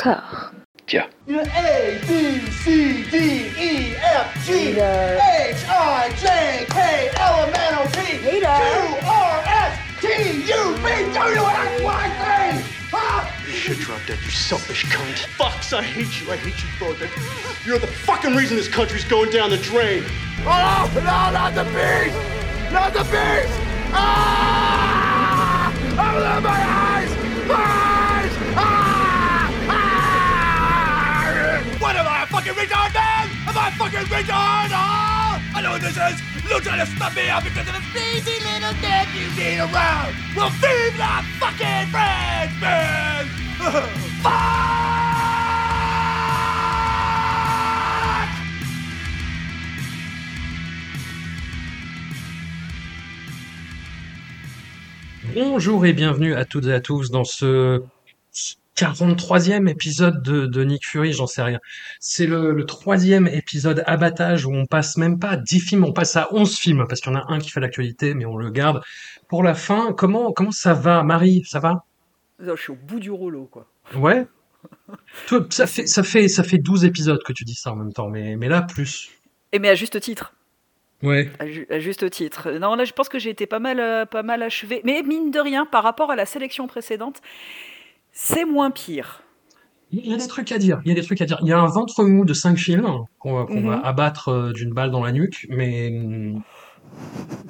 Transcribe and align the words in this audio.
encore. 0.00 0.52
Tiens. 0.86 1.06
A, 1.28 2.00
B, 2.06 2.40
C, 2.50 3.04
D, 3.10 3.16
E, 3.56 3.94
F, 3.96 4.46
G, 4.46 4.70
H, 4.70 4.76
I, 5.68 6.12
J, 6.18 6.66
K, 6.68 7.10
L, 7.16 7.44
M, 7.44 7.54
N, 7.54 7.74
O, 7.74 7.84
P, 7.92 8.18
Q, 8.18 8.46
R, 9.06 9.42
S, 9.46 9.78
T, 10.00 10.06
U, 10.50 10.74
V, 10.76 11.12
W, 11.14 11.40
X, 11.40 11.82
Y, 11.82 12.08
Z. 12.18 12.64
Huh? 12.90 13.30
You 13.46 13.52
should 13.52 13.78
drop 13.78 14.00
dead, 14.06 14.18
you 14.24 14.30
selfish 14.30 14.84
cunt. 14.86 15.26
Fucks, 15.36 15.72
I 15.72 15.82
hate 15.82 16.20
you. 16.20 16.32
I 16.32 16.36
hate 16.36 16.60
you 16.60 16.68
both. 16.80 17.00
You're 17.64 17.78
the 17.78 17.86
fucking 17.86 18.34
reason 18.34 18.56
this 18.56 18.68
country's 18.68 19.04
going 19.04 19.30
down 19.30 19.50
the 19.50 19.58
drain. 19.58 20.02
Oh, 20.40 20.90
no, 20.94 21.02
not 21.02 21.54
the 21.54 21.64
bees! 21.64 22.14
Not 22.72 22.92
the 22.92 23.04
bees! 23.04 23.50
Ah! 23.92 25.70
Open 25.92 26.42
my 26.42 26.50
eyes! 26.50 27.10
Eyes! 27.12 27.50
Ah! 27.50 27.89
Fucking 32.50 32.68
retard, 32.68 32.94
man? 32.94 33.28
Am 33.48 33.58
I 33.58 33.70
fucking 33.70 34.06
retard? 34.10 34.70
Oh! 34.72 35.40
I 35.54 35.62
know 35.62 35.72
what 35.72 35.80
this 35.80 35.96
is! 35.96 36.20
To 36.50 36.86
stop 36.86 37.14
me 37.14 37.28
out 37.28 37.44
because 37.44 37.68
of 37.68 37.74
the 37.74 37.82
sleazy 37.92 38.42
little 38.42 38.74
dick 38.80 39.08
you 39.14 39.28
need 39.36 39.58
around! 39.58 40.14
Well, 40.34 40.50
vive 40.50 40.98
la 40.98 41.22
fucking 41.38 41.86
French, 41.90 42.60
man! 42.60 43.26
Fuck! 44.22 44.80
Bonjour 55.32 55.86
et 55.86 55.92
bienvenue 55.92 56.34
à 56.34 56.44
toutes 56.44 56.66
et 56.66 56.74
à 56.74 56.80
tous 56.80 57.12
dans 57.12 57.24
ce 57.24 57.84
43e 58.84 59.68
épisode 59.68 60.22
de, 60.22 60.46
de 60.46 60.64
Nick 60.64 60.86
Fury, 60.86 61.12
j'en 61.12 61.26
sais 61.26 61.42
rien. 61.42 61.58
C'est 61.98 62.26
le, 62.26 62.52
le 62.52 62.64
troisième 62.64 63.26
épisode 63.26 63.82
abattage 63.86 64.46
où 64.46 64.52
on 64.54 64.66
passe 64.66 64.96
même 64.96 65.18
pas 65.18 65.30
à 65.30 65.36
10 65.36 65.60
films, 65.60 65.84
on 65.84 65.92
passe 65.92 66.16
à 66.16 66.28
11 66.32 66.56
films 66.58 66.86
parce 66.88 67.00
qu'il 67.00 67.12
y 67.12 67.16
en 67.16 67.18
a 67.18 67.24
un 67.32 67.38
qui 67.38 67.50
fait 67.50 67.60
l'actualité 67.60 68.14
mais 68.14 68.24
on 68.24 68.36
le 68.36 68.50
garde 68.50 68.82
pour 69.28 69.42
la 69.42 69.54
fin. 69.54 69.92
Comment, 69.92 70.32
comment 70.32 70.50
ça 70.52 70.72
va 70.74 71.02
Marie, 71.02 71.42
ça 71.46 71.60
va? 71.60 71.84
Je 72.38 72.54
suis 72.56 72.72
au 72.72 72.76
bout 72.76 73.00
du 73.00 73.10
rouleau, 73.10 73.44
quoi. 73.50 73.66
Ouais? 73.94 74.26
Toi, 75.26 75.46
ça 75.50 75.66
fait, 75.66 75.86
ça, 75.86 76.02
fait, 76.02 76.28
ça 76.28 76.42
fait 76.42 76.58
12 76.58 76.84
épisodes 76.84 77.22
que 77.22 77.32
tu 77.32 77.44
dis 77.44 77.54
ça 77.54 77.72
en 77.72 77.76
même 77.76 77.92
temps, 77.92 78.08
mais, 78.08 78.36
mais 78.36 78.48
là 78.48 78.62
plus. 78.62 79.10
Et 79.52 79.58
mais 79.58 79.68
à 79.68 79.74
juste 79.74 80.00
titre. 80.00 80.34
Ouais. 81.02 81.30
À, 81.38 81.46
ju- 81.46 81.66
à 81.70 81.78
juste 81.80 82.08
titre. 82.10 82.50
Non, 82.52 82.74
là, 82.74 82.84
je 82.84 82.92
pense 82.92 83.08
que 83.08 83.18
j'ai 83.18 83.30
été 83.30 83.46
pas 83.46 83.58
mal, 83.58 83.80
euh, 83.80 84.04
pas 84.04 84.22
mal 84.22 84.42
achevé. 84.42 84.82
Mais 84.84 85.02
mine 85.02 85.30
de 85.30 85.40
rien, 85.40 85.64
par 85.64 85.82
rapport 85.82 86.10
à 86.10 86.16
la 86.16 86.26
sélection 86.26 86.66
précédente, 86.66 87.22
c'est 88.12 88.44
moins 88.44 88.70
pire. 88.70 89.22
Il 89.92 90.06
y 90.06 90.14
a 90.14 90.16
des 90.16 90.28
trucs 90.28 90.52
à 90.52 90.58
dire. 90.58 90.80
Il 90.84 90.88
y 90.88 90.92
a 90.92 90.94
des 90.94 91.02
trucs 91.02 91.20
à 91.20 91.24
dire. 91.24 91.38
Il 91.42 91.48
y 91.48 91.52
a 91.52 91.58
un 91.58 91.66
ventre 91.66 92.04
mou 92.04 92.24
de 92.24 92.32
cinq 92.34 92.56
films 92.56 92.88
qu'on 93.18 93.44
va, 93.44 93.46
Mhm. 93.52 93.80
abattre 93.82 94.28
euh, 94.28 94.52
d'une 94.52 94.72
balle 94.72 94.90
dans 94.92 95.02
la 95.02 95.10
nuque, 95.12 95.46
mais 95.50 95.90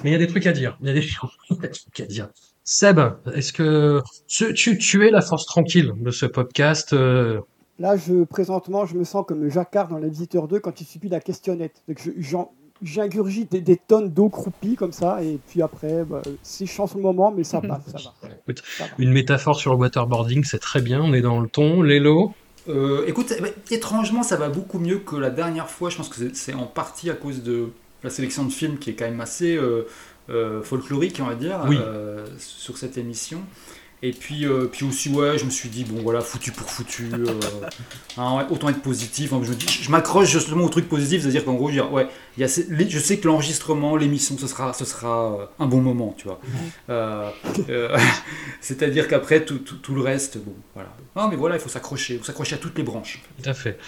mais 0.03 0.11
il 0.11 0.13
y 0.13 0.15
a 0.15 0.19
des 0.19 0.27
trucs 0.27 0.47
à 0.47 0.53
dire. 0.53 0.77
Il 0.81 0.87
y 0.89 0.91
a 0.91 0.95
des, 0.95 1.01
il 1.51 1.57
y 1.57 1.59
a 1.59 1.63
des 1.63 1.71
trucs 1.71 2.01
à 2.01 2.07
dire. 2.07 2.29
Seb, 2.65 2.99
est-ce 3.35 3.53
que 3.53 4.01
tu, 4.29 4.55
tu, 4.55 4.79
tu 4.79 5.07
es 5.07 5.11
la 5.11 5.21
force 5.23 5.45
tranquille 5.47 5.93
de 5.97 6.11
ce 6.11 6.25
podcast 6.27 6.93
euh, 6.93 7.41
Là, 7.79 7.97
je, 7.97 8.25
présentement, 8.25 8.85
je 8.85 8.97
me 8.97 9.05
sens 9.05 9.25
comme 9.27 9.49
Jacquard 9.49 9.89
dans 9.89 9.99
La 9.99 10.09
Visiteur 10.09 10.47
2 10.49 10.61
quand 10.61 10.81
il 10.81 10.85
subit 10.85 11.09
la 11.09 11.21
questionnette. 11.21 11.83
Donc, 11.89 11.99
je- 12.03 12.11
j'en- 12.19 12.53
J'ingurgite 12.83 13.53
des, 13.53 13.61
des 13.61 13.77
tonnes 13.77 14.11
d'eau 14.11 14.29
croupie 14.29 14.75
comme 14.75 14.93
ça, 14.93 15.23
et 15.23 15.39
puis 15.49 15.61
après, 15.63 16.05
bah, 16.05 16.23
c'est 16.43 16.65
chiant 16.67 16.87
sur 16.87 16.97
le 16.97 17.03
moment, 17.03 17.31
mais 17.37 17.45
ça 17.45 17.61
passe, 17.61 17.83
ça 17.93 17.99
va. 18.23 18.29
Écoute, 18.49 18.63
Ça 18.79 18.85
va. 18.85 18.91
Une 18.99 19.13
métaphore 19.13 19.57
sur 19.57 19.73
le 19.73 19.79
waterboarding, 19.79 20.45
c'est 20.45 20.59
très 20.61 20.81
bien. 20.81 21.03
On 21.03 21.13
est 21.13 21.21
dans 21.21 21.41
le 21.41 21.49
ton. 21.49 21.83
Lélo, 21.83 22.33
Euh, 22.69 23.05
écoute, 23.07 23.33
eh 23.37 23.41
ben, 23.41 23.53
étrangement, 23.71 24.23
ça 24.23 24.37
va 24.37 24.49
beaucoup 24.49 24.79
mieux 24.79 24.99
que 24.99 25.17
la 25.17 25.31
dernière 25.31 25.69
fois. 25.69 25.89
Je 25.91 25.97
pense 25.97 26.09
que 26.09 26.33
c'est- 26.35 26.55
en 26.55 26.67
partie 26.67 27.09
à 27.11 27.15
cause 27.15 27.43
de 27.43 27.69
la 28.05 28.11
sélection 28.11 28.45
de 28.45 28.51
films 28.53 28.79
qui 28.79 28.91
est 28.91 28.95
quand 28.95 29.07
même 29.07 29.21
assez 29.21 29.57
euh, 29.57 29.87
euh, 30.29 30.63
folklorique, 30.63 31.19
on 31.23 31.27
va 31.27 31.35
dire, 31.35 31.65
Oui. 31.69 31.77
euh, 31.81 32.27
sur 32.39 32.77
cette 32.79 32.97
émission. 32.99 33.41
Et 34.03 34.13
puis, 34.13 34.47
euh, 34.47 34.65
puis 34.65 34.87
aussi, 34.87 35.11
ouais, 35.11 35.37
je 35.37 35.45
me 35.45 35.51
suis 35.51 35.69
dit, 35.69 35.85
bon 35.85 36.01
voilà, 36.03 36.23
foutu 36.23 36.53
pour 36.53 36.71
foutu, 36.71 37.11
euh, 37.13 37.27
hein, 38.17 38.39
ouais, 38.39 38.45
autant 38.49 38.71
être 38.71 38.81
positif. 38.81 39.33
Je 39.83 39.91
m'accroche 39.91 40.31
justement 40.31 40.65
au 40.65 40.69
truc 40.71 40.89
positif, 40.89 41.21
c'est-à-dire 41.21 41.45
qu'en 41.45 41.55
gros, 41.55 41.71
je, 41.71 41.81
ouais, 41.81 42.09
y 42.39 42.45
a 42.45 42.47
je 42.47 42.99
sais 42.99 43.19
que 43.19 43.27
l'enregistrement, 43.29 43.97
l'émission, 43.97 44.39
ce 44.39 44.47
sera, 44.47 44.73
ce 44.73 44.87
sera 44.87 45.35
euh, 45.35 45.47
un 45.59 45.67
bon 45.67 45.83
moment, 45.83 46.15
tu 46.17 46.29
vois. 46.29 46.41
Euh, 46.89 47.31
c'est-à-dire 48.63 49.07
qu'après, 49.07 49.45
tout, 49.45 49.59
tout, 49.59 49.77
tout 49.77 49.95
le 49.95 50.01
reste, 50.01 50.39
bon, 50.39 50.55
voilà. 50.75 50.97
Non, 51.15 51.29
mais 51.29 51.37
voilà, 51.37 51.57
il 51.57 51.61
faut 51.61 51.69
s'accrocher, 51.69 52.15
il 52.15 52.19
faut 52.21 52.25
s'accrocher 52.25 52.55
à 52.55 52.59
toutes 52.59 52.79
les 52.79 52.85
branches. 52.85 53.23
tout 53.43 53.51
à 53.51 53.55
fait. 53.55 53.79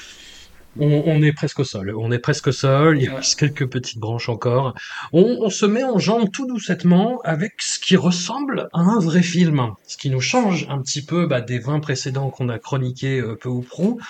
On, 0.78 1.03
on 1.06 1.22
est 1.22 1.33
presque 1.33 1.60
au 1.60 1.65
sol. 1.65 1.94
On 1.97 2.10
est 2.10 2.19
presque 2.19 2.47
au 2.47 2.53
sol. 2.53 2.97
Il 2.99 3.05
y 3.05 3.09
a 3.09 3.12
Ouais. 3.15 3.21
juste 3.22 3.38
quelques 3.38 3.66
petites 3.69 3.99
branches 3.99 4.28
encore. 4.31 4.75
On, 5.12 5.38
on 5.43 5.50
se 5.50 5.66
met 5.66 5.84
en 5.84 5.99
jambe 5.99 6.31
tout 6.31 6.47
doucettement 6.47 7.21
avec 7.25 7.60
ce 7.60 7.78
qui 7.78 7.94
ressemble 7.97 8.69
à 8.72 8.81
un 8.81 8.99
vrai 8.99 9.22
film. 9.22 9.72
Ce 9.87 9.97
qui 9.99 10.09
nous 10.09 10.21
change 10.22 10.66
un 10.71 10.81
petit 10.81 11.05
peu 11.05 11.27
bah, 11.27 11.43
des 11.43 11.59
20 11.59 11.81
précédents 11.81 12.31
qu'on 12.31 12.49
a 12.49 12.59
chroniqués 12.59 13.21
euh, 13.21 13.37
peu 13.37 13.50
ou 13.50 13.61
prou. 13.61 14.00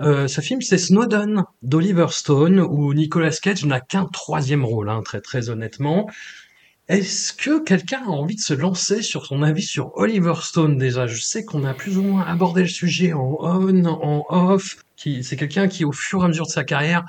Euh, 0.00 0.26
ce 0.26 0.40
film, 0.40 0.60
c'est 0.60 0.78
Snowden 0.78 1.44
d'Oliver 1.62 2.06
Stone, 2.10 2.58
où 2.60 2.92
Nicolas 2.94 3.30
Cage 3.30 3.64
n'a 3.64 3.80
qu'un 3.80 4.06
troisième 4.06 4.64
rôle, 4.64 4.88
hein, 4.90 5.02
très 5.04 5.20
très 5.20 5.50
honnêtement. 5.50 6.08
Est-ce 6.88 7.34
que 7.34 7.62
quelqu'un 7.62 8.00
a 8.06 8.08
envie 8.10 8.34
de 8.36 8.40
se 8.40 8.54
lancer 8.54 9.02
sur 9.02 9.26
son 9.26 9.42
avis 9.42 9.62
sur 9.62 9.92
Oliver 9.96 10.32
Stone? 10.40 10.78
Déjà 10.78 11.06
Je 11.06 11.20
sais 11.20 11.44
qu'on 11.44 11.64
a 11.64 11.74
plus 11.74 11.98
ou 11.98 12.02
moins 12.02 12.22
abordé 12.26 12.62
le 12.62 12.68
sujet 12.68 13.12
en 13.12 13.36
on, 13.40 13.84
en 13.84 14.24
off. 14.30 14.78
Qui, 15.00 15.22
c'est 15.22 15.36
quelqu'un 15.36 15.68
qui, 15.68 15.84
au 15.84 15.92
fur 15.92 16.22
et 16.22 16.24
à 16.24 16.28
mesure 16.28 16.46
de 16.46 16.50
sa 16.50 16.64
carrière, 16.64 17.04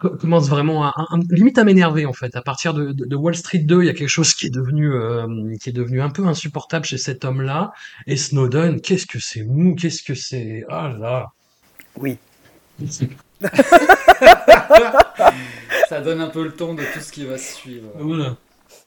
co- 0.00 0.10
commence 0.16 0.48
vraiment 0.48 0.82
à, 0.84 0.88
à- 0.88 1.02
à- 1.14 1.18
limite 1.30 1.58
à 1.58 1.64
m'énerver 1.64 2.04
en 2.04 2.12
fait. 2.12 2.34
À 2.34 2.42
partir 2.42 2.74
de, 2.74 2.90
de- 2.90 3.04
de 3.04 3.14
Wall 3.14 3.36
Street 3.36 3.60
2, 3.60 3.82
il 3.82 3.86
y 3.86 3.88
a 3.88 3.94
quelque 3.94 4.08
chose 4.08 4.34
qui 4.34 4.46
est 4.46 4.50
devenu, 4.50 4.92
euh, 4.92 5.54
qui 5.62 5.68
est 5.70 5.72
devenu 5.72 6.00
un 6.02 6.10
peu 6.10 6.26
insupportable 6.26 6.84
chez 6.84 6.98
cet 6.98 7.24
homme-là. 7.24 7.70
Et 8.08 8.16
Snowden, 8.16 8.80
qu'est-ce 8.80 9.06
que 9.06 9.20
c'est 9.20 9.44
mou, 9.44 9.76
qu'est-ce 9.76 10.02
que 10.02 10.14
c'est, 10.16 10.64
ah 10.68 10.92
là. 10.98 11.28
Oui. 11.96 12.18
Ça 15.88 16.00
donne 16.00 16.20
un 16.20 16.28
peu 16.30 16.42
le 16.44 16.52
ton 16.52 16.74
de 16.74 16.82
tout 16.92 17.00
ce 17.00 17.12
qui 17.12 17.24
va 17.24 17.38
suivre. 17.38 17.88
Voilà. 17.98 18.36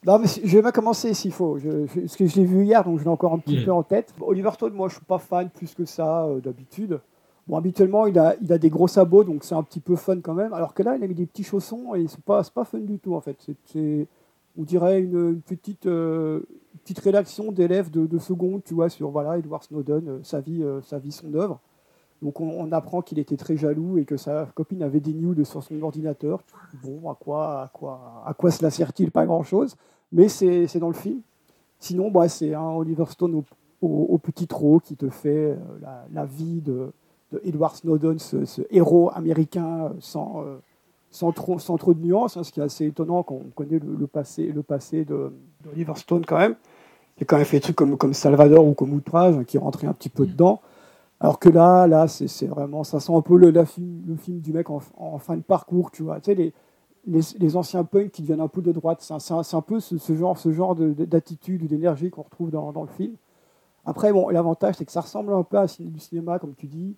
Non, 0.06 0.20
mais 0.20 0.28
je 0.44 0.56
vais 0.58 0.62
pas 0.62 0.72
commencer 0.72 1.14
s'il 1.14 1.32
faut. 1.32 1.58
Je, 1.60 1.86
je- 1.96 2.02
parce 2.02 2.16
que 2.18 2.28
je 2.28 2.36
l'ai 2.38 2.46
vu 2.46 2.64
hier, 2.66 2.84
donc 2.84 3.00
je 3.00 3.04
l'ai 3.06 3.10
encore 3.10 3.34
un 3.34 3.40
petit 3.40 3.56
peu 3.64 3.72
en 3.72 3.84
tête. 3.84 4.14
Oliver 4.20 4.50
Stone, 4.54 4.74
moi, 4.74 4.90
je 4.90 4.96
suis 4.96 5.06
pas 5.06 5.20
fan 5.20 5.50
plus 5.50 5.74
que 5.74 5.86
ça 5.86 6.26
euh, 6.26 6.40
d'habitude. 6.42 7.00
Bon, 7.48 7.58
habituellement, 7.58 8.06
il 8.08 8.18
a, 8.18 8.36
il 8.42 8.54
a 8.54 8.58
des 8.58 8.70
gros 8.70 8.88
sabots, 8.88 9.26
donc 9.26 9.44
c'est 9.44 9.56
un 9.56 9.64
petit 9.64 9.82
peu 9.82 9.96
fun 9.96 10.22
quand 10.22 10.34
même. 10.34 10.54
Alors 10.54 10.74
que 10.74 10.82
là, 10.82 10.96
il 10.96 11.04
a 11.04 11.08
mis 11.08 11.14
des 11.14 11.26
petits 11.26 11.44
chaussons 11.44 11.94
et 11.94 12.08
c'est 12.08 12.22
pas, 12.22 12.42
pas 12.44 12.64
fun 12.64 12.80
du 12.80 13.00
tout 13.00 13.16
en 13.16 13.22
fait. 13.22 13.38
C'est, 13.66 14.08
on 14.58 14.64
dirait 14.64 15.02
une, 15.02 15.42
petite, 15.42 15.86
euh, 15.86 16.42
petite 16.84 17.00
rédaction 17.00 17.52
d'élèves 17.52 17.90
de, 17.92 18.06
de 18.06 18.20
seconde, 18.20 18.64
tu 18.64 18.74
vois, 18.74 18.90
sur 18.90 19.10
voilà, 19.10 19.38
Edward 19.38 19.64
Snowden, 19.64 20.08
euh, 20.08 20.20
sa 20.24 20.40
vie, 20.40 20.64
euh, 20.64 20.82
sa 20.82 21.00
vie, 21.00 21.12
son 21.12 21.34
œuvre. 21.34 21.60
Donc 22.22 22.40
on, 22.40 22.72
apprend 22.72 23.02
qu'il 23.02 23.20
était 23.20 23.36
très 23.36 23.58
jaloux 23.58 23.98
et 23.98 24.06
que 24.06 24.16
sa 24.16 24.46
copine 24.56 24.82
avait 24.82 25.02
des 25.02 25.12
nudes 25.12 25.44
sur 25.44 25.62
son 25.62 25.82
ordinateur. 25.82 26.42
Bon, 26.82 27.10
à 27.10 27.16
quoi, 27.16 27.64
à 27.64 27.68
quoi, 27.68 28.24
à 28.26 28.34
quoi 28.34 28.50
cela 28.50 28.70
sert-il? 28.70 29.12
Pas 29.12 29.26
grand-chose. 29.26 29.76
Mais 30.14 30.30
c'est 30.30 30.80
dans 30.80 30.88
le 30.88 30.94
film. 30.94 31.20
Sinon, 31.80 32.10
bah, 32.12 32.30
c'est 32.30 32.54
un 32.54 32.70
Oliver 32.70 33.04
Stone 33.10 33.44
au, 33.82 34.18
petit 34.20 34.48
trot 34.48 34.80
qui 34.80 34.96
te 34.96 35.10
fait 35.10 35.58
la 36.14 36.26
vie 36.26 36.62
de, 36.62 36.94
de 37.34 37.42
Edward 37.44 37.76
Snowden, 37.76 38.20
ce, 38.20 38.46
ce 38.46 38.62
héros 38.72 39.12
américain 39.14 39.92
sans, 40.00 40.44
euh, 40.46 40.58
sans, 41.12 41.32
trop, 41.32 41.60
sans 41.60 41.78
trop 41.78 41.94
de 41.94 42.00
nuances, 42.02 42.38
hein, 42.38 42.44
ce 42.44 42.52
qui 42.52 42.60
est 42.62 42.64
assez 42.64 42.86
étonnant 42.86 43.24
quand 43.24 43.36
on 43.36 43.50
connaît 43.56 43.80
le, 43.80 43.96
le 44.00 44.08
passé, 44.08 44.48
le 44.48 44.64
passé 44.64 45.06
de- 45.06 45.34
d'Oliver 45.64 45.94
Stone 45.96 46.26
quand 46.26 46.38
même. 46.38 46.56
Il 47.18 47.24
a 47.24 47.26
quand 47.26 47.38
même 47.38 47.46
fait 47.46 47.58
des 47.58 47.62
trucs 47.62 47.76
comme, 47.76 47.98
comme 47.98 48.14
Salvador 48.14 48.66
ou 48.66 48.74
comme 48.74 48.94
Outrage, 48.94 49.36
hein, 49.38 49.44
qui 49.44 49.58
rentrait 49.58 49.88
un 49.88 49.94
petit 49.94 50.10
peu 50.10 50.26
dedans. 50.26 50.62
Alors 51.20 51.40
que 51.40 51.50
là, 51.50 51.88
là, 51.88 52.08
c'est 52.08 52.48
vraiment, 52.48 52.84
ça 52.84 53.00
sent 53.00 53.14
un 53.16 53.22
peu 53.22 53.38
le, 53.38 53.52
la 53.52 53.62
le 54.08 54.16
film 54.18 54.40
du 54.40 54.54
mec 54.54 54.70
en, 54.70 54.82
en 54.98 55.20
fin 55.20 55.38
de 55.38 55.42
parcours, 55.42 55.92
tu 55.92 56.04
vois. 56.04 56.20
Tu 56.20 56.26
sais, 56.26 56.36
les, 56.36 56.54
les, 57.08 57.22
les 57.40 57.58
anciens 57.58 57.84
punks 57.86 58.12
qui 58.12 58.22
deviennent 58.24 58.42
un 58.42 58.48
peu 58.50 58.62
de 58.62 58.72
droite, 58.72 59.00
c'est 59.02 59.14
un, 59.14 59.42
un- 59.58 59.62
peu 59.62 59.80
ce, 59.80 59.98
ce 59.98 60.16
genre, 60.16 60.38
ce 60.38 60.52
genre 60.52 60.76
de- 60.76 60.94
de- 60.94 61.06
d'attitude 61.06 61.64
ou 61.64 61.68
d'énergie 61.68 62.10
qu'on 62.10 62.24
retrouve 62.24 62.52
dans, 62.52 62.72
dans 62.74 62.82
le 62.84 62.90
film. 62.90 63.14
Après, 63.86 64.12
bon, 64.14 64.30
l'avantage, 64.30 64.76
c'est 64.78 64.86
que 64.86 64.92
ça 64.92 65.02
ressemble 65.02 65.34
un 65.34 65.44
peu 65.44 65.58
à 65.58 65.66
du 65.68 66.00
cinéma, 66.00 66.40
comme 66.40 66.56
tu 66.56 66.68
dis. 66.68 66.96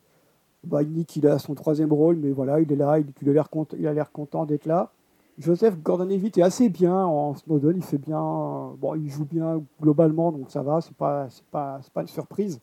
Bah, 0.66 0.84
Nick, 0.84 1.16
il 1.16 1.28
a 1.28 1.40
son 1.40 1.54
troisième 1.56 1.92
rôle, 1.94 2.18
mais 2.18 2.32
voilà, 2.32 2.60
il 2.60 2.72
est 2.72 2.76
là, 2.76 3.00
il, 3.00 3.06
il 3.22 3.30
a 3.30 3.94
l'air 3.94 4.12
content, 4.12 4.46
d'être 4.46 4.66
là. 4.66 4.92
Joseph 5.38 5.78
Gordon-Levitt 5.84 6.38
est 6.38 6.42
assez 6.42 6.70
bien 6.70 6.96
en 7.06 7.36
Snowden, 7.36 7.74
il 7.76 7.84
fait 7.84 7.98
bien, 7.98 8.22
euh, 8.22 8.68
bon, 8.80 8.96
il 8.96 9.10
joue 9.10 9.26
bien 9.26 9.62
globalement, 9.82 10.32
donc 10.32 10.50
ça 10.50 10.62
va, 10.62 10.80
c'est 10.82 10.96
pas, 10.96 11.28
c'est 11.30 11.44
pas, 11.46 11.80
c'est 11.84 11.92
pas 11.92 12.02
une 12.02 12.08
surprise. 12.08 12.60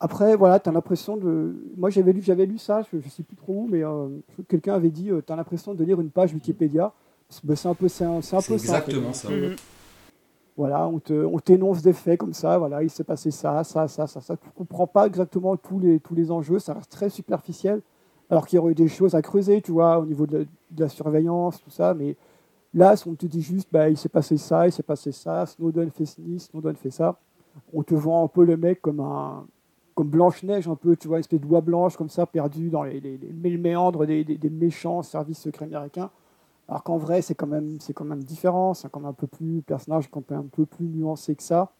Après, 0.00 0.36
voilà, 0.36 0.58
tu 0.60 0.68
as 0.68 0.72
l'impression 0.72 1.16
de. 1.16 1.54
Moi, 1.76 1.88
j'avais 1.90 2.12
lu, 2.12 2.20
j'avais 2.22 2.44
lu 2.44 2.58
ça, 2.58 2.82
je, 2.92 2.98
je 3.00 3.08
sais 3.08 3.22
plus 3.22 3.36
trop 3.36 3.62
où, 3.62 3.68
mais 3.70 3.82
euh, 3.84 4.08
quelqu'un 4.48 4.74
avait 4.74 4.90
dit 4.90 5.10
tu 5.26 5.32
as 5.32 5.36
l'impression 5.36 5.74
de 5.74 5.84
lire 5.84 6.00
une 6.00 6.10
page 6.10 6.34
Wikipédia. 6.34 6.92
C'est 7.28 7.54
c'est 7.56 7.68
un 7.68 7.74
peu, 7.74 7.88
c'est 7.88 8.04
un, 8.04 8.20
c'est 8.20 8.36
un 8.36 8.40
C'est 8.40 8.52
peu 8.52 8.58
ça, 8.58 8.72
en 8.78 8.80
fait. 8.82 8.92
exactement 8.92 9.12
ça. 9.12 9.28
Voilà, 10.56 10.88
on, 10.88 10.98
te, 10.98 11.12
on 11.12 11.38
t'énonce 11.38 11.82
des 11.82 11.92
faits 11.92 12.18
comme 12.18 12.32
ça, 12.32 12.56
voilà, 12.56 12.82
il 12.82 12.88
s'est 12.88 13.04
passé 13.04 13.30
ça, 13.30 13.62
ça, 13.62 13.88
ça, 13.88 14.06
ça, 14.06 14.22
ça. 14.22 14.36
Tu 14.38 14.46
ne 14.46 14.52
comprends 14.52 14.86
pas 14.86 15.06
exactement 15.06 15.54
tous 15.56 15.78
les, 15.78 16.00
tous 16.00 16.14
les 16.14 16.30
enjeux, 16.30 16.58
ça 16.58 16.72
reste 16.72 16.90
très 16.90 17.10
superficiel, 17.10 17.82
alors 18.30 18.46
qu'il 18.46 18.56
y 18.56 18.60
aurait 18.60 18.74
des 18.74 18.88
choses 18.88 19.14
à 19.14 19.20
creuser, 19.20 19.60
tu 19.60 19.72
vois, 19.72 19.98
au 19.98 20.06
niveau 20.06 20.26
de 20.26 20.46
la, 20.78 20.88
surveillance, 20.88 21.62
tout 21.62 21.70
ça, 21.70 21.92
mais 21.92 22.16
là, 22.72 22.94
on 23.06 23.14
te 23.14 23.26
dit 23.26 23.42
juste, 23.42 23.68
bah, 23.70 23.90
il 23.90 23.98
s'est 23.98 24.08
passé 24.08 24.38
ça, 24.38 24.66
il 24.66 24.72
s'est 24.72 24.82
passé 24.82 25.12
ça, 25.12 25.44
Snowden 25.44 25.90
fait 25.90 26.06
ci, 26.06 26.38
Snowden 26.38 26.76
fait 26.76 26.90
ça. 26.90 27.18
On 27.74 27.82
te 27.82 27.94
vend 27.94 28.24
un 28.24 28.28
peu 28.28 28.44
le 28.44 28.56
mec 28.56 28.80
comme 28.80 29.00
un 29.00 29.46
comme 29.94 30.08
Blanche-Neige, 30.10 30.68
un 30.68 30.74
peu, 30.74 30.94
tu 30.94 31.08
vois, 31.08 31.16
une 31.16 31.20
espèce 31.20 31.40
de 31.40 31.46
doigt 31.46 31.62
blanche 31.62 31.96
comme 31.96 32.10
ça, 32.10 32.26
perdu 32.26 32.68
dans 32.68 32.82
les, 32.82 33.00
les, 33.00 33.56
méandres 33.56 34.04
des 34.04 34.50
méchants 34.50 35.02
services 35.02 35.38
secrets 35.38 35.64
américains. 35.64 36.10
Alors 36.68 36.82
qu'en 36.82 36.96
vrai, 36.98 37.22
c'est 37.22 37.34
quand 37.34 37.46
même, 37.46 37.78
quand 37.94 38.04
même 38.04 38.22
différent, 38.24 38.74
c'est 38.74 38.90
quand 38.90 39.00
même 39.00 39.10
un 39.10 39.12
peu 39.12 39.26
plus 39.26 39.62
personnage, 39.62 40.10
quand 40.10 40.32
un 40.32 40.42
peu 40.42 40.66
plus 40.66 40.88
nuancé 40.88 41.34
que 41.36 41.42
ça. 41.42 41.72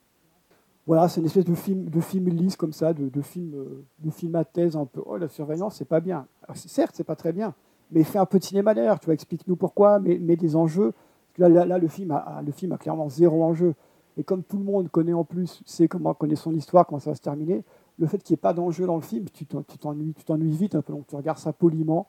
Voilà, 0.86 1.08
c'est 1.08 1.20
une 1.20 1.26
espèce 1.26 1.44
de 1.44 1.54
film, 1.54 1.88
de 1.90 2.00
film 2.00 2.28
lisse 2.28 2.54
comme 2.56 2.72
ça, 2.72 2.92
de, 2.92 3.20
film, 3.20 3.54
euh, 3.56 3.84
de 3.98 4.10
film 4.10 4.36
à 4.36 4.44
thèse 4.44 4.76
un 4.76 4.86
peu. 4.86 5.02
Oh, 5.04 5.16
la 5.16 5.28
surveillance, 5.28 5.76
c'est 5.76 5.84
pas 5.84 5.98
bien. 5.98 6.26
Certes, 6.54 6.92
c'est 6.94 7.04
pas 7.04 7.16
très 7.16 7.32
bien, 7.32 7.54
mais 7.90 8.04
fais 8.04 8.20
un 8.20 8.26
peu 8.26 8.38
de 8.38 8.44
cinéma 8.44 8.72
d'ailleurs. 8.72 9.00
Tu 9.00 9.06
vois, 9.06 9.14
explique-nous 9.14 9.56
pourquoi, 9.56 9.98
mais, 9.98 10.18
des 10.18 10.54
enjeux. 10.54 10.92
Là, 11.38 11.48
là, 11.48 11.78
le 11.78 11.88
film 11.88 12.12
a, 12.12 12.40
le 12.46 12.52
film 12.52 12.70
a 12.72 12.78
clairement 12.78 13.08
zéro 13.08 13.42
enjeu. 13.42 13.74
Et 14.16 14.22
comme 14.22 14.44
tout 14.44 14.58
le 14.58 14.64
monde 14.64 14.88
connaît 14.88 15.12
en 15.12 15.24
plus, 15.24 15.62
sait 15.66 15.88
comment 15.88 16.14
connaît 16.14 16.36
son 16.36 16.54
histoire, 16.54 16.86
comment 16.86 17.00
ça 17.00 17.10
va 17.10 17.16
se 17.16 17.20
terminer, 17.20 17.64
le 17.98 18.06
fait 18.06 18.22
qu'il 18.22 18.32
n'y 18.32 18.38
ait 18.38 18.40
pas 18.40 18.54
d'enjeu 18.54 18.86
dans 18.86 18.96
le 18.96 19.02
film, 19.02 19.26
tu 19.32 19.44
t'ennuies, 19.44 20.14
tu 20.14 20.24
t'ennuies 20.24 20.52
vite 20.52 20.74
un 20.74 20.82
peu. 20.82 20.92
Donc 20.92 21.06
tu 21.06 21.16
regardes 21.16 21.38
ça 21.38 21.52
poliment, 21.52 22.06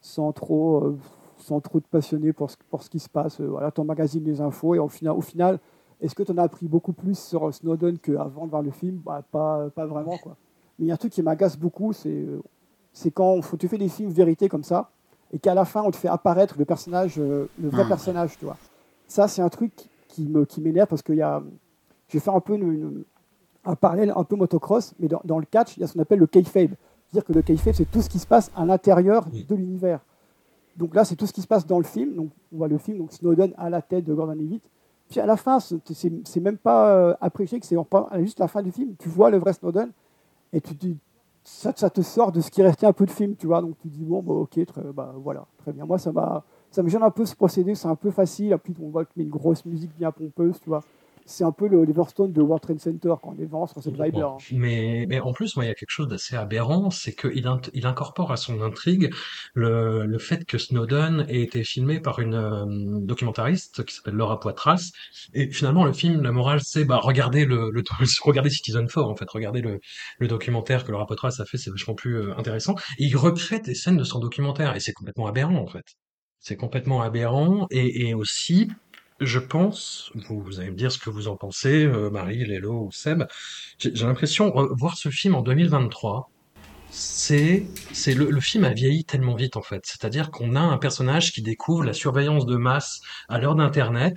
sans 0.00 0.32
trop. 0.32 0.84
Euh, 0.84 0.98
sans 1.38 1.60
trop 1.60 1.80
te 1.80 1.88
passionner 1.88 2.32
pour 2.32 2.50
ce, 2.50 2.56
pour 2.70 2.82
ce 2.82 2.90
qui 2.90 2.98
se 2.98 3.08
passe. 3.08 3.40
Euh, 3.40 3.46
voilà, 3.46 3.70
ton 3.70 3.84
magazine 3.84 4.22
des 4.22 4.40
infos 4.40 4.74
et 4.74 4.78
au 4.78 4.88
final, 4.88 5.16
au 5.16 5.20
final 5.20 5.58
est-ce 6.00 6.14
que 6.14 6.22
tu 6.22 6.32
en 6.32 6.38
as 6.38 6.42
appris 6.42 6.68
beaucoup 6.68 6.92
plus 6.92 7.18
sur 7.18 7.52
Snowden 7.52 7.98
qu'avant 7.98 8.44
de 8.44 8.50
voir 8.50 8.62
le 8.62 8.70
film? 8.70 9.00
Bah, 9.04 9.22
pas, 9.30 9.70
pas 9.70 9.86
vraiment. 9.86 10.18
Quoi. 10.18 10.36
Mais 10.78 10.86
il 10.86 10.88
y 10.88 10.90
a 10.90 10.94
un 10.94 10.98
truc 10.98 11.12
qui 11.12 11.22
m'agace 11.22 11.56
beaucoup, 11.56 11.92
c'est, 11.92 12.10
euh, 12.10 12.42
c'est 12.92 13.10
quand 13.10 13.40
faut, 13.42 13.56
tu 13.56 13.68
fais 13.68 13.78
des 13.78 13.88
films 13.88 14.10
vérité 14.10 14.48
comme 14.48 14.64
ça 14.64 14.90
et 15.32 15.38
qu'à 15.38 15.54
la 15.54 15.64
fin 15.64 15.82
on 15.82 15.90
te 15.90 15.96
fait 15.96 16.08
apparaître 16.08 16.54
le 16.58 16.64
personnage, 16.64 17.14
euh, 17.18 17.48
le 17.58 17.68
vrai 17.68 17.82
ah. 17.86 17.88
personnage. 17.88 18.36
Tu 18.38 18.44
vois. 18.44 18.56
Ça, 19.08 19.26
c'est 19.28 19.42
un 19.42 19.48
truc 19.48 19.72
qui, 20.08 20.26
me, 20.26 20.44
qui 20.44 20.60
m'énerve 20.60 20.88
parce 20.88 21.02
que 21.02 21.12
y 21.12 21.22
a, 21.22 21.42
je 22.08 22.18
vais 22.18 22.20
faire 22.22 22.34
un 22.34 22.40
peu 22.40 22.58
un 23.64 23.74
parallèle 23.74 24.12
un 24.14 24.24
peu 24.24 24.36
motocross, 24.36 24.94
mais 24.98 25.08
dans, 25.08 25.20
dans, 25.24 25.38
le 25.38 25.46
catch, 25.46 25.76
il 25.76 25.80
y 25.80 25.84
a 25.84 25.86
ce 25.86 25.94
qu'on 25.94 26.00
appelle 26.00 26.20
le 26.20 26.26
kayfabe. 26.26 26.72
C'est-à-dire 27.08 27.24
que 27.24 27.32
le 27.32 27.42
kayfabe, 27.42 27.74
c'est 27.74 27.90
tout 27.90 28.02
ce 28.02 28.08
qui 28.08 28.18
se 28.18 28.26
passe 28.26 28.50
à 28.54 28.64
l'intérieur 28.64 29.26
de 29.26 29.54
l'univers. 29.54 30.00
Donc 30.76 30.94
là, 30.94 31.04
c'est 31.04 31.16
tout 31.16 31.26
ce 31.26 31.32
qui 31.32 31.42
se 31.42 31.46
passe 31.46 31.66
dans 31.66 31.78
le 31.78 31.84
film. 31.84 32.14
Donc 32.14 32.30
on 32.52 32.58
voit 32.58 32.68
le 32.68 32.78
film, 32.78 32.98
donc 32.98 33.12
Snowden 33.12 33.52
à 33.56 33.70
la 33.70 33.82
tête 33.82 34.04
de 34.04 34.14
Gordon 34.14 34.34
Levitt. 34.34 34.62
Puis 35.08 35.20
à 35.20 35.26
la 35.26 35.36
fin, 35.36 35.58
c'est 35.60 36.40
même 36.40 36.58
pas 36.58 36.90
euh, 36.90 37.14
apprécié 37.20 37.60
que 37.60 37.66
c'est 37.66 37.76
juste 38.18 38.40
la 38.40 38.48
fin 38.48 38.62
du 38.62 38.72
film. 38.72 38.94
Tu 38.98 39.08
vois 39.08 39.30
le 39.30 39.38
vrai 39.38 39.52
Snowden 39.52 39.90
et 40.52 40.60
tu 40.60 40.74
dis, 40.74 40.98
ça, 41.44 41.72
te 41.72 42.02
sort 42.02 42.32
de 42.32 42.40
ce 42.40 42.50
qui 42.50 42.60
restait 42.62 42.86
un 42.86 42.92
peu 42.92 43.06
de 43.06 43.10
film, 43.10 43.36
tu 43.36 43.46
vois. 43.46 43.60
Donc 43.60 43.76
tu 43.80 43.88
dis, 43.88 44.04
bon, 44.04 44.20
bah, 44.22 44.34
ok, 44.34 44.64
très, 44.66 44.82
bah, 44.92 45.14
voilà, 45.16 45.46
très 45.58 45.72
bien. 45.72 45.84
Moi, 45.84 45.98
ça, 45.98 46.12
ça 46.72 46.82
me 46.82 46.88
gêne 46.88 47.04
un 47.04 47.10
peu 47.10 47.24
ce 47.24 47.36
procédé, 47.36 47.76
c'est 47.76 47.88
un 47.88 47.94
peu 47.94 48.10
facile. 48.10 48.56
Puis 48.62 48.74
on 48.82 48.88
voit 48.88 49.04
met 49.16 49.22
une 49.22 49.30
grosse 49.30 49.64
musique 49.64 49.96
bien 49.96 50.10
pompeuse, 50.10 50.58
tu 50.60 50.68
vois 50.68 50.82
c'est 51.26 51.44
un 51.44 51.52
peu 51.52 51.66
le 51.68 51.84
Stone 52.08 52.32
de 52.32 52.40
World 52.40 52.62
Trade 52.62 52.80
Center 52.80 53.14
quand 53.22 53.34
on 53.36 53.42
est 53.42 53.46
vent 53.46 53.66
sur 53.66 53.82
cette 53.82 54.00
vibe 54.00 54.16
hein. 54.16 54.36
Mais, 54.52 55.06
mais 55.08 55.20
en 55.20 55.32
plus, 55.32 55.56
moi, 55.56 55.64
il 55.64 55.68
y 55.68 55.70
a 55.70 55.74
quelque 55.74 55.90
chose 55.90 56.08
d'assez 56.08 56.36
aberrant, 56.36 56.90
c'est 56.90 57.14
qu'il 57.14 57.44
il 57.74 57.86
incorpore 57.86 58.32
à 58.32 58.36
son 58.36 58.62
intrigue 58.62 59.12
le, 59.54 60.06
le 60.06 60.18
fait 60.18 60.44
que 60.44 60.56
Snowden 60.56 61.26
ait 61.28 61.42
été 61.42 61.64
filmé 61.64 62.00
par 62.00 62.20
une 62.20 62.34
euh, 62.34 62.64
documentariste 63.00 63.84
qui 63.84 63.94
s'appelle 63.94 64.14
Laura 64.14 64.38
Poitras. 64.38 64.92
Et 65.34 65.50
finalement, 65.50 65.84
le 65.84 65.92
film, 65.92 66.22
la 66.22 66.32
morale, 66.32 66.60
c'est 66.62 66.84
bah 66.84 66.98
regardez 67.02 67.44
le, 67.44 67.70
le 67.70 67.82
regardez 68.24 68.50
Citizen 68.50 68.86
4 68.86 68.98
en 68.98 69.16
fait, 69.16 69.28
regardez 69.28 69.60
le, 69.60 69.80
le 70.18 70.28
documentaire 70.28 70.84
que 70.84 70.92
Laura 70.92 71.06
Poitras 71.06 71.36
a 71.40 71.44
fait, 71.44 71.58
c'est 71.58 71.70
vachement 71.70 71.94
plus 71.94 72.16
euh, 72.16 72.36
intéressant. 72.36 72.74
Et 72.98 73.04
il 73.04 73.16
recrée 73.16 73.60
des 73.60 73.74
scènes 73.74 73.96
de 73.96 74.04
son 74.04 74.20
documentaire 74.20 74.76
et 74.76 74.80
c'est 74.80 74.92
complètement 74.92 75.26
aberrant 75.26 75.56
en 75.56 75.66
fait. 75.66 75.84
C'est 76.38 76.56
complètement 76.56 77.02
aberrant 77.02 77.66
et, 77.70 78.06
et 78.06 78.14
aussi 78.14 78.68
je 79.20 79.38
pense, 79.38 80.10
vous, 80.28 80.60
allez 80.60 80.70
me 80.70 80.76
dire 80.76 80.92
ce 80.92 80.98
que 80.98 81.10
vous 81.10 81.28
en 81.28 81.36
pensez, 81.36 81.84
euh, 81.84 82.10
Marie, 82.10 82.44
Lélo 82.44 82.86
ou 82.86 82.92
Seb, 82.92 83.24
j'ai 83.78 83.90
l'impression, 83.92 84.52
voir 84.72 84.96
ce 84.96 85.08
film 85.08 85.34
en 85.34 85.42
2023, 85.42 86.30
c'est 86.90 87.66
c'est 87.92 88.14
le, 88.14 88.30
le, 88.30 88.40
film 88.40 88.64
a 88.64 88.72
vieilli 88.72 89.04
tellement 89.04 89.34
vite 89.34 89.56
en 89.56 89.62
fait. 89.62 89.82
C'est-à-dire 89.84 90.30
qu'on 90.30 90.54
a 90.54 90.60
un 90.60 90.78
personnage 90.78 91.32
qui 91.32 91.42
découvre 91.42 91.84
la 91.84 91.92
surveillance 91.92 92.46
de 92.46 92.56
masse 92.56 93.00
à 93.28 93.38
l'heure 93.38 93.54
d'Internet 93.54 94.16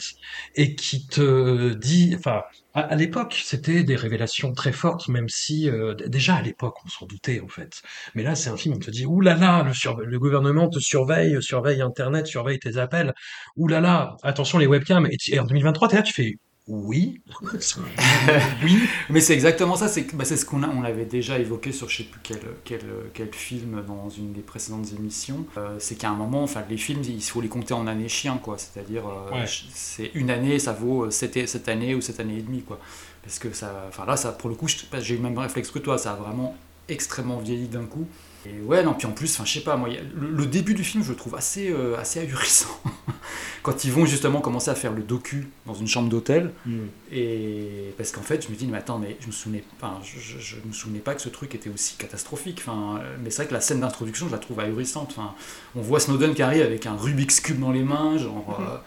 et 0.55 0.75
qui 0.75 1.07
te 1.07 1.73
dit, 1.73 2.15
enfin, 2.17 2.43
à, 2.81 2.95
l'époque, 2.95 3.41
c'était 3.43 3.83
des 3.83 3.95
révélations 3.95 4.53
très 4.53 4.71
fortes, 4.71 5.07
même 5.07 5.29
si 5.29 5.69
euh, 5.69 5.93
déjà 6.07 6.35
à 6.35 6.41
l'époque 6.41 6.75
on 6.85 6.89
s'en 6.89 7.05
doutait 7.05 7.39
en 7.41 7.47
fait. 7.47 7.81
Mais 8.15 8.23
là, 8.23 8.35
c'est 8.35 8.49
un 8.49 8.57
film 8.57 8.75
qui 8.79 8.87
te 8.87 8.91
dit 8.91 9.05
ouh 9.05 9.21
le, 9.21 10.05
le 10.05 10.19
gouvernement 10.19 10.69
te 10.69 10.79
surveille, 10.79 11.41
surveille 11.41 11.81
Internet, 11.81 12.27
surveille 12.27 12.59
tes 12.59 12.77
appels. 12.77 13.13
Ouh 13.57 13.67
là 13.67 13.81
là, 13.81 14.17
attention 14.23 14.57
les 14.57 14.67
webcams. 14.67 15.07
Et, 15.31 15.39
en 15.39 15.45
2023, 15.45 15.89
t'es 15.89 15.95
là, 15.97 16.01
tu 16.03 16.13
fais 16.13 16.35
oui. 16.69 17.21
oui. 18.63 18.79
Mais 19.09 19.19
c'est 19.19 19.33
exactement 19.33 19.75
ça. 19.75 19.87
C'est 19.87 20.15
bah, 20.15 20.23
ce 20.23 20.45
qu'on 20.45 20.63
on 20.63 20.83
avait 20.83 21.05
déjà 21.05 21.39
évoqué 21.39 21.71
sur 21.71 21.89
je 21.89 21.97
sais 21.97 22.03
plus 22.03 22.19
quel, 22.21 22.39
quel, 22.63 22.81
quel 23.13 23.33
film 23.33 23.83
dans 23.87 24.09
une 24.09 24.33
des 24.33 24.41
précédentes 24.41 24.93
émissions. 24.93 25.45
Euh, 25.57 25.75
c'est 25.79 25.95
qu'à 25.95 26.09
un 26.09 26.15
moment, 26.15 26.43
enfin, 26.43 26.63
les 26.69 26.77
films, 26.77 27.01
il 27.03 27.21
faut 27.21 27.41
les 27.41 27.47
compter 27.47 27.73
en 27.73 27.87
années 27.87 28.07
chien, 28.07 28.37
quoi. 28.37 28.57
C'est-à-dire, 28.57 29.03
euh, 29.07 29.45
c'est 29.73 30.11
une 30.13 30.29
année, 30.29 30.59
ça 30.59 30.73
vaut 30.73 31.05
euh, 31.05 31.09
cette, 31.09 31.47
cette 31.47 31.67
année 31.67 31.95
ou 31.95 32.01
cette 32.01 32.19
année 32.19 32.37
et 32.37 32.41
demie, 32.41 32.61
quoi. 32.61 32.79
Parce 33.23 33.39
que 33.39 33.51
ça, 33.51 33.85
enfin 33.87 34.05
là, 34.05 34.15
ça, 34.15 34.31
pour 34.31 34.49
le 34.49 34.55
coup, 34.55 34.67
j'ai 34.67 35.13
eu 35.13 35.17
le 35.17 35.23
même 35.23 35.37
réflexe 35.37 35.71
que 35.71 35.79
toi. 35.79 35.97
Ça 35.97 36.13
a 36.13 36.15
vraiment 36.15 36.55
extrêmement 36.87 37.39
vieilli 37.39 37.67
d'un 37.67 37.85
coup. 37.85 38.07
Et 38.45 38.61
ouais, 38.61 38.83
non, 38.83 38.93
puis 38.93 39.05
en 39.05 39.11
plus, 39.11 39.33
enfin, 39.33 39.43
je 39.45 39.53
sais 39.53 39.63
pas, 39.63 39.75
moi, 39.75 39.89
le, 40.15 40.45
début 40.45 40.73
du 40.73 40.83
film, 40.83 41.03
je 41.03 41.09
le 41.09 41.15
trouve 41.15 41.35
assez, 41.35 41.69
euh, 41.69 41.97
assez 41.97 42.21
ahurissant. 42.21 42.69
Quand 43.63 43.83
ils 43.83 43.91
vont 43.91 44.05
justement 44.05 44.39
commencer 44.39 44.71
à 44.71 44.75
faire 44.75 44.93
le 44.93 45.01
docu 45.01 45.49
dans 45.65 45.73
une 45.73 45.87
chambre 45.87 46.07
d'hôtel. 46.07 46.53
Mm. 46.65 46.77
Et 47.11 47.93
parce 47.97 48.11
qu'en 48.11 48.21
fait, 48.21 48.45
je 48.45 48.49
me 48.49 48.55
dis, 48.55 48.65
mais 48.67 48.77
attends, 48.77 48.97
mais 48.97 49.17
je 49.19 49.27
me 49.27 49.31
souvenais, 49.31 49.63
enfin, 49.75 49.99
je, 50.03 50.39
je, 50.39 50.55
me 50.65 50.71
souvenais 50.71 50.99
pas 50.99 51.15
que 51.15 51.21
ce 51.21 51.29
truc 51.29 51.53
était 51.53 51.69
aussi 51.69 51.95
catastrophique. 51.97 52.63
Enfin, 52.65 53.01
mais 53.21 53.29
c'est 53.29 53.43
vrai 53.43 53.49
que 53.49 53.53
la 53.53 53.61
scène 53.61 53.81
d'introduction, 53.81 54.27
je 54.27 54.31
la 54.31 54.39
trouve 54.39 54.61
ahurissante. 54.61 55.09
Enfin, 55.17 55.33
on 55.75 55.81
voit 55.81 55.99
Snowden 55.99 56.33
qui 56.33 56.41
arrive 56.41 56.61
avec 56.61 56.85
un 56.85 56.95
Rubik's 56.95 57.41
Cube 57.41 57.59
dans 57.59 57.71
les 57.71 57.83
mains, 57.83 58.17
genre, 58.17 58.57
mm. 58.59 58.63
euh, 58.63 58.77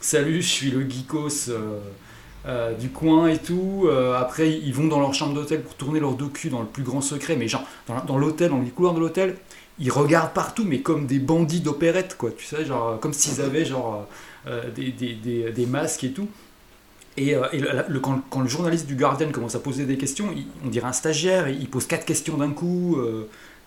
salut, 0.00 0.42
je 0.42 0.48
suis 0.48 0.70
le 0.70 0.88
geekos. 0.88 1.48
Euh, 1.48 1.80
euh, 2.46 2.74
du 2.74 2.88
coin 2.88 3.28
et 3.28 3.38
tout. 3.38 3.84
Euh, 3.86 4.14
après, 4.18 4.50
ils 4.50 4.74
vont 4.74 4.88
dans 4.88 4.98
leur 4.98 5.14
chambre 5.14 5.34
d'hôtel 5.34 5.62
pour 5.62 5.74
tourner 5.74 6.00
leur 6.00 6.14
docu 6.14 6.48
dans 6.48 6.60
le 6.60 6.66
plus 6.66 6.82
grand 6.82 7.00
secret. 7.00 7.36
Mais 7.36 7.46
genre, 7.46 7.64
dans, 8.06 8.18
l'hôtel, 8.18 8.50
dans 8.50 8.60
les 8.60 8.70
couloirs 8.70 8.94
de 8.94 9.00
l'hôtel, 9.00 9.36
ils 9.78 9.92
regardent 9.92 10.32
partout, 10.32 10.64
mais 10.64 10.80
comme 10.80 11.06
des 11.06 11.18
bandits 11.18 11.60
d'opérette, 11.60 12.16
quoi. 12.16 12.30
Tu 12.36 12.44
sais, 12.44 12.64
genre, 12.64 12.98
comme 12.98 13.12
s'ils 13.12 13.40
avaient 13.40 13.64
genre 13.64 14.06
euh, 14.48 14.70
des, 14.70 14.90
des, 14.90 15.52
des, 15.52 15.66
masques 15.66 16.04
et 16.04 16.12
tout. 16.12 16.28
Et, 17.16 17.36
quand, 18.02 18.40
le 18.40 18.48
journaliste 18.48 18.86
du 18.86 18.96
Guardian 18.96 19.30
commence 19.30 19.54
à 19.54 19.60
poser 19.60 19.84
des 19.84 19.96
questions, 19.96 20.34
on 20.64 20.68
dirait 20.68 20.88
un 20.88 20.92
stagiaire, 20.92 21.48
il 21.48 21.68
pose 21.68 21.86
quatre 21.86 22.06
questions 22.06 22.38
d'un 22.38 22.50
coup. 22.50 22.98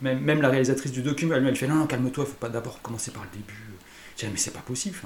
Même, 0.01 0.19
même, 0.19 0.41
la 0.41 0.49
réalisatrice 0.49 0.91
du 0.91 1.01
docu, 1.01 1.29
elle, 1.31 1.47
elle 1.47 1.55
fait 1.55 1.67
non, 1.67 1.75
non 1.75 1.87
calme-toi, 1.87 2.25
faut 2.25 2.33
pas 2.33 2.49
d'abord 2.49 2.81
commencer 2.81 3.11
par 3.11 3.23
le 3.23 3.29
début. 3.37 3.53
Je 4.17 4.25
dis, 4.25 4.31
mais 4.31 4.37
c'est 4.37 4.51
pas 4.51 4.59
possible. 4.59 4.97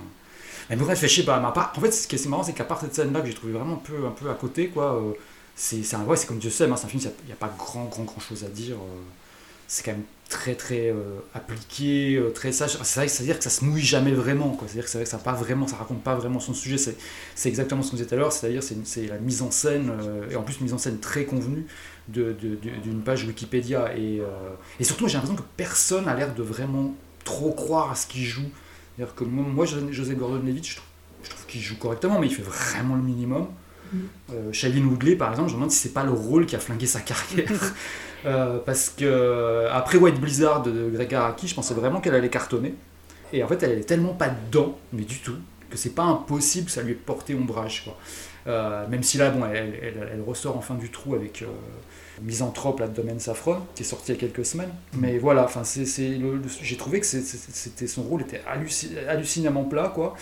Mais 0.69 0.77
je 0.95 1.07
sais 1.07 1.23
pas, 1.23 1.39
ma 1.39 1.51
part. 1.51 1.73
En 1.75 1.81
fait, 1.81 1.91
ce 1.91 2.07
qui 2.07 2.15
est 2.15 2.25
marrant, 2.27 2.43
c'est 2.43 2.53
qu'à 2.53 2.63
part 2.63 2.79
cette 2.79 2.93
scène-là 2.93 3.21
que 3.21 3.27
j'ai 3.27 3.33
trouvé 3.33 3.53
vraiment 3.53 3.73
un 3.73 3.77
peu, 3.83 4.05
un 4.05 4.11
peu 4.11 4.29
à 4.29 4.35
côté, 4.35 4.67
quoi, 4.67 4.95
euh, 4.95 5.13
c'est 5.55 5.81
un, 5.95 6.03
ouais, 6.03 6.15
comme 6.27 6.37
Dieu 6.37 6.51
sait, 6.51 6.65
hein, 6.65 6.75
c'est 6.75 6.85
un 6.85 6.89
film, 6.89 7.01
il 7.23 7.25
n'y 7.25 7.31
a, 7.31 7.35
pas 7.35 7.51
grand, 7.57 7.85
grand, 7.85 8.03
grand 8.03 8.19
chose 8.21 8.43
à 8.43 8.49
dire. 8.49 8.75
Euh, 8.75 9.01
c'est 9.67 9.83
quand 9.83 9.91
même 9.91 10.03
très, 10.29 10.53
très 10.55 10.89
euh, 10.89 11.19
appliqué, 11.33 12.21
très 12.35 12.51
sage. 12.51 12.77
C'est 12.83 12.99
vrai, 12.99 13.07
c'est-à-dire 13.07 13.37
que 13.37 13.43
ça 13.43 13.49
se 13.49 13.65
mouille 13.65 13.81
jamais 13.81 14.11
vraiment. 14.11 14.55
C'est-à-dire 14.59 14.85
que, 14.85 14.91
vrai 14.91 15.03
que 15.03 15.09
ça 15.09 15.17
pas 15.17 15.33
vraiment, 15.33 15.67
ça 15.67 15.75
raconte 15.75 16.03
pas 16.03 16.15
vraiment 16.15 16.39
son 16.39 16.53
sujet. 16.53 16.77
C'est 16.77 17.49
exactement 17.49 17.81
ce 17.81 17.89
qu'on 17.89 17.97
disait 17.97 18.07
tout 18.07 18.15
à 18.15 18.17
l'heure, 18.17 18.31
c'est-à-dire 18.31 18.61
c'est 18.63 19.07
la 19.07 19.17
mise 19.17 19.41
en 19.41 19.51
scène, 19.51 19.91
et 20.31 20.35
en 20.35 20.43
plus 20.43 20.61
mise 20.61 20.73
en 20.73 20.79
scène 20.79 20.99
très 20.99 21.25
convenue 21.25 21.65
d'une 22.07 23.01
page 23.03 23.25
Wikipédia. 23.25 23.95
Et, 23.95 24.21
et 24.79 24.83
surtout, 24.83 25.07
j'ai 25.07 25.15
l'impression 25.15 25.37
que 25.37 25.47
personne 25.55 26.07
a 26.07 26.15
l'air 26.15 26.33
de 26.33 26.41
vraiment 26.41 26.95
trop 27.25 27.51
croire 27.51 27.91
à 27.91 27.95
ce 27.95 28.07
qu'il 28.07 28.23
joue 28.23 28.49
cest 29.05 29.15
que 29.15 29.23
moi, 29.23 29.65
José 29.65 30.15
Gordon-Levitt, 30.15 30.67
je 30.67 30.75
trouve, 30.75 31.45
qu'il 31.47 31.61
joue 31.61 31.77
correctement, 31.77 32.19
mais 32.19 32.27
il 32.27 32.33
fait 32.33 32.43
vraiment 32.43 32.95
le 32.95 33.01
minimum. 33.01 33.47
Mm. 33.91 33.97
Euh, 34.33 34.53
Shailene 34.53 34.85
Woodley, 34.85 35.15
par 35.15 35.31
exemple, 35.31 35.49
je 35.49 35.53
me 35.53 35.59
demande 35.59 35.71
si 35.71 35.79
c'est 35.79 35.93
pas 35.93 36.03
le 36.03 36.11
rôle 36.11 36.45
qui 36.45 36.55
a 36.55 36.59
flingué 36.59 36.85
sa 36.85 37.01
carrière. 37.01 37.49
Euh, 38.25 38.59
parce 38.65 38.89
que 38.89 39.65
après 39.71 39.97
White 39.97 40.19
Blizzard 40.19 40.61
de 40.61 40.89
Greg 40.89 41.15
Araki, 41.15 41.47
je 41.47 41.55
pensais 41.55 41.73
vraiment 41.73 42.01
qu'elle 42.01 42.15
allait 42.15 42.29
cartonner. 42.29 42.75
Et 43.31 43.41
en 43.45 43.47
fait, 43.47 43.63
elle 43.63 43.79
est 43.79 43.85
tellement 43.85 44.13
pas 44.13 44.27
dedans, 44.27 44.77
mais 44.91 45.03
du 45.03 45.19
tout, 45.19 45.37
que 45.69 45.77
c'est 45.77 45.95
pas 45.95 46.03
impossible 46.03 46.65
que 46.65 46.71
ça 46.73 46.81
lui 46.81 46.91
ait 46.91 46.95
porté 46.95 47.33
ombrage. 47.33 47.85
Quoi. 47.85 47.97
Euh, 48.47 48.85
même 48.89 49.03
si 49.03 49.17
là, 49.17 49.29
bon, 49.29 49.45
elle, 49.45 49.73
elle, 50.11 50.21
ressort 50.27 50.57
enfin 50.57 50.75
du 50.75 50.91
trou 50.91 51.15
avec 51.15 51.45
Misanthrope, 52.23 52.79
là, 52.79 52.87
de 52.87 52.95
Domaine 52.95 53.19
Saffron, 53.19 53.59
qui 53.75 53.83
est 53.83 53.85
sorti 53.85 54.11
il 54.11 54.15
y 54.15 54.17
a 54.17 54.19
quelques 54.19 54.45
semaines. 54.45 54.71
Mais 54.93 55.17
voilà, 55.17 55.43
enfin, 55.43 55.63
c'est, 55.63 55.85
j'ai 56.61 56.77
trouvé 56.77 56.99
que 56.99 57.05
c'était 57.05 57.87
son 57.87 58.03
rôle 58.03 58.21
était 58.21 58.41
hallucinemment 59.07 59.63
plat, 59.63 59.91
quoi. 59.93 60.15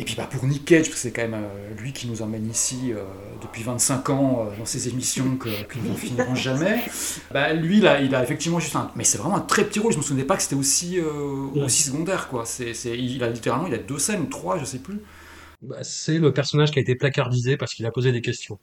Et 0.00 0.04
puis 0.04 0.14
bah, 0.14 0.28
pour 0.30 0.44
Nick 0.46 0.64
Cage, 0.64 0.82
parce 0.82 0.90
que 0.90 0.96
c'est 0.96 1.10
quand 1.10 1.22
même 1.22 1.34
euh, 1.34 1.74
lui 1.82 1.92
qui 1.92 2.06
nous 2.06 2.22
emmène 2.22 2.48
ici 2.48 2.92
euh, 2.92 3.02
depuis 3.42 3.64
25 3.64 4.10
ans 4.10 4.46
euh, 4.46 4.56
dans 4.56 4.64
ces 4.64 4.88
émissions 4.88 5.36
que, 5.36 5.48
qui 5.48 5.80
ne 5.80 5.94
finiront 5.94 6.34
jamais, 6.36 6.84
bah, 7.32 7.52
lui, 7.52 7.80
là, 7.80 8.00
il 8.00 8.14
a 8.14 8.22
effectivement 8.22 8.60
juste 8.60 8.76
un... 8.76 8.92
Mais 8.94 9.02
c'est 9.02 9.18
vraiment 9.18 9.36
un 9.36 9.40
très 9.40 9.64
petit 9.64 9.80
rôle, 9.80 9.92
je 9.92 9.98
me 9.98 10.02
souvenais 10.02 10.24
pas 10.24 10.36
que 10.36 10.42
c'était 10.42 10.54
aussi, 10.54 11.00
aussi 11.00 11.82
secondaire. 11.82 12.28
Quoi. 12.28 12.44
C'est, 12.46 12.72
il 12.96 13.22
a 13.24 13.28
littéralement 13.28 13.66
il 13.66 13.74
a 13.74 13.78
deux 13.78 13.98
scènes 13.98 14.22
ou 14.22 14.26
trois, 14.26 14.58
je 14.58 14.64
sais 14.64 14.78
plus. 14.78 15.00
Bah, 15.62 15.82
c'est 15.82 16.18
le 16.18 16.32
personnage 16.32 16.70
qui 16.70 16.78
a 16.78 16.82
été 16.82 16.94
placardisé 16.94 17.56
parce 17.56 17.74
qu'il 17.74 17.84
a 17.84 17.90
posé 17.90 18.12
des 18.12 18.22
questions. 18.22 18.60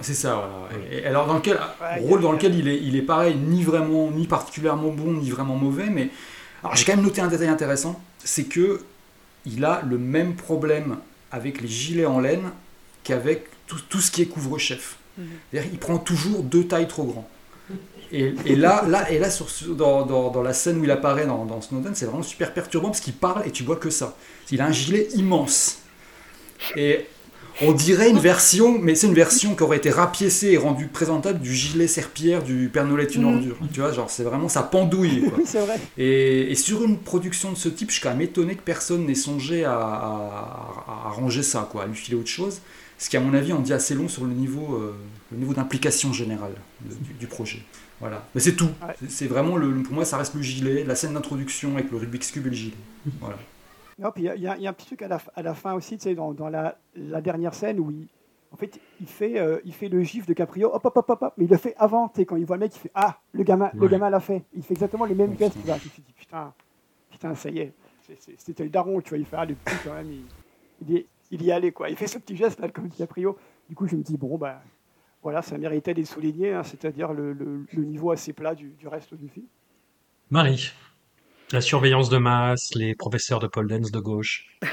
C'est 0.00 0.14
ça, 0.14 0.34
voilà. 0.34 0.84
Et, 0.92 1.06
alors, 1.06 1.26
dans 1.26 1.36
lequel, 1.36 1.58
rôle 2.00 2.20
dans 2.20 2.32
lequel 2.32 2.54
il 2.54 2.68
est, 2.68 2.76
il 2.82 2.96
est 2.96 3.02
pareil, 3.02 3.36
ni 3.36 3.62
vraiment, 3.64 4.10
ni 4.10 4.26
particulièrement 4.26 4.90
bon, 4.90 5.12
ni 5.12 5.30
vraiment 5.30 5.56
mauvais, 5.56 5.88
mais... 5.88 6.10
Alors, 6.62 6.76
j'ai 6.76 6.84
quand 6.84 6.96
même 6.96 7.04
noté 7.04 7.20
un 7.20 7.28
détail 7.28 7.48
intéressant, 7.48 8.00
c'est 8.18 8.44
que 8.44 8.80
il 9.46 9.64
a 9.64 9.82
le 9.88 9.98
même 9.98 10.34
problème 10.34 10.98
avec 11.30 11.60
les 11.60 11.68
gilets 11.68 12.06
en 12.06 12.20
laine 12.20 12.50
qu'avec 13.04 13.44
tout, 13.66 14.00
ce 14.00 14.10
qui 14.10 14.22
est 14.22 14.26
couvre-chef. 14.26 14.96
Mhm. 15.18 15.26
Il 15.52 15.78
prend 15.78 15.98
toujours 15.98 16.42
deux 16.42 16.66
tailles 16.66 16.88
trop 16.88 17.04
grands. 17.04 17.28
Et, 18.12 18.32
là, 18.54 18.84
là, 18.86 19.10
et 19.10 19.18
là 19.18 19.30
sur, 19.30 19.48
dans, 19.74 20.42
la 20.42 20.52
scène 20.52 20.78
où 20.78 20.84
il 20.84 20.90
apparaît 20.90 21.26
dans, 21.26 21.60
Snowden, 21.60 21.94
c'est 21.94 22.06
vraiment 22.06 22.22
super 22.22 22.54
perturbant 22.54 22.88
parce 22.88 23.00
qu'il 23.00 23.14
parle 23.14 23.46
et 23.46 23.50
tu 23.50 23.64
vois 23.64 23.76
que 23.76 23.90
ça. 23.90 24.16
Il 24.50 24.60
a 24.60 24.66
un 24.66 24.72
gilet 24.72 25.08
immense. 25.14 25.78
Et 26.76 27.06
on 27.62 27.72
dirait 27.72 28.10
une 28.10 28.18
version, 28.18 28.78
mais 28.78 28.94
c'est 28.94 29.06
une 29.06 29.14
version 29.14 29.54
qui 29.54 29.62
aurait 29.62 29.78
été 29.78 29.90
rapiécée 29.90 30.48
et 30.48 30.56
rendue 30.56 30.88
présentable 30.88 31.40
du 31.40 31.54
gilet 31.54 31.86
serpillère 31.86 32.42
du 32.42 32.68
Père 32.68 32.84
Noël 32.84 33.06
est 33.06 33.14
une 33.14 33.22
mm. 33.22 33.34
ordure. 33.34 33.56
Tu 33.72 33.80
vois, 33.80 33.92
genre, 33.92 34.10
c'est 34.10 34.24
vraiment 34.24 34.48
ça 34.48 34.62
pendouille. 34.62 35.24
oui, 35.36 35.44
c'est 35.46 35.60
vrai. 35.60 35.78
Et, 35.96 36.54
sur 36.54 36.84
une 36.84 36.98
production 36.98 37.52
de 37.52 37.56
ce 37.56 37.68
type, 37.68 37.88
je 37.88 37.94
suis 37.94 38.02
quand 38.02 38.10
même 38.10 38.20
étonné 38.20 38.54
que 38.54 38.62
personne 38.62 39.06
n'ait 39.06 39.14
songé 39.14 39.64
à, 39.64 39.72
à, 39.72 41.10
ranger 41.10 41.42
ça, 41.42 41.68
quoi, 41.70 41.84
à 41.84 41.86
lui 41.86 41.94
filer 41.94 42.16
autre 42.16 42.28
chose. 42.28 42.60
Ce 42.98 43.10
qui, 43.10 43.16
à 43.16 43.20
mon 43.20 43.34
avis, 43.34 43.52
en 43.52 43.60
dit 43.60 43.72
assez 43.72 43.94
long 43.94 44.08
sur 44.08 44.24
le 44.24 44.32
niveau, 44.32 44.76
euh, 44.76 44.94
le 45.30 45.38
niveau 45.38 45.52
d'implication 45.52 46.12
générale 46.12 46.54
du, 47.20 47.26
projet. 47.26 47.62
Voilà. 48.00 48.26
Mais 48.34 48.40
c'est 48.40 48.54
tout. 48.54 48.70
C'est 49.08 49.26
vraiment, 49.26 49.56
le, 49.56 49.82
pour 49.82 49.94
moi, 49.94 50.04
ça 50.04 50.16
reste 50.16 50.34
le 50.34 50.42
gilet, 50.42 50.84
la 50.84 50.94
scène 50.94 51.14
d'introduction 51.14 51.74
avec 51.74 51.90
le 51.90 51.98
Rubik's 51.98 52.30
Cube 52.30 52.46
et 52.46 52.50
le 52.50 52.56
gilet. 52.56 52.76
Voilà. 53.20 53.36
Non, 53.98 54.10
puis 54.12 54.24
il 54.24 54.42
y, 54.42 54.46
a 54.46 54.52
un 54.52 54.72
petit 54.74 54.86
truc 54.86 55.02
à 55.02 55.08
la, 55.08 55.18
à 55.34 55.42
la 55.42 55.54
fin 55.54 55.72
aussi, 55.72 55.96
tu 55.96 56.02
sais, 56.04 56.14
dans, 56.14 56.34
dans 56.34 56.50
la, 56.50 56.76
la, 56.94 57.22
dernière 57.22 57.54
scène 57.54 57.80
où 57.80 57.90
il, 57.90 58.08
en 58.52 58.56
fait, 58.56 58.78
il 59.00 59.06
fait, 59.06 59.38
euh, 59.38 59.58
il 59.64 59.72
fait 59.72 59.88
le 59.88 60.02
gif 60.02 60.26
de 60.26 60.34
Caprio, 60.34 60.70
hop, 60.70 60.84
hop, 60.84 60.96
hop, 60.96 61.10
hop, 61.10 61.34
mais 61.38 61.44
il 61.44 61.50
le 61.50 61.56
fait 61.56 61.74
avant, 61.78 62.08
tu 62.08 62.16
sais, 62.16 62.26
quand 62.26 62.36
il 62.36 62.44
voit 62.44 62.56
le 62.56 62.60
mec, 62.60 62.74
il 62.74 62.78
fait 62.78 62.90
Ah, 62.94 63.18
le 63.32 63.42
gamin, 63.42 63.70
le 63.72 63.88
gamin 63.88 64.10
l'a 64.10 64.20
fait. 64.20 64.44
Il 64.54 64.62
fait 64.62 64.74
exactement 64.74 65.06
les 65.06 65.14
mêmes 65.14 65.36
gestes. 65.38 65.54
Tu 65.54 65.60
il 65.66 65.90
se 65.90 66.00
dit 66.02 66.12
Putain, 66.14 66.52
putain, 67.10 67.34
ça 67.34 67.48
y 67.48 67.60
est, 67.60 67.72
c'était 68.36 68.64
le 68.64 68.70
daron, 68.70 69.00
tu 69.00 69.10
vois, 69.10 69.18
il 69.18 69.24
fait 69.24 69.36
Ah, 69.36 69.46
le 69.46 69.54
petit 69.54 69.76
quand 69.82 69.94
même, 69.94 70.12
il, 70.86 71.06
il, 71.30 71.42
y 71.42 71.50
allait, 71.50 71.72
quoi. 71.72 71.88
Il 71.88 71.96
fait 71.96 72.06
ce 72.06 72.18
petit 72.18 72.36
geste 72.36 72.60
là, 72.60 72.68
comme 72.68 72.90
Caprio. 72.90 73.38
Du 73.68 73.74
coup, 73.74 73.86
je 73.86 73.96
me 73.96 74.02
dis 74.02 74.18
Bon, 74.18 74.36
ben, 74.36 74.56
voilà, 75.22 75.40
ça 75.40 75.56
méritait 75.56 75.94
d'être 75.94 76.06
souligné, 76.06 76.52
hein, 76.52 76.62
c'est-à-dire 76.62 77.14
le, 77.14 77.32
le, 77.32 77.66
le, 77.72 77.84
niveau 77.84 78.10
assez 78.10 78.34
plat 78.34 78.54
du, 78.54 78.68
du 78.78 78.88
reste 78.88 79.14
du 79.14 79.28
film. 79.28 79.46
Marie. 80.30 80.72
La 81.52 81.60
surveillance 81.60 82.08
de 82.08 82.18
masse, 82.18 82.74
les 82.74 82.96
professeurs 82.96 83.38
de 83.38 83.46
pole 83.46 83.68
dance 83.68 83.92
de 83.92 84.00
gauche. 84.00 84.46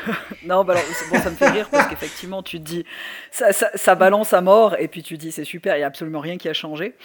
non, 0.45 0.63
bah 0.63 0.73
alors, 0.73 0.85
bon, 1.11 1.19
ça 1.19 1.29
me 1.29 1.35
fait 1.35 1.49
rire 1.49 1.69
parce 1.69 1.87
qu'effectivement, 1.87 2.41
tu 2.41 2.57
te 2.59 2.63
dis, 2.63 2.83
ça, 3.31 3.51
ça, 3.51 3.95
balance 3.95 4.33
à 4.33 4.41
mort, 4.41 4.75
et 4.79 4.87
puis 4.87 5.03
tu 5.03 5.15
te 5.15 5.21
dis, 5.21 5.31
c'est 5.31 5.43
super, 5.43 5.75
il 5.75 5.79
n'y 5.79 5.83
a 5.83 5.87
absolument 5.87 6.19
rien 6.19 6.37
qui 6.37 6.49
a 6.49 6.53
changé. 6.53 6.95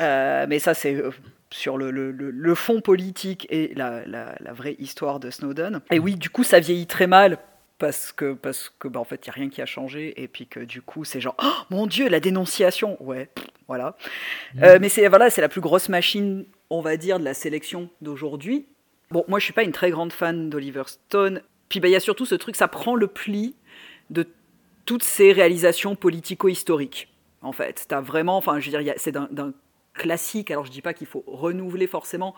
Euh, 0.00 0.46
mais 0.48 0.58
ça, 0.58 0.72
c'est 0.72 0.94
euh, 0.94 1.10
sur 1.50 1.76
le, 1.76 1.90
le, 1.90 2.10
le, 2.10 2.54
fond 2.54 2.80
politique 2.80 3.46
et 3.50 3.74
la, 3.74 4.06
la, 4.06 4.34
la, 4.40 4.52
vraie 4.54 4.76
histoire 4.78 5.20
de 5.20 5.30
Snowden. 5.30 5.82
Et 5.90 5.98
oui, 5.98 6.14
du 6.14 6.30
coup, 6.30 6.42
ça 6.42 6.58
vieillit 6.58 6.86
très 6.86 7.06
mal. 7.06 7.38
Parce 7.78 8.10
que, 8.10 8.32
parce 8.32 8.72
que 8.80 8.88
bah, 8.88 8.98
en 8.98 9.04
fait, 9.04 9.24
il 9.24 9.28
n'y 9.28 9.30
a 9.30 9.34
rien 9.34 9.48
qui 9.50 9.62
a 9.62 9.66
changé, 9.66 10.20
et 10.20 10.26
puis 10.26 10.48
que 10.48 10.58
du 10.58 10.82
coup, 10.82 11.04
c'est 11.04 11.20
genre, 11.20 11.36
oh 11.40 11.52
mon 11.70 11.86
Dieu, 11.86 12.08
la 12.08 12.18
dénonciation 12.18 12.96
Ouais, 13.00 13.28
voilà. 13.68 13.94
Mmh. 14.54 14.64
Euh, 14.64 14.78
mais 14.80 14.88
c'est 14.88 15.06
voilà, 15.06 15.28
la 15.36 15.48
plus 15.48 15.60
grosse 15.60 15.88
machine, 15.88 16.44
on 16.70 16.80
va 16.80 16.96
dire, 16.96 17.20
de 17.20 17.24
la 17.24 17.34
sélection 17.34 17.88
d'aujourd'hui 18.00 18.66
Bon, 19.10 19.24
moi, 19.28 19.38
je 19.38 19.44
suis 19.44 19.52
pas 19.52 19.62
une 19.62 19.72
très 19.72 19.90
grande 19.90 20.12
fan 20.12 20.50
d'Oliver 20.50 20.82
Stone. 20.86 21.42
Puis, 21.68 21.80
bah, 21.80 21.88
il 21.88 21.92
y 21.92 21.96
a 21.96 22.00
surtout 22.00 22.26
ce 22.26 22.34
truc, 22.34 22.56
ça 22.56 22.68
prend 22.68 22.94
le 22.94 23.06
pli 23.06 23.54
de 24.10 24.26
toutes 24.84 25.02
ces 25.02 25.32
réalisations 25.32 25.96
politico-historiques. 25.96 27.08
En 27.42 27.52
fait, 27.52 27.84
t'as 27.88 28.00
vraiment, 28.00 28.36
enfin, 28.36 28.58
je 28.58 28.70
veux 28.70 28.82
dire, 28.82 28.94
c'est 28.96 29.12
d'un 29.12 29.52
classique. 29.94 30.50
Alors, 30.50 30.66
je 30.66 30.70
dis 30.70 30.82
pas 30.82 30.94
qu'il 30.94 31.06
faut 31.06 31.24
renouveler 31.26 31.86
forcément 31.86 32.34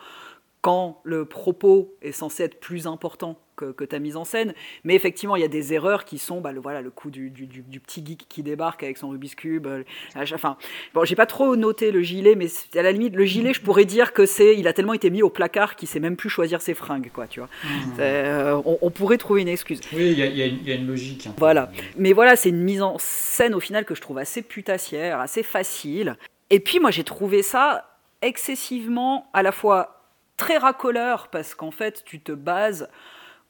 quand 0.61 1.01
le 1.05 1.25
propos 1.25 1.95
est 2.03 2.13
censé 2.13 2.45
être 2.45 2.61
plus 2.61 2.87
important 2.87 3.39
que, 3.73 3.85
ta 3.85 3.99
mise 3.99 4.17
en 4.17 4.25
scène. 4.25 4.55
Mais 4.85 4.95
effectivement, 4.95 5.37
il 5.37 5.43
y 5.43 5.45
a 5.45 5.49
des 5.49 5.73
erreurs 5.73 6.05
qui 6.05 6.19
sont 6.19 6.41
bah, 6.41 6.53
le, 6.53 6.61
voilà, 6.61 6.81
le 6.83 6.91
coup 6.91 7.11
du, 7.11 7.31
petit 7.31 8.05
geek 8.05 8.27
qui 8.29 8.43
débarque 8.43 8.83
avec 8.83 8.99
son 8.99 9.09
Rubik's 9.09 9.35
Cube. 9.35 9.67
Euh, 9.67 9.83
enfin, 10.17 10.57
bon, 10.95 11.05
j'ai 11.05 11.17
pas 11.17 11.27
trop 11.27 11.57
noté 11.57 11.91
le 11.91 12.03
gilet, 12.03 12.35
mais 12.35 12.47
à 12.75 12.83
la 12.83 12.93
limite, 12.93 13.15
le 13.15 13.25
gilet, 13.25 13.53
je 13.53 13.61
pourrais 13.61 13.85
dire 13.85 14.13
que 14.13 14.27
c'est, 14.27 14.57
il 14.57 14.69
a 14.69 14.73
tellement 14.73 14.95
été 14.95 15.11
mis 15.11 15.23
au 15.23 15.31
placard 15.31 15.77
qu'il 15.77 15.89
sait 15.89 16.01
même 16.01 16.17
plus 16.17 16.29
choisir 16.29 16.61
ses 16.61 16.75
fringues, 16.75 17.11
quoi, 17.13 17.27
tu 17.27 17.41
vois. 17.41 17.49
Mmh. 17.65 17.69
Euh, 18.01 18.61
on, 18.65 18.91
pourrait 18.91 19.19
trouver 19.19 19.43
une 19.43 19.49
excuse. 19.49 19.81
Oui, 19.93 20.13
il 20.13 20.19
y, 20.19 20.73
a 20.73 20.75
une 20.75 20.87
logique. 20.87 21.27
Hein. 21.27 21.35
Voilà. 21.39 21.71
Mais 21.97 22.13
voilà, 22.13 22.37
c'est 22.37 22.51
une 22.51 22.63
mise 22.63 22.83
en 22.83 22.97
scène 22.99 23.55
au 23.55 23.61
final 23.61 23.85
que 23.85 23.95
je 23.95 24.01
trouve 24.01 24.19
assez 24.19 24.43
putassière, 24.43 25.21
assez 25.21 25.43
facile. 25.43 26.17
Et 26.51 26.61
puis 26.61 26.81
moi, 26.81 26.91
j'ai 26.91 27.05
trouvé 27.05 27.43
ça 27.43 27.87
excessivement 28.23 29.31
à 29.33 29.43
la 29.43 29.53
fois 29.53 30.01
très 30.37 30.57
racoleur 30.57 31.29
parce 31.29 31.55
qu'en 31.55 31.71
fait, 31.71 32.03
tu 32.05 32.21
te 32.21 32.33
bases 32.33 32.89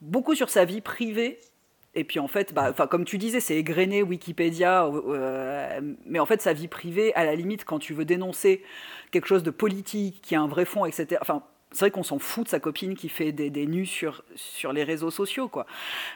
beaucoup 0.00 0.35
sur 0.35 0.49
sa 0.49 0.64
vie 0.64 0.80
privée. 0.80 1.38
Et 1.95 2.04
puis 2.04 2.21
en 2.21 2.28
fait, 2.28 2.54
bah, 2.54 2.73
comme 2.73 3.04
tu 3.04 3.19
disais, 3.19 3.40
c'est 3.40 3.57
égrené 3.57 4.02
Wikipédia, 4.02 4.87
euh, 4.87 5.80
mais 6.07 6.21
en 6.21 6.26
fait, 6.26 6.40
sa 6.40 6.52
vie 6.52 6.69
privée, 6.69 7.12
à 7.14 7.25
la 7.25 7.35
limite, 7.35 7.64
quand 7.64 7.80
tu 7.80 7.95
veux 7.95 8.04
dénoncer 8.04 8.62
quelque 9.11 9.26
chose 9.26 9.42
de 9.42 9.50
politique, 9.50 10.21
qui 10.23 10.37
a 10.37 10.40
un 10.40 10.47
vrai 10.47 10.64
fond, 10.64 10.85
etc. 10.85 11.19
Enfin, 11.21 11.42
c'est 11.73 11.80
vrai 11.80 11.90
qu'on 11.90 12.04
s'en 12.04 12.21
fout 12.21 12.45
de 12.45 12.49
sa 12.49 12.61
copine 12.61 12.95
qui 12.95 13.09
fait 13.09 13.33
des, 13.33 13.50
des, 13.50 13.66
nus 13.66 13.87
sur, 13.87 14.23
sur 14.37 14.73
les 14.73 14.85
réseaux 14.85 15.11
sociaux, 15.11 15.49
quoi. 15.49 15.66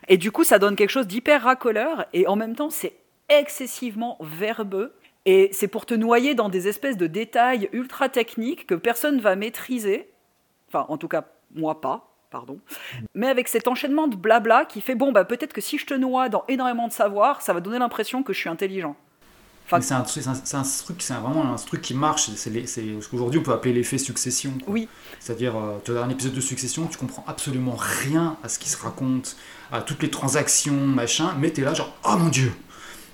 Et 0.07 0.17
du 0.17 0.31
coup, 0.31 0.45
ça 0.45 0.61
donne 0.61 0.77
quelque 0.77 0.91
chose 0.91 1.09
d'hyper 1.09 1.43
racoleur, 1.43 2.07
et 2.13 2.29
en 2.29 2.37
même 2.37 2.55
temps, 2.55 2.71
c'est 2.71 2.95
excessivement 3.29 4.17
verbeux. 4.21 4.95
Et 5.27 5.49
c'est 5.53 5.69
pour 5.69 5.87
te 5.87 5.95
noyer 5.95 6.35
dans 6.35 6.51
des 6.51 6.69
espèces 6.69 6.99
de 6.99 7.07
détails 7.07 7.69
ultra 7.73 8.09
techniques 8.09 8.67
que 8.67 8.75
personne 8.75 9.21
va 9.21 9.35
maîtriser. 9.37 10.11
Enfin, 10.69 10.87
en 10.89 10.99
tout 10.99 11.09
cas, 11.09 11.25
moi 11.55 11.81
pas 11.81 12.14
pardon. 12.35 12.59
Mais 13.15 13.29
avec 13.29 13.47
cet 13.47 13.69
enchaînement 13.69 14.09
de 14.09 14.17
blabla 14.17 14.65
qui 14.65 14.81
fait 14.81 14.97
bon, 14.97 15.13
bah, 15.13 15.25
peut-être 15.25 15.53
que 15.53 15.61
si 15.61 15.79
je 15.79 15.87
te 15.87 15.95
noie 15.95 16.29
dans 16.29 16.43
énormément 16.49 16.89
de 16.89 16.93
savoir, 16.93 17.43
ça 17.43 17.53
va 17.53 17.61
donner 17.61 17.79
l'impression 17.79 18.25
que 18.25 18.33
je 18.33 18.41
suis 18.41 18.49
intelligent. 18.49 18.97
Enfin, 19.67 19.81
c'est 19.81 19.95
un, 19.95 20.01
un, 20.01 20.63
truc, 20.65 21.01
c'est 21.01 21.15
vraiment 21.15 21.55
un 21.55 21.55
truc 21.55 21.81
qui 21.81 21.95
marche. 21.95 22.29
C'est 22.35 22.67
ce 22.67 23.09
qu'aujourd'hui 23.09 23.39
on 23.39 23.43
peut 23.45 23.53
appeler 23.53 23.73
l'effet 23.73 23.99
succession. 23.99 24.53
Oui. 24.67 24.89
C'est-à-dire, 25.21 25.57
euh, 25.57 25.79
tu 25.85 25.97
as 25.97 26.03
un 26.03 26.11
épisode 26.11 26.35
de 26.35 26.41
succession, 26.41 26.87
tu 26.89 26.99
comprends 26.99 27.25
absolument 27.29 27.77
rien 27.79 28.37
à 28.43 28.49
ce 28.49 28.59
qui 28.59 28.69
se 28.69 28.77
raconte, 28.77 29.37
à 29.71 29.81
toutes 29.81 30.03
les 30.03 30.11
transactions, 30.11 30.75
machin, 30.75 31.37
mais 31.39 31.53
tu 31.53 31.61
es 31.61 31.65
là, 31.65 31.73
genre, 31.73 31.97
oh 32.05 32.17
mon 32.17 32.31
dieu, 32.31 32.53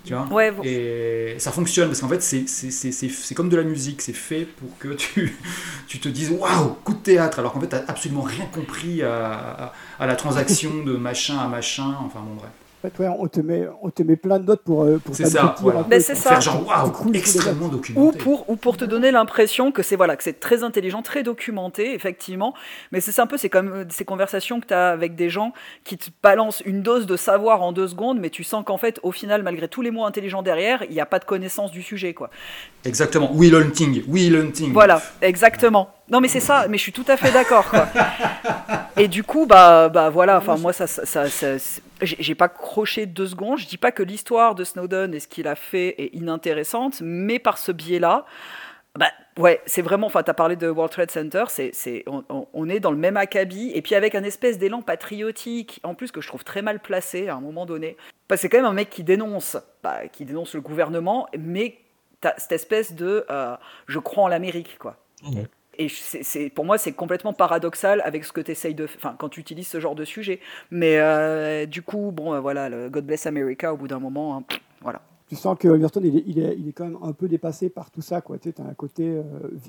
tu 0.03 0.13
vois 0.13 0.25
ouais, 0.31 0.53
Et 0.63 1.39
ça 1.39 1.51
fonctionne 1.51 1.87
parce 1.87 2.01
qu'en 2.01 2.09
fait, 2.09 2.21
c'est 2.21 3.35
comme 3.35 3.49
de 3.49 3.57
la 3.57 3.63
musique, 3.63 4.01
c'est 4.01 4.13
fait 4.13 4.45
pour 4.45 4.77
que 4.79 4.93
tu, 4.93 5.37
tu 5.87 5.99
te 5.99 6.09
dises 6.09 6.31
waouh, 6.31 6.75
coup 6.83 6.93
de 6.93 6.99
théâtre, 6.99 7.39
alors 7.39 7.53
qu'en 7.53 7.61
fait, 7.61 7.69
tu 7.69 7.75
n'as 7.75 7.85
absolument 7.87 8.21
rien 8.21 8.45
compris 8.51 9.03
à, 9.03 9.73
à, 9.99 10.07
la 10.07 10.15
transaction 10.15 10.83
de 10.83 10.93
machin 10.93 11.37
à 11.37 11.47
machin, 11.47 11.95
enfin 12.05 12.21
bon, 12.21 12.35
bref 12.35 12.51
on, 12.83 13.27
te 13.27 13.39
met, 13.41 13.67
on 13.81 13.89
te 13.89 14.03
met 14.03 14.15
plein 14.15 14.39
de 14.39 14.45
notes 14.45 14.63
pour, 14.63 14.83
euh, 14.83 14.97
pour 14.97 15.15
c'est 15.15 15.25
ça, 15.25 15.55
c'est 15.89 16.15
ça. 16.15 16.39
genre, 16.39 16.93
extrêmement 17.13 17.67
documenté. 17.67 18.07
Ou 18.07 18.11
pour, 18.11 18.49
ou 18.49 18.55
pour 18.55 18.77
te 18.77 18.85
donner 18.85 19.11
l'impression 19.11 19.71
que 19.71 19.83
c'est 19.83 19.95
voilà, 19.95 20.15
que 20.15 20.23
c'est 20.23 20.39
très 20.39 20.63
intelligent, 20.63 21.01
très 21.01 21.23
documenté, 21.23 21.93
effectivement. 21.93 22.53
Mais 22.91 23.01
c'est 23.01 23.19
un 23.19 23.27
peu 23.27 23.37
c'est 23.37 23.49
comme 23.49 23.85
ces 23.89 24.05
conversations 24.05 24.59
que 24.59 24.67
tu 24.67 24.73
as 24.73 24.89
avec 24.89 25.15
des 25.15 25.29
gens 25.29 25.53
qui 25.83 25.97
te 25.97 26.09
balancent 26.23 26.61
une 26.65 26.81
dose 26.81 27.05
de 27.05 27.15
savoir 27.17 27.61
en 27.61 27.71
deux 27.71 27.87
secondes, 27.87 28.19
mais 28.19 28.29
tu 28.29 28.43
sens 28.43 28.63
qu'en 28.65 28.77
fait, 28.77 28.99
au 29.03 29.11
final, 29.11 29.43
malgré 29.43 29.67
tous 29.67 29.81
les 29.81 29.91
mots 29.91 30.05
intelligents 30.05 30.41
derrière, 30.41 30.83
il 30.83 30.93
n'y 30.93 31.01
a 31.01 31.05
pas 31.05 31.19
de 31.19 31.25
connaissance 31.25 31.71
du 31.71 31.83
sujet. 31.83 32.13
quoi. 32.13 32.29
Exactement. 32.85 33.31
Will 33.33 33.55
Hunting. 33.55 34.03
Will 34.07 34.35
Hunting. 34.35 34.73
Voilà, 34.73 35.01
exactement. 35.21 35.93
Non, 36.11 36.19
mais 36.19 36.27
c'est 36.27 36.41
ça, 36.41 36.67
mais 36.67 36.77
je 36.77 36.83
suis 36.83 36.91
tout 36.91 37.05
à 37.07 37.15
fait 37.15 37.31
d'accord. 37.31 37.71
Et 38.97 39.07
du 39.07 39.23
coup, 39.23 39.45
bah, 39.45 39.87
bah 39.87 40.09
voilà, 40.09 40.37
enfin, 40.37 40.57
moi, 40.57 40.73
ça, 40.73 40.85
ça, 40.85 41.25
j'ai 42.01 42.35
pas 42.35 42.49
croché 42.49 43.05
deux 43.05 43.27
secondes. 43.27 43.57
Je 43.57 43.67
dis 43.67 43.77
pas 43.77 43.93
que 43.93 44.03
l'histoire 44.03 44.53
de 44.53 44.65
Snowden 44.65 45.13
et 45.13 45.21
ce 45.21 45.29
qu'il 45.29 45.47
a 45.47 45.55
fait 45.55 45.95
est 46.01 46.13
inintéressante, 46.13 46.99
mais 47.01 47.39
par 47.39 47.57
ce 47.57 47.71
biais-là, 47.71 48.25
bah, 48.95 49.07
ouais, 49.37 49.61
c'est 49.65 49.81
vraiment. 49.81 50.07
Enfin, 50.07 50.21
as 50.27 50.33
parlé 50.33 50.57
de 50.57 50.69
World 50.69 50.91
Trade 50.91 51.11
Center, 51.11 51.45
c'est, 51.47 52.03
on, 52.53 52.69
est 52.69 52.81
dans 52.81 52.91
le 52.91 52.97
même 52.97 53.15
acabit, 53.15 53.71
et 53.73 53.81
puis 53.81 53.95
avec 53.95 54.13
un 54.13 54.23
espèce 54.23 54.57
d'élan 54.57 54.81
patriotique, 54.81 55.79
en 55.83 55.95
plus 55.95 56.11
que 56.11 56.19
je 56.19 56.27
trouve 56.27 56.43
très 56.43 56.61
mal 56.61 56.81
placé 56.81 57.29
à 57.29 57.35
un 57.35 57.41
moment 57.41 57.65
donné. 57.65 57.95
C'est 58.35 58.49
quand 58.49 58.57
même 58.57 58.65
un 58.65 58.73
mec 58.73 58.89
qui 58.89 59.05
dénonce, 59.05 59.55
bah, 59.81 60.07
qui 60.11 60.25
dénonce 60.25 60.55
le 60.55 60.61
gouvernement, 60.61 61.29
mais 61.39 61.77
cette 62.37 62.51
espèce 62.51 62.93
de 62.93 63.25
euh, 63.31 63.55
je 63.87 63.99
crois 63.99 64.25
en 64.25 64.27
l'Amérique, 64.27 64.77
quoi. 64.77 64.97
Et 65.77 65.87
c'est, 65.89 66.49
pour 66.49 66.65
moi, 66.65 66.77
c'est 66.77 66.91
complètement 66.91 67.33
paradoxal 67.33 68.01
avec 68.03 68.25
ce 68.25 68.31
que 68.31 68.41
tu 68.41 68.51
essayes 68.51 68.75
de. 68.75 68.85
Enfin, 68.85 69.15
quand 69.17 69.29
tu 69.29 69.39
utilises 69.39 69.67
ce 69.67 69.79
genre 69.79 69.95
de 69.95 70.05
sujet. 70.05 70.39
Mais 70.69 70.97
euh, 70.99 71.65
du 71.65 71.81
coup, 71.81 72.11
bon, 72.11 72.39
voilà, 72.41 72.69
le 72.69 72.89
God 72.89 73.05
Bless 73.05 73.25
America, 73.25 73.73
au 73.73 73.77
bout 73.77 73.87
d'un 73.87 73.99
moment, 73.99 74.37
hein, 74.37 74.43
voilà. 74.81 75.01
Tu 75.29 75.37
sens 75.37 75.57
que 75.57 75.69
Everton, 75.69 76.01
il 76.03 76.17
est, 76.17 76.23
il, 76.27 76.39
est, 76.39 76.55
il 76.59 76.67
est, 76.67 76.73
quand 76.73 76.83
même 76.83 76.97
un 77.01 77.13
peu 77.13 77.29
dépassé 77.29 77.69
par 77.69 77.89
tout 77.89 78.01
ça. 78.01 78.21
Tu 78.21 78.51
sais, 78.51 78.61
as 78.61 78.65
un 78.65 78.73
côté 78.73 79.15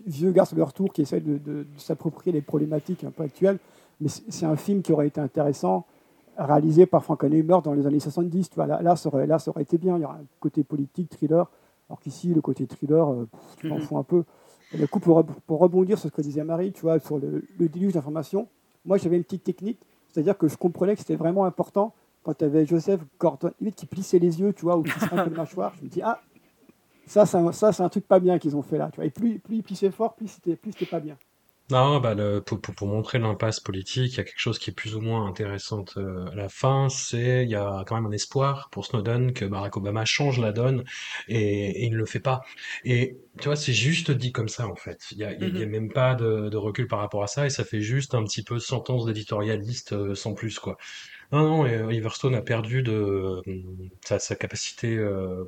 vieux 0.07 0.33
garçon 0.33 0.57
de 0.57 0.63
retour 0.63 0.93
qui 0.93 1.03
essaie 1.03 1.21
de, 1.21 1.39
de 1.39 1.67
s'approprier 1.77 2.33
les 2.33 2.43
problématiques 2.43 3.05
un 3.05 3.13
peu 3.13 3.23
actuelles. 3.23 3.59
Mais 4.01 4.09
c'est 4.09 4.47
un 4.47 4.57
film 4.57 4.83
qui 4.83 4.93
aurait 4.93 5.07
été 5.07 5.21
intéressant 5.21 5.87
réalisé 6.37 6.87
par 6.87 7.05
Frankenheimer 7.05 7.59
dans 7.63 7.75
les 7.75 7.87
années 7.87 8.01
70. 8.01 8.51
Tu 8.51 8.57
vois, 8.57 8.67
là, 8.67 8.81
là, 8.83 8.97
ça 8.97 9.09
aurait, 9.09 9.27
là, 9.27 9.39
ça 9.39 9.51
aurait 9.51 9.63
été 9.63 9.79
bien. 9.79 9.97
Il 9.97 10.03
y 10.03 10.05
aura 10.05 10.15
un 10.15 10.25
côté 10.41 10.65
politique, 10.65 11.11
thriller. 11.11 11.49
Alors 11.89 12.01
qu'ici, 12.01 12.33
le 12.33 12.41
côté 12.41 12.67
thriller, 12.67 13.11
euh, 13.11 13.29
tu 13.59 13.69
t'en 13.69 13.77
mhm. 13.77 13.83
fous 13.83 13.99
un 13.99 14.03
peu. 14.03 14.25
Du 14.75 14.89
coup, 14.89 15.01
pour, 15.01 15.25
pour, 15.25 15.61
rebondir 15.61 15.99
sur 15.99 16.09
ce 16.09 16.15
que 16.15 16.23
disait 16.23 16.45
Marie, 16.45 16.73
tu 16.73 16.83
vois, 16.83 16.99
sur 16.99 17.19
le, 17.19 17.45
déluge 17.59 17.93
d'informations, 17.93 18.49
moi, 18.85 18.97
j'avais 18.97 19.17
une 19.17 19.25
petite 19.25 19.45
technique. 19.45 19.79
C'est-à-dire 20.09 20.37
que 20.37 20.49
je 20.49 20.57
comprenais 20.57 20.95
que 20.95 21.01
c'était 21.01 21.17
vraiment 21.17 21.45
important 21.45 21.95
quand 22.23 22.35
tu 22.35 22.45
avais 22.45 22.67
Joseph 22.67 23.01
Gordon 23.19 23.53
qui 23.75 23.87
plissait 23.87 24.19
les 24.19 24.41
yeux, 24.41 24.53
tu 24.53 24.63
vois, 24.63 24.77
ou 24.77 24.83
qui 24.83 24.99
se 24.99 25.15
un 25.15 25.25
le 25.25 25.31
mâchoire. 25.31 25.73
Je 25.79 25.85
me 25.85 25.89
dis, 25.89 26.03
ah, 26.03 26.21
ça, 27.07 27.27
ça, 27.27 27.53
ça 27.53 27.73
c'est 27.73 27.83
un 27.83 27.89
truc 27.89 28.07
pas 28.07 28.21
bien 28.21 28.39
qu'ils 28.39 28.57
ont 28.57 28.63
fait 28.63 28.79
là. 28.79 28.91
Tu 28.93 28.97
vois. 28.97 29.07
Et 29.07 29.11
plus, 29.11 29.39
plus 29.39 29.57
il 29.57 29.63
plissait 29.63 29.91
fort, 29.91 30.15
plus 30.15 30.29
c'était, 30.29 30.57
plus 30.57 30.73
c'était 30.73 30.87
pas 30.87 31.01
bien. 31.01 31.17
Non, 31.73 32.01
bah 32.01 32.13
le, 32.15 32.43
pour, 32.43 32.61
pour, 32.61 32.87
montrer 32.87 33.19
l'impasse 33.19 33.59
politique, 33.59 34.13
il 34.13 34.17
y 34.19 34.21
a 34.21 34.25
quelque 34.25 34.39
chose 34.39 34.59
qui 34.59 34.69
est 34.69 34.75
plus 34.75 34.95
ou 34.95 35.01
moins 35.01 35.27
intéressant 35.27 35.87
euh, 35.97 36.27
à 36.27 36.35
la 36.35 36.51
fin, 36.51 36.91
c'est 36.91 37.45
il 37.45 37.51
y 37.51 37.55
a 37.55 37.83
quand 37.87 37.95
même 37.95 38.05
un 38.05 38.13
espoir 38.13 38.69
pour 38.71 38.85
Snowden 38.85 39.33
que 39.33 39.47
Barack 39.47 39.79
Obama 39.79 40.05
change 40.05 40.39
la 40.39 40.53
donne 40.53 40.85
et, 41.29 41.87
il 41.87 41.93
ne 41.93 41.97
le 41.97 42.05
fait 42.05 42.21
pas. 42.21 42.43
Et 42.85 43.17
tu 43.39 43.47
vois, 43.47 43.57
c'est 43.57 43.73
juste 43.73 44.11
dit 44.11 44.33
comme 44.33 44.49
ça 44.51 44.69
en 44.69 44.77
fait. 44.77 45.01
Il 45.13 45.19
y 45.19 45.25
a, 45.25 45.33
il 45.33 45.41
y 45.41 45.45
a 45.45 45.49
mm-hmm. 45.49 45.67
même 45.67 45.91
pas 45.91 46.15
de, 46.15 46.51
de 46.51 46.57
recul 46.59 46.89
par 46.89 46.99
rapport 46.99 47.23
à 47.23 47.27
ça 47.27 47.47
et 47.47 47.51
ça 47.51 47.65
fait 47.65 47.81
juste 47.81 48.15
un 48.15 48.23
petit 48.25 48.43
peu 48.43 48.59
sentence 48.59 49.07
d'éditorialiste 49.07 49.95
euh, 49.95 50.15
sans 50.15 50.35
plus 50.35 50.59
quoi. 50.59 50.77
Non, 51.33 51.65
non, 51.65 51.91
Everstone 51.91 52.35
a 52.35 52.43
perdu 52.43 52.83
de 52.83 52.93
euh, 52.93 53.43
sa, 54.05 54.19
sa 54.19 54.37
capacité 54.37 54.97
euh, 54.97 55.45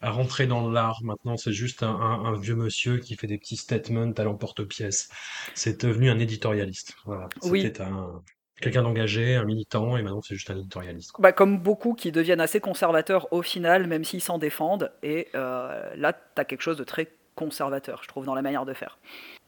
à 0.00 0.10
rentrer 0.10 0.46
dans 0.46 0.70
l'art. 0.70 1.00
Maintenant, 1.02 1.36
c'est 1.36 1.52
juste 1.52 1.82
un, 1.82 1.94
un, 1.94 2.38
vieux 2.38 2.54
monsieur 2.54 2.96
qui 2.96 3.14
fait 3.14 3.26
des 3.26 3.36
petits 3.36 3.56
statements 3.56 4.10
à 4.16 4.24
l'emporte-pièce. 4.24 5.10
C'est 5.54 5.84
devenu 5.84 6.08
un 6.08 6.18
éditorialiste. 6.18 6.94
Voilà. 7.04 7.28
C'était 7.42 7.82
un 7.82 8.22
quelqu'un 8.60 8.82
d'engagé, 8.82 9.36
un 9.36 9.44
militant, 9.44 9.96
et 9.96 10.02
maintenant 10.02 10.20
c'est 10.22 10.34
juste 10.34 10.50
un 10.50 10.56
éditorialiste. 10.56 11.12
Bah, 11.18 11.32
comme 11.32 11.58
beaucoup 11.58 11.94
qui 11.94 12.12
deviennent 12.12 12.40
assez 12.40 12.60
conservateurs 12.60 13.32
au 13.32 13.42
final, 13.42 13.86
même 13.86 14.04
s'ils 14.04 14.22
s'en 14.22 14.38
défendent. 14.38 14.92
Et 15.02 15.28
euh, 15.34 15.94
là, 15.96 16.12
tu 16.12 16.40
as 16.40 16.44
quelque 16.44 16.62
chose 16.62 16.76
de 16.76 16.84
très 16.84 17.08
conservateur, 17.38 18.00
je 18.02 18.08
trouve, 18.08 18.26
dans 18.26 18.34
la 18.34 18.42
manière 18.42 18.66
de 18.66 18.74
faire. 18.74 18.98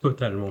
Totalement. 0.00 0.48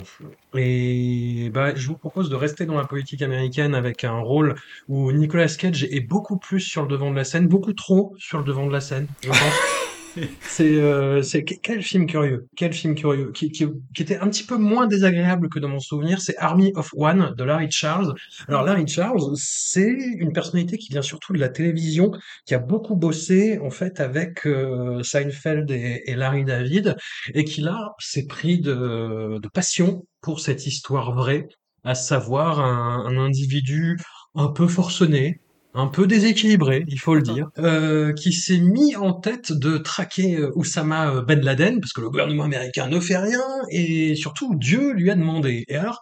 Et 0.55 1.50
bah, 1.53 1.74
je 1.74 1.88
vous 1.88 1.98
propose 1.98 2.29
de 2.29 2.36
rester 2.36 2.65
dans 2.65 2.75
la 2.75 2.86
politique 2.86 3.22
américaine 3.22 3.74
avec 3.74 4.03
un 4.03 4.19
rôle 4.19 4.55
où 4.89 5.12
Nicolas 5.13 5.48
Cage 5.48 5.86
est 5.86 6.01
beaucoup 6.01 6.38
plus 6.38 6.60
sur 6.60 6.81
le 6.81 6.89
devant 6.89 7.12
de 7.12 7.15
la 7.15 7.24
scène, 7.24 7.48
beaucoup 7.48 7.74
trop 7.74 8.13
sur 8.17 8.39
le 8.39 8.43
devant 8.43 8.67
de 8.67 8.74
la 8.74 8.81
scène, 8.81 9.08
je 9.24 9.29
pense. 9.29 9.39
c'est 10.42 10.75
euh, 10.75 11.22
quel 11.62 11.82
film 11.82 12.06
curieux, 12.06 12.48
quel 12.56 12.74
film 12.74 12.96
curieux, 12.96 13.32
qui, 13.32 13.51
qui, 13.51 13.68
qui, 13.94 14.01
était 14.01 14.18
un 14.18 14.28
petit 14.30 14.44
peu 14.44 14.58
moins 14.58 14.88
désagréable 14.88 15.50
que 15.50 15.60
dans 15.60 15.70
mon 15.70 15.80
souvenir, 15.80 16.22
c'est 16.22 16.38
Army 16.38 16.72
of 16.75 16.92
One 16.96 17.34
de 17.38 17.44
Larry 17.44 17.70
Charles. 17.72 18.13
Alors 18.48 18.63
Larry 18.63 18.88
Charles, 18.88 19.22
c'est 19.36 19.96
une 20.18 20.34
personnalité 20.34 20.78
qui 20.78 20.92
vient 20.92 21.01
surtout 21.01 21.34
de 21.34 21.39
la 21.39 21.50
télévision, 21.50 22.12
qui 22.46 22.54
a 22.56 22.60
beaucoup 22.60 22.96
bossé 22.96 23.60
en 23.60 23.70
fait 23.70 24.00
avec 24.00 24.46
euh, 24.46 25.04
Seinfeld 25.04 25.70
et, 25.72 26.04
et, 26.06 26.16
Larry 26.16 26.44
David, 26.44 26.96
et 27.34 27.44
qui 27.44 27.62
là 27.62 27.94
s'est 28.00 28.25
pris 28.25 28.60
de, 28.60 29.39
de 29.39 29.48
passion 29.48 30.06
pour 30.22 30.39
cette 30.39 30.66
histoire 30.66 31.13
vraie, 31.13 31.48
à 31.84 31.96
savoir 31.96 32.60
un, 32.60 33.06
un 33.06 33.18
individu 33.18 33.98
un 34.36 34.48
peu 34.48 34.68
forcené, 34.68 35.39
un 35.74 35.88
peu 35.88 36.08
déséquilibré, 36.08 36.84
il 36.88 37.00
faut 37.00 37.14
le 37.14 37.22
dire, 37.22 37.50
euh, 37.60 38.12
qui 38.14 38.34
s'est 38.34 38.60
mis 38.60 38.96
en 38.96 39.14
tête 39.14 39.52
de 39.52 39.78
traquer 39.78 40.38
euh, 40.38 40.52
Oussama 40.56 41.14
euh, 41.14 41.22
Ben 41.22 41.40
Laden, 41.42 41.80
parce 41.80 41.94
que 41.94 42.02
le 42.02 42.10
gouvernement 42.10 42.44
américain 42.44 42.88
ne 42.88 43.00
fait 43.00 43.18
rien, 43.18 43.44
et 43.70 44.16
surtout 44.16 44.56
Dieu 44.56 44.94
lui 44.94 45.12
a 45.12 45.16
demandé. 45.16 45.66
Et 45.68 45.76
alors, 45.76 46.02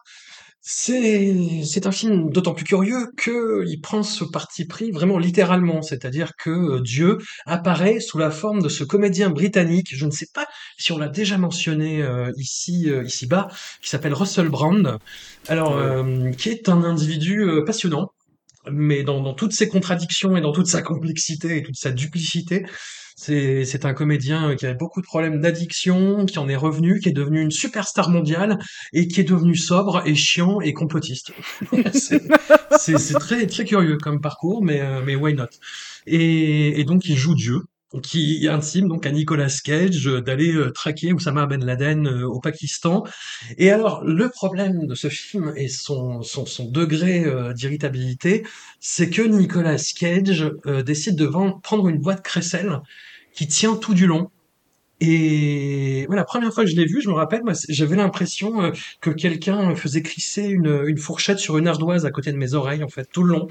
c'est, 0.61 1.63
c'est 1.65 1.85
un 1.85 1.91
film 1.91 2.29
d'autant 2.29 2.53
plus 2.53 2.65
curieux 2.65 3.07
qu'il 3.21 3.79
prend 3.81 4.03
ce 4.03 4.23
parti 4.23 4.65
pris 4.65 4.91
vraiment 4.91 5.17
littéralement, 5.17 5.81
c'est-à-dire 5.81 6.31
que 6.37 6.81
Dieu 6.81 7.17
apparaît 7.45 7.99
sous 7.99 8.17
la 8.17 8.31
forme 8.31 8.61
de 8.61 8.69
ce 8.69 8.83
comédien 8.83 9.29
britannique, 9.29 9.89
je 9.95 10.05
ne 10.05 10.11
sais 10.11 10.27
pas 10.33 10.45
si 10.77 10.91
on 10.91 10.97
l'a 10.97 11.07
déjà 11.07 11.37
mentionné 11.37 12.05
ici, 12.35 12.89
ici-bas, 13.05 13.47
qui 13.81 13.89
s'appelle 13.89 14.13
Russell 14.13 14.49
Brand, 14.49 14.97
alors, 15.47 15.79
qui 16.37 16.49
est 16.49 16.67
un 16.67 16.83
individu 16.83 17.47
passionnant, 17.65 18.11
mais 18.71 19.03
dans, 19.03 19.21
dans, 19.21 19.33
toutes 19.33 19.53
ses 19.53 19.67
contradictions 19.67 20.37
et 20.37 20.41
dans 20.41 20.51
toute 20.51 20.67
sa 20.67 20.81
complexité 20.81 21.57
et 21.57 21.63
toute 21.63 21.77
sa 21.77 21.91
duplicité, 21.91 22.65
c'est 23.17 23.85
un 23.85 23.93
comédien 23.93 24.55
qui 24.55 24.65
avait 24.65 24.75
beaucoup 24.75 25.01
de 25.01 25.05
problèmes 25.05 25.41
d'addiction, 25.41 26.25
qui 26.25 26.37
en 26.37 26.47
est 26.47 26.55
revenu, 26.55 26.99
qui 26.99 27.09
est 27.09 27.13
devenu 27.13 27.41
une 27.41 27.51
superstar 27.51 28.09
mondiale 28.09 28.59
et 28.93 29.07
qui 29.07 29.21
est 29.21 29.23
devenu 29.23 29.55
sobre 29.55 30.03
et 30.05 30.13
chiant 30.13 30.61
et 30.61 30.73
complotiste. 30.73 31.31
c'est 31.93 33.13
très 33.19 33.47
très 33.47 33.65
curieux 33.65 33.97
comme 33.97 34.21
parcours, 34.21 34.63
mais 34.63 34.81
euh, 34.81 35.01
mais 35.03 35.15
why 35.15 35.33
not? 35.33 35.45
Et, 36.05 36.79
et 36.79 36.83
donc 36.83 37.05
il 37.05 37.17
joue 37.17 37.33
Dieu 37.33 37.63
qui 38.03 38.47
intime 38.49 38.87
donc 38.87 39.05
à 39.05 39.11
Nicolas 39.11 39.53
Cage 39.63 40.05
d'aller 40.05 40.53
euh, 40.53 40.71
traquer 40.71 41.13
Oussama 41.13 41.45
Ben 41.45 41.63
Laden 41.63 42.07
euh, 42.07 42.27
au 42.27 42.39
Pakistan. 42.39 43.03
Et 43.57 43.69
alors, 43.71 44.03
le 44.03 44.29
problème 44.29 44.87
de 44.87 44.95
ce 44.95 45.07
film 45.09 45.53
et 45.55 45.69
son, 45.69 46.21
son, 46.21 46.45
son 46.45 46.65
degré 46.65 47.23
euh, 47.23 47.53
d'irritabilité, 47.53 48.45
c'est 48.79 49.09
que 49.09 49.21
Nicolas 49.21 49.77
Cage 49.97 50.51
décide 50.85 51.15
de 51.15 51.27
prendre 51.27 51.87
une 51.87 51.99
boîte 51.99 52.23
crécelle 52.23 52.81
qui 53.33 53.47
tient 53.47 53.75
tout 53.75 53.93
du 53.93 54.07
long. 54.07 54.29
Et 54.99 56.05
voilà, 56.07 56.21
la 56.21 56.25
première 56.25 56.51
fois 56.51 56.63
que 56.63 56.69
je 56.69 56.75
l'ai 56.75 56.85
vu, 56.85 57.01
je 57.01 57.09
me 57.09 57.13
rappelle, 57.13 57.43
j'avais 57.69 57.95
l'impression 57.95 58.71
que 58.99 59.11
quelqu'un 59.11 59.75
faisait 59.75 60.01
crisser 60.01 60.43
une, 60.43 60.83
une, 60.87 60.97
fourchette 60.97 61.37
sur 61.37 61.57
une 61.57 61.67
ardoise 61.67 62.05
à 62.05 62.11
côté 62.11 62.31
de 62.31 62.37
mes 62.37 62.55
oreilles, 62.55 62.83
en 62.83 62.87
fait, 62.87 63.07
tout 63.11 63.23
le 63.23 63.33
long. 63.33 63.47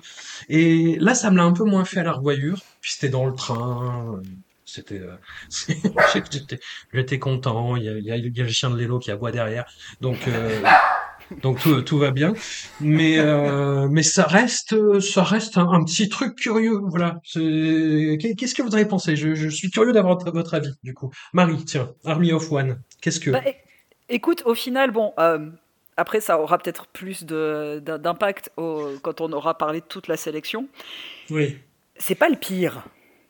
Et 0.49 0.97
là, 0.99 1.15
ça 1.15 1.31
me 1.31 1.37
l'a 1.37 1.45
un 1.45 1.53
peu 1.53 1.65
moins 1.65 1.85
fait 1.85 2.01
à 2.01 2.03
la 2.03 2.13
revoyure. 2.13 2.61
Puis 2.81 2.93
c'était 2.93 3.11
dans 3.11 3.27
le 3.27 3.35
train. 3.35 4.21
C'était, 4.65 5.01
euh, 5.01 5.17
j'étais 6.93 7.19
content. 7.21 7.77
Il 7.77 7.85
y, 7.85 7.89
a, 7.89 7.97
il, 7.99 8.05
y 8.05 8.41
a, 8.41 8.45
le 8.45 8.51
chien 8.51 8.69
de 8.69 8.77
Lélo 8.77 8.99
qui 8.99 9.13
aboie 9.13 9.31
derrière. 9.31 9.65
Donc, 10.01 10.19
euh, 10.27 10.61
donc 11.43 11.61
tout, 11.61 11.83
tout, 11.83 11.99
va 11.99 12.11
bien. 12.11 12.35
Mais, 12.81 13.19
euh, 13.19 13.89
mais 13.91 14.03
ça 14.03 14.25
reste, 14.25 15.01
ça 15.01 15.23
reste 15.23 15.59
un, 15.59 15.85
petit 15.85 16.09
truc 16.09 16.37
curieux. 16.37 16.81
Voilà. 16.89 17.21
Qu'est-ce 17.35 18.55
que 18.55 18.63
vous 18.63 18.75
avez 18.75 18.87
pensé? 18.87 19.17
Je, 19.17 19.35
je, 19.35 19.49
suis 19.49 19.71
curieux 19.71 19.93
d'avoir 19.93 20.19
votre 20.19 20.55
avis, 20.55 20.73
du 20.83 20.95
coup. 20.95 21.11
Marie, 21.33 21.65
tiens, 21.65 21.91
Army 22.05 22.33
of 22.33 22.51
One. 22.51 22.81
Qu'est-ce 23.01 23.21
que. 23.21 23.31
Bah, 23.31 23.43
écoute, 24.09 24.43
au 24.47 24.55
final, 24.55 24.91
bon. 24.91 25.13
Euh, 25.19 25.51
après, 25.99 26.21
ça 26.21 26.39
aura 26.39 26.59
peut-être 26.59 26.87
plus 26.89 27.25
d'impact 27.25 28.51
quand 28.57 29.21
on 29.21 29.33
aura 29.33 29.57
parlé 29.57 29.81
de 29.81 29.87
toute 29.87 30.09
la 30.09 30.19
sélection. 30.19 30.69
Oui. 31.31 31.57
C'est 31.97 32.15
pas 32.15 32.29
le 32.29 32.37
pire. 32.37 32.85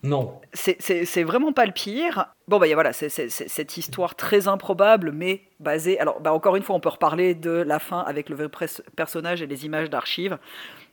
Non. 0.06 0.40
C'est 0.52 1.22
vraiment 1.24 1.52
pas 1.52 1.66
le 1.66 1.72
pire. 1.72 2.26
Bon, 2.48 2.58
bah 2.58 2.66
voilà, 2.74 2.92
c'est 2.92 3.08
cette 3.08 3.76
histoire 3.76 4.14
très 4.14 4.48
improbable, 4.48 5.10
mais 5.12 5.42
basée. 5.60 5.98
Alors, 5.98 6.20
bah, 6.20 6.32
encore 6.32 6.56
une 6.56 6.62
fois, 6.62 6.76
on 6.76 6.80
peut 6.80 6.88
reparler 6.88 7.34
de 7.34 7.50
la 7.50 7.78
fin 7.78 8.00
avec 8.00 8.28
le 8.28 8.36
vrai 8.36 8.48
personnage 8.94 9.42
et 9.42 9.46
les 9.46 9.66
images 9.66 9.90
d'archives. 9.90 10.38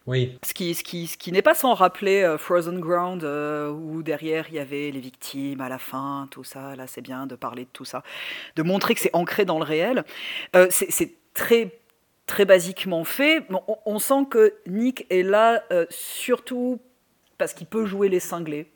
Oui. 0.05 0.37
Ce 0.43 0.53
qui, 0.53 0.73
ce 0.73 0.83
qui, 0.83 1.07
ce 1.07 1.17
qui 1.17 1.31
n'est 1.31 1.41
pas 1.41 1.53
sans 1.53 1.73
rappeler 1.73 2.23
euh, 2.23 2.37
Frozen 2.37 2.79
Ground, 2.79 3.23
euh, 3.23 3.69
où 3.69 4.03
derrière 4.03 4.47
il 4.49 4.55
y 4.55 4.59
avait 4.59 4.91
les 4.91 4.99
victimes 4.99 5.61
à 5.61 5.69
la 5.69 5.77
fin, 5.77 6.27
tout 6.29 6.43
ça. 6.43 6.75
Là, 6.75 6.87
c'est 6.87 7.01
bien 7.01 7.25
de 7.25 7.35
parler 7.35 7.63
de 7.63 7.69
tout 7.71 7.85
ça, 7.85 8.03
de 8.57 8.63
montrer 8.63 8.95
que 8.95 8.99
c'est 8.99 9.15
ancré 9.15 9.45
dans 9.45 9.59
le 9.59 9.63
réel. 9.63 10.03
Euh, 10.55 10.67
c'est 10.69 11.13
très 11.33 11.79
très 12.25 12.45
basiquement 12.45 13.03
fait. 13.03 13.45
On, 13.49 13.77
on, 13.85 13.99
sent 13.99 14.25
que 14.29 14.55
Nick 14.65 15.05
est 15.09 15.23
là 15.23 15.63
surtout 15.89 16.79
parce 17.37 17.53
qu'il 17.53 17.67
peut 17.67 17.85
jouer 17.85 18.07
les 18.07 18.21
cinglés 18.21 18.72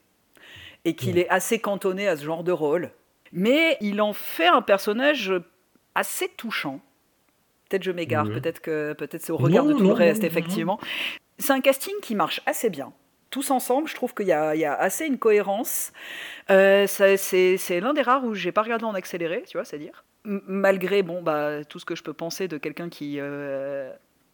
et 0.88 0.93
qu'il 0.93 1.17
est 1.17 1.28
assez 1.28 1.60
cantonné 1.60 2.08
à 2.08 2.15
ce 2.15 2.23
genre 2.23 2.45
de 2.45 2.54
rôle. 2.54 2.91
Mais 3.34 3.78
il 3.82 4.02
en 4.02 4.13
fait 4.13 4.47
un 4.47 4.62
personnage 4.62 5.34
assez 5.95 6.30
touchant. 6.30 6.80
Peut-être 7.69 7.84
je 7.84 7.91
m'égare, 7.91 8.26
peut-être 8.26 8.62
que 8.62 8.93
peut-être 8.93 9.21
c'est 9.21 9.34
au 9.34 9.38
regard 9.38 9.65
de 9.65 9.73
tout 9.73 9.84
le 9.84 9.91
reste, 9.91 10.23
effectivement. 10.23 10.80
C'est 11.38 11.52
un 11.52 11.60
casting 11.60 11.93
qui 12.02 12.15
marche 12.15 12.41
assez 12.45 12.69
bien. 12.69 12.93
Tous 13.30 13.52
ensemble, 13.52 13.89
je 13.89 13.95
trouve 13.95 14.13
qu'il 14.13 14.28
y, 14.28 14.30
y, 14.30 14.32
a 14.32 14.73
assez 14.73 15.06
une 15.06 15.17
cohérence. 15.17 15.91
Euh, 16.50 16.88
c'est 16.88 17.80
l'un 17.82 17.93
des 17.93 18.02
rares 18.02 18.23
où 18.23 18.34
j'ai 18.34 18.54
pas 18.54 18.63
regardé 18.63 18.86
en 18.86 18.93
accéléré, 18.93 19.43
tu 19.45 19.58
vois, 19.58 19.65
c'est 19.65 19.78
dire. 19.78 20.06
malgré 20.23 21.04
bon, 21.04 21.21
bah, 21.21 21.65
tout 21.65 21.80
ce 21.80 21.86
que 21.86 21.95
je 21.95 22.04
peux 22.04 22.13
penser 22.13 22.47
de 22.47 22.58
quelqu'un 22.58 22.88
qui 22.88 23.17
euh, 23.19 23.91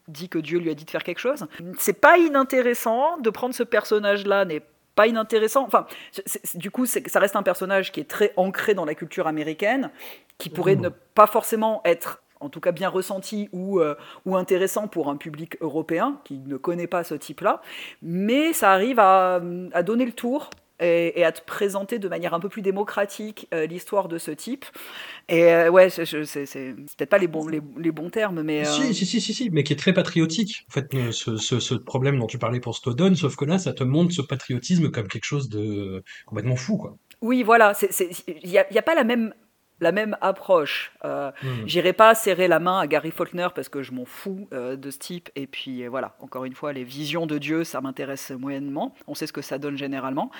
dit 0.07 0.29
que 0.29 0.37
Dieu 0.37 0.59
lui 0.59 0.69
a 0.69 0.75
dit 0.75 0.85
de 0.85 0.91
faire 0.91 1.03
quelque 1.03 1.19
chose. 1.19 1.47
C'est 1.79 1.99
pas 1.99 2.19
inintéressant 2.19 3.17
de 3.17 3.31
prendre 3.31 3.55
ce 3.55 3.63
personnage-là, 3.63 4.45
n'est 4.45 4.61
pas 4.95 5.07
inintéressant. 5.07 5.63
Enfin, 5.65 5.85
du 6.55 6.71
coup, 6.71 6.85
ça 6.85 7.19
reste 7.19 7.35
un 7.35 7.43
personnage 7.43 7.91
qui 7.91 7.99
est 7.99 8.09
très 8.09 8.33
ancré 8.35 8.73
dans 8.73 8.85
la 8.85 8.95
culture 8.95 9.27
américaine, 9.27 9.91
qui 10.37 10.49
pourrait 10.49 10.75
ne 10.75 10.89
pas 10.89 11.27
forcément 11.27 11.81
être 11.85 12.19
en 12.39 12.49
tout 12.49 12.59
cas 12.59 12.73
bien 12.73 12.89
ressenti 12.89 13.47
ou, 13.53 13.79
euh, 13.79 13.95
ou 14.25 14.35
intéressant 14.35 14.87
pour 14.87 15.09
un 15.09 15.15
public 15.15 15.57
européen 15.61 16.19
qui 16.25 16.39
ne 16.39 16.57
connaît 16.57 16.87
pas 16.87 17.03
ce 17.03 17.15
type-là. 17.15 17.61
Mais 18.01 18.51
ça 18.51 18.71
arrive 18.71 18.99
à, 18.99 19.41
à 19.71 19.83
donner 19.83 20.05
le 20.05 20.11
tour 20.11 20.49
et, 20.83 21.23
à 21.23 21.31
te 21.31 21.41
présenter 21.41 21.99
de 21.99 22.07
manière 22.07 22.33
un 22.33 22.39
peu 22.39 22.49
plus 22.49 22.61
démocratique 22.61 23.47
euh, 23.53 23.65
l'histoire 23.65 24.07
de 24.07 24.17
ce 24.17 24.31
type. 24.31 24.65
Et 25.29 25.45
euh, 25.45 25.69
ouais, 25.69 25.89
c'est 25.89 26.05
peut-être 26.05 27.09
pas 27.09 27.17
les 27.17 27.27
bons, 27.27 27.47
les, 27.47 27.91
bons 27.91 28.09
termes, 28.09 28.41
mais. 28.43 28.65
Si, 28.65 28.93
si, 28.93 29.05
si, 29.05 29.21
si, 29.21 29.33
si, 29.33 29.49
mais 29.49 29.63
qui 29.63 29.73
est 29.73 29.77
très 29.77 29.93
patriotique. 29.93 30.65
En 30.69 30.73
fait, 30.73 31.11
ce, 31.11 31.37
ce, 31.37 31.59
ce, 31.59 31.75
problème 31.75 32.19
dont 32.19 32.27
tu 32.27 32.37
parlais 32.37 32.59
pour 32.59 32.75
Snowden, 32.75 33.15
sauf 33.15 33.35
que 33.35 33.45
là, 33.45 33.57
ça 33.57 33.73
te 33.73 33.83
montre 33.83 34.13
ce 34.13 34.21
patriotisme 34.21 34.91
comme 34.91 35.07
quelque 35.07 35.25
chose 35.25 35.49
de 35.49 36.03
complètement 36.25 36.55
fou, 36.55 36.77
quoi. 36.77 36.97
Oui, 37.21 37.41
voilà, 37.41 37.71
il 38.43 38.49
n'y 38.49 38.57
a, 38.57 38.65
a, 38.69 38.81
pas 38.81 38.95
la 38.95 39.05
même 39.05 39.33
la 39.83 39.91
même 39.91 40.17
approche. 40.21 40.91
Euh, 41.05 41.31
hmm. 41.43 41.67
J'irai 41.67 41.93
pas 41.93 42.15
serrer 42.15 42.47
la 42.47 42.59
main 42.59 42.79
à 42.79 42.87
Gary 42.87 43.11
Faulkner 43.11 43.47
parce 43.53 43.69
que 43.69 43.83
je 43.83 43.91
m'en 43.91 44.05
fous 44.05 44.47
euh, 44.53 44.75
de 44.75 44.89
ce 44.89 44.97
type. 44.97 45.29
Et 45.35 45.45
puis 45.45 45.83
euh, 45.83 45.89
voilà, 45.89 46.15
encore 46.19 46.45
une 46.45 46.55
fois, 46.55 46.73
les 46.73 46.83
visions 46.83 47.27
de 47.27 47.37
Dieu, 47.37 47.63
ça 47.63 47.81
m'intéresse 47.81 48.31
moyennement. 48.31 48.95
On 49.07 49.13
sait 49.13 49.27
ce 49.27 49.33
que 49.33 49.41
ça 49.41 49.59
donne 49.59 49.77
généralement. 49.77 50.31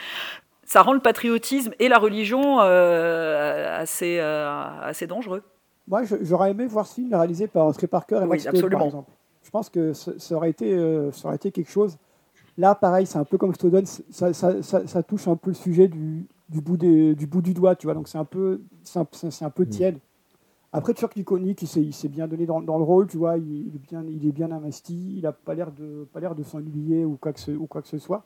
Ça 0.65 0.81
rend 0.81 0.93
le 0.93 0.99
patriotisme 0.99 1.73
et 1.77 1.89
la 1.89 1.99
religion 1.99 2.59
assez, 2.59 4.19
assez 4.19 5.07
dangereux. 5.07 5.43
Moi, 5.89 6.03
j'aurais 6.21 6.51
aimé 6.51 6.65
voir 6.67 6.87
ce 6.87 6.95
film 6.95 7.13
réalisé 7.13 7.47
par 7.47 7.73
Trey 7.73 7.87
Parker 7.87 8.21
et 8.23 8.25
oui, 8.25 8.47
absolument. 8.47 8.77
par 8.77 8.85
exemple. 8.87 9.11
Je 9.43 9.49
pense 9.49 9.69
que 9.69 9.91
ça 9.91 10.35
aurait 10.35 10.51
été, 10.51 10.73
ça 11.11 11.27
aurait 11.27 11.35
été 11.35 11.51
quelque 11.51 11.69
chose. 11.69 11.97
Là, 12.57 12.75
pareil, 12.75 13.05
c'est 13.05 13.17
un 13.17 13.25
peu 13.25 13.37
comme 13.37 13.53
Snowden, 13.53 13.85
ça, 13.85 14.31
ça, 14.31 14.61
ça, 14.61 15.03
touche 15.03 15.27
un 15.27 15.35
peu 15.35 15.49
le 15.49 15.55
sujet 15.55 15.89
du, 15.89 16.27
du 16.49 16.61
bout, 16.61 16.77
du 16.77 17.27
bout 17.27 17.41
du 17.41 17.53
doigt, 17.53 17.75
tu 17.75 17.87
vois. 17.87 17.93
Donc 17.93 18.07
c'est 18.07 18.17
un 18.17 18.25
peu, 18.25 18.61
c'est 18.83 18.99
un, 18.99 19.49
peu 19.49 19.63
mm. 19.63 19.69
tiède. 19.69 19.99
Après, 20.71 20.93
Chuck 20.93 21.15
il 21.15 21.67
s'est, 21.67 21.81
il 21.81 21.93
s'est 21.93 22.07
bien 22.07 22.27
donné 22.27 22.45
dans, 22.45 22.61
dans, 22.61 22.77
le 22.77 22.83
rôle, 22.83 23.07
tu 23.07 23.17
vois, 23.17 23.37
il, 23.37 23.75
est 23.75 23.89
bien, 23.89 24.03
il 24.07 24.27
est 24.27 24.31
bien 24.31 24.51
investi, 24.51 25.17
il 25.17 25.21
n'a 25.21 25.31
pas 25.31 25.53
l'air 25.53 25.71
de, 25.71 26.07
pas 26.11 26.19
l'air 26.19 26.33
de 26.33 26.43
s'ennuyer 26.43 27.05
ou 27.05 27.15
quoi 27.15 27.31
que 27.31 27.39
ce, 27.39 27.51
ou 27.51 27.67
quoi 27.67 27.81
que 27.81 27.87
ce 27.87 27.99
soit. 27.99 28.23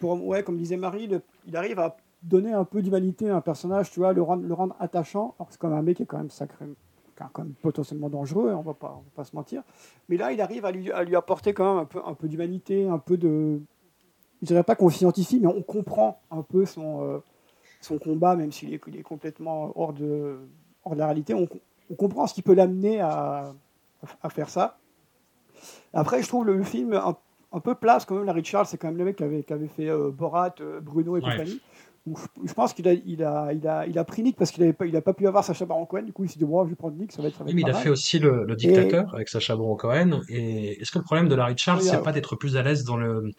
Pour, 0.00 0.26
ouais, 0.26 0.42
comme 0.42 0.56
disait 0.56 0.76
Marie, 0.76 1.10
il 1.46 1.56
arrive 1.56 1.78
à 1.78 1.96
donner 2.22 2.52
un 2.52 2.64
peu 2.64 2.82
d'humanité 2.82 3.28
à 3.28 3.36
un 3.36 3.40
personnage, 3.40 3.90
tu 3.90 4.00
vois, 4.00 4.12
le 4.12 4.22
rendre, 4.22 4.46
le 4.46 4.54
rendre 4.54 4.74
attachant. 4.78 5.34
c'est 5.50 5.58
comme 5.58 5.72
un 5.72 5.82
mec 5.82 5.98
qui 5.98 6.02
est 6.04 6.06
quand 6.06 6.18
même 6.18 6.30
sacré, 6.30 6.66
quand 7.14 7.44
même 7.44 7.52
potentiellement 7.60 8.08
dangereux, 8.08 8.52
on 8.54 8.62
va 8.62 8.74
pas, 8.74 8.94
on 8.96 9.00
va 9.00 9.10
pas 9.14 9.24
se 9.24 9.36
mentir. 9.36 9.62
Mais 10.08 10.16
là, 10.16 10.32
il 10.32 10.40
arrive 10.40 10.64
à 10.64 10.70
lui, 10.70 10.90
à 10.90 11.02
lui 11.04 11.16
apporter 11.16 11.52
quand 11.52 11.74
même 11.74 11.82
un 11.82 11.86
peu, 11.86 12.00
un 12.04 12.14
peu 12.14 12.28
d'humanité, 12.28 12.88
un 12.88 12.98
peu 12.98 13.16
de, 13.16 13.60
je 14.42 14.46
dirais 14.46 14.62
pas 14.62 14.74
qu'on 14.74 14.88
scientifie, 14.88 15.38
mais 15.40 15.48
on 15.48 15.62
comprend 15.62 16.20
un 16.30 16.42
peu 16.42 16.64
son, 16.64 17.04
euh, 17.04 17.18
son 17.80 17.98
combat, 17.98 18.36
même 18.36 18.52
s'il 18.52 18.72
est, 18.72 18.80
est, 18.94 19.02
complètement 19.02 19.72
hors 19.74 19.92
de, 19.92 20.38
hors 20.84 20.94
de 20.94 20.98
la 20.98 21.06
réalité, 21.06 21.34
on, 21.34 21.48
comprend 21.96 22.26
ce 22.26 22.34
qui 22.34 22.42
peut 22.42 22.54
l'amener 22.54 23.00
à, 23.00 23.52
à, 24.22 24.30
faire 24.30 24.48
ça. 24.48 24.78
Après, 25.92 26.22
je 26.22 26.28
trouve 26.28 26.46
le, 26.46 26.62
film 26.62 26.92
un, 26.92 27.60
peu 27.60 27.74
place 27.74 28.04
quand 28.04 28.14
même. 28.14 28.24
Larry 28.24 28.44
Charles, 28.44 28.66
c'est 28.66 28.78
quand 28.78 28.88
même 28.88 28.96
le 28.96 29.04
mec 29.04 29.16
qui 29.16 29.24
avait, 29.24 29.42
qui 29.42 29.52
avait 29.52 29.66
fait 29.66 29.88
euh, 29.88 30.10
Borat, 30.10 30.54
euh, 30.60 30.80
Bruno 30.80 31.16
et 31.16 31.20
compagnie. 31.20 31.60
je, 32.06 32.52
pense 32.52 32.74
qu'il 32.74 32.86
a, 32.86 32.92
il 32.92 33.24
a, 33.24 33.52
il 33.52 33.66
a, 33.66 33.86
il 33.88 33.98
a 33.98 34.04
pris 34.04 34.22
Nick 34.22 34.36
parce 34.36 34.52
qu'il 34.52 34.64
n'a 34.64 34.72
pas, 34.72 34.86
il 34.86 35.02
pas 35.02 35.14
pu 35.14 35.26
avoir 35.26 35.42
Sacha 35.42 35.66
Baron 35.66 35.84
Cohen. 35.84 36.02
Du 36.02 36.12
coup, 36.12 36.22
il 36.22 36.30
s'est 36.30 36.38
dit, 36.38 36.44
bon, 36.44 36.64
je 36.64 36.70
vais 36.70 36.76
prendre 36.76 36.96
Nick, 36.96 37.10
ça 37.10 37.22
va 37.22 37.28
être. 37.28 37.38
Ça 37.38 37.44
oui, 37.44 37.54
mais 37.54 37.62
il 37.62 37.70
a 37.70 37.74
fait 37.74 37.88
aussi 37.88 38.20
le, 38.20 38.44
le 38.44 38.54
dictateur 38.54 39.12
avec 39.14 39.28
Sacha 39.28 39.56
Baron 39.56 39.74
Cohen. 39.74 40.20
Et 40.28 40.80
est-ce 40.80 40.92
que 40.92 40.98
le 40.98 41.04
problème 41.04 41.28
de 41.28 41.34
Larry 41.34 41.56
Charles, 41.56 41.82
c'est 41.82 42.02
pas 42.02 42.12
d'être 42.12 42.36
plus 42.36 42.56
à 42.56 42.62
l'aise 42.62 42.84
dans 42.84 42.96
le, 42.96 43.32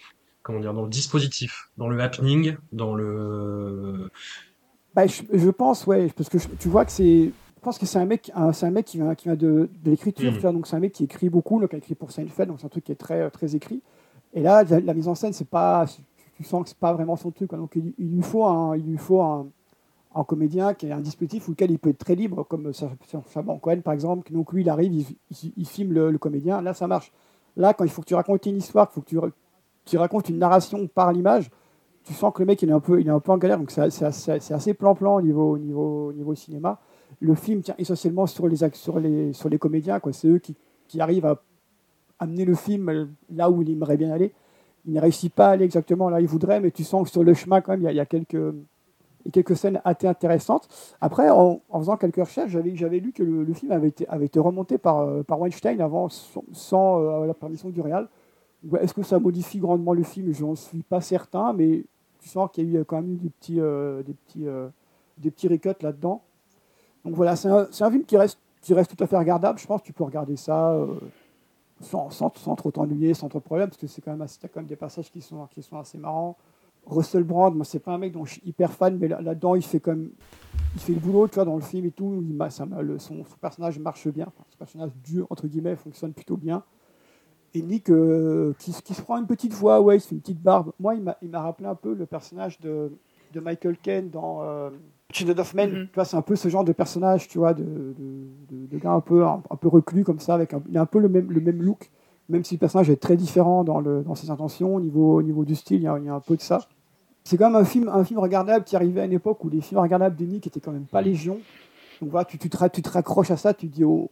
comment 0.43 0.59
dire, 0.59 0.73
dans 0.73 0.83
le 0.83 0.89
dispositif, 0.89 1.69
dans 1.77 1.87
le 1.87 1.99
happening, 2.01 2.55
dans 2.71 2.95
le. 2.95 4.09
Bah, 4.93 5.07
je, 5.07 5.49
pense, 5.49 5.87
ouais, 5.87 6.09
parce 6.15 6.29
que 6.29 6.37
tu 6.59 6.67
vois 6.67 6.85
que 6.85 6.91
c'est. 6.91 7.31
Je 7.57 7.63
pense 7.63 7.77
que 7.77 7.85
c'est 7.85 7.99
un 7.99 8.05
mec, 8.05 8.31
c'est 8.53 8.65
un 8.65 8.71
mec 8.71 8.85
qui 8.85 8.97
vient, 8.97 9.13
qui 9.13 9.25
vient 9.25 9.35
de, 9.35 9.69
de 9.83 9.91
l'écriture, 9.91 10.31
mm. 10.33 10.53
donc 10.53 10.65
c'est 10.65 10.75
un 10.75 10.79
mec 10.79 10.93
qui 10.93 11.03
écrit 11.03 11.29
beaucoup, 11.29 11.61
donc 11.61 11.69
il 11.71 11.75
a 11.75 11.77
écrit 11.77 11.93
pour 11.93 12.11
Seinfeld, 12.11 12.49
donc 12.49 12.59
c'est 12.59 12.65
un 12.65 12.69
truc 12.69 12.83
qui 12.83 12.91
est 12.91 12.95
très, 12.95 13.29
très 13.29 13.55
écrit. 13.55 13.83
Et 14.33 14.41
là, 14.41 14.63
la, 14.63 14.93
mise 14.93 15.07
en 15.07 15.13
scène, 15.13 15.33
c'est 15.33 15.47
pas, 15.47 15.85
tu 16.35 16.43
sens 16.43 16.63
que 16.63 16.69
c'est 16.69 16.77
pas 16.77 16.93
vraiment 16.93 17.17
son 17.17 17.29
truc, 17.29 17.51
donc 17.51 17.75
il, 17.75 17.93
lui 18.15 18.23
faut 18.23 18.45
un, 18.45 18.75
il 18.75 18.85
lui 18.85 18.97
faut 18.97 19.21
un, 19.21 19.47
un 20.15 20.23
comédien 20.23 20.73
qui 20.73 20.91
a 20.91 20.97
un 20.97 21.01
dispositif 21.01 21.47
où 21.47 21.51
lequel 21.51 21.71
il 21.71 21.79
peut 21.79 21.89
être 21.89 21.99
très 21.99 22.15
libre, 22.15 22.43
comme 22.43 22.71
Saban 22.73 23.59
Cohen 23.59 23.81
par 23.81 23.93
exemple. 23.93 24.31
Donc 24.31 24.51
lui, 24.53 24.61
il 24.61 24.69
arrive, 24.69 24.93
il, 24.93 25.53
il, 25.55 25.67
filme 25.67 25.93
le, 25.93 26.11
le, 26.11 26.17
comédien, 26.17 26.61
là 26.61 26.73
ça 26.73 26.87
marche. 26.87 27.11
Là, 27.57 27.73
quand 27.73 27.83
il 27.83 27.89
faut 27.89 28.01
que 28.01 28.07
tu 28.07 28.15
racontes 28.15 28.45
une 28.45 28.57
histoire, 28.57 28.87
il 28.91 28.93
faut 28.95 29.01
que 29.01 29.09
tu, 29.09 29.19
qui 29.85 29.97
raconte 29.97 30.29
une 30.29 30.37
narration 30.37 30.87
par 30.87 31.11
l'image, 31.11 31.49
tu 32.03 32.13
sens 32.13 32.33
que 32.33 32.39
le 32.39 32.45
mec 32.47 32.61
il 32.61 32.69
est 32.69 32.73
un 32.73 32.79
peu, 32.79 32.99
il 32.99 33.07
est 33.07 33.11
un 33.11 33.19
peu 33.19 33.31
en 33.31 33.37
galère, 33.37 33.59
donc 33.59 33.71
c'est 33.71 34.53
assez 34.53 34.73
plan-plan 34.73 35.15
au 35.15 35.21
niveau, 35.21 35.57
niveau, 35.57 36.11
niveau 36.13 36.35
cinéma. 36.35 36.79
Le 37.19 37.35
film 37.35 37.61
tient 37.61 37.75
essentiellement 37.77 38.25
sur 38.25 38.47
les, 38.47 38.57
sur 38.73 38.99
les, 38.99 39.33
sur 39.33 39.49
les 39.49 39.57
comédiens, 39.57 39.99
c'est 40.11 40.27
eux 40.27 40.39
qui, 40.39 40.55
qui, 40.87 40.99
arrivent 41.01 41.25
à 41.25 41.41
amener 42.19 42.45
le 42.45 42.55
film 42.55 43.09
là 43.29 43.49
où 43.49 43.61
il 43.61 43.69
aimerait 43.69 43.97
bien 43.97 44.11
aller. 44.11 44.33
Il 44.85 44.93
ne 44.93 45.01
réussit 45.01 45.31
pas 45.33 45.49
à 45.49 45.51
aller 45.51 45.65
exactement 45.65 46.09
là 46.09 46.17
où 46.17 46.21
il 46.21 46.27
voudrait, 46.27 46.59
mais 46.59 46.71
tu 46.71 46.83
sens 46.83 47.03
que 47.03 47.11
sur 47.11 47.23
le 47.23 47.33
chemin, 47.33 47.61
quand 47.61 47.73
même, 47.73 47.81
il 47.81 47.95
y 47.95 47.99
a, 47.99 48.05
quelques, 48.05 48.55
quelques 49.31 49.55
scènes 49.55 49.79
assez 49.83 50.07
intéressantes. 50.07 50.67
Après, 51.01 51.29
en, 51.29 51.61
faisant 51.71 51.97
quelques 51.97 52.15
recherches, 52.15 52.51
j'avais 52.51 52.99
lu 52.99 53.11
que 53.11 53.21
le, 53.21 53.53
film 53.53 53.71
avait 53.71 53.89
été, 53.89 54.07
avait 54.07 54.25
été 54.25 54.39
remonté 54.39 54.79
par, 54.79 54.99
euh, 55.01 55.21
par 55.21 55.39
Weinstein 55.39 55.79
avant, 55.81 56.09
sans, 56.09 56.99
euh, 56.99 57.27
la 57.27 57.33
permission 57.35 57.69
du 57.69 57.81
réal. 57.81 58.07
Est-ce 58.79 58.93
que 58.93 59.03
ça 59.03 59.19
modifie 59.19 59.59
grandement 59.59 59.93
le 59.93 60.03
film? 60.03 60.31
Je 60.33 60.43
n'en 60.43 60.55
suis 60.55 60.83
pas 60.83 61.01
certain, 61.01 61.53
mais 61.53 61.83
tu 62.19 62.29
sens 62.29 62.49
qu'il 62.51 62.71
y 62.71 62.77
a 62.77 62.81
eu 62.81 62.85
quand 62.85 62.97
même 62.97 63.17
des 63.17 63.29
petits, 63.29 63.59
euh, 63.59 64.03
des 64.03 64.13
petits, 64.13 64.47
euh, 64.47 64.69
des 65.17 65.31
petits 65.31 65.47
là-dedans. 65.47 66.21
Donc 67.03 67.15
voilà, 67.15 67.35
c'est 67.35 67.49
un, 67.49 67.91
film 67.91 68.03
qui 68.03 68.17
reste, 68.17 68.37
qui 68.61 68.73
reste 68.73 68.95
tout 68.95 69.03
à 69.03 69.07
fait 69.07 69.17
regardable. 69.17 69.57
Je 69.57 69.65
pense 69.65 69.81
que 69.81 69.87
tu 69.87 69.93
peux 69.93 70.03
regarder 70.03 70.35
ça 70.35 70.73
euh, 70.73 70.99
sans, 71.79 72.11
sans, 72.11 72.29
trop 72.29 72.69
t'ennuyer, 72.69 73.15
sans 73.15 73.27
trop 73.27 73.39
de 73.39 73.43
problème, 73.43 73.69
parce 73.69 73.81
que 73.81 73.87
c'est 73.87 74.01
quand 74.01 74.15
même, 74.15 74.27
quand 74.41 74.55
même 74.57 74.65
des 74.65 74.75
passages 74.75 75.09
qui 75.09 75.21
sont, 75.21 75.47
qui 75.47 75.63
sont 75.63 75.77
assez 75.77 75.97
marrants. 75.97 76.37
Russell 76.85 77.23
Brand, 77.23 77.55
moi 77.55 77.63
c'est 77.63 77.79
pas 77.79 77.93
un 77.93 77.97
mec 77.99 78.11
dont 78.11 78.25
je 78.25 78.33
suis 78.33 78.41
hyper 78.43 78.71
fan, 78.71 78.97
mais 78.97 79.07
là-dedans 79.07 79.53
il 79.53 79.61
fait 79.61 79.79
comme 79.79 80.09
il 80.73 80.81
fait 80.81 80.93
le 80.93 80.99
boulot, 80.99 81.27
tu 81.27 81.35
vois, 81.35 81.45
dans 81.45 81.55
le 81.55 81.61
film 81.61 81.85
et 81.85 81.91
tout. 81.91 82.23
Il, 82.23 82.51
ça, 82.51 82.65
le, 82.81 82.97
son, 82.97 83.23
son, 83.23 83.37
personnage 83.39 83.77
marche 83.77 84.07
bien, 84.07 84.25
enfin, 84.27 84.43
son 84.49 84.57
personnage 84.57 84.91
dur 85.03 85.27
entre 85.29 85.47
guillemets 85.47 85.75
fonctionne 85.75 86.13
plutôt 86.13 86.37
bien. 86.37 86.63
Et 87.53 87.61
Nick, 87.61 87.89
euh, 87.89 88.53
qui, 88.59 88.71
se 88.71 89.01
prend 89.01 89.17
une 89.17 89.27
petite 89.27 89.53
voix, 89.53 89.81
ouais, 89.81 89.97
il 89.97 89.99
fait 89.99 90.15
une 90.15 90.21
petite 90.21 90.41
barbe. 90.41 90.71
Moi, 90.79 90.95
il 90.95 91.29
m'a 91.29 91.41
rappelé 91.41 91.67
un 91.67 91.75
peu 91.75 91.93
le 91.93 92.05
personnage 92.05 92.59
de, 92.59 92.91
de 93.33 93.39
Michael 93.39 93.77
Caine 93.77 94.09
dans 94.09 94.43
euh, 94.43 94.69
of 95.37 95.53
Men. 95.53 95.69
Mm-hmm. 95.69 95.87
Tu 95.87 95.95
vois, 95.95 96.05
c'est 96.05 96.17
un 96.17 96.21
peu 96.21 96.35
ce 96.35 96.47
genre 96.47 96.63
de 96.63 96.71
personnage, 96.71 97.27
tu 97.27 97.39
vois, 97.39 97.53
de, 97.53 97.63
de, 97.63 98.67
de 98.67 98.77
gars 98.77 98.91
un 98.91 99.01
peu, 99.01 99.25
un, 99.25 99.41
peu 99.59 99.67
reclus 99.67 100.03
comme 100.03 100.19
ça, 100.19 100.33
avec 100.33 100.53
un, 100.53 100.61
il 100.69 100.77
a 100.77 100.81
un 100.81 100.85
peu 100.85 100.99
le 100.99 101.09
même, 101.09 101.29
le 101.29 101.41
même 101.41 101.61
look, 101.61 101.91
même 102.29 102.43
si 102.45 102.55
le 102.55 102.59
personnage 102.59 102.89
est 102.89 103.01
très 103.01 103.17
différent 103.17 103.65
dans, 103.65 103.81
le, 103.81 104.01
dans 104.03 104.15
ses 104.15 104.29
intentions, 104.29 104.75
au 104.75 104.79
niveau, 104.79 105.17
au 105.17 105.21
niveau 105.21 105.43
du 105.43 105.55
style, 105.55 105.81
il 105.81 105.83
y, 105.83 105.87
a, 105.87 105.97
il 105.97 106.05
y 106.05 106.09
a 106.09 106.13
un 106.13 106.21
peu 106.21 106.37
de 106.37 106.41
ça. 106.41 106.59
C'est 107.23 107.37
quand 107.37 107.47
même 107.47 107.61
un 107.61 107.65
film, 107.65 107.89
un 107.89 108.03
film 108.03 108.19
regardable 108.19 108.63
qui 108.63 108.75
arrivait 108.75 109.01
à 109.01 109.05
une 109.05 109.13
époque 109.13 109.43
où 109.43 109.49
les 109.49 109.61
films 109.61 109.81
regardables 109.81 110.15
de 110.15 110.25
Nick 110.25 110.47
étaient 110.47 110.61
quand 110.61 110.71
même 110.71 110.85
pas 110.85 111.01
légion. 111.01 111.39
Donc 112.01 112.09
voilà, 112.11 112.25
tu, 112.25 112.37
tu, 112.37 112.49
te, 112.49 112.67
tu 112.69 112.81
te 112.81 112.89
raccroches 112.89 113.29
à 113.29 113.37
ça, 113.37 113.53
tu 113.53 113.69
te 113.69 113.75
dis, 113.75 113.83
oh, 113.83 114.09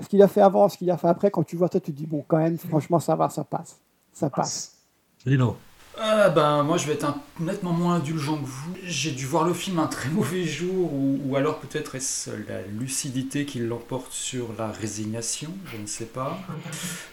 ce 0.00 0.08
qu'il 0.08 0.22
a 0.22 0.28
fait 0.28 0.40
avant, 0.40 0.68
ce 0.68 0.78
qu'il 0.78 0.90
a 0.90 0.96
fait 0.96 1.08
après, 1.08 1.30
quand 1.30 1.42
tu 1.42 1.56
vois 1.56 1.68
ça, 1.68 1.80
tu 1.80 1.92
te 1.92 1.96
dis, 1.96 2.06
bon, 2.06 2.24
quand 2.26 2.38
même, 2.38 2.58
franchement, 2.58 3.00
ça 3.00 3.16
va, 3.16 3.28
ça 3.28 3.44
passe. 3.44 3.78
Ça 4.12 4.30
passe. 4.30 4.76
Lino. 5.24 5.56
Euh, 6.00 6.30
ben, 6.30 6.62
moi, 6.62 6.78
je 6.78 6.86
vais 6.86 6.94
être 6.94 7.14
nettement 7.38 7.72
moins 7.72 7.96
indulgent 7.96 8.36
que 8.38 8.46
vous. 8.46 8.74
J'ai 8.82 9.10
dû 9.10 9.26
voir 9.26 9.44
le 9.44 9.52
film 9.52 9.78
un 9.78 9.86
très 9.86 10.08
mauvais 10.10 10.44
jour, 10.44 10.90
ou, 10.92 11.36
alors 11.36 11.58
peut-être 11.58 11.94
est-ce 11.94 12.30
la 12.48 12.62
lucidité 12.62 13.44
qui 13.44 13.58
l'emporte 13.58 14.12
sur 14.12 14.48
la 14.58 14.68
résignation, 14.68 15.50
je 15.66 15.76
ne 15.76 15.86
sais 15.86 16.06
pas. 16.06 16.38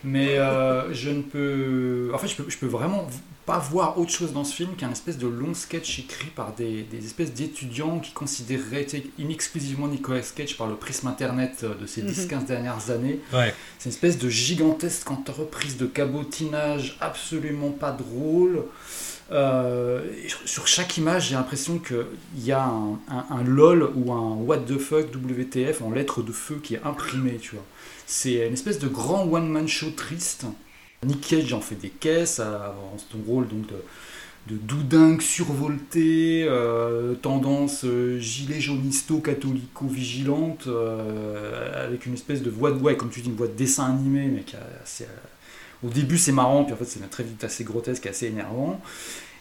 Mais 0.04 0.38
euh, 0.38 0.94
je 0.94 1.10
ne 1.10 1.22
peux. 1.22 2.12
En 2.14 2.18
fait, 2.18 2.28
je 2.28 2.38
peux, 2.38 2.50
je 2.50 2.58
peux 2.58 2.68
vraiment 2.68 3.06
pas 3.50 3.58
voir 3.58 3.98
autre 3.98 4.12
chose 4.12 4.32
dans 4.32 4.44
ce 4.44 4.54
film 4.54 4.76
qu'un 4.76 4.92
espèce 4.92 5.18
de 5.18 5.26
long 5.26 5.56
sketch 5.56 5.98
écrit 5.98 6.28
par 6.28 6.54
des, 6.54 6.84
des 6.84 7.04
espèces 7.04 7.34
d'étudiants 7.34 7.98
qui 7.98 8.12
considéreraient 8.12 8.86
inexclusivement 9.18 9.88
Nicolas 9.88 10.22
Sketch 10.22 10.56
par 10.56 10.68
le 10.68 10.76
prisme 10.76 11.08
internet 11.08 11.66
de 11.66 11.88
ces 11.88 12.04
10-15 12.04 12.42
mhm. 12.42 12.46
dernières 12.46 12.92
années. 12.92 13.20
C'est 13.32 13.86
une 13.86 13.92
espèce 13.92 14.20
de 14.20 14.30
gigantesque 14.30 15.10
entreprise 15.10 15.78
de 15.78 15.88
cabotinage 15.88 16.96
absolument 17.02 17.72
pas 17.72 17.92
drôle. 17.92 18.66
Euh, 19.32 20.06
sur 20.46 20.68
chaque 20.68 20.98
image, 20.98 21.30
j'ai 21.30 21.36
l'impression 21.36 21.80
qu'il 21.80 22.06
y 22.38 22.52
a 22.52 22.64
un, 22.64 23.00
un, 23.32 23.44
LOL 23.44 23.92
ou 23.96 24.14
un 24.14 24.36
What 24.36 24.60
the 24.60 24.78
fuck 24.78 25.08
WTF 25.12 25.82
en 25.82 25.90
lettres 25.90 26.22
de 26.22 26.32
feu 26.32 26.60
qui 26.62 26.76
est 26.76 26.82
imprimé, 26.84 27.38
tu 27.42 27.56
vois. 27.56 27.66
C'est 28.06 28.46
une 28.46 28.54
espèce 28.54 28.78
de 28.78 28.88
grand 28.88 29.24
one-man 29.24 29.68
show 29.68 29.90
triste 29.90 30.46
Nick 31.06 31.22
Cage 31.22 31.54
en 31.54 31.62
fait 31.62 31.76
des 31.76 31.90
caisses, 31.90 32.40
en 32.40 32.98
son 32.98 33.18
rôle 33.26 33.48
donc 33.48 33.68
de, 33.68 33.76
de 34.48 34.56
doudingue 34.56 35.22
survolté, 35.22 36.46
euh, 36.48 37.14
tendance 37.16 37.86
euh, 37.86 38.20
gilet 38.20 38.60
jaunisto 38.60 39.20
catholico-vigilante, 39.20 40.66
euh, 40.68 41.86
avec 41.86 42.06
une 42.06 42.16
espèce 42.16 42.42
de 42.42 42.50
voix 42.50 42.72
de 42.72 42.80
ouais, 42.80 42.98
comme 42.98 43.10
tu 43.10 43.22
dis, 43.22 43.30
une 43.30 43.36
voix 43.36 43.48
de 43.48 43.54
dessin 43.54 43.86
animé, 43.86 44.28
mais 44.28 44.44
au 45.84 45.90
début 45.90 46.18
c'est 46.18 46.32
marrant, 46.32 46.64
puis 46.64 46.74
en 46.74 46.78
fait 46.78 46.86
c'est 46.86 47.10
très 47.10 47.24
vite 47.24 47.44
assez 47.44 47.64
grotesque, 47.64 48.06
assez 48.08 48.28
énervant. 48.28 48.82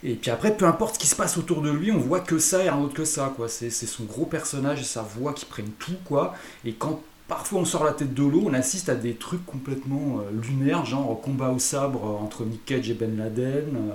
Et 0.04 0.14
puis 0.14 0.30
après, 0.30 0.56
peu 0.56 0.64
importe 0.64 0.94
ce 0.94 1.00
qui 1.00 1.08
se 1.08 1.16
passe 1.16 1.36
autour 1.38 1.60
de 1.60 1.70
lui, 1.70 1.90
on 1.90 1.98
voit 1.98 2.20
que 2.20 2.38
ça 2.38 2.62
et 2.62 2.70
rien 2.70 2.80
d'autre 2.80 2.94
que 2.94 3.04
ça, 3.04 3.32
quoi. 3.34 3.48
C'est 3.48 3.70
son 3.70 4.04
gros 4.04 4.26
personnage 4.26 4.80
et 4.80 4.84
sa 4.84 5.02
voix 5.02 5.32
qui 5.32 5.44
prennent 5.44 5.72
tout, 5.80 5.96
quoi. 6.04 6.34
Et 6.64 6.72
quand 6.72 7.02
parfois 7.28 7.60
on 7.60 7.64
sort 7.64 7.84
la 7.84 7.92
tête 7.92 8.14
de 8.14 8.22
l'eau, 8.24 8.44
on 8.46 8.54
assiste 8.54 8.88
à 8.88 8.94
des 8.94 9.14
trucs 9.14 9.44
complètement 9.46 10.20
euh, 10.20 10.40
lunaires, 10.42 10.84
genre 10.84 11.20
combat 11.20 11.50
au 11.50 11.58
sabre 11.58 12.04
entre 12.04 12.44
Nick 12.44 12.64
Cage 12.64 12.90
et 12.90 12.94
Ben 12.94 13.16
Laden, 13.16 13.76
euh, 13.76 13.92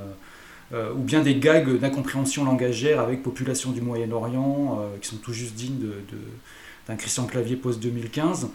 euh, 0.73 0.93
ou 0.93 0.99
bien 0.99 1.21
des 1.21 1.35
gags 1.35 1.77
d'incompréhension 1.79 2.45
langagère 2.45 3.01
avec 3.01 3.23
population 3.23 3.71
du 3.71 3.81
Moyen-Orient, 3.81 4.79
qui 5.01 5.09
sont 5.09 5.17
tout 5.17 5.33
juste 5.33 5.55
dignes 5.55 5.79
d'un 6.87 6.95
Christian 6.95 7.25
Clavier 7.25 7.57
post-2015. 7.57 8.47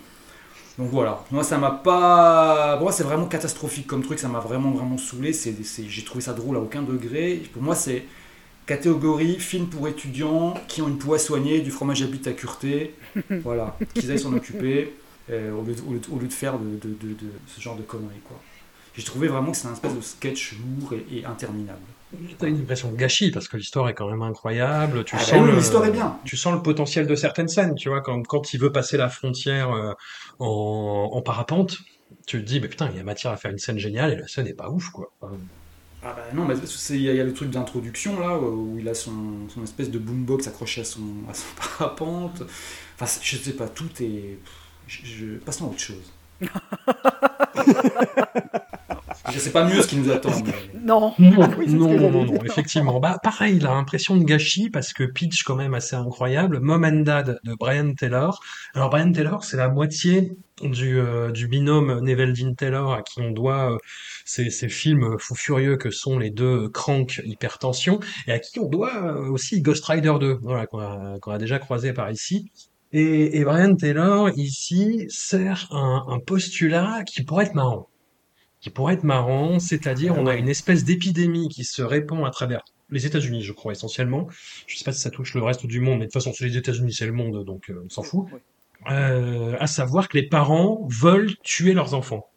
Donc 0.79 0.91
voilà, 0.91 1.25
moi 1.33 1.43
ça 1.43 1.59
m'a 1.59 1.71
pas. 1.71 2.79
Moi 2.81 2.93
c'est 2.93 3.03
vraiment 3.03 3.27
catastrophique 3.27 3.87
comme 3.87 4.03
truc, 4.03 4.19
ça 4.19 4.29
m'a 4.29 4.41
vraiment 4.41 4.71
vraiment 4.71 4.97
saoulé. 4.97 5.33
J'ai 5.33 6.05
trouvé 6.05 6.21
ça 6.21 6.33
drôle 6.33 6.57
à 6.57 6.61
aucun 6.61 6.83
degré. 6.83 7.43
Pour 7.53 7.63
moi 7.63 7.75
c'est 7.75 8.05
catégorie 8.69 9.41
film 9.41 9.67
pour 9.67 9.89
étudiants 9.89 10.55
qui 10.69 10.83
ont 10.83 10.89
une 10.89 10.99
poids 10.99 11.19
soignée, 11.19 11.61
du 11.61 11.71
fromage 11.71 12.03
à 12.03 12.07
bite 12.07 12.27
à 12.27 12.33
cureté. 12.33 12.95
voilà, 13.43 13.77
qu'ils 13.95 14.11
aillent 14.13 14.19
s'en 14.19 14.35
occuper 14.35 14.95
euh, 15.31 15.53
au, 15.53 15.63
lieu 15.65 15.75
de, 15.75 15.81
au, 15.81 16.19
lieu 16.19 16.29
de, 16.29 16.33
faire 16.33 16.59
de, 16.59 16.77
de, 16.77 16.95
de, 16.95 17.17
ce 17.47 17.61
genre 17.61 17.77
de 17.77 17.83
conneries. 17.83 18.21
Quoi. 18.25 18.39
J'ai 18.95 19.03
trouvé 19.03 19.29
vraiment 19.29 19.51
que 19.51 19.57
c'est 19.57 19.69
un 19.69 19.73
espèce 19.73 19.95
de 19.95 20.01
sketch 20.01 20.57
lourd 20.81 20.93
et, 21.11 21.25
interminable. 21.25 21.81
T'as 22.39 22.49
une 22.49 22.61
impression 22.61 22.91
de 22.91 22.97
gâchis 22.97 23.31
parce 23.31 23.49
que 23.49 23.57
l'histoire 23.57 23.89
est 23.89 23.95
quand 23.95 24.09
même 24.09 24.23
incroyable. 24.23 25.05
Tu 25.05 25.15
ah 25.17 25.19
sens 25.19 25.47
bah 25.47 25.55
l'histoire 25.55 25.85
est 25.85 25.91
bien. 25.91 26.19
Tu 26.25 26.37
sens 26.37 26.55
le 26.55 26.63
potentiel 26.63 27.07
de 27.07 27.15
certaines 27.15 27.49
scènes, 27.49 27.75
tu 27.75 27.89
vois, 27.89 28.01
quand, 28.01 28.23
quand 28.27 28.53
il 28.53 28.61
veut 28.61 28.73
passer 28.73 28.97
la 28.97 29.09
frontière 29.09 29.73
euh, 29.73 29.93
en, 30.39 31.11
en, 31.13 31.23
parapente, 31.23 31.79
tu 32.27 32.39
te 32.41 32.45
dis, 32.47 32.61
mais 32.61 32.69
putain, 32.69 32.89
il 32.91 32.97
y 32.97 33.01
a 33.01 33.03
matière 33.03 33.33
à 33.33 33.37
faire 33.37 33.51
une 33.51 33.59
scène 33.59 33.79
géniale 33.79 34.13
et 34.13 34.17
la 34.17 34.29
scène 34.29 34.47
est 34.47 34.55
pas 34.55 34.71
ouf, 34.71 34.89
quoi. 34.91 35.11
Ah 36.03 36.13
bah 36.15 36.23
non, 36.33 36.45
mais 36.45 36.55
il 36.91 37.01
y, 37.01 37.21
a 37.21 37.25
le 37.25 37.35
truc 37.35 37.51
d'introduction 37.51 38.21
là, 38.21 38.39
où 38.39 38.79
il 38.79 38.89
a 38.89 38.95
son, 38.95 39.49
son, 39.53 39.65
espèce 39.65 39.91
de 39.91 39.99
boombox 39.99 40.47
accroché 40.47 40.83
à 40.83 40.85
son, 40.85 41.03
à 41.29 41.35
son 41.35 41.47
parapente. 41.79 42.43
Enfin, 43.01 43.21
je 43.21 43.37
sais 43.37 43.53
pas, 43.55 43.69
tout 43.69 43.91
est. 44.01 44.39
Je, 44.87 45.05
je... 45.05 45.27
Passons 45.39 45.67
à 45.67 45.69
autre 45.69 45.81
chose. 45.81 46.13
Je 49.33 49.39
sais 49.39 49.51
pas 49.51 49.65
mieux 49.65 49.83
ce 49.83 49.89
qui 49.89 49.97
nous 49.97 50.11
attend. 50.11 50.31
Non. 50.83 51.15
Non, 51.19 51.49
non, 51.67 52.11
non, 52.11 52.25
non, 52.25 52.45
effectivement. 52.45 52.99
Bah, 52.99 53.19
pareil, 53.23 53.57
il 53.57 53.67
a 53.67 53.71
l'impression 53.71 54.17
de 54.17 54.25
gâchis 54.25 54.71
parce 54.71 54.93
que 54.93 55.05
pitch 55.05 55.43
quand 55.43 55.57
même 55.57 55.75
assez 55.75 55.97
incroyable. 55.97 56.61
Mom 56.61 56.85
and 56.85 57.01
Dad 57.01 57.39
de 57.45 57.55
Brian 57.55 57.93
Taylor. 57.95 58.41
Alors 58.75 58.91
Brian 58.91 59.13
Taylor, 59.13 59.45
c'est 59.45 59.57
la 59.57 59.69
moitié 59.69 60.33
du, 60.63 60.99
euh, 60.99 61.31
du 61.31 61.47
binôme 61.47 62.01
Neveldine 62.01 62.57
Taylor 62.57 62.93
à 62.93 63.03
qui 63.03 63.21
on 63.21 63.31
doit 63.31 63.73
euh, 63.73 63.79
ces, 64.29 64.51
ces, 64.51 64.69
films 64.69 65.17
fous 65.19 65.35
furieux 65.35 65.77
que 65.77 65.91
sont 65.91 66.19
les 66.19 66.31
deux 66.31 66.69
Crank 66.69 67.21
Hypertension 67.25 68.01
et 68.27 68.33
à 68.33 68.39
qui 68.39 68.61
on 68.61 68.69
doit 68.69 68.95
euh, 68.97 69.31
aussi 69.31 69.63
Ghost 69.63 69.85
Rider 69.87 70.15
2, 70.21 70.39
voilà, 70.43 70.67
qu'on 70.67 70.81
a, 70.81 71.19
a 71.27 71.39
déjà 71.39 71.59
croisé 71.59 71.93
par 71.93 72.11
ici. 72.11 72.51
Et, 72.93 73.39
et 73.39 73.45
Brian 73.45 73.75
Taylor, 73.75 74.31
ici, 74.37 75.07
sert 75.09 75.69
un, 75.73 76.05
un 76.09 76.19
postulat 76.21 77.05
qui 77.05 77.23
pourrait 77.23 77.47
être 77.47 77.55
marrant 77.55 77.89
qui 78.61 78.71
pourrait 78.71 78.95
être 78.95 79.05
marrant, 79.05 79.61
c'est-à-dire 79.61 80.17
on 80.19 80.27
a 80.27 80.35
une 80.35 80.49
espèce 80.49 80.85
d'épidémie 80.85 81.49
qui 81.49 81.63
se 81.63 81.81
répand 81.81 82.27
à 82.27 82.31
travers 82.31 82.65
les 82.91 83.07
États-Unis, 83.07 83.43
je 83.43 83.53
crois 83.53 83.73
essentiellement. 83.73 84.27
Je 84.67 84.77
sais 84.77 84.85
pas 84.85 84.93
si 84.93 85.01
ça 85.01 85.11
touche 85.11 85.35
le 85.35 85.43
reste 85.43 85.67
du 85.67 85.81
monde, 85.81 85.99
mais 85.99 86.07
de 86.07 86.11
toute 86.11 86.15
façon, 86.15 86.33
c'est 86.33 86.47
les 86.47 86.57
États-Unis, 86.57 86.93
c'est 86.93 87.07
le 87.07 87.13
monde, 87.13 87.45
donc 87.45 87.71
euh, 87.71 87.83
on 87.85 87.89
s'en 87.89 88.03
fout. 88.03 88.27
Euh, 88.91 89.57
à 89.59 89.67
savoir 89.67 90.09
que 90.09 90.17
les 90.17 90.29
parents 90.29 90.87
veulent 90.89 91.37
tuer 91.43 91.73
leurs 91.73 91.95
enfants. 91.95 92.29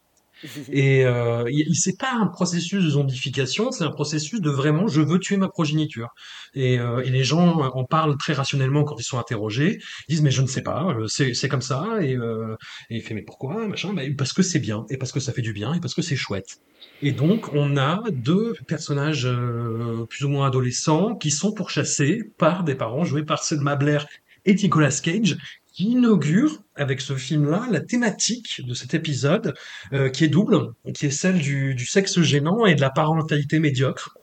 Et 0.72 1.06
euh, 1.06 1.44
c'est 1.74 1.98
pas 1.98 2.12
un 2.14 2.28
processus 2.28 2.84
de 2.84 2.90
zombification, 2.90 3.72
c'est 3.72 3.84
un 3.84 3.92
processus 3.92 4.42
de 4.42 4.50
vraiment 4.50 4.88
je 4.88 5.02
veux 5.02 5.20
tuer 5.20 5.38
ma 5.38 5.50
progéniture. 5.50 6.10
Et, 6.54 6.80
euh, 6.80 7.02
et, 7.04 7.10
les 7.10 7.24
gens 7.24 7.60
en 7.60 7.86
parlent 7.86 8.18
très 8.18 8.34
rationnellement 8.34 8.84
quand 8.84 9.00
ils 9.00 9.04
sont 9.04 9.20
interrogés. 9.20 9.80
Ils 10.08 10.14
disent 10.14 10.22
mais 10.22 10.32
je 10.32 10.42
ne 10.42 10.48
sais 10.48 10.62
pas, 10.62 10.88
euh, 10.88 11.08
c'est 11.08 11.50
comme 11.50 11.62
ça. 11.62 11.86
Et, 12.02 12.16
euh, 12.16 12.56
et 12.90 12.98
il 12.98 13.02
fait 13.02 13.14
mais 13.14 13.22
pourquoi 13.22 13.68
machin? 13.68 13.94
Bah, 13.94 14.02
Parce 14.18 14.34
que 14.34 14.42
c'est 14.42 14.60
bien, 14.60 14.86
et 14.90 14.98
parce 14.98 15.12
que 15.12 15.20
ça 15.20 15.32
fait 15.34 15.42
du 15.42 15.54
bien, 15.54 15.74
et 15.74 15.80
parce 15.80 15.94
que 15.94 16.02
c'est 16.02 16.16
chouette. 16.16 16.60
Et 17.02 17.12
donc 17.12 17.54
on 17.54 17.78
a 17.78 18.02
deux 18.12 18.54
personnages 18.68 19.26
euh, 19.26 20.06
plus 20.10 20.26
ou 20.26 20.30
moins 20.30 20.48
adolescents 20.48 21.16
qui 21.16 21.32
sont 21.32 21.54
pourchassés 21.54 22.22
par 22.38 22.64
des 22.64 22.76
parents 22.76 23.04
joués 23.04 23.24
par 23.24 23.44
Selma 23.44 23.76
Blair 23.76 24.08
et 24.46 24.56
Nicolas 24.56 25.00
Cage 25.04 25.38
qui 25.72 25.92
inaugure 25.92 26.62
avec 26.76 27.02
ce 27.02 27.16
film-là 27.16 27.68
la 27.72 27.80
thématique 27.80 28.62
de 28.66 28.74
cet 28.74 28.94
épisode 28.94 29.54
euh, 29.94 30.10
qui 30.10 30.26
est 30.26 30.30
double, 30.30 30.74
qui 30.94 31.06
est 31.06 31.12
celle 31.12 31.40
du, 31.40 31.76
du, 31.76 31.86
sexe 31.86 32.20
gênant 32.22 32.66
et 32.66 32.76
de 32.76 32.82
la 32.82 32.90
parentalité 32.90 33.60
médiocre. 33.60 34.18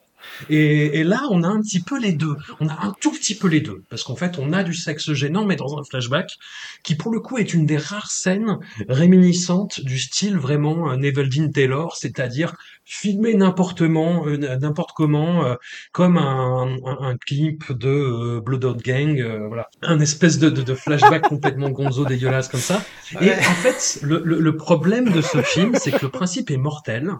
Et, 0.50 1.00
et, 1.00 1.04
là, 1.04 1.22
on 1.30 1.42
a 1.42 1.48
un 1.48 1.60
petit 1.60 1.80
peu 1.80 1.98
les 1.98 2.12
deux. 2.12 2.36
On 2.60 2.68
a 2.68 2.86
un 2.86 2.94
tout 3.00 3.12
petit 3.12 3.36
peu 3.36 3.48
les 3.48 3.60
deux. 3.60 3.82
Parce 3.90 4.02
qu'en 4.02 4.16
fait, 4.16 4.38
on 4.38 4.52
a 4.52 4.62
du 4.62 4.74
sexe 4.74 5.12
gênant, 5.12 5.44
mais 5.44 5.56
dans 5.56 5.78
un 5.78 5.84
flashback, 5.84 6.36
qui 6.82 6.94
pour 6.94 7.12
le 7.12 7.20
coup 7.20 7.38
est 7.38 7.54
une 7.54 7.66
des 7.66 7.76
rares 7.76 8.10
scènes 8.10 8.58
réminiscentes 8.88 9.80
du 9.80 9.98
style 9.98 10.36
vraiment 10.36 10.90
euh, 10.90 10.96
Neveldine 10.96 11.52
Taylor, 11.52 11.96
c'est-à-dire 11.96 12.54
filmer 12.88 13.34
n'importe 13.34 13.78
comment, 13.78 14.26
euh, 14.26 14.38
n'importe 14.38 14.92
comment, 14.96 15.44
euh, 15.44 15.54
comme 15.92 16.16
un, 16.16 16.78
un, 16.84 17.16
clip 17.18 17.70
de 17.70 17.88
euh, 17.88 18.40
Blood 18.40 18.64
Out 18.64 18.82
Gang, 18.82 19.22
voilà, 19.46 19.68
un 19.82 20.00
espèce 20.00 20.38
de, 20.38 20.48
de, 20.48 20.62
de 20.62 20.74
flashback 20.74 21.22
complètement 21.28 21.68
gonzo 21.68 22.06
dégueulasse 22.06 22.48
comme 22.48 22.60
ça. 22.60 22.82
Et 23.20 23.30
en 23.30 23.54
fait, 23.62 24.00
le, 24.02 24.22
le, 24.24 24.40
le 24.40 24.56
problème 24.56 25.12
de 25.12 25.20
ce 25.20 25.42
film, 25.42 25.74
c'est 25.74 25.90
que 25.90 26.06
le 26.06 26.08
principe 26.08 26.50
est 26.50 26.56
mortel. 26.56 27.12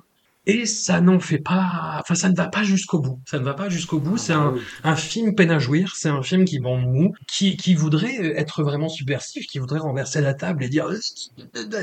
Et 0.49 0.65
ça 0.65 1.03
n'en 1.03 1.21
fait 1.21 1.39
pas, 1.39 1.99
enfin 2.01 2.15
ça 2.15 2.31
ne 2.31 2.35
va 2.35 2.49
pas 2.49 2.63
jusqu'au 2.63 3.01
bout. 3.01 3.21
Ça 3.27 3.39
ne 3.39 3.45
va 3.45 3.53
pas 3.53 3.69
jusqu'au 3.69 4.01
bout. 4.01 4.17
C'est 4.17 4.33
un, 4.33 4.55
un, 4.83 4.97
film 4.97 5.35
peine 5.35 5.51
à 5.51 5.59
jouir. 5.59 5.93
C'est 5.95 6.09
un 6.09 6.23
film 6.23 6.47
qui 6.47 6.59
vend 6.59 6.79
mou, 6.79 7.13
qui, 7.29 7.59
qui 7.59 7.75
voudrait 7.75 8.33
être 8.35 8.63
vraiment 8.63 8.89
subversif, 8.89 9.47
qui 9.47 9.59
voudrait 9.59 9.79
renverser 9.79 10.23
la 10.23 10.33
table 10.33 10.65
et 10.65 10.71
dire 10.71 10.89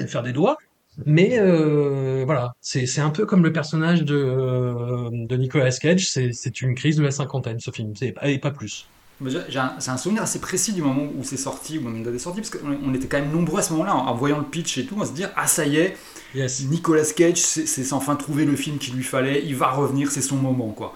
faire 0.08 0.24
des 0.24 0.34
doigts. 0.34 0.58
Mais 1.06 1.38
euh, 1.38 2.24
voilà, 2.26 2.54
c'est 2.62 3.00
un 3.00 3.10
peu 3.12 3.26
comme 3.26 3.44
le 3.44 3.54
personnage 3.54 4.04
de, 4.04 4.16
euh, 4.16 5.10
de 5.12 5.36
Nicolas 5.36 5.72
Cage, 5.72 6.10
c'est 6.10 6.62
une 6.62 6.74
crise 6.74 6.96
de 6.96 7.04
la 7.04 7.12
cinquantaine 7.12 7.60
ce 7.60 7.70
film, 7.70 7.94
et 8.24 8.40
pas 8.40 8.52
plus. 8.52 8.88
C'est 9.24 9.90
un, 9.90 9.98
souvenir 9.98 10.24
assez 10.24 10.40
précis 10.40 10.74
du 10.74 10.82
moment 10.82 11.04
où 11.18 11.24
c'est 11.24 11.38
sorti, 11.38 11.78
où 11.78 11.88
on 11.88 12.14
est 12.14 12.20
sorti, 12.20 12.42
parce 12.42 12.50
qu'on 12.50 12.94
était 12.94 13.08
quand 13.08 13.20
même 13.20 13.32
nombreux 13.32 13.60
à 13.60 13.64
ce 13.64 13.72
moment-là, 13.72 13.96
en, 13.96 14.14
voyant 14.14 14.40
le 14.40 14.44
pitch 14.44 14.78
et 14.78 14.86
tout, 14.86 15.02
à 15.02 15.06
se 15.06 15.14
dire 15.14 15.32
Ah, 15.38 15.48
ça 15.48 15.66
y 15.66 15.78
est, 15.78 15.96
yes. 16.34 16.64
Nicolas 16.66 17.06
Cage, 17.16 17.38
c'est 17.38 17.94
enfin 17.94 18.16
trouvé 18.18 18.44
le 18.44 18.58
film 18.58 18.78
qu'il 18.78 18.94
lui 18.96 19.04
fallait, 19.04 19.42
il 19.46 19.56
va 19.56 19.72
revenir, 19.72 20.12
c'est 20.12 20.22
son 20.22 20.36
moment, 20.36 20.70
quoi. 20.70 20.94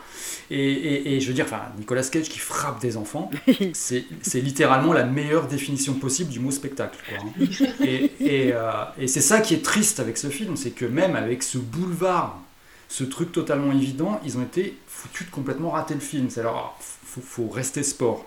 Et, 0.52 1.16
et, 1.16 1.22
je 1.22 1.28
veux 1.28 1.34
dire, 1.34 1.46
enfin, 1.46 1.62
Nicolas 1.78 2.04
Cage 2.04 2.28
qui 2.28 2.40
frappe 2.40 2.82
des 2.82 2.98
enfants, 2.98 3.32
c'est 3.74 4.06
littéralement 4.42 4.92
la 4.92 5.06
meilleure 5.06 5.48
définition 5.48 5.94
possible 5.94 6.30
du 6.30 6.40
mot 6.40 6.52
spectacle. 6.52 7.00
Quoi, 7.08 7.20
hein. 7.20 7.46
Et, 7.86 8.12
euh, 8.54 8.72
et 9.00 9.08
c'est 9.08 9.22
ça 9.22 9.40
qui 9.40 9.54
est 9.54 9.64
triste 9.64 10.00
avec 10.00 10.18
ce 10.18 10.28
film, 10.28 10.58
c'est 10.58 10.72
que 10.72 10.86
même 10.86 11.16
avec 11.16 11.44
ce 11.44 11.58
boulevard, 11.58 12.42
ce 12.90 13.04
truc 13.04 13.32
totalement 13.32 13.72
évident, 13.72 14.20
ils 14.26 14.38
ont 14.38 14.42
été 14.42 14.76
foutus 14.88 15.28
de 15.28 15.32
complètement 15.32 15.70
rater 15.70 15.94
le 15.94 16.00
film. 16.00 16.30
C'est 16.30 16.42
alors 16.42 16.78
faut, 17.10 17.22
faut 17.22 17.48
rester 17.48 17.84
sport. 17.84 18.26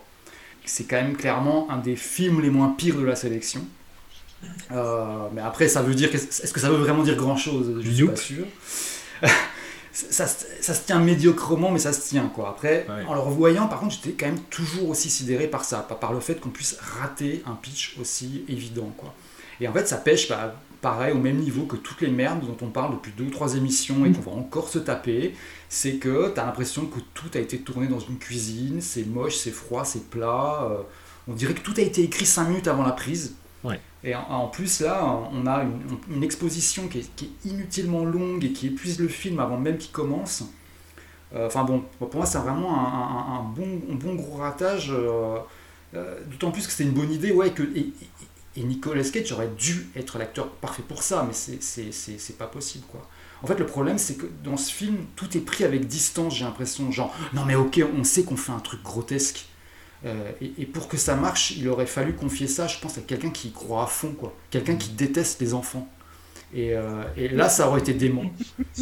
C'est 0.64 0.84
quand 0.84 0.96
même 0.96 1.16
clairement 1.16 1.70
un 1.70 1.78
des 1.78 1.96
films 1.96 2.40
les 2.40 2.50
moins 2.50 2.68
pires 2.68 2.96
de 2.96 3.04
la 3.04 3.16
sélection. 3.16 3.64
Euh, 4.70 5.28
mais 5.32 5.40
après, 5.40 5.68
ça 5.68 5.82
veut 5.82 5.94
dire. 5.94 6.14
Est-ce 6.14 6.52
que 6.52 6.60
ça 6.60 6.70
veut 6.70 6.76
vraiment 6.76 7.02
dire 7.02 7.16
grand 7.16 7.36
chose 7.36 7.80
Je 7.82 7.90
suis 7.90 8.06
pas 8.06 8.16
sûr. 8.16 8.44
ça, 9.92 10.26
ça, 10.26 10.74
se 10.74 10.80
tient 10.86 10.98
médiocrement, 10.98 11.70
mais 11.70 11.78
ça 11.78 11.92
se 11.92 12.08
tient 12.08 12.26
quoi. 12.34 12.50
Après, 12.50 12.86
en 13.06 13.14
le 13.14 13.20
revoyant, 13.20 13.68
par 13.68 13.80
contre, 13.80 13.94
j'étais 13.94 14.12
quand 14.12 14.26
même 14.26 14.40
toujours 14.50 14.88
aussi 14.88 15.10
sidéré 15.10 15.46
par 15.46 15.64
ça, 15.64 15.78
par 15.78 16.12
le 16.12 16.20
fait 16.20 16.40
qu'on 16.40 16.50
puisse 16.50 16.76
rater 16.80 17.42
un 17.46 17.54
pitch 17.54 17.96
aussi 18.00 18.44
évident 18.48 18.92
quoi. 18.96 19.14
Et 19.60 19.68
en 19.68 19.72
fait, 19.72 19.86
ça 19.86 19.96
pêche 19.96 20.28
bah, 20.28 20.56
pareil 20.80 21.12
au 21.12 21.18
même 21.18 21.36
niveau 21.36 21.64
que 21.66 21.76
toutes 21.76 22.00
les 22.00 22.08
merdes 22.08 22.40
dont 22.40 22.56
on 22.66 22.70
parle 22.70 22.94
depuis 22.94 23.12
deux 23.16 23.24
ou 23.24 23.30
trois 23.30 23.54
émissions 23.54 24.04
et 24.04 24.08
mm. 24.08 24.16
qu'on 24.16 24.30
va 24.30 24.36
encore 24.36 24.68
se 24.68 24.78
taper. 24.78 25.34
C'est 25.74 25.94
que 25.94 26.30
tu 26.35 26.38
as 26.38 26.44
l'impression 26.44 26.85
que 26.85 27.00
tout 27.14 27.30
a 27.32 27.38
été 27.38 27.58
tourné 27.61 27.87
dans 27.87 27.98
une 27.98 28.18
cuisine, 28.18 28.82
c'est 28.82 29.06
moche, 29.06 29.37
c'est 29.37 29.50
froid, 29.50 29.87
c'est 29.87 30.11
plat. 30.11 30.68
Euh, 30.70 30.82
on 31.26 31.32
dirait 31.32 31.54
que 31.54 31.62
tout 31.62 31.72
a 31.78 31.80
été 31.80 32.02
écrit 32.02 32.26
cinq 32.26 32.48
minutes 32.48 32.68
avant 32.68 32.82
la 32.82 32.92
prise. 32.92 33.37
Et 34.04 34.14
en, 34.14 34.48
plus, 34.48 34.80
là, 34.80 35.02
on 35.32 35.46
a 35.46 35.64
une, 36.11 36.22
exposition 36.22 36.88
qui 36.88 36.98
est, 36.98 37.24
inutilement 37.46 38.04
longue 38.04 38.44
et 38.44 38.52
qui 38.52 38.66
épuise 38.66 39.00
le 39.00 39.08
film 39.08 39.40
avant 39.40 39.56
même 39.56 39.78
qu'il 39.78 39.92
commence. 39.92 40.44
Euh, 41.35 41.48
bon, 41.48 41.82
pour 41.98 42.14
moi, 42.16 42.26
c'est 42.26 42.38
vraiment 42.38 42.78
un, 42.78 43.42
bon, 43.42 43.80
bon, 43.92 44.14
gros 44.14 44.37
ratage. 44.37 44.92
Euh, 44.92 45.38
d'autant 46.30 46.50
plus 46.50 46.66
que 46.66 46.72
c'était 46.72 46.90
une 46.90 46.94
bonne 46.94 47.12
idée, 47.12 47.32
ouais, 47.32 47.50
que, 47.52 47.62
et 48.56 48.62
Nicolas 48.62 49.04
Cage 49.04 49.32
aurait 49.32 49.52
dû 49.56 49.88
être 49.96 50.18
l'acteur 50.18 50.50
parfait 50.50 50.85
pour 50.87 51.02
ça, 51.02 51.26
mais 51.26 51.32
c'est 51.32 52.37
pas 52.37 52.46
possible, 52.46 52.85
quoi. 52.92 53.08
En 53.42 53.46
fait, 53.46 53.59
le 53.59 53.66
problème, 53.66 53.98
c'est 53.98 54.14
que 54.14 54.26
dans 54.44 54.57
ce 54.57 54.72
film, 54.72 54.98
tout 55.16 55.37
est 55.37 55.40
pris 55.40 55.64
avec 55.64 55.87
distance, 55.87 56.37
j'ai 56.37 56.44
l'impression. 56.44 56.90
Genre, 56.92 57.14
non 57.35 57.44
mais 57.44 57.55
ok, 57.55 57.83
on 57.98 58.05
sait 58.05 58.22
qu'on 58.22 58.37
fait 58.37 58.52
un 58.52 58.61
truc 58.61 58.83
grotesque. 58.83 59.46
Euh, 60.05 60.33
et, 60.40 60.66
pour 60.66 60.88
que 60.88 60.96
ça 60.96 61.14
marche, 61.14 61.52
il 61.52 61.68
aurait 61.68 61.87
fallu 61.87 62.12
confier 62.12 62.48
ça, 62.48 62.66
je 62.66 62.78
pense, 62.78 62.98
à 62.98 63.00
quelqu'un 63.02 63.31
qui 63.31 63.48
y 63.48 63.52
croit 63.52 63.85
à 63.85 63.87
fond, 63.87 64.12
quoi. 64.12 64.35
Quelqu'un 64.50 64.74
qui 64.74 64.90
déteste 64.90 65.40
les 65.40 65.55
enfants. 65.55 65.88
Et, 66.55 66.74
euh, 66.74 67.02
et, 67.16 67.28
là, 67.28 67.48
ça 67.48 67.68
aurait 67.68 67.81
été 67.81 67.94
dément. 67.94 68.24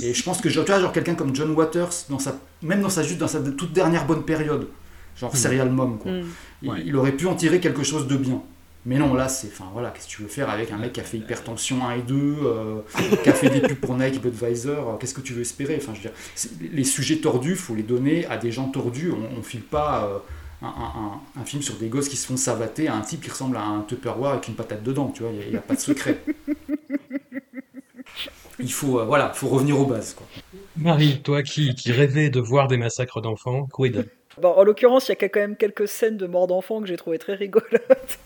Et 0.02 0.14
je 0.14 0.22
pense 0.22 0.40
que, 0.40 0.48
tu 0.48 0.58
vois, 0.58 0.80
genre 0.80 0.92
quelqu'un 0.92 1.14
comme 1.14 1.34
John 1.34 1.50
Waters, 1.52 1.90
dans 2.08 2.18
sa, 2.18 2.38
même 2.62 2.80
dans 2.80 2.88
sa, 2.88 3.02
juste 3.02 3.18
dans 3.18 3.28
sa 3.28 3.40
toute 3.40 3.72
dernière 3.72 4.06
bonne 4.06 4.24
période, 4.24 4.68
genre 5.14 5.32
mm. 5.32 5.36
Serial 5.36 5.70
Mom, 5.70 5.98
quoi. 5.98 6.10
Mm. 6.10 6.24
Il, 6.62 6.82
il, 6.86 6.96
aurait 6.96 7.12
pu 7.12 7.26
en 7.26 7.34
tirer 7.34 7.60
quelque 7.60 7.82
chose 7.82 8.06
de 8.06 8.16
bien. 8.16 8.42
Mais 8.86 8.98
non, 8.98 9.12
là, 9.14 9.28
c'est. 9.28 9.48
Enfin, 9.48 9.66
voilà, 9.72 9.90
qu'est-ce 9.90 10.06
que 10.06 10.12
tu 10.12 10.22
veux 10.22 10.28
faire 10.28 10.48
avec 10.48 10.72
un 10.72 10.78
mec 10.78 10.94
qui 10.94 11.00
a 11.00 11.04
fait 11.04 11.18
hypertension 11.18 11.86
1 11.86 11.96
et 11.96 12.02
2, 12.02 12.14
euh, 12.14 12.80
qui 13.22 13.28
a 13.28 13.34
fait 13.34 13.50
des 13.50 13.60
pubs 13.60 13.76
pour 13.76 13.94
Nike 13.94 14.22
Budweiser 14.22 14.76
Qu'est-ce 14.98 15.14
que 15.14 15.20
tu 15.20 15.34
veux 15.34 15.42
espérer? 15.42 15.76
Enfin, 15.76 15.92
je 15.94 16.00
veux 16.00 16.08
dire, 16.08 16.72
les 16.72 16.84
sujets 16.84 17.16
tordus, 17.16 17.56
faut 17.56 17.74
les 17.74 17.82
donner 17.82 18.24
à 18.26 18.38
des 18.38 18.50
gens 18.50 18.68
tordus. 18.68 19.12
On, 19.12 19.38
on 19.38 19.42
file 19.42 19.62
pas 19.62 20.06
euh, 20.06 20.18
un, 20.62 21.20
un, 21.40 21.44
film 21.44 21.62
sur 21.62 21.74
des 21.76 21.88
gosses 21.88 22.08
qui 22.08 22.16
se 22.16 22.26
font 22.26 22.36
savater 22.36 22.88
à 22.88 22.94
un 22.94 23.02
type 23.02 23.22
qui 23.22 23.30
ressemble 23.30 23.56
à 23.56 23.62
un 23.62 23.82
Tupperware 23.82 24.32
avec 24.32 24.48
une 24.48 24.54
patate 24.54 24.82
dedans, 24.82 25.12
tu 25.14 25.22
vois, 25.22 25.32
il 25.32 25.50
n'y 25.50 25.56
a, 25.56 25.60
pas 25.60 25.74
de 25.74 25.80
secret. 25.80 26.22
Il 28.58 28.72
faut, 28.72 29.00
euh, 29.00 29.04
voilà, 29.04 29.30
faut 29.32 29.48
revenir 29.48 29.78
aux 29.78 29.86
bases, 29.86 30.14
quoi. 30.14 30.26
Marie, 30.76 31.22
toi 31.22 31.42
qui, 31.42 31.74
qui 31.74 31.92
rêvais 31.92 32.30
de 32.30 32.40
voir 32.40 32.68
des 32.68 32.76
massacres 32.76 33.20
d'enfants, 33.20 33.66
quid 33.72 34.06
Bon, 34.40 34.48
en 34.48 34.64
l'occurrence, 34.64 35.08
il 35.08 35.12
y 35.12 35.24
a 35.24 35.28
quand 35.28 35.40
même 35.40 35.56
quelques 35.56 35.88
scènes 35.88 36.16
de 36.16 36.26
mort 36.26 36.46
d'enfants 36.46 36.80
que 36.80 36.86
j'ai 36.86 36.96
trouvé 36.96 37.18
très 37.18 37.34
rigolotes. 37.34 38.18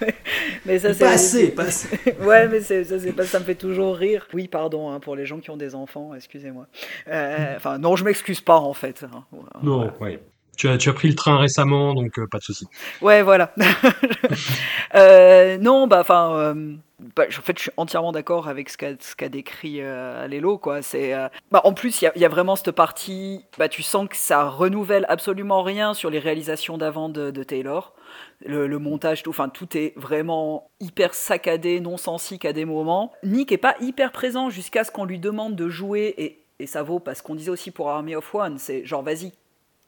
mais 0.66 0.78
ça, 0.78 0.94
c'est. 0.94 1.04
Pas 1.04 1.10
assez, 1.10 1.50
pas 1.50 1.62
assez. 1.64 1.88
ouais, 2.20 2.48
mais 2.48 2.60
ça, 2.60 2.74
pas, 3.16 3.24
ça 3.24 3.40
me 3.40 3.44
fait 3.44 3.54
toujours 3.54 3.96
rire. 3.96 4.26
Oui, 4.32 4.48
pardon, 4.48 4.90
hein, 4.90 5.00
pour 5.00 5.16
les 5.16 5.26
gens 5.26 5.38
qui 5.38 5.50
ont 5.50 5.56
des 5.56 5.74
enfants, 5.74 6.14
excusez-moi. 6.14 6.66
Euh, 7.08 7.56
enfin, 7.56 7.78
non, 7.78 7.96
je 7.96 8.04
m'excuse 8.04 8.40
pas, 8.40 8.58
en 8.58 8.74
fait. 8.74 9.04
Hein. 9.04 9.24
Non, 9.62 9.92
oui. 10.00 10.18
Tu 10.56 10.68
as, 10.68 10.76
tu 10.76 10.90
as, 10.90 10.92
pris 10.92 11.08
le 11.08 11.14
train 11.14 11.38
récemment, 11.38 11.94
donc 11.94 12.18
euh, 12.18 12.26
pas 12.30 12.38
de 12.38 12.42
souci. 12.42 12.66
Ouais, 13.00 13.22
voilà. 13.22 13.54
euh, 14.94 15.56
non, 15.56 15.86
bah, 15.86 16.00
enfin, 16.00 16.54
bah, 17.16 17.24
en 17.26 17.42
fait, 17.42 17.56
je 17.56 17.62
suis 17.62 17.70
entièrement 17.76 18.12
d'accord 18.12 18.48
avec 18.48 18.68
ce 18.68 18.76
qu'a 18.76 18.94
qu 18.94 19.28
décrit 19.28 19.80
euh, 19.80 20.26
Lélo. 20.26 20.60
Euh, 20.66 21.28
bah, 21.50 21.60
en 21.64 21.72
plus, 21.72 22.02
il 22.02 22.10
y, 22.14 22.24
a 22.24 22.28
vraiment 22.28 22.56
cette 22.56 22.72
partie, 22.72 23.44
bah, 23.58 23.68
tu 23.68 23.82
sens 23.82 24.08
que 24.08 24.16
ça 24.16 24.48
renouvelle 24.48 25.06
absolument 25.08 25.62
rien 25.62 25.94
sur 25.94 26.10
les 26.10 26.18
réalisations 26.18 26.78
d'avant 26.78 27.08
de, 27.08 27.30
Taylor. 27.42 27.94
Le, 28.44 28.66
montage, 28.78 29.22
tout, 29.22 29.34
tout 29.52 29.76
est 29.76 29.94
vraiment 29.96 30.70
hyper 30.80 31.14
saccadé, 31.14 31.80
non-sensique 31.80 32.44
à 32.44 32.52
des 32.52 32.64
moments. 32.64 33.12
Nick 33.22 33.52
est 33.52 33.58
pas 33.58 33.76
hyper 33.80 34.12
présent 34.12 34.50
jusqu'à 34.50 34.84
ce 34.84 34.90
qu'on 34.90 35.04
lui 35.04 35.18
demande 35.18 35.56
de 35.56 35.68
jouer, 35.68 36.14
et 36.58 36.66
ça 36.66 36.82
vaut 36.82 37.00
parce 37.00 37.22
qu'on 37.22 37.34
disait 37.34 37.50
aussi 37.50 37.70
pour 37.70 37.88
Army 37.88 38.14
of 38.14 38.34
One, 38.34 38.58
c'est 38.58 38.84
genre, 38.84 39.02
vas-y, 39.02 39.32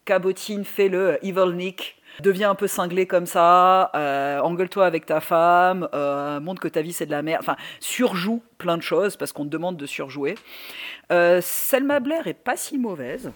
cabotine, 0.04 0.64
fais-le, 0.64 1.18
Evil 1.22 1.54
Nick 1.54 2.02
Deviens 2.20 2.50
un 2.50 2.54
peu 2.54 2.66
cinglé 2.66 3.06
comme 3.06 3.26
ça, 3.26 3.90
euh, 3.94 4.38
engueule-toi 4.40 4.84
avec 4.84 5.06
ta 5.06 5.20
femme, 5.20 5.88
euh, 5.94 6.40
montre 6.40 6.60
que 6.60 6.68
ta 6.68 6.82
vie 6.82 6.92
c'est 6.92 7.06
de 7.06 7.10
la 7.10 7.22
merde. 7.22 7.40
Enfin, 7.42 7.56
surjoue 7.80 8.42
plein 8.58 8.76
de 8.76 8.82
choses 8.82 9.16
parce 9.16 9.32
qu'on 9.32 9.44
te 9.44 9.50
demande 9.50 9.76
de 9.76 9.86
surjouer. 9.86 10.34
Euh, 11.10 11.40
Selma 11.40 12.00
Blair 12.00 12.26
est 12.26 12.34
pas 12.34 12.56
si 12.56 12.78
mauvaise. 12.78 13.32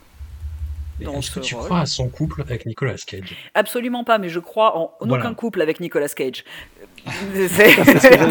Est-ce 1.01 1.31
que 1.31 1.41
tu 1.41 1.55
crois 1.55 1.81
à 1.81 1.87
son 1.87 2.09
couple 2.09 2.41
avec 2.41 2.67
Nicolas 2.67 2.97
Cage? 3.07 3.37
Absolument 3.55 4.05
pas, 4.05 4.19
mais 4.19 4.29
je 4.29 4.41
crois 4.41 4.77
en 4.77 4.93
aucun 5.01 5.35
couple 5.35 5.63
avec 5.63 5.81
Nicolas 5.81 6.09
Cage. 6.09 6.45
C'est 7.47 8.29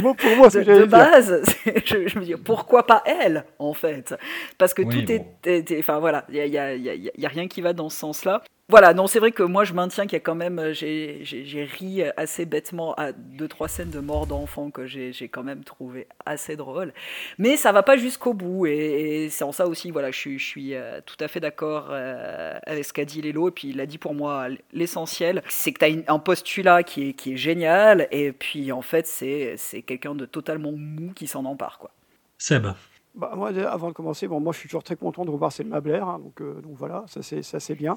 donc 0.00 0.16
pour 0.16 0.36
moi, 0.36 0.48
de, 0.48 0.62
de 0.62 0.84
base, 0.84 1.42
je, 1.84 2.08
je, 2.08 2.18
me 2.18 2.24
dis 2.24 2.34
pourquoi 2.34 2.86
pas 2.86 3.02
elle 3.04 3.44
en 3.58 3.74
fait, 3.74 4.14
parce 4.56 4.72
que 4.72 4.82
tout 4.82 5.04
est, 5.12 5.78
enfin 5.78 5.98
voilà, 5.98 6.24
il 6.30 6.36
y 6.36 6.40
a, 6.40 6.46
y, 6.46 6.58
a, 6.58 6.94
y 6.94 7.26
a, 7.26 7.28
rien 7.28 7.46
qui 7.46 7.60
va 7.60 7.74
dans 7.74 7.90
ce 7.90 7.98
sens-là. 7.98 8.42
Voilà, 8.70 8.94
non, 8.94 9.06
c'est 9.06 9.18
vrai 9.18 9.30
que 9.30 9.42
moi 9.42 9.64
je 9.64 9.74
maintiens 9.74 10.04
qu'il 10.04 10.14
y 10.14 10.16
a 10.16 10.20
quand 10.20 10.34
même, 10.34 10.72
j'ai 10.72 11.68
ri 11.78 12.02
assez 12.16 12.46
bêtement 12.46 12.94
à 12.94 13.12
deux 13.12 13.46
trois 13.46 13.68
scènes 13.68 13.90
de 13.90 14.00
mort 14.00 14.26
d'enfants 14.26 14.70
que 14.70 14.86
j'ai 14.86 15.28
quand 15.28 15.42
même 15.42 15.64
trouvé 15.64 16.08
assez 16.24 16.56
drôle, 16.56 16.94
mais 17.36 17.58
ça 17.58 17.72
va 17.72 17.82
pas 17.82 17.98
jusqu'au 17.98 18.32
bout 18.32 18.64
et, 18.64 19.24
et 19.24 19.28
c'est 19.28 19.44
en 19.44 19.52
ça 19.52 19.66
aussi, 19.66 19.90
voilà, 19.90 20.10
je 20.10 20.18
suis, 20.18 20.38
je 20.38 20.46
suis 20.46 20.74
euh, 20.74 21.02
tout 21.04 21.16
à 21.20 21.28
fait 21.28 21.40
d'accord 21.40 21.88
euh, 21.90 22.58
avec 22.64 22.86
ce 22.86 22.94
qu'a 22.94 23.04
dit 23.04 23.20
Lélo 23.20 23.48
et 23.48 23.52
puis 23.52 23.68
il 23.68 23.80
a 23.82 23.86
dit 23.86 23.98
pour 23.98 24.14
moi 24.14 24.46
l'essentiel, 24.72 25.42
c'est 25.46 25.72
que 25.72 25.84
tu 25.84 25.84
as 25.84 26.12
un 26.12 26.18
postulat 26.18 26.82
qui 26.84 27.10
est, 27.10 27.12
qui 27.12 27.34
est 27.34 27.36
génial 27.36 28.08
et 28.12 28.32
puis 28.32 28.72
en 28.72 28.80
fait 28.80 29.06
c'est 29.06 29.82
quelqu'un 29.82 30.14
de 30.14 30.24
totalement 30.24 30.72
mou 30.72 31.12
qui 31.14 31.26
s'en 31.26 31.44
empare 31.44 31.78
quoi. 31.78 31.90
Seb. 32.38 32.66
Bah, 33.14 33.34
moi, 33.36 33.50
avant 33.68 33.88
de 33.88 33.92
commencer, 33.92 34.26
bon, 34.26 34.40
moi 34.40 34.54
je 34.54 34.58
suis 34.60 34.68
toujours 34.70 34.82
très 34.82 34.96
content 34.96 35.26
de 35.26 35.30
revoir 35.30 35.52
Selma 35.52 35.80
Blair, 35.80 36.08
hein, 36.08 36.18
donc, 36.18 36.40
euh, 36.40 36.60
donc 36.62 36.72
voilà, 36.76 37.04
ça 37.06 37.20
c'est 37.22 37.74
bien. 37.74 37.94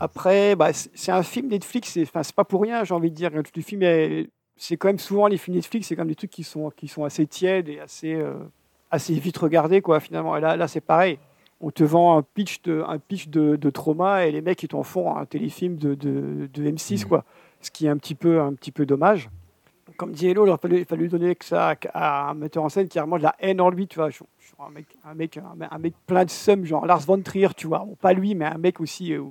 Après, 0.00 0.56
bah, 0.56 0.72
c'est 0.72 1.12
un 1.12 1.22
film 1.22 1.48
Netflix, 1.48 1.92
c'est 1.92 2.32
pas 2.34 2.44
pour 2.44 2.62
rien, 2.62 2.84
j'ai 2.84 2.94
envie 2.94 3.10
de 3.10 3.16
dire. 3.16 3.30
Le 3.30 3.62
film 3.62 3.82
c'est 4.56 4.76
quand 4.76 4.88
même 4.88 4.98
souvent 4.98 5.26
les 5.26 5.36
films 5.36 5.56
Netflix, 5.56 5.88
c'est 5.88 5.96
quand 5.96 6.02
même 6.02 6.08
des 6.08 6.14
trucs 6.14 6.30
qui 6.30 6.44
sont, 6.44 6.70
qui 6.70 6.88
sont 6.88 7.04
assez 7.04 7.26
tièdes 7.26 7.68
et 7.68 7.80
assez, 7.80 8.14
euh, 8.14 8.34
assez 8.90 9.14
vite 9.14 9.36
regardés, 9.38 9.80
quoi, 9.80 10.00
finalement. 10.00 10.36
Et 10.36 10.40
là, 10.40 10.56
là 10.56 10.68
c'est 10.68 10.80
pareil. 10.80 11.18
On 11.60 11.70
te 11.70 11.84
vend 11.84 12.18
un 12.18 12.22
pitch, 12.22 12.62
de, 12.62 12.84
un 12.86 12.98
pitch 12.98 13.28
de, 13.28 13.56
de, 13.56 13.70
trauma 13.70 14.26
et 14.26 14.32
les 14.32 14.42
mecs, 14.42 14.62
ils 14.62 14.68
t'en 14.68 14.82
font 14.82 15.16
un 15.16 15.24
téléfilm 15.24 15.76
de, 15.76 15.94
de, 15.94 16.48
de 16.52 16.70
M6, 16.70 17.04
mmh. 17.04 17.08
quoi. 17.08 17.24
Ce 17.60 17.70
qui 17.70 17.86
est 17.86 17.88
un 17.88 17.96
petit 17.96 18.14
peu, 18.14 18.40
un 18.40 18.52
petit 18.52 18.72
peu 18.72 18.84
dommage. 18.84 19.30
Comme 19.96 20.12
dit 20.12 20.28
Hello, 20.28 20.46
il 20.46 20.50
a 20.50 20.58
fallu, 20.58 21.08
donner 21.08 21.34
que 21.36 21.44
ça 21.44 21.74
à 21.92 22.30
un 22.30 22.34
metteur 22.34 22.64
en 22.64 22.68
scène 22.68 22.88
qui 22.88 22.98
a 22.98 23.02
vraiment 23.02 23.18
de 23.18 23.22
la 23.22 23.36
haine 23.38 23.60
en 23.60 23.70
lui, 23.70 23.86
tu 23.86 23.98
vois. 23.98 24.08
Un 24.58 24.70
mec, 24.70 24.86
un 25.04 25.14
mec, 25.14 25.38
un 25.70 25.78
mec 25.78 25.94
plein 26.06 26.24
de 26.24 26.30
seum, 26.30 26.64
genre 26.64 26.84
Lars 26.84 27.00
von 27.00 27.20
Trier, 27.20 27.48
tu 27.56 27.66
vois. 27.66 27.80
Bon, 27.80 27.94
pas 27.94 28.12
lui, 28.12 28.34
mais 28.34 28.44
un 28.44 28.58
mec 28.58 28.80
aussi. 28.80 29.12
Euh, 29.12 29.22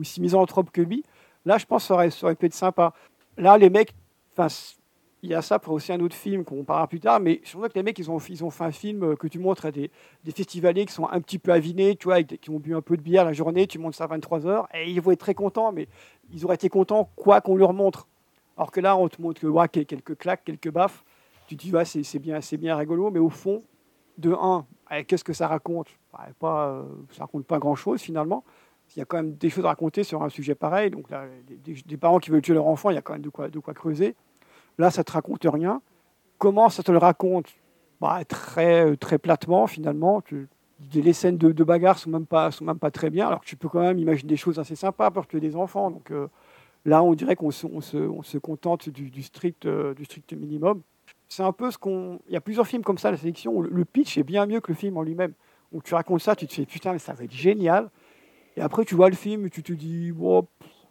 aussi 0.00 0.20
misanthrope 0.20 0.70
que 0.70 0.80
lui. 0.80 1.04
Là, 1.44 1.58
je 1.58 1.66
pense 1.66 1.82
que 1.82 1.88
ça 1.88 1.94
aurait, 1.94 2.10
ça 2.10 2.26
aurait 2.26 2.34
pu 2.34 2.46
être 2.46 2.54
sympa. 2.54 2.92
Là, 3.36 3.58
les 3.58 3.70
mecs, 3.70 3.94
il 5.22 5.30
y 5.30 5.34
a 5.34 5.42
ça 5.42 5.58
pour 5.58 5.74
aussi 5.74 5.92
un 5.92 6.00
autre 6.00 6.14
film 6.14 6.44
qu'on 6.44 6.64
parlera 6.64 6.86
plus 6.86 7.00
tard, 7.00 7.20
mais 7.20 7.40
je 7.44 7.52
crois 7.52 7.68
que 7.68 7.74
les 7.74 7.82
mecs, 7.82 7.98
ils 7.98 8.10
ont, 8.10 8.18
ils 8.18 8.44
ont 8.44 8.50
fait 8.50 8.64
un 8.64 8.72
film 8.72 9.04
euh, 9.04 9.16
que 9.16 9.28
tu 9.28 9.38
montres 9.38 9.66
à 9.66 9.70
des, 9.70 9.90
des 10.24 10.32
festivaliers 10.32 10.84
qui 10.84 10.92
sont 10.92 11.08
un 11.08 11.20
petit 11.20 11.38
peu 11.38 11.52
avinés, 11.52 11.96
tu 11.96 12.04
vois, 12.04 12.22
qui 12.22 12.50
ont 12.50 12.58
bu 12.58 12.74
un 12.74 12.80
peu 12.80 12.96
de 12.96 13.02
bière 13.02 13.24
la 13.24 13.32
journée, 13.32 13.66
tu 13.66 13.78
montres 13.78 13.96
ça 13.96 14.04
à 14.04 14.08
23 14.08 14.46
heures, 14.46 14.68
et 14.74 14.90
ils 14.90 15.00
vont 15.00 15.12
être 15.12 15.20
très 15.20 15.34
contents, 15.34 15.72
mais 15.72 15.88
ils 16.32 16.44
auraient 16.44 16.56
été 16.56 16.68
contents 16.68 17.10
quoi 17.16 17.40
qu'on 17.40 17.56
leur 17.56 17.72
montre. 17.72 18.08
Alors 18.56 18.70
que 18.70 18.80
là, 18.80 18.96
on 18.96 19.08
te 19.08 19.20
montre 19.22 19.40
que, 19.40 19.46
ouais, 19.46 19.68
quelques 19.68 20.16
claques, 20.16 20.44
quelques 20.44 20.70
baffes, 20.70 21.04
tu 21.46 21.56
te 21.56 21.62
dis, 21.62 21.72
ouais, 21.72 21.84
c'est 21.84 22.18
bien, 22.18 22.40
bien 22.58 22.76
rigolo, 22.76 23.10
mais 23.10 23.20
au 23.20 23.30
fond, 23.30 23.62
de 24.18 24.32
un, 24.32 24.66
eh, 24.90 25.04
qu'est-ce 25.04 25.24
que 25.24 25.32
ça 25.32 25.48
raconte? 25.48 25.88
Pas, 26.38 26.68
euh, 26.68 26.82
Ça 27.12 27.22
raconte 27.22 27.46
pas 27.46 27.58
grand-chose 27.58 28.00
finalement 28.00 28.44
il 28.94 28.98
y 28.98 29.02
a 29.02 29.04
quand 29.04 29.16
même 29.16 29.34
des 29.34 29.50
choses 29.50 29.64
à 29.64 29.68
raconter 29.68 30.04
sur 30.04 30.22
un 30.22 30.28
sujet 30.28 30.54
pareil. 30.54 30.90
Donc 30.90 31.10
là, 31.10 31.24
des, 31.64 31.96
parents 31.96 32.18
qui 32.18 32.30
veulent 32.30 32.42
tuer 32.42 32.54
leur 32.54 32.66
enfant, 32.66 32.90
il 32.90 32.94
y 32.94 32.98
a 32.98 33.02
quand 33.02 33.14
même 33.14 33.22
de 33.22 33.30
quoi, 33.30 33.48
de 33.48 33.58
quoi 33.58 33.74
creuser. 33.74 34.14
Là, 34.78 34.90
ça 34.90 35.04
te 35.04 35.12
raconte 35.12 35.44
rien. 35.44 35.80
Comment 36.38 36.68
ça 36.68 36.82
te 36.82 36.92
le 36.92 36.98
raconte? 36.98 37.46
Bah, 38.00 38.24
très, 38.24 38.96
très 38.96 39.18
platement, 39.18 39.66
finalement. 39.66 40.22
Les 40.94 41.12
scènes 41.12 41.38
de, 41.38 41.52
de 41.52 41.64
bagarre 41.64 41.98
sont 41.98 42.10
sont 42.50 42.64
même 42.64 42.78
pas 42.78 42.90
très 42.90 43.10
bien, 43.10 43.28
alors 43.28 43.40
que 43.40 43.46
tu 43.46 43.56
peux 43.56 43.68
quand 43.68 43.80
même 43.80 43.98
imaginer 43.98 44.28
des 44.28 44.36
choses 44.36 44.58
assez 44.58 44.74
sympas 44.74 45.10
pour 45.10 45.26
tuer 45.26 45.40
des 45.40 45.54
enfants. 45.54 45.90
Donc 45.90 46.10
euh, 46.10 46.26
là, 46.84 47.02
on 47.02 47.14
dirait 47.14 47.36
qu'on 47.36 47.52
se, 47.52 47.66
on 47.66 47.80
se, 47.80 47.96
on 47.96 48.22
se, 48.22 48.38
contente 48.38 48.88
du, 48.88 49.10
du 49.10 49.22
strict, 49.22 49.66
euh, 49.66 49.94
du 49.94 50.04
strict 50.04 50.32
minimum. 50.32 50.82
C'est 51.28 51.44
un 51.44 51.52
peu 51.52 51.70
ce 51.70 51.78
qu'on. 51.78 52.18
Il 52.26 52.34
y 52.34 52.36
a 52.36 52.40
plusieurs 52.40 52.66
films 52.66 52.82
comme 52.82 52.98
ça, 52.98 53.10
la 53.10 53.16
sélection. 53.16 53.52
Où 53.52 53.62
le 53.62 53.84
pitch 53.84 54.18
est 54.18 54.24
bien 54.24 54.44
mieux 54.46 54.60
que 54.60 54.72
le 54.72 54.76
film 54.76 54.96
en 54.96 55.02
lui-même. 55.02 55.32
Donc 55.72 55.84
tu 55.84 55.94
racontes 55.94 56.20
ça, 56.20 56.36
tu 56.36 56.46
te 56.46 56.52
fais 56.52 56.66
putain, 56.66 56.92
mais 56.92 56.98
ça 56.98 57.14
va 57.14 57.24
être 57.24 57.32
génial. 57.32 57.88
Et 58.56 58.60
après, 58.60 58.84
tu 58.84 58.94
vois 58.94 59.08
le 59.08 59.16
film 59.16 59.48
tu 59.50 59.62
te 59.62 59.72
dis, 59.72 60.12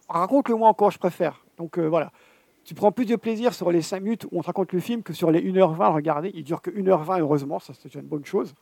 raconte-le-moi 0.10 0.67
encore, 0.67 0.91
je 0.91 1.00
préfère. 1.00 1.45
Donc 1.58 1.78
euh, 1.78 1.88
voilà. 1.88 2.12
Tu 2.63 2.76
prends 2.76 2.91
plus 2.91 3.06
de 3.06 3.15
plaisir 3.15 3.54
sur 3.54 3.71
les 3.71 3.82
5 3.82 4.02
minutes 4.02 4.26
où 4.26 4.38
on 4.38 4.41
te 4.41 4.47
raconte 4.47 4.71
le 4.71 4.80
film 4.80 5.02
que 5.02 5.13
sur 5.13 5.32
les 5.32 5.41
1h20 5.41 5.82
à 5.82 5.89
regarder. 5.89 6.32
Il 6.34 6.43
dure 6.43 6.62
que 6.62 6.69
1h20, 6.69 7.19
heureusement, 7.19 7.60
ça 7.60 7.74
c'est 7.74 7.93
une 7.95 8.02
bonne 8.02 8.26
chose. 8.26 8.54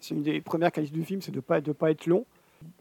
C'est 0.00 0.14
une 0.14 0.22
des 0.22 0.40
premières 0.40 0.70
qualités 0.70 0.94
du 0.94 1.04
film, 1.04 1.22
c'est 1.22 1.32
de 1.32 1.36
ne 1.36 1.40
pas, 1.40 1.60
de 1.60 1.72
pas 1.72 1.90
être 1.90 2.06
long. 2.06 2.26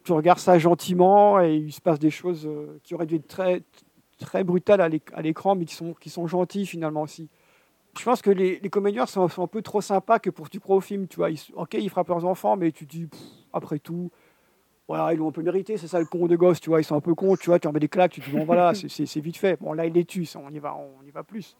Tu 0.03 0.11
regardes 0.11 0.39
ça 0.39 0.57
gentiment 0.59 1.39
et 1.39 1.55
il 1.55 1.71
se 1.71 1.81
passe 1.81 1.99
des 1.99 2.09
choses 2.09 2.45
euh, 2.45 2.79
qui 2.83 2.95
auraient 2.95 3.05
dû 3.05 3.15
être 3.15 3.27
très, 3.27 3.61
très 4.19 4.43
brutales 4.43 4.81
à 4.81 5.21
l'écran, 5.21 5.55
mais 5.55 5.65
qui 5.65 5.75
sont, 5.75 5.93
qui 5.93 6.09
sont 6.09 6.27
gentilles 6.27 6.65
finalement 6.65 7.03
aussi. 7.03 7.29
Je 7.97 8.03
pense 8.03 8.21
que 8.21 8.29
les, 8.29 8.59
les 8.59 8.69
comédiens 8.69 9.05
sont, 9.05 9.27
un 9.37 9.47
peu 9.47 9.61
trop 9.61 9.81
sympas 9.81 10.19
que 10.19 10.29
pour 10.29 10.45
que 10.45 10.51
tu 10.51 10.59
crois 10.59 10.75
au 10.75 10.81
film. 10.81 11.07
Tu 11.07 11.17
vois, 11.17 11.31
ils, 11.31 11.39
ok, 11.55 11.75
ils 11.75 11.89
frappent 11.89 12.09
leurs 12.09 12.25
enfants, 12.25 12.55
mais 12.55 12.71
tu 12.71 12.85
dis, 12.85 13.07
après 13.53 13.79
tout, 13.79 14.11
voilà, 14.87 15.13
ils 15.13 15.17
l'ont 15.17 15.29
un 15.29 15.31
peu 15.31 15.41
mérité, 15.41 15.77
c'est 15.77 15.87
ça 15.87 15.99
le 15.99 16.05
con 16.05 16.27
de 16.27 16.35
gosse, 16.35 16.61
tu 16.61 16.69
vois, 16.69 16.79
ils 16.79 16.85
sont 16.85 16.95
un 16.95 17.01
peu 17.01 17.13
cons, 17.13 17.35
tu 17.35 17.49
vois, 17.49 17.59
tu 17.59 17.67
en 17.67 17.73
mets 17.73 17.79
des 17.79 17.89
claques, 17.89 18.11
tu 18.11 18.21
te 18.21 18.29
dis, 18.29 18.35
bon 18.35 18.45
voilà, 18.45 18.73
c'est 18.87 19.19
vite 19.19 19.37
fait. 19.37 19.59
Bon, 19.59 19.73
là, 19.73 19.85
il 19.85 19.93
les 19.93 20.05
tue, 20.05 20.27
on 20.35 20.49
y 20.49 20.59
va, 20.59 20.75
on 20.75 21.05
y 21.05 21.11
va 21.11 21.23
plus. 21.23 21.57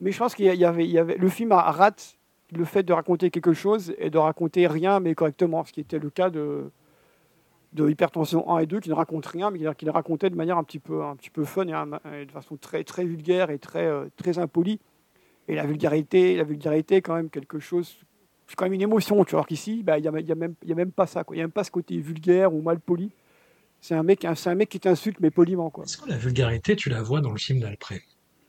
Mais 0.00 0.12
je 0.12 0.18
pense 0.18 0.34
qu'il 0.34 0.52
y, 0.52 0.56
y 0.56 0.64
avait, 0.64 1.16
le 1.16 1.28
film 1.28 1.52
rate 1.52 2.16
le 2.52 2.64
fait 2.64 2.82
de 2.82 2.92
raconter 2.92 3.30
quelque 3.30 3.52
chose 3.52 3.94
et 3.98 4.10
de 4.10 4.18
raconter 4.18 4.66
rien, 4.66 5.00
mais 5.00 5.14
correctement, 5.14 5.64
ce 5.64 5.72
qui 5.72 5.80
était 5.80 5.98
le 5.98 6.10
cas 6.10 6.30
de, 6.30 6.70
de 7.74 7.88
Hypertension 7.88 8.48
1 8.50 8.60
et 8.60 8.66
2, 8.66 8.80
qui 8.80 8.88
ne 8.88 8.94
racontent 8.94 9.28
rien, 9.30 9.50
mais 9.50 9.58
qui 9.74 9.84
le 9.84 9.90
racontaient 9.90 10.30
de 10.30 10.36
manière 10.36 10.56
un 10.56 10.64
petit 10.64 10.78
peu, 10.78 11.02
un 11.02 11.16
petit 11.16 11.30
peu 11.30 11.44
fun 11.44 11.66
et, 11.66 12.24
de 12.24 12.30
façon 12.30 12.56
très, 12.56 12.84
très 12.84 13.04
vulgaire 13.04 13.50
et 13.50 13.58
très, 13.58 13.86
euh, 13.86 14.06
très 14.16 14.38
impolie. 14.38 14.80
Et 15.46 15.54
la 15.54 15.66
vulgarité, 15.66 16.36
la 16.36 16.44
vulgarité 16.44 16.96
est 16.96 17.02
quand 17.02 17.14
même 17.14 17.30
quelque 17.30 17.58
chose 17.58 17.98
c'est 18.48 18.56
quand 18.56 18.64
même 18.64 18.72
une 18.72 18.82
émotion, 18.82 19.24
tu 19.24 19.36
vois. 19.36 19.44
qu'ici, 19.44 19.82
bah, 19.82 19.98
il 19.98 20.02
n'y 20.02 20.08
a, 20.08 20.20
y 20.20 20.32
a, 20.32 20.34
même, 20.34 20.54
y 20.64 20.72
a 20.72 20.74
même 20.74 20.90
pas 20.90 21.06
ça. 21.06 21.22
Il 21.30 21.34
n'y 21.34 21.40
a 21.40 21.44
même 21.44 21.52
pas 21.52 21.64
ce 21.64 21.70
côté 21.70 21.98
vulgaire 21.98 22.52
ou 22.54 22.62
mal 22.62 22.80
poli. 22.80 23.10
C'est 23.80 23.94
un, 23.94 24.02
mec, 24.02 24.24
un 24.24 24.54
mec 24.54 24.70
qui 24.70 24.80
t'insulte, 24.80 25.18
mais 25.20 25.30
poliment. 25.30 25.70
Est-ce 25.82 25.98
que 25.98 26.08
la 26.08 26.16
vulgarité, 26.16 26.74
tu 26.74 26.88
la 26.88 27.02
vois 27.02 27.20
dans 27.20 27.30
le 27.30 27.38
film 27.38 27.60
d'Alpré 27.60 28.02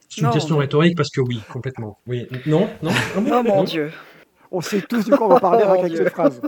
C'est 0.07 0.21
une 0.21 0.31
question 0.31 0.57
rhétorique 0.57 0.95
parce 0.97 1.09
que 1.09 1.21
oui, 1.21 1.41
complètement. 1.51 1.99
Oui. 2.07 2.27
Non 2.45 2.69
Non, 2.81 2.91
oh, 3.17 3.43
mon 3.43 3.63
Dieu 3.63 3.91
On 4.51 4.61
sait 4.61 4.81
tous 4.81 5.05
de 5.05 5.15
quoi 5.15 5.27
on 5.27 5.33
va 5.33 5.39
parler 5.39 5.63
avec 5.63 5.95
cette 5.97 6.09
phrase. 6.09 6.41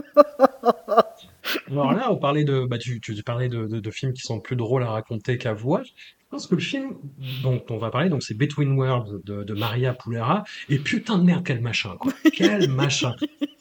Alors 1.70 1.92
là, 1.92 2.10
on 2.10 2.16
parlait 2.16 2.44
de, 2.44 2.64
bah, 2.64 2.78
tu, 2.78 3.00
tu 3.00 3.14
parlais 3.22 3.48
de, 3.48 3.66
de, 3.66 3.80
de 3.80 3.90
films 3.90 4.14
qui 4.14 4.22
sont 4.22 4.40
plus 4.40 4.56
drôles 4.56 4.82
à 4.82 4.90
raconter 4.90 5.36
qu'à 5.36 5.52
voir. 5.52 5.82
Je 6.32 6.36
pense 6.38 6.46
que 6.46 6.54
le 6.54 6.62
film 6.62 6.94
dont 7.42 7.62
on 7.68 7.76
va 7.76 7.90
parler, 7.90 8.08
donc 8.08 8.22
c'est 8.22 8.32
Between 8.32 8.72
Worlds 8.72 9.20
de, 9.22 9.44
de 9.44 9.52
Maria 9.52 9.92
Pulera. 9.92 10.44
Et 10.70 10.78
putain 10.78 11.18
de 11.18 11.24
merde, 11.24 11.44
quel 11.44 11.60
machin, 11.60 11.94
quoi. 12.00 12.10
Quel 12.32 12.70
machin. 12.70 13.14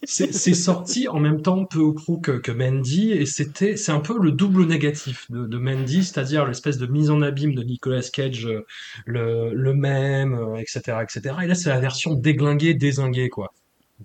C'est 0.06 0.32
sorti 0.32 1.10
en 1.10 1.20
même 1.20 1.42
temps 1.42 1.66
peu 1.66 1.80
ou 1.80 1.92
prou 1.94 2.22
que, 2.22 2.32
que 2.32 2.54
Mandy 2.54 3.12
et 3.12 3.26
c'était, 3.26 3.76
c'est 3.76 3.92
un 3.92 4.00
peu 4.00 4.18
le 4.18 4.32
double 4.32 4.66
négatif 4.68 5.30
de, 5.30 5.48
de 5.48 5.58
Mandy, 5.58 6.06
c'est-à-dire 6.06 6.46
l'espèce 6.46 6.78
de 6.78 6.88
mise 6.88 7.10
en 7.10 7.22
abîme 7.22 7.56
de 7.56 7.64
Nicolas 7.64 8.08
Cage, 8.14 8.46
euh, 8.46 8.66
le, 9.06 9.54
le 9.54 9.74
même, 9.74 10.34
euh, 10.34 10.56
etc., 10.56 11.00
etc. 11.04 11.36
Et 11.44 11.48
là, 11.48 11.56
c'est 11.56 11.70
la 11.70 11.80
version 11.82 12.14
déglinguée, 12.14 12.74
désinguée, 12.74 13.28
quoi. 13.28 13.54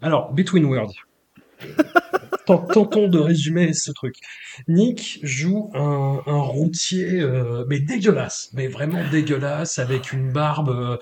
Alors, 0.02 0.32
Between 0.32 0.64
Worlds. 0.64 0.96
Tentons 2.46 3.08
de 3.08 3.18
résumer 3.18 3.72
ce 3.72 3.90
truc. 3.90 4.16
Nick 4.68 5.18
joue 5.22 5.70
un, 5.74 6.20
routier, 6.26 7.20
euh, 7.20 7.64
mais 7.68 7.80
dégueulasse, 7.80 8.50
mais 8.52 8.68
vraiment 8.68 9.02
dégueulasse, 9.10 9.78
avec 9.78 10.12
une 10.12 10.32
barbe, 10.32 10.70
euh, 10.70 10.96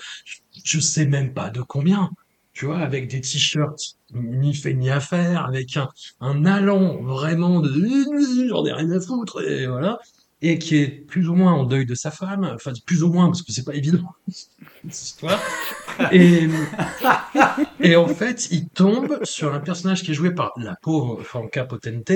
je 0.65 0.81
sais 0.81 1.05
même 1.05 1.35
pas 1.35 1.51
de 1.51 1.61
combien, 1.61 2.11
tu 2.55 2.65
vois, 2.65 2.79
avec 2.79 3.09
des 3.09 3.21
t-shirts 3.21 3.99
ni 4.15 4.55
fait 4.55 4.73
ni 4.73 4.91
à 4.91 5.01
faire, 5.01 5.45
avec 5.45 5.77
un, 5.77 5.89
un 6.21 6.47
allant 6.47 7.03
vraiment 7.03 7.61
de 7.61 7.71
j'en 8.49 8.65
ai 8.65 8.73
rien 8.73 8.91
à 8.91 9.01
foutre, 9.01 9.43
et 9.43 9.67
voilà, 9.67 9.99
et 10.47 10.59
qui 10.59 10.77
est 10.77 10.89
plus 10.89 11.29
ou 11.31 11.35
moins 11.35 11.53
en 11.53 11.65
deuil 11.65 11.87
de 11.87 11.95
sa 11.95 12.11
femme, 12.11 12.51
enfin 12.55 12.73
plus 12.85 13.03
ou 13.03 13.11
moins 13.11 13.27
parce 13.27 13.41
que 13.41 13.51
c'est 13.51 13.65
pas 13.65 13.75
évident 13.75 14.13
cette 14.29 15.03
histoire. 15.03 15.41
Et, 16.13 17.97
en 17.97 18.09
fait, 18.09 18.49
il 18.51 18.69
tombe 18.69 19.21
sur 19.23 19.55
un 19.55 19.61
personnage 19.61 20.03
qui 20.03 20.11
est 20.11 20.15
joué 20.15 20.35
par 20.35 20.53
la 20.57 20.77
pauvre 20.83 21.23
Franca 21.23 21.65
Potente 21.65 22.11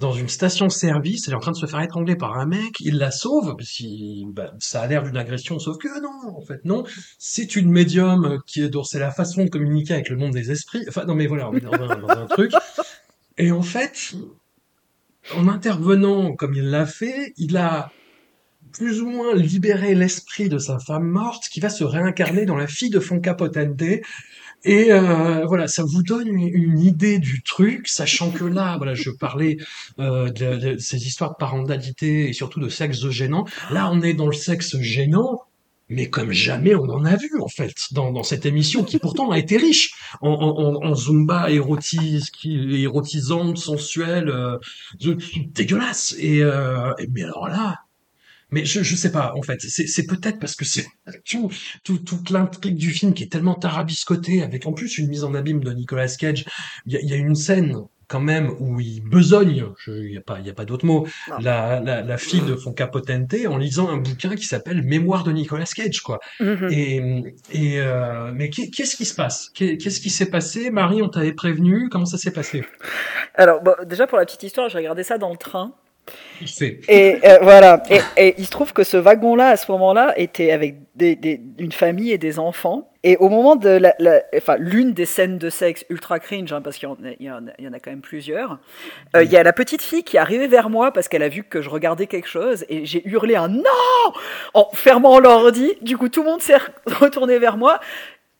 dans 0.00 0.12
une 0.12 0.28
station-service. 0.28 1.28
Elle 1.28 1.34
est 1.34 1.36
en 1.36 1.40
train 1.40 1.52
de 1.52 1.56
se 1.56 1.66
faire 1.66 1.80
étrangler 1.80 2.16
par 2.16 2.36
un 2.36 2.46
mec. 2.46 2.74
Il 2.80 2.98
la 2.98 3.10
sauve 3.10 3.54
parce 3.56 3.70
que 3.70 4.32
bah, 4.32 4.52
ça 4.58 4.82
a 4.82 4.86
l'air 4.86 5.02
d'une 5.02 5.16
agression, 5.16 5.58
sauf 5.58 5.78
que 5.78 5.88
non, 6.00 6.36
en 6.36 6.42
fait 6.42 6.64
non. 6.64 6.84
C'est 7.18 7.56
une 7.56 7.70
médium 7.70 8.40
qui 8.46 8.60
est 8.60 8.70
c'est 8.84 8.98
la 8.98 9.12
façon 9.12 9.44
de 9.44 9.48
communiquer 9.48 9.94
avec 9.94 10.10
le 10.10 10.16
monde 10.16 10.32
des 10.32 10.50
esprits. 10.50 10.84
Enfin 10.88 11.04
non 11.04 11.14
mais 11.14 11.26
voilà, 11.26 11.48
on 11.48 11.54
est 11.54 11.60
dans 11.60 11.72
un, 11.72 11.96
dans 11.96 12.08
un 12.08 12.26
truc. 12.26 12.52
Et 13.38 13.50
en 13.50 13.62
fait, 13.62 14.14
en 15.34 15.48
intervenant 15.48 16.34
comme 16.34 16.54
il 16.54 16.70
l'a 16.70 16.86
fait, 16.86 17.32
il 17.36 17.56
a 17.56 17.90
plus 18.72 19.02
ou 19.02 19.08
moins 19.08 19.34
libéré 19.34 19.94
l'esprit 19.94 20.48
de 20.48 20.58
sa 20.58 20.78
femme 20.78 21.06
morte 21.06 21.44
qui 21.50 21.60
va 21.60 21.68
se 21.68 21.84
réincarner 21.84 22.46
dans 22.46 22.56
la 22.56 22.66
fille 22.66 22.90
de 22.90 23.00
Fonca 23.00 23.34
Potente. 23.34 23.82
Et 24.64 24.92
euh, 24.92 25.44
voilà, 25.44 25.66
ça 25.66 25.82
vous 25.82 26.02
donne 26.02 26.28
une, 26.28 26.78
idée 26.78 27.18
du 27.18 27.42
truc, 27.42 27.88
sachant 27.88 28.30
que 28.30 28.44
là, 28.44 28.76
voilà, 28.76 28.94
je 28.94 29.10
parlais 29.10 29.56
euh, 29.98 30.30
de, 30.30 30.56
de 30.56 30.78
ces 30.78 31.06
histoires 31.06 31.32
de 31.32 31.36
parentalité 31.36 32.28
et 32.28 32.32
surtout 32.32 32.60
de 32.60 32.68
sexe 32.68 33.08
gênant. 33.10 33.44
Là, 33.70 33.90
on 33.92 34.00
est 34.02 34.14
dans 34.14 34.26
le 34.26 34.32
sexe 34.32 34.78
gênant, 34.78 35.42
mais 35.92 36.08
comme 36.08 36.32
jamais 36.32 36.74
on 36.74 36.84
en 36.84 37.04
a 37.04 37.16
vu 37.16 37.30
en 37.40 37.48
fait 37.48 37.74
dans, 37.92 38.12
dans 38.12 38.22
cette 38.22 38.46
émission 38.46 38.84
qui 38.84 38.98
pourtant 38.98 39.30
a 39.30 39.38
été 39.38 39.56
riche 39.56 39.92
en, 40.20 40.30
en, 40.30 40.84
en 40.84 40.94
zumba 40.94 41.50
érotis, 41.50 42.22
érotisante, 42.44 43.58
sensuelle, 43.58 44.28
euh, 44.28 44.58
dégueulasse. 45.54 46.14
Et, 46.18 46.42
euh, 46.42 46.92
mais 47.10 47.22
alors 47.22 47.48
là, 47.48 47.80
mais 48.50 48.64
je 48.64 48.82
je 48.82 48.96
sais 48.96 49.12
pas 49.12 49.34
en 49.36 49.42
fait. 49.42 49.60
C'est 49.60 50.06
peut-être 50.06 50.38
parce 50.38 50.54
que 50.54 50.64
c'est 50.64 50.86
tout, 51.24 51.50
tout 51.84 51.98
toute 51.98 52.30
l'intrigue 52.30 52.76
du 52.76 52.90
film 52.90 53.14
qui 53.14 53.24
est 53.24 53.32
tellement 53.32 53.54
tarabiscotée 53.54 54.42
avec 54.42 54.66
en 54.66 54.72
plus 54.72 54.98
une 54.98 55.08
mise 55.08 55.24
en 55.24 55.34
abîme 55.34 55.62
de 55.62 55.72
Nicolas 55.72 56.08
Cage. 56.08 56.44
Il 56.86 56.92
y 56.92 56.96
a, 56.96 57.00
il 57.00 57.08
y 57.08 57.14
a 57.14 57.16
une 57.16 57.34
scène 57.34 57.76
quand 58.12 58.20
même 58.20 58.50
où 58.60 58.78
il 58.78 59.00
besogne, 59.02 59.64
il 59.86 60.12
y 60.12 60.18
a 60.18 60.20
pas 60.20 60.38
il 60.38 60.46
y 60.46 60.50
a 60.50 60.52
pas 60.52 60.66
d'autre 60.66 60.84
mot, 60.84 61.06
la, 61.40 61.80
la, 61.80 62.02
la 62.02 62.16
fille 62.18 62.42
de 62.42 62.54
Fonca 62.56 62.86
Potente 62.86 63.34
en 63.48 63.56
lisant 63.56 63.88
un 63.88 63.96
bouquin 63.96 64.34
qui 64.36 64.44
s'appelle 64.44 64.82
Mémoire 64.82 65.24
de 65.24 65.32
Nicolas 65.32 65.64
Cage 65.64 66.00
quoi. 66.02 66.18
Mhm. 66.38 66.68
Et, 66.70 66.96
et 67.52 67.80
euh, 67.80 68.30
mais 68.34 68.50
qu'est- 68.50 68.68
qu'est-ce 68.70 68.96
qui 68.96 69.06
se 69.06 69.14
passe? 69.14 69.48
Qu'est- 69.54 69.78
Qu'est-ce 69.78 70.00
qui 70.00 70.10
s'est 70.10 70.28
passé? 70.30 70.70
Marie, 70.70 71.00
on 71.00 71.08
t'avait 71.08 71.32
prévenu. 71.32 71.88
Comment 71.88 72.04
ça 72.04 72.18
s'est 72.18 72.32
passé? 72.32 72.64
Alors, 73.34 73.62
bon, 73.62 73.74
déjà 73.86 74.06
pour 74.06 74.18
la 74.18 74.26
petite 74.26 74.42
histoire, 74.42 74.68
j'ai 74.68 74.76
regardé 74.78 75.02
ça 75.04 75.16
dans 75.16 75.30
le 75.30 75.38
train. 75.38 75.72
Et 76.88 77.18
euh, 77.24 77.38
voilà. 77.42 77.82
Et, 78.16 78.34
il 78.38 78.44
se 78.44 78.50
trouve 78.50 78.72
que 78.72 78.82
ce 78.82 78.96
wagon-là, 78.96 79.48
à 79.48 79.56
ce 79.56 79.70
moment-là, 79.72 80.12
était 80.16 80.50
avec 80.50 80.76
une 81.58 81.72
famille 81.72 82.10
et 82.10 82.18
des 82.18 82.38
enfants. 82.38 82.88
Et 83.04 83.16
au 83.16 83.28
moment 83.28 83.56
de 83.56 83.80
enfin, 84.36 84.56
l'une 84.58 84.92
des 84.92 85.06
scènes 85.06 85.36
de 85.38 85.50
sexe 85.50 85.84
ultra 85.88 86.20
cringe, 86.20 86.52
hein, 86.52 86.60
parce 86.62 86.76
qu'il 86.76 86.88
y 87.18 87.30
en 87.30 87.46
a 87.72 87.80
quand 87.80 87.90
même 87.90 88.00
plusieurs, 88.00 88.58
euh, 89.16 89.24
il 89.24 89.32
y 89.32 89.36
a 89.36 89.42
la 89.42 89.52
petite 89.52 89.82
fille 89.82 90.04
qui 90.04 90.16
est 90.16 90.20
arrivée 90.20 90.46
vers 90.46 90.70
moi 90.70 90.92
parce 90.92 91.08
qu'elle 91.08 91.24
a 91.24 91.28
vu 91.28 91.42
que 91.42 91.62
je 91.62 91.68
regardais 91.68 92.06
quelque 92.06 92.28
chose 92.28 92.64
et 92.68 92.86
j'ai 92.86 93.06
hurlé 93.08 93.34
un 93.34 93.48
non 93.48 93.62
en 94.54 94.68
fermant 94.72 95.18
l'ordi. 95.18 95.72
Du 95.80 95.96
coup, 95.96 96.08
tout 96.08 96.22
le 96.22 96.30
monde 96.30 96.42
s'est 96.42 96.58
retourné 96.86 97.40
vers 97.40 97.56
moi. 97.56 97.80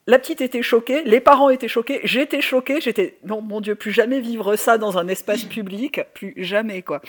La 0.08 0.18
petite 0.18 0.40
était 0.40 0.62
choquée, 0.62 1.04
les 1.04 1.20
parents 1.20 1.48
étaient 1.48 1.68
choqués, 1.68 2.00
j'étais 2.02 2.40
choquée, 2.40 2.80
j'étais 2.80 3.18
non 3.24 3.40
mon 3.40 3.60
Dieu, 3.60 3.76
plus 3.76 3.92
jamais 3.92 4.20
vivre 4.20 4.56
ça 4.56 4.76
dans 4.76 4.98
un 4.98 5.06
espace 5.06 5.44
public, 5.44 6.00
plus 6.12 6.34
jamais 6.38 6.82
quoi. 6.82 7.00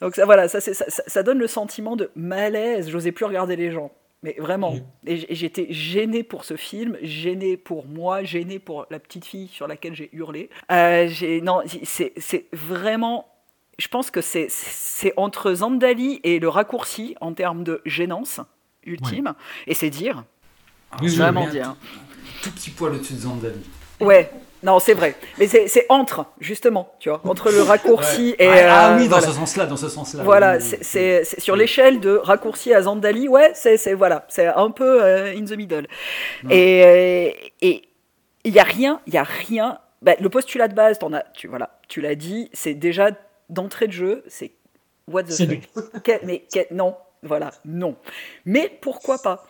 Donc 0.00 0.14
ça, 0.14 0.24
voilà, 0.24 0.48
ça, 0.48 0.60
c'est- 0.60 0.72
ça, 0.72 0.86
ça- 0.88 1.22
donne 1.22 1.38
le 1.38 1.46
sentiment 1.46 1.96
de 1.96 2.10
malaise. 2.16 2.88
J'osais 2.88 3.12
plus 3.12 3.26
regarder 3.26 3.56
les 3.56 3.70
gens, 3.70 3.92
mais 4.22 4.34
vraiment. 4.38 4.74
Et 5.06 5.18
j'étais 5.34 5.66
gênée 5.70 6.22
pour 6.22 6.44
ce 6.46 6.56
film, 6.56 6.96
gênée 7.02 7.58
pour 7.58 7.84
moi, 7.86 8.24
gênée 8.24 8.58
pour 8.58 8.86
la 8.90 8.98
petite 9.00 9.26
fille 9.26 9.48
sur 9.48 9.68
laquelle 9.68 9.94
j'ai 9.94 10.08
hurlé. 10.14 10.48
Euh, 10.72 11.10
non, 11.42 11.60
c'est 11.84 12.14
c'est 12.16 12.46
vraiment. 12.54 13.26
Je 13.78 13.88
pense 13.88 14.10
que 14.10 14.22
c'est 14.22 14.46
c'est 14.48 15.12
entre 15.18 15.52
Zandali 15.52 16.20
et 16.24 16.38
le 16.38 16.48
raccourci 16.48 17.16
en 17.20 17.34
termes 17.34 17.64
de 17.64 17.82
gênance 17.84 18.40
ultime, 18.84 19.34
et 19.66 19.74
c'est 19.74 19.90
dire. 19.90 20.24
Oui, 21.02 21.08
vraiment 21.16 21.46
dire. 21.46 21.76
Tout, 22.42 22.50
petit 22.52 22.70
poil 22.70 22.92
au-dessus 22.94 23.14
de 23.14 23.20
Zandali. 23.20 23.60
Ouais. 24.00 24.30
Non, 24.62 24.78
c'est 24.78 24.92
vrai. 24.92 25.14
Mais 25.38 25.46
c'est 25.46 25.86
entre, 25.88 26.26
justement, 26.38 26.94
tu 27.00 27.08
vois, 27.08 27.22
entre 27.24 27.50
le 27.50 27.62
raccourci 27.62 28.34
et. 28.38 28.46
ah, 28.46 28.52
ah 28.52 28.92
euh, 28.92 28.96
oui, 28.98 29.04
dans 29.04 29.16
voilà. 29.16 29.26
ce 29.26 29.32
sens-là, 29.32 29.64
dans 29.64 29.78
ce 29.78 29.88
sens-là. 29.88 30.22
Voilà, 30.22 30.58
oui, 30.58 30.76
c'est- 30.82 31.20
oui. 31.20 31.40
sur 31.40 31.56
l'échelle 31.56 31.98
de 31.98 32.16
raccourci 32.16 32.74
à 32.74 32.82
Zandali, 32.82 33.26
ouais, 33.26 33.52
c'est 33.54 33.94
voilà, 33.94 34.26
c'est 34.28 34.46
un 34.48 34.70
peu 34.70 35.02
euh, 35.02 35.32
in 35.34 35.44
the 35.46 35.52
middle. 35.56 35.86
Et 36.50 36.84
euh, 36.84 37.46
et 37.62 37.82
il 38.44 38.52
y 38.52 38.58
a 38.58 38.62
rien, 38.64 39.00
il 39.06 39.14
y 39.14 39.18
a 39.18 39.22
rien. 39.22 39.78
bah, 40.02 40.12
le 40.20 40.28
postulat 40.28 40.68
de 40.68 40.74
base, 40.74 40.98
as, 41.02 41.24
tu 41.34 41.48
voilà, 41.48 41.78
tu 41.88 42.02
l'as 42.02 42.14
dit, 42.14 42.50
c'est 42.52 42.74
déjà 42.74 43.12
d'entrée 43.48 43.86
de 43.86 43.92
jeu, 43.92 44.24
c'est 44.28 44.52
what 45.08 45.22
the 45.22 45.32
fuck. 45.32 46.02
Que- 46.02 46.24
mais 46.26 46.44
que- 46.52 46.72
non, 46.74 46.96
voilà, 47.22 47.50
non. 47.64 47.96
Mais 48.44 48.70
pourquoi 48.82 49.16
pas? 49.18 49.46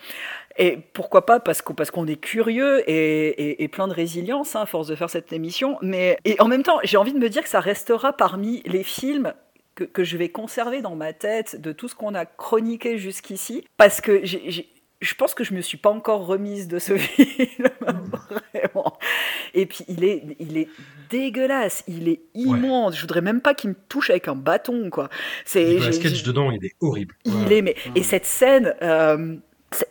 Et 0.61 0.77
pourquoi 0.93 1.27
pas 1.27 1.41
Parce 1.41 1.63
qu'on 1.63 1.75
parce 1.75 1.91
qu'on 1.91 2.07
est 2.07 2.21
curieux 2.21 2.89
et, 2.89 3.29
et- 3.29 3.63
et 3.65 3.69
plein 3.69 3.89
de 3.89 3.93
résilience 3.93 4.55
hein, 4.55 4.61
à 4.63 4.67
force 4.67 4.87
de 4.87 4.95
faire 4.95 5.11
cette 5.11 5.33
émission. 5.33 5.79
Mais 5.83 6.17
et 6.25 6.37
en 6.41 6.47
même 6.49 6.63
temps, 6.63 6.79
j'ai 6.85 6.97
envie 6.99 7.13
de 7.13 7.19
me 7.19 7.29
dire 7.29 7.43
que 7.43 7.49
ça 7.49 7.61
restera 7.61 8.13
parmi 8.13 8.63
les 8.67 8.85
films 8.85 9.33
que, 9.75 9.85
que 9.85 10.05
je 10.05 10.17
vais 10.17 10.29
conserver 10.29 10.83
dans 10.83 10.95
ma 10.97 11.13
tête 11.13 11.61
de 11.61 11.73
tout 11.73 11.89
ce 11.89 11.95
qu'on 11.95 12.15
a 12.15 12.27
chroniqué 12.27 12.99
jusqu'ici, 12.99 13.65
parce 13.77 14.01
que 14.01 14.21
j'ai- 14.25 14.69
je 15.01 15.15
pense 15.15 15.33
que 15.33 15.45
je 15.45 15.55
me 15.55 15.63
suis 15.63 15.79
pas 15.79 15.89
encore 15.89 16.27
remise 16.27 16.69
de 16.69 16.79
ce 16.79 16.95
film, 16.99 17.69
vraiment. 17.83 18.99
Et 19.55 19.65
puis 19.67 19.85
il 19.89 20.05
est, 20.05 20.23
il 20.39 20.59
est 20.59 20.69
dégueulasse, 21.09 21.83
il 21.89 22.09
est 22.09 22.21
immonde. 22.35 22.95
Je 22.95 23.01
voudrais 23.01 23.23
même 23.23 23.41
pas 23.41 23.55
qu'il 23.55 23.71
me 23.71 23.77
touche 23.89 24.11
avec 24.11 24.29
un 24.29 24.37
bâton, 24.37 24.91
quoi. 24.91 25.09
C'est 25.45 25.77
Cage 25.79 26.15
j'ai- 26.17 26.23
dedans, 26.23 26.51
il 26.51 26.65
est 26.65 26.75
horrible. 26.81 27.15
il 27.25 27.51
est, 27.53 27.63
mais 27.63 27.75
et 27.95 28.03
cette 28.03 28.27
scène, 28.27 28.75
euh, 28.83 29.37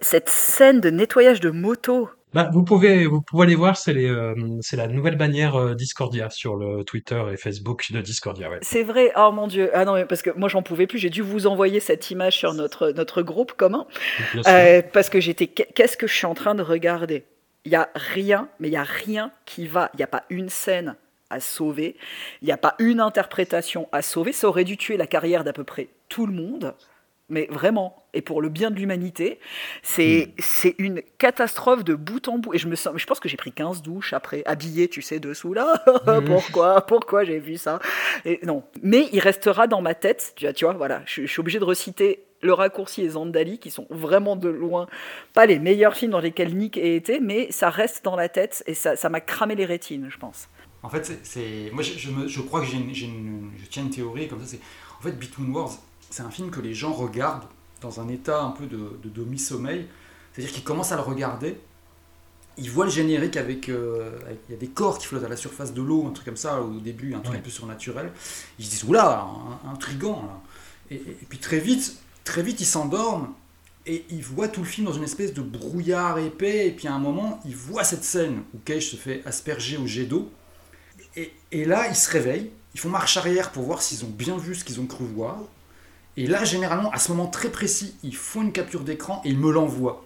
cette 0.01 0.29
scène 0.29 0.81
de 0.81 0.89
nettoyage 0.89 1.39
de 1.39 1.49
moto. 1.49 2.09
Bah, 2.33 2.49
vous 2.53 2.63
pouvez, 2.63 3.07
vous 3.07 3.21
pouvez 3.21 3.45
aller 3.45 3.55
voir, 3.55 3.75
c'est 3.75 3.95
euh, 3.95 4.35
c'est 4.61 4.77
la 4.77 4.87
nouvelle 4.87 5.15
bannière 5.15 5.55
euh, 5.55 5.73
Discordia 5.73 6.29
sur 6.29 6.55
le 6.55 6.83
Twitter 6.83 7.19
et 7.33 7.37
Facebook 7.37 7.91
de 7.91 8.01
Discordia. 8.01 8.51
Ouais. 8.51 8.59
C'est 8.61 8.83
vrai, 8.83 9.11
oh 9.17 9.31
mon 9.31 9.47
dieu, 9.47 9.71
ah 9.73 9.83
non, 9.83 9.95
mais 9.95 10.05
parce 10.05 10.21
que 10.21 10.29
moi 10.37 10.47
j'en 10.47 10.61
pouvais 10.61 10.85
plus, 10.85 10.99
j'ai 10.99 11.09
dû 11.09 11.23
vous 11.23 11.47
envoyer 11.47 11.79
cette 11.79 12.11
image 12.11 12.37
sur 12.37 12.53
notre, 12.53 12.91
notre 12.91 13.23
groupe 13.23 13.53
commun, 13.53 13.87
euh, 14.47 14.83
parce 14.93 15.09
que 15.09 15.19
j'étais, 15.19 15.47
qu'est-ce 15.47 15.97
que 15.97 16.05
je 16.05 16.13
suis 16.13 16.27
en 16.27 16.35
train 16.35 16.53
de 16.53 16.61
regarder? 16.61 17.25
Il 17.65 17.71
y 17.71 17.75
a 17.75 17.89
rien, 17.95 18.47
mais 18.59 18.67
il 18.67 18.73
y 18.73 18.77
a 18.77 18.83
rien 18.83 19.31
qui 19.45 19.65
va, 19.65 19.89
il 19.95 19.97
n'y 19.97 20.03
a 20.03 20.07
pas 20.07 20.23
une 20.29 20.49
scène 20.49 20.95
à 21.31 21.39
sauver, 21.39 21.95
il 22.43 22.45
n'y 22.45 22.51
a 22.51 22.57
pas 22.57 22.75
une 22.77 22.99
interprétation 22.99 23.89
à 23.91 24.03
sauver, 24.03 24.33
ça 24.33 24.47
aurait 24.47 24.65
dû 24.65 24.77
tuer 24.77 24.97
la 24.97 25.07
carrière 25.07 25.43
d'à 25.43 25.53
peu 25.53 25.63
près 25.63 25.89
tout 26.09 26.27
le 26.27 26.33
monde, 26.33 26.75
mais 27.29 27.47
vraiment, 27.51 27.95
et 28.13 28.21
pour 28.21 28.41
le 28.41 28.49
bien 28.49 28.71
de 28.71 28.75
l'humanité, 28.75 29.39
c'est 29.83 30.33
c'est 30.39 30.75
une 30.77 31.01
catastrophe 31.17 31.83
de 31.83 31.93
bout 31.95 32.27
en 32.27 32.37
bout. 32.39 32.53
Et 32.53 32.57
je 32.57 32.67
me 32.67 32.75
sens, 32.75 32.93
je 32.97 33.05
pense 33.05 33.19
que 33.19 33.29
j'ai 33.29 33.37
pris 33.37 33.51
15 33.51 33.81
douches 33.81 34.13
après, 34.13 34.43
habillé, 34.45 34.87
tu 34.87 35.01
sais, 35.01 35.19
dessous 35.19 35.53
là. 35.53 35.83
pourquoi 36.25 36.81
Pourquoi 36.81 37.23
j'ai 37.23 37.39
vu 37.39 37.57
ça? 37.57 37.79
Et 38.25 38.39
Non. 38.43 38.63
Mais 38.81 39.07
il 39.11 39.19
restera 39.19 39.67
dans 39.67 39.81
ma 39.81 39.95
tête, 39.95 40.33
tu 40.35 40.45
vois, 40.45 40.53
tu 40.53 40.65
vois 40.65 40.73
voilà, 40.73 41.01
je, 41.05 41.21
je 41.21 41.27
suis 41.27 41.39
obligé 41.39 41.59
de 41.59 41.65
reciter 41.65 42.23
le 42.41 42.53
raccourci 42.53 43.01
et 43.03 43.09
Zandali, 43.09 43.59
qui 43.59 43.69
sont 43.69 43.85
vraiment 43.89 44.35
de 44.37 44.47
loin 44.47 44.87
pas 45.33 45.45
les 45.45 45.59
meilleurs 45.59 45.95
films 45.95 46.11
dans 46.11 46.21
lesquels 46.21 46.55
Nick 46.55 46.77
ait 46.77 46.95
été, 46.95 47.19
mais 47.19 47.51
ça 47.51 47.69
reste 47.69 48.03
dans 48.05 48.15
la 48.15 48.29
tête 48.29 48.63
et 48.65 48.73
ça 48.73 48.95
ça 48.95 49.09
m'a 49.09 49.19
cramé 49.19 49.55
les 49.55 49.65
rétines, 49.65 50.07
je 50.09 50.17
pense. 50.17 50.47
En 50.81 50.87
fait, 50.89 51.11
c'est-. 51.23 51.69
Moi, 51.73 51.83
je, 51.83 51.97
je 51.99 52.09
me- 52.09 52.27
je 52.27 52.39
crois 52.41 52.61
que 52.61 52.67
j'ai 52.67 52.77
je 52.93 53.65
tiens 53.69 53.83
une 53.83 53.89
théorie 53.89 54.29
comme 54.29 54.39
ça. 54.39 54.45
C'est. 54.47 54.59
En 54.97 55.01
fait, 55.01 55.11
Between 55.11 55.51
Wars, 55.53 55.71
c'est 56.09 56.23
un 56.23 56.31
film 56.31 56.49
que 56.51 56.59
les 56.59 56.73
gens 56.73 56.93
regardent 56.93 57.45
dans 57.81 57.99
un 58.01 58.07
état 58.09 58.41
un 58.41 58.51
peu 58.51 58.65
de, 58.65 58.99
de 59.03 59.09
demi-sommeil. 59.09 59.87
C'est-à-dire 60.33 60.53
qu'ils 60.53 60.63
commencent 60.63 60.91
à 60.91 60.95
le 60.95 61.01
regarder. 61.01 61.57
Ils 62.57 62.69
voient 62.69 62.85
le 62.85 62.91
générique 62.91 63.37
avec, 63.37 63.69
euh, 63.69 64.19
avec- 64.25 64.39
Il 64.49 64.51
y 64.51 64.55
a 64.55 64.59
des 64.59 64.67
corps 64.67 64.97
qui 64.97 65.07
flottent 65.07 65.23
à 65.23 65.29
la 65.29 65.37
surface 65.37 65.73
de 65.73 65.81
l'eau, 65.81 66.05
un 66.07 66.11
truc 66.11 66.25
comme 66.25 66.35
ça, 66.37 66.61
au 66.61 66.79
début, 66.79 67.13
un 67.13 67.19
truc 67.19 67.33
Ouais. 67.33 67.39
un 67.39 67.43
peu 67.43 67.49
surnaturel. 67.49 68.11
Ils 68.57 68.65
se 68.65 68.69
disent 68.71 68.83
Oula, 68.83 69.25
intrigant. 69.71 70.23
Là. 70.23 70.41
Et, 70.91 70.95
et- 70.95 71.11
et 71.21 71.25
puis 71.29 71.37
très 71.37 71.59
vite, 71.59 71.97
très 72.25 72.43
vite, 72.43 72.59
ils 72.59 72.65
s'endorment. 72.65 73.33
Et 73.85 74.05
ils 74.09 74.21
voient 74.21 74.49
tout 74.49 74.59
le 74.59 74.67
film 74.67 74.87
dans 74.87 74.93
une 74.93 75.03
espèce 75.03 75.33
de 75.33 75.41
brouillard 75.41 76.19
épais. 76.19 76.67
Et 76.67 76.71
puis 76.71 76.87
à 76.87 76.93
un 76.93 76.99
moment, 76.99 77.39
ils 77.45 77.55
voient 77.55 77.85
cette 77.85 78.03
scène 78.03 78.43
où 78.53 78.57
Cage 78.65 78.89
se 78.89 78.97
fait 78.97 79.21
asperger 79.25 79.77
au 79.77 79.87
jet 79.87 80.05
d'eau. 80.05 80.29
Et, 81.15 81.31
et 81.51 81.63
là, 81.65 81.87
ils 81.87 81.95
se 81.95 82.11
réveillent, 82.11 82.51
ils 82.75 82.79
font 82.79 82.89
marche 82.89 83.15
arrière 83.17 83.51
pour 83.51 83.63
voir 83.63 83.81
s'ils 83.81 84.03
ont 84.05 84.09
bien 84.09 84.37
vu 84.37 84.53
ce 84.53 84.63
qu'ils 84.65 84.79
ont 84.81 84.85
cru 84.85 85.05
voir. 85.05 85.37
Et 86.17 86.27
là, 86.27 86.43
généralement, 86.43 86.91
à 86.91 86.97
ce 86.97 87.11
moment 87.11 87.27
très 87.27 87.49
précis, 87.49 87.95
ils 88.03 88.15
font 88.15 88.41
une 88.41 88.51
capture 88.51 88.81
d'écran 88.81 89.21
et 89.25 89.29
ils 89.29 89.37
me 89.37 89.51
l'envoient. 89.51 90.05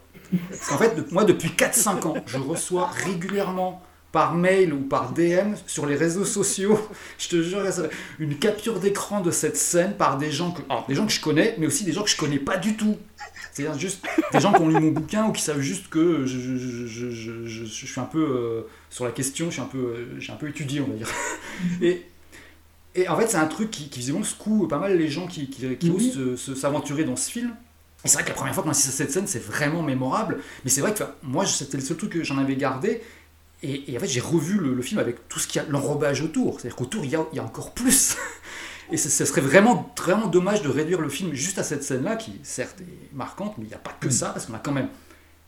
Parce 0.50 0.68
qu'en 0.68 0.78
fait, 0.78 1.12
moi, 1.12 1.26
depuis 1.26 1.50
4-5 1.50 2.08
ans, 2.08 2.16
je 2.26 2.38
reçois 2.38 2.88
régulièrement 2.88 3.82
par 4.12 4.36
mail 4.36 4.74
ou 4.74 4.82
par 4.82 5.12
DM 5.12 5.56
sur 5.66 5.88
les 5.88 5.96
réseaux 5.96 6.24
sociaux, 6.24 6.80
je 7.18 7.30
te 7.30 7.42
jure, 7.42 7.64
une 8.20 8.38
capture 8.38 8.80
d'écran 8.80 9.22
de 9.22 9.32
cette 9.32 9.58
scène 9.58 9.96
par 9.96 10.18
des 10.18 10.32
gens 10.32 10.52
que, 10.52 10.62
des 10.88 10.96
gens 10.96 11.08
que 11.08 11.12
je 11.12 11.20
connais, 11.20 11.56
mais 11.58 11.66
aussi 11.66 11.84
des 11.84 11.94
gens 11.94 12.04
que 12.04 12.10
je 12.10 12.18
connais 12.18 12.38
pas 12.38 12.58
du 12.58 12.78
tout. 12.78 12.96
C'est-à-dire 13.52 13.78
juste 13.80 14.06
des 14.32 14.40
gens 14.40 14.54
qui 14.54 14.62
ont 14.62 14.68
lu 14.68 14.80
mon 14.80 14.92
bouquin 14.92 15.28
ou 15.28 15.32
qui 15.32 15.42
savent 15.42 15.60
juste 15.60 15.90
que 15.90 16.26
je, 16.26 17.66
suis 17.66 18.00
un 18.00 18.06
peu 18.06 18.20
euh, 18.20 18.62
sur 18.90 19.06
la 19.06 19.12
question, 19.12 19.48
je 19.48 19.54
suis 19.54 19.62
un 19.62 19.66
peu, 19.66 19.78
euh, 19.78 20.20
j'ai 20.20 20.32
un 20.32 20.36
peu 20.36 20.48
étudié, 20.48 20.82
on 20.82 20.88
va 20.88 20.96
dire. 20.96 21.08
Et 22.96 23.08
en 23.10 23.18
fait, 23.18 23.28
c'est 23.28 23.38
un 23.38 23.48
truc 23.48 23.72
qui, 23.72 23.90
qui 23.90 24.00
visiblement 24.00 24.24
secoue 24.26 24.68
pas 24.68 24.80
mal 24.80 24.98
les 24.98 25.10
gens 25.10 25.28
qui, 25.28 25.50
qui, 25.50 25.76
qui 25.78 25.90
Mhm. 25.90 25.96
osent 25.96 26.14
se- 26.14 26.36
se- 26.36 26.56
s'aventurer 26.56 27.04
dans 27.04 27.16
ce 27.16 27.30
film. 27.32 27.56
Et 28.06 28.08
c'est 28.08 28.16
vrai 28.16 28.24
que 28.24 28.30
la 28.30 28.36
première 28.36 28.54
fois 28.54 28.64
qu'on 28.64 28.70
assiste 28.70 28.90
à 28.90 28.92
cette 28.98 29.12
scène, 29.12 29.28
c'est 29.28 29.44
vraiment 29.44 29.82
mémorable. 29.82 30.40
Mais 30.64 30.70
c'est 30.70 30.82
vrai 30.82 30.94
que 30.94 31.04
moi, 31.24 31.46
c'était 31.46 31.78
le 31.78 31.84
seul 31.84 31.98
truc 31.98 32.12
que 32.12 32.24
j'en 32.24 32.38
avais 32.38 32.56
gardé. 32.56 33.02
Et, 33.64 33.92
et 33.92 33.98
en 33.98 34.00
fait, 34.02 34.08
j'ai 34.08 34.20
revu 34.20 34.58
le, 34.60 34.74
le 34.74 34.82
film 34.82 35.00
avec 35.00 35.28
tout 35.30 35.40
ce 35.40 35.48
qu'il 35.48 35.62
y 35.62 35.66
a, 35.66 35.68
l'enrobage 35.70 36.22
autour. 36.22 36.60
C'est-à-dire 36.60 36.76
qu'autour, 36.76 37.06
il 37.06 37.12
y 37.12 37.16
a, 37.16 37.26
il 37.32 37.38
y 37.38 37.40
a 37.40 37.44
encore 37.44 37.74
plus. 37.74 38.18
Et 38.92 38.98
ce, 38.98 39.10
serait 39.26 39.40
vraiment, 39.42 39.92
vraiment 39.98 40.28
dommage 40.28 40.62
de 40.62 40.70
réduire 40.70 41.00
le 41.00 41.08
film 41.10 41.34
juste 41.34 41.58
à 41.58 41.64
cette 41.64 41.84
scène-là, 41.84 42.18
qui 42.18 42.40
certes 42.44 42.82
est 42.82 43.16
marquante, 43.16 43.58
mais 43.58 43.64
il 43.64 43.70
n'y 43.70 43.74
a 43.74 43.78
pas 43.80 43.96
que 43.98 44.10
ça, 44.10 44.30
parce 44.30 44.46
qu'on 44.46 44.54
a 44.54 44.60
quand 44.60 44.74
même 44.74 44.90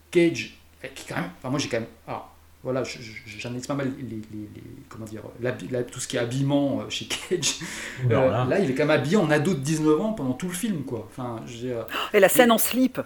Cage, 0.10 0.58
qui 0.96 1.06
quand 1.06 1.16
même, 1.16 1.30
enfin 1.38 1.50
moi 1.50 1.60
j'ai 1.60 1.68
quand 1.68 1.80
même, 1.82 1.90
alors 2.08 2.34
voilà, 2.66 2.84
j'analyse 2.84 3.68
pas 3.68 3.76
mal 3.76 3.92
les, 3.98 4.04
les- 4.04 4.18
les- 4.56 4.62
comment 4.90 5.06
dire, 5.06 5.22
la- 5.40 5.84
tout 5.84 6.00
ce 6.02 6.08
qui 6.08 6.18
est 6.18 6.20
habillement 6.20 6.82
euh, 6.82 6.90
chez 6.90 7.06
Cage. 7.06 7.60
Euh, 8.12 8.46
là, 8.46 8.60
il 8.60 8.70
est 8.70 8.74
quand 8.74 8.86
même 8.86 9.00
habillé 9.00 9.16
en 9.18 9.30
ado 9.30 9.54
de 9.54 9.60
19 9.60 10.02
ans 10.02 10.12
pendant 10.14 10.34
tout 10.34 10.48
le 10.48 10.54
film, 10.54 10.84
quoi. 10.84 11.08
Enfin, 11.10 11.38
je 11.46 11.54
veux 11.54 11.60
dire, 11.60 11.86
Et 12.14 12.20
la 12.20 12.28
scène 12.28 12.52
en 12.52 12.58
slip. 12.58 13.00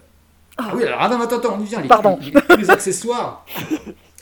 ah 0.58 0.72
oui, 0.76 0.84
alors 0.86 1.02
attends, 1.02 1.22
attends, 1.22 1.38
attends, 1.38 1.58
on 1.60 1.64
y 1.64 1.66
vient. 1.68 1.82
Les, 1.82 1.88
Pardon. 1.88 2.18
les- 2.58 2.70
accessoires. 2.72 3.46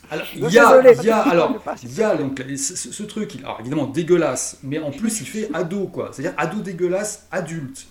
Alors, 0.10 0.26
il 0.34 0.40
y 0.40 0.46
a, 0.58 0.66
Désolé. 0.78 0.96
il 1.02 1.06
y 1.06 1.10
a, 1.10 1.18
alors, 1.20 1.54
il 1.84 1.94
y 1.98 2.02
a 2.02 2.16
donc 2.16 2.42
ce, 2.58 3.04
truc, 3.04 3.36
alors 3.44 3.58
évidemment 3.60 3.88
dégueulasse, 3.88 4.58
mais 4.64 4.80
en 4.80 4.90
plus 4.90 5.20
il 5.20 5.28
fait 5.28 5.50
ado 5.54 5.88
quoi, 5.88 6.12
c'est-à-dire 6.14 6.34
ado 6.38 6.62
dégueulasse, 6.62 7.28
adulte. 7.30 7.86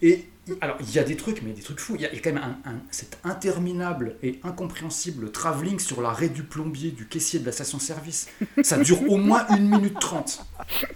Et 0.00 0.24
alors 0.60 0.76
il 0.80 0.90
y 0.92 0.98
a 0.98 1.04
des 1.04 1.16
trucs, 1.16 1.42
mais 1.42 1.52
des 1.52 1.62
trucs 1.62 1.80
fous. 1.80 1.94
Il 1.96 2.00
y 2.02 2.06
a, 2.06 2.10
il 2.12 2.16
y 2.16 2.18
a 2.18 2.22
quand 2.22 2.32
même 2.32 2.42
un, 2.64 2.70
un- 2.70 2.80
cet 2.90 3.18
interminable 3.24 4.16
et 4.22 4.40
incompréhensible 4.44 5.30
travelling 5.32 5.78
sur 5.78 6.00
l'arrêt 6.02 6.28
du 6.28 6.42
plombier, 6.42 6.90
du 6.90 7.06
caissier 7.06 7.40
de 7.40 7.46
la 7.46 7.52
station-service. 7.52 8.28
Ça 8.62 8.78
dure 8.78 9.10
au 9.10 9.16
moins 9.16 9.46
une 9.56 9.68
minute 9.68 9.98
trente. 10.00 10.44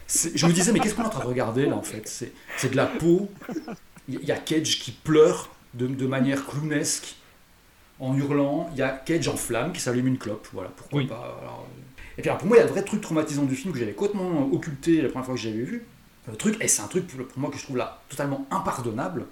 Je 0.08 0.46
me 0.46 0.52
disais 0.52 0.72
mais 0.72 0.80
qu'est-ce 0.80 0.94
qu'on 0.94 1.02
est 1.02 1.06
en 1.06 1.10
train 1.10 1.20
de 1.24 1.28
regarder 1.28 1.66
là 1.66 1.76
en 1.76 1.82
fait? 1.82 2.08
C'est 2.56 2.70
de 2.70 2.76
la 2.76 2.86
peau. 2.86 3.28
Il 4.08 4.22
y- 4.24 4.32
a 4.32 4.36
Cage 4.36 4.80
qui 4.80 4.90
pleure 4.92 5.48
de, 5.74 5.86
de 5.86 6.06
manière 6.06 6.44
clownesque 6.46 7.14
en 8.00 8.16
hurlant. 8.16 8.68
Il 8.72 8.78
y 8.78 8.82
a 8.82 8.90
Cage 8.90 9.28
en 9.28 9.36
flamme 9.36 9.72
qui 9.72 9.80
s'allume 9.80 10.06
une 10.08 10.18
clope. 10.18 10.48
Voilà, 10.52 10.70
pourquoi 10.76 10.98
Oui. 10.98 11.06
pas. 11.06 11.38
alors, 11.40 11.66
et 12.18 12.20
puis 12.20 12.28
alors, 12.28 12.38
pour 12.38 12.48
moi, 12.48 12.56
il 12.56 12.60
y 12.60 12.62
a 12.62 12.66
le 12.66 12.72
vrai 12.72 12.82
truc 12.82 13.00
traumatisant 13.00 13.44
du 13.44 13.54
film 13.54 13.72
que 13.72 13.78
j'avais 13.78 13.92
complètement 13.92 14.46
occulté 14.52 15.00
la 15.00 15.08
première 15.08 15.24
fois 15.24 15.34
que 15.34 15.40
j'avais 15.40 15.62
vu. 15.62 15.84
Le 16.28 16.36
truc, 16.36 16.56
et 16.60 16.68
c'est 16.68 16.82
un 16.82 16.86
truc 16.88 17.06
pour 17.06 17.38
moi 17.38 17.50
que 17.50 17.56
je 17.58 17.62
trouve 17.64 17.76
là 17.78 18.00
totalement 18.08 18.46
impardonnable, 18.50 19.26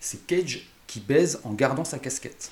c'est 0.00 0.26
Cage 0.26 0.66
qui 0.86 1.00
baise 1.00 1.40
en 1.44 1.52
gardant 1.52 1.84
sa 1.84 1.98
casquette. 1.98 2.50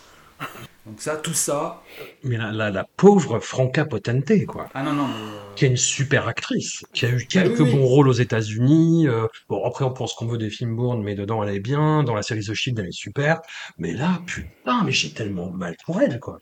Donc 0.86 1.00
ça, 1.02 1.16
tout 1.16 1.34
ça. 1.34 1.82
mais 2.22 2.36
la, 2.36 2.52
la, 2.52 2.70
la 2.70 2.84
pauvre 2.96 3.40
Franca 3.40 3.84
Potente, 3.84 4.46
quoi. 4.46 4.68
Ah 4.72 4.82
non, 4.82 4.92
non, 4.92 5.08
mais, 5.08 5.14
euh, 5.14 5.54
Qui 5.56 5.64
est 5.64 5.68
une 5.68 5.76
super 5.76 6.28
actrice, 6.28 6.84
qui 6.94 7.04
a 7.06 7.10
eu 7.10 7.26
quelques 7.26 7.60
Ah 7.60 7.62
oui, 7.64 7.70
oui. 7.70 7.72
bons 7.72 7.84
rôles 7.84 8.08
aux 8.08 8.12
États-Unis. 8.12 9.08
euh, 9.08 9.26
bon, 9.48 9.64
après, 9.64 9.84
on 9.84 9.92
pense 9.92 10.14
qu'on 10.14 10.26
veut 10.26 10.38
des 10.38 10.48
films 10.50 10.76
Bourne, 10.76 11.02
mais 11.02 11.14
dedans, 11.14 11.42
elle 11.42 11.54
est 11.54 11.60
bien. 11.60 12.04
Dans 12.04 12.14
la 12.14 12.22
série 12.22 12.40
The 12.44 12.54
Shield, 12.54 12.78
elle 12.78 12.86
est 12.86 12.92
super. 12.92 13.40
Mais 13.78 13.92
là, 13.92 14.22
putain, 14.26 14.84
mais 14.84 14.92
j'ai 14.92 15.10
tellement 15.10 15.50
mal 15.50 15.76
pour 15.84 16.00
elle, 16.00 16.20
quoi. 16.20 16.38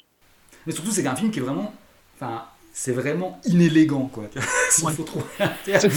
Mais 0.66 0.72
surtout, 0.72 0.92
c'est 0.92 1.02
qu'un 1.02 1.16
film 1.16 1.30
qui 1.30 1.38
est 1.38 1.42
vraiment. 1.42 1.72
Enfin, 2.16 2.44
c'est 2.72 2.92
vraiment 2.92 3.40
inélégant, 3.46 4.06
quoi. 4.12 4.24
Ouais. 4.82 4.92
faut 4.92 5.04
trouver 5.04 5.24
un 5.40 5.48
terme. 5.64 5.90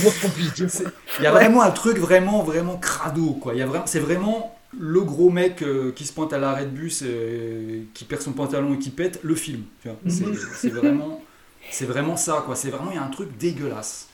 Il 1.19 1.23
y 1.23 1.27
a 1.27 1.31
vraiment 1.31 1.61
un 1.63 1.71
truc 1.71 1.97
vraiment, 1.97 2.43
vraiment 2.43 2.77
crado, 2.77 3.33
quoi. 3.33 3.53
Il 3.53 3.59
y 3.59 3.61
a 3.61 3.65
vraiment, 3.65 3.85
c'est 3.87 3.99
vraiment 3.99 4.55
le 4.77 5.01
gros 5.01 5.29
mec 5.29 5.61
euh, 5.61 5.91
qui 5.91 6.05
se 6.05 6.13
pointe 6.13 6.31
à 6.33 6.37
l'arrêt 6.37 6.65
de 6.65 6.71
bus, 6.71 7.03
euh, 7.05 7.83
qui 7.93 8.05
perd 8.05 8.21
son 8.21 8.33
pantalon 8.33 8.73
et 8.75 8.79
qui 8.79 8.89
pète, 8.91 9.19
le 9.23 9.35
film. 9.35 9.63
vois. 9.83 9.95
C'est, 10.07 10.69
vraiment, 10.69 11.23
c'est 11.71 11.85
vraiment 11.85 12.17
ça, 12.17 12.43
quoi. 12.45 12.55
C'est 12.55 12.69
vraiment, 12.69 12.91
il 12.91 12.95
y 12.95 12.99
a 12.99 13.03
un 13.03 13.09
truc 13.09 13.35
dégueulasse. 13.37 14.07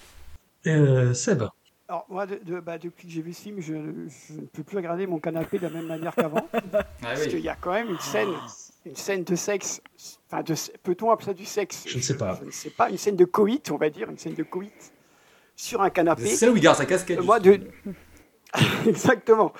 Euh, 0.67 1.13
Seb. 1.13 1.43
Alors, 1.87 2.05
moi, 2.09 2.25
de- 2.25 2.39
de- 2.43 2.59
bah, 2.59 2.79
depuis 2.79 3.07
que 3.07 3.13
j'ai 3.13 3.21
vu 3.21 3.31
ce 3.33 3.41
film, 3.43 3.61
je, 3.61 3.73
je 3.73 4.33
ne 4.33 4.45
peux 4.51 4.63
plus 4.63 4.77
regarder 4.77 5.05
mon 5.05 5.19
canapé 5.19 5.57
de 5.59 5.63
la 5.63 5.69
même 5.69 5.85
manière 5.85 6.15
qu'avant. 6.15 6.47
Ah 6.73 6.83
Parce 7.01 7.21
oui. 7.25 7.29
qu'il 7.29 7.39
y 7.41 7.49
a 7.49 7.55
quand 7.55 7.73
même 7.73 7.89
une 7.89 7.99
scène, 7.99 8.29
une 8.87 8.95
scène 8.95 9.23
de 9.23 9.35
sexe. 9.35 9.81
Enfin, 10.31 10.43
peut-on 10.81 11.11
appeler 11.11 11.25
ça 11.27 11.33
du 11.33 11.45
sexe? 11.45 11.83
Je 11.87 11.97
ne 11.97 12.01
sais 12.01 12.17
pas. 12.17 12.39
Je 12.41 12.45
ne 12.47 12.51
sais 12.51 12.71
pas. 12.71 12.89
Une 12.89 12.97
scène 12.97 13.15
de 13.15 13.25
coït, 13.25 13.69
on 13.69 13.77
va 13.77 13.91
dire. 13.91 14.09
Une 14.09 14.17
scène 14.17 14.33
de 14.33 14.41
coït 14.41 14.73
sur 15.55 15.81
un 15.83 15.91
canapé. 15.91 16.25
C'est 16.25 16.35
celle 16.37 16.49
où 16.49 16.55
il 16.57 16.61
garde 16.63 16.77
sa 16.77 16.85
casquette. 16.87 17.19
Euh, 17.19 17.23
Moi, 17.23 17.39
de... 17.39 17.59
Exactement. 18.87 19.53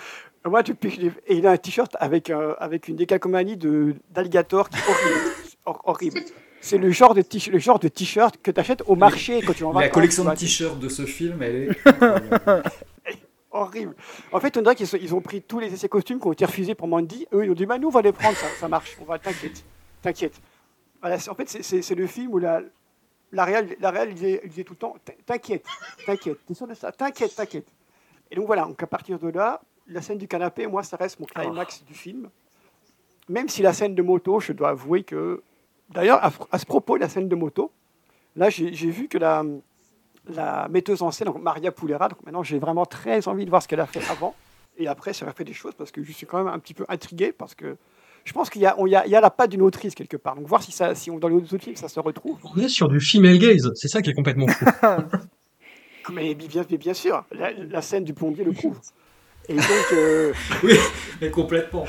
Moi, 0.46 0.62
depuis 0.64 0.96
que 0.98 1.06
Et 1.28 1.38
il 1.38 1.48
a 1.48 1.52
un 1.52 1.58
t-shirt 1.58 1.96
avec, 2.00 2.30
euh, 2.30 2.54
avec 2.60 2.88
une 2.88 2.96
décalcomanie 2.96 3.58
d'alligator 4.12 4.70
qui 4.70 4.78
est 4.78 4.82
horrible. 4.90 5.32
Hor- 5.66 5.82
horrible. 5.86 6.20
C'est 6.62 6.78
le 6.78 6.90
genre 6.92 7.14
de 7.14 7.22
t-shirt 7.22 8.38
que 8.42 8.52
tu 8.52 8.60
achètes 8.60 8.84
au 8.88 8.96
marché 8.96 9.42
quand 9.42 9.54
tu 9.54 9.64
vas 9.64 9.70
en 9.70 9.74
La 9.74 9.80
vacances, 9.82 9.94
collection 9.94 10.24
de 10.26 10.34
t-shirts 10.36 10.80
de 10.80 10.90
ce 10.90 11.06
film, 11.06 11.42
elle 11.44 11.56
est. 11.56 11.70
horrible. 13.52 13.96
En 14.32 14.40
fait, 14.40 14.58
on 14.58 14.62
dirait 14.62 14.76
qu'ils 14.76 14.88
ils 15.02 15.14
ont 15.16 15.22
pris 15.22 15.42
tous 15.42 15.60
les 15.60 15.74
essais 15.74 15.88
costumes 15.90 16.20
qui 16.20 16.28
ont 16.28 16.34
été 16.34 16.46
refusés 16.46 16.76
pour 16.76 16.88
Mandy. 16.88 17.28
Eux, 17.34 17.46
ils 17.46 17.52
ont 17.52 17.56
dit 17.56 17.66
bah, 17.66 17.78
nous, 17.78 17.88
on 17.88 17.92
va 17.92 18.02
les 18.02 18.12
prendre, 18.12 18.36
ça, 18.38 18.48
ça 18.60 18.68
marche. 18.68 18.98
On 19.02 19.06
va, 19.06 19.18
t'inquiète. 19.20 19.64
T'inquiète. 20.02 20.34
Voilà, 21.02 21.18
en 21.30 21.36
fait, 21.36 21.50
c'est- 21.50 21.96
le 21.96 22.08
film 22.08 22.32
où 22.34 22.38
la, 22.40 22.62
la 23.32 23.46
réelle, 23.46 23.76
la 23.80 23.92
réelle 23.92 24.10
il, 24.10 24.16
disait, 24.16 24.42
il 24.44 24.50
disait 24.50 24.64
tout 24.64 24.74
le 24.74 24.78
temps 24.80 24.96
t'inquiète, 25.26 25.64
t'inquiète, 26.06 26.38
t'es 26.48 26.54
sûr 26.54 26.68
de 26.68 26.74
ça? 26.74 26.92
T'inquiète, 26.92 27.36
t'inquiète. 27.36 27.68
Et 28.32 28.36
donc 28.36 28.48
voilà, 28.48 28.64
donc 28.66 28.82
à 28.82 28.88
partir 28.88 29.20
de 29.20 29.28
là, 29.30 29.62
la 29.88 30.02
scène 30.02 30.18
du 30.18 30.28
canapé, 30.28 30.68
moi, 30.68 30.84
ça 30.84 30.98
reste 30.98 31.20
mon 31.20 31.26
climax 31.26 31.84
du 31.84 31.94
film. 31.94 32.30
Même 33.30 33.50
si 33.50 33.62
la 33.62 33.74
scène 33.74 33.96
de 33.96 34.02
moto, 34.02 34.40
je 34.40 34.54
dois 34.54 34.70
avouer 34.70 35.04
que. 35.04 35.42
D'ailleurs, 35.90 36.24
à, 36.24 36.32
à 36.52 36.60
ce 36.60 36.66
propos, 36.66 36.98
la 36.98 37.10
scène 37.10 37.30
de 37.30 37.36
moto, 37.36 37.72
là, 38.36 38.50
j'ai 38.50 38.90
vu 38.90 39.08
que 39.08 39.18
la, 39.18 39.44
la 40.28 40.68
metteuse 40.68 41.02
en 41.02 41.12
scène, 41.12 41.28
donc 41.28 41.42
Maria 41.42 41.72
Poulera, 41.72 42.08
donc 42.10 42.24
maintenant 42.26 42.42
j'ai 42.42 42.58
vraiment 42.58 42.86
très 42.86 43.28
envie 43.28 43.46
de 43.46 43.50
voir 43.50 43.62
ce 43.62 43.68
qu'elle 43.68 43.80
a 43.80 43.86
fait 43.86 44.02
avant 44.10 44.34
et 44.78 44.88
après, 44.88 45.14
ça 45.14 45.28
a 45.28 45.34
fait 45.34 45.44
des 45.44 45.54
choses 45.54 45.74
parce 45.76 45.92
que 45.92 46.04
je 46.04 46.12
suis 46.12 46.26
quand 46.26 46.38
même 46.38 46.54
un 46.54 46.60
petit 46.60 46.74
peu 46.74 46.86
intrigué 46.90 47.32
parce 47.32 47.56
que 47.56 47.78
je 48.24 48.34
pense 48.34 48.50
qu'il 48.50 48.62
y 48.62 48.66
a, 48.66 48.76
y 48.78 49.10
y 49.10 49.12
la 49.12 49.30
patte 49.30 49.52
d'une 49.52 49.62
autrice 49.62 49.96
quelque 49.96 50.18
part. 50.18 50.36
Donc 50.36 50.48
voir 50.48 50.64
si, 50.64 50.72
ça, 50.72 50.96
si 50.96 51.12
on, 51.12 51.18
dans 51.18 51.28
les 51.28 51.36
autres 51.36 51.58
films 51.58 51.76
ça 51.76 51.88
se 51.88 52.00
retrouve. 52.00 52.40
On 52.44 52.60
est 52.60 52.68
sur 52.68 52.90
du 52.90 53.00
female 53.00 53.38
gaze. 53.38 53.72
C'est 53.76 53.88
ça 53.88 54.02
qui 54.02 54.10
est 54.10 54.14
complètement 54.14 54.48
fou. 54.48 54.66
Mais 56.14 56.36
bien, 56.36 56.64
mais 56.70 56.78
bien 56.78 56.94
sûr, 56.94 57.26
la, 57.32 57.52
la 57.52 57.82
scène 57.82 58.04
du 58.04 58.14
plombier 58.14 58.44
le 58.44 58.52
prouve. 58.52 58.80
Et 59.50 59.56
donc, 59.56 59.66
euh, 59.94 60.34
oui, 60.64 60.78
mais 61.22 61.30
complètement. 61.30 61.86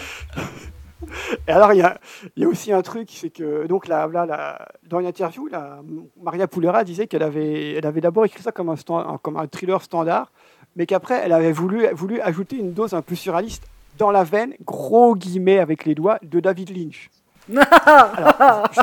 Et 1.46 1.50
alors, 1.52 1.72
il 1.72 1.78
y 1.78 1.82
a, 1.82 1.98
il 2.36 2.42
y 2.42 2.46
a 2.46 2.48
aussi 2.48 2.72
un 2.72 2.82
truc, 2.82 3.09
c'est 3.12 3.30
que 3.30 3.66
donc 3.66 3.86
là, 3.86 4.07
là, 4.12 4.26
là, 4.26 4.68
dans 4.84 4.98
une 5.00 5.07
interview, 5.07 5.46
là, 5.46 5.80
Maria 6.22 6.46
Poulera 6.48 6.84
disait 6.84 7.07
qu'elle 7.07 7.22
avait, 7.22 7.74
elle 7.74 7.86
avait 7.86 8.00
d'abord 8.00 8.24
écrit 8.24 8.42
ça 8.42 8.50
comme 8.52 8.68
un, 8.70 8.76
stand- 8.76 9.07
un- 9.07 9.18
comme 9.18 9.36
un 9.36 9.46
thriller 9.46 9.80
standard, 9.82 10.32
mais 10.74 10.86
qu'après, 10.86 11.20
elle 11.24 11.32
avait 11.32 11.52
voulu, 11.52 11.86
voulu 11.92 12.20
ajouter 12.20 12.57
une 12.57 12.72
dose 12.72 12.94
un 12.94 13.02
peu 13.02 13.14
surréaliste 13.14 13.64
dans 13.98 14.11
la 14.11 14.24
veine, 14.24 14.54
gros 14.64 15.14
guillemets 15.14 15.59
avec 15.59 15.84
les 15.84 15.94
doigts, 15.94 16.18
de 16.22 16.40
David 16.40 16.76
Lynch. 16.76 17.11
Alors, 17.54 18.66
je- 18.72 18.80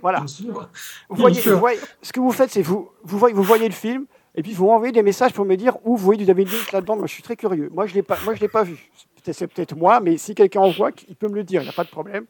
voilà. 0.00 0.24
Vous 1.08 1.16
voyez, 1.16 1.40
sûr. 1.40 1.54
vous 1.54 1.58
voyez- 1.60 1.80
ce 2.00 2.12
que 2.12 2.20
vous 2.20 2.32
faites, 2.32 2.50
c'est 2.50 2.62
vous, 2.62 2.90
vous 3.02 3.18
voyez, 3.18 3.34
vous 3.34 3.42
voyez 3.42 3.66
le 3.68 3.74
film, 3.74 4.06
et 4.34 4.42
puis 4.42 4.52
vous 4.52 4.66
m'envoyez 4.66 4.92
des 4.92 5.02
messages 5.02 5.32
pour 5.32 5.44
me 5.44 5.56
dire 5.56 5.76
où 5.84 5.96
vous 5.96 6.04
voyez 6.04 6.18
du 6.18 6.24
David 6.26 6.48
Lynch 6.48 6.72
là-dedans. 6.72 6.96
Moi, 6.96 7.06
je 7.06 7.12
suis 7.14 7.22
très 7.22 7.36
curieux. 7.36 7.68
Moi, 7.72 7.86
je 7.86 7.90
je 7.92 7.94
l'ai 8.40 8.48
pas 8.48 8.62
vu. 8.62 8.90
C'est- 9.22 9.46
peut-être 9.46 9.76
moi, 9.76 10.00
mais 10.00 10.16
si 10.16 10.34
quelqu'un 10.34 10.60
en 10.60 10.70
voit, 10.70 10.90
il 11.08 11.14
peut 11.14 11.28
me 11.28 11.34
le 11.34 11.44
dire. 11.44 11.60
Il 11.60 11.64
n'y 11.64 11.70
a 11.70 11.74
pas 11.74 11.84
de 11.84 11.90
problème. 11.90 12.24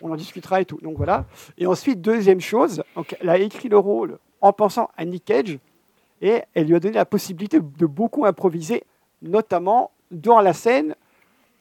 On 0.00 0.12
en 0.12 0.16
discutera 0.16 0.60
et 0.60 0.64
tout. 0.64 0.78
Donc 0.82 0.96
voilà. 0.96 1.24
Et 1.58 1.66
ensuite, 1.66 2.00
deuxième 2.00 2.40
chose, 2.40 2.82
donc, 2.94 3.16
elle 3.20 3.28
a 3.28 3.38
écrit 3.38 3.68
le 3.68 3.78
rôle 3.78 4.18
en 4.40 4.52
pensant 4.52 4.88
à 4.96 5.04
Nick 5.04 5.24
Cage 5.24 5.58
et 6.22 6.42
elle 6.54 6.66
lui 6.68 6.76
a 6.76 6.80
donné 6.80 6.94
la 6.94 7.04
possibilité 7.04 7.58
de 7.60 7.86
beaucoup 7.86 8.26
improviser, 8.26 8.84
notamment 9.22 9.90
dans 10.12 10.40
la 10.40 10.52
scène 10.52 10.94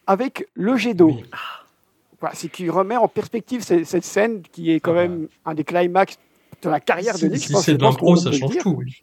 avec 0.08 0.48
le 0.54 0.76
jet 0.78 0.93
d'eau. 0.93 1.08
Oui. 1.16 1.24
Voilà, 2.20 2.36
c'est 2.36 2.50
qu'il 2.50 2.70
remet 2.70 2.96
en 2.96 3.08
perspective 3.08 3.62
cette, 3.64 3.86
cette 3.86 4.04
scène 4.06 4.41
qui 4.43 4.72
est 4.72 4.80
quand 4.80 4.91
Ah 4.91 4.96
bah. 4.96 5.02
même 5.08 5.28
un 5.46 5.54
des 5.56 5.64
climax 5.64 6.18
de 6.62 6.70
la 6.70 6.80
carrière 6.80 7.18
de 7.18 7.26
Nick. 7.28 7.39
si 7.43 7.54
c'est 7.56 7.74
de 7.76 7.84
l'impro, 7.84 8.16
ça 8.16 8.32
change 8.32 8.58
tout. 8.60 8.76
oui. 8.78 9.00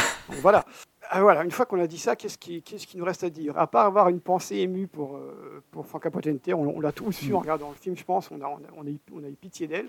Voilà. 0.42 0.64
Ah, 1.08 1.20
voilà. 1.20 1.44
Une 1.44 1.50
fois 1.50 1.66
qu'on 1.66 1.80
a 1.80 1.86
dit 1.86 1.98
ça, 1.98 2.16
qu'est-ce 2.16 2.36
qui, 2.38 2.62
qui 2.62 2.98
nous 2.98 3.04
reste 3.04 3.22
à 3.24 3.30
dire? 3.30 3.56
À 3.56 3.66
part 3.66 3.86
avoir 3.86 4.08
une 4.08 4.20
pensée 4.20 4.56
émue 4.56 4.88
pour, 4.88 5.16
euh, 5.16 5.62
pour 5.70 5.86
Franca 5.86 6.10
Potente, 6.10 6.48
on, 6.48 6.66
on 6.68 6.80
l'a 6.80 6.92
tous 6.92 7.22
vu 7.22 7.34
en 7.34 7.40
regardant 7.40 7.70
le 7.70 7.76
film, 7.76 7.96
je 7.96 8.04
pense, 8.04 8.30
on 8.30 8.40
a, 8.40 8.46
on 8.46 8.56
a, 8.56 8.68
on 8.76 8.86
a 8.86 8.90
eu, 8.90 8.98
on 9.12 9.22
a 9.22 9.28
eu 9.28 9.36
pitié 9.36 9.68
d'elle. 9.68 9.88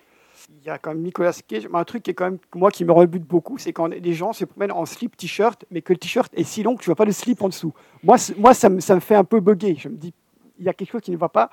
Il 0.60 0.64
y 0.64 0.70
a 0.70 0.78
quand 0.78 0.92
même 0.92 1.02
Nicolas 1.02 1.34
Cage, 1.48 1.68
mais 1.68 1.80
un 1.80 1.84
truc 1.84 2.04
qui 2.04 2.12
est 2.12 2.14
quand 2.14 2.26
même, 2.26 2.38
moi, 2.54 2.70
qui 2.70 2.86
me 2.86 2.92
rebute 2.92 3.24
beaucoup, 3.24 3.58
c'est 3.58 3.74
quand 3.74 3.88
les 3.88 4.14
gens 4.14 4.34
se 4.34 4.46
promènent 4.46 4.72
en 4.72 4.86
slip 4.86 5.18
t-shirt, 5.18 5.66
mais 5.72 5.82
que 5.82 5.94
le 5.94 5.98
t-shirt 5.98 6.32
est 6.36 6.44
si 6.44 6.62
long 6.62 6.76
que 6.76 6.84
tu 6.84 6.86
vois 6.86 6.96
pas 6.96 7.06
le 7.06 7.12
slip 7.12 7.42
en 7.42 7.50
dessous. 7.50 7.74
Moi, 8.04 8.18
moi 8.38 8.54
ça, 8.54 8.70
me, 8.70 8.80
ça 8.80 8.94
me 8.94 9.00
fait 9.00 9.16
un 9.16 9.24
peu 9.24 9.40
bugger. 9.40 9.76
Je 9.76 9.90
me 9.90 9.98
dis, 9.98 10.14
il 10.60 10.66
y 10.66 10.70
a 10.70 10.74
quelque 10.74 10.92
chose 10.92 11.02
qui 11.02 11.12
ne 11.12 11.18
va 11.18 11.30
pas. 11.30 11.50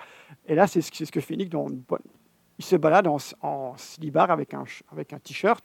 Et 0.46 0.54
là, 0.54 0.66
c'est 0.66 0.82
ce, 0.82 1.04
ce 1.04 1.10
que 1.10 1.20
fait 1.20 1.36
Nick 1.36 1.48
dans. 1.48 1.66
Il 2.58 2.64
se 2.64 2.76
balade 2.76 3.06
en, 3.08 3.16
en 3.40 3.76
slibard 3.76 4.30
avec 4.30 4.52
un, 4.54 4.64
avec 4.92 5.12
un 5.12 5.18
t-shirt 5.18 5.64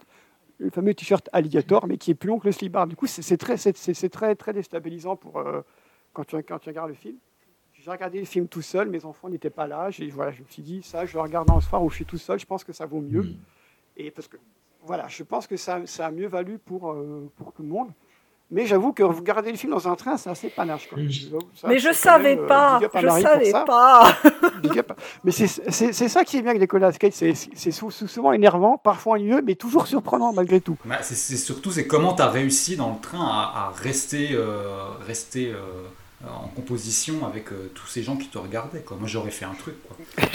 le 0.59 0.69
fameux 0.69 0.93
t-shirt 0.93 1.27
alligator, 1.33 1.87
mais 1.87 1.97
qui 1.97 2.11
est 2.11 2.15
plus 2.15 2.27
long 2.27 2.37
que 2.37 2.45
le 2.45 2.51
slip 2.51 2.73
bar. 2.73 2.85
Du 2.85 2.95
coup, 2.95 3.07
c'est 3.07 3.37
très, 3.37 3.57
c'est- 3.57 4.09
très, 4.09 4.35
très 4.35 4.53
déstabilisant 4.53 5.15
pour, 5.15 5.37
euh, 5.37 5.61
quand, 6.13 6.25
tu, 6.25 6.35
quand 6.43 6.59
tu 6.59 6.69
regardes 6.69 6.89
le 6.89 6.95
film. 6.95 7.15
J'ai 7.73 7.89
regardé 7.89 8.19
le 8.19 8.25
film 8.25 8.47
tout 8.49 8.61
seul, 8.61 8.89
mes 8.89 9.05
enfants 9.05 9.29
n'étaient 9.29 9.49
pas 9.49 9.65
là. 9.65 9.89
Voilà, 10.11 10.31
je 10.31 10.41
me 10.41 10.47
suis 10.49 10.61
dit, 10.61 10.83
ça, 10.83 11.05
je 11.05 11.13
le 11.13 11.21
regarde 11.21 11.49
un 11.49 11.61
soir 11.61 11.81
où 11.81 11.89
je 11.89 11.95
suis 11.95 12.05
tout 12.05 12.17
seul, 12.17 12.37
je 12.37 12.45
pense 12.45 12.65
que 12.65 12.73
ça 12.73 12.85
vaut 12.85 12.99
mieux. 12.99 13.23
Mm. 13.23 13.37
Et 13.95 14.11
parce 14.11 14.27
que, 14.27 14.35
voilà, 14.83 15.07
je 15.07 15.23
pense 15.23 15.47
que 15.47 15.55
ça, 15.55 15.85
ça 15.85 16.07
a 16.07 16.11
mieux 16.11 16.27
valu 16.27 16.57
pour, 16.57 16.91
euh, 16.91 17.31
pour 17.37 17.53
tout 17.53 17.61
le 17.61 17.69
monde. 17.69 17.89
Mais 18.51 18.65
j'avoue 18.65 18.93
que 18.93 19.03
vous 19.03 19.15
regardez 19.19 19.51
le 19.51 19.57
film 19.57 19.71
dans 19.73 19.87
un 19.87 19.95
train, 19.95 20.17
c'est 20.17 20.29
assez 20.31 20.49
panache. 20.49 20.87
quoi. 20.89 20.97
Ça, 21.53 21.67
Mais 21.67 21.77
je 21.77 21.93
savais 21.93 22.35
même, 22.35 22.45
euh, 22.45 22.47
pas, 22.47 22.79
je 22.95 23.07
savais 23.21 23.51
pas. 23.65 24.17
Mais 25.23 25.31
c'est 25.31 25.45
c'est- 25.47 25.93
c'est 25.93 26.09
ça 26.09 26.23
qui 26.23 26.37
est 26.37 26.41
bien 26.41 26.49
avec 26.51 26.61
Nicolas 26.61 26.91
Cage, 26.91 27.13
c'est 27.13 27.33
c'est 27.35 27.69
sou- 27.71 27.91
sou- 27.91 28.07
souvent 28.07 28.31
énervant, 28.33 28.77
parfois 28.77 29.13
ennuyeux, 29.15 29.41
mais 29.45 29.53
toujours 29.55 29.85
surprenant 29.87 30.33
malgré 30.33 30.61
tout. 30.61 30.77
Bah, 30.85 30.97
c'est 31.01 31.15
c'est 31.15 31.37
surtout 31.37 31.71
c'est 31.71 31.85
comment 31.85 32.13
tu 32.15 32.21
as 32.23 32.27
réussi 32.29 32.75
dans 32.75 32.89
le 32.91 32.99
train 32.99 33.23
à, 33.23 33.67
à 33.67 33.73
rester, 33.83 34.29
euh, 34.33 34.83
rester 35.05 35.51
euh, 35.53 36.27
en 36.27 36.47
composition 36.47 37.25
avec 37.27 37.51
euh, 37.51 37.71
tous 37.75 37.85
ces 37.87 38.01
gens 38.03 38.15
qui 38.17 38.27
te 38.29 38.37
regardaient. 38.39 38.81
Quoi. 38.81 38.97
Moi 38.99 39.07
j'aurais 39.07 39.31
fait 39.31 39.45
un 39.45 39.53
truc. 39.53 39.75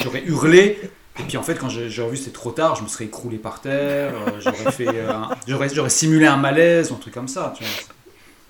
J'aurais 0.05 0.23
hurlé. 0.25 0.79
Et 1.19 1.23
puis 1.25 1.37
en 1.37 1.43
fait 1.43 1.57
quand 1.59 1.69
j'ai 1.69 1.91
j'aurais 1.91 2.13
vu 2.13 2.17
c'était 2.17 2.31
trop 2.31 2.53
tard, 2.53 2.77
je 2.77 2.83
me 2.85 2.89
serais 2.89 3.05
écroulé 3.07 3.39
par 3.39 3.61
terre. 3.61 4.13
euh, 4.15 4.41
j'aurais 4.41 4.71
fait, 4.73 4.87
j'aurais 5.49 5.69
j'aurais 5.69 5.91
simulé 5.91 6.27
un 6.27 6.37
malaise, 6.37 6.93
un 6.93 6.97
truc 6.97 7.13
comme 7.15 7.29
ça. 7.29 7.53
Tu 7.57 7.65
vois. 7.65 7.73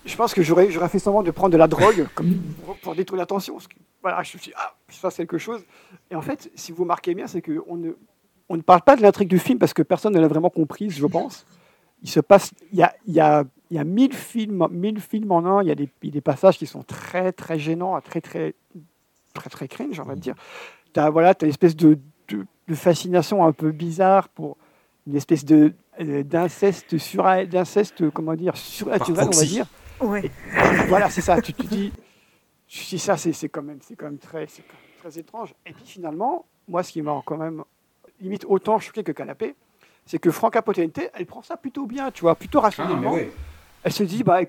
Je 0.05 0.17
pense 0.17 0.35
que 0.35 0.43
j'aurais 0.43 0.71
j'aurais 0.71 0.89
fait 0.89 0.99
semblant 0.99 1.23
de 1.23 1.31
prendre 1.31 1.53
de 1.53 1.57
la 1.57 1.67
drogue 1.67 2.07
comme 2.15 2.35
pour, 2.65 2.77
pour 2.77 2.95
détourner 2.95 3.21
l'attention. 3.21 3.59
Voilà, 4.03 4.23
je 4.23 4.37
me 4.37 4.41
suis 4.41 4.51
dit, 4.51 4.57
ah, 4.57 4.75
je 4.89 4.97
fasse 4.97 5.17
quelque 5.17 5.39
chose. 5.39 5.63
Et 6.11 6.15
en 6.15 6.21
fait, 6.21 6.51
si 6.55 6.73
vous 6.73 6.85
marquez 6.85 7.15
bien, 7.15 7.27
c'est 7.27 7.41
qu'on 7.41 7.77
ne, 7.77 7.93
on 8.49 8.57
ne 8.57 8.63
parle 8.63 8.83
pas 8.83 8.97
de 8.97 9.03
l'intrigue 9.03 9.29
du 9.29 9.39
film 9.39 9.59
parce 9.59 9.73
que 9.73 9.83
personne 9.83 10.13
ne 10.13 10.21
l'a 10.21 10.29
vraiment 10.29 10.51
comprise, 10.51 10.95
je 10.95 11.07
pense. 11.07 11.47
Il 12.03 12.11
se 12.11 12.21
passe, 12.21 12.53
il 12.71 12.79
y 12.79 12.83
a, 12.83 12.95
il 13.07 13.15
y 13.15 13.21
a, 13.21 13.45
il 13.71 13.77
y 13.77 13.81
a 13.81 13.85
mille 13.85 14.13
films, 14.13 14.69
mille 14.71 15.01
films 15.01 15.33
en 15.33 15.47
un. 15.47 15.63
Il 15.63 15.69
y 15.69 15.73
a 15.73 15.75
des, 15.75 16.21
passages 16.21 16.59
qui 16.59 16.67
sont 16.67 16.83
très, 16.83 17.33
très 17.33 17.59
gênants, 17.59 17.99
très, 18.03 18.21
très, 18.21 18.55
très, 19.33 19.49
très 19.49 19.69
cringe, 19.69 19.99
on 20.01 20.05
va 20.05 20.17
dire. 20.17 20.35
T'as 20.93 21.09
voilà, 21.09 21.31
as 21.31 21.45
une 21.45 21.49
espèce 21.49 21.75
de, 21.75 21.99
de, 22.29 22.45
de 22.69 22.75
fascination 22.75 23.45
un 23.45 23.53
peu 23.53 23.73
bizarre 23.73 24.29
pour 24.29 24.59
une 25.07 25.17
espèce 25.17 25.47
de 25.47 25.73
euh, 26.01 26.23
d'inceste 26.23 26.99
sur 26.99 27.25
d'inceste 27.47 28.11
comment 28.11 28.35
dire 28.35 28.57
surnaturel, 28.57 29.29
on 29.33 29.37
va 29.37 29.45
dire 29.45 29.67
Ouais. 30.01 30.31
voilà, 30.89 31.11
c'est 31.11 31.21
ça. 31.21 31.41
Tu 31.41 31.53
te 31.53 31.63
dis, 31.63 31.93
dis 32.69 32.99
ça, 32.99 33.17
c'est 33.17 33.49
quand 33.49 33.63
même, 33.63 33.79
c'est 33.83 33.97
quand 33.97 34.07
même 34.07 34.19
très, 34.19 34.47
c'est 34.47 34.63
quand 34.63 34.75
même 34.75 35.11
très 35.13 35.21
étrange. 35.21 35.55
Et 35.67 35.73
puis 35.73 35.85
finalement, 35.87 36.45
moi, 36.69 36.83
ce 36.83 36.93
qui 36.93 37.03
m'a 37.03 37.23
quand 37.25 37.37
même 37.37 37.63
limite 38.21 38.45
autant 38.49 38.79
choqué 38.79 39.03
que 39.03 39.13
canapé, 39.13 39.55
c'est 40.07 40.19
que 40.19 40.31
Franca 40.31 40.63
Potente, 40.63 41.01
elle 41.15 41.27
prend 41.27 41.43
ça 41.43 41.57
plutôt 41.57 41.87
bien, 41.87 42.11
tu 42.11 42.23
vois, 42.23 42.35
plutôt 42.35 42.59
Ah, 42.59 42.63
rationnellement. 42.63 43.13
ouais. 43.13 43.31
Elle 43.83 43.93
se 43.93 44.03
dit, 44.03 44.23
bah, 44.23 44.41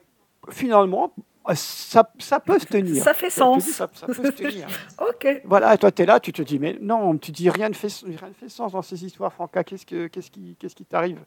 finalement, 0.50 1.14
ça, 1.54 2.10
ça 2.20 2.39
peut 2.39 2.58
se 2.60 2.66
tenir. 2.66 3.04
Ça 3.04 3.14
fait 3.14 3.30
sens. 3.30 3.66
ça 3.70 3.88
peut 3.88 4.14
se 4.14 4.22
tenir. 4.32 4.68
Ok. 5.00 5.41
Voilà, 5.46 5.74
et 5.74 5.78
toi, 5.78 5.91
tu 5.91 6.02
es 6.02 6.06
là, 6.06 6.20
tu 6.20 6.34
te 6.34 6.41
dis, 6.41 6.60
mais 6.60 6.78
non, 6.82 7.18
tu 7.18 7.32
dis, 7.32 7.50
rien 7.50 7.70
ne 7.70 7.74
fait, 7.74 7.88
rien 8.06 8.30
ne 8.30 8.34
fait 8.34 8.50
sens 8.50 8.72
dans 8.72 8.82
ces 8.82 9.06
histoires, 9.06 9.32
Franca, 9.32 9.64
qu'est-ce, 9.64 9.86
que, 9.86 10.08
qu'est-ce, 10.08 10.32
qui, 10.32 10.56
qu'est-ce 10.60 10.76
qui 10.76 10.86
t'arrive? 10.86 11.20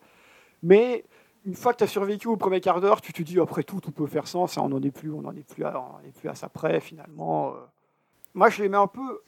Mais 0.62 1.04
une 1.46 1.54
fois 1.54 1.72
que 1.72 1.78
tu 1.78 1.84
as 1.84 1.88
survécu 1.88 2.28
au 2.28 2.36
premier 2.36 2.60
quart 2.60 2.80
d'heure, 2.80 3.00
tu 3.00 3.12
te 3.12 3.22
dis, 3.22 3.38
après 3.40 3.62
tout, 3.62 3.80
tout 3.80 3.90
peut 3.92 4.06
faire 4.06 4.26
sens, 4.26 4.56
et 4.56 4.60
on 4.60 4.68
n'en 4.68 4.82
est 4.82 4.90
plus, 4.90 5.10
on 5.12 5.22
n'en 5.22 5.32
est 5.34 5.46
plus 5.48 5.64
à, 5.64 5.80
on 5.80 6.06
est 6.06 6.12
plus 6.12 6.28
à 6.28 6.34
ça 6.34 6.48
près, 6.48 6.80
finalement. 6.80 7.50
euh. 7.50 7.58
Moi, 8.34 8.50
je 8.50 8.62
les 8.62 8.68
mets 8.68 8.76
un 8.76 8.86
peu 8.86 9.20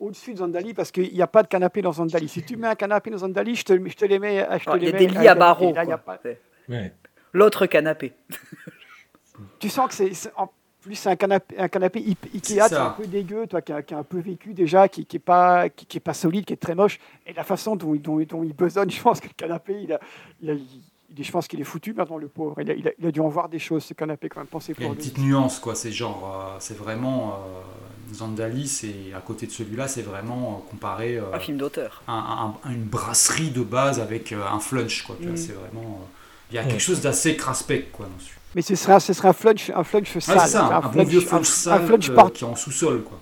au-dessus 0.00 0.32
de 0.32 0.38
Zandali, 0.38 0.72
parce 0.74 0.90
qu'il 0.92 1.12
n'y 1.12 1.22
a 1.22 1.26
pas 1.26 1.42
de 1.42 1.48
canapé 1.48 1.82
dans 1.82 1.92
Zandali. 1.92 2.28
Si 2.28 2.42
tu 2.44 2.56
mets 2.56 2.68
un 2.68 2.74
canapé 2.74 3.10
dans 3.10 3.18
Zandali, 3.18 3.54
je 3.56 3.64
te, 3.64 3.88
je 3.88 3.96
te 3.96 4.04
les 4.04 4.18
mets. 4.18 4.46
Je 4.58 4.64
te 4.64 4.76
Il 4.76 4.82
y 4.82 4.86
les 4.86 4.94
a 4.94 4.98
des 4.98 5.06
lits 5.08 5.28
à 5.28 5.34
barreaux. 5.34 5.72
Là, 5.74 5.84
il 5.84 5.90
y 5.90 5.92
a 5.92 5.98
quoi. 5.98 6.16
pas- 6.16 6.30
Ouais. 6.68 6.92
L'autre 7.32 7.66
canapé. 7.66 8.14
tu 9.58 9.68
sens 9.68 9.88
que 9.88 9.94
c'est 10.14 10.32
en 10.36 10.50
plus 10.80 10.94
c'est 10.94 11.10
un 11.10 11.16
canapé 11.16 11.58
un 11.58 11.68
canapé 11.68 12.00
Ike- 12.00 12.28
Ikea 12.34 12.40
C'est 12.40 12.40
qui 12.40 12.58
est 12.58 12.68
ça. 12.68 12.86
un 12.86 12.90
peu 12.90 13.06
dégueu 13.06 13.46
toi 13.46 13.60
qui 13.62 13.72
a, 13.72 13.82
qui 13.82 13.94
a 13.94 13.98
un 13.98 14.02
peu 14.04 14.18
vécu 14.20 14.54
déjà 14.54 14.88
qui, 14.88 15.04
qui 15.04 15.16
est 15.16 15.20
pas 15.20 15.68
qui, 15.68 15.86
qui 15.86 15.96
est 15.98 16.00
pas 16.00 16.14
solide 16.14 16.44
qui 16.44 16.52
est 16.52 16.56
très 16.56 16.74
moche 16.74 16.98
et 17.26 17.32
la 17.32 17.44
façon 17.44 17.76
dont, 17.76 17.94
il- 17.94 18.02
dont, 18.02 18.18
dont 18.20 18.42
il 18.44 18.54
besonne 18.54 18.90
je 18.98 19.00
pense 19.02 19.20
que 19.20 19.26
le 19.28 19.34
canapé 19.34 19.82
il 19.82 19.92
a, 19.92 20.00
il 20.40 20.50
a- 20.50 20.54
il 20.54 20.82
je 21.16 21.30
pense 21.32 21.48
qu'il 21.48 21.60
est 21.60 21.64
foutu 21.64 21.94
maintenant 21.94 22.16
le 22.18 22.28
pauvre 22.28 22.54
il 22.60 22.70
a, 22.70 22.74
il 22.74 22.86
a- 22.88 22.92
il 22.98 23.06
a 23.06 23.10
dû 23.10 23.20
en 23.20 23.28
voir 23.28 23.48
des 23.48 23.58
choses 23.58 23.84
ce 23.84 23.94
canapé 23.94 24.28
quand 24.28 24.40
même 24.40 24.46
pensez 24.46 24.72
Il 24.78 24.82
y 24.82 24.84
a 24.84 24.86
pour 24.88 24.92
une 24.94 25.00
lui 25.00 25.10
petite 25.10 25.18
nuance, 25.18 25.58
quoi. 25.58 25.74
C'est 25.74 25.90
genre, 25.92 26.52
euh, 26.54 26.56
c'est 26.60 26.76
vraiment. 26.76 27.30
Euh, 27.32 28.14
Zandali, 28.14 28.66
c'est 28.68 29.12
à 29.16 29.20
côté 29.20 29.46
de 29.46 29.50
celui-là, 29.52 29.86
c'est 29.88 30.00
vraiment 30.02 30.62
euh, 30.66 30.70
comparé 30.70 31.16
euh, 31.18 31.32
Un 31.34 31.38
film 31.38 31.58
d'auteur. 31.58 32.02
à, 32.08 32.52
une 32.70 32.84
brasserie 32.84 33.50
de 33.50 33.62
base 33.62 34.00
avec 34.00 34.32
euh, 34.32 34.42
un 34.50 34.60
flunch, 34.60 35.02
quoi. 35.02 35.16
Mm. 35.20 35.36
C'est 35.36 35.52
vraiment. 35.52 36.00
euh, 36.00 36.04
il 36.50 36.54
y 36.54 36.58
a 36.58 36.62
Ouais. 36.62 36.68
quelque 36.68 36.80
chose 36.80 37.00
d'assez 37.02 37.36
craspec, 37.36 37.92
quoi. 37.92 38.06
Dans 38.06 38.18
ce 38.18 38.24
film. 38.30 38.38
mais 38.54 38.62
ce 38.62 38.74
serait 38.76 38.98
ce 39.00 39.12
serait 39.12 39.28
un 39.28 39.32
flunch 39.34 39.70
un 39.74 39.84
flunch 39.84 40.16
sale 40.18 40.40
c'est 40.40 40.48
ça, 40.48 40.64
un, 40.66 40.70
un 40.82 40.88
bon 40.88 41.04
vieux 41.04 41.18
un, 41.18 41.22
flunch 41.26 41.40
un 41.40 41.44
sale 41.44 41.86
flunch 41.86 42.08
euh, 42.08 42.14
porte 42.14 42.32
qui 42.34 42.44
est 42.44 42.46
en 42.46 42.56
sous-sol, 42.56 43.02
quoi. 43.02 43.18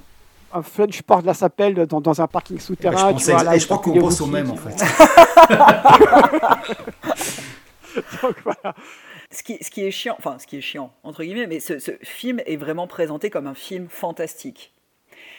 un 0.54 0.62
flunch 0.62 1.02
porte 1.02 1.24
la 1.26 1.34
sapelle 1.34 1.86
dans, 1.86 2.00
dans 2.00 2.20
un 2.20 2.28
parking 2.28 2.60
souterrain 2.60 3.12
je, 3.18 3.24
tu 3.24 3.30
vois, 3.32 3.42
là, 3.42 3.56
et 3.56 3.58
je 3.58 3.64
crois 3.64 3.78
qu'on 3.78 3.98
pense 3.98 4.20
au 4.20 4.26
même, 4.26 4.50
en 4.52 4.56
fait. 4.56 4.76
Ce 9.30 9.42
qui, 9.42 9.84
est 9.84 9.90
chiant, 9.90 10.14
enfin 10.18 10.38
ce 10.38 10.46
qui 10.46 10.56
est 10.56 10.60
chiant, 10.60 10.92
entre 11.02 11.24
guillemets, 11.24 11.48
mais 11.48 11.58
ce, 11.58 11.78
film 12.02 12.40
est 12.46 12.56
vraiment 12.56 12.86
présenté 12.86 13.28
comme 13.28 13.48
un 13.48 13.54
film 13.54 13.88
fantastique. 13.88 14.72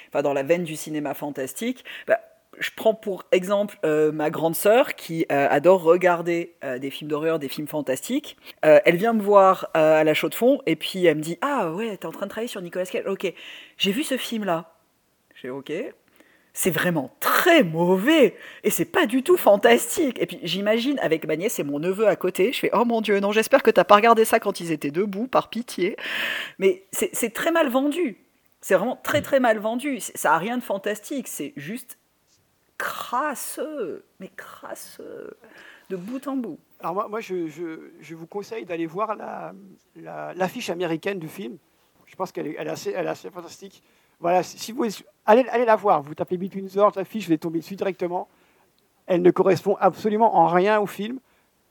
Enfin, 0.10 0.22
dans 0.22 0.34
la 0.34 0.44
veine 0.44 0.64
du 0.64 0.76
cinéma 0.76 1.14
fantastique. 1.14 1.86
Bah, 2.06 2.20
je 2.60 2.70
prends 2.76 2.94
pour 2.94 3.26
exemple 3.32 3.78
euh, 3.86 4.12
ma 4.12 4.30
grande 4.30 4.56
sœur 4.56 4.96
qui 4.96 5.26
euh, 5.32 5.48
adore 5.50 5.84
regarder 5.84 6.56
euh, 6.64 6.80
des 6.80 6.90
films 6.90 7.10
d'horreur, 7.10 7.40
des 7.40 7.48
films 7.48 7.68
fantastiques. 7.68 8.38
Elle 8.62 8.98
vient 8.98 9.14
me 9.14 9.22
voir 9.22 9.70
à 9.74 10.04
la 10.04 10.14
chaude 10.14 10.34
fond 10.34 10.62
et 10.66 10.76
puis 10.76 11.06
elle 11.06 11.18
me 11.18 11.22
dit 11.22 11.38
Ah 11.42 11.72
ouais, 11.72 11.96
t'es 11.98 12.06
en 12.06 12.12
train 12.12 12.26
de 12.26 12.32
travailler 12.32 12.48
sur 12.48 12.62
Nicolas 12.62 12.86
Cage. 12.86 13.06
Ok, 13.06 13.32
j'ai 13.78 13.92
vu 13.92 14.04
ce 14.04 14.18
film-là. 14.18 14.74
J'ai 15.36 15.50
ok. 15.50 15.72
C'est 16.60 16.72
vraiment 16.72 17.12
très 17.20 17.62
mauvais 17.62 18.36
et 18.64 18.72
c'est 18.72 18.86
pas 18.86 19.06
du 19.06 19.22
tout 19.22 19.38
fantastique. 19.38 20.18
Et 20.20 20.26
puis 20.26 20.40
j'imagine 20.42 20.98
avec 20.98 21.28
ma 21.28 21.36
nièce 21.36 21.60
et 21.60 21.64
mon 21.64 21.78
neveu 21.78 22.08
à 22.08 22.16
côté, 22.16 22.52
je 22.52 22.58
fais 22.58 22.72
oh 22.74 22.84
mon 22.84 23.00
dieu 23.02 23.20
non 23.20 23.32
j'espère 23.32 23.62
que 23.62 23.70
t'as 23.70 23.84
pas 23.84 23.94
regardé 23.96 24.26
ça 24.26 24.40
quand 24.40 24.60
ils 24.60 24.72
étaient 24.72 24.90
debout 24.90 25.28
par 25.28 25.52
pitié. 25.52 25.98
Mais 26.58 26.84
c'est 26.92 27.32
très 27.32 27.52
mal 27.52 27.70
vendu. 27.70 28.18
C'est 28.60 28.74
vraiment 28.74 28.96
très 29.04 29.22
très 29.22 29.40
mal 29.40 29.60
vendu. 29.60 30.00
Ça 30.00 30.34
a 30.34 30.40
rien 30.40 30.58
de 30.58 30.64
fantastique. 30.64 31.28
C'est 31.28 31.54
juste 31.58 32.00
crasseux, 32.80 34.04
mais 34.20 34.32
crasseux 34.36 35.38
de 35.92 35.96
bout 35.96 36.28
en 36.28 36.38
bout. 36.38 36.58
Alors 36.80 36.96
moi, 36.96 37.08
moi 37.08 37.22
je, 37.22 38.16
vous 38.16 38.26
conseille 38.26 38.66
d'aller 38.66 38.88
voir 38.88 39.16
la- 39.16 39.54
la- 39.96 40.34
l'affiche 40.34 40.72
américaine 40.72 41.20
du 41.20 41.28
film. 41.28 41.58
Je 42.08 42.16
pense 42.16 42.32
qu'elle 42.32 42.48
est, 42.48 42.56
elle 42.58 42.68
est 42.68 42.88
elle 42.88 43.06
est 43.06 43.10
assez 43.10 43.30
fantastique. 43.30 43.84
Voilà, 44.20 44.44
si 44.44 44.72
vous 44.72 44.86
allez, 45.26 45.46
allez 45.50 45.66
la 45.66 45.76
voir, 45.76 46.02
vous 46.02 46.16
tapez 46.16 46.38
Between 46.38 46.68
the 46.70 46.76
Hearts, 46.78 46.96
l'affiche, 46.96 47.26
vous 47.26 47.32
allez 47.32 47.38
tomber 47.38 47.60
dessus 47.60 47.76
directement. 47.76 48.28
Elle 49.06 49.22
ne 49.22 49.32
correspond 49.32 49.78
absolument 49.80 50.36
en 50.38 50.48
rien 50.48 50.80
au 50.80 50.86
film, 50.88 51.20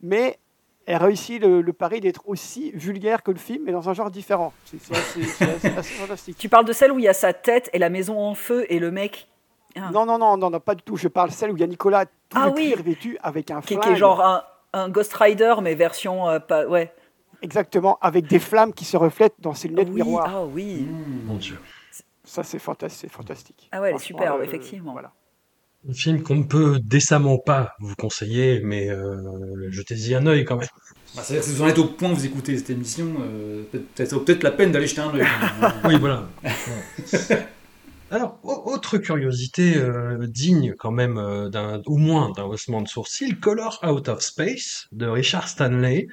mais 0.01 0.39
elle 0.87 0.99
réussit 0.99 1.41
le, 1.43 1.61
le 1.61 1.73
pari 1.73 2.01
d'être 2.01 2.23
aussi 2.29 2.71
vulgaire 2.73 3.23
que 3.23 3.31
le 3.33 3.39
film, 3.39 3.65
mais 3.67 3.73
dans 3.73 3.89
un 3.89 3.93
genre 3.95 4.11
différent. 4.11 4.53
C'est 4.65 4.77
assez, 4.97 5.25
c'est 5.25 5.45
assez- 5.51 5.77
assez 5.77 5.95
fantastique. 5.95 6.39
Tu 6.39 6.49
parles 6.49 6.65
de 6.65 6.73
celle 6.73 6.93
où 6.93 6.99
il 6.99 7.05
y 7.05 7.09
a 7.09 7.13
sa 7.13 7.33
tête 7.33 7.69
et 7.73 7.79
la 7.79 7.91
maison 7.91 8.19
en 8.21 8.35
feu 8.35 8.65
et 8.69 8.79
le 8.79 8.91
mec 8.91 9.27
Ah. 9.75 9.91
Non, 9.93 10.07
non, 10.07 10.17
non, 10.17 10.37
non, 10.39 10.49
non, 10.49 10.61
pas 10.61 10.75
du 10.77 10.83
tout. 10.83 10.97
Je 10.97 11.09
parle 11.09 11.31
celle 11.33 11.51
où 11.51 11.57
il 11.57 11.61
y 11.61 11.65
a 11.65 11.67
Nicolas 11.67 12.07
tout 12.07 12.13
Ah 12.41 12.49
de 12.51 12.55
oui. 12.55 12.73
cuir 12.73 12.83
vêtu 12.83 13.19
avec 13.23 13.51
un 13.51 13.61
qui, 13.61 13.75
flingue. 13.75 13.83
qui 13.83 13.89
est 13.91 13.97
genre 13.97 14.23
un, 14.25 14.43
un 14.73 14.89
Ghost 14.89 15.13
Rider 15.15 15.55
mais 15.61 15.75
version 15.75 16.29
euh, 16.29 16.39
pas 16.39 16.67
ouais. 16.67 16.95
Exactement, 17.43 17.99
avec 18.01 18.27
des 18.29 18.39
flammes 18.39 18.73
qui 18.73 18.87
se 18.87 18.97
reflètent 18.97 19.35
dans 19.41 19.53
ses 19.53 19.69
Ah 19.69 19.71
lunettes 19.73 19.89
oui, 19.89 19.95
miroirs. 20.03 20.27
ah 20.35 20.45
oui. 20.47 20.87
Hmm. 20.89 21.27
Mon 21.27 21.35
Dieu. 21.35 21.59
Ça, 22.37 22.43
c'est 22.43 22.59
fantastique. 22.59 23.01
C'est 23.11 23.16
fantastique. 23.16 23.68
Ah 23.72 23.80
ouais, 23.80 23.89
elle 23.91 23.97
est 23.97 23.99
superbe, 23.99 24.41
euh, 24.41 24.45
effectivement. 24.45 24.93
Voilà. 24.93 25.12
Un 25.89 25.93
film 25.95 26.22
qu'on 26.22 26.34
ne 26.37 26.43
peut 26.45 26.78
décemment 26.82 27.39
pas 27.39 27.74
vous 27.80 27.95
conseiller, 27.95 28.61
mais 28.62 28.91
euh, 28.91 29.70
jetez-y 29.70 30.14
un 30.14 30.26
œil 30.26 30.45
quand 30.45 30.57
même. 30.57 30.68
Bah, 31.14 31.22
C'est-à-dire 31.24 31.43
que 31.45 31.51
si 31.51 31.55
vous 31.57 31.62
en 31.62 31.68
êtes 31.68 31.78
au 31.78 31.84
point 31.87 32.12
vous 32.12 32.26
écoutez 32.26 32.59
cette 32.59 32.68
émission, 32.70 33.07
euh, 33.20 33.62
peut-être 33.72 34.11
ça 34.11 34.16
vaut 34.16 34.22
peut-être 34.22 34.43
la 34.43 34.51
peine 34.51 34.70
d'aller 34.72 34.87
jeter 34.87 35.01
un 35.01 35.14
œil. 35.14 35.24
Oui, 35.84 35.97
voilà. 35.99 36.26
Alors, 38.11 38.39
au- 38.43 38.72
autre 38.72 38.99
curiosité 38.99 39.76
euh, 39.78 40.26
digne 40.28 40.74
quand 40.78 40.93
même 40.93 41.18
euh, 41.18 41.49
d'un, 41.49 41.82
au 41.87 41.97
moins 41.97 42.30
d'un 42.37 42.45
haussement 42.45 42.80
de 42.82 42.89
sourcil, 42.89 43.41
Color 43.41 43.80
Out 43.84 44.09
of 44.09 44.20
Space 44.20 44.87
de 44.93 45.07
Richard 45.07 45.49
Stanley. 45.49 46.07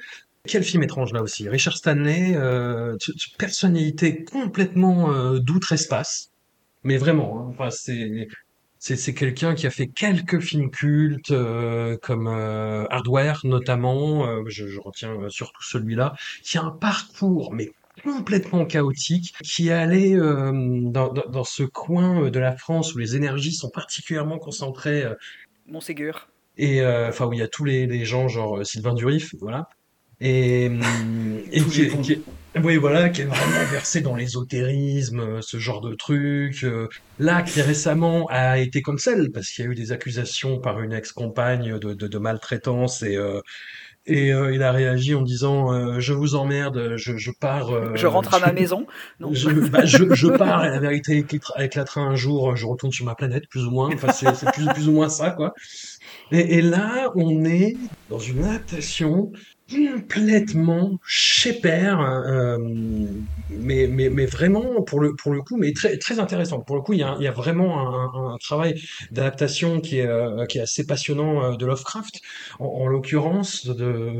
Quel 0.46 0.62
film 0.62 0.82
étrange 0.82 1.12
là 1.12 1.22
aussi? 1.22 1.48
Richard 1.48 1.76
Stanley, 1.76 2.34
euh, 2.36 2.96
personnalité 3.38 4.24
complètement 4.24 5.10
euh, 5.10 5.38
d'outre-espace, 5.38 6.32
mais 6.82 6.98
vraiment. 6.98 7.40
hein. 7.40 7.46
Enfin, 7.48 7.70
c'est 7.70 8.28
c'est 8.78 8.96
c'est 8.96 9.14
quelqu'un 9.14 9.54
qui 9.54 9.66
a 9.66 9.70
fait 9.70 9.86
quelques 9.86 10.40
films 10.40 10.70
cultes 10.70 11.30
euh, 11.30 11.96
comme 11.96 12.26
Hardware 12.26 13.40
notamment. 13.44 14.46
je, 14.46 14.68
je 14.68 14.80
retiens 14.80 15.16
surtout 15.30 15.62
celui-là, 15.62 16.14
qui 16.42 16.58
a 16.58 16.62
un 16.62 16.70
parcours 16.70 17.54
mais 17.54 17.72
complètement 18.02 18.66
chaotique, 18.66 19.34
qui 19.42 19.68
est 19.68 19.72
allé 19.72 20.14
dans, 20.14 21.10
dans, 21.12 21.44
ce 21.44 21.62
coin 21.62 22.28
de 22.28 22.38
la 22.38 22.54
France 22.54 22.94
où 22.94 22.98
les 22.98 23.16
énergies 23.16 23.52
sont 23.52 23.70
particulièrement 23.70 24.38
concentrées 24.38 25.04
Montségur. 25.66 26.28
et 26.58 26.84
enfin 26.84 27.24
où 27.26 27.32
il 27.32 27.38
y 27.38 27.42
a 27.42 27.48
tous 27.48 27.64
les, 27.64 27.86
les 27.86 28.04
gens 28.04 28.28
genre 28.28 28.66
Sylvain 28.66 28.92
Durif, 28.92 29.34
voilà. 29.40 29.70
Et, 30.20 30.70
et 31.52 31.60
qui, 31.62 31.88
qui 32.02 32.22
oui, 32.62 32.76
voilà, 32.76 33.08
qui 33.08 33.22
est 33.22 33.24
vraiment 33.24 33.64
versé 33.72 34.00
dans 34.00 34.14
l'ésotérisme, 34.14 35.18
euh, 35.20 35.40
ce 35.42 35.58
genre 35.58 35.80
de 35.80 35.94
truc. 35.94 36.62
euh, 36.62 36.86
là, 37.18 37.42
qui 37.42 37.60
récemment 37.60 38.26
a 38.30 38.58
été 38.58 38.80
cancel 38.80 39.30
parce 39.32 39.50
qu'il 39.50 39.64
y 39.64 39.68
a 39.68 39.70
eu 39.72 39.74
des 39.74 39.90
accusations 39.90 40.60
par 40.60 40.80
une 40.80 40.92
ex-compagne 40.92 41.78
de, 41.80 41.94
de, 41.94 42.06
de 42.06 42.18
maltraitance 42.18 43.02
et 43.02 43.16
euh, 43.16 43.40
et 44.06 44.32
euh, 44.34 44.54
il 44.54 44.62
a 44.62 44.70
réagi 44.70 45.14
en 45.14 45.22
disant 45.22 45.72
euh, 45.72 45.98
je 45.98 46.12
vous 46.12 46.34
emmerde, 46.34 46.94
je, 46.96 47.16
je 47.16 47.30
pars. 47.40 47.70
euh, 47.70 47.94
Je 47.96 48.06
rentre 48.06 48.34
à 48.34 48.38
ma 48.40 48.52
maison. 48.52 48.86
Non. 49.18 49.32
je, 49.32 49.48
bah, 49.50 49.84
je, 49.86 50.14
je 50.14 50.26
pars 50.28 50.64
et 50.66 50.68
la 50.70 50.78
vérité 50.78 51.24
éclatera 51.58 52.02
un 52.02 52.14
jour, 52.14 52.54
je 52.54 52.66
retourne 52.66 52.92
sur 52.92 53.06
ma 53.06 53.14
planète, 53.14 53.44
plus 53.48 53.64
ou 53.64 53.70
moins. 53.70 53.90
Enfin, 53.94 54.12
c'est 54.12 54.34
c'est 54.34 54.52
plus, 54.52 54.66
plus 54.74 54.88
ou 54.88 54.92
moins 54.92 55.08
ça, 55.08 55.30
quoi. 55.30 55.54
Et, 56.30 56.58
et 56.58 56.62
là, 56.62 57.10
on 57.16 57.44
est 57.44 57.76
dans 58.10 58.18
une 58.18 58.44
adaptation 58.44 59.32
complètement 59.74 60.98
chez 61.04 61.52
père, 61.60 62.00
euh, 62.00 62.58
mais, 63.48 63.86
mais, 63.88 64.08
mais 64.10 64.26
vraiment, 64.26 64.82
pour 64.82 65.00
le, 65.00 65.14
pour 65.16 65.32
le 65.32 65.42
coup, 65.42 65.56
mais 65.56 65.72
très, 65.72 65.98
très 65.98 66.18
intéressant. 66.18 66.60
Pour 66.60 66.76
le 66.76 66.82
coup, 66.82 66.92
il 66.92 67.00
y 67.00 67.02
a, 67.02 67.16
il 67.18 67.24
y 67.24 67.28
a 67.28 67.32
vraiment 67.32 68.32
un, 68.32 68.36
travail 68.38 68.80
d'adaptation 69.10 69.80
qui 69.80 69.98
est, 69.98 70.06
euh, 70.06 70.44
qui 70.46 70.58
est 70.58 70.60
assez 70.62 70.86
passionnant 70.86 71.52
euh, 71.52 71.56
de 71.56 71.66
Lovecraft, 71.66 72.20
en, 72.58 72.66
en 72.66 72.86
l'occurrence, 72.86 73.68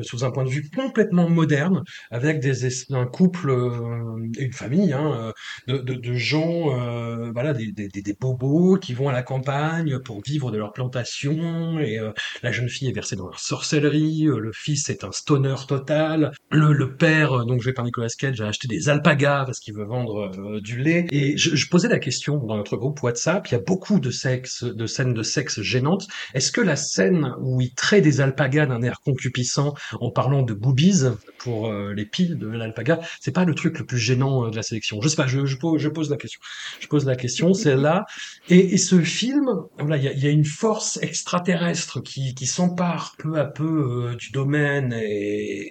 sous 0.03 0.25
un 0.25 0.31
point 0.31 0.45
de 0.45 0.51
vue 0.51 0.69
complètement 0.71 1.29
moderne, 1.29 1.83
avec 2.11 2.41
des, 2.41 2.67
es- 2.67 2.93
un 2.93 3.07
couple 3.07 3.51
et 4.39 4.43
une 4.45 4.53
famille 4.53 4.93
hein, 4.93 5.33
de, 5.67 5.79
de, 5.79 6.15
gens, 6.15 6.67
voilà, 7.33 7.53
des, 7.53 7.73
des, 7.73 7.89
des, 7.89 8.17
bobos 8.19 8.79
qui 8.79 8.95
vont 8.95 9.09
à 9.09 9.13
la 9.13 9.23
campagne 9.23 9.99
pour 10.01 10.23
vivre 10.23 10.51
de 10.51 10.59
leur 10.59 10.73
plantation, 10.73 11.79
et 11.81 11.99
la 12.43 12.53
jeune 12.53 12.69
fille 12.69 12.89
est 12.89 12.93
versée 12.93 13.17
dans 13.17 13.29
la 13.29 13.37
sorcellerie, 13.39 14.25
le 14.25 14.53
fils 14.53 14.89
est 14.91 15.05
un 15.05 15.13
stoner 15.13 15.44
total, 15.67 16.33
le, 16.51 16.97
père, 16.97 17.33
euh, 17.33 17.45
donc 17.45 17.61
joué 17.61 17.73
par 17.73 17.85
Nicolas 17.85 18.09
Cage, 18.19 18.41
a 18.41 18.49
acheté 18.49 18.69
des 18.69 18.89
alpagas 18.89 19.45
parce 19.45 19.61
qu'il 19.61 19.75
veut 19.75 19.85
vendre 19.85 20.31
euh, 20.39 20.61
du 20.61 20.79
lait. 20.79 21.07
Et 21.11 21.37
je, 21.37 21.69
posais 21.69 21.89
la 21.89 21.99
question 21.99 22.39
dans 22.39 22.57
notre 22.57 22.77
groupe 22.77 23.03
WhatsApp, 23.03 23.47
il 23.49 23.53
y 23.53 23.55
a 23.57 23.61
beaucoup 23.61 24.01
de 24.01 24.11
sexe, 24.11 24.65
de 24.65 24.87
scènes 24.87 25.15
de 25.15 25.23
sexe 25.23 25.61
gênantes. 25.61 26.07
Est-ce 26.35 26.53
que 26.53 26.61
la 26.61 26.77
scène 26.77 27.35
où 27.41 27.61
il 27.61 27.75
traite 27.75 28.05
des 28.05 28.21
alpagas 28.21 28.67
d'un 28.67 28.83
air 28.83 29.01
concupissant 29.05 29.75
en 30.01 30.11
parlant 30.11 30.43
de 30.43 30.55
boobies 30.55 31.05
pour 31.39 31.69
euh, 31.69 31.93
les 31.95 32.07
piles 32.07 32.39
de 32.39 32.49
l'alpaga, 32.49 33.01
c'est 33.21 33.33
pas 33.33 33.45
le 33.45 33.55
truc 33.55 33.79
le 33.79 33.87
plus 33.87 33.99
gênant 33.99 34.49
de 34.49 34.57
la 34.57 34.63
sélection? 34.63 35.01
Je 35.01 35.09
sais 35.09 35.17
pas, 35.17 35.27
je, 35.27 35.57
pose, 35.57 35.81
je 35.81 35.89
pose 35.89 36.11
la 36.11 36.17
question. 36.17 36.41
Je 36.81 36.89
pose 36.89 37.07
la 37.07 37.17
question, 37.17 37.55
c'est 37.55 37.77
là. 37.77 38.07
Et, 38.49 38.77
ce 38.77 39.01
film, 39.01 39.49
voilà, 39.79 39.97
il 39.97 40.23
y 40.23 40.27
a, 40.27 40.31
une 40.31 40.45
force 40.45 40.99
extraterrestre 41.01 42.01
qui, 42.01 42.35
qui 42.35 42.47
s'empare 42.47 43.15
peu 43.19 43.39
à 43.39 43.45
peu 43.45 44.17
du 44.19 44.31
domaine 44.31 44.93
et, 44.93 45.24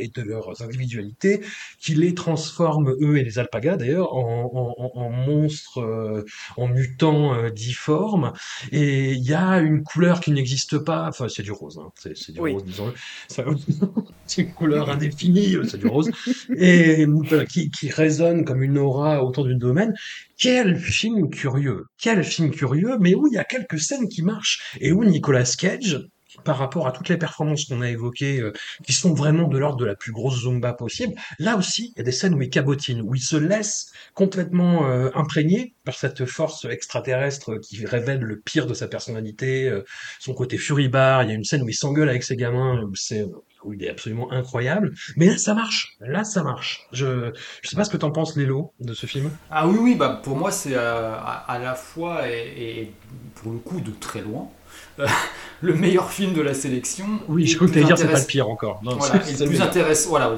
et 0.03 0.11
de 0.13 0.21
leurs 0.21 0.61
individualités, 0.61 1.41
qui 1.79 1.95
les 1.95 2.13
transforme, 2.13 2.95
eux 3.01 3.17
et 3.17 3.23
les 3.23 3.39
alpagas 3.39 3.77
d'ailleurs, 3.77 4.13
en, 4.13 4.49
en, 4.53 4.73
en- 4.83 5.01
en 5.05 5.09
monstres, 5.09 5.79
euh, 5.79 6.23
en 6.57 6.67
mutants 6.67 7.33
euh, 7.35 7.49
difformes. 7.49 8.33
Et 8.71 9.11
il 9.13 9.23
y 9.23 9.33
a 9.33 9.59
une 9.59 9.83
couleur 9.83 10.19
qui 10.19 10.31
n'existe 10.31 10.77
pas, 10.79 11.07
enfin 11.07 11.27
c'est 11.29 11.43
du 11.43 11.51
rose, 11.51 11.79
hein. 11.81 11.89
c'est 12.15 12.31
du 12.31 12.39
Oui. 12.39 12.53
rose, 12.53 12.63
disons-le. 12.65 12.93
C'est 14.25 14.41
une 14.43 14.53
couleur 14.53 14.89
indéfinie, 14.89 15.55
euh, 15.55 15.63
c'est 15.65 15.77
du 15.77 15.87
rose, 15.87 16.09
et 16.57 17.05
voilà, 17.05 17.45
qui, 17.45 17.69
qui 17.69 17.89
résonne 17.89 18.45
comme 18.45 18.63
une 18.63 18.77
aura 18.77 19.23
autour 19.23 19.45
du 19.45 19.55
domaine. 19.55 19.93
Quel 20.37 20.77
film 20.77 21.29
curieux, 21.29 21.83
quel 22.01 22.23
film 22.23 22.49
curieux, 22.51 22.97
mais 22.99 23.15
où 23.15 23.27
il 23.27 23.33
y 23.33 23.37
a 23.37 23.43
quelques 23.43 23.79
scènes 23.79 24.07
qui 24.07 24.21
marchent 24.23 24.77
et 24.79 24.91
où 24.93 25.03
Nicolas 25.03 25.43
Cage, 25.57 25.99
par 26.43 26.57
rapport 26.57 26.87
à 26.87 26.91
toutes 26.91 27.09
les 27.09 27.17
performances 27.17 27.65
qu'on 27.65 27.81
a 27.81 27.89
évoquées, 27.89 28.39
euh, 28.39 28.53
qui 28.85 28.93
sont 28.93 29.13
vraiment 29.13 29.47
de 29.47 29.57
l'ordre 29.57 29.77
de 29.77 29.85
la 29.85 29.95
plus 29.95 30.11
grosse 30.11 30.41
zumba 30.41 30.73
possible, 30.73 31.13
là 31.39 31.57
aussi, 31.57 31.93
il 31.95 31.99
y 31.99 32.01
a 32.01 32.03
des 32.03 32.11
scènes 32.11 32.33
où 32.33 32.41
il 32.41 32.49
cabotine, 32.49 33.01
où 33.01 33.15
il 33.15 33.21
se 33.21 33.35
laisse 33.35 33.91
complètement 34.13 34.87
euh, 34.87 35.09
imprégné 35.15 35.75
par 35.85 35.95
cette 35.95 36.25
force 36.25 36.65
extraterrestre 36.65 37.57
qui 37.57 37.85
révèle 37.85 38.21
le 38.21 38.39
pire 38.39 38.67
de 38.67 38.73
sa 38.73 38.87
personnalité, 38.87 39.69
euh, 39.69 39.83
son 40.19 40.33
côté 40.33 40.57
furibard. 40.57 41.23
Il 41.23 41.29
y 41.29 41.31
a 41.31 41.35
une 41.35 41.43
scène 41.43 41.63
où 41.63 41.69
il 41.69 41.75
s'engueule 41.75 42.09
avec 42.09 42.23
ses 42.23 42.35
gamins, 42.35 42.81
où 42.83 42.95
c'est 42.95 43.25
il 43.71 43.83
est 43.83 43.89
absolument 43.89 44.31
incroyable. 44.31 44.93
Mais 45.15 45.27
là, 45.27 45.37
ça 45.37 45.53
marche. 45.53 45.95
Là, 46.01 46.23
ça 46.23 46.43
marche. 46.43 46.87
Je, 46.91 47.31
je 47.61 47.69
sais 47.69 47.75
pas 47.75 47.85
ce 47.85 47.89
que 47.89 47.97
t'en 47.97 48.11
penses, 48.11 48.35
Lélo, 48.35 48.73
de 48.79 48.93
ce 48.93 49.05
film. 49.05 49.31
Ah 49.49 49.67
oui, 49.67 49.77
oui, 49.79 49.95
bah 49.95 50.19
pour 50.21 50.35
moi 50.35 50.51
c'est 50.51 50.75
euh, 50.75 51.15
à, 51.15 51.59
la 51.61 51.75
fois 51.75 52.29
et, 52.29 52.53
et 52.57 52.93
pour 53.35 53.51
le 53.51 53.59
coup 53.59 53.79
de 53.79 53.91
très 53.91 54.21
loin 54.21 54.49
le 55.61 55.73
meilleur 55.73 56.11
film 56.11 56.33
de 56.33 56.41
la 56.41 56.53
sélection. 56.53 57.05
Oui, 57.27 57.47
je 57.47 57.55
crois 57.55 57.67
que 57.67 57.71
plus 57.73 57.81
t'allais 57.81 57.93
dire 57.93 57.97
c'est 57.97 58.11
pas 58.11 58.19
le 58.19 58.25
pire 58.25 58.49
encore. 58.49 58.81
Non, 58.83 58.95
Voilà, 58.95 59.21
c'est- 59.23 59.39
le 59.43 59.49
plus 59.49 59.61
intéressant, 59.61 60.09
voilà, 60.09 60.35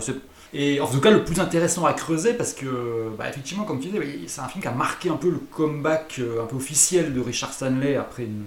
et 0.53 0.79
en 0.79 0.87
tout 0.87 1.01
cas 1.01 1.11
le 1.11 1.23
plus 1.25 1.39
intéressant 1.41 1.85
à 1.85 1.91
creuser 1.93 2.33
parce 2.33 2.53
que, 2.53 3.09
bah, 3.17 3.27
effectivement, 3.27 3.65
comme 3.65 3.79
tu 3.81 3.89
disais, 3.89 4.19
c'est 4.27 4.39
un 4.39 4.47
film 4.47 4.61
qui 4.61 4.67
a 4.67 4.71
marqué 4.71 5.09
un 5.09 5.17
peu 5.17 5.29
le 5.29 5.37
comeback 5.37 6.15
euh, 6.19 6.43
un 6.43 6.45
peu 6.45 6.55
officiel 6.55 7.13
de 7.13 7.19
Richard 7.19 7.51
Stanley 7.51 7.97
après 7.97 8.23
une, 8.23 8.45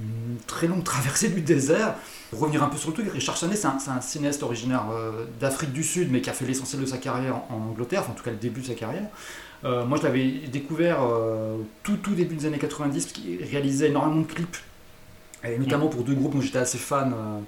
une 0.00 0.36
très 0.46 0.66
longue 0.68 0.84
traversée 0.84 1.28
du 1.28 1.42
désert. 1.42 1.96
Pour 2.30 2.40
revenir 2.40 2.62
un 2.62 2.68
peu 2.68 2.78
sur 2.78 2.88
le 2.88 2.94
truc, 2.94 3.12
Richard 3.12 3.36
Stanley, 3.36 3.56
c'est 3.56 3.66
un, 3.66 4.00
cinéaste 4.00 4.42
originaire 4.42 4.84
euh, 4.90 5.26
d'Afrique 5.38 5.72
du 5.72 5.84
Sud, 5.84 6.10
mais 6.10 6.22
qui 6.22 6.30
a 6.30 6.32
fait 6.32 6.46
l'essentiel 6.46 6.80
de 6.80 6.86
sa 6.86 6.96
carrière 6.96 7.36
en, 7.36 7.56
en 7.56 7.70
Angleterre, 7.70 8.00
enfin, 8.00 8.12
en 8.12 8.14
tout 8.14 8.24
cas 8.24 8.30
le 8.30 8.38
début 8.38 8.62
de 8.62 8.66
sa 8.68 8.74
carrière. 8.74 9.08
Euh, 9.64 9.84
moi, 9.84 9.98
je 9.98 10.02
l'avais 10.02 10.24
découvert 10.50 10.98
euh, 11.02 11.56
tout, 11.82 11.96
tout 11.96 12.14
début 12.14 12.34
des 12.36 12.46
années 12.46 12.58
90, 12.58 13.04
parce 13.04 13.12
qu'il 13.12 13.42
réalisait 13.44 13.88
énormément 13.88 14.20
de 14.22 14.26
clips, 14.26 14.56
et 15.44 15.58
notamment 15.58 15.88
pour 15.88 16.02
deux 16.04 16.14
groupes 16.14 16.34
dont 16.34 16.40
j'étais 16.40 16.58
assez 16.58 16.78
fan, 16.78 17.12
euh, 17.12 17.40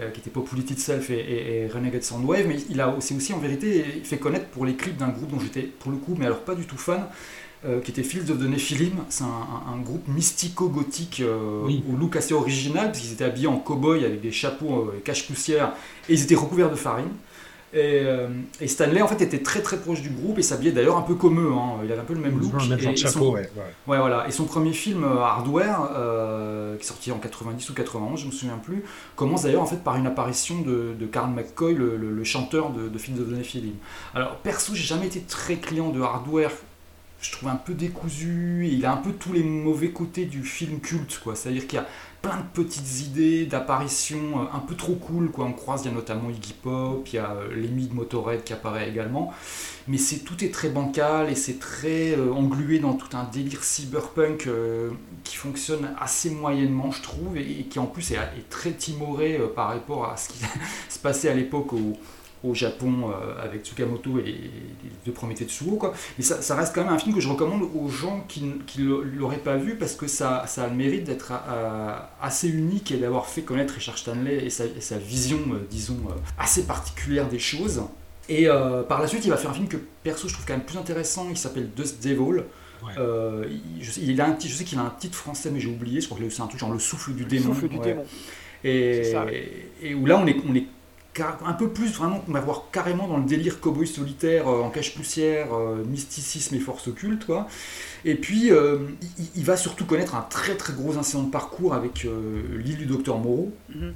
euh, 0.00 0.10
qui 0.10 0.20
étaient 0.20 0.30
Populity 0.30 0.74
Itself 0.74 1.10
et, 1.10 1.14
et, 1.18 1.62
et 1.64 1.66
Renegade 1.68 2.02
Soundwave, 2.04 2.46
mais 2.46 2.56
il 2.70 2.80
a 2.80 2.88
aussi, 2.90 3.14
aussi 3.16 3.32
en 3.32 3.38
vérité 3.38 3.82
fait 4.04 4.18
connaître 4.18 4.46
pour 4.46 4.64
les 4.66 4.74
clips 4.74 4.96
d'un 4.96 5.08
groupe 5.08 5.30
dont 5.30 5.40
j'étais 5.40 5.62
pour 5.62 5.90
le 5.90 5.96
coup, 5.98 6.14
mais 6.18 6.26
alors 6.26 6.40
pas 6.40 6.54
du 6.54 6.64
tout 6.66 6.76
fan, 6.78 7.06
euh, 7.64 7.80
qui 7.80 7.90
était 7.90 8.04
Fields 8.04 8.30
of 8.30 8.38
the 8.38 8.42
Nephilim. 8.48 8.92
C'est 9.08 9.24
un, 9.24 9.26
un- 9.26 9.72
un 9.74 9.78
groupe 9.80 10.06
mystico-gothique 10.06 11.20
euh, 11.20 11.62
Oui. 11.64 11.82
au 11.92 11.96
look 11.96 12.14
assez 12.16 12.32
original, 12.34 12.86
parce 12.86 13.00
qu'ils 13.00 13.12
étaient 13.12 13.24
habillés 13.24 13.48
en 13.48 13.58
cow-boy 13.58 14.04
avec 14.04 14.20
des 14.20 14.30
chapeaux 14.32 14.90
euh, 14.92 15.00
cache-poussière, 15.04 15.72
et 16.08 16.14
ils 16.14 16.22
étaient 16.22 16.34
recouverts 16.36 16.70
de 16.70 16.76
farine. 16.76 17.08
Et, 17.74 18.00
euh, 18.04 18.28
et 18.62 18.66
Stanley 18.68 19.02
en 19.02 19.08
fait 19.08 19.20
était 19.22 19.42
très 19.42 19.60
très 19.60 19.76
proche 19.76 20.00
du 20.00 20.08
groupe 20.08 20.38
et 20.38 20.42
s'habillait 20.42 20.72
d'ailleurs 20.72 20.96
un 20.96 21.02
peu 21.02 21.14
comme 21.14 21.38
eux, 21.38 21.52
hein. 21.52 21.80
il 21.84 21.92
avait 21.92 22.00
un 22.00 22.04
peu 22.04 22.14
le 22.14 22.20
même 22.20 22.38
look. 22.40 22.52
Le 22.54 22.68
même 22.68 22.78
genre 22.78 22.90
et 22.92 22.94
de 22.94 22.98
son- 22.98 23.06
chapeau, 23.12 23.32
ouais. 23.32 23.40
ouais. 23.56 23.62
Ouais, 23.86 23.98
voilà. 23.98 24.26
Et 24.26 24.30
son 24.30 24.44
premier 24.44 24.72
film, 24.72 25.04
euh, 25.04 25.18
Hardware, 25.20 25.90
euh, 25.94 26.76
qui 26.76 26.82
est 26.84 26.86
sorti 26.86 27.12
en 27.12 27.18
90 27.18 27.68
ou 27.68 27.74
91, 27.74 28.20
je 28.20 28.26
me 28.26 28.32
souviens 28.32 28.56
plus, 28.56 28.84
commence 29.16 29.42
d'ailleurs 29.42 29.62
en 29.62 29.66
fait 29.66 29.82
par 29.84 29.96
une 29.96 30.06
apparition 30.06 30.62
de, 30.62 30.94
de 30.98 31.06
Carl 31.06 31.30
McCoy, 31.30 31.74
le, 31.74 31.96
le- 31.98 32.10
le 32.10 32.24
chanteur 32.24 32.70
de, 32.70 32.88
de 32.88 32.98
Fields 32.98 33.20
of 33.20 33.28
the 33.28 33.32
Nephilim. 33.32 33.74
Alors, 34.14 34.36
perso, 34.36 34.74
j'ai 34.74 34.84
jamais 34.84 35.06
été 35.06 35.20
très 35.20 35.56
client 35.56 35.90
de 35.90 36.00
Hardware. 36.00 36.50
Je 37.20 37.32
trouve 37.32 37.48
un 37.48 37.56
peu 37.56 37.74
décousu. 37.74 38.66
et 38.66 38.72
il 38.74 38.86
a 38.86 38.92
un 38.92 38.96
peu 38.96 39.12
tous 39.12 39.32
les 39.32 39.42
mauvais 39.42 39.90
côtés 39.90 40.24
du 40.24 40.42
film 40.42 40.80
culte, 40.80 41.20
quoi. 41.22 41.34
C'est-à-dire 41.34 41.66
qu'il 41.66 41.78
y 41.78 41.82
a 41.82 41.86
plein 42.22 42.36
de 42.36 42.62
petites 42.62 43.00
idées 43.00 43.46
d'apparitions 43.46 44.40
euh, 44.40 44.44
un 44.52 44.60
peu 44.60 44.74
trop 44.74 44.94
cool, 44.94 45.30
quoi. 45.30 45.44
On 45.44 45.52
croise, 45.52 45.82
il 45.84 45.88
y 45.88 45.90
a 45.90 45.94
notamment 45.94 46.30
Iggy 46.30 46.54
Pop, 46.62 47.08
il 47.08 47.16
y 47.16 47.18
a 47.18 47.30
euh, 47.32 47.54
Lemmy 47.54 47.86
de 47.86 47.94
Motorhead 47.94 48.44
qui 48.44 48.52
apparaît 48.52 48.88
également 48.88 49.32
mais 49.90 49.96
c'est 49.96 50.18
tout 50.18 50.44
est 50.44 50.52
très 50.52 50.68
bancal 50.68 51.30
et 51.30 51.34
c'est 51.34 51.58
très 51.58 52.10
euh, 52.12 52.30
englué 52.30 52.78
dans 52.78 52.92
tout 52.92 53.16
un 53.16 53.24
délire 53.24 53.64
cyberpunk 53.64 54.46
qui 55.24 55.36
fonctionne 55.36 55.94
assez 55.98 56.28
moyennement 56.28 56.90
je 56.90 57.00
trouve 57.00 57.38
et, 57.38 57.64
qui 57.70 57.78
en 57.78 57.86
plus 57.86 58.10
est, 58.10 58.18
très 58.50 58.72
timoré 58.72 59.40
par 59.56 59.68
rapport 59.68 60.04
à 60.10 60.18
ce 60.18 60.28
qui 60.28 60.40
se 60.90 60.98
passait 60.98 61.30
à 61.30 61.34
l'époque 61.34 61.72
au 62.44 62.54
Japon 62.54 63.10
euh, 63.10 63.42
avec 63.42 63.64
Tsukamoto 63.64 64.18
et 64.20 64.24
les 64.24 64.50
deux 65.04 65.12
premiers 65.12 65.34
Tetsuo. 65.34 65.76
Quoi. 65.76 65.92
Mais 66.16 66.24
ça, 66.24 66.40
ça, 66.40 66.54
reste 66.54 66.74
quand 66.74 66.84
même 66.84 66.92
un 66.92 66.98
film 66.98 67.14
que 67.14 67.20
je 67.20 67.28
recommande 67.28 67.62
aux 67.74 67.88
gens 67.88 68.24
qui 68.28 68.42
ne 68.42 68.94
l'auraient 69.16 69.38
pas 69.38 69.56
vu 69.56 69.76
parce 69.76 69.94
que 69.94 70.06
ça, 70.06 70.44
ça 70.46 70.64
a 70.64 70.68
le 70.68 70.74
mérite 70.74 71.04
d'être 71.04 71.32
euh, 71.32 71.96
assez 72.22 72.48
unique 72.48 72.92
et 72.92 72.96
d'avoir 72.96 73.26
fait 73.26 73.42
connaître 73.42 73.74
Richard 73.74 73.98
Stanley 73.98 74.44
et 74.44 74.50
sa, 74.50 74.64
sa 74.80 74.98
vision, 74.98 75.38
euh, 75.52 75.66
disons, 75.70 75.98
assez 76.38 76.64
particulière 76.64 77.28
des 77.28 77.38
choses. 77.38 77.82
Et 78.28 78.46
par 78.88 79.00
la 79.00 79.06
suite, 79.06 79.24
il 79.24 79.30
va 79.30 79.38
faire 79.38 79.50
un 79.50 79.54
film 79.54 79.68
que 79.68 79.78
perso 80.02 80.28
je 80.28 80.34
trouve 80.34 80.44
quand 80.44 80.52
même 80.52 80.66
plus 80.66 80.76
intéressant, 80.76 81.28
il 81.30 81.38
s'appelle 81.38 81.70
Dust 81.74 82.04
Devil. 82.04 82.42
il, 82.98 83.82
je, 83.82 83.90
sais, 83.90 84.02
il 84.02 84.20
a 84.20 84.26
un, 84.26 84.36
je 84.38 84.48
sais 84.48 84.64
qu'il 84.64 84.78
a 84.78 84.82
un 84.82 84.92
titre 84.98 85.16
français, 85.16 85.50
mais 85.50 85.60
j'ai 85.60 85.70
oublié. 85.70 86.02
Je 86.02 86.08
crois 86.08 86.18
que 86.18 86.28
c'est 86.28 86.42
un 86.42 86.46
truc 86.46 86.60
genre 86.60 86.70
Le 86.70 86.78
souffle 86.78 87.14
du 87.14 87.24
démon. 87.24 87.54
Souffle 87.54 87.68
du 87.68 87.78
démon. 87.78 88.04
Et, 88.64 89.14
et, 89.82 89.94
où 89.94 90.04
là, 90.04 90.18
on 90.18 90.26
est, 90.26 90.36
on 90.46 90.54
est 90.54 90.66
un 91.20 91.52
peu 91.52 91.68
plus 91.68 91.92
vraiment 91.94 92.20
qu'on 92.20 92.32
va 92.32 92.40
voir 92.40 92.64
carrément 92.72 93.08
dans 93.08 93.18
le 93.18 93.24
délire 93.24 93.60
cowboy 93.60 93.86
solitaire 93.86 94.48
euh, 94.48 94.62
en 94.62 94.70
cache-poussière, 94.70 95.54
euh, 95.54 95.84
mysticisme 95.84 96.54
et 96.54 96.58
force 96.58 96.88
occulte. 96.88 97.24
Quoi. 97.24 97.46
Et 98.04 98.14
puis, 98.14 98.50
euh, 98.50 98.78
il, 99.34 99.44
va 99.44 99.56
surtout 99.56 99.84
connaître 99.84 100.14
un 100.14 100.22
très 100.22 100.54
très 100.54 100.72
gros 100.72 100.96
incident 100.98 101.22
de 101.22 101.30
parcours 101.30 101.74
avec 101.74 102.06
l'île 102.56 102.76
du 102.76 102.86
docteur 102.86 103.18
Moreau, 103.18 103.52
mhm. 103.74 103.92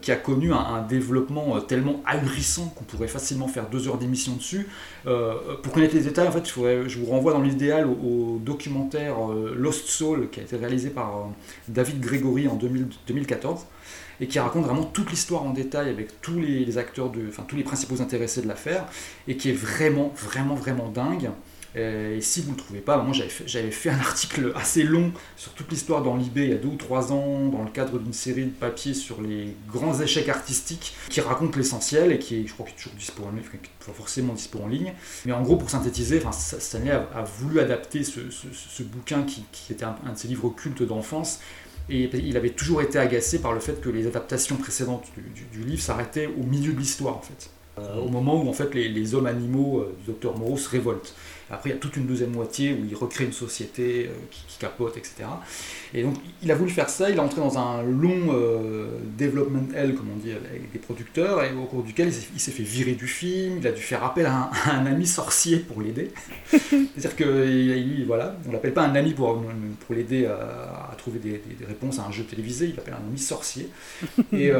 qui 0.00 0.10
a 0.10 0.16
connu 0.16 0.52
un, 0.52 0.82
développement 0.88 1.60
tellement 1.60 2.02
ahurissant 2.06 2.72
qu'on 2.74 2.84
pourrait 2.84 3.08
facilement 3.08 3.48
faire 3.48 3.68
deux 3.68 3.88
heures 3.88 3.98
d'émission 3.98 4.32
dessus. 4.36 4.68
pour 5.04 5.72
connaître 5.72 5.94
les 5.94 6.02
détails, 6.02 6.28
en 6.28 6.32
fait, 6.32 6.46
je 6.46 6.98
vous 6.98 7.06
renvoie 7.06 7.32
dans 7.32 7.42
l'idéal 7.42 7.86
au, 7.86 8.40
documentaire 8.42 9.16
Lost 9.54 9.88
Soul, 9.88 10.30
qui 10.30 10.40
a 10.40 10.42
été 10.42 10.56
réalisé 10.56 10.88
par 10.88 11.28
David 11.68 12.00
Gregory 12.00 12.48
en 12.48 12.54
2014 12.54 13.66
et 14.20 14.26
qui 14.26 14.38
raconte 14.38 14.64
vraiment 14.64 14.84
toute 14.84 15.10
l'histoire 15.10 15.42
en 15.42 15.50
détail 15.50 15.88
avec 15.88 16.20
tous 16.20 16.38
les, 16.38 16.78
acteurs, 16.78 17.10
de, 17.10 17.28
enfin 17.28 17.44
tous 17.46 17.56
les 17.56 17.64
principaux 17.64 18.00
intéressés 18.00 18.42
de 18.42 18.48
l'affaire, 18.48 18.86
et 19.28 19.36
qui 19.36 19.50
est 19.50 19.54
vraiment, 19.54 20.12
vraiment, 20.16 20.54
vraiment 20.54 20.88
dingue. 20.88 21.30
Et 21.76 22.22
si 22.22 22.40
vous 22.40 22.52
ne 22.52 22.56
le 22.56 22.62
trouvez 22.62 22.80
pas, 22.80 22.96
moi 23.02 23.12
j'avais 23.12 23.28
fait, 23.28 23.70
fait, 23.70 23.90
un 23.90 23.98
article 24.00 24.52
assez 24.56 24.82
long 24.82 25.12
sur 25.36 25.52
toute 25.52 25.70
l'histoire 25.70 26.02
dans 26.02 26.16
l'IB 26.16 26.36
il 26.38 26.48
y 26.48 26.52
a 26.52 26.56
deux 26.56 26.68
ou 26.68 26.76
trois 26.76 27.12
ans, 27.12 27.48
dans 27.48 27.64
le 27.64 27.70
cadre 27.70 27.98
d'une 27.98 28.14
série 28.14 28.46
de 28.46 28.50
papiers 28.50 28.94
sur 28.94 29.20
les 29.20 29.54
grands 29.70 30.00
échecs 30.00 30.30
artistiques, 30.30 30.94
qui 31.10 31.20
raconte 31.20 31.54
l'essentiel 31.54 32.12
et 32.12 32.18
qui 32.18 32.36
est, 32.36 32.46
je 32.46 32.54
crois, 32.54 32.66
est 32.66 32.76
toujours 32.76 32.94
dispo 32.94 33.24
en 33.24 33.30
ligne, 33.30 33.44
forcément 33.80 34.32
dispo 34.32 34.58
en 34.60 34.68
ligne. 34.68 34.94
Mais 35.26 35.32
en 35.32 35.42
gros, 35.42 35.56
pour 35.56 35.68
synthétiser, 35.68 36.22
enfin, 36.24 36.32
Stanley 36.32 36.92
a, 36.92 37.08
a 37.14 37.22
voulu 37.24 37.60
adapter 37.60 38.04
ce, 38.04 38.20
bouquin 38.82 39.24
qui, 39.24 39.44
qui 39.52 39.74
était 39.74 39.84
un, 39.84 39.96
un, 40.06 40.12
de 40.12 40.18
ses 40.18 40.28
livres 40.28 40.48
cultes 40.48 40.82
d'enfance 40.82 41.40
et 41.88 42.10
il 42.12 42.36
avait 42.36 42.50
toujours 42.50 42.82
été 42.82 42.98
agacé 42.98 43.40
par 43.40 43.52
le 43.52 43.60
fait 43.60 43.80
que 43.80 43.88
les 43.88 44.06
adaptations 44.06 44.56
précédentes 44.56 45.04
du, 45.52 45.62
livre 45.62 45.82
s'arrêtaient 45.82 46.26
au 46.26 46.42
milieu 46.42 46.72
de 46.72 46.78
l'histoire, 46.78 47.16
en 47.16 47.22
fait. 47.22 47.50
Euh, 47.78 47.96
au 47.98 48.08
moment 48.08 48.42
où 48.42 48.48
en 48.48 48.54
fait 48.54 48.74
les, 48.74 49.14
hommes 49.14 49.26
animaux 49.26 49.80
euh, 49.80 49.94
du 50.00 50.06
docteur 50.06 50.36
Moreau 50.38 50.56
se 50.56 50.68
révoltent. 50.68 51.14
Après, 51.50 51.70
il 51.70 51.72
y 51.72 51.76
a 51.76 51.78
toute 51.78 51.96
une 51.96 52.06
deuxième 52.06 52.32
moitié 52.32 52.72
où 52.72 52.84
il 52.88 52.96
recrée 52.96 53.24
une 53.24 53.32
société 53.32 54.06
euh, 54.08 54.12
qui, 54.30 54.58
capote, 54.58 54.96
etc. 54.96 55.28
Et 55.92 56.02
donc, 56.02 56.14
il 56.42 56.50
a 56.50 56.54
voulu 56.54 56.70
faire 56.70 56.88
ça. 56.88 57.10
Il 57.10 57.16
est 57.16 57.20
entré 57.20 57.42
dans 57.42 57.58
un 57.58 57.82
long 57.82 58.32
development 59.18 59.68
L, 59.74 59.94
comme 59.94 60.08
on 60.14 60.16
dit, 60.16 60.30
avec 60.30 60.72
des 60.72 60.78
producteurs, 60.78 61.44
et 61.44 61.52
au 61.52 61.64
cours 61.64 61.82
duquel 61.82 62.08
il 62.08 62.40
s'est 62.40 62.50
fait 62.50 62.62
virer 62.62 62.92
du 62.92 63.06
film. 63.06 63.58
Il 63.58 63.66
a 63.66 63.72
dû 63.72 63.82
faire 63.82 64.02
appel 64.02 64.24
à 64.24 64.50
un, 64.66 64.86
ami 64.86 65.06
sorcier 65.06 65.58
pour 65.58 65.82
l'aider. 65.82 66.10
C'est-à-dire 66.50 67.16
que 67.16 68.06
voilà, 68.06 68.34
on 68.48 68.52
l'appelle 68.52 68.72
pas 68.72 68.86
un 68.86 68.94
ami 68.94 69.12
pour, 69.12 69.42
pour 69.80 69.94
l'aider 69.94 70.24
à, 70.24 70.94
trouver 70.96 71.18
des, 71.18 71.42
réponses 71.68 71.98
à 71.98 72.06
un 72.06 72.12
jeu 72.12 72.24
télévisé. 72.24 72.68
Il 72.68 72.76
l'appelle 72.76 72.94
un 72.94 73.06
ami 73.06 73.18
sorcier. 73.18 73.68
Et 74.32 74.50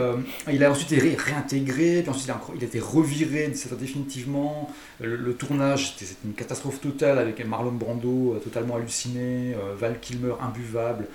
il 0.53 0.65
a 0.65 0.71
ensuite 0.71 0.93
été 0.93 1.17
réintégré. 1.17 2.03
Puis 2.03 2.11
ensuite, 2.11 2.31
il 2.55 2.63
a, 2.63 2.67
été 2.67 2.81
reviré 2.81 3.51
définitivement. 3.81 4.71
Le, 5.01 5.35
tournage, 5.35 5.95
c'était 5.97 6.13
une 6.25 6.35
catastrophe 6.35 6.76
totale 6.81 7.19
avec 7.19 7.45
Marlon 7.45 7.73
Brando 7.73 8.35
euh, 8.35 8.39
totalement 8.39 8.77
halluciné, 8.77 9.55
euh, 9.55 9.75
Val 9.77 9.99
Kilmer 10.01 10.35
imbuvable. 10.41 11.07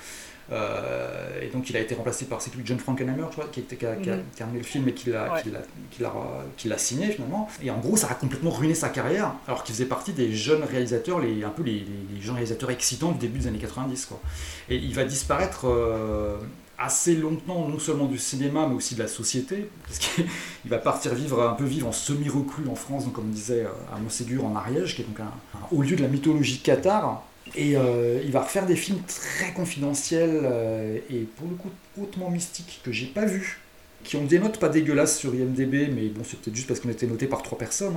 Euh, 0.52 1.42
et 1.42 1.48
donc 1.48 1.70
il 1.70 1.78
a 1.78 1.80
été 1.80 1.96
remplacé 1.96 2.26
par 2.26 2.42
c'est 2.42 2.52
John 2.66 2.78
Frankenheimer, 2.78 3.24
tu 3.30 3.38
vois, 3.38 3.48
qui, 3.50 3.62
qui, 3.62 3.86
a, 3.86 3.96
qui, 3.96 4.10
a, 4.10 4.18
mhm. 4.46 4.58
le 4.58 4.64
film 4.64 4.88
et 4.90 4.94
qui 4.94 5.10
l'a 5.10 6.78
signé 6.78 7.12
finalement. 7.12 7.48
Et 7.64 7.72
en 7.72 7.78
gros, 7.78 7.96
ça 7.96 8.10
a 8.10 8.16
complètement 8.16 8.52
ruiné 8.52 8.74
sa 8.74 8.90
carrière, 8.90 9.34
alors 9.48 9.64
qu'il 9.64 9.74
faisait 9.74 9.86
partie 9.86 10.12
des 10.12 10.34
jeunes 10.34 10.64
réalisateurs, 10.64 11.20
les, 11.20 11.44
un 11.46 11.50
peu 11.50 11.64
les, 11.64 11.86
les, 12.14 12.22
jeunes 12.22 12.36
réalisateurs 12.36 12.72
excitants 12.72 13.14
du 13.14 13.20
début 13.20 13.40
des 13.40 13.48
années 13.48 13.60
90. 13.60 14.08
Quoi. 14.08 14.20
Et 14.70 14.76
il 14.76 14.94
va 14.94 15.06
disparaître 15.06 15.68
assez 16.84 17.16
longtemps, 17.16 17.68
non 17.68 17.80
seulement 17.80 18.06
du 18.06 18.18
cinéma, 18.18 18.66
mais 18.68 18.76
aussi 18.76 18.96
de 18.96 19.02
la 19.02 19.08
société, 19.08 19.70
parce 19.86 20.00
qu'il 20.00 20.26
va 20.66 20.78
partir 20.78 21.14
vivre 21.14 21.42
un 21.42 21.54
peu 21.54 21.66
vivre 21.66 21.88
en 21.88 21.92
semi-reclus 21.92 22.68
en 22.70 22.76
France, 22.76 23.06
donc 23.06 23.14
comme 23.14 23.28
on 23.28 23.34
disait 23.34 23.66
euh, 23.66 23.96
à 23.96 24.00
Montségur 24.00 24.46
en 24.46 24.56
Ariège, 24.56 24.96
qui 24.96 25.02
est 25.02 25.06
donc 25.06 25.20
un, 25.20 25.32
haut 25.72 25.82
lieu 25.82 25.96
de 25.96 26.02
la 26.02 26.08
mythologie 26.08 26.60
cathare. 26.60 27.24
Et 27.56 27.76
euh, 27.76 28.22
il 28.24 28.32
va 28.32 28.42
refaire 28.42 28.66
des 28.66 28.78
films 28.78 29.02
très 29.08 29.52
confidentiels 29.52 30.40
euh, 30.44 30.98
et 31.10 31.20
pour 31.20 31.50
le 31.50 31.56
coup 31.56 31.70
hautement 32.00 32.30
mystiques 32.30 32.80
que 32.84 32.94
j'ai 32.94 33.08
pas 33.08 33.26
vus, 33.26 33.60
qui 34.04 34.16
ont 34.16 34.24
des 34.24 34.40
notes 34.40 34.58
pas 34.58 34.70
dégueulasses 34.70 35.18
sur 35.18 35.36
IMDb, 35.36 35.92
mais 35.94 36.08
bon, 36.08 36.22
c'est 36.24 36.40
peut-être 36.40 36.56
juste 36.56 36.68
parce 36.68 36.80
qu'on 36.80 36.90
était 36.90 37.08
noté 37.08 37.28
par 37.28 37.44
trois 37.44 37.58
personnes. 37.58 37.96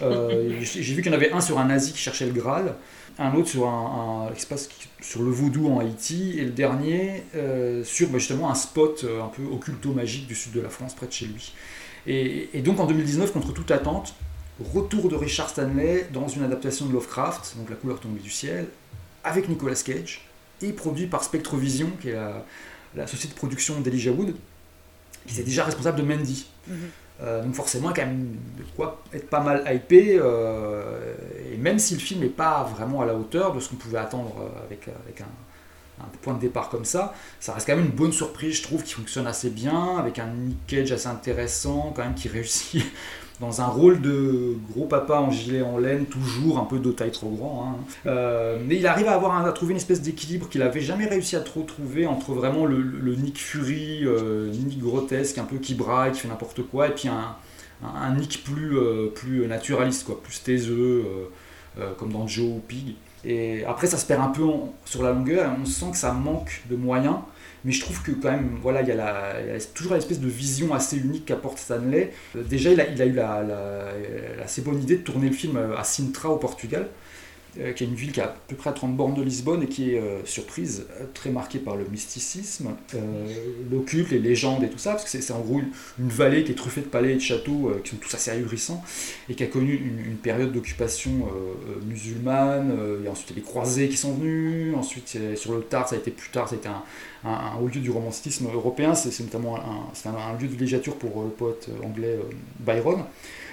Hein. 0.00 0.28
j'ai 0.60 0.94
vu 0.94 1.02
qu'il 1.02 1.12
y 1.12 1.14
en 1.14 1.18
avait 1.18 1.30
un 1.32 1.40
sur 1.40 1.58
un 1.58 1.66
nazi 1.66 1.92
qui 1.92 1.98
cherchait 1.98 2.26
le 2.26 2.32
Graal 2.32 2.74
un 3.18 3.34
autre 3.34 3.48
sur 3.48 5.22
le 5.22 5.30
vaudou 5.30 5.68
en 5.68 5.78
Haïti, 5.78 6.38
et 6.38 6.44
le 6.44 6.50
dernier 6.50 7.22
euh, 7.34 7.82
sur 7.84 8.08
bah, 8.08 8.18
justement 8.18 8.50
un 8.50 8.54
spot 8.54 9.04
euh, 9.04 9.22
un 9.22 9.28
peu 9.28 9.42
occulto-magique 9.44 10.26
du 10.26 10.34
sud 10.34 10.52
de 10.52 10.60
la 10.60 10.68
France, 10.68 10.94
près 10.94 11.06
de 11.06 11.12
chez 11.12 11.26
lui. 11.26 11.54
Et, 12.06 12.62
donc 12.62 12.78
en 12.78 12.86
2019, 12.86 13.32
contre 13.32 13.52
toute 13.52 13.70
attente, 13.70 14.14
retour 14.72 15.08
de 15.08 15.16
Richard 15.16 15.48
Stanley 15.48 16.08
dans 16.12 16.28
une 16.28 16.44
adaptation 16.44 16.86
de 16.86 16.92
Lovecraft, 16.92 17.56
donc 17.56 17.68
La 17.68 17.76
couleur 17.76 17.98
tombée 17.98 18.20
du 18.20 18.30
ciel, 18.30 18.66
avec 19.24 19.48
Nicolas 19.48 19.74
Cage, 19.74 20.28
et 20.62 20.72
produit 20.72 21.06
par 21.06 21.24
Spectrovision, 21.24 21.90
qui 22.00 22.10
est 22.10 22.18
la, 22.94 23.06
société 23.06 23.34
de 23.34 23.38
production 23.38 23.80
d'Elijah 23.80 24.12
Wood, 24.12 24.36
qui 25.26 25.40
est 25.40 25.44
déjà 25.44 25.64
responsable 25.64 25.98
de 25.98 26.04
Mandy. 26.04 26.46
Mm-hmm. 26.70 26.74
Euh, 27.22 27.42
donc 27.42 27.54
forcément, 27.54 27.88
quand 27.94 28.04
même 28.04 28.36
de 28.58 28.62
quoi 28.76 29.02
être 29.12 29.28
pas 29.28 29.40
mal 29.40 29.64
hypé. 29.72 30.18
Euh, 30.20 31.14
et 31.52 31.56
même 31.56 31.78
si 31.78 31.94
le 31.94 32.00
film 32.00 32.20
n'est 32.20 32.26
pas 32.26 32.64
vraiment 32.64 33.00
à 33.02 33.06
la 33.06 33.14
hauteur 33.14 33.54
de 33.54 33.60
ce 33.60 33.70
qu'on 33.70 33.76
pouvait 33.76 33.98
attendre 33.98 34.34
euh, 34.40 34.66
avec, 34.66 34.88
avec 35.04 35.20
un, 35.22 36.04
un, 36.04 36.08
point 36.22 36.34
de 36.34 36.40
départ 36.40 36.68
comme 36.68 36.84
ça, 36.84 37.14
ça 37.40 37.54
reste 37.54 37.66
quand 37.66 37.76
même 37.76 37.86
une 37.86 37.90
bonne 37.90 38.12
surprise, 38.12 38.56
je 38.56 38.62
trouve, 38.62 38.82
qui 38.82 38.92
fonctionne 38.92 39.26
assez 39.26 39.50
bien, 39.50 39.96
avec 39.96 40.18
un 40.18 40.26
Nick 40.26 40.66
Cage 40.66 40.92
assez 40.92 41.08
intéressant, 41.08 41.92
quand 41.96 42.02
même, 42.04 42.14
qui 42.14 42.28
réussit 42.28 42.84
dans 43.40 43.60
un 43.60 43.66
rôle 43.66 44.00
de 44.00 44.54
gros 44.70 44.86
papa 44.86 45.16
en 45.16 45.30
gilet 45.30 45.62
en 45.62 45.78
laine, 45.78 46.06
toujours 46.06 46.58
un 46.58 46.64
peu 46.64 46.78
de 46.78 46.90
taille 46.90 47.10
trop 47.10 47.28
grand. 47.28 47.66
Hein. 47.66 47.76
Euh, 48.06 48.58
mais 48.64 48.76
il 48.76 48.86
arrive 48.86 49.08
à, 49.08 49.14
avoir 49.14 49.44
à 49.44 49.52
trouver 49.52 49.72
une 49.72 49.76
espèce 49.76 50.00
d'équilibre 50.00 50.48
qu'il 50.48 50.62
avait 50.62 50.80
jamais 50.80 51.06
réussi 51.06 51.36
à 51.36 51.40
trop 51.40 51.62
trouver 51.62 52.06
entre 52.06 52.32
vraiment 52.32 52.64
le, 52.64 53.14
Nick 53.16 53.38
Fury, 53.38 54.04
euh, 54.04 54.50
Nick 54.50 54.78
grotesque, 54.78 55.38
un 55.38 55.44
peu 55.44 55.58
qui 55.58 55.74
braille, 55.74 56.12
qui 56.12 56.20
fait 56.20 56.28
n'importe 56.28 56.62
quoi, 56.62 56.88
et 56.88 56.92
puis 56.92 57.08
un, 57.08 57.36
un, 57.84 58.14
Nick 58.14 58.42
plus, 58.42 58.78
euh, 58.78 59.08
plus 59.14 59.46
naturaliste, 59.46 60.06
quoi, 60.06 60.20
plus 60.22 60.42
taiseux, 60.42 61.04
comme 61.98 62.10
dans 62.10 62.26
Joe 62.26 62.46
ou 62.46 62.62
Pig. 62.66 62.94
Et 63.22 63.64
après, 63.66 63.86
ça 63.86 63.98
se 63.98 64.06
perd 64.06 64.22
un 64.22 64.28
peu 64.28 64.44
sur 64.86 65.02
la 65.02 65.12
longueur, 65.12 65.44
et 65.44 65.60
on 65.60 65.66
sent 65.66 65.90
que 65.90 65.98
ça 65.98 66.12
manque 66.12 66.62
de 66.70 66.76
moyens 66.76 67.16
mais 67.66 67.72
je 67.72 67.80
trouve 67.80 68.00
que 68.00 68.12
quand 68.12 68.30
même, 68.30 68.58
voilà, 68.62 68.80
il 68.82 68.88
y 68.88 68.92
a, 68.92 68.94
la, 68.94 69.60
toujours 69.74 69.94
l'espèce 69.94 70.20
de 70.20 70.28
vision 70.28 70.72
assez 70.72 70.96
unique 70.96 71.24
qu'apporte 71.26 71.58
Stanley. 71.58 72.12
Euh, 72.36 72.44
déjà, 72.44 72.70
il 72.70 72.80
a, 72.80 72.88
il 72.88 73.02
a 73.02 73.06
eu 73.06 73.12
la, 73.12 73.44
assez 74.42 74.62
bonne 74.62 74.80
idée 74.80 74.98
de 74.98 75.02
tourner 75.02 75.28
le 75.28 75.34
film 75.34 75.58
à 75.76 75.82
Sintra 75.82 76.30
au 76.30 76.36
Portugal. 76.36 76.86
Euh, 77.58 77.72
qui 77.72 77.84
est 77.84 77.86
une 77.86 77.94
ville 77.94 78.12
qui 78.12 78.20
est 78.20 78.24
à 78.24 78.34
peu 78.48 78.54
près 78.54 78.70
à 78.70 78.72
30 78.72 78.96
bornes 78.96 79.14
de 79.14 79.22
Lisbonne 79.22 79.62
et 79.62 79.66
qui 79.66 79.94
est, 79.94 79.98
euh, 79.98 80.24
surprise, 80.24 80.86
très 81.14 81.30
marquée 81.30 81.58
par 81.58 81.76
le 81.76 81.84
mysticisme, 81.84 82.70
l'occulte, 83.70 84.10
les 84.10 84.18
légendes 84.18 84.62
et 84.62 84.68
tout 84.68 84.78
ça, 84.78 84.92
parce 84.92 85.04
que 85.04 85.20
c'est 85.20 85.32
en 85.32 85.40
gros 85.40 85.60
une, 85.98 86.08
vallée 86.08 86.44
qui 86.44 86.52
est 86.52 86.56
truffée 86.56 86.82
de 86.82 86.86
palais 86.86 87.12
et 87.12 87.14
de 87.16 87.20
châteaux 87.20 87.72
qui 87.82 87.90
sont 87.90 87.96
tous 87.96 88.14
assez 88.14 88.30
ahurissants 88.30 88.82
et 89.28 89.34
qui 89.34 89.42
a 89.42 89.46
connu 89.46 89.74
une, 89.74 90.16
période 90.16 90.52
d'occupation 90.52 91.28
musulmane. 91.86 92.76
il 92.98 93.04
y 93.04 93.08
a 93.08 93.10
ensuite 93.10 93.34
les 93.36 93.42
croisés 93.42 93.88
qui 93.88 93.96
sont 93.96 94.14
venus, 94.14 94.74
ensuite 94.74 95.18
sur 95.36 95.54
le 95.54 95.62
tard, 95.62 95.88
ça 95.88 95.94
a 95.94 95.98
été 95.98 96.10
plus 96.10 96.30
tard, 96.30 96.48
ça 96.48 96.54
a 96.54 96.58
été 96.58 96.68
un, 96.68 96.82
un, 97.24 97.56
haut 97.60 97.68
lieu 97.68 97.80
du 97.80 97.90
romantisme 97.90 98.46
européen, 98.52 98.94
c'est 98.94 99.22
notamment 99.22 99.56
un, 99.56 100.10
un, 100.10 100.32
lieu 100.40 100.48
de 100.48 100.52
villégiature 100.52 100.96
pour 100.96 101.22
le 101.22 101.30
poète 101.30 101.68
anglais 101.84 102.18
Byron. 102.60 103.04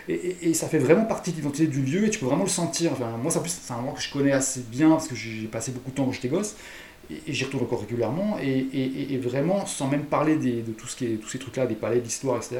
Et, 0.09 0.53
ça 0.53 0.67
fait 0.67 0.79
vraiment 0.79 1.05
partie 1.05 1.31
de 1.31 1.37
l'identité 1.37 1.67
du 1.67 1.81
lieu 1.81 2.05
et 2.05 2.09
tu 2.09 2.19
peux 2.19 2.25
vraiment 2.25 2.43
le 2.43 2.49
sentir. 2.49 2.91
Enfin, 2.91 3.17
moi, 3.21 3.31
c'est 3.31 3.73
un 3.73 3.77
endroit 3.77 3.93
que 3.93 4.01
je 4.01 4.11
connais 4.11 4.31
assez 4.31 4.61
bien 4.61 4.89
parce 4.89 5.07
que 5.07 5.15
j'ai 5.15 5.47
passé 5.47 5.71
beaucoup 5.71 5.91
de 5.91 5.95
temps 5.95 6.05
quand 6.05 6.11
j'étais 6.11 6.27
gosse 6.27 6.55
et, 7.09 7.33
j'y 7.33 7.45
retourne 7.45 7.63
encore 7.63 7.81
régulièrement. 7.81 8.37
Et, 8.41 9.17
vraiment, 9.17 9.65
sans 9.65 9.87
même 9.87 10.03
parler 10.03 10.35
de 10.35 10.71
tout 10.73 10.87
ce 10.87 10.95
qui 10.95 11.05
est, 11.05 11.15
tous 11.17 11.29
ces 11.29 11.39
trucs-là, 11.39 11.65
des 11.65 11.75
palais, 11.75 11.99
d'histoire, 11.99 12.37
etc., 12.37 12.59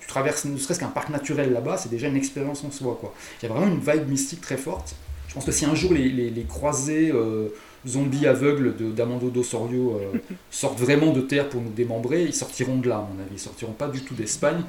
tu 0.00 0.06
traverses 0.06 0.44
ne 0.44 0.58
serait-ce 0.58 0.80
qu'un 0.80 0.88
parc 0.88 1.08
naturel 1.08 1.52
là-bas, 1.52 1.78
c'est 1.78 1.88
déjà 1.88 2.08
une 2.08 2.16
expérience 2.16 2.62
en 2.64 2.70
soi. 2.70 2.98
Quoi. 3.00 3.14
Il 3.40 3.48
y 3.48 3.50
a 3.50 3.54
vraiment 3.54 3.72
une 3.72 3.80
vibe 3.80 4.08
mystique 4.08 4.42
très 4.42 4.58
forte. 4.58 4.94
Je 5.28 5.34
pense 5.34 5.46
que 5.46 5.52
si 5.52 5.64
un 5.64 5.74
jour 5.74 5.92
les, 5.92 6.08
les, 6.08 6.44
croisés. 6.44 7.10
Euh, 7.12 7.48
zombies 7.86 8.26
aveugles 8.26 8.74
d'Amando 8.94 9.30
Dosorio 9.30 10.00
euh, 10.00 10.18
sortent 10.50 10.78
vraiment 10.78 11.12
de 11.12 11.20
terre 11.20 11.48
pour 11.48 11.60
nous 11.60 11.70
démembrer, 11.70 12.24
ils 12.24 12.34
sortiront 12.34 12.78
de 12.78 12.88
là, 12.88 12.96
à 12.96 13.00
mon 13.00 13.20
avis. 13.20 13.34
Ils 13.34 13.38
sortiront 13.38 13.72
pas 13.72 13.88
du 13.88 14.00
tout 14.00 14.14
d'Espagne. 14.14 14.62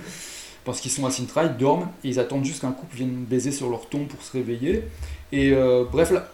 Parce 0.66 0.82
qu'ils 0.82 0.92
sont 0.92 1.06
assis 1.06 1.26
ils 1.26 1.58
dorment, 1.58 1.90
et 2.04 2.10
ils 2.10 2.20
attendent 2.20 2.44
juste 2.44 2.62
qu'un 2.62 2.72
couple 2.72 2.98
vienne 2.98 3.26
baiser 3.30 3.52
sur 3.52 3.70
leur 3.70 3.88
tombe 3.88 4.08
pour 4.08 4.22
se 4.22 4.34
réveiller. 4.34 4.84
Et 5.32 5.52
euh, 5.52 5.86
bref, 5.90 6.12
là, 6.12 6.28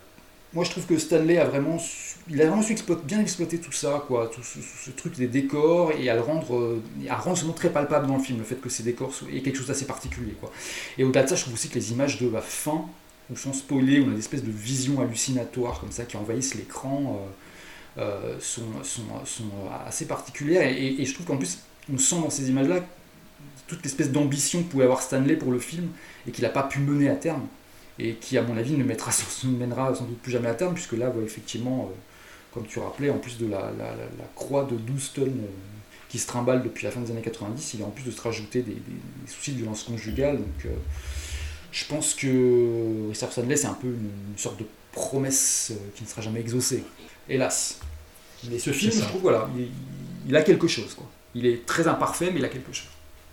moi 0.53 0.63
je 0.63 0.71
trouve 0.71 0.85
que 0.85 0.97
Stanley 0.97 1.37
a 1.37 1.45
vraiment 1.45 1.77
il 2.29 2.41
a 2.41 2.45
vraiment 2.47 2.63
bien 3.05 3.19
exploiter 3.19 3.57
tout 3.57 3.71
ça, 3.71 4.03
quoi, 4.07 4.31
tout 4.33 4.41
ce, 4.43 4.91
truc 4.91 5.15
des 5.15 5.27
décors, 5.27 5.91
et 5.91 6.09
à 6.09 6.15
le 6.15 6.21
rendre, 6.21 6.55
euh, 6.55 6.81
à 7.09 7.15
rendre 7.15 7.53
très 7.53 7.69
palpable 7.69 8.07
dans 8.07 8.17
le 8.17 8.23
film, 8.23 8.39
le 8.39 8.45
fait 8.45 8.55
que 8.55 8.69
ces 8.69 8.83
décors 8.83 9.13
soient 9.13 9.27
quelque 9.27 9.55
chose 9.57 9.67
d'assez 9.67 9.85
particulier. 9.85 10.33
Quoi. 10.39 10.51
Et 10.97 11.03
au-delà 11.03 11.23
de 11.23 11.29
ça, 11.29 11.35
je 11.35 11.41
trouve 11.41 11.55
aussi 11.55 11.69
que 11.69 11.75
les 11.75 11.91
images 11.91 12.19
de 12.19 12.29
la 12.29 12.41
fin, 12.41 12.85
où 13.29 13.35
sont 13.35 13.53
spoilées, 13.53 13.99
où 13.99 14.05
on 14.05 14.09
a 14.09 14.13
des 14.13 14.19
espèces 14.19 14.43
de 14.43 14.51
visions 14.51 15.01
hallucinatoires 15.01 15.79
comme 15.79 15.91
ça 15.91 16.05
qui 16.05 16.15
envahissent 16.15 16.55
l'écran, 16.55 17.19
euh, 17.97 18.37
sont, 18.39 18.83
sont, 18.83 19.03
sont, 19.25 19.43
assez 19.85 20.05
particulières. 20.05 20.63
Et, 20.63 21.01
et 21.01 21.05
je 21.05 21.13
trouve 21.13 21.25
qu'en 21.25 21.37
plus, 21.37 21.59
on 21.91 21.97
sent 21.97 22.17
dans 22.21 22.29
ces 22.29 22.49
images-là 22.49 22.81
toute 23.71 23.83
l'espèce 23.83 24.11
d'ambition 24.11 24.63
que 24.63 24.69
pouvait 24.69 24.83
avoir 24.83 25.01
Stanley 25.01 25.35
pour 25.35 25.51
le 25.51 25.59
film, 25.59 25.87
et 26.27 26.31
qu'il 26.31 26.43
n'a 26.43 26.49
pas 26.49 26.63
pu 26.63 26.79
mener 26.79 27.09
à 27.09 27.15
terme 27.15 27.47
et 27.99 28.15
qui, 28.15 28.37
à 28.37 28.41
mon 28.41 28.57
avis, 28.57 28.73
ne, 28.73 28.83
mettra, 28.83 29.11
ne 29.43 29.57
mènera 29.57 29.93
sans 29.93 30.05
doute 30.05 30.19
plus 30.19 30.31
jamais 30.31 30.49
à 30.49 30.53
terme, 30.53 30.73
puisque 30.73 30.93
là, 30.93 31.11
effectivement, 31.23 31.89
euh, 31.91 31.95
comme 32.53 32.65
tu 32.65 32.79
rappelais, 32.79 33.09
en 33.09 33.17
plus 33.17 33.37
de 33.37 33.47
la, 33.47 33.71
croix 34.35 34.65
de 34.65 34.75
12 34.75 35.11
tonnes 35.13 35.27
euh, 35.27 35.47
qui 36.09 36.19
se 36.19 36.27
trimballe 36.27 36.63
depuis 36.63 36.85
la 36.85 36.91
fin 36.91 37.01
des 37.01 37.11
années 37.11 37.21
90, 37.21 37.75
il 37.75 37.83
a 37.83 37.85
en 37.85 37.89
plus 37.89 38.03
de 38.03 38.11
se 38.11 38.21
rajouter 38.21 38.61
des, 38.61 38.77
soucis 39.27 39.51
de 39.51 39.57
violence 39.57 39.83
conjugale. 39.83 40.37
Donc, 40.37 40.65
euh, 40.65 40.69
je 41.71 41.85
pense 41.85 42.15
que 42.15 43.09
Richard 43.09 43.31
Stanley, 43.31 43.55
c'est 43.55 43.67
un 43.67 43.73
peu 43.73 43.87
une, 43.87 44.37
sorte 44.37 44.59
de 44.59 44.65
promesse 44.91 45.71
qui 45.95 46.03
ne 46.03 46.07
sera 46.09 46.21
jamais 46.21 46.41
exaucée, 46.41 46.83
hélas. 47.29 47.79
Mais 48.49 48.59
ce 48.59 48.71
film, 48.71 48.91
je 48.91 48.99
trouve, 49.01 49.21
voilà, 49.21 49.49
il, 50.27 50.35
a 50.35 50.41
quelque 50.41 50.67
chose. 50.67 50.95
Quoi. 50.95 51.07
Il 51.33 51.45
est 51.45 51.65
très 51.65 51.87
imparfait, 51.87 52.29
mais 52.31 52.39
il 52.39 52.45
a 52.45 52.49
quelque 52.49 52.73
chose. 52.73 52.89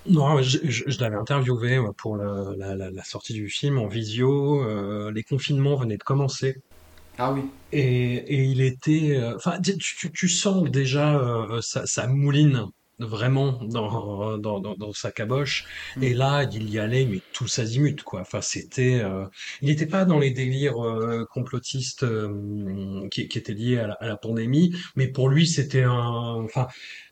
Non, 0.08 0.40
je, 0.42 0.58
je, 0.64 1.00
l'avais 1.00 1.16
interviewé 1.16 1.78
pour 1.96 2.16
la, 2.16 2.74
la, 2.74 3.04
sortie 3.04 3.34
du 3.34 3.48
film 3.48 3.78
en 3.78 3.86
visio. 3.86 4.62
Euh, 4.62 5.12
les 5.12 5.22
confinements 5.22 5.76
venaient 5.76 5.98
de 5.98 6.02
commencer. 6.02 6.56
Ah 7.18 7.32
oui. 7.32 7.42
Et, 7.72 8.14
et 8.14 8.44
il 8.44 8.60
était. 8.60 9.16
Euh, 9.16 9.36
enfin, 9.36 9.60
tu, 9.60 9.76
tu, 9.76 10.10
tu, 10.10 10.28
sens 10.28 10.70
déjà 10.70 11.18
euh, 11.18 11.60
sa, 11.60 12.06
mouline 12.06 12.66
vraiment 13.00 13.60
dans, 13.62 14.38
dans, 14.38 14.60
dans, 14.60 14.92
sa 14.92 15.10
caboche. 15.12 15.66
Mm. 15.96 16.02
Et 16.02 16.14
là, 16.14 16.44
il 16.44 16.70
y 16.70 16.78
allait, 16.78 17.06
mais 17.06 17.20
tous 17.32 17.58
azimuts, 17.58 18.02
quoi. 18.04 18.20
Enfin, 18.20 18.40
c'était. 18.40 19.02
il 19.62 19.68
n'était 19.68 19.86
pas 19.86 20.04
dans 20.04 20.18
les 20.18 20.30
délires 20.30 20.76
complotistes 21.30 22.06
qui, 23.10 23.28
qui 23.28 23.38
étaient 23.38 23.54
liés 23.54 23.78
à 23.78 23.88
la, 23.88 23.94
à 23.94 24.06
la 24.06 24.16
pandémie, 24.16 24.74
mais 24.96 25.08
pour 25.08 25.28
lui, 25.28 25.46
c'était 25.46 25.82
un. 25.82 26.44
Enfin 26.44 26.68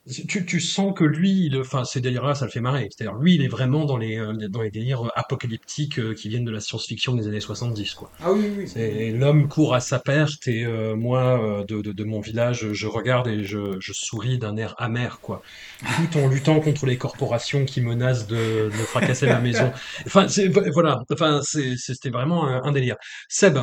tu, 0.06 0.46
tu 0.46 0.60
sens 0.60 0.94
que 0.96 1.02
lui, 1.02 1.52
enfin 1.58 1.84
ces 1.84 2.00
délires-là, 2.00 2.34
ça 2.34 2.44
le 2.44 2.50
fait 2.50 2.60
marrer. 2.60 2.88
C'est-à-dire 2.90 3.18
lui, 3.18 3.34
il 3.34 3.42
est 3.42 3.48
vraiment 3.48 3.84
dans 3.84 3.96
les 3.96 4.18
euh, 4.18 4.48
dans 4.48 4.62
les 4.62 4.70
délires 4.70 5.10
apocalyptiques 5.16 5.98
euh, 5.98 6.14
qui 6.14 6.28
viennent 6.28 6.44
de 6.44 6.52
la 6.52 6.60
science-fiction 6.60 7.14
des 7.14 7.26
années 7.26 7.40
70, 7.40 7.94
quoi. 7.94 8.10
Ah 8.22 8.32
oui, 8.32 8.52
oui. 8.56 8.68
C'est 8.68 9.10
l'homme 9.10 9.48
court 9.48 9.74
à 9.74 9.80
sa 9.80 9.98
perte 9.98 10.46
et 10.46 10.64
euh, 10.64 10.94
moi 10.94 11.64
de, 11.66 11.80
de, 11.80 11.92
de, 11.92 12.04
mon 12.04 12.20
village, 12.20 12.72
je 12.72 12.86
regarde 12.86 13.26
et 13.26 13.44
je, 13.44 13.80
je 13.80 13.92
souris 13.92 14.38
d'un 14.38 14.56
air 14.56 14.74
amer, 14.78 15.18
quoi. 15.20 15.42
Tout 15.80 16.18
en 16.18 16.28
luttant 16.28 16.60
contre 16.60 16.86
les 16.86 16.98
corporations 16.98 17.64
qui 17.64 17.80
menacent 17.80 18.28
de, 18.28 18.66
de 18.66 18.70
fracasser 18.70 19.26
la 19.26 19.40
maison. 19.40 19.72
Enfin, 20.06 20.28
c'est 20.28 20.48
voilà. 20.72 21.02
Enfin, 21.12 21.40
c'était 21.42 22.10
vraiment 22.10 22.46
un, 22.46 22.62
un 22.62 22.72
délire. 22.72 22.96
Seb, 23.28 23.58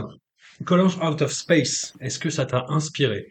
Colors 0.65 1.01
Out 1.03 1.21
of 1.21 1.31
Space, 1.31 1.93
est-ce 2.01 2.19
que 2.19 2.29
ça 2.29 2.45
t'a 2.45 2.65
inspiré? 2.67 3.27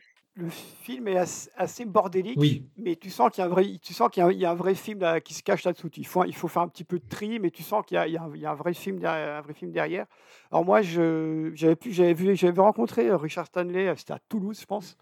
Film 0.82 1.08
est 1.08 1.16
assez, 1.56 1.84
bordélique, 1.84 2.38
oui. 2.38 2.66
mais 2.76 2.96
tu 2.96 3.10
sens 3.10 3.30
qu'il 3.30 3.42
y 3.42 3.44
a 3.44 3.46
un 3.46 3.50
vrai, 3.50 3.78
tu 3.80 3.94
sens 3.94 4.10
qu'il 4.10 4.22
y, 4.32 4.44
a 4.44 4.50
un 4.50 4.54
vrai 4.54 4.74
film 4.74 5.00
là, 5.00 5.20
qui 5.20 5.32
se 5.32 5.42
cache 5.42 5.64
là-dessous. 5.64 5.90
Il 5.96 6.06
faut, 6.06 6.24
il 6.24 6.34
faut 6.34 6.48
faire 6.48 6.62
un 6.62 6.68
petit 6.68 6.84
peu 6.84 6.98
de 6.98 7.08
tri, 7.08 7.38
mais 7.38 7.50
tu 7.50 7.62
sens 7.62 7.84
qu'il 7.86 7.96
y, 8.06 8.10
y, 8.10 8.16
a 8.16 8.50
un 8.50 8.54
vrai 8.54 8.74
film 8.74 8.98
derrière. 8.98 9.36
Un 9.36 9.40
vrai 9.40 9.54
film 9.54 9.70
derrière. 9.70 10.06
Alors 10.50 10.64
moi, 10.64 10.82
j'avais 10.82 11.54
j'avais 11.54 12.14
vu, 12.14 12.36
j'avais 12.36 12.60
rencontré 12.60 13.08
euh, 13.08 13.16
Richard 13.16 13.46
Stanley, 13.46 13.88
euh, 13.88 13.94
c'était 13.96 14.12
à 14.12 14.18
Toulouse, 14.28 14.60
je 14.60 14.66
pense. 14.66 14.96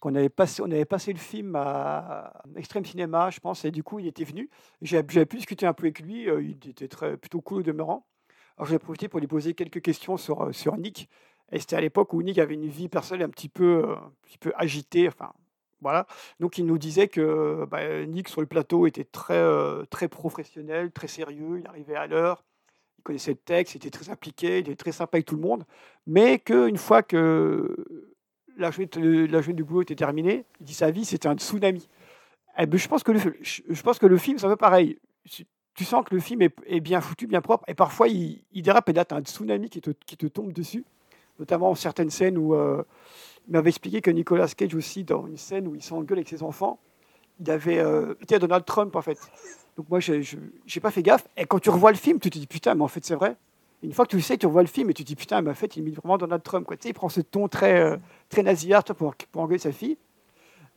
Qu'on 0.00 0.14
avait 0.16 0.28
passé, 0.28 0.62
on 0.62 0.70
avait 0.70 0.84
passé 0.84 1.12
le 1.12 1.18
film 1.18 1.54
à 1.54 2.42
Extrême 2.56 2.84
Cinéma, 2.84 3.30
je 3.30 3.38
pense, 3.38 3.64
et 3.64 3.70
du 3.70 3.84
coup, 3.84 4.00
il 4.00 4.08
était 4.08 4.24
venu. 4.24 4.50
J'avais 4.80 5.26
pu 5.26 5.36
discuter 5.36 5.66
un 5.66 5.74
peu 5.74 5.84
avec 5.84 6.00
lui. 6.00 6.28
Euh, 6.28 6.42
il 6.42 6.70
était 6.70 6.88
très, 6.88 7.16
plutôt 7.16 7.40
cool 7.40 7.60
au 7.60 7.62
demeurant. 7.62 8.06
Alors 8.58 8.68
j'ai 8.68 8.78
profité 8.78 9.08
pour 9.08 9.20
lui 9.20 9.26
poser 9.26 9.54
quelques 9.54 9.80
questions 9.80 10.16
sur, 10.16 10.54
sur 10.54 10.76
Nick. 10.76 11.08
Et 11.52 11.60
c'était 11.60 11.76
à 11.76 11.80
l'époque 11.80 12.12
où 12.14 12.22
Nick 12.22 12.38
avait 12.38 12.54
une 12.54 12.68
vie 12.68 12.88
personnelle 12.88 13.26
un 13.26 13.30
petit 13.30 13.50
peu, 13.50 13.84
euh, 13.84 13.94
un 13.94 14.12
petit 14.24 14.38
peu 14.38 14.52
agitée. 14.56 15.06
Enfin, 15.06 15.32
voilà. 15.82 16.06
Donc 16.40 16.58
il 16.58 16.64
nous 16.64 16.78
disait 16.78 17.08
que 17.08 17.66
bah, 17.70 18.04
Nick 18.06 18.28
sur 18.28 18.40
le 18.40 18.46
plateau 18.46 18.86
était 18.86 19.04
très, 19.04 19.36
euh, 19.36 19.84
très 19.90 20.08
professionnel, 20.08 20.90
très 20.90 21.08
sérieux, 21.08 21.58
il 21.60 21.66
arrivait 21.66 21.96
à 21.96 22.06
l'heure, 22.06 22.42
il 22.98 23.02
connaissait 23.02 23.32
le 23.32 23.36
texte, 23.36 23.74
il 23.74 23.78
était 23.78 23.90
très 23.90 24.08
impliqué, 24.08 24.58
il 24.58 24.60
était 24.60 24.76
très 24.76 24.92
sympa 24.92 25.18
avec 25.18 25.26
tout 25.26 25.36
le 25.36 25.42
monde, 25.42 25.64
mais 26.06 26.38
qu'une 26.38 26.78
fois 26.78 27.02
que 27.02 27.76
la 28.56 28.70
journée, 28.70 29.26
la 29.26 29.40
du 29.42 29.64
boulot 29.64 29.82
était 29.82 29.96
terminée, 29.96 30.44
il 30.60 30.66
dit 30.66 30.74
sa 30.74 30.90
vie 30.90 31.04
c'était 31.04 31.28
un 31.28 31.36
tsunami. 31.36 31.88
Eh 32.58 32.66
ben, 32.66 32.78
je, 32.78 32.86
pense 32.88 33.02
que 33.02 33.12
le, 33.12 33.82
pense 33.82 33.98
que 33.98 34.06
le 34.06 34.16
film 34.18 34.38
c'est 34.38 34.46
un 34.46 34.50
peu 34.50 34.56
pareil. 34.56 34.98
Tu 35.74 35.84
sens 35.84 36.04
que 36.04 36.14
le 36.14 36.20
film 36.20 36.42
est, 36.42 36.80
bien 36.80 37.00
foutu, 37.00 37.26
bien 37.26 37.40
propre, 37.40 37.64
et 37.66 37.74
parfois 37.74 38.08
il, 38.08 38.44
il 38.52 38.62
dérape 38.62 38.88
et 38.90 38.92
là 38.92 39.04
tu 39.04 39.14
as 39.14 39.16
un 39.16 39.22
tsunami 39.22 39.70
qui 39.70 39.80
te, 39.80 39.90
qui 39.90 40.16
te 40.16 40.26
tombe 40.26 40.52
dessus 40.52 40.84
notamment 41.42 41.74
certaines 41.74 42.10
scènes 42.10 42.38
où 42.38 42.54
euh, 42.54 42.84
il 43.48 43.52
m'avait 43.52 43.70
expliqué 43.70 44.00
que 44.00 44.12
Nicolas 44.12 44.46
Cage 44.46 44.76
aussi, 44.76 45.02
dans 45.02 45.26
une 45.26 45.36
scène 45.36 45.66
où 45.66 45.74
il 45.74 45.82
s'engueule 45.82 46.18
avec 46.18 46.28
ses 46.28 46.44
enfants, 46.44 46.78
il 47.40 47.50
avait 47.50 47.80
euh, 47.80 48.14
été 48.20 48.36
à 48.36 48.38
Donald 48.38 48.64
Trump 48.64 48.94
en 48.94 49.02
fait. 49.02 49.18
Donc 49.76 49.90
moi, 49.90 49.98
je 49.98 50.14
n'ai 50.14 50.80
pas 50.80 50.92
fait 50.92 51.02
gaffe. 51.02 51.26
Et 51.36 51.44
quand 51.46 51.58
tu 51.58 51.70
revois 51.70 51.90
le 51.90 51.96
film, 51.96 52.20
tu 52.20 52.30
te 52.30 52.38
dis 52.38 52.46
putain, 52.46 52.76
mais 52.76 52.82
en 52.82 52.88
fait 52.88 53.04
c'est 53.04 53.16
vrai. 53.16 53.34
une 53.82 53.92
fois 53.92 54.04
que 54.04 54.10
tu 54.10 54.16
le 54.16 54.22
sais, 54.22 54.38
tu 54.38 54.46
revois 54.46 54.62
le 54.62 54.68
film 54.68 54.88
et 54.90 54.94
tu 54.94 55.02
te 55.02 55.08
dis 55.08 55.16
putain, 55.16 55.42
mais 55.42 55.50
en 55.50 55.54
fait 55.54 55.76
il 55.76 55.82
met 55.82 55.90
vraiment 55.90 56.16
Donald 56.16 56.44
Trump. 56.44 56.68
Tu 56.70 56.76
sais, 56.80 56.88
il 56.90 56.94
prend 56.94 57.08
ce 57.08 57.20
ton 57.20 57.48
très, 57.48 57.80
euh, 57.80 57.96
très 58.28 58.44
nasillard 58.44 58.84
pour, 58.84 59.16
pour 59.32 59.42
engueuler 59.42 59.58
sa 59.58 59.72
fille. 59.72 59.98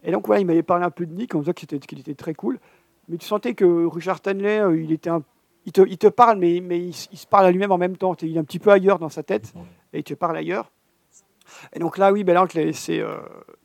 Et 0.03 0.11
donc 0.11 0.25
voilà, 0.25 0.41
il 0.41 0.45
m'avait 0.45 0.63
parlé 0.63 0.83
un 0.83 0.91
peu 0.91 1.05
de 1.05 1.13
Nick, 1.13 1.35
en 1.35 1.41
disant 1.41 1.53
qu'il 1.53 1.99
était, 1.99 2.15
très 2.15 2.33
cool. 2.33 2.59
Mais 3.07 3.17
tu 3.17 3.27
sentais 3.27 3.53
que 3.53 3.85
Richard 3.85 4.17
Stanley, 4.17 4.61
il 4.75 4.91
était 4.91 5.11
il 5.67 5.71
te, 5.71 5.81
il 5.81 5.97
te, 5.97 6.07
parle, 6.07 6.37
mais, 6.37 6.61
mais 6.61 6.79
il, 6.79 6.93
se 6.93 7.25
parle 7.25 7.47
à 7.47 7.51
lui-même 7.51 7.71
en 7.71 7.77
même 7.77 7.97
temps. 7.97 8.15
Il 8.21 8.35
est 8.35 8.39
un 8.39 8.43
petit 8.43 8.59
peu 8.59 8.71
ailleurs 8.71 8.99
dans 8.99 9.09
sa 9.09 9.23
tête 9.23 9.53
et 9.95 9.99
il 9.99 10.03
te 10.03 10.13
parle 10.13 10.37
ailleurs. 10.37 10.71
Et 11.73 11.79
donc 11.79 11.97
là, 11.97 12.11
oui, 12.11 12.25
ces, 12.73 12.99
euh, 12.99 13.17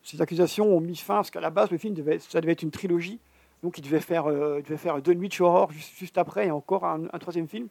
ces, 0.02 0.20
accusations 0.20 0.66
ont 0.66 0.80
mis 0.80 0.96
fin, 0.96 1.16
parce 1.16 1.30
qu'à 1.30 1.40
la 1.40 1.50
base, 1.50 1.70
le 1.70 1.78
film, 1.78 1.94
devait, 1.94 2.18
ça 2.18 2.40
devait 2.40 2.52
être 2.52 2.62
une 2.62 2.70
trilogie. 2.70 3.20
Donc 3.62 3.78
il 3.78 3.82
devait 3.82 4.00
faire, 4.00 4.26
euh, 4.26 4.62
devait 4.62 4.76
faire 4.76 5.00
deux 5.02 5.12
nuits 5.14 5.30
Horror 5.40 5.70
juste, 5.72 6.16
après 6.16 6.46
et 6.46 6.50
encore 6.50 6.84
un, 6.84 7.06
troisième 7.18 7.48
film. 7.48 7.68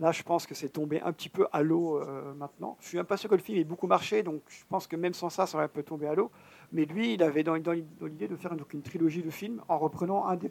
Là, 0.00 0.10
je 0.10 0.22
pense 0.22 0.46
que 0.46 0.54
c'est 0.54 0.70
tombé 0.70 1.00
un 1.02 1.12
petit 1.12 1.28
peu 1.28 1.46
à 1.52 1.62
l'eau 1.62 1.98
euh, 1.98 2.34
maintenant. 2.34 2.76
Je 2.80 2.88
suis 2.88 2.96
même 2.96 3.06
pas 3.06 3.16
sûr 3.16 3.28
que 3.30 3.36
le 3.36 3.40
film 3.40 3.58
ait 3.58 3.64
beaucoup 3.64 3.86
marché, 3.86 4.22
donc 4.22 4.42
je 4.48 4.64
pense 4.68 4.88
que 4.88 4.96
même 4.96 5.12
sans 5.12 5.28
ça, 5.28 5.46
ça 5.46 5.56
aurait 5.56 5.66
un 5.66 5.68
peu 5.68 5.82
tombé 5.84 6.08
à 6.08 6.14
l'eau. 6.14 6.30
Mais 6.72 6.86
lui, 6.86 7.14
il 7.14 7.22
avait 7.22 7.44
dans, 7.44 7.54
l'idée 7.54 8.26
de 8.26 8.36
faire 8.36 8.56
donc, 8.56 8.72
une 8.72 8.82
trilogie 8.82 9.22
de 9.22 9.30
films 9.30 9.62
en 9.68 9.78
reprenant 9.78 10.26
un 10.26 10.36
des, 10.36 10.48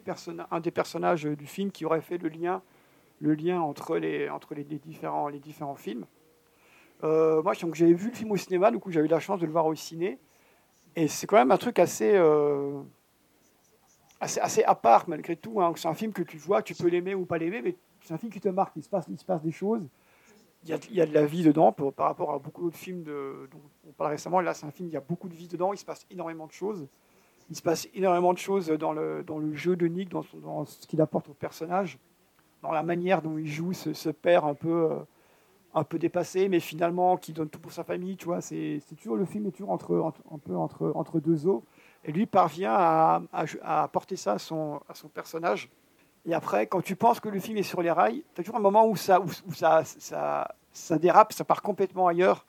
personnages 0.70 1.24
du 1.24 1.46
film 1.46 1.70
qui 1.70 1.84
aurait 1.84 2.00
fait 2.00 2.16
le 2.16 2.28
lien 2.28 3.60
entre 3.60 3.98
les 3.98 5.38
différents 5.40 5.74
films. 5.74 6.06
Euh, 7.04 7.42
moi, 7.42 7.52
j'avais 7.54 7.92
vu 7.92 8.08
le 8.08 8.14
film 8.14 8.30
au 8.30 8.36
cinéma, 8.36 8.70
du 8.70 8.78
coup, 8.78 8.90
j'ai 8.90 9.00
eu 9.00 9.06
la 9.06 9.20
chance 9.20 9.40
de 9.40 9.46
le 9.46 9.52
voir 9.52 9.66
au 9.66 9.74
ciné. 9.74 10.18
Et 10.94 11.08
c'est 11.08 11.26
quand 11.26 11.36
même 11.36 11.50
un 11.50 11.56
truc 11.56 11.78
assez, 11.78 12.12
euh, 12.14 12.80
assez, 14.20 14.40
assez, 14.40 14.64
à 14.64 14.74
part, 14.74 15.08
malgré 15.08 15.36
tout. 15.36 15.60
Hein. 15.60 15.72
C'est 15.76 15.88
un 15.88 15.94
film 15.94 16.12
que 16.12 16.22
tu 16.22 16.36
vois, 16.36 16.62
tu 16.62 16.74
peux 16.74 16.88
l'aimer 16.88 17.14
ou 17.14 17.24
pas 17.24 17.38
l'aimer, 17.38 17.62
mais 17.62 17.76
c'est 18.02 18.14
un 18.14 18.18
film 18.18 18.30
qui 18.30 18.40
te 18.40 18.48
marque. 18.48 18.74
Il 18.76 18.82
se 18.82 18.88
passe, 18.88 19.06
il 19.08 19.18
se 19.18 19.24
passe 19.24 19.42
des 19.42 19.52
choses. 19.52 19.88
Il 20.64 20.70
y, 20.70 20.72
a, 20.72 20.78
il 20.90 20.94
y 20.94 21.00
a 21.00 21.06
de 21.06 21.12
la 21.12 21.26
vie 21.26 21.42
dedans 21.42 21.72
par 21.72 22.06
rapport 22.06 22.32
à 22.32 22.38
beaucoup 22.38 22.62
d'autres 22.62 22.76
films 22.76 23.02
dont 23.02 23.60
on 23.88 23.92
parle 23.92 24.12
récemment. 24.12 24.40
Là, 24.40 24.54
c'est 24.54 24.64
un 24.64 24.70
film, 24.70 24.88
il 24.88 24.92
y 24.92 24.96
a 24.96 25.00
beaucoup 25.00 25.28
de 25.28 25.34
vie 25.34 25.48
dedans. 25.48 25.72
Il 25.72 25.78
se 25.78 25.84
passe 25.84 26.06
énormément 26.08 26.46
de 26.46 26.52
choses. 26.52 26.86
Il 27.50 27.56
se 27.56 27.62
passe 27.62 27.88
énormément 27.94 28.32
de 28.32 28.38
choses 28.38 28.68
dans 28.68 28.92
le, 28.92 29.24
dans 29.24 29.38
le 29.38 29.52
jeu 29.54 29.74
de 29.74 29.88
Nick, 29.88 30.08
dans, 30.10 30.22
ce 30.64 30.86
qu'il 30.86 31.00
apporte 31.00 31.28
au 31.28 31.34
personnage 31.34 31.98
dans 32.62 32.70
la 32.70 32.82
manière 32.82 33.22
dont 33.22 33.36
il 33.38 33.46
joue 33.46 33.72
ce, 33.72 34.08
père 34.10 34.44
un 34.44 34.54
peu, 34.54 34.92
euh, 34.92 34.98
un 35.74 35.84
peu 35.84 35.98
dépassé, 35.98 36.48
mais 36.48 36.60
finalement 36.60 37.16
qui 37.16 37.32
donne 37.32 37.48
tout 37.48 37.58
pour 37.58 37.72
sa 37.72 37.84
famille. 37.84 38.16
Tu 38.16 38.26
vois, 38.26 38.40
c'est 38.40 38.80
toujours 38.96 39.16
le 39.16 39.24
film 39.24 39.46
est 39.46 39.52
toujours 39.52 39.70
entre, 39.70 40.12
un 40.30 40.38
peu 40.38 40.56
entre, 40.56 40.92
entre 40.94 41.20
deux 41.20 41.46
eaux. 41.46 41.64
Et 42.04 42.12
lui 42.12 42.26
parvient 42.26 42.74
à, 42.74 43.22
à, 43.32 43.82
apporter 43.82 44.16
ça 44.16 44.32
à 44.32 44.38
son, 44.38 44.80
à 44.88 44.94
son 44.94 45.08
personnage. 45.08 45.70
Et 46.26 46.34
après, 46.34 46.66
quand 46.66 46.82
tu 46.82 46.96
penses 46.96 47.20
que 47.20 47.28
le 47.28 47.40
film 47.40 47.58
est 47.58 47.62
sur 47.62 47.82
les 47.82 47.90
rails, 47.90 48.24
tu 48.34 48.40
as 48.40 48.44
toujours 48.44 48.58
un 48.58 48.62
moment 48.62 48.86
où 48.86 48.96
ça, 48.96 49.20
où, 49.20 49.52
ça, 49.52 49.82
ça, 49.84 50.98
dérape, 50.98 51.32
ça 51.32 51.44
part 51.44 51.62
complètement 51.62 52.06
ailleurs. 52.06 52.44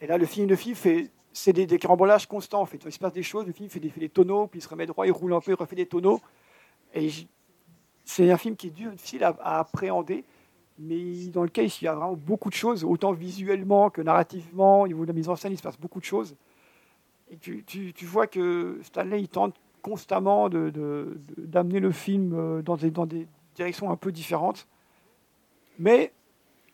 Et 0.00 0.06
là, 0.06 0.18
le 0.18 0.26
film, 0.26 0.48
le 0.48 0.56
film 0.56 0.74
fait, 0.74 1.10
c'est 1.32 1.52
des, 1.52 1.66
des 1.66 1.78
constants. 2.28 2.64
Fait. 2.66 2.78
Il 2.84 2.92
se 2.92 2.98
passe 2.98 3.12
des 3.12 3.22
choses, 3.22 3.46
le 3.46 3.52
film 3.52 3.68
fait 3.68 3.80
des, 3.80 3.90
fait 3.90 4.00
des 4.00 4.08
tonneaux, 4.08 4.46
puis 4.46 4.60
il 4.60 4.62
se 4.62 4.68
remet 4.68 4.86
droit, 4.86 5.06
il 5.06 5.12
roule 5.12 5.32
un 5.32 5.40
peu, 5.40 5.52
il 5.52 5.54
refait 5.54 5.76
des 5.76 5.86
tonneaux. 5.86 6.20
Et 6.94 7.10
c'est 8.04 8.30
un 8.30 8.38
film 8.38 8.56
qui 8.56 8.68
est 8.68 8.70
difficile 8.70 9.24
à, 9.24 9.58
appréhender, 9.58 10.24
mais 10.78 11.26
dans 11.28 11.42
lequel 11.42 11.66
il 11.66 11.84
y 11.84 11.88
a 11.88 11.94
vraiment 11.94 12.14
beaucoup 12.14 12.48
de 12.48 12.54
choses, 12.54 12.84
autant 12.84 13.12
visuellement 13.12 13.90
que 13.90 14.00
narrativement, 14.00 14.82
au 14.82 14.88
niveau 14.88 15.02
de 15.02 15.08
la 15.08 15.12
mise 15.12 15.28
en 15.28 15.36
scène, 15.36 15.52
il 15.52 15.58
se 15.58 15.62
passe 15.62 15.78
beaucoup 15.78 16.00
de 16.00 16.04
choses. 16.04 16.36
Et 17.30 17.36
tu, 17.36 18.06
vois 18.06 18.26
que 18.26 18.78
Stanley, 18.82 19.26
tente 19.26 19.54
constamment 19.82 20.48
d'amener 20.48 21.80
de, 21.80 21.86
le 21.86 21.92
film 21.92 22.32
euh, 22.32 22.62
dans 22.62 22.76
des, 22.76 22.90
dans 22.90 23.06
des 23.06 23.26
directions 23.54 23.90
un 23.90 23.96
peu 23.96 24.12
différentes. 24.12 24.66
Mais 25.78 26.12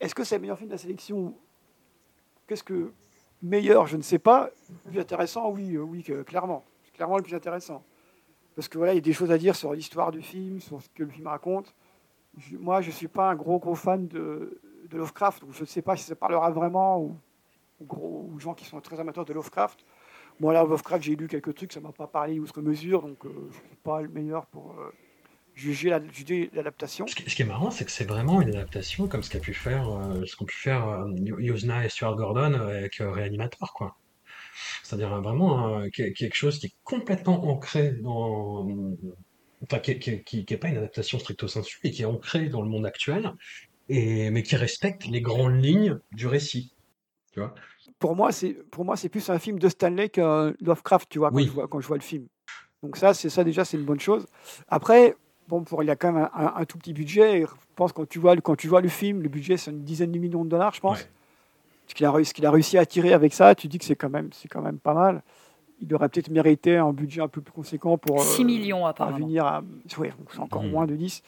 est-ce 0.00 0.14
que 0.14 0.24
c'est 0.24 0.36
le 0.36 0.42
meilleur 0.42 0.58
film 0.58 0.68
de 0.68 0.74
la 0.74 0.78
sélection 0.78 1.34
Qu'est-ce 2.46 2.64
que 2.64 2.92
meilleur, 3.42 3.86
je 3.86 3.96
ne 3.96 4.02
sais 4.02 4.18
pas. 4.18 4.50
Plus 4.86 5.00
intéressant, 5.00 5.50
oui, 5.50 5.76
oui, 5.76 6.04
clairement. 6.26 6.64
Clairement 6.94 7.16
le 7.16 7.22
plus 7.22 7.34
intéressant. 7.34 7.82
Parce 8.54 8.68
que 8.68 8.78
voilà, 8.78 8.92
il 8.92 8.96
y 8.96 8.98
a 8.98 9.02
des 9.02 9.12
choses 9.12 9.32
à 9.32 9.38
dire 9.38 9.56
sur 9.56 9.72
l'histoire 9.72 10.12
du 10.12 10.22
film, 10.22 10.60
sur 10.60 10.80
ce 10.80 10.88
que 10.94 11.02
le 11.02 11.10
film 11.10 11.26
raconte. 11.26 11.74
Moi, 12.58 12.80
je 12.80 12.88
ne 12.88 12.92
suis 12.92 13.08
pas 13.08 13.30
un 13.30 13.34
gros, 13.34 13.58
gros 13.58 13.74
fan 13.74 14.06
de, 14.08 14.60
Lovecraft, 14.92 15.42
donc 15.42 15.52
je 15.54 15.62
ne 15.62 15.66
sais 15.66 15.82
pas 15.82 15.96
si 15.96 16.04
ça 16.04 16.14
parlera 16.14 16.50
vraiment 16.50 17.18
aux, 17.80 18.38
gens 18.38 18.54
qui 18.54 18.64
sont 18.64 18.80
très 18.80 19.00
amateurs 19.00 19.24
de 19.24 19.32
Lovecraft. 19.32 19.84
Moi, 20.38 20.52
là, 20.52 20.62
Lovecraft, 20.62 21.02
j'ai 21.02 21.16
lu 21.16 21.26
quelques 21.26 21.52
trucs, 21.54 21.72
ça 21.72 21.80
ne 21.80 21.86
m'a 21.86 21.92
pas 21.92 22.06
parlé 22.06 22.38
outre 22.38 22.62
mesure, 22.62 23.02
donc 23.02 23.24
euh, 23.24 23.30
je 23.50 23.58
ne 23.58 23.66
suis 23.66 23.76
pas 23.82 24.02
le 24.02 24.08
meilleur 24.08 24.46
pour 24.46 24.72
euh, 24.72 24.92
juger 25.54 25.90
l'adaptation. 26.52 27.08
Ce, 27.08 27.14
qui 27.16 27.42
est 27.42 27.44
marrant, 27.44 27.72
c'est 27.72 27.84
que 27.84 27.90
c'est 27.90 28.04
vraiment 28.04 28.40
une 28.40 28.50
adaptation 28.50 29.08
comme 29.08 29.24
ce 29.24 29.30
qu'a 29.30 29.40
pu 29.40 29.52
faire, 29.52 29.88
euh, 29.90 30.24
ce 30.26 30.36
qu'ont 30.36 30.44
pu 30.44 30.56
faire 30.56 31.06
Yosna 31.16 31.84
et 31.84 31.88
Stuart 31.88 32.14
Gordon 32.14 32.54
avec 32.54 32.96
Reanimator, 33.00 33.72
quoi. 33.74 33.96
C'est-à-dire 34.84 35.20
vraiment 35.20 35.88
quelque 35.90 36.34
chose 36.34 36.60
qui 36.60 36.66
est 36.66 36.76
complètement 36.84 37.44
ancré 37.48 37.90
dans. 37.90 38.64
Enfin, 39.64 39.78
qui 39.78 40.46
n'est 40.48 40.56
pas 40.56 40.68
une 40.68 40.76
adaptation 40.76 41.18
stricto 41.18 41.48
sensu, 41.48 41.78
et 41.84 41.90
qui 41.90 42.02
est 42.02 42.06
ancré 42.06 42.48
dans 42.48 42.62
le 42.62 42.68
monde 42.68 42.86
actuel, 42.86 43.32
et, 43.88 44.30
mais 44.30 44.42
qui 44.42 44.56
respecte 44.56 45.06
les 45.06 45.20
grandes 45.20 45.62
lignes 45.62 45.98
du 46.12 46.26
récit. 46.26 46.72
Tu 47.32 47.40
vois 47.40 47.54
pour 47.98 48.16
moi, 48.16 48.32
c'est 48.32 48.52
pour 48.70 48.84
moi 48.84 48.96
c'est 48.96 49.08
plus 49.08 49.30
un 49.30 49.38
film 49.38 49.58
de 49.58 49.68
Stanley 49.68 50.08
qu'un 50.08 50.52
Lovecraft, 50.60 51.08
tu 51.08 51.18
vois, 51.18 51.30
quand, 51.30 51.38
je 51.38 51.50
vois, 51.50 51.68
quand 51.68 51.80
je 51.80 51.86
vois 51.86 51.96
le 51.96 52.02
film. 52.02 52.26
Donc 52.82 52.96
ça, 52.96 53.14
c'est 53.14 53.30
ça 53.30 53.44
déjà, 53.44 53.64
c'est 53.64 53.78
une 53.78 53.84
bonne 53.84 54.00
chose. 54.00 54.26
Après, 54.68 55.16
bon, 55.48 55.64
pour 55.64 55.82
il 55.82 55.86
y 55.86 55.90
a 55.90 55.96
quand 55.96 56.12
même 56.12 56.28
un, 56.34 56.64
tout 56.64 56.76
petit 56.76 56.92
budget. 56.92 57.42
je 57.42 57.46
pense 57.76 57.92
quand 57.92 58.06
tu 58.06 58.18
vois 58.18 58.36
quand 58.36 58.56
tu 58.56 58.68
vois 58.68 58.80
le 58.80 58.88
film, 58.88 59.22
le 59.22 59.28
budget 59.28 59.56
c'est 59.56 59.70
une 59.70 59.84
dizaine 59.84 60.12
de 60.12 60.18
millions 60.18 60.44
de 60.44 60.50
dollars, 60.50 60.74
je 60.74 60.80
pense 60.80 61.06
ce 61.86 61.94
qu'il 61.94 62.06
a, 62.06 62.22
qu'il 62.22 62.46
a 62.46 62.50
réussi 62.50 62.78
à 62.78 62.86
tirer 62.86 63.12
avec 63.12 63.34
ça, 63.34 63.54
tu 63.54 63.68
dis 63.68 63.78
que 63.78 63.84
c'est 63.84 63.96
quand 63.96 64.10
même, 64.10 64.30
c'est 64.32 64.48
quand 64.48 64.62
même 64.62 64.78
pas 64.78 64.94
mal. 64.94 65.22
Il 65.80 65.94
aurait 65.94 66.08
peut-être 66.08 66.30
mérité 66.30 66.76
un 66.76 66.92
budget 66.92 67.20
un 67.20 67.28
peu 67.28 67.40
plus 67.40 67.52
conséquent 67.52 67.98
pour 67.98 68.22
6 68.22 68.42
euh, 68.42 68.44
millions 68.44 68.86
apparemment. 68.86 69.18
venir 69.18 69.44
à, 69.44 69.62
oui, 69.98 70.08
c'est 70.30 70.38
encore 70.38 70.62
mmh. 70.62 70.70
moins 70.70 70.86
de 70.86 70.94
10. 70.94 71.22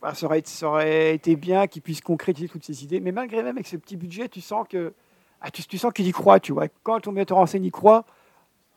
Bah, 0.00 0.14
ça, 0.14 0.26
aurait, 0.26 0.42
ça, 0.44 0.68
aurait, 0.68 1.14
été 1.14 1.36
bien 1.36 1.66
qu'il 1.66 1.82
puisse 1.82 2.00
concrétiser 2.00 2.48
toutes 2.48 2.64
ces 2.64 2.84
idées. 2.84 3.00
Mais 3.00 3.12
malgré 3.12 3.42
même 3.42 3.56
avec 3.56 3.66
ce 3.66 3.76
petit 3.76 3.96
budget, 3.96 4.28
tu 4.28 4.40
sens 4.40 4.66
que 4.68 4.94
ah, 5.40 5.50
tu, 5.50 5.78
sens 5.78 5.92
qu'il 5.92 6.06
y 6.06 6.12
croit, 6.12 6.40
tu 6.40 6.52
vois. 6.52 6.68
Quand 6.82 7.00
ton 7.00 7.12
metteur 7.12 7.38
en 7.38 7.46
scène 7.46 7.64
y 7.64 7.70
croit, 7.70 8.04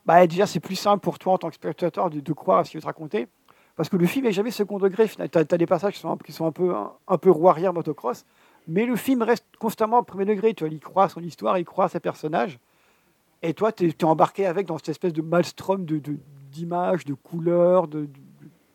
bah, 0.06 0.26
déjà 0.28 0.46
c'est 0.46 0.60
plus 0.60 0.76
simple 0.76 1.02
pour 1.02 1.20
toi 1.20 1.34
en 1.34 1.38
tant 1.38 1.50
que 1.50 1.56
spectateur 1.56 2.10
de, 2.10 2.20
de 2.20 2.34
croire 2.34 2.60
à 2.60 2.64
ce 2.64 2.72
qu'il 2.72 2.78
veut 2.78 2.82
te 2.82 2.88
raconter. 2.88 3.28
Parce 3.76 3.90
que 3.90 3.98
le 3.98 4.06
film 4.06 4.26
n'est 4.26 4.32
jamais 4.32 4.52
second 4.52 4.78
degré. 4.78 5.08
Tu 5.08 5.38
as, 5.38 5.44
des 5.44 5.66
passages 5.66 5.94
qui 5.94 6.00
sont, 6.00 6.16
qui 6.18 6.32
sont 6.32 6.46
un 6.46 6.52
peu, 6.52 6.76
un, 6.76 6.92
un 7.08 7.18
peu 7.18 7.32
roue 7.32 7.50
arrière 7.50 7.74
motocross, 7.74 8.26
mais 8.68 8.86
le 8.86 8.96
film 8.96 9.24
reste 9.24 9.46
constamment 9.60 10.00
au 10.00 10.04
premier 10.04 10.26
degré. 10.26 10.54
Tu 10.54 10.64
vois, 10.64 10.74
il 10.74 10.80
croit 10.80 11.06
à 11.06 11.10
son 11.10 11.22
histoire, 11.22 11.58
il 11.58 11.66
croit 11.66 11.86
à 11.86 11.90
ses 11.90 12.00
personnages. 12.00 12.60
Et 13.44 13.54
toi, 13.54 13.74
tu 13.74 13.88
es, 13.88 14.04
embarqué 14.06 14.46
avec 14.46 14.68
dans 14.68 14.78
cette 14.78 14.90
espèce 14.90 15.12
de 15.12 15.22
maelstrom 15.22 15.86
d'images, 15.86 16.02
de, 16.02 16.18
d'images, 16.52 17.06
de, 17.06 17.14
couleurs, 17.14 17.90
de, 17.90 18.08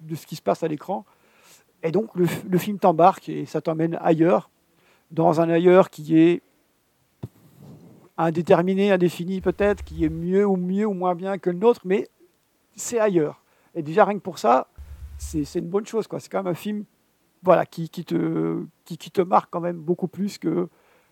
de, 0.01 0.15
ce 0.15 0.27
qui 0.27 0.37
se 0.37 0.43
passe 0.43 0.63
à 0.63 0.69
l'écran. 0.69 1.07
Et 1.83 1.91
donc, 1.91 2.15
le, 2.15 2.27
le 2.49 2.59
film 2.59 2.79
t'embarque 2.79 3.31
et 3.31 3.47
ça 3.47 3.63
t'emmène 3.63 3.99
ailleurs, 4.03 4.51
dans 5.11 5.41
un 5.41 5.49
ailleurs 5.49 5.89
qui 5.89 6.19
est 6.19 6.43
indéterminé, 8.19 8.93
indéfini 8.93 9.41
peut-être, 9.41 9.83
qui 9.83 10.05
est 10.05 10.11
mieux 10.11 10.45
ou 10.45 10.57
mieux 10.57 10.87
ou 10.87 10.93
moins 10.93 11.15
bien 11.15 11.39
que 11.39 11.49
le 11.49 11.59
nôtre, 11.59 11.81
mais 11.85 12.09
c'est 12.77 12.99
ailleurs. 12.99 13.43
Et 13.75 13.83
déjà, 13.83 14.05
rien 14.05 14.19
que 14.19 14.23
pour 14.23 14.39
ça, 14.39 14.69
c'est 15.17 15.43
une 15.55 15.69
bonne 15.69 15.87
chose. 15.87 16.07
C'est 16.19 16.29
quand 16.29 16.43
même 16.43 16.53
un 16.53 16.55
film 16.55 16.85
voilà, 17.43 17.65
qui, 17.65 17.89
qui, 17.89 18.05
te, 18.05 18.63
qui, 18.85 18.99
te 18.99 19.23
marque 19.23 19.49
quand 19.51 19.61
même 19.61 19.79
beaucoup 19.79 20.09
plus 20.09 20.37
que, 20.37 20.69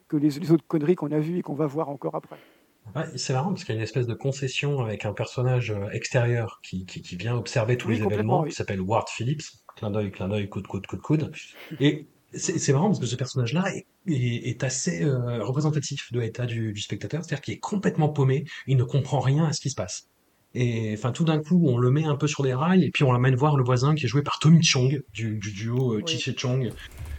que 0.09 0.17
les, 0.19 0.31
les 0.31 0.51
autres 0.51 0.67
conneries 0.67 0.97
qu'on 0.97 1.13
a 1.13 1.21
vues 1.21 1.39
et 1.39 1.43
qu'on 1.43 1.55
va 1.55 1.67
voir 1.67 1.89
encore 1.89 2.17
après. 2.17 2.37
C'est 3.16 3.32
marrant 3.32 3.51
parce 3.51 3.64
qu'il 3.64 3.74
y 3.74 3.78
a 3.78 3.80
une 3.80 3.84
espèce 3.84 4.07
de 4.07 4.14
concession 4.14 4.80
avec 4.80 5.05
un 5.05 5.12
personnage 5.12 5.70
euh, 5.70 5.89
extérieur 5.91 6.61
qui, 6.62 6.87
qui, 6.87 7.03
qui 7.03 7.16
vient 7.16 7.37
observer 7.37 7.76
tous 7.76 7.89
les 7.89 8.03
événements, 8.03 8.45
qui 8.45 8.53
s'appelle 8.53 8.80
Ward 8.80 9.09
Phillips, 9.09 9.43
clin 9.76 9.91
d'œil, 9.91 10.11
clin 10.11 10.28
d'œil, 10.28 10.49
coude, 10.49 10.66
coup 10.66 10.78
de 10.78 10.87
coude. 10.87 11.32
Et 11.80 12.07
c'est 12.32 12.72
marrant 12.72 12.89
parce 12.89 13.01
que 13.01 13.07
ce 13.07 13.16
personnage-là 13.16 13.64
est, 13.74 13.87
est, 14.09 14.64
assez 14.64 15.03
euh, 15.03 15.43
représentatif 15.43 16.12
de 16.12 16.20
l'état 16.20 16.47
du, 16.47 16.72
du 16.72 16.80
spectateur, 16.80 17.24
c'est-à-dire 17.24 17.43
qu'il 17.43 17.55
est 17.55 17.61
complètement 17.61 18.09
paumé, 18.09 18.45
il 18.66 18.76
ne 18.76 18.84
comprend 18.84 19.20
rien 19.20 19.45
à 19.45 19.53
ce 19.53 19.61
qui 19.61 19.70
se 19.70 19.74
passe. 19.74 20.09
Et 20.55 20.95
enfin, 20.95 21.12
tout 21.12 21.24
d'un 21.24 21.39
coup, 21.39 21.66
on 21.68 21.76
le 21.76 21.91
met 21.91 22.05
un 22.05 22.16
peu 22.16 22.26
sur 22.26 22.43
les 22.43 22.55
rails, 22.55 22.84
et 22.84 22.91
puis 22.91 23.05
on 23.05 23.12
l'amène 23.12 23.34
voir 23.34 23.57
le 23.57 23.64
voisin 23.64 23.95
qui 23.95 24.07
est 24.07 24.09
joué 24.09 24.22
par 24.22 24.39
Tommy 24.39 24.62
Chong, 24.62 25.03
du, 25.12 25.39
duo 25.39 25.95
euh, 25.95 26.03
Chi 26.07 26.34
Chong, 26.37 26.72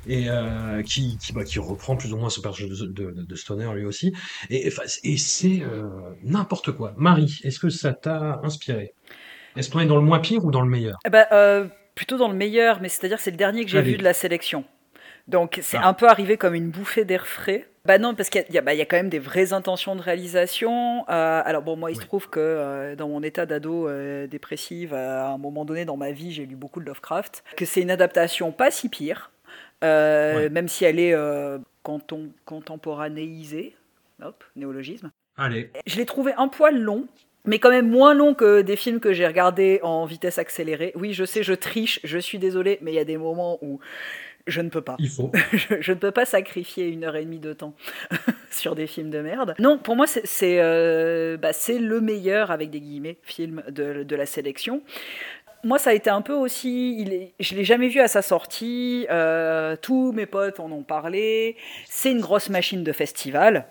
et 0.08 0.30
euh, 0.30 0.82
qui, 0.84 1.18
qui, 1.18 1.34
bah, 1.34 1.44
qui, 1.44 1.60
reprend 1.60 1.96
plus 1.96 2.14
ou 2.14 2.18
moins 2.18 2.30
ce 2.30 2.40
personnage 2.40 2.78
de, 2.80 3.12
de, 3.12 3.36
Stoner 3.36 3.70
lui 3.76 3.86
aussi. 3.86 4.14
Et, 4.50 4.72
et 5.04 5.18
c'est 5.18 5.62
euh, 5.62 5.90
n'importe 6.24 6.72
quoi. 6.72 6.94
Marie, 6.98 7.40
est-ce 7.44 7.60
que 7.60 7.70
ça 7.70 7.94
t'a 7.94 8.40
inspiré? 8.44 8.94
Est-ce 9.56 9.70
qu'on 9.70 9.80
est 9.80 9.86
dans 9.86 9.98
le 9.98 10.04
moins 10.04 10.20
pire 10.20 10.46
ou 10.46 10.52
dans 10.52 10.62
le 10.62 10.70
meilleur? 10.70 10.98
Eh 11.06 11.10
ben, 11.10 11.26
euh, 11.32 11.68
Plutôt 11.98 12.18
dans 12.18 12.28
le 12.28 12.36
meilleur, 12.36 12.80
mais 12.80 12.90
c'est-à-dire 12.90 13.20
c'est 13.20 13.32
le 13.32 13.38
dernier 13.38 13.66
que 13.66 13.72
j'ai 13.72 13.82
vu 13.82 13.98
de 13.98 14.04
la 14.04 14.14
sélection. 14.14 14.66
Donc 15.28 15.60
c'est 15.64 15.78
ah. 15.78 15.88
un 15.88 15.94
peu 15.94 16.08
arrivé 16.08 16.38
comme 16.38 16.54
une 16.54 16.70
bouffée 16.70 17.06
d'air 17.06 17.26
frais. 17.26 17.68
Bah 17.86 17.98
non, 17.98 18.14
parce 18.14 18.30
qu'il 18.30 18.46
y, 18.50 18.62
bah, 18.62 18.74
y, 18.74 18.82
a 18.82 18.86
quand 18.86 18.98
même 18.98 19.10
des 19.10 19.18
vraies 19.18 19.54
intentions 19.54 19.96
de 19.96 20.02
réalisation. 20.02 21.06
Euh, 21.10 21.42
alors 21.44 21.64
bon, 21.64 21.76
moi, 21.76 21.90
il 21.90 21.96
se 21.96 22.02
trouve 22.02 22.30
que 22.30 22.40
euh, 22.40 22.96
dans 22.96 23.08
mon 23.08 23.24
état 23.24 23.46
d'ado 23.46 23.88
euh, 23.88 24.28
dépressive, 24.28 24.94
à 24.94 25.30
un 25.30 25.38
moment 25.38 25.66
donné 25.66 25.86
dans 25.86 25.98
ma 25.98 26.12
vie, 26.12 26.32
j'ai 26.32 26.46
lu 26.46 26.56
beaucoup 26.56 26.82
de 26.82 26.86
Lovecraft, 26.86 27.44
que 27.56 27.66
c'est 27.66 27.82
une 27.82 27.90
adaptation 27.90 28.52
pas 28.52 28.72
si 28.72 28.90
pire, 28.90 29.32
même 29.82 30.68
si 30.68 30.86
elle 30.86 31.00
est 31.00 31.16
contemporanéisée. 31.84 33.76
Hop, 34.22 34.44
néologisme. 34.56 35.12
Allez. 35.38 35.70
Je 35.86 35.98
l'ai 35.98 36.06
trouvé 36.06 36.34
un 36.38 36.48
poil 36.48 36.80
long, 36.80 37.08
mais 37.46 37.60
quand 37.60 37.70
même 37.70 37.90
moins 37.90 38.14
long 38.14 38.34
que 38.34 38.62
des 38.62 38.76
films 38.76 39.00
que 39.00 39.14
j'ai 39.14 39.28
regardés 39.28 39.80
en 39.84 40.06
vitesse 40.06 40.40
accélérée. 40.40 40.92
Oui, 40.96 41.14
je 41.14 41.24
sais, 41.24 41.44
je 41.44 41.54
triche, 41.54 42.00
je 42.04 42.18
suis 42.18 42.40
désolé, 42.40 42.80
mais 42.82 42.92
il 42.92 42.96
y 42.96 43.00
a 43.00 43.06
des 43.06 43.18
moments 43.18 43.60
où 43.62 43.80
je 44.48 44.62
ne 44.62 44.70
peux 44.70 44.82
pas. 44.82 44.96
Il 44.98 45.10
faut. 45.10 45.32
je, 45.54 45.92
ne 45.92 45.98
peux 45.98 46.12
pas 46.12 46.26
sacrifier 46.26 46.88
une 46.88 47.04
heure 47.04 47.16
et 47.16 47.24
demie 47.24 47.40
de 47.40 47.54
temps 47.54 47.76
sur 48.50 48.76
des 48.76 48.88
films 48.88 49.10
de 49.10 49.22
merde. 49.22 49.54
Non, 49.60 49.78
pour 49.78 49.96
moi, 49.96 50.08
c'est 50.08 50.60
euh, 50.60 51.38
bah, 51.38 51.52
le 51.68 52.02
meilleur, 52.02 52.50
avec 52.50 52.70
des 52.70 52.80
guillemets, 52.80 53.18
film 53.24 53.62
de, 53.70 54.04
de 54.04 54.16
la 54.16 54.26
sélection 54.26 54.82
moi, 55.64 55.80
ça 55.80 55.90
a 55.90 55.94
été 55.94 56.10
un 56.10 56.22
peu 56.22 56.34
aussi. 56.34 57.00
Il 57.00 57.14
est, 57.14 57.34
je 57.40 57.56
l'ai 57.56 57.64
jamais 57.64 57.88
vu 57.88 58.00
à 58.00 58.08
sa 58.08 58.22
sortie. 58.22 59.08
Euh, 59.10 59.76
tous 59.82 60.12
mes 60.12 60.26
potes 60.26 60.60
en 60.60 60.72
ont 60.72 60.84
parlé. 60.84 61.56
C'est 61.86 62.12
une 62.12 62.22
grosse 62.22 62.50
machine 62.50 62.84
de 62.84 62.92
festival 62.92 63.66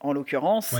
en 0.00 0.12
l'occurrence. 0.12 0.74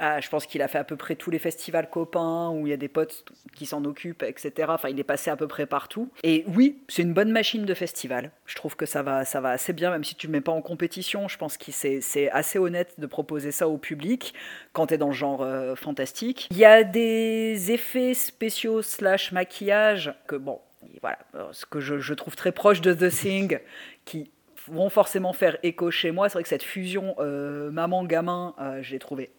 Euh, 0.00 0.20
je 0.20 0.28
pense 0.28 0.46
qu'il 0.46 0.62
a 0.62 0.68
fait 0.68 0.78
à 0.78 0.84
peu 0.84 0.96
près 0.96 1.16
tous 1.16 1.30
les 1.30 1.38
festivals 1.38 1.90
copains 1.90 2.50
où 2.50 2.66
il 2.66 2.70
y 2.70 2.72
a 2.72 2.76
des 2.76 2.88
potes 2.88 3.24
qui 3.54 3.66
s'en 3.66 3.84
occupent, 3.84 4.22
etc. 4.22 4.68
Enfin, 4.68 4.90
il 4.90 5.00
est 5.00 5.04
passé 5.04 5.30
à 5.30 5.36
peu 5.36 5.48
près 5.48 5.66
partout. 5.66 6.10
Et 6.22 6.44
oui, 6.48 6.78
c'est 6.88 7.02
une 7.02 7.14
bonne 7.14 7.32
machine 7.32 7.64
de 7.64 7.74
festival. 7.74 8.30
Je 8.46 8.54
trouve 8.54 8.76
que 8.76 8.86
ça 8.86 9.02
va, 9.02 9.24
ça 9.24 9.40
va 9.40 9.50
assez 9.50 9.72
bien, 9.72 9.90
même 9.90 10.04
si 10.04 10.14
tu 10.14 10.28
ne 10.28 10.32
mets 10.32 10.40
pas 10.40 10.52
en 10.52 10.62
compétition. 10.62 11.28
Je 11.28 11.38
pense 11.38 11.56
que 11.56 11.72
c'est 11.72 12.30
assez 12.30 12.58
honnête 12.58 12.94
de 12.98 13.06
proposer 13.06 13.50
ça 13.50 13.68
au 13.68 13.78
public 13.78 14.34
quand 14.72 14.88
tu 14.88 14.94
es 14.94 14.98
dans 14.98 15.08
le 15.08 15.14
genre 15.14 15.42
euh, 15.42 15.74
fantastique. 15.74 16.48
Il 16.50 16.58
y 16.58 16.64
a 16.64 16.84
des 16.84 17.72
effets 17.72 18.14
spéciaux 18.14 18.82
slash 18.82 19.32
maquillage 19.32 20.14
que, 20.26 20.36
bon, 20.36 20.60
voilà, 21.00 21.18
ce 21.52 21.66
que 21.66 21.80
je, 21.80 21.98
je 21.98 22.14
trouve 22.14 22.36
très 22.36 22.52
proche 22.52 22.80
de 22.80 22.92
The 22.92 23.10
Thing, 23.10 23.58
qui 24.04 24.30
vont 24.70 24.88
forcément 24.88 25.32
faire 25.32 25.56
écho 25.62 25.90
chez 25.90 26.10
moi. 26.10 26.28
C'est 26.28 26.34
vrai 26.34 26.42
que 26.42 26.48
cette 26.48 26.62
fusion 26.62 27.14
euh, 27.18 27.70
maman-gamin, 27.70 28.54
euh, 28.60 28.82
je 28.82 28.92
l'ai 28.92 28.98
trouvé 28.98 29.30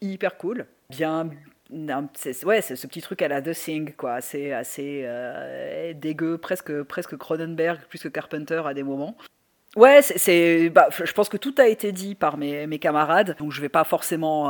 hyper 0.00 0.36
cool. 0.36 0.66
Bien. 0.90 1.30
Ouais, 1.70 2.60
c'est 2.60 2.76
ce 2.76 2.86
petit 2.86 3.00
truc 3.00 3.22
à 3.22 3.28
la 3.28 3.40
The 3.40 3.52
Thing, 3.52 3.94
quoi. 3.94 4.20
C'est 4.20 4.52
assez 4.52 5.02
euh, 5.04 5.92
dégueu, 5.94 6.38
presque, 6.38 6.82
presque 6.82 7.16
Cronenberg, 7.16 7.80
plus 7.88 8.02
que 8.02 8.08
Carpenter 8.08 8.62
à 8.66 8.74
des 8.74 8.82
moments. 8.82 9.16
Ouais, 9.74 10.02
c'est, 10.02 10.70
bah, 10.70 10.88
je 10.90 11.12
pense 11.12 11.28
que 11.28 11.36
tout 11.36 11.54
a 11.58 11.66
été 11.66 11.90
dit 11.90 12.14
par 12.14 12.36
mes, 12.36 12.68
mes 12.68 12.78
camarades, 12.78 13.34
donc 13.38 13.50
je 13.50 13.60
vais 13.60 13.68
pas 13.68 13.82
forcément 13.82 14.44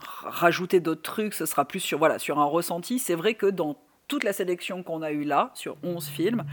rajouter 0.00 0.80
d'autres 0.80 1.02
trucs, 1.02 1.34
ce 1.34 1.44
sera 1.44 1.66
plus 1.66 1.80
sur, 1.80 1.98
voilà, 1.98 2.18
sur 2.18 2.38
un 2.38 2.46
ressenti. 2.46 2.98
C'est 2.98 3.14
vrai 3.14 3.34
que 3.34 3.46
dans 3.46 3.76
toute 4.08 4.24
la 4.24 4.32
sélection 4.32 4.82
qu'on 4.82 5.02
a 5.02 5.10
eue 5.10 5.24
là, 5.24 5.50
sur 5.54 5.76
11 5.82 6.06
films, 6.06 6.44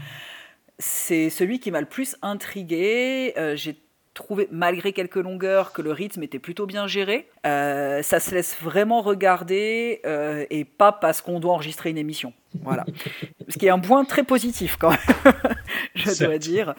c'est 0.78 1.30
celui 1.30 1.60
qui 1.60 1.70
m'a 1.70 1.80
le 1.80 1.86
plus 1.86 2.16
intrigué. 2.22 3.34
Euh, 3.36 3.56
j'ai 3.56 3.78
trouvé, 4.14 4.48
malgré 4.50 4.92
quelques 4.92 5.16
longueurs, 5.16 5.72
que 5.72 5.82
le 5.82 5.92
rythme 5.92 6.22
était 6.22 6.38
plutôt 6.38 6.66
bien 6.66 6.86
géré. 6.86 7.28
Euh, 7.46 8.00
ça 8.02 8.20
se 8.20 8.34
laisse 8.34 8.56
vraiment 8.62 9.02
regarder 9.02 10.00
euh, 10.06 10.46
et 10.50 10.64
pas 10.64 10.92
parce 10.92 11.20
qu'on 11.20 11.40
doit 11.40 11.52
enregistrer 11.52 11.90
une 11.90 11.98
émission. 11.98 12.32
Voilà. 12.62 12.84
Ce 13.48 13.58
qui 13.58 13.66
est 13.66 13.70
un 13.70 13.80
point 13.80 14.04
très 14.04 14.22
positif 14.22 14.76
quand 14.78 14.90
même, 14.90 15.34
je 15.94 16.24
dois 16.24 16.38
dire. 16.38 16.74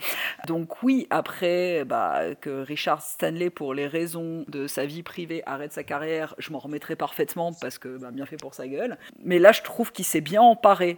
Donc 0.47 0.81
oui, 0.81 1.05
après 1.09 1.83
bah, 1.85 2.33
que 2.39 2.61
Richard 2.61 3.01
Stanley, 3.01 3.49
pour 3.49 3.73
les 3.73 3.87
raisons 3.87 4.45
de 4.47 4.67
sa 4.67 4.85
vie 4.85 5.03
privée, 5.03 5.43
arrête 5.45 5.73
sa 5.73 5.83
carrière, 5.83 6.33
je 6.37 6.51
m'en 6.51 6.59
remettrai 6.59 6.95
parfaitement 6.95 7.51
parce 7.59 7.77
que 7.77 7.97
bah, 7.97 8.11
bien 8.11 8.25
fait 8.25 8.37
pour 8.37 8.53
sa 8.53 8.67
gueule. 8.67 8.97
Mais 9.23 9.39
là, 9.39 9.51
je 9.51 9.61
trouve 9.61 9.91
qu'il 9.91 10.05
s'est 10.05 10.21
bien 10.21 10.41
emparé 10.41 10.97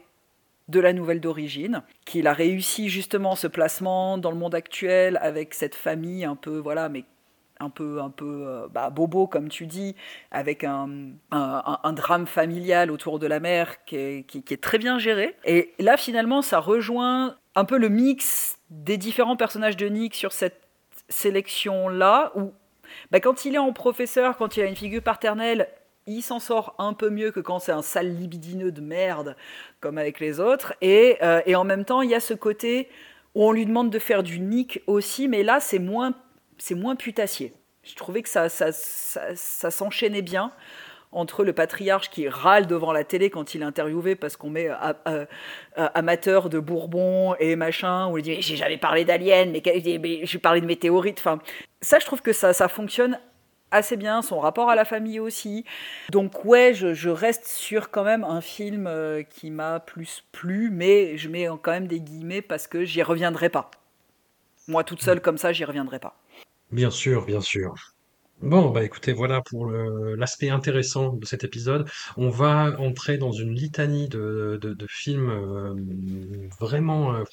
de 0.68 0.80
la 0.80 0.94
nouvelle 0.94 1.22
d'origine, 1.22 1.84
qu'il 2.06 2.28
a 2.28 2.34
réussi 2.34 2.90
justement 2.90 3.36
ce 3.36 3.48
placement 3.48 4.18
dans 4.18 4.32
le 4.32 4.38
monde 4.38 4.56
actuel 4.56 5.18
avec 5.22 5.54
cette 5.54 5.76
famille 5.76 6.26
un 6.26 6.36
peu, 6.36 6.58
voilà, 6.58 6.90
mais 6.90 7.06
un 7.60 7.70
peu, 7.70 8.02
un 8.02 8.10
peu 8.10 8.46
euh, 8.48 8.68
bah, 8.72 8.90
bobo, 8.90 9.28
comme 9.28 9.50
tu 9.50 9.66
dis, 9.66 9.96
avec 10.32 10.64
un, 10.64 10.90
un, 11.32 11.94
drame 11.94 12.28
familial 12.28 12.92
autour 12.92 13.20
de 13.20 13.28
la 13.28 13.40
mère 13.40 13.84
qui 13.86 13.96
est, 13.96 14.62
très 14.62 14.78
bien 14.78 15.00
géré. 15.00 15.36
Et 15.46 15.74
là, 15.80 15.98
finalement, 15.98 16.42
ça 16.42 16.60
rejoint 16.60 17.36
un 17.56 17.66
peu 17.66 17.78
le 17.78 17.90
mix 17.90 18.60
des 18.70 18.98
différents 18.98 19.38
personnages 19.38 19.78
de 19.78 19.88
Nick 19.88 20.14
sur 20.14 20.34
cette 20.34 20.62
sélection-là, 21.10 22.32
où 22.36 22.54
bah, 23.12 23.20
quand 23.20 23.46
il 23.46 23.56
est 23.56 23.60
en 23.60 23.74
professeur, 23.74 24.38
quand 24.38 24.58
il 24.58 24.64
a 24.64 24.66
une 24.66 24.76
figure 24.76 25.02
paternelle, 25.02 25.68
il 26.08 26.22
s'en 26.22 26.40
sort 26.40 26.76
un 26.80 26.94
peu 26.94 27.10
mieux 27.10 27.32
que 27.32 27.40
quand 27.40 27.60
c'est 27.60 27.72
un 27.72 27.82
sale 27.82 28.16
libidineux 28.16 28.72
de 28.72 28.82
merde, 28.82 29.36
comme 29.82 29.98
avec 29.98 30.20
les 30.20 30.40
autres. 30.40 30.74
Et, 30.82 31.18
euh, 31.22 31.42
et 31.46 31.56
en 31.56 31.64
même 31.64 31.86
temps, 31.86 32.02
il 32.02 32.10
y 32.10 32.16
a 32.16 32.20
ce 32.20 32.34
côté 32.34 32.90
où 33.36 33.44
on 33.44 33.52
lui 33.52 33.66
demande 33.66 33.92
de 33.92 34.00
faire 34.00 34.24
du 34.24 34.40
Nick 34.40 34.82
aussi, 34.88 35.28
mais 35.28 35.44
là, 35.44 35.60
c'est 35.60 35.80
moins 35.80 36.14
c'est 36.58 36.76
moins 36.76 36.96
putassier. 36.96 37.54
Je 37.84 37.96
trouvais 37.96 38.22
que 38.22 38.30
ça, 38.30 38.50
ça, 38.50 38.72
ça, 38.72 39.72
s'enchaînait 39.72 40.22
bien 40.22 40.52
entre 41.12 41.46
le 41.46 41.54
patriarche 41.54 42.10
qui 42.10 42.28
râle 42.28 42.68
devant 42.68 42.92
la 42.92 43.04
télé 43.04 43.30
quand 43.30 43.56
il 43.56 43.62
est 43.62 43.66
interviewé 43.66 44.16
parce 44.16 44.36
qu'on 44.36 44.50
met 44.50 44.70
amateur 45.76 46.50
de 46.50 46.60
Bourbon 46.60 47.36
et 47.40 47.56
machin, 47.56 48.10
où 48.10 48.18
il 48.18 48.24
dit 48.24 48.42
j'ai 48.42 48.58
jamais 48.58 48.78
parlé 48.78 49.06
d'aliens, 49.06 49.46
mais, 49.46 49.62
mais 50.00 50.26
j'ai 50.26 50.40
parlé 50.40 50.60
de 50.60 50.66
météorites. 50.66 51.20
Enfin, 51.20 51.40
ça, 51.82 52.00
je 52.00 52.06
trouve 52.06 52.22
que 52.22 52.34
ça, 52.34 52.52
ça 52.54 52.68
fonctionne 52.68 53.20
assez 53.72 53.98
bien, 53.98 54.22
son 54.22 54.40
rapport 54.40 54.70
à 54.70 54.76
la 54.76 54.86
famille 54.86 55.20
aussi. 55.20 55.66
Donc 56.10 56.46
ouais, 56.46 56.74
je, 56.74 56.94
je 56.94 57.10
reste 57.10 57.46
sur 57.48 57.92
quand 57.92 58.04
même 58.04 58.24
un 58.24 58.42
film 58.42 58.88
euh, 58.88 59.24
qui 59.24 59.52
m'a 59.52 59.80
plus 59.80 60.24
plu, 60.32 60.70
mais 60.72 61.18
je 61.18 61.30
mets 61.30 61.48
quand 61.62 61.72
même 61.72 61.88
des 61.88 62.00
guillemets 62.00 62.42
parce 62.42 62.68
que 62.68 62.86
j'y 62.86 63.04
reviendrai 63.04 63.50
pas. 63.50 63.72
Moi 64.68 64.84
toute 64.84 65.02
seule 65.02 65.22
comme 65.22 65.38
ça, 65.38 65.54
j'y 65.54 65.66
reviendrai 65.66 66.00
pas. 66.00 66.18
Bien 66.72 66.92
sûr, 66.92 67.26
bien 67.26 67.42
sûr. 67.42 67.76
Bon, 68.42 68.70
bah 68.70 68.84
écoutez, 68.84 69.14
voilà 69.14 69.42
pour 69.42 69.66
l'aspect 69.66 70.50
intéressant 70.50 71.14
de 71.14 71.26
cet 71.26 71.44
épisode. 71.44 71.90
On 72.18 72.30
va 72.30 72.80
entrer 72.80 73.18
dans 73.18 73.32
une 73.32 73.52
litanie 73.56 74.08
de, 74.10 74.60
de, 74.62 74.88
films 74.88 75.30
euh, 75.30 76.48
vraiment... 76.60 77.16
Euh, 77.16 77.24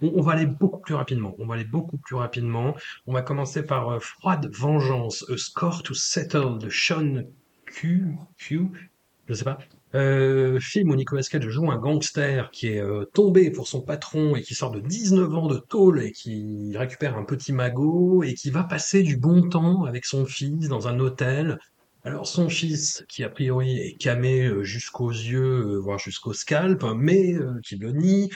on, 0.00 0.22
va 0.22 0.32
aller 0.32 0.46
beaucoup 0.46 0.80
plus 0.80 0.94
rapidement. 0.94 1.34
On 1.38 1.46
va 1.46 1.56
aller 1.56 1.64
beaucoup 1.64 1.98
plus 1.98 2.16
rapidement. 2.16 2.74
On 3.06 3.12
va 3.12 3.20
commencer 3.20 3.62
par 3.62 3.90
euh, 3.90 3.98
Froide 4.00 4.48
Vengeance, 4.50 5.26
A 5.28 5.36
Score 5.36 5.82
to 5.82 5.92
Settle 5.92 6.58
de 6.58 6.70
Sean 6.70 7.24
Q. 7.66 8.16
Q. 8.38 8.90
Je 9.28 9.34
sais 9.34 9.44
pas. 9.44 9.58
Euh, 9.94 10.58
film 10.58 10.90
où 10.90 10.96
Nicolas 10.96 11.22
Cage 11.22 11.48
joue 11.48 11.70
un 11.70 11.76
gangster 11.76 12.50
qui 12.50 12.68
est 12.68 12.80
euh, 12.80 13.04
tombé 13.12 13.50
pour 13.50 13.68
son 13.68 13.82
patron 13.82 14.36
et 14.36 14.42
qui 14.42 14.54
sort 14.54 14.70
de 14.70 14.80
19 14.80 15.34
ans 15.34 15.48
de 15.48 15.58
tôle 15.58 16.02
et 16.02 16.12
qui 16.12 16.72
récupère 16.76 17.18
un 17.18 17.24
petit 17.24 17.52
magot 17.52 18.22
et 18.22 18.32
qui 18.32 18.50
va 18.50 18.64
passer 18.64 19.02
du 19.02 19.18
bon 19.18 19.48
temps 19.48 19.84
avec 19.84 20.06
son 20.06 20.24
fils 20.24 20.68
dans 20.68 20.88
un 20.88 20.98
hôtel. 20.98 21.58
Alors 22.04 22.26
son 22.26 22.48
fils, 22.48 23.04
qui 23.08 23.22
a 23.22 23.28
priori 23.28 23.78
est 23.78 23.96
camé 24.00 24.46
euh, 24.46 24.62
jusqu'aux 24.64 25.10
yeux, 25.10 25.76
voire 25.76 25.98
jusqu'au 25.98 26.32
scalp, 26.32 26.84
mais 26.96 27.34
qui 27.62 27.76
le 27.76 27.92
nie, 27.92 28.30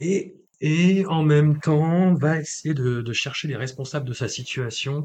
et, 0.00 0.34
et 0.60 1.04
en 1.06 1.22
même 1.22 1.60
temps 1.60 2.14
va 2.14 2.40
essayer 2.40 2.74
de, 2.74 3.02
de 3.02 3.12
chercher 3.12 3.48
les 3.48 3.56
responsables 3.56 4.08
de 4.08 4.14
sa 4.14 4.28
situation 4.28 5.04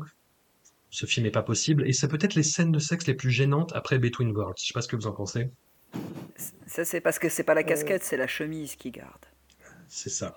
ce 0.89 1.05
film 1.05 1.25
n'est 1.25 1.31
pas 1.31 1.43
possible, 1.43 1.87
et 1.87 1.93
c'est 1.93 2.07
peut-être 2.07 2.35
les 2.35 2.43
scènes 2.43 2.71
de 2.71 2.79
sexe 2.79 3.07
les 3.07 3.13
plus 3.13 3.29
gênantes 3.29 3.71
après 3.75 3.99
Between 3.99 4.31
Worlds. 4.31 4.55
Je 4.61 4.67
sais 4.67 4.73
pas 4.73 4.81
ce 4.81 4.87
que 4.87 4.95
vous 4.95 5.07
en 5.07 5.11
pensez. 5.11 5.49
Ça, 6.65 6.85
c'est 6.85 7.01
parce 7.01 7.19
que 7.19 7.29
c'est 7.29 7.43
pas 7.43 7.53
la 7.53 7.63
casquette, 7.63 8.03
c'est 8.03 8.17
la 8.17 8.27
chemise 8.27 8.75
qui 8.75 8.91
garde. 8.91 9.25
C'est 9.87 10.09
ça. 10.09 10.35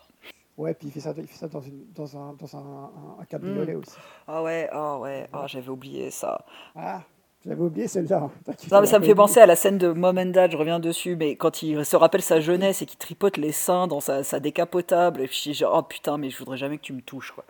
Ouais, 0.56 0.74
puis 0.74 0.88
il 0.88 0.90
fait 0.92 1.00
ça, 1.00 1.14
il 1.16 1.26
fait 1.26 1.38
ça 1.38 1.48
dans, 1.48 1.60
une, 1.60 1.86
dans, 1.94 2.16
un, 2.16 2.34
dans 2.34 2.56
un, 2.56 2.90
un 3.20 3.24
cabriolet 3.24 3.74
hmm. 3.74 3.78
aussi. 3.78 3.96
Ah 4.26 4.42
ouais, 4.42 4.68
ah 4.70 4.98
ouais, 4.98 5.26
ah, 5.32 5.46
j'avais 5.46 5.70
oublié 5.70 6.10
ça. 6.10 6.44
Ah, 6.76 7.02
j'avais 7.44 7.62
oublié 7.62 7.88
celle-là. 7.88 8.30
Non, 8.70 8.80
mais 8.80 8.86
ça 8.86 8.98
me 8.98 9.04
fait 9.04 9.14
penser 9.14 9.40
à 9.40 9.46
la 9.46 9.56
scène 9.56 9.78
de 9.78 9.88
Mom 9.88 10.18
and 10.18 10.26
Dad, 10.26 10.50
je 10.50 10.58
reviens 10.58 10.78
dessus, 10.78 11.16
mais 11.16 11.36
quand 11.36 11.62
il 11.62 11.84
se 11.86 11.96
rappelle 11.96 12.20
sa 12.20 12.40
jeunesse 12.40 12.82
et 12.82 12.86
qu'il 12.86 12.98
tripote 12.98 13.38
les 13.38 13.52
seins 13.52 13.86
dans 13.86 14.00
sa, 14.00 14.22
sa 14.22 14.38
décapotable, 14.40 15.22
et 15.22 15.26
puis 15.26 15.40
je 15.44 15.50
dis, 15.52 15.64
oh 15.64 15.82
putain, 15.82 16.18
mais 16.18 16.28
je 16.28 16.36
voudrais 16.36 16.58
jamais 16.58 16.76
que 16.76 16.82
tu 16.82 16.92
me 16.92 17.00
touches, 17.00 17.32
quoi. 17.32 17.44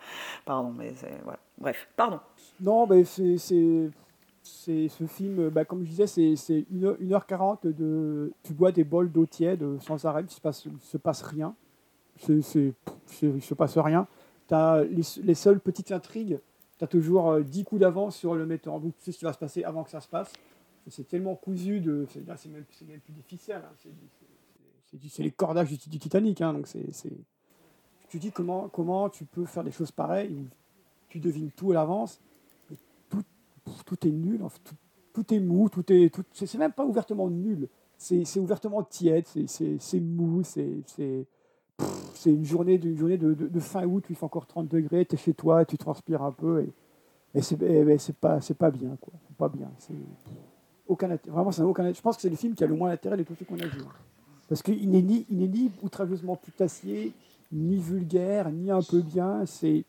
Pardon, 0.45 0.71
mais 0.71 0.93
voilà. 1.23 1.39
Bref, 1.57 1.89
pardon. 1.97 2.21
Non, 2.61 2.87
mais 2.87 3.03
c'est 3.03 3.89
c'est 4.43 4.87
ce 4.87 5.05
film, 5.05 5.49
bah, 5.49 5.65
comme 5.65 5.83
je 5.83 5.89
disais, 5.89 6.07
c'est 6.07 6.65
1h40 6.73 7.73
de. 7.73 8.33
Tu 8.43 8.53
bois 8.53 8.71
des 8.71 8.83
bols 8.83 9.11
d'eau 9.11 9.25
tiède 9.25 9.63
sans 9.81 10.03
arrêt, 10.05 10.23
il 10.23 10.31
se 10.31 10.41
passe, 10.41 10.67
se 10.79 10.97
passe 10.97 11.21
rien. 11.21 11.55
il 12.27 12.35
ne 12.37 12.41
se 13.39 13.53
passe 13.53 13.77
rien. 13.77 14.07
As 14.49 14.83
les, 14.83 15.33
seules 15.33 15.61
petites 15.61 15.93
intrigues, 15.93 16.39
tu 16.77 16.83
as 16.83 16.87
toujours 16.87 17.39
10 17.39 17.61
euh, 17.61 17.63
coups 17.63 17.79
d'avance 17.79 18.17
sur 18.17 18.35
le 18.35 18.45
metteur. 18.45 18.79
Donc 18.81 18.93
tu 18.97 19.03
sais 19.05 19.11
ce 19.13 19.19
qui 19.19 19.25
va 19.25 19.31
se 19.31 19.37
passer 19.37 19.63
avant 19.63 19.83
que 19.83 19.89
ça 19.89 20.01
se 20.01 20.09
passe. 20.09 20.33
C'est 20.87 21.07
tellement 21.07 21.35
cousu, 21.35 21.79
de, 21.79 22.07
là 22.27 22.35
c'est 22.35 22.49
même, 22.49 22.65
même, 22.87 22.99
plus 22.99 23.13
difficile. 23.13 23.61
Hein. 23.63 23.89
C'est 25.07 25.23
les 25.23 25.31
cordages 25.31 25.69
du, 25.69 25.99
Titanic. 25.99 26.41
Hein. 26.41 26.53
donc 26.53 26.67
tu 28.09 28.19
dis 28.19 28.31
comment, 28.31 28.67
comment 28.67 29.07
tu 29.09 29.23
peux 29.23 29.45
faire 29.45 29.63
des 29.63 29.71
choses 29.71 29.91
pareilles 29.91 30.35
tu 31.11 31.19
devines 31.19 31.51
tout 31.51 31.71
à 31.71 31.75
l'avance 31.75 32.19
tout 33.85 34.07
est 34.07 34.11
nul, 34.11 34.41
tout, 35.13 35.33
est 35.33 35.39
mou, 35.39 35.69
tout 35.69 35.91
est, 35.91 36.13
tout, 36.13 36.23
c'est 36.33 36.57
même 36.57 36.71
pas 36.71 36.85
ouvertement 36.85 37.29
nul, 37.29 37.67
c'est 37.97 38.39
ouvertement 38.39 38.83
tiède, 38.83 39.25
c'est 39.27 39.99
mou, 39.99 40.43
c'est 40.43 40.83
une 42.25 42.45
journée, 42.45 42.77
d'une 42.77 42.97
journée 42.97 43.17
de, 43.17 43.33
de, 43.33 43.59
fin 43.59 43.85
août 43.85 44.05
il 44.09 44.15
fait 44.15 44.25
encore 44.25 44.47
30 44.47 44.67
degrés, 44.67 45.05
tu 45.05 45.15
es 45.15 45.17
chez 45.17 45.33
toi, 45.33 45.65
tu 45.65 45.77
transpires 45.77 46.23
un 46.23 46.31
peu, 46.31 46.63
et, 46.63 46.73
et 47.33 47.41
c'est 47.41 48.15
pas, 48.15 48.39
pas 48.57 48.71
bien, 48.71 48.97
quoi. 48.99 49.13
Pas 49.37 49.49
bien. 49.49 49.71
Aucun, 50.87 51.17
vraiment, 51.27 51.51
ça 51.51 51.65
aucun 51.65 51.91
Je 51.93 52.01
pense 52.01 52.17
que 52.17 52.21
c'est 52.21 52.29
le 52.29 52.35
film 52.35 52.53
qui 52.53 52.63
a 52.63 52.67
le 52.67 52.75
moins 52.75 52.89
d'intérêt 52.89 53.17
de 53.17 53.23
tous 53.23 53.35
ceux 53.35 53.45
qu'on 53.45 53.59
a 53.59 53.65
vus. 53.65 53.81
Hein. 53.81 53.91
Parce 54.49 54.61
qu'il 54.61 54.89
n'est 54.89 55.01
ni, 55.01 55.25
il 55.29 55.49
ni 55.49 55.71
outrageusement 55.81 56.35
putassier, 56.35 57.13
ni 57.53 57.77
vulgaire, 57.77 58.51
ni 58.51 58.69
un 58.69 58.81
peu 58.81 59.01
bien. 59.01 59.45
Il 59.63 59.85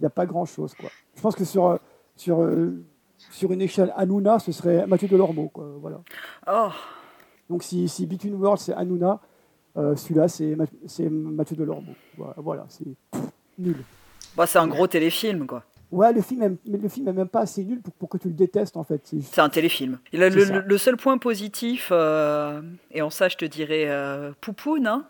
n'y 0.00 0.06
a 0.06 0.10
pas 0.10 0.26
grand-chose. 0.26 0.74
quoi. 0.74 0.90
Je 1.14 1.22
pense 1.22 1.34
que 1.34 1.46
sur, 1.46 1.78
sur 2.14 2.42
euh, 2.42 2.84
sur 3.30 3.52
une 3.52 3.62
échelle 3.62 3.92
Hanouna, 3.96 4.38
ce 4.38 4.52
serait 4.52 4.86
Mathieu 4.86 5.08
Delormeau. 5.08 5.48
Quoi, 5.48 5.76
voilà. 5.80 6.00
Oh. 6.48 6.68
Donc 7.48 7.62
si, 7.62 7.88
si 7.88 8.06
Between 8.06 8.34
Worlds 8.34 8.60
c'est 8.60 8.74
Hanouna, 8.74 9.20
euh, 9.76 9.94
celui-là 9.94 10.28
c'est, 10.28 10.56
c'est 10.86 11.08
Mathieu 11.08 11.56
Delormeau. 11.56 11.92
Voilà, 12.16 12.34
voilà 12.38 12.66
c'est 12.68 12.86
nul. 13.58 13.76
Bah, 14.36 14.46
c'est 14.46 14.58
un 14.58 14.68
gros 14.68 14.86
téléfilm 14.86 15.46
quoi. 15.46 15.64
Ouais, 15.92 16.12
le 16.12 16.20
film, 16.20 16.42
est, 16.42 16.68
le 16.68 16.88
film 16.88 17.06
est 17.06 17.12
même 17.12 17.28
pas 17.28 17.40
assez 17.40 17.64
nul 17.64 17.80
pour, 17.80 17.94
pour 17.94 18.08
que 18.08 18.18
tu 18.18 18.26
le 18.28 18.34
détestes 18.34 18.76
en 18.76 18.82
fait. 18.82 19.00
C'est, 19.04 19.40
un 19.40 19.48
téléfilm. 19.48 19.98
Le, 20.12 20.28
le, 20.28 20.78
seul 20.78 20.96
point 20.96 21.16
positif, 21.16 21.90
euh, 21.92 22.60
et 22.90 23.02
en 23.02 23.10
ça 23.10 23.28
je 23.28 23.36
te 23.36 23.44
dirais 23.44 23.84
euh, 23.86 24.32
Poupoune, 24.40 24.88
hein 24.88 25.06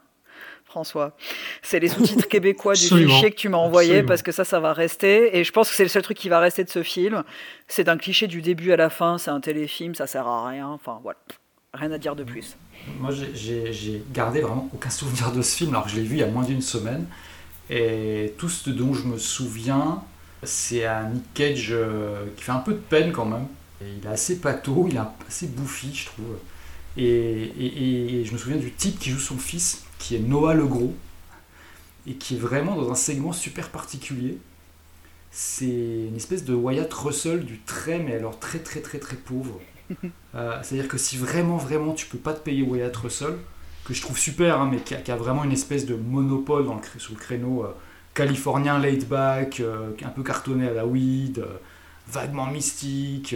François. 0.67 1.17
C'est 1.63 1.79
les 1.79 1.89
sous-titres 1.89 2.29
québécois 2.29 2.75
du 2.75 2.87
fichier 2.87 3.31
que 3.31 3.37
tu 3.37 3.49
m'as 3.49 3.59
envoyé 3.59 4.03
parce 4.03 4.23
que 4.23 4.33
ça, 4.33 4.45
ça 4.45 4.61
va 4.61 4.73
rester. 4.73 5.39
Et 5.39 5.45
je 5.45 5.53
pense 5.53 5.71
que 5.71 5.77
c'est 5.77 5.85
le 5.85 5.89
seul 5.89 6.03
truc 6.03 6.19
qui 6.19 6.29
va 6.29 6.41
rester 6.41 6.65
de 6.65 6.69
ce 6.69 6.83
film. 6.83 7.23
C'est 7.69 7.89
un 7.89 7.97
cliché 7.97 8.27
du 8.27 8.43
début 8.43 8.73
à 8.73 8.77
la 8.77 8.91
fin. 8.91 9.17
C'est 9.17 9.31
un 9.31 9.41
téléfim, 9.41 9.95
ça 9.95 10.07
sert 10.07 10.27
à 10.27 10.49
rien. 10.49 10.69
Enfin, 10.69 10.99
voilà. 11.03 11.19
Rien 11.73 11.93
à 11.93 11.99
dire 11.99 12.17
de 12.17 12.25
plus. 12.25 12.57
Moi, 12.99 13.11
j'ai 13.13 14.03
gardé 14.13 14.41
vraiment 14.41 14.69
aucun 14.75 14.91
souvenir 14.91 15.33
de 15.33 15.43
ce 15.43 15.57
film 15.57 15.71
alors 15.71 15.85
que 15.85 15.91
je 15.91 15.97
l'ai 15.97 16.03
vu 16.03 16.17
il 16.17 16.21
y 16.21 16.25
a 16.25 16.29
moins 16.29 16.45
d'une 16.45 16.63
semaine. 16.63 17.07
Et 17.71 18.35
tout 18.39 18.49
ce 18.49 18.71
dont 18.71 18.93
je 18.93 19.05
me 19.05 19.19
souviens, 19.19 20.03
c'est 20.43 20.85
un 20.85 21.11
Nick 21.11 21.35
Cage 21.35 21.69
euh, 21.71 22.27
qui 22.37 22.45
fait 22.45 22.53
un 22.53 22.59
peu 22.59 22.73
de 22.73 22.79
peine 22.79 23.13
quand 23.13 23.25
même. 23.25 23.47
il 23.81 24.07
est 24.07 24.11
assez 24.11 24.41
pâteau, 24.41 24.87
il 24.89 24.97
est 24.97 25.01
assez 25.29 25.49
bouffi, 25.49 25.93
je 25.93 26.07
trouve. 26.07 26.39
et, 26.97 28.23
je 28.25 28.33
me 28.33 28.39
souviens 28.39 28.57
du 28.57 28.73
type 28.73 28.99
qui 28.99 29.11
joue 29.11 29.19
son 29.19 29.37
fils 29.37 29.86
qui 29.99 30.17
est 30.17 30.21
Noah 30.21 30.55
Legros, 30.55 30.95
et 32.07 32.15
qui 32.15 32.37
est 32.37 32.39
vraiment 32.39 32.77
dans 32.77 32.91
un 32.91 32.95
segment 32.95 33.33
super 33.33 33.71
particulier. 33.71 34.39
C'est 35.31 35.67
une 35.67 36.17
espèce 36.17 36.45
de 36.45 36.55
Wyatt 36.55 36.93
Russell 36.93 37.45
du 37.45 37.61
très, 37.61 37.99
mais 37.99 38.15
alors 38.15 38.39
très 38.39 38.59
très 38.59 38.81
très 38.81 38.99
très 38.99 39.17
pauvre. 39.17 39.61
Euh, 40.35 40.61
c'est-à-dire 40.63 40.89
que 40.89 40.99
si 40.99 41.17
vraiment 41.17 41.57
vraiment 41.57 41.95
tu 41.95 42.05
peux 42.05 42.19
pas 42.19 42.35
te 42.35 42.41
payer 42.41 42.61
Wyatt 42.63 42.95
Russell, 42.95 43.39
que 43.87 43.95
je 43.95 44.03
trouve 44.03 44.19
super, 44.19 44.61
hein, 44.61 44.69
mais 44.71 44.81
qui 44.81 45.11
a, 45.11 45.17
vraiment 45.17 45.45
une 45.45 45.53
espèce 45.53 45.87
de 45.87 45.95
monopole 45.95 46.67
dans 46.67 46.75
le, 46.75 47.01
sur 47.01 47.15
le 47.15 47.19
créneau 47.19 47.65
euh, 47.65 47.69
californien 48.13 48.79
laid 48.79 49.07
back, 49.07 49.61
euh, 49.61 49.93
un 50.05 50.09
peu 50.11 50.23
cartonné 50.23 50.69
à 50.69 50.75
la 50.75 50.85
weed, 50.85 51.43
vaguement 52.09 52.49
mystique, 52.49 53.35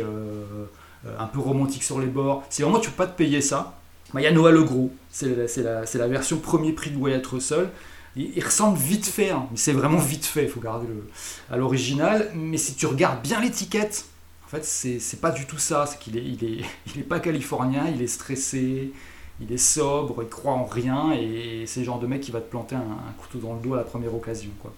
un 1.19 1.27
peu 1.27 1.39
romantique 1.39 1.85
sur 1.85 1.99
les 2.01 2.09
bords. 2.09 2.45
Si 2.51 2.61
vraiment 2.61 2.81
tu 2.81 2.91
peux 2.91 2.97
pas 2.97 3.07
te 3.07 3.16
payer 3.16 3.41
ça, 3.41 3.80
bah, 4.12 4.20
il 4.20 4.24
y 4.24 4.27
a 4.27 4.32
Noah 4.32 4.51
Legros, 4.51 4.93
c'est 5.11 5.27
la, 5.62 5.82
la, 5.82 6.09
version 6.09 6.39
premier 6.39 6.73
prix 6.73 6.91
de 6.91 6.97
Wyatt 6.97 7.27
Russell. 7.27 7.69
Il, 8.16 8.37
il 8.37 8.45
ressemble 8.45 8.78
vite 8.78 9.07
fait, 9.07 9.31
hein, 9.31 9.47
mais 9.51 9.57
c'est 9.57 9.73
vraiment 9.73 9.99
vite 9.99 10.24
fait, 10.24 10.45
il 10.45 10.51
faut 10.51 10.61
garder 10.61 10.87
le, 10.87 11.09
à 11.51 11.57
l'original. 11.57 12.31
Mais 12.35 12.57
si 12.57 12.74
tu 12.74 12.87
regardes 12.87 13.23
bien 13.23 13.41
l'étiquette, 13.41 14.07
en 14.45 14.49
fait, 14.49 14.65
c'est 14.65 15.20
pas 15.20 15.31
du 15.31 15.47
tout 15.47 15.59
ça. 15.59 15.87
C'est 15.87 15.99
qu'il 15.99 16.16
est, 16.16 16.24
il 16.24 16.45
est, 16.45 16.65
il 16.95 17.01
est 17.01 17.05
pas 17.05 17.20
californien, 17.20 17.87
il 17.89 18.03
est 18.03 18.09
stressé, 18.09 18.93
il 19.41 19.53
est 19.53 19.59
sobre, 19.59 20.23
il 20.23 20.28
croit 20.28 20.53
en 20.53 20.65
rien, 20.65 21.12
et 21.12 21.65
c'est 21.66 21.81
le 21.81 21.87
genre 21.87 22.01
de 22.01 22.07
mec 22.07 22.20
qui 22.20 22.31
va 22.31 22.41
te 22.41 22.51
planter 22.51 22.74
un, 22.74 22.81
un 22.81 23.12
couteau 23.19 23.39
dans 23.39 23.55
le 23.55 23.61
dos 23.61 23.74
à 23.74 23.78
la 23.78 23.85
première 23.85 24.15
occasion. 24.15 24.51
Quoi 24.61 24.73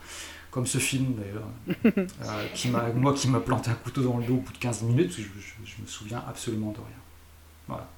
comme 0.53 0.67
ce 0.67 0.77
film 0.77 1.15
d'ailleurs, 1.15 2.07
euh, 2.27 2.47
qui 2.55 2.69
moi 2.69 3.15
qui 3.15 3.27
m'a 3.27 3.41
planté 3.41 3.71
un 3.71 3.75
couteau 3.75 4.03
dans 4.03 4.19
le 4.19 4.25
dos 4.25 4.35
au 4.35 4.41
bout 4.41 4.53
de 4.53 4.59
15 4.59 4.83
minutes, 4.83 5.11
je, 5.13 5.23
je, 5.23 5.55
je 5.65 5.83
me 5.83 5.87
souviens 5.87 6.23
absolument 6.29 6.73
de 6.73 6.77
rien. 6.77 7.01
Voilà. 7.67 7.89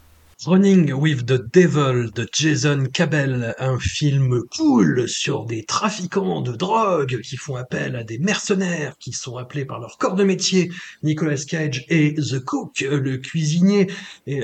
Running 0.47 0.93
with 0.93 1.27
the 1.27 1.41
Devil 1.53 2.11
de 2.15 2.29
Jason 2.31 2.87
Cabell, 2.93 3.55
un 3.59 3.79
film 3.79 4.43
cool 4.57 5.09
sur 5.09 5.47
des 5.47 5.65
trafiquants 5.65 6.43
de 6.43 6.53
drogue 6.53 7.21
qui 7.23 7.37
font 7.37 7.57
appel 7.57 7.97
à 7.97 8.05
des 8.05 8.19
mercenaires 8.19 8.95
qui 8.99 9.13
sont 9.13 9.39
appelés 9.39 9.65
par 9.65 9.81
leur 9.81 9.97
corps 9.97 10.17
de 10.17 10.25
métier, 10.25 10.71
Nicolas 11.03 11.37
Cage 11.37 11.87
et 11.89 12.15
The 12.15 12.41
Cook, 12.45 12.81
le 12.81 13.17
cuisinier. 13.17 13.87
Et 14.27 14.43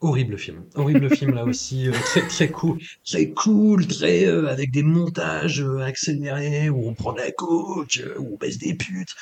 horrible 0.00 0.36
film, 0.36 0.64
horrible 0.74 1.08
film 1.16 1.34
là 1.34 1.44
aussi, 1.44 1.88
euh, 1.88 1.92
très 1.92 2.26
très 2.26 2.48
cool, 2.48 2.78
très 3.04 3.30
cool, 3.30 3.86
très 3.86 4.26
euh, 4.26 4.46
avec 4.48 4.70
des 4.72 4.82
montages 4.82 5.62
euh, 5.62 5.80
accélérés 5.80 6.68
où 6.68 6.86
on 6.88 6.94
prend 6.94 7.12
de 7.12 7.18
la 7.18 7.26
euh, 7.26 8.18
où 8.18 8.34
on 8.34 8.36
baisse 8.36 8.58
des 8.58 8.74
putes. 8.74 9.14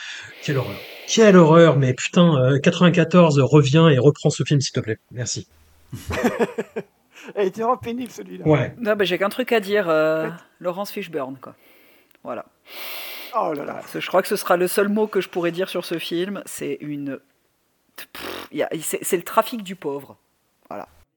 Quelle 0.42 0.56
horreur, 0.56 0.78
quelle 1.06 1.36
horreur, 1.36 1.78
mais 1.78 1.94
putain, 1.94 2.36
euh, 2.42 2.58
94 2.58 3.38
reviens 3.40 3.88
et 3.88 3.98
reprends 3.98 4.30
ce 4.30 4.42
film 4.42 4.60
s'il 4.60 4.72
te 4.72 4.80
plaît, 4.80 4.98
merci. 5.12 5.46
Elle 7.34 7.48
était 7.48 7.62
vraiment 7.62 7.76
pénible 7.76 8.10
celui-là. 8.10 8.46
Ouais. 8.46 8.74
Non, 8.78 8.94
bah, 8.96 9.04
j'ai 9.04 9.18
qu'un 9.18 9.28
truc 9.28 9.52
à 9.52 9.60
dire, 9.60 9.88
euh, 9.88 10.28
Laurence 10.60 10.90
Fishburne, 10.92 11.36
quoi. 11.40 11.54
Voilà. 12.22 12.44
Oh 13.38 13.52
là 13.52 13.64
là. 13.64 13.80
Je 13.94 14.06
crois 14.06 14.22
que 14.22 14.28
ce 14.28 14.36
sera 14.36 14.56
le 14.56 14.68
seul 14.68 14.88
mot 14.88 15.06
que 15.06 15.20
je 15.20 15.28
pourrais 15.28 15.50
dire 15.52 15.68
sur 15.68 15.84
ce 15.84 15.98
film. 15.98 16.42
C'est 16.46 16.78
une. 16.80 17.18
Pff, 17.96 18.48
il 18.52 18.58
y 18.58 18.62
a- 18.62 18.70
C'est 18.80 19.16
le 19.16 19.22
trafic 19.22 19.62
du 19.62 19.76
pauvre. 19.76 20.16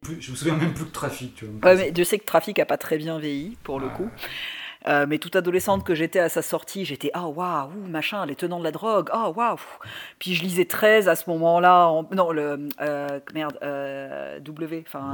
Plus- 0.01 0.19
je 0.19 0.31
me 0.31 0.35
souviens 0.35 0.55
même 0.55 0.73
plus 0.73 0.85
de 0.85 0.89
trafic. 0.89 1.35
Tu 1.35 1.45
vois. 1.45 1.69
Ouais, 1.71 1.77
mais 1.77 1.91
Dieu 1.91 2.03
sait 2.03 2.17
que 2.17 2.25
Trafic 2.25 2.57
a 2.57 2.65
pas 2.65 2.77
très 2.79 2.97
bien 2.97 3.19
vieilli, 3.19 3.55
pour 3.63 3.79
le 3.79 3.85
Ouais. 3.85 3.93
coup. 3.93 4.09
Euh, 4.87 5.05
mais 5.07 5.17
toute 5.19 5.35
adolescente 5.35 5.83
que 5.85 5.93
j'étais 5.93 6.19
à 6.19 6.29
sa 6.29 6.41
sortie, 6.41 6.85
j'étais 6.85 7.11
ah 7.13 7.27
waouh, 7.27 7.67
ouh, 7.69 7.87
machin, 7.87 8.25
les 8.25 8.35
tenants 8.35 8.59
de 8.59 8.63
la 8.63 8.71
drogue, 8.71 9.09
ah 9.11 9.29
waouh. 9.29 9.57
Puis 10.19 10.33
je 10.33 10.41
lisais 10.43 10.65
13 10.65 11.07
à 11.07 11.15
ce 11.15 11.29
moment-là, 11.29 11.87
en- 11.87 12.07
non 12.11 12.31
le 12.31 12.67
euh, 12.81 13.19
merde, 13.33 13.57
euh, 13.61 14.39
W, 14.39 14.83
enfin 14.87 15.11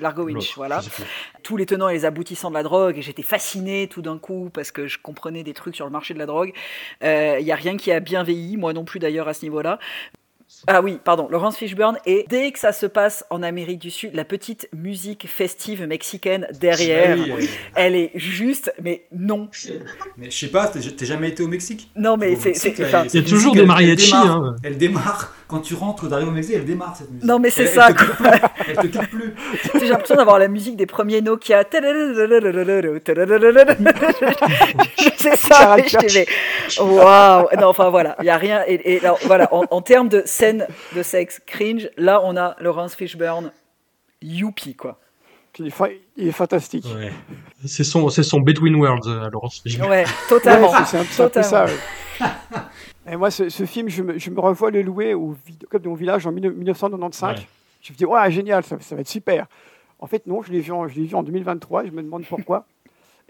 Largo 0.00 0.22
Winch. 0.24 0.54
Voilà. 0.56 0.80
Tous 1.42 1.56
les 1.56 1.66
tenants 1.66 1.88
et 1.88 1.94
les 1.94 2.04
aboutissants 2.04 2.50
de 2.50 2.54
la 2.54 2.62
drogue, 2.62 2.98
et 2.98 3.02
j'étais 3.02 3.22
fascinée 3.22 3.88
tout 3.88 4.02
d'un 4.02 4.18
coup 4.18 4.50
parce 4.52 4.70
que 4.70 4.86
je 4.86 4.98
comprenais 4.98 5.42
des 5.42 5.52
trucs 5.54 5.74
sur 5.76 5.84
le 5.86 5.92
marché 5.92 6.14
de 6.14 6.18
la 6.18 6.26
drogue. 6.26 6.52
Il 7.02 7.40
y 7.44 7.52
a 7.52 7.56
rien 7.56 7.76
qui 7.76 7.90
a 7.92 8.00
bien 8.00 8.22
vieilli, 8.22 8.56
moi 8.56 8.72
non 8.72 8.84
plus 8.84 8.98
d'ailleurs 9.00 9.28
à 9.28 9.34
ce 9.34 9.42
niveau-là. 9.44 9.78
Ah 10.66 10.82
oui, 10.82 10.98
pardon, 11.02 11.28
Laurence 11.30 11.56
Fishburne. 11.56 11.98
Et 12.06 12.24
dès 12.28 12.50
que 12.52 12.58
ça 12.58 12.72
se 12.72 12.86
passe 12.86 13.24
en 13.30 13.42
Amérique 13.42 13.78
du 13.78 13.90
Sud, 13.90 14.14
la 14.14 14.24
petite 14.24 14.68
musique 14.74 15.26
festive 15.28 15.86
mexicaine 15.86 16.46
derrière, 16.60 17.16
Ah 17.18 17.34
oui, 17.38 17.48
elle 17.74 17.94
est 17.94 18.10
juste, 18.14 18.72
mais 18.82 19.04
non. 19.12 19.48
mais 20.16 20.30
je 20.30 20.36
sais 20.38 20.48
pas, 20.48 20.66
t'es 20.68 20.80
jamais 21.06 21.28
été 21.28 21.42
au 21.42 21.48
Mexique? 21.48 21.90
Non, 21.96 22.16
mais 22.16 22.36
c'est. 22.36 22.52
Il 22.52 23.14
y 23.14 23.18
a 23.18 23.22
toujours 23.22 23.54
des 23.54 23.64
mariachis, 23.64 24.10
démarre- 24.10 24.26
hein. 24.30 24.56
Elle 24.62 24.76
démarre 24.78 25.34
quand 25.46 25.60
tu 25.60 25.74
rentres 25.74 26.08
d'arriver 26.08 26.30
au 26.30 26.34
Mexique, 26.34 26.56
elle 26.56 26.64
démarre 26.66 26.94
cette 26.96 27.10
musique. 27.10 27.24
Non, 27.26 27.38
mais 27.38 27.48
c'est 27.50 27.66
ça, 27.66 27.88
Elle 27.88 27.94
te, 27.94 28.02
quitte 28.02 28.16
plus, 28.16 28.28
elle 28.68 28.76
te 28.76 28.86
quitte 28.86 29.08
plus. 29.08 29.34
J'ai 29.80 29.88
l'impression 29.88 30.16
d'avoir 30.16 30.38
la 30.38 30.48
musique 30.48 30.76
des 30.76 30.86
premiers 30.86 31.22
Nokia. 31.22 31.64
C'est 35.16 35.36
ça, 35.36 35.76
je 35.86 36.82
waouh! 36.82 37.46
Non, 37.58 37.66
enfin 37.68 37.88
voilà, 37.90 38.16
il 38.20 38.24
n'y 38.24 38.30
a 38.30 38.36
rien. 38.36 38.62
Et, 38.66 38.94
et 38.94 39.00
alors, 39.00 39.18
voilà, 39.24 39.52
en, 39.54 39.64
en 39.70 39.80
termes 39.82 40.08
de 40.08 40.22
scène 40.24 40.47
de 40.96 41.02
sexe 41.02 41.40
cringe, 41.46 41.88
là 41.96 42.20
on 42.24 42.36
a 42.36 42.56
Laurence 42.60 42.94
Fishburne, 42.94 43.52
youpi 44.22 44.74
quoi. 44.74 44.98
Il 45.60 45.66
est, 45.66 45.70
fa- 45.70 45.88
il 46.16 46.28
est 46.28 46.32
fantastique. 46.32 46.84
Ouais. 46.94 47.10
C'est 47.66 47.82
son, 47.82 48.08
c'est 48.10 48.22
son 48.22 48.38
Between 48.40 48.76
Worlds, 48.76 49.08
euh, 49.08 49.28
Laurence. 49.30 49.60
Ouais, 49.88 50.04
totalement. 50.28 50.70
Ouais, 50.70 50.78
c'est- 50.86 51.02
c'est 51.04 51.22
un, 51.22 51.26
un 51.26 51.28
peu 51.28 51.42
ça. 51.42 51.66
totalement. 51.66 51.76
ouais. 52.20 53.12
Et 53.12 53.16
moi, 53.16 53.30
ce, 53.32 53.48
ce 53.48 53.64
film, 53.66 53.88
je 53.88 54.02
me, 54.04 54.18
je 54.18 54.30
me 54.30 54.38
revois 54.38 54.70
le 54.70 54.82
louer 54.82 55.14
au 55.14 55.34
vidéoclub 55.44 55.82
de 55.82 55.88
mon 55.88 55.94
village 55.96 56.26
en 56.28 56.32
19- 56.32 56.50
1995. 56.52 57.38
Ouais. 57.38 57.46
Je 57.80 57.92
me 57.92 57.96
dis, 57.98 58.04
ouais, 58.04 58.30
génial, 58.30 58.62
ça, 58.62 58.76
ça 58.80 58.94
va 58.94 59.00
être 59.00 59.08
super. 59.08 59.46
En 59.98 60.06
fait, 60.06 60.26
non, 60.28 60.42
je 60.42 60.52
l'ai 60.52 60.60
vu, 60.60 60.70
en- 60.70 60.86
je 60.86 60.94
l'ai 60.94 61.06
vu 61.06 61.14
en 61.16 61.24
2023, 61.24 61.86
je 61.86 61.90
me 61.90 62.02
demande 62.02 62.24
pourquoi. 62.26 62.64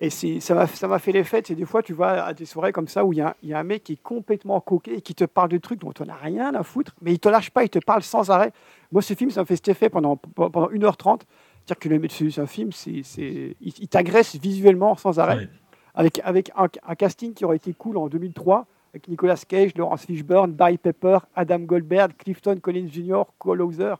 Et 0.00 0.10
ça 0.10 0.54
m'a 0.54 0.98
fait 1.00 1.10
l'effet, 1.10 1.42
c'est 1.44 1.56
des 1.56 1.64
fois, 1.64 1.82
tu 1.82 1.92
vois, 1.92 2.10
à 2.10 2.32
des 2.32 2.44
soirées 2.44 2.70
comme 2.70 2.86
ça 2.86 3.04
où 3.04 3.12
il 3.12 3.16
y, 3.16 3.20
a 3.20 3.30
un- 3.30 3.34
il 3.42 3.48
y 3.48 3.54
a 3.54 3.58
un 3.58 3.64
mec 3.64 3.82
qui 3.82 3.94
est 3.94 4.02
complètement 4.02 4.60
coqué 4.60 4.94
et 4.94 5.00
qui 5.00 5.12
te 5.14 5.24
parle 5.24 5.48
de 5.48 5.58
trucs 5.58 5.80
dont 5.80 5.92
on 5.98 6.04
n'a 6.04 6.14
rien 6.14 6.54
à 6.54 6.62
foutre, 6.62 6.94
mais 7.02 7.12
il 7.12 7.18
te 7.18 7.28
lâche 7.28 7.50
pas, 7.50 7.64
il 7.64 7.68
te 7.68 7.80
parle 7.80 8.02
sans 8.04 8.30
arrêt. 8.30 8.52
Moi, 8.92 9.02
ce 9.02 9.14
film, 9.14 9.30
ça 9.30 9.40
me 9.40 9.46
fait 9.46 9.56
cet 9.56 9.66
effet 9.68 9.88
pendant, 9.88 10.14
pendant 10.16 10.68
1h30. 10.70 11.22
C'est-à-dire 11.66 11.78
que 11.80 11.88
le 11.88 12.08
c'est 12.30 12.40
un 12.40 12.46
film, 12.46 12.70
c'est, 12.72 13.02
c'est- 13.02 13.56
il, 13.60 13.72
il 13.80 13.88
t'agresse 13.88 14.36
visuellement 14.36 14.94
sans 14.96 15.18
arrêt 15.18 15.36
Ouais. 15.36 15.48
avec, 15.94 16.20
avec 16.24 16.50
un, 16.56 16.68
un 16.86 16.94
casting 16.94 17.34
qui 17.34 17.44
aurait 17.44 17.56
été 17.56 17.72
cool 17.74 17.96
en 17.96 18.06
2003, 18.08 18.66
avec 18.94 19.08
Nicolas 19.08 19.36
Cage, 19.48 19.72
Laurence 19.76 20.06
Fishburne, 20.06 20.52
Barry 20.52 20.78
Pepper, 20.78 21.18
Adam 21.34 21.58
Goldberg, 21.58 22.12
Clifton 22.16 22.58
Collins 22.62 22.86
Jr., 22.90 23.22
Cole 23.38 23.62
Hauser. 23.62 23.94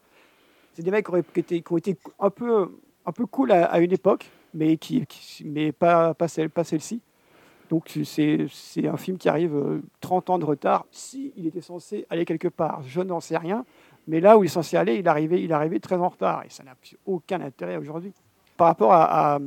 C'est 0.73 0.81
des 0.81 0.91
mecs 0.91 1.05
qui, 1.05 1.11
auraient- 1.11 1.23
qui 1.33 1.39
étaient- 1.41 1.61
qui 1.61 1.73
ont 1.73 1.77
été 1.77 1.97
un 2.19 2.29
peu, 2.29 2.71
un 3.05 3.11
peu 3.11 3.25
cool 3.25 3.51
à, 3.51 3.65
à 3.65 3.79
une 3.79 3.91
époque, 3.91 4.31
mais, 4.53 4.77
qui, 4.77 5.05
mais 5.45 5.71
pas, 5.71 6.13
pas, 6.13 6.27
celle, 6.27 6.49
pas 6.49 6.63
celle-ci. 6.63 7.01
Donc 7.69 7.99
c'est 8.03 8.47
un 8.87 8.97
film 8.97 9.17
qui 9.17 9.29
arrive 9.29 9.55
euh, 9.55 9.81
30 10.01 10.31
ans 10.31 10.39
de 10.39 10.45
retard. 10.45 10.85
Si 10.91 11.31
il 11.37 11.45
était 11.45 11.61
censé 11.61 12.05
aller 12.09 12.25
quelque 12.25 12.47
part, 12.47 12.81
je 12.83 13.01
n'en 13.01 13.19
sais 13.19 13.37
rien. 13.37 13.63
Mais 14.07 14.19
là 14.19 14.37
où 14.37 14.43
il 14.43 14.47
est 14.47 14.49
censé 14.49 14.75
aller, 14.75 14.95
il 14.95 15.07
arrivé, 15.07 15.43
il 15.43 15.53
arrivé 15.53 15.79
très 15.79 15.97
en 15.97 16.09
retard. 16.09 16.43
Et 16.45 16.49
ça 16.49 16.63
n'a 16.63 16.73
aucun 17.05 17.41
intérêt 17.41 17.77
aujourd'hui. 17.77 18.11
Par 18.57 18.67
rapport 18.67 18.91
à, 18.91 19.35
à, 19.35 19.39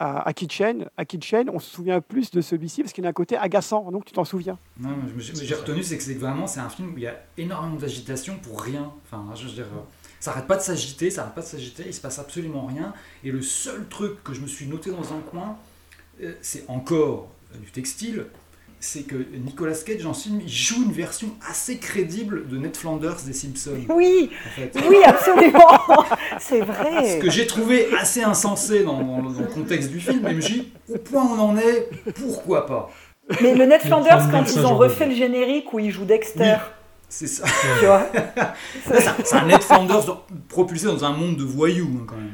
à, 0.00 0.28
à 0.28 0.32
Kitchen, 0.32 0.88
à 0.96 1.04
on 1.52 1.58
se 1.60 1.70
souvient 1.70 2.00
plus 2.00 2.32
de 2.32 2.40
celui-ci 2.40 2.82
parce 2.82 2.92
qu'il 2.92 3.06
a 3.06 3.10
un 3.10 3.12
côté 3.12 3.36
agaçant. 3.36 3.88
Donc 3.92 4.04
tu 4.04 4.12
t'en 4.12 4.24
souviens? 4.24 4.58
Non, 4.80 4.90
j'ai 5.16 5.54
retenu, 5.54 5.84
c'est 5.84 5.96
que 5.96 6.02
c'est 6.02 6.14
vraiment 6.14 6.48
c'est 6.48 6.60
un 6.60 6.68
film 6.70 6.92
où 6.94 6.96
il 6.96 7.04
y 7.04 7.06
a 7.06 7.20
énormément 7.38 7.76
d'agitation 7.76 8.36
pour 8.42 8.60
rien. 8.60 8.92
Enfin, 9.04 9.24
je 9.36 9.46
veux 9.46 9.52
dire, 9.52 9.66
euh, 9.66 9.99
ça 10.20 10.30
arrête 10.32 10.46
pas 10.46 10.56
de 10.56 10.62
s'agiter, 10.62 11.10
ça 11.10 11.22
arrête 11.22 11.34
pas 11.34 11.40
de 11.40 11.46
s'agiter, 11.46 11.82
il 11.86 11.94
se 11.94 12.00
passe 12.00 12.18
absolument 12.18 12.66
rien. 12.66 12.92
Et 13.24 13.30
le 13.32 13.42
seul 13.42 13.86
truc 13.88 14.22
que 14.22 14.32
je 14.34 14.40
me 14.40 14.46
suis 14.46 14.66
noté 14.66 14.90
dans 14.90 15.12
un 15.12 15.20
coin, 15.30 15.56
euh, 16.22 16.34
c'est 16.42 16.64
encore 16.68 17.28
euh, 17.54 17.58
du 17.58 17.70
textile, 17.70 18.26
c'est 18.82 19.02
que 19.02 19.16
Nicolas 19.44 19.74
Cage 19.74 20.02
dans 20.04 20.14
ce 20.14 20.28
film, 20.28 20.40
il 20.42 20.48
joue 20.50 20.82
une 20.84 20.92
version 20.92 21.28
assez 21.46 21.76
crédible 21.78 22.48
de 22.48 22.56
Ned 22.56 22.74
Flanders 22.76 23.16
des 23.26 23.34
Simpsons. 23.34 23.78
Oui, 23.90 24.30
En 24.46 24.50
fait. 24.58 24.74
oui, 24.88 24.96
absolument. 25.04 25.78
C'est 26.40 26.60
Ce 26.60 26.64
vrai. 26.64 27.18
que 27.18 27.28
j'ai 27.30 27.46
trouvé 27.46 27.88
assez 27.98 28.22
insensé 28.22 28.82
dans, 28.84 29.02
dans- 29.02 29.22
dans 29.22 29.40
le 29.40 29.46
contexte 29.48 29.90
du 29.90 30.00
film, 30.00 30.20
mais 30.22 30.30
je 30.30 30.36
me 30.36 30.40
suis 30.40 30.54
dit, 30.60 30.72
au 30.88 30.96
point 30.96 31.22
où 31.24 31.28
on 31.34 31.38
en 31.40 31.56
est, 31.58 31.88
pourquoi 32.14 32.64
pas 32.66 32.90
Mais 33.42 33.54
le 33.54 33.66
Ned 33.66 33.82
Flanders, 33.82 34.30
quand 34.30 34.44
ils 34.50 34.64
ont 34.64 34.76
refait 34.78 35.06
le 35.06 35.14
générique 35.14 35.72
où 35.74 35.78
il 35.78 35.90
joue 35.90 36.06
Dexter, 36.06 36.56
C'est 37.10 37.26
ça. 37.26 37.44
tu 37.80 37.84
vois. 37.86 38.06
C'est 39.24 39.34
un- 39.36 39.46
Ned 39.46 39.60
Flanders 39.62 40.24
propulsé 40.48 40.86
dans 40.86 41.04
un 41.04 41.12
monde 41.12 41.36
de 41.36 41.44
voyous, 41.44 41.90
hein, 42.00 42.04
quand 42.06 42.16
même. 42.16 42.30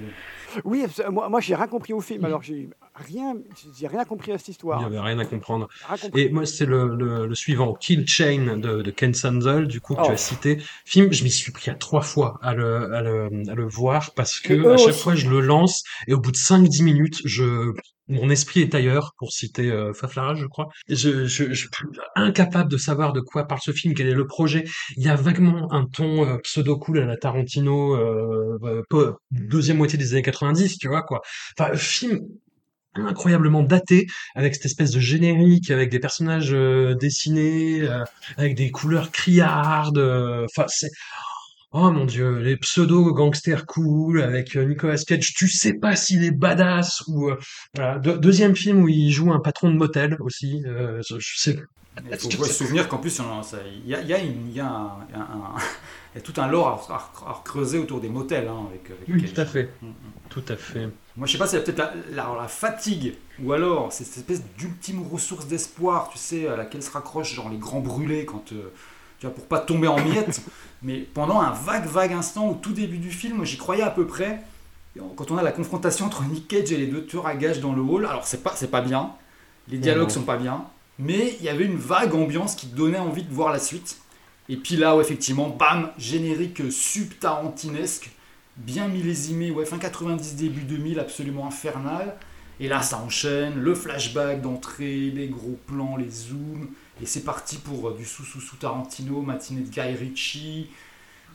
Oui, 0.64 0.86
moi, 1.10 1.28
moi 1.28 1.40
j'ai 1.40 1.54
rien 1.54 1.66
compris 1.66 1.92
au 1.92 2.00
film. 2.00 2.24
Alors 2.24 2.42
j'ai 2.42 2.70
rien, 2.94 3.34
j'ai 3.78 3.86
rien 3.88 4.04
compris 4.06 4.32
à 4.32 4.38
cette 4.38 4.48
Il 4.48 4.50
histoire. 4.52 4.78
n'y 4.80 4.86
avait 4.86 5.00
rien 5.00 5.18
à 5.18 5.26
comprendre. 5.26 5.68
Rien. 5.86 6.10
Et 6.14 6.30
moi, 6.30 6.46
c'est 6.46 6.64
le, 6.64 6.94
le, 6.96 7.26
le 7.26 7.34
suivant, 7.34 7.74
Kill 7.74 8.06
Chain 8.08 8.56
de, 8.56 8.80
de 8.80 8.90
Ken 8.90 9.12
Sanzel, 9.12 9.66
du 9.66 9.82
coup, 9.82 9.94
que 9.96 10.00
tu 10.02 10.08
Oh. 10.08 10.12
as 10.14 10.16
cité. 10.16 10.62
Film, 10.86 11.12
je 11.12 11.24
m'y 11.24 11.30
suis 11.30 11.52
pris 11.52 11.70
à 11.70 11.74
trois 11.74 12.00
fois 12.00 12.38
à 12.42 12.54
le, 12.54 12.94
à 12.94 13.02
le, 13.02 13.28
à 13.50 13.54
le 13.54 13.66
voir 13.68 14.12
parce 14.14 14.40
que 14.40 14.54
à 14.72 14.76
chaque 14.78 14.88
aussi. 14.88 14.98
fois, 14.98 15.14
je 15.14 15.28
le 15.28 15.40
lance 15.40 15.84
et 16.06 16.14
au 16.14 16.20
bout 16.20 16.32
de 16.32 16.38
5-10 16.38 16.82
minutes, 16.84 17.20
je, 17.26 17.72
mon 18.08 18.30
esprit 18.30 18.60
est 18.60 18.74
ailleurs, 18.74 19.12
pour 19.18 19.32
citer 19.32 19.70
euh, 19.70 19.92
Faflara, 19.92 20.34
je 20.34 20.46
crois. 20.46 20.68
Je, 20.88 21.26
je, 21.26 21.52
je 21.52 21.54
suis 21.54 21.68
incapable 22.14 22.70
de 22.70 22.76
savoir 22.76 23.12
de 23.12 23.20
quoi 23.20 23.46
parle 23.46 23.60
ce 23.62 23.72
film, 23.72 23.94
quel 23.94 24.08
est 24.08 24.14
le 24.14 24.26
projet. 24.26 24.64
Il 24.96 25.04
y 25.04 25.08
a 25.08 25.16
vaguement 25.16 25.72
un 25.72 25.86
ton 25.86 26.24
euh, 26.24 26.38
pseudo-cool 26.38 26.98
à 26.98 27.06
la 27.06 27.16
Tarantino, 27.16 27.94
euh, 27.96 28.82
euh, 28.92 29.12
deuxième 29.30 29.78
moitié 29.78 29.98
des 29.98 30.12
années 30.12 30.22
90, 30.22 30.78
tu 30.78 30.88
vois, 30.88 31.02
quoi. 31.02 31.22
Enfin, 31.58 31.74
film 31.76 32.20
incroyablement 32.94 33.62
daté 33.62 34.06
avec 34.34 34.54
cette 34.54 34.66
espèce 34.66 34.90
de 34.90 35.00
générique 35.00 35.70
avec 35.70 35.90
des 35.90 35.98
personnages 35.98 36.52
euh, 36.54 36.94
dessinés 36.94 37.82
euh, 37.82 38.02
avec 38.38 38.54
des 38.54 38.70
couleurs 38.70 39.10
criardes 39.10 39.98
enfin 39.98 40.64
c'est 40.68 40.88
oh 41.72 41.90
mon 41.90 42.04
dieu 42.04 42.38
les 42.38 42.56
pseudo 42.56 43.12
gangsters 43.12 43.66
cool 43.66 44.22
avec 44.22 44.56
euh, 44.56 44.64
Nicolas 44.64 44.96
Cage 45.06 45.34
tu 45.34 45.48
sais 45.48 45.74
pas 45.74 45.96
s'il 45.96 46.24
est 46.24 46.30
badass 46.30 47.02
ou 47.08 47.28
euh, 47.28 47.38
voilà. 47.74 47.98
De- 47.98 48.16
deuxième 48.16 48.56
film 48.56 48.82
où 48.82 48.88
il 48.88 49.10
joue 49.12 49.32
un 49.32 49.40
patron 49.40 49.70
de 49.70 49.76
motel 49.76 50.16
aussi 50.20 50.62
euh, 50.66 51.00
je, 51.08 51.16
je 51.18 51.38
sais 51.38 51.58
Il 52.10 52.16
faut 52.18 52.30
faut 52.30 52.44
se 52.44 52.52
souvenir 52.52 52.88
qu'en 52.88 52.98
plus, 52.98 53.18
il 53.18 53.24
y 53.24 53.28
a- 53.38 53.42
ça- 53.42 53.58
il 53.84 53.88
y 53.88 53.94
a, 53.94 54.00
il 54.02 54.08
y 54.08 54.12
a 54.14 54.18
une- 54.18 54.48
il 54.50 54.54
y 54.54 54.60
a 54.60 54.66
un- 54.68 55.06
un- 55.14 55.20
un- 55.20 55.54
il 56.14 56.18
y 56.18 56.18
a 56.18 56.20
tout 56.20 56.38
un 56.38 56.46
lore 56.46 56.68
à, 56.90 56.94
à- 56.94 57.30
à 57.30 57.42
creuser 57.42 57.78
autour 57.78 58.00
des 58.02 58.10
motels. 58.10 58.48
hein, 58.48 58.66
avec, 58.68 58.90
avec 58.90 59.08
oui 59.08 59.22
Cage. 59.22 59.32
tout 59.32 59.40
à 59.40 59.46
fait 59.46 59.70
Mm, 59.82 59.86
mm. 59.88 59.92
tout 60.28 60.44
à 60.48 60.56
fait 60.56 60.88
Moi, 61.16 61.26
je 61.26 61.32
sais 61.32 61.38
pas, 61.38 61.46
c'est 61.46 61.64
peut-être 61.64 61.78
la, 61.78 61.94
la- 62.12 62.36
la 62.42 62.48
fatigue, 62.48 63.14
ou 63.42 63.52
alors 63.54 63.92
c'est 63.94 64.04
cette 64.04 64.18
espèce 64.18 64.42
d'ultime 64.58 65.02
ressource 65.10 65.46
d'espoir, 65.46 66.10
tu 66.12 66.18
sais, 66.18 66.46
à 66.48 66.56
laquelle 66.56 66.82
se 66.82 66.90
raccrochent 66.90 67.34
genre 67.34 67.48
les 67.48 67.56
grands 67.58 67.80
brûlés 67.80 68.26
quand, 68.26 68.52
euh, 68.52 68.70
tu 69.18 69.26
vois, 69.26 69.34
pour 69.34 69.46
pas 69.46 69.60
tomber 69.60 69.88
en 69.88 69.98
miettes. 70.04 70.42
Mais 70.86 71.00
pendant 71.00 71.40
un 71.40 71.50
vague, 71.50 71.86
vague 71.86 72.12
instant, 72.12 72.48
au 72.48 72.54
tout 72.54 72.72
début 72.72 72.98
du 72.98 73.10
film, 73.10 73.44
j'y 73.44 73.56
croyais 73.56 73.82
à 73.82 73.90
peu 73.90 74.06
près. 74.06 74.40
quand 75.16 75.32
on 75.32 75.36
a 75.36 75.42
la 75.42 75.50
confrontation 75.50 76.06
entre 76.06 76.22
Nick 76.22 76.46
Cage 76.46 76.70
et 76.70 76.76
les 76.76 76.86
deux 76.86 77.04
tueurs 77.04 77.26
à 77.26 77.34
gages 77.34 77.58
dans 77.58 77.72
le 77.72 77.82
hall, 77.82 78.06
alors 78.06 78.24
c'est 78.24 78.44
pas, 78.44 78.52
c'est 78.54 78.70
pas 78.70 78.82
bien, 78.82 79.10
les 79.66 79.78
dialogues 79.78 80.10
sont 80.10 80.22
pas 80.22 80.36
bien, 80.36 80.64
mais 81.00 81.36
il 81.40 81.44
y 81.44 81.48
avait 81.48 81.64
une 81.64 81.76
vague 81.76 82.14
ambiance 82.14 82.54
qui 82.54 82.68
donnait 82.68 83.00
envie 83.00 83.24
de 83.24 83.34
voir 83.34 83.52
la 83.52 83.58
suite. 83.58 83.98
Et 84.48 84.56
puis 84.56 84.76
là, 84.76 84.94
ouais, 84.94 85.02
effectivement, 85.02 85.48
bam, 85.48 85.90
générique 85.98 86.62
sub-tarantinesque, 86.70 88.12
bien 88.56 88.86
millésimé, 88.86 89.50
ouais, 89.50 89.66
fin 89.66 89.78
90, 89.78 90.36
début 90.36 90.62
2000, 90.62 91.00
absolument 91.00 91.48
infernal. 91.48 92.14
Et 92.60 92.68
là, 92.68 92.80
ça 92.80 92.98
enchaîne, 92.98 93.58
le 93.58 93.74
flashback 93.74 94.40
d'entrée, 94.40 95.10
les 95.10 95.26
gros 95.26 95.58
plans, 95.66 95.96
les 95.96 96.10
zooms, 96.10 96.68
et 97.02 97.06
c'est 97.06 97.24
parti 97.24 97.56
pour 97.56 97.88
euh, 97.88 97.96
du 97.96 98.04
sous-sous-sous 98.04 98.56
Tarantino, 98.56 99.20
matinée 99.20 99.62
de 99.62 99.70
Guy 99.70 99.94
Ritchie, 99.94 100.70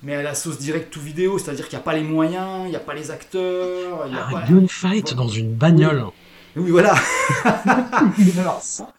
mais 0.03 0.15
à 0.15 0.23
la 0.23 0.33
sauce 0.33 0.57
direct 0.57 0.91
tout 0.91 1.01
vidéo, 1.01 1.38
c'est-à-dire 1.38 1.67
qu'il 1.67 1.77
n'y 1.77 1.81
a 1.81 1.85
pas 1.85 1.93
les 1.93 2.03
moyens, 2.03 2.65
il 2.65 2.69
n'y 2.69 2.75
a 2.75 2.79
pas 2.79 2.93
les 2.95 3.11
acteurs, 3.11 4.03
il 4.07 4.13
n'y 4.13 4.19
a 4.19 4.27
Un 4.27 4.31
pas... 4.31 4.41
gunfight 4.47 5.13
dans 5.13 5.27
une 5.27 5.53
bagnole. 5.53 6.05
Oui, 6.55 6.71
voilà. 6.71 6.95
alors 8.39 8.61
ça. 8.61 8.91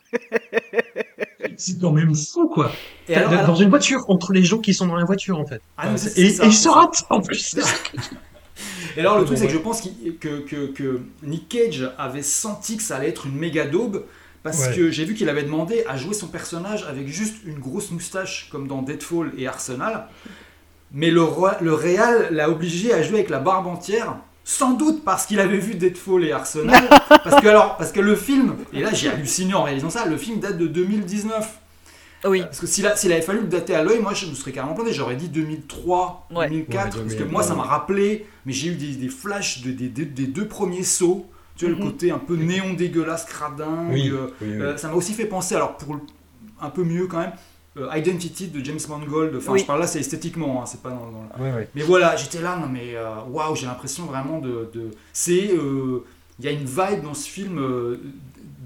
C'est 1.57 1.81
quand 1.81 1.93
même 1.93 2.15
fou, 2.15 2.49
quoi. 2.49 2.73
Et 3.09 3.15
alors, 3.15 3.31
dans 3.31 3.39
alors- 3.39 3.63
une 3.63 3.69
voiture, 3.69 4.05
entre 4.09 4.33
les 4.33 4.43
gens 4.43 4.59
qui 4.59 4.73
sont 4.73 4.87
dans 4.87 4.97
la 4.97 5.05
voiture, 5.05 5.39
en 5.39 5.45
fait. 5.45 5.61
Ah 5.77 5.89
non, 5.89 5.95
et, 5.97 5.99
c'est 5.99 6.31
ça, 6.31 6.45
et 6.45 6.47
ils 6.47 6.55
se 6.55 6.69
ratent, 6.69 7.05
en 7.11 7.21
plus. 7.21 7.57
Et 8.97 9.01
alors 9.01 9.19
le 9.19 9.25
truc 9.25 9.39
Bon, 9.39 9.41
c'est 9.41 9.47
que 9.47 9.53
je 9.53 9.59
pense 9.59 9.81
que, 10.21 10.41
que, 10.41 10.67
que 10.67 11.01
Nick 11.23 11.49
Cage 11.49 11.91
avait 11.99 12.23
senti 12.23 12.77
que 12.77 12.83
ça 12.83 12.97
allait 12.97 13.09
être 13.09 13.27
une 13.27 13.35
méga 13.35 13.67
daube 13.67 14.05
parce 14.43 14.59
Ouais. 14.69 14.75
que 14.77 14.91
j'ai 14.91 15.05
vu 15.05 15.15
qu'il 15.15 15.29
avait 15.29 15.43
demandé 15.45 15.85
à 15.89 15.97
jouer 15.97 16.15
son 16.15 16.27
personnage 16.27 16.85
avec 16.89 17.07
juste 17.09 17.37
une 17.47 17.59
grosse 17.59 17.91
moustache 17.91 18.49
comme 18.51 18.67
dans 18.69 18.83
Deadfall 18.83 19.33
et 19.39 19.47
Arsenal. 19.47 20.07
Mais 20.93 21.11
le, 21.11 21.23
roi- 21.23 21.57
le 21.61 21.73
réal 21.75 22.29
l'a 22.33 22.51
obligé 22.51 22.93
à 22.93 23.03
jouer 23.03 23.19
avec 23.21 23.31
la 23.31 23.39
barbe 23.39 23.67
entière. 23.67 24.17
Sans 24.45 24.73
doute 24.73 25.05
parce 25.05 25.27
qu'il 25.27 25.39
avait 25.39 25.57
vu 25.59 25.75
Deadfall 25.77 26.25
et 26.25 26.33
Arsenal. 26.33 26.83
parce, 27.09 27.41
que, 27.41 27.47
alors, 27.47 27.77
parce 27.77 27.93
que 27.93 28.01
le 28.01 28.17
film, 28.17 28.57
et 28.73 28.81
là 28.81 28.93
j'ai 28.93 29.09
halluciné 29.09 29.55
en 29.55 29.63
réalisant 29.63 29.89
ça, 29.91 30.05
le 30.07 30.17
film 30.17 30.41
date 30.41 30.59
de 30.59 30.67
2019. 30.67 31.59
Oui. 32.25 32.41
Parce 32.43 32.59
que 32.61 32.67
s'il 32.67 32.85
avait 32.87 33.23
fallu 33.23 33.41
le 33.41 33.47
dater 33.47 33.75
à 33.75 33.83
l'œil, 33.85 34.01
moi 34.01 34.15
je 34.15 34.27
me 34.27 34.35
serais 34.35 34.53
carrément 34.53 34.75
planté. 34.75 34.93
J'aurais 34.93 35.17
dit 35.17 35.29
2003, 35.29 36.27
Ouais. 36.33 36.49
2004. 36.49 36.85
Ouais, 36.97 37.03
parce 37.03 37.15
que 37.15 37.19
2000, 37.21 37.33
moi 37.33 37.43
ça 37.43 37.55
m'a 37.55 37.63
rappelé, 37.63 38.27
mais 38.47 38.53
j'ai 38.53 38.69
eu 38.69 38.75
des, 38.75 38.95
des 38.95 39.09
flashs 39.09 39.63
de- 39.63 39.71
des, 39.73 39.89
des- 39.89 40.05
des 40.05 40.27
deux 40.27 40.47
premiers 40.49 40.85
sauts. 40.85 41.27
Tu 41.57 41.67
vois, 41.67 41.75
Mhm. 41.75 41.81
le 41.81 41.85
côté 41.91 42.11
un 42.11 42.19
peu 42.19 42.37
néon 42.37 42.75
dégueulasse, 42.75 43.25
cradin. 43.25 43.87
Oui, 43.91 44.09
euh, 44.11 44.27
oui, 44.41 44.49
oui. 44.49 44.61
euh, 44.61 44.77
ça 44.77 44.89
m'a 44.89 44.95
aussi 44.95 45.13
fait 45.13 45.27
penser, 45.27 45.55
alors 45.55 45.77
pour 45.77 45.99
un 46.61 46.71
peu 46.71 46.83
mieux 46.85 47.07
quand 47.07 47.19
même, 47.19 47.33
euh, 47.77 47.89
Identity 47.97 48.49
de 48.49 48.65
James 48.65 48.79
Mangold. 48.89 49.35
Enfin, 49.37 49.57
je 49.57 49.65
parle 49.65 49.81
là, 49.81 49.87
c'est 49.87 50.01
esthétiquement, 50.01 50.63
hein, 50.63 50.67
c'est 50.67 50.83
pas 50.83 50.91
dans, 50.91 51.43
ouais. 51.43 51.69
mais 51.75 51.83
voilà, 51.83 52.17
j'étais 52.17 52.41
là, 52.41 52.57
non 52.59 52.69
mais 52.69 52.95
waouh, 53.31 53.55
j'ai 53.57 53.67
l'impression 53.67 54.05
vraiment 54.07 54.39
de. 54.39 54.71
de- 54.73 54.91
c'est. 55.13 55.51
Il 56.39 56.45
y 56.47 56.49
a 56.49 56.53
une 56.53 56.65
vibe 56.65 57.03
dans 57.05 57.15
ce 57.15 57.29
film 57.29 57.61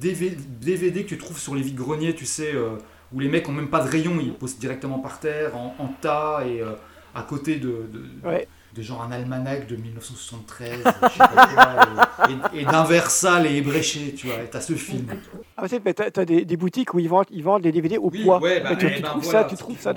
DV 0.01 0.37
DVD 0.61 1.03
que 1.05 1.09
tu 1.09 1.19
trouves 1.19 1.39
sur 1.39 1.55
les 1.55 1.63
vides-greniers, 1.63 2.15
tu 2.15 2.27
sais, 2.27 2.55
euh, 2.55 2.71
où 3.13 3.21
les 3.21 3.29
mecs 3.29 3.49
ont 3.49 3.53
même 3.53 3.69
pas 3.69 3.83
de 3.83 3.89
rayon, 3.89 4.17
ils 4.21 4.33
posent 4.33 4.59
directement 4.59 4.99
par 4.99 5.21
terre, 5.21 5.57
en, 5.57 5.75
en 5.79 5.89
tas, 6.01 6.43
et 6.47 6.61
euh, 6.61 6.73
à 7.15 7.23
côté 7.23 7.57
de. 7.57 7.69
de 7.93 8.03
Ouais. 8.29 8.47
De 8.77 8.82
genre 8.82 9.03
un 9.03 9.11
almanach 9.12 9.66
de 9.66 9.77
1973, 9.77 10.70
je 10.70 10.82
sais 10.82 11.19
pas 11.19 11.28
quoi, 11.28 12.28
et, 12.53 12.59
et, 12.59 12.61
et 12.61 12.65
d'un 12.65 12.85
Versal 12.85 13.47
et 13.47 13.57
ébréché, 13.57 14.15
tu 14.15 14.27
vois, 14.27 14.43
et 14.43 14.51
t'as 14.51 14.61
ce 14.61 14.74
film. 14.74 15.07
Ah, 15.57 15.62
peut-être, 15.62 15.85
mais 15.85 15.94
t'as, 15.94 16.11
t'as 16.11 16.24
des, 16.24 16.44
des 16.44 16.57
boutiques 16.57 16.93
où 16.94 16.98
ils 16.98 17.09
vendent, 17.09 17.27
ils 17.31 17.43
vendent 17.43 17.62
des 17.62 17.73
DVD 17.73 17.97
au 17.97 18.11
Oui, 18.11 18.23
poids. 18.23 18.40
ouais, 18.40 18.61
bah, 18.61 18.77
tu, 18.77 18.86
eh 18.86 18.97
tu 18.97 19.03
ben 19.03 19.09
trouves 19.09 19.23
voilà, 19.24 19.43
ça, 19.43 19.48
tu 19.48 19.57
trouves 19.57 19.81
ça. 19.81 19.94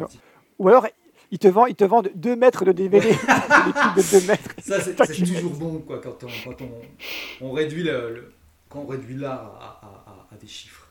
Ou 0.59 0.69
alors, 0.69 0.87
ils 1.31 1.39
te 1.39 1.47
vendent, 1.47 1.69
ils 1.69 1.75
te 1.75 1.83
vendent 1.83 2.09
2 2.15 2.35
mètres 2.37 2.63
de 2.63 2.71
DVD. 2.71 3.09
des 3.09 3.15
trucs 3.15 3.95
de 3.97 4.19
2 4.21 4.27
mètres. 4.27 4.49
Ça, 4.59 4.79
c'est 4.81 4.95
toujours 5.25 5.51
bon, 5.51 5.79
quoi, 5.79 5.99
quand 6.01 6.23
on, 6.23 6.27
quand 6.49 6.61
on, 6.61 7.45
on 7.47 7.51
réduit 7.51 7.83
le, 7.83 8.13
le- 8.13 8.33
quand 8.69 8.79
on 8.79 8.87
réduit 8.87 9.17
l'art 9.17 9.57
à, 9.59 9.85
à- 9.85 10.11
à- 10.11 10.27
à 10.33 10.37
des 10.39 10.47
chiffres. 10.47 10.87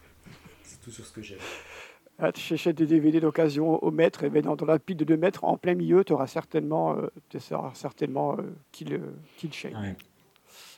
C'est 0.62 0.80
toujours 0.82 1.06
ce 1.06 1.12
que 1.12 1.22
j'aime. 1.22 1.38
Ah, 2.20 2.32
tu 2.32 2.52
achètes 2.54 2.76
des 2.76 2.86
DVD 2.86 3.20
d'occasion 3.20 3.82
au 3.82 3.90
mètre, 3.92 4.24
et 4.24 4.30
ben 4.30 4.42
dans, 4.42 4.56
dans 4.56 4.66
la 4.66 4.78
pile 4.80 4.96
de 4.96 5.04
2 5.04 5.16
mètres, 5.16 5.44
en 5.44 5.56
plein 5.56 5.74
milieu, 5.74 6.02
tu 6.04 6.12
auras 6.12 6.26
certainement, 6.26 6.96
euh, 6.96 7.06
tu 7.28 7.38
auras 7.54 7.70
certainement 7.74 8.32
euh, 8.38 8.42
Kill, 8.72 8.94
euh, 8.94 8.98
Kill 9.36 9.52
Shane. 9.52 9.74
Ouais. 9.74 9.96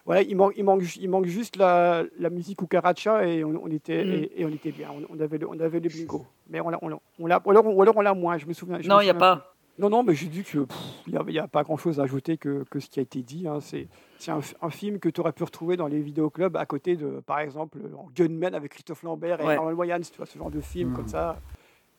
Voilà, 0.05 0.23
il 0.23 0.37
manque, 0.37 0.53
il 0.57 0.65
manque, 0.65 0.83
il 0.97 1.09
manque 1.09 1.27
juste 1.27 1.57
la, 1.57 2.05
la 2.19 2.31
musique 2.31 2.59
Cucaracha 2.59 3.27
et 3.27 3.43
on, 3.45 3.59
on 3.63 3.69
était, 3.71 4.05
Mm. 4.05 4.09
et, 4.13 4.33
et 4.37 4.45
on 4.45 4.49
était 4.49 4.73
bien. 4.73 4.89
On, 4.91 5.17
on 5.17 5.21
avait 5.21 5.39
le, 5.39 5.49
on 5.49 5.59
avait 5.61 5.81
le 5.81 5.89
bingo. 5.89 6.27
Mais 6.49 6.61
on 6.61 6.69
l'a, 6.69 6.79
on 6.83 7.27
l'a, 7.27 7.41
ou 7.47 7.51
alors, 7.83 7.97
on 7.97 8.01
l'a 8.03 8.15
moins, 8.15 8.37
je 8.37 8.47
me 8.47 8.53
souviens. 8.53 8.81
je 8.81 8.89
Non, 8.89 9.01
il 9.01 9.05
n'y 9.05 9.11
a 9.11 9.15
pas. 9.15 9.55
Non, 9.81 9.89
non, 9.89 10.03
mais 10.03 10.15
j'ai 10.15 10.27
dit 10.29 10.45
que 10.45 10.59
pff, 10.59 10.77
il 11.07 11.19
n'y 11.29 11.39
a, 11.39 11.49
pas 11.49 11.63
grand-chose 11.63 12.01
à 12.01 12.03
ajouter 12.03 12.37
que, 12.37 12.65
que 12.71 12.81
ce 12.81 12.89
qui 12.91 12.99
a 12.99 13.03
été 13.03 13.23
dit. 13.23 13.49
hein. 13.49 13.61
C'est, 13.61 13.89
un, 14.29 14.41
un 14.61 14.71
film 14.71 14.99
que 14.99 15.09
tu 15.09 15.21
aurais 15.21 15.33
pu 15.33 15.43
retrouver 15.43 15.79
dans 15.79 15.87
les 15.87 16.01
vidéoclubs 16.03 16.55
à 16.57 16.67
côté 16.67 16.97
de, 16.97 17.21
par 17.25 17.41
exemple, 17.41 17.79
en 17.97 18.09
Gunman 18.15 18.55
avec 18.55 18.73
Christophe 18.73 19.03
Lambert 19.03 19.41
et 19.41 19.45
Ouais. 19.47 19.57
Norman 19.57 19.73
Wayans, 19.73 20.01
tu 20.03 20.17
vois, 20.19 20.27
ce 20.27 20.37
genre 20.37 20.51
de 20.51 20.61
film 20.61 20.91
Mm. 20.91 20.95
comme 20.97 21.09
ça. 21.09 21.41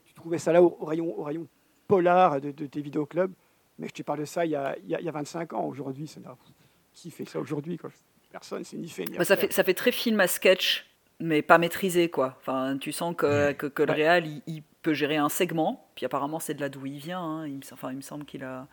Tu 0.05 0.13
trouvais 0.13 0.37
ça 0.37 0.51
là 0.53 0.61
au, 0.61 0.77
au 0.79 0.85
rayon, 0.85 1.17
au 1.19 1.23
rayon 1.23 1.47
polar 1.87 2.39
de, 2.39 2.51
de 2.51 2.65
tes 2.67 2.81
vidéoclubs. 2.81 3.33
Mais 3.79 3.87
je 3.87 3.93
te 3.93 4.03
parle 4.03 4.19
de 4.19 4.25
ça 4.25 4.45
il 4.45 4.51
y 4.51 4.55
a, 4.55 4.77
il 4.83 4.89
y 4.89 4.93
a, 4.95 4.99
il 4.99 5.05
y 5.05 5.09
a 5.09 5.11
25 5.11 5.53
ans. 5.53 5.65
Aujourd'hui, 5.65 6.05
ça 6.07 6.19
qui 6.93 7.09
fait 7.09 7.25
ça 7.25 7.39
aujourd'hui 7.39 7.79
Personne, 8.29 8.63
c'est 8.63 8.77
ni 8.77 8.87
fait 8.89 9.05
ni 9.05 9.17
Bah, 9.17 9.25
ça, 9.25 9.35
fait, 9.35 9.51
ça 9.51 9.63
fait 9.63 9.73
très 9.73 9.91
film 9.91 10.19
à 10.19 10.27
sketch, 10.27 10.85
mais 11.19 11.41
pas 11.41 11.57
maîtrisé, 11.57 12.09
quoi. 12.09 12.37
Enfin, 12.39 12.77
tu 12.79 12.91
sens 12.91 13.15
que, 13.15 13.51
que, 13.53 13.65
que 13.67 13.81
le 13.83 13.89
Ouais. 13.89 13.95
réal, 13.95 14.27
il, 14.27 14.41
il 14.47 14.63
peut 14.81 14.93
gérer 14.93 15.17
un 15.17 15.29
segment, 15.29 15.87
puis 15.95 16.05
apparemment, 16.05 16.39
c'est 16.39 16.53
de 16.53 16.61
là 16.61 16.69
d'où 16.69 16.85
il 16.85 16.97
vient. 16.97 17.21
hein. 17.21 17.47
Il, 17.47 17.53
me, 17.55 17.61
enfin, 17.71 17.91
il 17.91 17.97
me 17.97 18.01
semble 18.01 18.25
qu'il 18.25 18.43
a, 18.43 18.67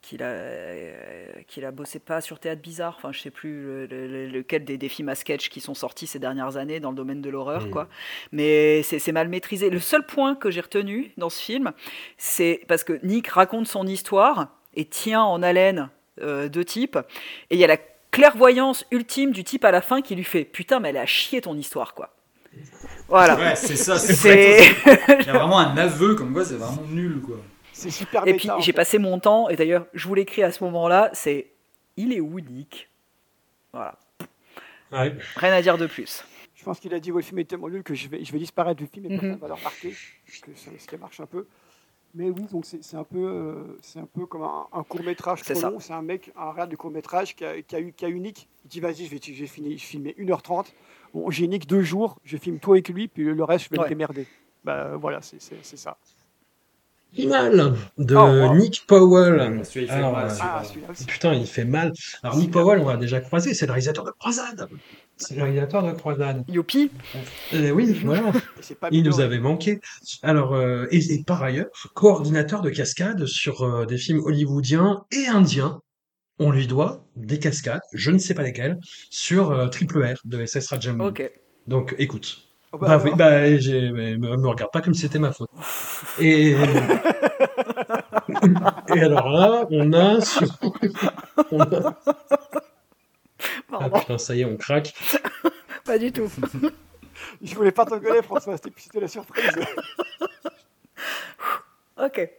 qu'il 0.00 0.22
a, 0.22 0.26
euh, 0.26 1.26
qu'il 1.46 1.64
a 1.64 1.70
bossé 1.70 1.98
pas 2.00 2.20
sur 2.20 2.38
Théâtre 2.40 2.60
Bizarre. 2.60 2.94
Enfin, 2.98 3.12
je 3.12 3.20
sais 3.20 3.30
plus 3.30 3.62
le- 3.62 3.86
le- 3.86 4.06
le- 4.08 4.26
lequel 4.28 4.64
des, 4.64 4.76
des 4.78 4.88
films 4.88 5.08
à 5.08 5.14
sketch 5.14 5.48
qui 5.48 5.60
sont 5.60 5.74
sortis 5.74 6.06
ces 6.08 6.18
dernières 6.18 6.56
années 6.56 6.80
dans 6.80 6.90
le 6.90 6.96
domaine 6.96 7.20
de 7.22 7.30
l'horreur, 7.30 7.66
Mm. 7.66 7.70
quoi. 7.70 7.88
Mais 8.32 8.82
c'est 8.82 8.98
c'est 8.98 9.12
mal 9.12 9.28
maîtrisé. 9.28 9.70
Le 9.70 9.78
seul 9.78 10.04
point 10.04 10.34
que 10.34 10.50
j'ai 10.50 10.60
retenu 10.60 11.12
dans 11.18 11.30
ce 11.30 11.40
film, 11.40 11.72
c'est 12.18 12.64
parce 12.68 12.82
que 12.84 12.98
Nick 13.04 13.28
raconte 13.28 13.66
son 13.68 13.86
histoire 13.86 14.48
et 14.74 14.84
tient 14.86 15.22
en 15.22 15.42
haleine 15.42 15.88
euh, 16.20 16.48
deux 16.48 16.64
types, 16.64 16.98
et 17.50 17.54
il 17.54 17.58
y 17.60 17.64
a 17.64 17.68
la 17.68 17.78
clairvoyance 18.10 18.84
ultime 18.90 19.30
du 19.32 19.44
type 19.44 19.64
à 19.64 19.70
la 19.70 19.80
fin 19.80 20.02
qui 20.02 20.14
lui 20.14 20.24
fait 20.24 20.44
Putain, 20.44 20.80
mais 20.80 20.90
elle 20.90 20.96
a 20.98 21.06
chié 21.06 21.40
ton 21.40 21.56
histoire, 21.56 21.94
quoi. 21.94 22.14
Voilà. 23.08 23.36
Ouais, 23.36 23.56
c'est 23.56 23.76
ça. 23.76 23.98
C'est. 23.98 24.58
Il 25.20 25.26
y 25.26 25.30
a 25.30 25.32
vraiment 25.32 25.58
un 25.58 25.76
aveu 25.76 26.14
comme 26.14 26.32
quoi 26.32 26.44
c'est 26.44 26.54
vraiment 26.56 26.82
nul, 26.88 27.20
quoi. 27.20 27.36
C'est 27.72 27.90
super 27.90 28.22
Et 28.26 28.32
méta, 28.32 28.54
puis 28.54 28.62
j'ai 28.64 28.72
passé 28.72 28.98
mon 28.98 29.18
temps, 29.18 29.48
et 29.48 29.56
d'ailleurs 29.56 29.86
je 29.94 30.06
vous 30.06 30.14
l'écris 30.14 30.42
à 30.42 30.52
ce 30.52 30.62
moment-là, 30.64 31.10
c'est 31.14 31.48
Il 31.96 32.12
est 32.12 32.20
où 32.20 32.38
Nick 32.40 32.88
Voilà. 33.72 33.98
Ouais. 34.92 35.14
Rien 35.36 35.52
à 35.52 35.62
dire 35.62 35.78
de 35.78 35.86
plus. 35.86 36.24
Je 36.54 36.64
pense 36.64 36.78
qu'il 36.78 36.94
a 36.94 37.00
dit 37.00 37.10
ouais, 37.10 37.22
le 37.22 37.26
film 37.26 37.38
est 37.40 37.44
tellement 37.44 37.68
nul 37.68 37.82
que 37.82 37.94
je 37.94 38.08
vais, 38.08 38.24
je 38.24 38.30
vais 38.32 38.38
disparaître 38.38 38.78
du 38.78 38.86
film 38.86 39.06
et 39.06 39.08
Mhm. 39.08 39.20
personne 39.20 39.38
va 39.40 39.48
le 39.48 39.54
remarquer. 39.54 39.90
Que 39.90 40.50
ça, 40.54 40.70
ce 40.78 40.86
qui 40.86 40.96
marche 40.96 41.18
un 41.20 41.26
peu. 41.26 41.46
Mais 42.14 42.28
oui, 42.30 42.42
donc 42.52 42.66
c'est 42.66 42.96
un 42.96 43.04
peu, 43.04 43.18
euh, 43.26 43.78
c'est 43.80 43.98
un 43.98 44.06
peu 44.06 44.26
comme 44.26 44.42
un, 44.42 44.82
court 44.84 45.02
métrage 45.02 45.40
C'est 45.44 45.54
trop 45.54 45.62
ça. 45.62 45.70
long. 45.70 45.80
C'est 45.80 45.94
un 45.94 46.02
mec, 46.02 46.30
un 46.36 46.52
réal 46.52 46.68
de 46.68 46.76
court 46.76 46.90
métrage 46.90 47.34
qui 47.34 47.44
a, 47.44 47.60
qui 47.62 47.74
a 47.74 47.80
eu, 47.80 47.92
qui 47.92 48.04
a 48.04 48.08
eu 48.08 48.20
Nick. 48.20 48.48
Il 48.64 48.68
dit 48.68 48.80
vas-y, 48.80 49.06
je 49.06 49.10
vais, 49.10 49.20
je 49.22 49.32
vais 49.32 49.46
finir, 49.46 49.78
filmer 49.80 50.14
1h30. 50.18 50.66
Bon, 51.14 51.30
j'ai 51.30 51.46
Nick 51.46 51.66
deux 51.66 51.82
jours, 51.82 52.18
je 52.24 52.36
filme 52.36 52.58
toi 52.58 52.74
avec 52.76 52.88
lui, 52.88 53.08
puis 53.08 53.24
le 53.24 53.44
reste, 53.44 53.66
je 53.66 53.70
vais 53.70 53.78
Ouais. 53.78 53.84
le 53.84 53.88
démerder. 53.90 54.26
Bah 54.64 54.96
voilà, 54.96 55.20
c'est 55.22 55.40
ça. 55.76 55.96
Mal 57.18 57.74
de 57.98 58.16
Oh, 58.16 58.20
wow. 58.20 58.54
Nick 58.56 58.86
Powell. 58.86 59.38
Alors, 59.90 60.12
mal, 60.14 60.30
euh. 60.30 60.34
Ah, 60.40 60.62
celui-là 60.64 60.86
aussi. 60.92 61.04
Putain, 61.04 61.34
il 61.34 61.46
fait 61.46 61.66
mal. 61.66 61.92
Alors, 62.22 62.38
Nick 62.38 62.50
Powell, 62.50 62.78
on 62.78 62.88
l'a 62.88 62.96
déjà 62.96 63.20
croisé, 63.20 63.52
c'est 63.52 63.66
le 63.66 63.72
réalisateur 63.72 64.04
de 64.04 64.12
Croisade. 64.12 64.66
C'est 65.18 65.34
le 65.36 65.42
réalisateur 65.42 65.82
de 65.82 65.92
Croisade. 65.92 66.42
Youpi 66.48 66.90
Euh, 67.52 67.70
oui, 67.72 67.92
voilà. 68.02 68.32
Pas 68.80 68.88
Il 68.90 69.04
nous 69.04 69.20
avait 69.20 69.40
manqué. 69.40 69.80
Alors, 70.22 70.54
euh, 70.54 70.86
et, 70.90 71.12
et 71.12 71.22
par 71.22 71.42
ailleurs, 71.42 71.66
coordinateur 71.92 72.62
de 72.62 72.70
cascades 72.70 73.26
sur 73.26 73.60
euh, 73.62 73.84
des 73.84 73.98
films 73.98 74.20
hollywoodiens 74.20 75.04
et 75.12 75.26
indiens. 75.26 75.82
On 76.44 76.50
lui 76.50 76.66
doit 76.66 77.04
des 77.14 77.38
cascades, 77.38 77.80
je 77.92 78.10
ne 78.10 78.18
sais 78.18 78.34
pas 78.34 78.42
lesquelles, 78.42 78.78
sur 79.10 79.50
euh, 79.52 79.68
Triple 79.68 80.02
R 80.04 80.16
de 80.24 80.44
SS 80.44 80.68
Rajamouli. 80.68 81.08
Ok. 81.08 81.30
Donc, 81.68 81.94
écoute. 81.98 82.42
Oh, 82.72 82.78
bah, 82.78 82.96
Bah, 82.98 83.02
oui, 83.04 83.10
bah, 83.16 83.56
j'ai, 83.58 83.90
mais 83.92 84.16
me, 84.16 84.36
me 84.36 84.48
regarde 84.48 84.72
pas 84.72 84.80
comme 84.80 84.94
si 84.94 85.02
c'était 85.02 85.18
ma 85.20 85.32
faute. 85.32 85.50
Et, 86.20 86.56
et 88.94 89.00
alors 89.00 89.28
là, 89.30 89.66
on 89.70 89.92
a 89.92 90.20
sur, 90.20 90.48
on 91.50 91.60
a- 91.60 91.96
ah 92.04 93.78
Pardon, 93.78 93.98
putain, 94.00 94.18
ça 94.18 94.34
y 94.34 94.40
est, 94.40 94.44
on 94.44 94.56
craque. 94.56 94.94
pas 95.84 95.98
du 95.98 96.12
tout. 96.12 96.30
Je 97.42 97.54
voulais 97.54 97.72
pas 97.72 97.84
t'engueuler, 97.84 98.22
François, 98.22 98.56
c'était 98.56 98.72
c'était 98.76 99.00
la 99.00 99.08
surprise. 99.08 99.50
Ok. 101.96 102.30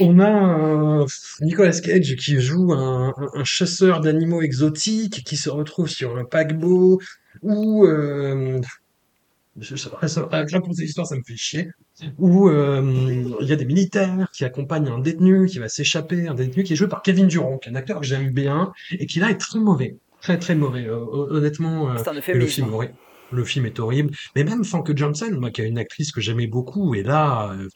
On 0.00 0.20
a 0.20 1.04
Nicolas 1.40 1.80
Cage 1.80 2.16
qui 2.16 2.40
joue 2.40 2.72
un, 2.72 3.12
chasseur 3.44 4.00
d'animaux 4.00 4.42
exotiques 4.42 5.24
qui 5.24 5.36
se 5.36 5.50
retrouve 5.50 5.88
sur 5.88 6.16
un 6.16 6.24
paquebot 6.24 7.00
où 7.42 7.84
euh, 7.86 8.60
je, 9.58 9.76
je, 9.76 9.88
raconter 9.88 10.82
l'histoire, 10.82 11.06
ça 11.06 11.16
me 11.16 11.22
fait 11.22 11.36
chier. 11.36 11.70
Où 12.18 12.48
euh, 12.48 12.82
il 13.40 13.46
y 13.46 13.52
a 13.52 13.56
des 13.56 13.64
militaires 13.64 14.28
qui 14.32 14.44
accompagnent 14.44 14.88
un 14.88 14.98
détenu 14.98 15.46
qui 15.46 15.60
va 15.60 15.68
s'échapper, 15.68 16.26
un 16.26 16.34
détenu 16.34 16.64
qui 16.64 16.72
est 16.72 16.76
joué 16.76 16.88
par 16.88 17.02
Kevin 17.02 17.28
Durand, 17.28 17.58
qui 17.58 17.68
est 17.68 17.72
un 17.72 17.76
acteur 17.76 18.00
que 18.00 18.06
j'aime 18.06 18.32
bien 18.32 18.72
et 18.90 19.06
qui 19.06 19.20
là 19.20 19.30
est 19.30 19.38
très 19.38 19.60
mauvais, 19.60 19.96
très 20.20 20.38
très 20.38 20.56
mauvais. 20.56 20.86
Euh, 20.86 21.04
honnêtement, 21.30 21.90
euh, 21.90 21.98
le 22.34 22.46
film, 22.46 22.68
le 23.30 23.44
film 23.44 23.66
est 23.66 23.78
horrible. 23.78 24.12
Mais 24.34 24.42
même 24.42 24.64
Frank 24.64 24.90
Johnson, 24.96 25.30
moi 25.38 25.50
qui 25.50 25.60
a 25.62 25.64
une 25.64 25.78
actrice 25.78 26.10
que 26.10 26.20
j'aimais 26.20 26.48
beaucoup, 26.48 26.94
et 26.94 27.04
là, 27.04 27.52
euh, 27.52 27.68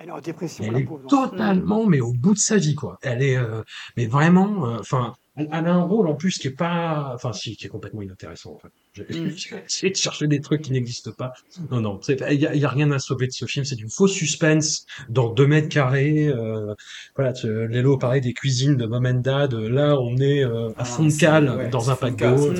elle 0.00 0.08
est 0.08 0.12
en 0.12 0.20
dépression. 0.20 0.64
Elle 0.66 0.76
est 0.78 0.88
totalement, 1.08 1.84
mais 1.86 2.00
au 2.00 2.12
bout 2.12 2.32
de 2.32 2.38
sa 2.38 2.56
vie, 2.56 2.74
quoi. 2.74 2.98
Elle 3.02 3.22
est, 3.22 3.36
euh, 3.36 3.62
mais 3.98 4.06
vraiment, 4.06 4.66
euh, 4.66 4.78
enfin, 4.80 5.14
elle, 5.36 5.48
a 5.52 5.74
un 5.74 5.82
rôle 5.82 6.08
en 6.08 6.14
plus 6.14 6.38
qui 6.38 6.48
est 6.48 6.56
pas, 6.56 7.12
enfin, 7.14 7.34
si, 7.34 7.54
qui 7.54 7.66
est 7.66 7.68
complètement 7.68 8.00
inintéressant. 8.00 8.54
En 8.54 8.58
fait. 8.58 8.70
J'ai 8.94 9.04
mm. 9.04 9.34
essayé 9.66 9.92
de 9.92 9.96
chercher 9.96 10.26
des 10.26 10.40
trucs 10.40 10.62
qui 10.62 10.72
n'existent 10.72 11.12
pas. 11.12 11.32
Non, 11.70 11.80
non, 11.80 12.00
il 12.08 12.40
y 12.40 12.46
a, 12.46 12.54
y 12.54 12.64
a, 12.64 12.68
rien 12.68 12.90
à 12.92 12.98
sauver 12.98 13.26
de 13.26 13.32
ce 13.32 13.44
film. 13.44 13.64
C'est 13.64 13.76
du 13.76 13.88
faux 13.88 14.08
suspense 14.08 14.86
dans 15.10 15.28
deux 15.28 15.46
mètres 15.46 15.68
carrés. 15.68 16.28
Euh, 16.28 16.74
voilà, 17.14 17.32
Lélo 17.68 17.98
parlait 17.98 18.22
des 18.22 18.32
cuisines 18.32 18.76
de 18.76 18.86
Mom 18.86 19.04
and 19.04 19.20
Dad. 19.20 19.52
Là, 19.52 20.00
on 20.00 20.16
est 20.16 20.42
euh, 20.42 20.70
à 20.70 20.74
ah, 20.78 20.84
fond 20.84 21.04
de 21.04 21.12
cale 21.12 21.68
dans 21.70 21.90
un 21.90 21.96
paquebot. 21.96 22.54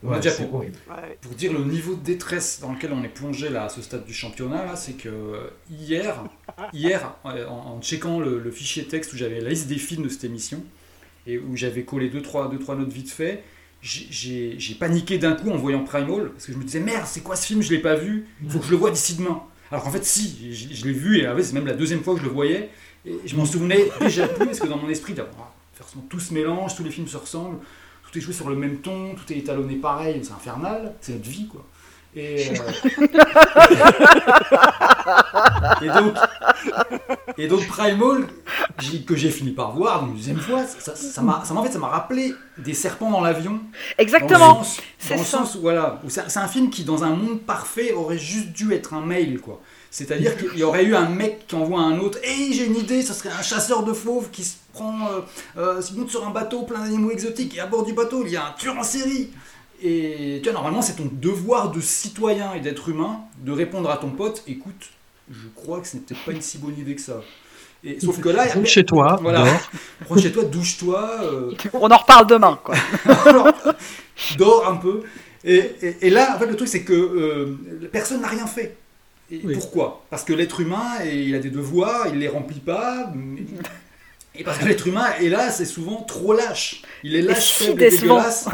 Pour, 0.00 1.34
dire 1.36 1.52
le 1.52 1.64
niveau 1.64 1.94
de 1.96 2.04
détresse 2.04 2.60
dans 2.60 2.72
lequel 2.72 2.92
on 2.92 3.02
est 3.02 3.08
plongé 3.08 3.48
là, 3.48 3.64
à 3.64 3.68
ce 3.68 3.82
stade 3.82 4.04
du 4.04 4.14
championnat, 4.14 4.76
c'est 4.76 4.92
que 4.92 5.50
hier, 5.70 6.24
hier 6.72 7.16
en, 7.24 7.80
checkant 7.82 8.20
le, 8.20 8.50
fichier 8.52 8.84
texte 8.84 9.12
où 9.12 9.16
j'avais 9.16 9.40
la 9.40 9.50
liste 9.50 9.66
des 9.66 9.76
films 9.76 10.04
de 10.04 10.08
cette 10.08 10.24
émission, 10.24 10.62
et 11.26 11.38
où 11.38 11.56
j'avais 11.56 11.82
collé 11.82 12.08
2-3 12.08 12.12
deux, 12.12 12.22
trois, 12.22 12.48
deux, 12.48 12.58
trois 12.58 12.76
notes 12.76 12.92
vite 12.92 13.10
fait, 13.10 13.42
j'ai 13.82 14.76
paniqué 14.78 15.18
d'un 15.18 15.32
coup 15.32 15.50
en 15.50 15.56
voyant 15.56 15.82
Primal, 15.82 16.30
parce 16.30 16.46
que 16.46 16.52
je 16.52 16.58
me 16.58 16.64
disais 16.64 16.80
merde, 16.80 17.06
c'est 17.06 17.22
quoi 17.22 17.34
ce 17.34 17.46
film, 17.46 17.60
je 17.60 17.70
l'ai 17.70 17.80
pas 17.80 17.96
vu, 17.96 18.26
il 18.42 18.50
faut 18.50 18.60
que 18.60 18.66
je 18.66 18.70
le 18.70 18.76
vois 18.76 18.92
d'ici 18.92 19.16
demain. 19.16 19.42
Alors 19.72 19.82
qu'en 19.82 19.90
fait, 19.90 20.04
si, 20.04 20.54
je, 20.54 20.86
l'ai 20.86 20.92
vu, 20.92 21.18
et 21.18 21.42
c'est 21.42 21.52
même 21.54 21.66
la 21.66 21.74
deuxième 21.74 22.02
fois 22.02 22.14
que 22.14 22.20
je 22.20 22.24
le 22.24 22.30
voyais, 22.30 22.70
et 23.04 23.16
je 23.24 23.34
m'en 23.34 23.44
souvenais 23.44 23.88
déjà 24.00 24.28
plus, 24.28 24.46
parce 24.46 24.60
que 24.60 24.68
dans 24.68 24.78
mon 24.78 24.88
esprit, 24.88 25.14
tout 26.08 26.20
se 26.20 26.32
mélange, 26.32 26.76
tous 26.76 26.84
les 26.84 26.90
films 26.90 27.08
se 27.08 27.16
ressemblent 27.16 27.58
tout 28.10 28.18
est 28.18 28.20
joué 28.20 28.32
sur 28.32 28.48
le 28.48 28.56
même 28.56 28.78
ton, 28.78 29.14
tout 29.14 29.32
est 29.32 29.38
étalonné 29.38 29.76
pareil, 29.76 30.20
c'est 30.22 30.32
infernal, 30.32 30.94
c'est 31.00 31.12
notre 31.12 31.28
vie 31.28 31.46
quoi. 31.46 31.64
Et, 32.16 32.50
euh, 32.50 32.54
et, 35.82 35.88
donc, 35.88 36.14
et 37.36 37.48
donc 37.48 37.66
Primal, 37.66 38.26
que 39.06 39.14
j'ai 39.14 39.30
fini 39.30 39.52
par 39.52 39.72
voir 39.72 40.06
une 40.06 40.14
deuxième 40.14 40.38
fois, 40.38 40.64
ça, 40.64 40.96
ça, 40.96 41.22
m'a, 41.22 41.42
en 41.48 41.62
fait, 41.62 41.70
ça 41.70 41.78
m'a 41.78 41.88
rappelé 41.88 42.34
des 42.56 42.72
serpents 42.72 43.10
dans 43.10 43.20
l'avion. 43.20 43.60
Exactement. 43.98 44.62
Dans 45.08 45.16
le 45.16 45.22
sens, 45.22 45.54
où, 45.54 45.60
voilà, 45.60 46.00
c'est 46.08 46.38
un 46.38 46.48
film 46.48 46.70
qui, 46.70 46.84
dans 46.84 47.04
un 47.04 47.10
monde 47.10 47.42
parfait, 47.42 47.92
aurait 47.92 48.18
juste 48.18 48.48
dû 48.48 48.72
être 48.72 48.94
un 48.94 49.02
mail, 49.02 49.40
quoi. 49.40 49.60
C'est-à-dire 49.90 50.36
qu'il 50.36 50.58
y 50.58 50.62
aurait 50.62 50.84
eu 50.84 50.94
un 50.94 51.08
mec 51.08 51.46
qui 51.46 51.54
envoie 51.54 51.80
un 51.80 51.98
autre, 51.98 52.18
et 52.22 52.52
j'ai 52.52 52.66
une 52.66 52.76
idée, 52.76 53.02
ça 53.02 53.14
serait 53.14 53.30
un 53.30 53.42
chasseur 53.42 53.84
de 53.84 53.92
fauves 53.92 54.28
qui 54.30 54.44
se 54.44 54.56
prend, 54.72 55.08
euh, 55.08 55.20
euh 55.56 55.82
monte 55.96 56.10
sur 56.10 56.26
un 56.26 56.30
bateau 56.30 56.62
plein 56.62 56.80
d'animaux 56.80 57.10
exotiques, 57.10 57.56
et 57.56 57.60
à 57.60 57.66
bord 57.66 57.84
du 57.84 57.94
bateau, 57.94 58.22
il 58.24 58.32
y 58.32 58.36
a 58.36 58.46
un 58.48 58.52
tueur 58.52 58.76
en 58.76 58.82
série. 58.82 59.30
Et 59.82 60.40
tu 60.42 60.50
vois, 60.50 60.52
normalement, 60.54 60.82
c'est 60.82 60.96
ton 60.96 61.08
devoir 61.10 61.70
de 61.70 61.80
citoyen 61.80 62.52
et 62.54 62.60
d'être 62.60 62.88
humain 62.88 63.20
de 63.38 63.52
répondre 63.52 63.90
à 63.90 63.96
ton 63.96 64.10
pote, 64.10 64.42
écoute, 64.46 64.90
je 65.30 65.46
crois 65.54 65.80
que 65.80 65.86
ce 65.86 65.96
n'est 65.96 66.02
peut-être 66.02 66.24
pas 66.24 66.32
une 66.32 66.42
si 66.42 66.58
bonne 66.58 66.78
idée 66.78 66.94
que 66.94 67.00
ça. 67.00 67.22
Et, 67.84 68.00
sauf 68.00 68.20
que 68.20 68.28
là, 68.28 68.44
rentre 68.46 68.66
chez 68.66 68.84
toi, 68.84 69.18
voilà, 69.22 69.44
rentre 70.08 70.20
chez 70.22 70.32
toi, 70.32 70.44
douche-toi. 70.44 71.10
Euh. 71.22 71.52
On 71.74 71.88
en 71.88 71.96
reparle 71.96 72.26
demain, 72.26 72.58
quoi. 72.62 72.74
dors 74.36 74.68
un 74.68 74.76
peu. 74.76 75.02
Et, 75.44 75.76
et, 76.02 76.10
là, 76.10 76.34
en 76.34 76.38
fait, 76.40 76.46
le 76.46 76.56
truc, 76.56 76.68
c'est 76.68 76.82
que 76.82 76.92
euh, 76.92 77.88
personne 77.92 78.20
n'a 78.20 78.26
rien 78.26 78.46
fait. 78.46 78.76
Et 79.30 79.38
Pourquoi? 79.38 80.04
Parce 80.10 80.24
que 80.24 80.32
l'être 80.32 80.60
humain, 80.60 81.04
il 81.04 81.34
a 81.34 81.38
des 81.38 81.50
devoirs, 81.50 82.06
il 82.08 82.18
les 82.18 82.28
remplit 82.28 82.60
pas. 82.60 83.12
Et 84.34 84.44
parce 84.44 84.58
que 84.58 84.64
l'être 84.64 84.86
humain 84.86 85.06
est 85.20 85.28
là, 85.28 85.50
c'est 85.50 85.64
souvent 85.64 86.02
trop 86.02 86.32
lâche. 86.32 86.82
Il 87.02 87.14
est 87.14 87.22
lâche, 87.22 87.52
faible, 87.52 87.78
dégueulasse. 87.78 88.48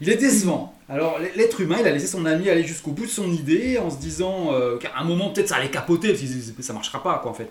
Il 0.00 0.08
est 0.08 0.16
décevant. 0.16 0.74
Alors 0.88 1.18
l'être 1.36 1.60
humain, 1.60 1.76
il 1.80 1.86
a 1.86 1.90
laissé 1.90 2.06
son 2.06 2.24
ami 2.24 2.48
aller 2.48 2.64
jusqu'au 2.64 2.92
bout 2.92 3.04
de 3.04 3.10
son 3.10 3.30
idée 3.30 3.78
en 3.78 3.90
se 3.90 3.98
disant 3.98 4.52
euh, 4.52 4.78
qu'à 4.78 4.92
un 4.96 5.04
moment 5.04 5.30
peut-être 5.30 5.48
ça 5.48 5.56
allait 5.56 5.70
capoter, 5.70 6.08
parce 6.08 6.22
que 6.56 6.62
ça 6.62 6.72
marchera 6.72 7.02
pas 7.02 7.18
quoi 7.18 7.30
en 7.30 7.34
fait. 7.34 7.50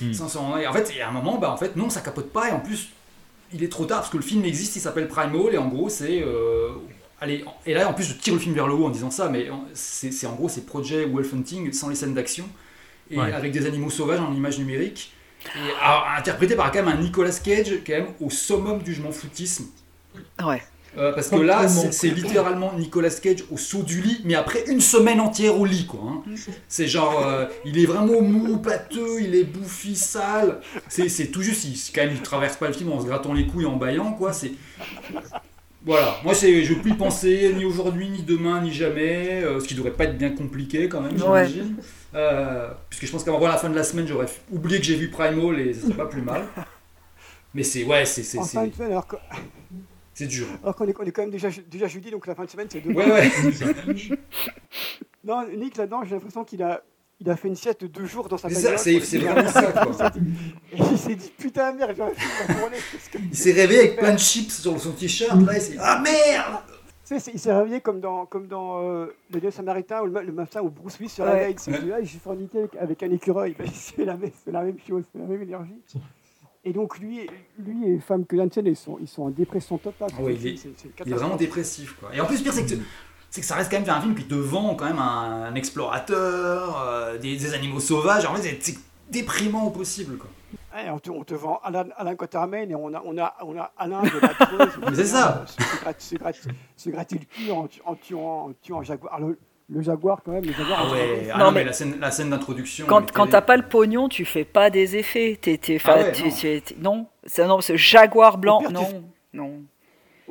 Hmm. 0.00 0.12
En 0.22 0.72
fait, 0.72 0.90
il 0.92 0.98
y 0.98 1.00
a 1.02 1.08
un 1.08 1.12
moment, 1.12 1.38
bah 1.38 1.50
en 1.50 1.56
fait 1.56 1.76
non, 1.76 1.90
ça 1.90 2.00
capote 2.00 2.30
pas 2.30 2.48
et 2.48 2.52
en 2.52 2.60
plus 2.60 2.88
il 3.52 3.64
est 3.64 3.68
trop 3.68 3.84
tard 3.84 3.98
parce 3.98 4.10
que 4.10 4.16
le 4.16 4.22
film 4.22 4.44
existe, 4.44 4.76
il 4.76 4.80
s'appelle 4.80 5.08
Primal 5.08 5.52
et 5.52 5.58
en 5.58 5.68
gros 5.68 5.88
c'est 5.88 6.22
euh, 6.22 6.70
allez 7.20 7.44
et 7.66 7.74
là 7.74 7.88
en 7.88 7.92
plus 7.92 8.04
je 8.04 8.14
tire 8.14 8.34
le 8.34 8.40
film 8.40 8.54
vers 8.54 8.66
le 8.66 8.74
haut 8.74 8.86
en 8.86 8.90
disant 8.90 9.10
ça, 9.10 9.28
mais 9.28 9.48
c'est 9.74 10.26
en 10.26 10.34
gros 10.34 10.48
c'est 10.48 10.66
Project 10.66 11.10
Wolf 11.10 11.32
Hunting 11.34 11.72
sans 11.72 11.88
les 11.88 11.94
scènes 11.94 12.14
d'action 12.14 12.48
et 13.10 13.18
avec 13.18 13.52
des 13.52 13.66
animaux 13.66 13.90
sauvages 13.90 14.20
en 14.20 14.32
image 14.32 14.58
numérique. 14.58 15.12
Et, 15.56 16.18
interprété 16.18 16.54
par 16.54 16.70
quand 16.70 16.82
même 16.82 16.88
un 16.88 17.00
Nicolas 17.00 17.32
Cage 17.32 17.72
quand 17.86 17.92
même 17.92 18.08
au 18.20 18.28
summum 18.30 18.82
du 18.82 18.94
je 18.94 19.02
m'en 19.02 19.10
foutisme. 19.10 19.66
Ouais. 20.44 20.62
Euh, 20.98 21.12
parce 21.12 21.28
que 21.28 21.36
là, 21.36 21.68
c'est 21.68 22.08
littéralement 22.08 22.72
Nicolas 22.76 23.10
Cage 23.10 23.44
au 23.50 23.56
saut 23.56 23.82
du 23.82 24.00
lit, 24.00 24.22
mais 24.24 24.34
après 24.34 24.64
une 24.66 24.80
semaine 24.80 25.20
entière 25.20 25.58
au 25.58 25.64
lit, 25.64 25.86
quoi. 25.86 26.00
Hein. 26.04 26.34
C'est 26.68 26.88
genre, 26.88 27.24
euh, 27.24 27.46
il 27.64 27.78
est 27.78 27.86
vraiment 27.86 28.20
mou, 28.20 28.58
pâteux, 28.58 29.20
il 29.20 29.36
est 29.36 29.44
bouffi, 29.44 29.94
sale. 29.94 30.60
C'est 30.88 31.30
tout 31.30 31.42
juste, 31.42 31.64
il, 31.64 31.78
quand 31.94 32.02
même, 32.02 32.14
il 32.14 32.20
traverse 32.22 32.56
pas 32.56 32.66
le 32.66 32.72
film 32.72 32.90
en 32.90 33.00
se 33.00 33.06
grattant 33.06 33.32
les 33.32 33.46
couilles, 33.46 33.66
en 33.66 33.76
baillant, 33.76 34.12
quoi. 34.12 34.32
C'est 34.32 34.52
voilà, 35.84 36.16
moi 36.24 36.34
c'est, 36.34 36.62
je 36.62 36.72
ne 36.72 36.76
peux 36.76 36.82
plus 36.82 36.96
penser 36.96 37.52
ni 37.56 37.64
aujourd'hui, 37.64 38.08
ni 38.08 38.22
demain, 38.22 38.60
ni 38.60 38.72
jamais, 38.72 39.42
euh, 39.42 39.60
ce 39.60 39.66
qui 39.66 39.74
devrait 39.74 39.92
pas 39.92 40.04
être 40.04 40.18
bien 40.18 40.30
compliqué 40.30 40.88
quand 40.88 41.00
même, 41.00 41.16
j'imagine. 41.16 41.76
puisque 42.88 43.06
je 43.06 43.12
pense 43.12 43.24
qu'avant 43.24 43.48
la 43.48 43.56
fin 43.56 43.70
de 43.70 43.76
la 43.76 43.84
semaine, 43.84 44.06
j'aurais 44.06 44.26
oublié 44.50 44.78
que 44.78 44.84
j'ai 44.84 44.96
vu 44.96 45.08
Primal 45.10 45.58
et 45.60 45.72
ce 45.72 45.82
serait 45.82 45.94
pas 45.94 46.06
plus 46.06 46.22
mal. 46.22 46.44
Mais 47.54 47.62
c'est, 47.62 47.84
ouais, 47.84 48.04
c'est. 48.04 48.22
c'est, 48.22 48.38
c'est 50.14 50.26
dur. 50.26 50.46
Alors 50.62 50.76
qu'on 50.76 50.86
est, 50.86 50.94
on 50.98 51.04
est, 51.04 51.12
quand 51.12 51.22
même 51.22 51.30
déjà, 51.30 51.48
déjà 51.70 51.86
jeudi, 51.86 52.10
donc 52.10 52.26
la 52.26 52.34
fin 52.34 52.44
de 52.44 52.50
semaine, 52.50 52.68
c'est 52.70 52.80
demain. 52.80 53.06
Ouais, 53.06 53.10
ouais. 53.10 53.30
non, 55.24 55.48
Nick, 55.56 55.76
là-dedans, 55.76 56.02
j'ai 56.04 56.10
l'impression 56.10 56.44
qu'il 56.44 56.62
a, 56.62 56.82
il 57.20 57.30
a 57.30 57.36
fait 57.36 57.48
une 57.48 57.56
sieste 57.56 57.82
de 57.82 57.86
deux 57.86 58.06
jours 58.06 58.28
dans 58.28 58.38
sa 58.38 58.48
bagnole. 58.48 58.78
C'est 58.78 59.18
vraiment 59.18 59.48
ça, 59.48 59.72
quoi. 59.72 60.10
Et 60.72 60.76
il 60.78 60.98
s'est 60.98 61.14
dit, 61.14 61.32
putain, 61.36 61.72
merde, 61.72 61.94
j'ai 61.96 63.10
que... 63.10 63.18
Il 63.18 63.36
s'est 63.36 63.52
réveillé 63.52 63.80
avec 63.80 63.96
plein 63.96 64.14
de 64.14 64.18
chips 64.18 64.60
sur 64.60 64.80
son 64.80 64.92
t-shirt, 64.92 65.38
là, 65.42 65.54
il 65.54 65.60
s'est 65.60 65.72
dit, 65.72 65.78
ah 65.80 66.00
merde 66.00 66.62
il 67.16 67.40
s'est 67.40 67.52
réveillé 67.52 67.80
comme 67.80 68.00
dans, 68.00 68.26
comme 68.26 68.46
dans 68.46 68.82
euh, 68.82 69.06
Le 69.32 69.40
Dieu 69.40 69.50
Samaritain 69.50 70.02
ou 70.02 70.06
le, 70.06 70.22
le 70.22 70.32
matin 70.32 70.60
où 70.62 70.70
Bruce 70.70 70.98
Willis 70.98 71.10
sur 71.10 71.24
la 71.24 71.34
veille. 71.34 71.54
Il 71.54 71.58
s'est 71.58 71.72
dit, 71.72 71.90
ah, 71.92 72.04
forniqué 72.22 72.58
avec, 72.58 72.76
avec, 72.76 73.02
un 73.02 73.10
écureuil. 73.10 73.54
Ben, 73.58 73.66
c'est 73.74 74.04
la, 74.04 74.16
la, 74.46 74.62
même 74.62 74.78
chose, 74.86 75.04
c'est 75.12 75.18
la 75.18 75.26
même 75.26 75.42
énergie. 75.42 75.80
Et 76.62 76.72
donc 76.72 76.98
lui, 76.98 77.26
lui 77.58 77.88
et 77.88 77.98
femme 78.00 78.26
que 78.26 78.36
Janssen, 78.36 78.66
ils 78.66 78.76
sont, 78.76 78.98
ils 79.00 79.08
sont 79.08 79.22
en 79.22 79.30
dépression 79.30 79.78
totale. 79.78 80.10
Ah 80.12 80.22
il, 80.28 80.46
est, 80.46 81.10
vraiment 81.10 81.36
dépressif. 81.36 81.96
Quoi. 81.98 82.14
Et 82.14 82.20
en 82.20 82.26
plus, 82.26 82.42
pire, 82.42 82.52
c'est 82.52 82.66
que, 82.66 82.74
c'est 83.30 83.40
que 83.40 83.46
ça 83.46 83.54
reste 83.54 83.70
quand 83.70 83.80
même 83.80 83.88
un 83.88 84.00
film 84.00 84.14
qui 84.14 84.24
te 84.24 84.34
vend 84.34 84.74
quand 84.74 84.86
même 84.86 84.98
un, 84.98 85.54
explorateur, 85.54 86.82
euh, 86.84 87.16
des, 87.16 87.54
animaux 87.54 87.80
sauvages. 87.80 88.26
En 88.26 88.34
fait, 88.34 88.58
c'est 88.60 88.76
déprimant 89.08 89.64
au 89.64 89.70
possible. 89.70 90.18
Quoi. 90.18 90.28
on, 90.92 90.98
te, 90.98 91.10
on, 91.10 91.22
te, 91.22 91.34
vend 91.34 91.60
Alain, 91.62 91.86
Alain 91.96 92.14
et 92.14 92.74
on 92.74 92.92
a, 92.92 93.02
on 93.04 93.18
a, 93.18 93.36
on 93.42 93.56
a 93.56 93.72
Alain 93.78 94.02
de 94.02 94.20
la 94.20 94.28
Creuse. 94.34 94.72
c'est 94.94 95.04
ça. 95.06 95.44
Se 96.76 96.90
gratter 96.90 97.20
le 97.20 97.24
cul 97.24 97.52
en, 97.52 97.68
en, 97.84 97.94
tuant, 97.94 98.48
en 98.48 98.52
tuant 98.60 98.82
Jaguar. 98.82 99.14
Alors, 99.14 99.30
le 99.68 99.82
Jaguar 99.82 100.20
quand 100.24 100.32
même. 100.32 100.44
Le 100.44 100.52
Jaguar, 100.52 100.86
ah 100.88 100.92
ouais, 100.92 101.28
ah 101.32 101.38
non, 101.38 101.52
mais, 101.52 101.62
la 101.62 101.72
scène, 101.72 102.00
la 102.00 102.10
scène 102.10 102.30
d'introduction. 102.30 102.86
Quand, 102.88 103.12
quand 103.12 103.28
t'as 103.28 103.42
pas 103.42 103.56
le 103.56 103.62
pognon, 103.62 104.08
tu 104.08 104.24
fais 104.24 104.44
pas 104.44 104.70
des 104.70 104.96
effets. 104.96 105.38
T'es, 105.40 105.56
t'es, 105.56 105.80
ah 105.84 105.98
non, 106.78 107.06
c'est 107.24 107.46
non, 107.46 107.60
ce 107.60 107.76
Jaguar 107.76 108.38
blanc, 108.38 108.62
non, 108.70 109.04
non. 109.32 109.62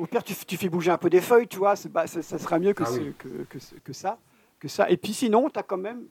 Au 0.00 0.06
pire, 0.06 0.24
tu, 0.24 0.34
tu, 0.34 0.56
fais 0.56 0.70
bouger 0.70 0.90
un 0.90 0.96
peu 0.96 1.10
des 1.10 1.20
feuilles, 1.20 1.46
tu 1.46 1.58
vois, 1.58 1.74
bah, 1.90 2.06
ça, 2.06 2.22
ça, 2.22 2.38
sera 2.38 2.58
mieux 2.58 2.72
que, 2.72 2.84
ah 2.84 3.12
que, 3.18 3.26
que, 3.44 3.58
que, 3.84 3.92
ça, 3.92 4.18
que 4.58 4.66
ça. 4.66 4.90
Et 4.90 4.96
puis 4.96 5.12
sinon, 5.12 5.50
tu 5.50 5.58
as 5.58 5.62
quand 5.62 5.76
même 5.76 6.06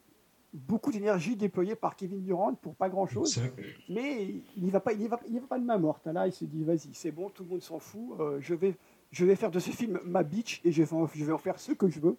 beaucoup 0.53 0.91
d'énergie 0.91 1.35
déployée 1.35 1.75
par 1.75 1.95
Kevin 1.95 2.21
Durant 2.21 2.53
pour 2.53 2.75
pas 2.75 2.87
grand 2.87 3.07
chose. 3.07 3.41
Mais 3.89 4.43
il 4.55 4.63
n'y 4.63 4.69
va 4.69 4.79
pas, 4.79 4.93
il 4.93 5.07
va, 5.07 5.19
il 5.27 5.39
va 5.39 5.47
pas 5.47 5.57
de 5.57 5.65
main 5.65 5.77
morte. 5.77 6.05
Là, 6.05 6.27
il 6.27 6.33
se 6.33 6.45
dit, 6.45 6.63
vas-y, 6.63 6.89
c'est 6.93 7.11
bon, 7.11 7.29
tout 7.29 7.43
le 7.43 7.49
monde 7.49 7.61
s'en 7.63 7.79
fout. 7.79 8.19
Euh, 8.19 8.37
je 8.41 8.53
vais, 8.53 8.75
je 9.11 9.25
vais 9.25 9.35
faire 9.35 9.49
de 9.49 9.59
ce 9.59 9.71
film 9.71 9.99
ma 10.05 10.21
bitch 10.21 10.61
et 10.63 10.71
je 10.71 10.83
vais 10.83 11.07
je 11.15 11.25
vais 11.25 11.31
en 11.31 11.37
faire 11.39 11.59
ce 11.59 11.71
que 11.71 11.89
je 11.89 11.99
veux. 11.99 12.15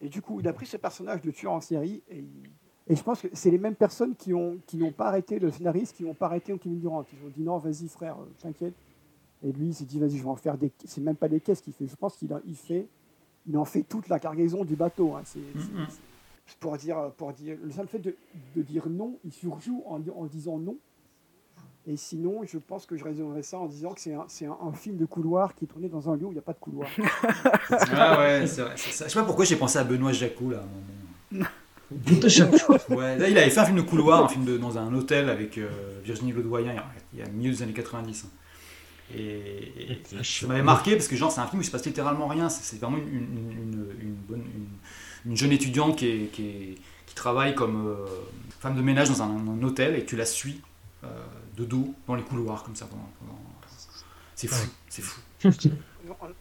Et 0.00 0.08
du 0.08 0.20
coup, 0.20 0.40
il 0.40 0.48
a 0.48 0.52
pris 0.52 0.66
ce 0.66 0.76
personnage 0.76 1.22
de 1.22 1.30
tueur 1.30 1.52
en 1.52 1.60
série 1.60 2.02
et, 2.10 2.24
et 2.86 2.96
je 2.96 3.02
pense 3.02 3.22
que 3.22 3.28
c'est 3.32 3.50
les 3.50 3.58
mêmes 3.58 3.76
personnes 3.76 4.14
qui 4.14 4.30
n'ont 4.30 4.58
qui 4.66 4.78
pas 4.90 5.06
arrêté 5.06 5.38
le 5.38 5.50
scénariste, 5.50 5.96
qui 5.96 6.04
n'ont 6.04 6.14
pas 6.14 6.26
arrêté 6.26 6.56
Kevin 6.58 6.80
Durant. 6.80 7.04
Ils 7.12 7.26
ont 7.26 7.30
dit 7.30 7.42
non, 7.42 7.58
vas-y 7.58 7.88
frère, 7.88 8.16
euh, 8.18 8.26
t'inquiète. 8.40 8.74
Et 9.44 9.52
lui, 9.52 9.68
il 9.68 9.74
s'est 9.74 9.84
dit 9.84 9.98
vas-y, 9.98 10.16
je 10.16 10.22
vais 10.22 10.28
en 10.28 10.36
faire 10.36 10.56
des. 10.56 10.72
C'est 10.84 11.00
même 11.00 11.16
pas 11.16 11.28
des 11.28 11.40
caisses 11.40 11.60
qu'il 11.60 11.74
fait. 11.74 11.86
Je 11.86 11.96
pense 11.96 12.16
qu'il 12.16 12.34
il 12.46 12.56
fait, 12.56 12.86
il 13.46 13.56
en 13.58 13.64
fait 13.64 13.82
toute 13.82 14.08
la 14.08 14.18
cargaison 14.18 14.64
du 14.64 14.74
bateau. 14.74 15.14
Hein. 15.14 15.22
C'est 15.24 15.40
pour 16.60 16.76
dire, 16.76 17.10
pour 17.16 17.32
dire, 17.32 17.56
le 17.62 17.70
simple 17.70 17.88
fait 17.88 17.98
de, 17.98 18.16
de 18.56 18.62
dire 18.62 18.88
non, 18.88 19.18
il 19.24 19.32
surjoue 19.32 19.82
en, 19.86 20.00
en 20.16 20.24
disant 20.26 20.58
non. 20.58 20.76
Et 21.86 21.98
sinon, 21.98 22.40
je 22.44 22.56
pense 22.56 22.86
que 22.86 22.96
je 22.96 23.04
résumerais 23.04 23.42
ça 23.42 23.58
en 23.58 23.66
disant 23.66 23.92
que 23.92 24.00
c'est 24.00 24.14
un, 24.14 24.22
un, 24.22 24.68
un, 24.68 24.72
film 24.72 24.96
de 24.96 25.04
couloir 25.04 25.54
qui 25.54 25.66
est 25.66 25.68
tourné 25.68 25.88
dans 25.88 26.08
un 26.08 26.16
lieu 26.16 26.24
où 26.24 26.30
il 26.30 26.34
n'y 26.34 26.38
a 26.38 26.42
pas 26.42 26.54
de 26.54 26.58
couloir. 26.58 26.88
ah 27.70 28.18
ouais, 28.18 28.46
c'est 28.46 28.62
vrai. 28.62 28.74
Ça. 28.78 29.04
Je 29.04 29.10
sais 29.12 29.18
pas 29.18 29.26
pourquoi 29.26 29.44
j'ai 29.44 29.56
pensé 29.56 29.78
à 29.78 29.84
Benoît 29.84 30.12
Jacou 30.12 30.48
là. 30.48 30.64
ouais, 31.90 33.18
là, 33.18 33.28
il 33.28 33.36
avait 33.36 33.50
fait 33.50 33.60
un 33.60 33.66
film 33.66 33.76
de 33.76 33.82
couloir, 33.82 34.24
un 34.24 34.28
film 34.28 34.46
de, 34.46 34.56
dans 34.56 34.78
un 34.78 34.94
hôtel 34.94 35.28
avec 35.28 35.58
euh, 35.58 36.00
Virginie 36.02 36.32
Ledoyen 36.32 36.74
il 37.12 37.18
y 37.18 37.22
a 37.22 37.28
milieu 37.28 37.50
des 37.50 37.62
années 37.62 37.74
90. 37.74 38.28
Et, 39.12 40.00
ça 40.22 40.46
m'avait 40.46 40.62
marqué 40.62 40.96
parce 40.96 41.08
que 41.08 41.16
genre 41.16 41.30
c'est 41.30 41.40
un 41.40 41.46
film 41.46 41.58
où 41.58 41.62
il 41.62 41.66
se 41.66 41.70
passe 41.70 41.84
littéralement 41.84 42.26
rien. 42.26 42.48
C'est 42.48 42.80
vraiment 42.80 42.96
une, 42.96 43.08
une, 43.08 43.86
une, 44.00 44.14
bonne, 44.14 44.44
une, 45.26 45.36
jeune 45.36 45.52
étudiante 45.52 45.96
qui, 45.96 46.28
qui, 46.32 46.78
qui 47.06 47.14
travaille 47.14 47.54
comme 47.54 47.86
euh, 47.86 48.06
femme 48.60 48.76
de 48.76 48.82
ménage 48.82 49.10
dans 49.10 49.22
un, 49.22 49.62
hôtel 49.62 49.96
et 49.96 50.04
tu 50.04 50.16
la 50.16 50.24
suis 50.24 50.60
euh, 51.04 51.08
de 51.56 51.64
dos 51.64 51.94
dans 52.06 52.14
les 52.14 52.22
couloirs 52.22 52.62
comme 52.62 52.76
ça 52.76 52.86
pendant. 52.86 53.08
C'est 54.34 54.48
fou, 54.48 54.66
c'est 54.88 55.02
fou. 55.02 55.20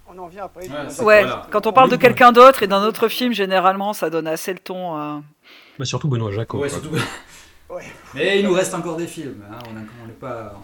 on, 0.07 0.17
en 0.17 0.27
vient 0.27 0.45
après. 0.45 0.67
Ouais, 1.01 1.25
quand 1.51 1.67
on 1.67 1.73
parle 1.73 1.91
de 1.91 1.95
quelqu'un 1.95 2.31
d'autre 2.31 2.63
et 2.63 2.67
d'un 2.67 2.83
autre 2.83 3.07
film, 3.07 3.33
généralement, 3.33 3.93
ça 3.93 4.09
donne 4.09 4.27
assez 4.27 4.51
le 4.51 4.59
ton. 4.59 4.97
Euh... 4.97 5.19
Bah 5.77 5.85
surtout 5.85 6.07
Benoît 6.07 6.31
Jacques. 6.31 6.53
Ouais, 6.55 6.69
surtout... 6.69 6.89
ouais. 7.69 7.83
Mais 8.15 8.39
il 8.39 8.47
nous 8.47 8.53
reste 8.53 8.73
encore 8.73 8.97
des 8.97 9.07
films. 9.07 9.43
Hein. 9.51 9.59
On 10.01 10.07
n'est 10.07 10.13
pas. 10.13 10.55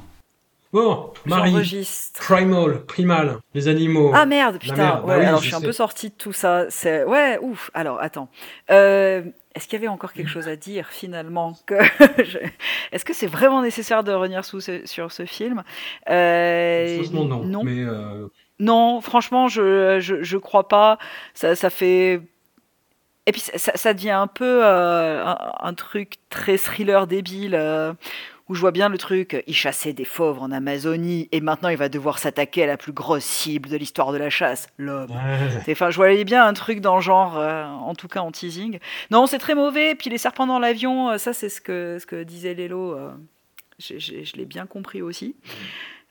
Bon, 0.72 1.12
Marie, 1.26 1.88
Primal, 2.20 2.86
Primal, 2.86 3.40
les 3.56 3.68
animaux. 3.68 4.12
Ah 4.14 4.28
merde, 4.28 4.60
putain. 4.60 5.02
Ouais, 5.02 5.18
bah 5.18 5.28
alors 5.28 5.42
je, 5.42 5.48
suis 5.48 5.56
un 5.56 5.62
peu 5.62 5.72
sorti 5.72 6.10
de 6.10 6.14
tout 6.14 6.32
ça. 6.34 6.68
C'est 6.70 7.04
ouais, 7.06 7.40
ouf. 7.42 7.72
Alors 7.74 8.00
attends. 8.00 8.30
Euh, 8.70 9.24
est-ce 9.56 9.68
qu'il 9.68 9.74
y 9.74 9.82
avait 9.82 9.88
encore 9.88 10.14
quelque 10.14 10.30
chose 10.30 10.48
à 10.48 10.56
dire 10.56 10.90
finalement 10.90 11.58
que 11.66 11.74
Est-ce 12.92 13.04
que 13.04 13.14
c'est 13.14 13.28
vraiment 13.28 13.64
nécessaire 13.64 14.04
de 14.04 14.12
revenir 14.12 14.46
sous 14.46 14.62
sur 14.86 15.12
ce 15.12 15.26
film? 15.26 15.64
Euh... 16.08 17.04
non. 17.12 17.44
non. 17.44 17.64
Mais 17.64 17.84
euh, 17.84 18.28
non, 18.60 19.02
franchement, 19.02 19.48
je, 19.48 20.00
je, 20.00 20.22
je 20.22 20.38
crois 20.38 20.68
pas. 20.68 21.00
Ça, 21.34 21.56
ça 21.56 21.72
fait. 21.72 22.22
Et 23.26 23.32
puis 23.32 23.42
ça, 23.42 23.72
ça 23.76 23.94
devient 23.96 24.12
un 24.12 24.28
peu 24.28 24.62
euh, 24.64 25.24
un, 25.26 25.74
truc 25.74 26.18
très 26.30 26.58
thriller 26.58 27.08
débile. 27.08 27.56
Euh, 28.50 28.52
où 28.52 28.56
je 28.56 28.62
vois 28.62 28.72
bien 28.72 28.90
le 28.90 28.98
truc, 28.98 29.44
il 29.48 29.56
chassait 29.56 29.94
des 29.94 30.06
fauves 30.06 30.40
en 30.40 30.52
Amazonie 30.52 31.30
et 31.32 31.40
maintenant 31.40 31.70
il 31.70 31.78
va 31.78 31.88
devoir 31.90 32.20
s'attaquer 32.20 32.64
à 32.64 32.68
la 32.68 32.78
plus 32.78 32.92
grosse 32.92 33.24
cible 33.24 33.70
de 33.70 33.78
l'histoire 33.78 34.12
de 34.12 34.18
la 34.18 34.30
chasse, 34.30 34.68
l'homme. 34.78 35.12
Enfin, 35.70 35.90
je 35.90 35.96
voyais 35.96 36.24
bien 36.24 36.46
un 36.46 36.54
truc 36.54 36.82
dans 36.82 36.96
le 36.96 37.02
genre, 37.02 37.38
euh, 37.38 37.66
en 37.66 37.96
tout 37.96 38.08
cas 38.08 38.22
en 38.22 38.32
teasing. 38.32 38.80
Non, 39.12 39.28
c'est 39.28 39.40
très 39.40 39.56
mauvais. 39.56 39.96
Puis 39.96 40.10
les 40.10 40.18
serpents 40.18 40.48
dans 40.48 40.60
l'avion, 40.60 41.18
ça 41.18 41.34
c'est 41.34 41.50
ce 41.50 41.62
que, 41.62 41.98
ce 42.00 42.06
que 42.06 42.24
disait 42.24 42.54
Lélo. 42.54 42.98
je, 43.80 43.98
je 44.00 44.36
l'ai 44.36 44.46
bien 44.46 44.66
compris 44.66 45.02
aussi. 45.02 45.36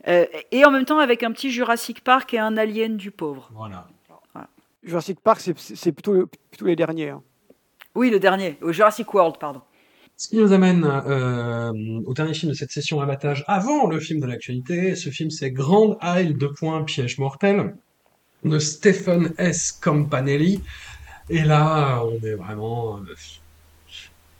Euh, 0.06 0.26
et 0.52 0.64
en 0.64 0.70
même 0.70 0.84
temps 0.84 0.98
avec 0.98 1.22
un 1.22 1.32
petit 1.32 1.50
Jurassic 1.50 2.02
Park 2.04 2.32
et 2.34 2.38
un 2.38 2.56
Alien 2.56 2.96
du 2.96 3.10
pauvre. 3.10 3.50
Voilà. 3.54 3.86
Jurassic 4.84 5.20
Park, 5.20 5.40
c'est 5.40 5.92
plutôt, 5.92 6.26
plutôt 6.50 6.66
les 6.66 6.76
derniers. 6.76 7.10
Hein. 7.10 7.22
Oui, 7.94 8.10
le 8.10 8.20
dernier, 8.20 8.56
au 8.62 8.70
Jurassic 8.70 9.12
World, 9.12 9.36
pardon. 9.38 9.60
Ce 10.20 10.26
qui 10.26 10.36
nous 10.36 10.52
amène 10.52 10.84
euh, 10.84 11.72
au 12.04 12.12
dernier 12.12 12.34
film 12.34 12.50
de 12.50 12.56
cette 12.56 12.72
session 12.72 13.00
abattage 13.00 13.44
avant 13.46 13.86
le 13.86 14.00
film 14.00 14.18
de 14.18 14.26
l'actualité. 14.26 14.96
Ce 14.96 15.10
film, 15.10 15.30
c'est 15.30 15.52
Grande 15.52 15.96
Isle 16.02 16.36
de 16.36 16.48
Points, 16.48 16.82
Piège 16.82 17.18
mortel 17.18 17.76
de 18.42 18.58
Stephen 18.58 19.32
S. 19.38 19.70
Campanelli. 19.70 20.60
Et 21.30 21.42
là, 21.44 22.02
on 22.04 22.16
est 22.26 22.34
vraiment 22.34 22.96
euh, 22.96 23.14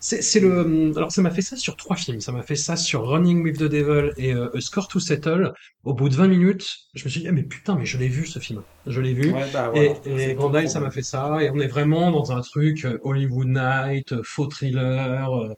c'est 0.09 0.41
le. 0.41 0.93
Alors, 0.97 1.13
ça 1.13 1.21
m'a 1.21 1.31
fait 1.31 1.43
ça 1.43 1.57
sur 1.57 1.77
trois 1.77 1.97
films. 1.97 2.21
Ça 2.21 2.33
m'a 2.33 2.43
fait 2.43 2.57
ça 2.57 2.77
sur 2.77 3.07
Running 3.07 3.43
with 3.43 3.59
the 3.59 3.65
Devil 3.65 4.13
et 4.17 4.33
euh, 4.33 4.57
A 4.57 4.61
Score 4.61 4.89
to 4.89 5.01
Settle. 5.01 5.53
Au 5.85 5.93
bout 5.93 6.09
de 6.09 6.15
20 6.15 6.29
minutes, 6.29 6.67
je 6.95 7.05
me 7.05 7.11
suis 7.11 7.21
dit, 7.21 7.29
ah, 7.29 7.33
mais 7.33 7.43
putain, 7.43 7.77
mais 7.77 7.85
je 7.85 7.99
l'ai 7.99 8.09
vu 8.09 8.27
ce 8.27 8.39
film. 8.39 8.63
Je 8.87 9.01
l'ai 9.01 9.13
vu. 9.13 9.33
Bah, 9.33 9.71
et, 9.75 9.93
et 10.07 10.35
Grand 10.35 10.67
ça 10.67 10.81
m'a 10.81 10.91
fait 10.91 11.03
ça. 11.03 11.43
Et 11.43 11.51
on 11.51 11.59
est 11.59 11.67
vraiment 11.67 12.11
dans 12.11 12.33
un 12.33 12.41
truc 12.41 12.85
euh, 12.85 12.99
Hollywood 13.03 13.49
Night, 13.49 14.13
euh, 14.13 14.23
faux 14.25 14.47
thriller, 14.47 15.57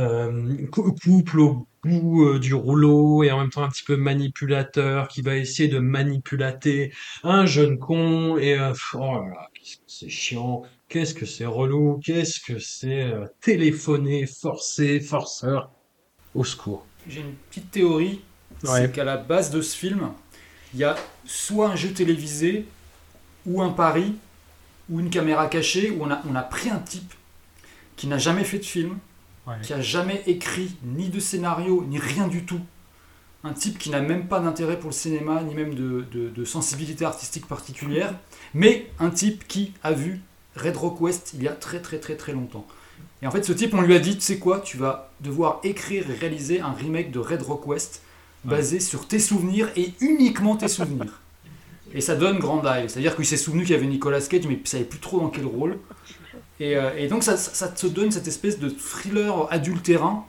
euh, 0.00 0.66
couple 0.72 1.40
au 1.40 1.68
bout 1.84 2.38
du 2.40 2.54
rouleau 2.54 3.22
et 3.22 3.30
en 3.30 3.38
même 3.38 3.50
temps 3.50 3.62
un 3.62 3.68
petit 3.68 3.84
peu 3.84 3.96
manipulateur 3.96 5.06
qui 5.06 5.22
va 5.22 5.36
essayer 5.36 5.68
de 5.68 5.78
manipulater 5.78 6.92
un 7.22 7.46
jeune 7.46 7.78
con. 7.78 8.38
Et 8.38 8.56
oh 8.58 8.98
là 8.98 9.28
là, 9.28 9.50
c'est 9.86 10.08
chiant. 10.08 10.62
Qu'est-ce 10.94 11.14
que 11.14 11.26
c'est 11.26 11.44
relou 11.44 11.98
Qu'est-ce 12.04 12.38
que 12.38 12.60
c'est 12.60 13.02
euh, 13.02 13.26
téléphoner, 13.40 14.26
forcer, 14.26 15.00
forceur 15.00 15.72
Au 16.36 16.44
secours. 16.44 16.86
J'ai 17.08 17.22
une 17.22 17.34
petite 17.50 17.72
théorie, 17.72 18.20
c'est 18.62 18.92
qu'à 18.92 19.02
la 19.02 19.16
base 19.16 19.50
de 19.50 19.60
ce 19.60 19.76
film, 19.76 20.12
il 20.72 20.78
y 20.78 20.84
a 20.84 20.94
soit 21.24 21.70
un 21.70 21.74
jeu 21.74 21.92
télévisé, 21.92 22.66
ou 23.44 23.60
un 23.60 23.70
pari, 23.70 24.14
ou 24.88 25.00
une 25.00 25.10
caméra 25.10 25.48
cachée, 25.48 25.90
où 25.90 26.04
on 26.04 26.12
a, 26.12 26.22
on 26.30 26.36
a 26.36 26.42
pris 26.42 26.70
un 26.70 26.78
type 26.78 27.12
qui 27.96 28.06
n'a 28.06 28.18
jamais 28.18 28.44
fait 28.44 28.60
de 28.60 28.64
film, 28.64 28.98
qui 29.64 29.72
a 29.72 29.80
jamais 29.80 30.22
écrit 30.28 30.76
ni 30.84 31.08
de 31.08 31.18
scénario, 31.18 31.84
ni 31.88 31.98
rien 31.98 32.28
du 32.28 32.44
tout. 32.44 32.60
Un 33.42 33.52
type 33.52 33.78
qui 33.78 33.90
n'a 33.90 34.00
même 34.00 34.28
pas 34.28 34.38
d'intérêt 34.38 34.78
pour 34.78 34.90
le 34.90 34.94
cinéma, 34.94 35.42
ni 35.42 35.56
même 35.56 35.74
de, 35.74 36.02
de 36.12 36.44
sensibilité 36.44 37.04
artistique 37.04 37.48
particulière, 37.48 38.14
mais 38.54 38.92
un 39.00 39.10
type 39.10 39.48
qui 39.48 39.72
a 39.82 39.90
vu 39.90 40.20
Red 40.56 40.76
Rock 40.76 41.00
West 41.00 41.32
il 41.34 41.42
y 41.42 41.48
a 41.48 41.52
très 41.52 41.80
très 41.80 41.98
très 41.98 42.16
très 42.16 42.32
longtemps. 42.32 42.66
Et 43.22 43.26
en 43.26 43.30
fait, 43.30 43.42
ce 43.42 43.52
type, 43.52 43.72
on 43.74 43.80
lui 43.80 43.94
a 43.94 43.98
dit, 43.98 44.16
tu 44.16 44.20
sais 44.20 44.38
quoi, 44.38 44.60
tu 44.60 44.76
vas 44.76 45.10
devoir 45.20 45.60
écrire 45.64 46.10
et 46.10 46.14
réaliser 46.14 46.60
un 46.60 46.72
remake 46.72 47.10
de 47.10 47.18
Red 47.18 47.42
Rock 47.42 47.66
West 47.66 48.02
basé 48.44 48.80
sur 48.80 49.08
tes 49.08 49.18
souvenirs 49.18 49.70
et 49.76 49.94
uniquement 50.00 50.56
tes 50.56 50.68
souvenirs. 50.68 51.22
Et 51.94 52.00
ça 52.00 52.16
donne 52.16 52.38
Grand 52.38 52.62
Isle. 52.62 52.90
C'est-à-dire 52.90 53.16
qu'il 53.16 53.24
s'est 53.24 53.36
souvenu 53.36 53.62
qu'il 53.62 53.72
y 53.72 53.78
avait 53.78 53.86
Nicolas 53.86 54.20
Cage, 54.20 54.46
mais 54.46 54.54
il 54.54 54.60
ne 54.60 54.66
savait 54.66 54.84
plus 54.84 54.98
trop 54.98 55.20
dans 55.20 55.30
quel 55.30 55.46
rôle. 55.46 55.78
Et, 56.60 56.76
euh, 56.76 57.08
donc 57.08 57.22
ça, 57.22 57.36
ça, 57.36 57.68
te 57.68 57.86
donne 57.86 58.10
cette 58.10 58.28
espèce 58.28 58.58
de 58.58 58.68
thriller 58.68 59.48
adultérin, 59.50 60.24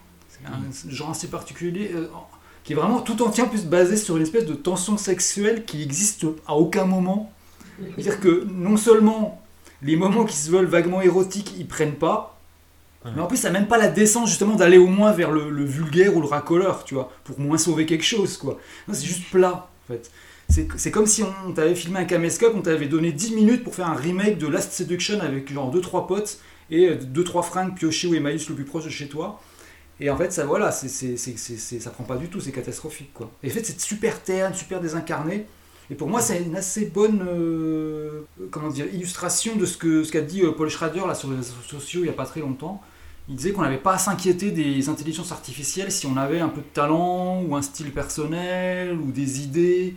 un 0.46 0.90
genre 0.90 1.10
assez 1.10 1.28
particulier, 1.28 1.92
euh, 1.94 2.08
qui 2.64 2.74
est 2.74 2.76
vraiment 2.76 3.02
tout 3.02 3.22
entier 3.22 3.44
en 3.44 3.48
plus 3.48 3.66
basé 3.66 3.98
sur 3.98 4.16
une 4.16 4.24
espèce 4.24 4.46
de 4.46 4.54
tension 4.54 4.98
sexuelle 4.98 5.66
qui 5.66 5.84
existe 5.84 6.26
à 6.48 6.56
aucun 6.56 6.86
moment. 6.86 7.32
C'est-à-dire 7.96 8.20
que 8.22 8.48
non 8.50 8.78
seulement 8.78 9.45
les 9.86 9.96
moments 9.96 10.26
qui 10.26 10.36
se 10.36 10.50
veulent 10.50 10.66
vaguement 10.66 11.02
érotiques, 11.02 11.54
ils 11.58 11.68
prennent 11.68 11.96
pas. 11.96 12.40
Mais 13.16 13.22
en 13.22 13.28
plus, 13.28 13.38
ça 13.38 13.52
n'a 13.52 13.60
même 13.60 13.68
pas 13.68 13.78
la 13.78 13.88
décence 13.88 14.30
justement 14.30 14.56
d'aller 14.56 14.80
au 14.80 14.88
moins 14.88 15.12
vers 15.12 15.32
le, 15.32 15.64
vulgaire 15.64 16.18
ou 16.18 16.22
le 16.22 16.28
racoleur, 16.28 16.84
tu 16.86 16.96
vois, 16.96 17.12
pour 17.24 17.40
moins 17.40 17.60
sauver 17.60 17.86
quelque 17.86 18.04
chose, 18.04 18.38
quoi. 18.38 18.60
c'est 18.92 19.06
juste 19.06 19.30
plat, 19.30 19.70
en 19.84 19.94
fait. 19.94 20.10
C'est 20.50 20.92
comme 20.92 21.06
si 21.06 21.24
on 21.24 21.52
t'avait 21.52 21.76
filmé 21.76 22.00
un 22.00 22.06
caméscope, 22.06 22.54
on 22.56 22.62
t'avait 22.62 22.88
donné 22.88 23.12
10 23.12 23.36
minutes 23.36 23.64
pour 23.64 23.76
faire 23.76 23.88
un 23.88 23.96
remake 23.96 24.40
de 24.40 24.48
Last 24.48 24.72
Seduction 24.72 25.20
avec 25.20 25.54
genre 25.54 25.76
2-3 25.76 26.08
potes 26.08 26.40
et 26.72 26.96
2-3 26.96 27.44
fringues 27.44 27.76
piochées 27.76 28.08
ou 28.08 28.16
Emmaüs 28.16 28.50
le 28.50 28.56
plus 28.56 28.66
proche 28.66 28.86
de 28.86 28.90
chez 28.90 29.08
toi. 29.08 29.40
Et 30.00 30.10
en 30.10 30.18
fait, 30.18 30.34
ça, 30.34 30.46
voilà, 30.46 30.72
c'est 30.72 31.18
ça 31.18 31.90
prend 31.92 32.04
pas 32.06 32.18
du 32.18 32.28
tout, 32.28 32.42
c'est 32.42 32.52
catastrophique, 32.52 33.14
quoi. 33.14 33.30
Et 33.44 33.52
en 33.52 33.54
fait, 33.54 33.64
c'est 33.64 33.80
super 33.80 34.22
terne, 34.24 34.56
super 34.56 34.82
désincarné. 34.82 35.46
Et 35.92 35.96
pour 35.96 36.08
moi, 36.08 36.22
c'est 36.22 36.42
une 36.42 36.56
assez 36.56 36.86
bonne 36.86 37.24
euh, 37.28 38.22
comment 38.52 38.70
dire, 38.70 38.88
illustration 38.94 39.56
de 39.56 39.66
ce 39.66 39.78
qu'a 39.78 40.04
ce 40.04 40.12
qu'a 40.12 40.22
dit 40.22 40.42
euh, 40.42 40.52
Paul 40.52 40.70
Schrader 40.70 41.04
là, 41.08 41.14
sur 41.14 41.30
les 41.30 41.38
réseaux 41.38 41.54
sociaux 41.68 42.02
il 42.02 42.06
n'y 42.06 42.10
a 42.10 42.14
pas 42.14 42.26
très 42.26 42.40
longtemps. 42.40 42.82
Il 43.30 43.36
disait 43.36 43.52
qu'on 43.52 43.62
n'avait 43.62 43.78
pas 43.78 43.94
à 43.94 43.98
s'inquiéter 43.98 44.52
des 44.52 44.88
intelligences 44.90 45.32
artificielles 45.32 45.92
si 45.92 46.06
on 46.06 46.16
avait 46.16 46.40
un 46.40 46.50
peu 46.50 46.62
de 46.62 46.68
talent 46.74 47.42
ou 47.42 47.56
un 47.56 47.62
style 47.62 47.92
personnel 47.92 48.94
ou 49.00 49.12
des 49.12 49.42
idées. 49.42 49.96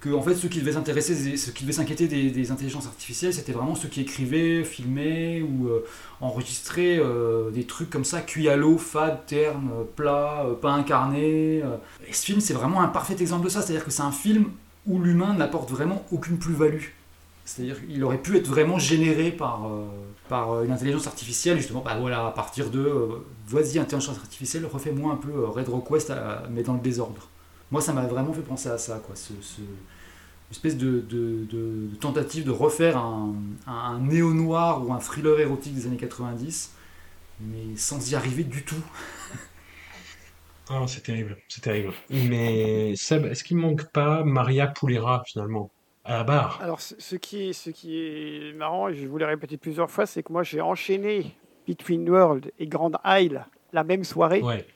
Que 0.00 0.10
en 0.10 0.22
fait, 0.22 0.36
ceux 0.36 0.46
qui 0.48 0.60
devaient 0.60 0.74
s'intéresser, 0.74 1.36
ceux 1.36 1.50
qui 1.50 1.64
devaient 1.64 1.72
s'inquiéter 1.72 2.06
des, 2.06 2.50
intelligences 2.52 2.86
artificielles, 2.86 3.34
c'était 3.34 3.50
vraiment 3.50 3.74
ceux 3.74 3.88
qui 3.88 4.00
écrivaient, 4.00 4.62
filmaient 4.62 5.42
ou 5.42 5.66
euh, 5.66 5.84
enregistraient 6.20 7.00
des 7.52 7.64
trucs 7.64 7.90
comme 7.90 8.04
ça, 8.04 8.20
cuits 8.20 8.48
à 8.48 8.54
l'eau, 8.54 8.78
fade, 8.78 9.26
terne, 9.26 9.68
plat, 9.96 10.46
pas 10.62 10.70
incarné. 10.70 11.64
Et 12.06 12.12
ce 12.12 12.24
film, 12.24 12.40
c'est 12.40 12.54
vraiment 12.54 12.80
un 12.80 12.86
parfait 12.86 13.16
exemple 13.18 13.46
de 13.46 13.48
ça. 13.48 13.60
C'est-à-dire 13.60 13.84
que 13.84 13.90
c'est 13.90 14.02
un 14.02 14.12
film 14.12 14.52
où 14.88 14.98
l'humain 14.98 15.34
n'apporte 15.34 15.70
vraiment 15.70 16.04
aucune 16.10 16.38
plus-value. 16.38 16.86
C'est-à-dire 17.44 17.86
qu'il 17.86 18.02
aurait 18.04 18.18
pu 18.18 18.36
être 18.36 18.46
vraiment 18.46 18.78
généré 18.78 19.30
par, 19.30 19.66
euh, 19.66 19.86
euh, 20.32 20.64
une 20.64 20.70
intelligence 20.70 21.06
artificielle, 21.06 21.56
justement, 21.56 21.80
bah 21.80 21.96
voilà, 21.98 22.26
à 22.26 22.30
partir 22.30 22.68
de 22.70 22.80
euh, 22.80 23.24
vas-y, 23.46 23.78
intelligence 23.78 24.18
artificielle, 24.18 24.66
refais-moi 24.66 25.12
un 25.12 25.16
peu 25.16 25.46
Red 25.46 25.68
Rock 25.68 25.90
West, 25.90 26.12
mais 26.50 26.62
dans 26.62 26.74
le 26.74 26.80
désordre. 26.80 27.28
Moi, 27.70 27.80
ça 27.80 27.92
m'a 27.92 28.06
vraiment 28.06 28.32
fait 28.32 28.42
penser 28.42 28.68
à 28.68 28.76
ça, 28.76 29.00
quoi, 29.06 29.14
ce, 29.16 29.32
ce 29.40 29.60
espèce 30.50 30.76
de, 30.76 31.04
tentative 32.00 32.44
de 32.44 32.50
refaire 32.50 32.96
un 32.96 33.98
néo-noir 34.00 34.86
ou 34.86 34.92
un 34.92 34.98
thriller 34.98 35.40
érotique 35.40 35.74
des 35.74 35.86
années 35.86 35.98
90, 35.98 36.72
mais 37.40 37.76
sans 37.76 38.10
y 38.10 38.14
arriver 38.14 38.44
du 38.44 38.62
tout. 38.62 38.82
Ah, 40.70 40.84
c'est 40.86 41.02
terrible, 41.02 41.36
c'est 41.48 41.62
terrible. 41.62 41.92
Mais 42.10 42.94
Seb, 42.94 43.24
est-ce 43.26 43.42
qu'il 43.42 43.56
manque 43.56 43.90
pas 43.90 44.22
Maria 44.24 44.66
Poulera 44.66 45.22
finalement 45.26 45.70
à 46.04 46.18
la 46.18 46.24
barre? 46.24 46.58
Alors, 46.62 46.80
ce 46.80 47.16
qui, 47.16 47.48
est, 47.48 47.52
ce 47.52 47.70
qui 47.70 47.98
est 47.98 48.52
marrant, 48.54 48.88
et 48.88 48.94
je 48.94 49.06
vous 49.06 49.16
l'ai 49.18 49.24
répété 49.24 49.56
plusieurs 49.56 49.90
fois, 49.90 50.04
c'est 50.06 50.22
que 50.22 50.32
moi 50.32 50.42
j'ai 50.42 50.60
enchaîné 50.60 51.34
Between 51.66 52.08
World 52.08 52.52
et 52.58 52.66
Grand 52.66 52.92
Isle 53.04 53.44
la 53.72 53.84
même 53.84 54.04
soirée. 54.04 54.42
Ouais. 54.42 54.66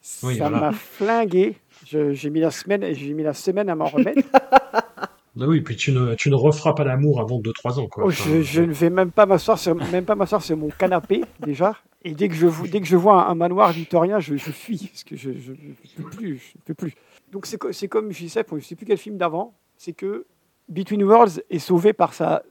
ça 0.00 0.50
m'a 0.50 0.72
flingué. 0.72 1.56
J'ai 1.86 2.30
mis 2.30 2.40
la 2.40 2.50
semaine, 2.50 2.94
j'ai 2.94 3.12
mis 3.12 3.22
la 3.22 3.34
semaine 3.34 3.68
à 3.68 3.74
m'en 3.74 3.86
remettre. 3.86 4.22
Bah 5.36 5.46
oui, 5.48 5.60
puis 5.62 5.74
tu 5.76 5.90
ne, 5.92 6.14
tu 6.14 6.30
ne 6.30 6.34
referas 6.36 6.74
pas 6.74 6.84
l'amour 6.84 7.20
avant 7.20 7.40
2-3 7.40 7.80
ans. 7.80 7.86
Quoi. 7.88 8.04
Oh, 8.04 8.08
Enfin, 8.08 8.24
je, 8.36 8.42
je 8.42 8.62
ne 8.62 8.72
vais 8.72 8.90
même 8.90 9.10
pas 9.10 9.26
m'asseoir 9.26 9.58
sur, 9.58 9.74
même 9.74 10.04
pas 10.04 10.14
m'asseoir 10.14 10.42
sur 10.42 10.56
mon 10.56 10.68
canapé 10.68 11.22
déjà. 11.40 11.76
Et 12.04 12.14
dès 12.14 12.28
que 12.28 12.34
je, 12.34 12.46
vo- 12.46 12.66
dès 12.66 12.80
que 12.80 12.86
je 12.86 12.96
vois 12.96 13.26
un, 13.26 13.30
un 13.30 13.34
manoir 13.34 13.72
victorien, 13.72 14.20
je, 14.20 14.36
je 14.36 14.50
fuis 14.52 14.88
parce 14.92 15.02
que 15.04 15.16
je 15.16 15.30
je 15.32 15.52
ne 15.52 16.04
peux 16.04 16.10
plus. 16.16 16.36
Je 16.54 16.60
peux 16.64 16.74
plus. 16.74 16.94
Donc 17.32 17.46
c'est 17.46 17.58
co- 17.58 17.72
c'est 17.72 17.88
comme 17.88 18.12
je 18.12 18.18
disais, 18.18 18.44
pour 18.44 18.58
je 18.58 18.62
ne 18.64 18.66
sais 18.68 18.76
plus 18.76 18.86
quel 18.86 18.98
film 18.98 19.16
d'avant, 19.16 19.54
c'est 19.76 19.92
que 19.94 20.26
Between 20.68 21.02
Worlds 21.02 21.42
est 21.50 21.58
sauvé 21.58 21.92
par 21.92 22.14
sa, 22.14 22.42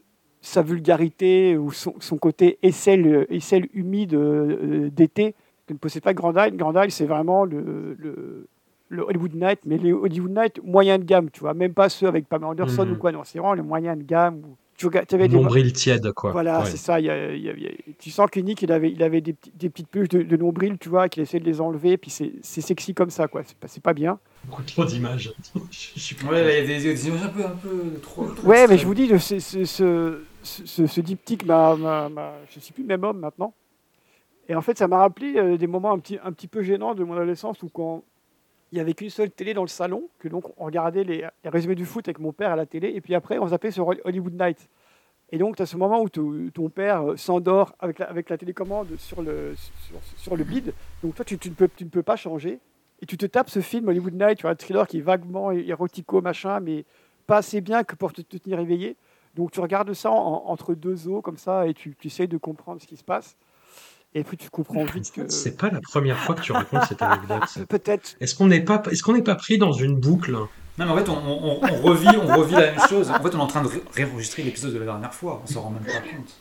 sa 0.42 0.62
vulgarité 0.62 1.56
ou 1.58 1.72
son, 1.72 1.94
son 2.00 2.18
côté 2.18 2.58
aisselle, 2.64 3.26
aisselle 3.30 3.68
humide 3.74 4.14
euh, 4.16 4.90
d'été 4.90 5.36
que 5.68 5.74
ne 5.74 5.78
possède 5.78 6.04
pas 6.04 6.14
Grand 6.14 6.34
Isle. 6.36 6.58
Grand 6.58 6.74
Isle, 6.84 6.92
c'est 6.92 7.06
vraiment 7.06 7.46
le, 7.46 7.96
le, 7.98 8.48
le 8.94 9.04
Hollywood 9.04 9.34
Night, 9.36 9.60
mais 9.66 9.78
les 9.78 9.92
Hollywood 9.94 10.32
Night 10.38 10.62
moyen 10.64 10.98
de 11.00 11.04
gamme, 11.04 11.30
tu 11.32 11.42
vois, 11.42 11.54
même 11.54 11.74
pas 11.74 11.90
ceux 11.90 12.08
avec 12.08 12.28
Pamela 12.28 12.50
Anderson 12.50 12.86
Mhm. 12.86 12.92
ou 12.94 12.96
quoi, 12.98 13.12
non, 13.12 13.24
c'est 13.24 13.40
vraiment 13.40 13.54
les 13.54 13.62
moyens 13.62 13.98
de 13.98 14.04
gamme. 14.04 14.42
Où 14.46 14.56
tu 14.76 14.88
avais 15.16 15.28
des, 15.30 15.36
Nombril 15.38 15.72
tiède, 15.72 16.12
quoi. 16.14 16.32
voilà, 16.32 16.60
Ouais. 16.60 16.66
c'est 16.66 16.78
ça. 16.78 17.00
il 17.00 17.06
y 17.06 17.10
a- 17.10 17.32
il 17.34 17.42
y 17.42 17.50
a- 17.50 17.54
il 17.54 17.64
y 17.64 17.68
a- 17.68 17.72
tu 18.00 18.10
sens 18.10 18.30
que 18.30 18.40
Nick, 18.40 18.62
il 18.64 18.72
avait, 18.72 18.92
il 18.92 19.02
avait 19.04 19.22
des, 19.22 19.34
petites 19.34 19.88
peluches 19.88 20.10
de, 20.10 20.24
de 20.24 20.36
nombril, 20.38 20.78
tu 20.80 20.90
vois, 20.90 21.08
qu'il 21.10 21.22
essayait 21.24 21.40
de 21.40 21.46
les 21.46 21.62
enlever, 21.62 21.96
puis 21.98 22.10
c'est 22.12 22.34
c'est 22.42 22.60
sexy 22.60 22.94
comme 22.94 23.10
ça, 23.12 23.28
quoi. 23.28 23.44
C'est 23.46 23.56
pas, 23.58 23.68
c'est 23.68 23.84
pas 23.84 23.94
bien. 23.94 24.20
Beaucoup 24.46 24.64
trop 24.64 24.84
d'images. 24.84 25.32
Je 25.72 26.00
suis 26.00 26.16
pas- 26.16 26.28
Ouais, 26.28 26.44
là, 26.44 26.60
il 26.60 26.70
y 26.70 26.74
a 26.74 26.78
des, 26.80 26.84
des 26.84 27.08
images 27.08 27.24
un 27.24 27.30
peu, 27.30 27.46
un 27.46 27.50
peu 27.52 28.00
trop. 28.02 28.26
trop 28.26 28.48
Ouais, 28.48 28.68
mais 28.68 28.78
je 28.78 28.86
vous 28.86 28.94
dis, 28.96 29.08
ce, 29.20 29.40
ce, 29.40 29.64
ce, 29.64 30.20
ce, 30.44 30.86
ce 30.88 31.02
diptyque 31.02 31.46
m'a, 31.46 31.76
m'a- 31.78 32.10
m'a- 32.10 32.34
je 32.50 32.60
suis 32.60 32.74
plus 32.74 32.82
le 32.84 32.88
même 32.90 33.04
homme 33.04 33.20
maintenant. 33.20 33.54
Et 34.50 34.56
en 34.56 34.62
fait, 34.62 34.78
ça 34.78 34.88
m'a 34.90 34.98
rappelé 34.98 35.36
euh, 35.38 35.56
des 35.56 35.68
moments 35.68 35.94
un 35.94 36.00
petit, 36.00 36.18
un 36.22 36.32
petit 36.34 36.48
peu 36.48 36.62
gênants 36.64 36.96
de 36.96 37.04
mon 37.06 37.14
adolescence 37.14 37.62
où 37.64 37.70
quand 37.70 38.04
il 38.74 38.78
y 38.78 38.80
avait 38.80 38.96
qu'une 38.96 39.12
seule 39.12 39.30
télé 39.30 39.54
dans 39.54 39.62
le 39.62 39.68
salon, 39.68 40.10
que 40.18 40.28
donc 40.28 40.46
on 40.58 40.66
regardait 40.66 41.04
les, 41.04 41.28
les 41.44 41.50
résumés 41.50 41.76
du 41.76 41.86
foot 41.86 42.08
avec 42.08 42.18
mon 42.18 42.34
père 42.34 42.52
à 42.52 42.56
la 42.56 42.66
télé, 42.66 42.90
et 42.90 43.02
puis 43.02 43.14
après 43.14 43.38
on 43.38 43.48
zappait 43.48 43.70
sur 43.72 43.88
Hollywood 43.88 44.34
Night. 44.34 44.68
Et 45.32 45.38
donc, 45.38 45.56
tu 45.56 45.64
as 45.64 45.66
ce 45.66 45.78
moment 45.78 46.02
où 46.02 46.10
ton 46.10 46.70
père 46.70 47.10
euh, 47.10 47.18
s'endort 47.18 47.74
avec 47.80 47.98
la, 47.98 48.06
avec 48.08 48.30
la 48.30 48.38
télécommande 48.38 48.88
sur 48.98 49.24
le, 49.24 49.56
sur, 50.18 50.36
le 50.36 50.44
bide. 50.44 50.74
Donc, 51.02 51.16
toi, 51.16 51.26
tu, 51.26 51.40
tu 51.40 51.50
ne 51.50 51.56
peux, 51.56 51.68
tu 51.76 51.86
ne 51.86 51.90
peux 51.90 52.04
pas 52.04 52.16
changer. 52.16 52.60
Et 53.02 53.08
tu 53.08 53.18
te 53.18 53.26
tapes 53.26 53.50
ce 53.50 53.60
film 53.60 53.88
Hollywood 53.88 54.14
Night, 54.14 54.38
tu 54.38 54.42
vois, 54.44 54.52
un 54.52 54.56
thriller 54.56 54.86
qui 54.88 55.00
est 55.00 55.02
vaguement 55.02 55.52
érotico, 55.52 56.22
machin, 56.22 56.60
mais 56.60 56.86
pas 57.26 57.38
assez 57.38 57.62
bien 57.62 57.84
que 57.84 57.96
pour 57.96 58.14
te, 58.14 58.22
te 58.22 58.38
tenir 58.38 58.60
éveillé. 58.60 58.96
Donc, 59.34 59.50
tu 59.52 59.60
regardes 59.60 59.94
ça 59.94 60.12
en- 60.12 60.44
entre 60.46 60.76
deux 60.76 61.08
eaux, 61.08 61.22
comme 61.22 61.38
ça, 61.38 61.68
et 61.68 61.74
tu, 61.74 61.96
tu 61.98 62.08
essayes 62.08 62.28
de 62.28 62.38
comprendre 62.38 62.80
ce 62.80 62.86
qui 62.86 62.98
se 62.98 63.04
passe. 63.04 63.36
Et 64.16 64.24
puis, 64.24 64.38
tu 64.38 64.50
comprends 64.50 64.86
vite 64.86 65.12
que. 65.12 65.28
C'est 65.30 65.58
pas 65.58 65.70
la 65.70 65.80
première 65.82 66.18
fois 66.20 66.36
que 66.36 66.42
tu 66.42 66.52
racontes 66.52 66.84
cette 66.88 67.02
anecdote. 67.02 67.44
Peut-être. 67.70 68.16
Est-ce 68.20 68.36
qu'on 68.36 68.48
n'est 68.48 68.62
pas, 68.62 68.82
est-ce 68.92 69.02
qu'on 69.04 69.14
n'est 69.14 69.24
pas 69.24 69.36
pris 69.36 69.58
dans 69.58 69.72
une 69.72 69.96
boucle? 70.00 70.32
Non, 70.34 70.48
mais 70.86 70.92
en 70.92 70.98
fait, 70.98 71.10
on, 71.10 71.14
on- 71.18 71.60
on 71.64 71.82
revit, 71.82 72.08
on 72.18 72.36
revit 72.38 72.54
la 72.54 72.72
même 72.72 72.80
chose. 72.90 73.10
En 73.12 73.22
fait, 73.22 73.36
on 73.36 73.40
est 73.40 73.42
en 73.42 73.48
train 73.48 73.62
de 73.64 73.68
ré- 73.68 73.84
réenregistrer 73.94 74.44
l'épisode 74.44 74.74
de 74.74 74.80
la 74.80 74.86
dernière 74.86 75.14
fois. 75.14 75.42
On 75.44 75.48
s'en 75.48 75.62
rend 75.62 75.70
même 75.72 75.84
pas 75.84 75.92
compte. 76.00 76.34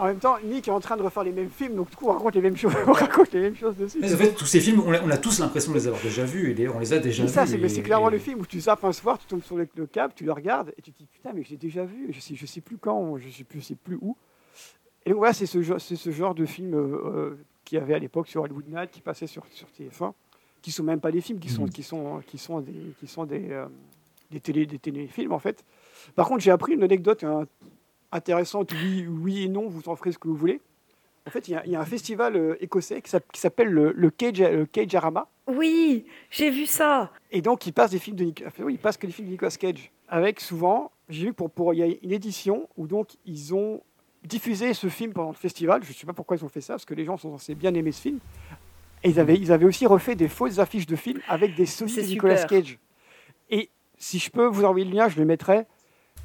En 0.00 0.04
même 0.06 0.18
temps, 0.18 0.36
Nick 0.44 0.68
est 0.68 0.70
en 0.70 0.78
train 0.78 0.96
de 0.96 1.02
refaire 1.02 1.24
les 1.24 1.32
mêmes 1.32 1.50
films, 1.50 1.74
donc 1.74 1.90
du 1.90 1.96
coup, 1.96 2.06
on 2.08 2.12
raconte 2.12 2.36
les 2.36 2.40
mêmes 2.40 2.56
choses, 2.56 2.72
on 2.86 2.92
raconte 2.92 3.32
les 3.32 3.40
mêmes 3.40 3.56
choses 3.56 3.74
dessus. 3.76 3.98
Mais 4.00 4.14
en 4.14 4.16
fait, 4.16 4.32
tous 4.32 4.46
ces 4.46 4.60
films, 4.60 4.80
on 4.86 4.92
a, 4.92 5.02
on 5.02 5.10
a 5.10 5.16
tous 5.16 5.40
l'impression 5.40 5.72
de 5.72 5.76
les 5.78 5.88
avoir 5.88 6.00
déjà 6.00 6.24
vus. 6.24 6.50
Et 6.52 6.54
d'ailleurs, 6.54 6.76
on 6.76 6.78
les 6.78 6.92
a 6.92 6.98
déjà 7.00 7.24
C'est 7.24 7.28
vus. 7.28 7.34
ça, 7.34 7.46
c'est 7.46 7.78
et- 7.78 7.82
clairement 7.82 8.08
et- 8.08 8.12
le 8.12 8.18
film 8.20 8.38
où 8.40 8.46
tu 8.46 8.60
zappes 8.60 8.84
un 8.84 8.92
soir, 8.92 9.18
tu 9.18 9.26
tombes 9.26 9.42
sur 9.42 9.56
le, 9.56 9.66
le 9.74 9.86
câble, 9.86 10.12
tu 10.14 10.22
le 10.24 10.30
regardes 10.32 10.72
et 10.78 10.82
tu 10.82 10.92
te 10.92 10.98
dis 10.98 11.06
putain, 11.12 11.30
mais 11.34 11.42
je 11.42 11.50
l'ai 11.50 11.56
déjà 11.56 11.84
vu, 11.84 12.10
je 12.12 12.20
sais, 12.20 12.36
je 12.36 12.46
sais 12.46 12.60
plus 12.60 12.76
quand, 12.78 13.16
je 13.18 13.28
sais 13.28 13.42
plus, 13.42 13.60
je 13.60 13.66
sais 13.66 13.74
plus 13.74 13.98
où. 14.00 14.16
Et 15.08 15.10
donc 15.12 15.20
voilà, 15.20 15.32
c'est 15.32 15.46
ce, 15.46 15.62
genre- 15.62 15.80
c'est 15.80 15.96
ce 15.96 16.10
genre 16.10 16.34
de 16.34 16.44
film 16.44 16.74
euh, 16.74 16.78
euh, 16.78 17.38
qu'il 17.64 17.78
y 17.78 17.80
avait 17.80 17.94
à 17.94 17.98
l'époque 17.98 18.28
sur 18.28 18.42
Hollywood 18.42 18.66
Night, 18.68 18.90
qui 18.90 19.00
passait 19.00 19.26
sur, 19.26 19.42
sur 19.50 19.66
TF1, 19.68 20.12
qui 20.60 20.70
sont 20.70 20.82
même 20.84 21.00
pas 21.00 21.10
des 21.10 21.22
films, 21.22 21.38
qui 21.40 21.48
sont, 21.48 21.62
Mhm. 21.62 21.70
qui 21.70 21.82
sont, 21.82 22.20
qui 22.26 22.36
sont 22.36 22.60
des, 22.60 22.74
qui 23.00 23.06
sont 23.06 23.24
des, 23.24 23.50
euh, 23.50 23.64
des, 24.30 24.38
télé, 24.40 24.66
des 24.66 24.78
téléfilms 24.78 25.32
en 25.32 25.38
fait. 25.38 25.64
Par 26.14 26.28
contre, 26.28 26.40
j'ai 26.40 26.50
appris 26.50 26.74
une 26.74 26.82
anecdote 26.82 27.24
hein, 27.24 27.46
intéressante, 28.12 28.70
oui, 28.72 29.06
oui 29.06 29.44
et 29.44 29.48
non, 29.48 29.66
vous 29.66 29.88
en 29.88 29.96
ferez 29.96 30.12
ce 30.12 30.18
que 30.18 30.28
vous 30.28 30.36
voulez. 30.36 30.60
En 31.26 31.30
fait, 31.30 31.48
il 31.48 31.52
y 31.52 31.54
a, 31.54 31.64
il 31.64 31.72
y 31.72 31.76
a 31.76 31.80
un 31.80 31.84
festival 31.86 32.36
euh, 32.36 32.56
écossais 32.62 33.00
qui 33.00 33.08
s'app- 33.08 33.32
qui 33.32 33.40
s'appelle 33.40 33.68
le, 33.68 33.92
le 33.92 34.10
Cage, 34.10 34.40
le 34.42 34.66
Cagearama. 34.66 35.26
Oui, 35.46 36.04
j'ai 36.30 36.50
vu 36.50 36.66
ça. 36.66 37.10
Et 37.30 37.40
donc, 37.40 37.66
il 37.66 37.72
passe 37.72 37.92
des 37.92 37.98
films 37.98 38.16
de 38.16 38.24
Nic- 38.24 38.44
enfin, 38.46 38.62
oui, 38.64 38.74
il 38.74 38.78
passe 38.78 38.98
que 38.98 39.06
des 39.06 39.12
films 39.12 39.28
de 39.28 39.32
Nicolas 39.32 39.50
Cage. 39.50 39.90
Avec 40.08 40.40
souvent, 40.40 40.90
j'ai 41.08 41.26
vu 41.28 41.32
pour, 41.32 41.50
pour 41.50 41.72
il 41.72 41.78
y 41.78 41.82
a 41.82 41.86
une 42.02 42.12
édition 42.12 42.68
où 42.76 42.86
donc 42.86 43.08
ils 43.26 43.54
ont 43.54 43.80
diffusé 44.28 44.74
ce 44.74 44.88
film 44.88 45.12
pendant 45.12 45.30
le 45.30 45.34
festival. 45.36 45.82
Je 45.82 45.88
ne 45.88 45.94
sais 45.94 46.06
pas 46.06 46.12
pourquoi 46.12 46.36
ils 46.36 46.44
ont 46.44 46.48
fait 46.48 46.60
ça, 46.60 46.74
parce 46.74 46.84
que 46.84 46.94
les 46.94 47.04
gens 47.04 47.16
sont 47.16 47.30
censés 47.32 47.54
bien 47.54 47.74
aimer 47.74 47.92
ce 47.92 48.00
film. 48.02 48.18
Et 49.02 49.10
ils 49.10 49.18
avaient, 49.20 49.36
ils 49.36 49.50
avaient 49.52 49.64
aussi 49.66 49.86
refait 49.86 50.14
des 50.16 50.28
fausses 50.28 50.58
affiches 50.58 50.86
de 50.86 50.96
films 50.96 51.20
avec 51.28 51.54
des 51.56 51.66
C'est 51.66 51.84
de 51.84 52.06
Nicolas. 52.06 52.44
Cage. 52.44 52.78
Et 53.50 53.70
si 53.96 54.18
je 54.18 54.30
peux 54.30 54.46
vous 54.46 54.64
envoyer 54.64 54.84
le 54.84 54.92
lien, 54.92 55.08
je 55.08 55.18
le 55.18 55.24
mettrai. 55.24 55.66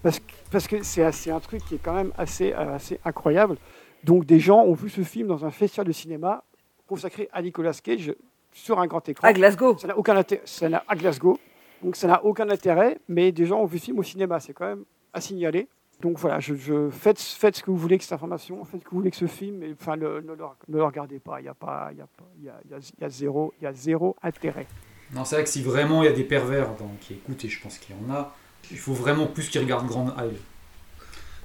Parce 0.01 0.19
que 0.19 0.25
parce 0.51 0.67
que 0.67 0.83
c'est 0.83 1.03
assez- 1.03 1.31
un 1.31 1.39
truc 1.39 1.63
qui 1.65 1.75
est 1.75 1.81
quand 1.81 1.93
même 1.93 2.11
assez, 2.17 2.51
assez 2.53 2.99
incroyable. 3.05 3.57
Donc, 4.03 4.25
des 4.25 4.39
gens 4.39 4.61
ont 4.63 4.73
vu 4.73 4.89
ce 4.89 5.01
film 5.01 5.27
dans 5.27 5.45
un 5.45 5.51
festival 5.51 5.87
de 5.87 5.91
cinéma 5.93 6.43
consacré 6.87 7.29
à 7.31 7.41
Nicolas 7.41 7.73
Cage 7.81 8.13
sur 8.51 8.79
un 8.79 8.85
grand 8.87 9.07
écran. 9.07 9.25
À 9.27 9.33
Glasgow. 9.33 9.77
Ça 9.77 9.87
n'a 9.87 9.97
aucun 9.97 10.17
intérêt. 10.17 10.43
À 10.87 10.95
Glasgow. 10.95 11.39
Donc 11.81 11.95
ça 11.95 12.07
n'a 12.07 12.23
aucun 12.23 12.49
intérêt, 12.49 12.97
mais 13.07 13.31
des 13.31 13.45
gens 13.45 13.59
ont 13.61 13.65
vu 13.65 13.77
le 13.77 13.81
film 13.81 13.99
au 13.99 14.03
cinéma. 14.03 14.39
C'est 14.39 14.53
quand 14.53 14.65
même 14.67 14.83
à 15.13 15.21
signaler. 15.21 15.67
Donc 16.03 16.19
voilà, 16.19 16.39
je, 16.41 16.53
je- 16.53 16.89
faites, 16.91 17.17
faites 17.19 17.55
ce 17.55 17.63
que 17.63 17.71
vous 17.71 17.77
voulez 17.77 17.93
avec 17.93 18.03
cette 18.03 18.11
information, 18.11 18.63
faites 18.65 18.81
ce 18.81 18.85
que 18.85 18.91
vous 18.91 18.97
voulez 18.97 19.07
avec 19.07 19.15
ce 19.15 19.25
film, 19.25 19.57
mais 19.59 19.71
enfin, 19.79 19.95
le- 19.95 20.19
ne, 20.21 20.33
le, 20.33 20.43
ne 20.67 20.77
le 20.77 20.83
regardez 20.83 21.17
pas. 21.17 21.39
Il 21.39 21.45
y 21.45 21.47
a 21.47 21.53
pas, 21.53 21.89
il 21.93 21.97
y 21.97 22.01
a 22.01 22.07
pas, 22.17 22.25
il 22.39 22.43
y 22.45 22.49
a, 22.49 22.59
il 22.65 22.71
y 22.71 22.73
a- 22.75 22.77
il 22.97 23.01
y 23.01 23.05
a 23.05 23.09
zéro, 23.09 23.53
il 23.59 23.63
y 23.63 23.67
a 23.67 23.73
zéro 23.73 24.15
intérêt. 24.21 24.67
Non, 25.13 25.23
c'est 25.23 25.35
vrai 25.35 25.43
que 25.45 25.49
si 25.49 25.63
vraiment 25.63 26.03
il 26.03 26.05
y 26.05 26.09
a 26.09 26.13
des 26.13 26.25
pervers 26.25 26.75
dans- 26.75 26.91
qui 26.99 27.13
écoutent, 27.13 27.43
et 27.45 27.49
je 27.49 27.61
pense 27.61 27.77
qu'il 27.77 27.95
y 27.95 27.99
en 27.99 28.13
a, 28.13 28.35
il 28.69 28.77
faut 28.77 28.93
vraiment 28.93 29.27
plus 29.27 29.47
qu'ils 29.47 29.61
regardent 29.61 29.87
Grand 29.87 30.07
Isle. 30.19 30.35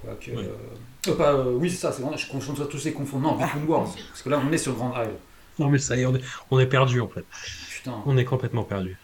Quoique. 0.02 0.30
Oui. 0.32 0.44
euh, 0.44 1.10
euh, 1.12 1.16
pas, 1.16 1.32
euh, 1.34 1.52
oui, 1.54 1.70
c'est 1.70 1.76
ça, 1.76 1.92
c'est 1.92 2.02
vrai, 2.02 2.16
je 2.18 2.28
confonds 2.28 2.56
ça 2.56 2.66
tous 2.66 2.78
ces 2.78 2.90
Between 2.92 3.66
Worlds. 3.66 3.94
Parce 4.08 4.22
que 4.22 4.28
là, 4.28 4.40
on 4.44 4.52
est 4.52 4.58
sur 4.58 4.74
Grand 4.74 4.92
Isle. 5.00 5.14
Non, 5.60 5.68
mais 5.68 5.78
ça 5.78 5.96
y 5.96 6.00
est, 6.02 6.06
on 6.06 6.14
est, 6.16 6.22
on 6.50 6.58
est 6.58 6.66
perdu 6.66 7.00
en 7.00 7.08
fait. 7.08 7.24
Putain. 7.70 8.02
On 8.06 8.16
est 8.16 8.24
complètement 8.24 8.64
perdu. 8.64 8.96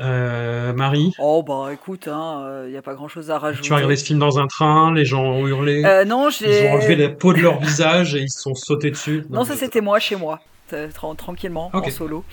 Euh, 0.00 0.72
Marie, 0.72 1.12
Oh 1.18 1.42
bah 1.42 1.68
écoute, 1.72 2.04
il 2.06 2.10
hein, 2.12 2.64
n'y 2.68 2.76
a 2.76 2.82
pas 2.82 2.94
grand 2.94 3.08
chose 3.08 3.30
à 3.30 3.38
rajouter. 3.38 3.66
tu 3.66 3.72
as 3.72 3.76
regardé 3.76 3.96
ce 3.96 4.04
film 4.04 4.18
dans 4.18 4.38
un 4.38 4.46
train, 4.46 4.92
les 4.94 5.04
gens 5.04 5.22
ont 5.24 5.46
hurlé, 5.46 5.84
Euh, 5.84 6.04
non, 6.04 6.30
ils 6.30 6.46
ont 6.66 6.72
enlevé 6.72 6.86
j'ai. 6.88 6.96
la 6.96 7.08
peau 7.10 7.32
de 7.34 7.40
leur 7.40 7.60
visage 7.60 8.14
et 8.14 8.20
ils 8.20 8.30
se 8.30 8.40
sont 8.40 8.54
sautés 8.54 8.90
dessus. 8.90 9.24
Non, 9.30 9.44
ça 9.44 9.52
mais- 9.52 9.58
c'était 9.60 9.80
moi 9.82 9.98
chez 9.98 10.16
moi, 10.16 10.40
tranquillement, 11.18 11.70
en 11.74 11.90
solo. 11.90 12.24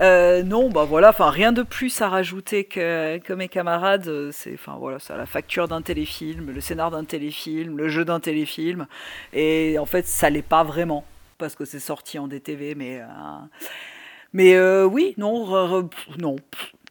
Euh, 0.00 0.42
non, 0.42 0.70
bah 0.70 0.84
voilà, 0.88 1.10
enfin 1.10 1.28
rien 1.28 1.52
de 1.52 1.62
plus 1.62 2.00
à 2.00 2.08
rajouter 2.08 2.64
que, 2.64 3.18
que 3.18 3.34
mes 3.34 3.48
camarades. 3.48 4.08
euh, 4.08 4.30
C'est, 4.32 4.54
enfin 4.54 4.76
voilà, 4.80 4.98
ça 4.98 5.16
la 5.18 5.26
facture 5.26 5.68
d'un 5.68 5.82
téléfilm, 5.82 6.50
le 6.50 6.60
scénar 6.62 6.90
d'un 6.90 7.04
téléfilm, 7.04 7.76
le 7.76 7.88
jeu 7.88 8.06
d'un 8.06 8.20
téléfilm, 8.20 8.86
et 9.34 9.76
en 9.78 9.84
fait 9.86 10.06
ça 10.06 10.30
l'est 10.30 10.40
pas 10.40 10.64
vraiment 10.64 11.04
parce 11.36 11.54
que 11.56 11.66
c'est 11.66 11.80
sorti 11.80 12.18
en 12.18 12.26
DTV, 12.28 12.74
mais 12.74 13.00
euh, 13.00 13.04
mais 14.32 14.54
euh, 14.54 14.84
oui, 14.84 15.12
non, 15.18 15.88
non, 16.18 16.36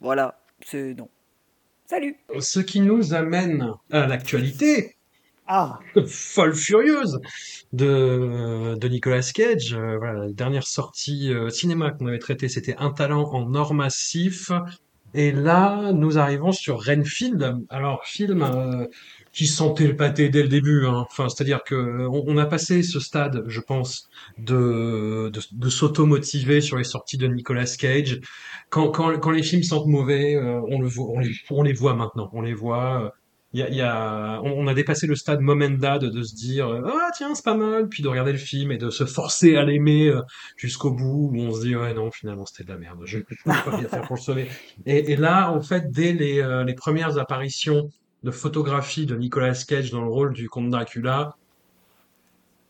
voilà, 0.02 0.42
c'est 0.66 0.96
non. 0.96 1.10
Salut. 1.86 2.18
Ce 2.40 2.60
qui 2.60 2.82
nous 2.82 3.14
amène 3.14 3.72
à 3.92 4.08
l'actualité 4.08 4.96
Ah, 5.46 5.80
folle 6.08 6.56
furieuse 6.56 7.20
de, 7.72 8.76
de 8.80 8.88
Nicolas 8.88 9.30
Cage. 9.34 9.74
Euh, 9.74 9.98
voilà, 9.98 10.26
la 10.26 10.32
dernière 10.32 10.66
sortie 10.66 11.32
euh, 11.32 11.50
cinéma 11.50 11.92
qu'on 11.92 12.08
avait 12.08 12.18
traité, 12.18 12.50
c'était 12.50 12.76
Un 12.80 12.92
talent 12.92 13.30
en 13.32 13.54
or 13.54 13.74
massif. 13.76 14.52
Et 15.14 15.32
là, 15.32 15.92
nous 15.92 16.18
arrivons 16.18 16.52
sur 16.52 16.84
Renfield. 16.84 17.58
Alors, 17.70 18.06
film 18.06 18.42
euh, 18.42 18.88
qui 19.34 19.48
sentait 19.48 19.88
le 19.88 19.96
pâté 19.96 20.30
dès 20.30 20.42
le 20.44 20.50
début. 20.50 20.86
Hein. 20.86 21.06
Enfin, 21.10 21.30
c'est-à-dire 21.30 21.64
que 21.64 22.08
on, 22.08 22.24
on 22.28 22.38
a 22.38 22.46
passé 22.46 22.84
ce 22.84 23.00
stade, 23.00 23.44
je 23.48 23.62
pense, 23.62 24.10
de, 24.38 25.30
de, 25.34 25.40
de 25.52 25.70
s'auto-motiver 25.70 26.62
sur 26.62 26.78
les 26.78 26.84
sorties 26.84 27.18
de 27.18 27.28
Nicolas 27.28 27.66
Cage. 27.80 28.20
Quand, 28.70 28.90
quand, 28.92 29.18
quand 29.20 29.32
les 29.32 29.44
films 29.44 29.64
sentent 29.64 29.88
mauvais, 29.88 30.36
euh, 30.36 30.62
on, 30.70 30.80
le 30.82 30.88
voit, 30.88 31.08
on, 31.10 31.20
les, 31.20 31.32
on 31.50 31.64
les 31.64 31.74
voit 31.74 31.96
maintenant. 31.96 32.30
On 32.34 32.42
les 32.42 32.54
voit. 32.54 33.06
euh, 33.06 33.10
il 33.54 33.60
y 33.60 33.64
a, 33.64 33.70
y 33.70 33.82
a, 33.82 34.40
on, 34.44 34.66
a 34.68 34.74
dépassé 34.74 35.08
le 35.08 35.16
stade 35.16 35.42
momenda 35.42 36.00
de, 36.00 36.08
de 36.08 36.24
se 36.24 36.34
dire 36.36 36.70
euh, 36.70 36.84
ah 36.86 37.10
tiens 37.18 37.36
c'est 37.36 37.44
pas 37.44 37.54
mal, 37.58 37.90
puis 37.90 38.02
de 38.02 38.08
regarder 38.08 38.32
le 38.32 38.38
film 38.38 38.72
et 38.72 38.78
de 38.78 38.90
se 38.90 39.04
forcer 39.06 39.58
à 39.58 39.66
l'aimer 39.66 40.08
euh, 40.08 40.22
jusqu'au 40.56 40.92
bout 40.92 41.32
où 41.34 41.38
on 41.38 41.54
se 41.54 41.62
dit 41.66 41.76
ouais 41.76 41.94
non 41.94 42.12
finalement 42.12 42.46
c'était 42.46 42.64
de 42.64 42.70
la 42.70 42.78
merde, 42.78 43.02
je 43.04 43.18
ne 43.18 43.24
peux 43.24 43.36
pas 43.44 43.62
rien 43.68 43.90
faire 43.90 44.04
pour 44.04 44.16
le 44.16 44.22
sauver. 44.22 44.48
Et, 44.86 45.12
et 45.12 45.16
là 45.18 45.52
en 45.52 45.62
fait 45.62 45.92
dès 45.92 46.14
les, 46.14 46.40
euh, 46.42 46.64
les 46.64 46.76
premières 46.76 47.18
apparitions 47.18 47.90
de 48.24 48.32
photographie 48.32 49.06
de 49.06 49.16
Nicolas 49.16 49.54
Cage 49.68 49.92
dans 49.92 50.02
le 50.02 50.10
rôle 50.10 50.34
du 50.34 50.50
comte 50.50 50.70
Dracula, 50.70 51.36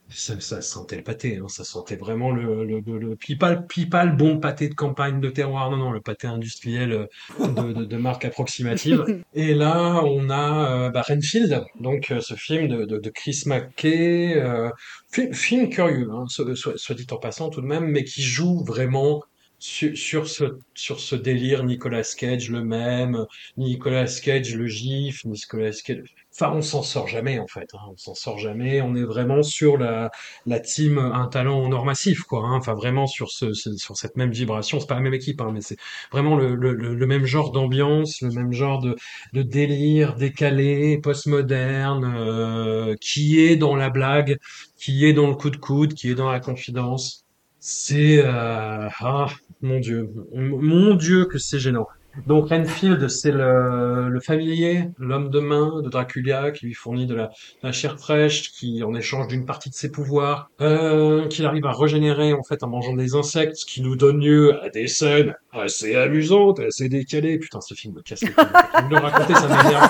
ça, 0.10 0.38
ça 0.42 0.62
sentait 0.62 0.98
le 0.98 1.04
pâté, 1.04 1.38
hein, 1.38 1.48
ça 1.48 1.64
sentait 1.64 1.96
vraiment 1.96 2.32
le, 2.32 2.66
le, 2.66 2.82
le, 2.86 2.98
le 3.00 3.16
puis 3.16 3.38
pas, 3.38 3.56
puis 3.56 3.86
pas 3.86 4.04
le 4.04 4.12
bon 4.14 4.40
pâté 4.42 4.68
de 4.68 4.74
campagne 4.74 5.22
de 5.22 5.30
terroir, 5.30 5.72
non, 5.72 5.78
non, 5.78 5.92
le 5.92 6.02
pâté 6.02 6.28
industriel 6.28 6.92
euh, 6.92 7.08
de, 7.48 7.72
de, 7.72 7.86
de 7.86 7.98
marque 7.98 8.26
approximative. 8.26 9.06
Et 9.34 9.54
là, 9.54 10.02
on 10.04 10.30
a 10.30 10.88
euh, 10.88 10.90
bah, 10.90 11.02
Renfield, 11.04 11.64
donc 11.80 12.12
euh, 12.12 12.20
ce 12.20 12.34
film 12.34 12.68
de, 12.68 12.84
de, 12.84 12.98
de 12.98 13.10
Chris 13.10 13.44
McKay, 13.46 14.34
euh, 14.36 14.70
fi- 15.14 15.34
film 15.34 15.70
curieux, 15.70 16.10
hein, 16.12 16.26
soit- 16.28 16.56
soit 16.78 16.96
dit 16.96 17.08
en 17.12 17.18
passant 17.18 17.50
tout 17.50 17.62
de 17.62 17.68
même, 17.68 17.86
mais 17.88 18.04
qui 18.04 18.22
joue 18.22 18.66
vraiment 18.66 19.24
sur, 19.62 19.96
sur 19.96 20.28
ce 20.28 20.58
sur 20.74 21.00
ce 21.00 21.16
délire 21.16 21.64
Nicolas 21.64 22.02
Cage 22.18 22.50
le 22.50 22.64
même, 22.64 23.26
Nicolas 23.58 24.08
Cage 24.24 24.56
le 24.56 24.66
gif, 24.68 25.24
Nicolas 25.26 25.72
Cage. 25.86 26.16
Enfin, 26.34 26.52
on 26.56 26.62
s'en 26.64 26.82
sort 26.82 27.08
jamais 27.08 27.38
en 27.40 27.46
fait. 27.48 27.70
Hein. 27.76 27.80
On 27.92 27.98
s'en 27.98 28.16
sort 28.16 28.40
jamais. 28.40 28.82
On 28.82 28.96
est 28.96 29.04
vraiment 29.04 29.44
sur 29.44 29.78
la 29.78 30.10
la 30.48 30.60
team 30.60 30.98
un 30.98 31.28
talent 31.28 31.62
en 31.64 31.72
or 31.72 31.86
massif 31.86 32.22
quoi. 32.24 32.40
Hein. 32.44 32.56
Enfin, 32.58 32.74
vraiment 32.74 33.06
sur 33.06 33.30
ce, 33.30 33.54
sur 33.54 33.96
cette 33.98 34.16
même 34.18 34.32
vibration. 34.32 34.80
C'est 34.80 34.88
pas 34.88 34.96
la 34.96 35.02
même 35.02 35.14
équipe, 35.14 35.42
hein, 35.42 35.52
mais 35.54 35.62
c'est 35.62 35.78
vraiment 36.12 36.36
le, 36.38 36.56
le 36.56 36.74
le 36.74 37.06
même 37.08 37.26
genre 37.26 37.52
d'ambiance, 37.52 38.22
le 38.22 38.32
même 38.32 38.54
genre 38.54 38.80
de 38.82 38.96
de 39.34 39.44
délire 39.44 40.16
décalé, 40.16 40.98
postmoderne, 41.00 42.06
euh, 42.18 42.96
qui 43.00 43.40
est 43.42 43.58
dans 43.58 43.76
la 43.76 43.90
blague, 43.92 44.38
qui 44.78 45.06
est 45.06 45.14
dans 45.14 45.28
le 45.28 45.36
coup 45.36 45.52
de 45.52 45.58
coude, 45.58 45.94
qui 45.94 46.10
est 46.10 46.16
dans 46.16 46.32
la 46.32 46.40
confidence. 46.40 47.26
C'est 47.64 48.18
euh, 48.26 48.88
ah 49.00 49.28
mon 49.62 49.80
Dieu, 49.80 50.10
mon 50.34 50.96
Dieu 50.96 51.26
que 51.26 51.38
c'est 51.38 51.60
gênant. 51.60 51.88
Donc 52.26 52.50
Renfield, 52.50 53.08
c'est 53.08 53.32
le, 53.32 54.10
le 54.10 54.20
familier, 54.20 54.90
l'homme 54.98 55.30
de 55.30 55.40
main 55.40 55.82
de 55.82 55.88
Dracula 55.88 56.50
qui 56.52 56.66
lui 56.66 56.74
fournit 56.74 57.06
de 57.06 57.14
la, 57.14 57.28
de 57.28 57.32
la 57.64 57.72
chair 57.72 57.98
fraîche, 58.00 58.52
qui 58.52 58.84
en 58.84 58.94
échange 58.96 59.28
d'une 59.28 59.46
partie 59.46 59.70
de 59.70 59.76
ses 59.76 59.92
pouvoirs, 59.92 60.50
euh, 60.60 61.28
qu'il 61.28 61.46
arrive 61.46 61.66
à 61.68 61.72
régénérer 61.72 62.34
en 62.34 62.42
fait 62.44 62.64
en 62.64 62.68
mangeant 62.68 62.96
des 62.96 63.14
insectes, 63.16 63.56
ce 63.58 63.66
qui 63.68 63.82
nous 63.82 63.96
donne 63.96 64.20
lieu 64.20 64.60
à 64.62 64.70
des 64.70 64.88
scènes 64.88 65.36
assez 65.54 65.96
amusantes, 65.96 66.60
assez 66.60 66.90
décalées. 66.90 67.38
Putain, 67.38 67.62
ce 67.62 67.76
film 67.76 67.94
me 67.94 68.02
casse 68.02 68.24
les 68.24 68.32
couilles. 68.32 68.46
Vous 68.82 68.86
me 68.88 68.90
le 68.90 68.98
raconter, 68.98 69.34
ça 69.36 69.48
m'énerve. 69.48 69.90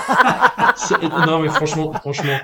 C'est- 0.76 1.26
Non 1.26 1.40
mais 1.40 1.48
franchement, 1.48 1.92
franchement, 1.94 2.38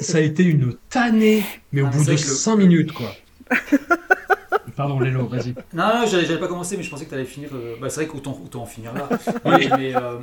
ça 0.00 0.18
a 0.18 0.20
été 0.22 0.42
une 0.42 0.74
tannée, 0.88 1.44
mais 1.70 1.82
au 1.82 1.86
Ah, 1.86 1.90
bout 1.90 2.04
de 2.04 2.10
que 2.12 2.16
5 2.16 2.56
minutes 2.56 2.92
quoi. 2.92 3.12
Pardon, 4.76 4.98
Lélo, 5.00 5.26
vas-y. 5.28 5.54
Non, 5.72 6.00
non, 6.00 6.06
j'allais 6.06 6.24
j'allais 6.26 6.40
pas 6.40 6.48
commencer, 6.48 6.76
mais 6.76 6.82
je 6.82 6.90
pensais 6.90 7.04
que 7.04 7.10
tu 7.10 7.14
allais 7.14 7.24
finir. 7.24 7.50
euh, 7.54 7.76
Bah, 7.80 7.90
c'est 7.90 8.00
vrai 8.00 8.06
qu'autant 8.06 8.38
autant 8.44 8.62
en 8.62 8.66
finir 8.66 8.92
là. 8.94 9.08
mais 9.44 9.68
mais, 9.76 9.94
euh, 9.94 10.18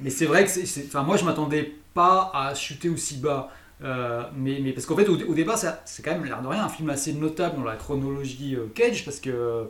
mais 0.00 0.10
c'est 0.10 0.26
vrai 0.26 0.44
que 0.44 0.50
c'est. 0.50 0.84
Enfin, 0.86 1.02
moi, 1.02 1.16
je 1.16 1.24
m'attendais 1.24 1.74
pas 1.94 2.30
à 2.34 2.54
chuter 2.54 2.88
aussi 2.88 3.16
bas. 3.18 3.50
Euh, 3.82 4.24
mais, 4.36 4.60
mais 4.62 4.72
parce 4.72 4.86
qu'en 4.86 4.96
fait, 4.96 5.08
au, 5.08 5.16
au 5.16 5.34
départ, 5.34 5.56
c'est 5.58 6.02
quand 6.02 6.10
même, 6.12 6.24
l'air 6.24 6.42
de 6.42 6.48
rien, 6.48 6.64
un 6.64 6.68
film 6.68 6.90
assez 6.90 7.12
notable 7.12 7.56
dans 7.56 7.64
la 7.64 7.76
chronologie 7.76 8.56
euh, 8.56 8.66
Cage, 8.74 9.04
parce 9.04 9.20
que. 9.20 9.64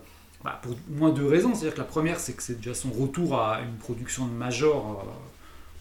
bah, 0.45 0.59
pour 0.63 0.75
moins 0.91 1.11
deux 1.11 1.27
raisons. 1.27 1.55
C'est-à-dire 1.55 1.75
que 1.75 1.79
la 1.81 1.85
première, 1.87 2.19
c'est 2.21 2.33
que 2.35 2.43
c'est 2.43 2.57
déjà 2.57 2.75
son 2.75 2.91
retour 2.91 3.39
à 3.41 3.61
une 3.61 3.77
production 3.77 4.27
de 4.27 4.33
major, 4.33 5.05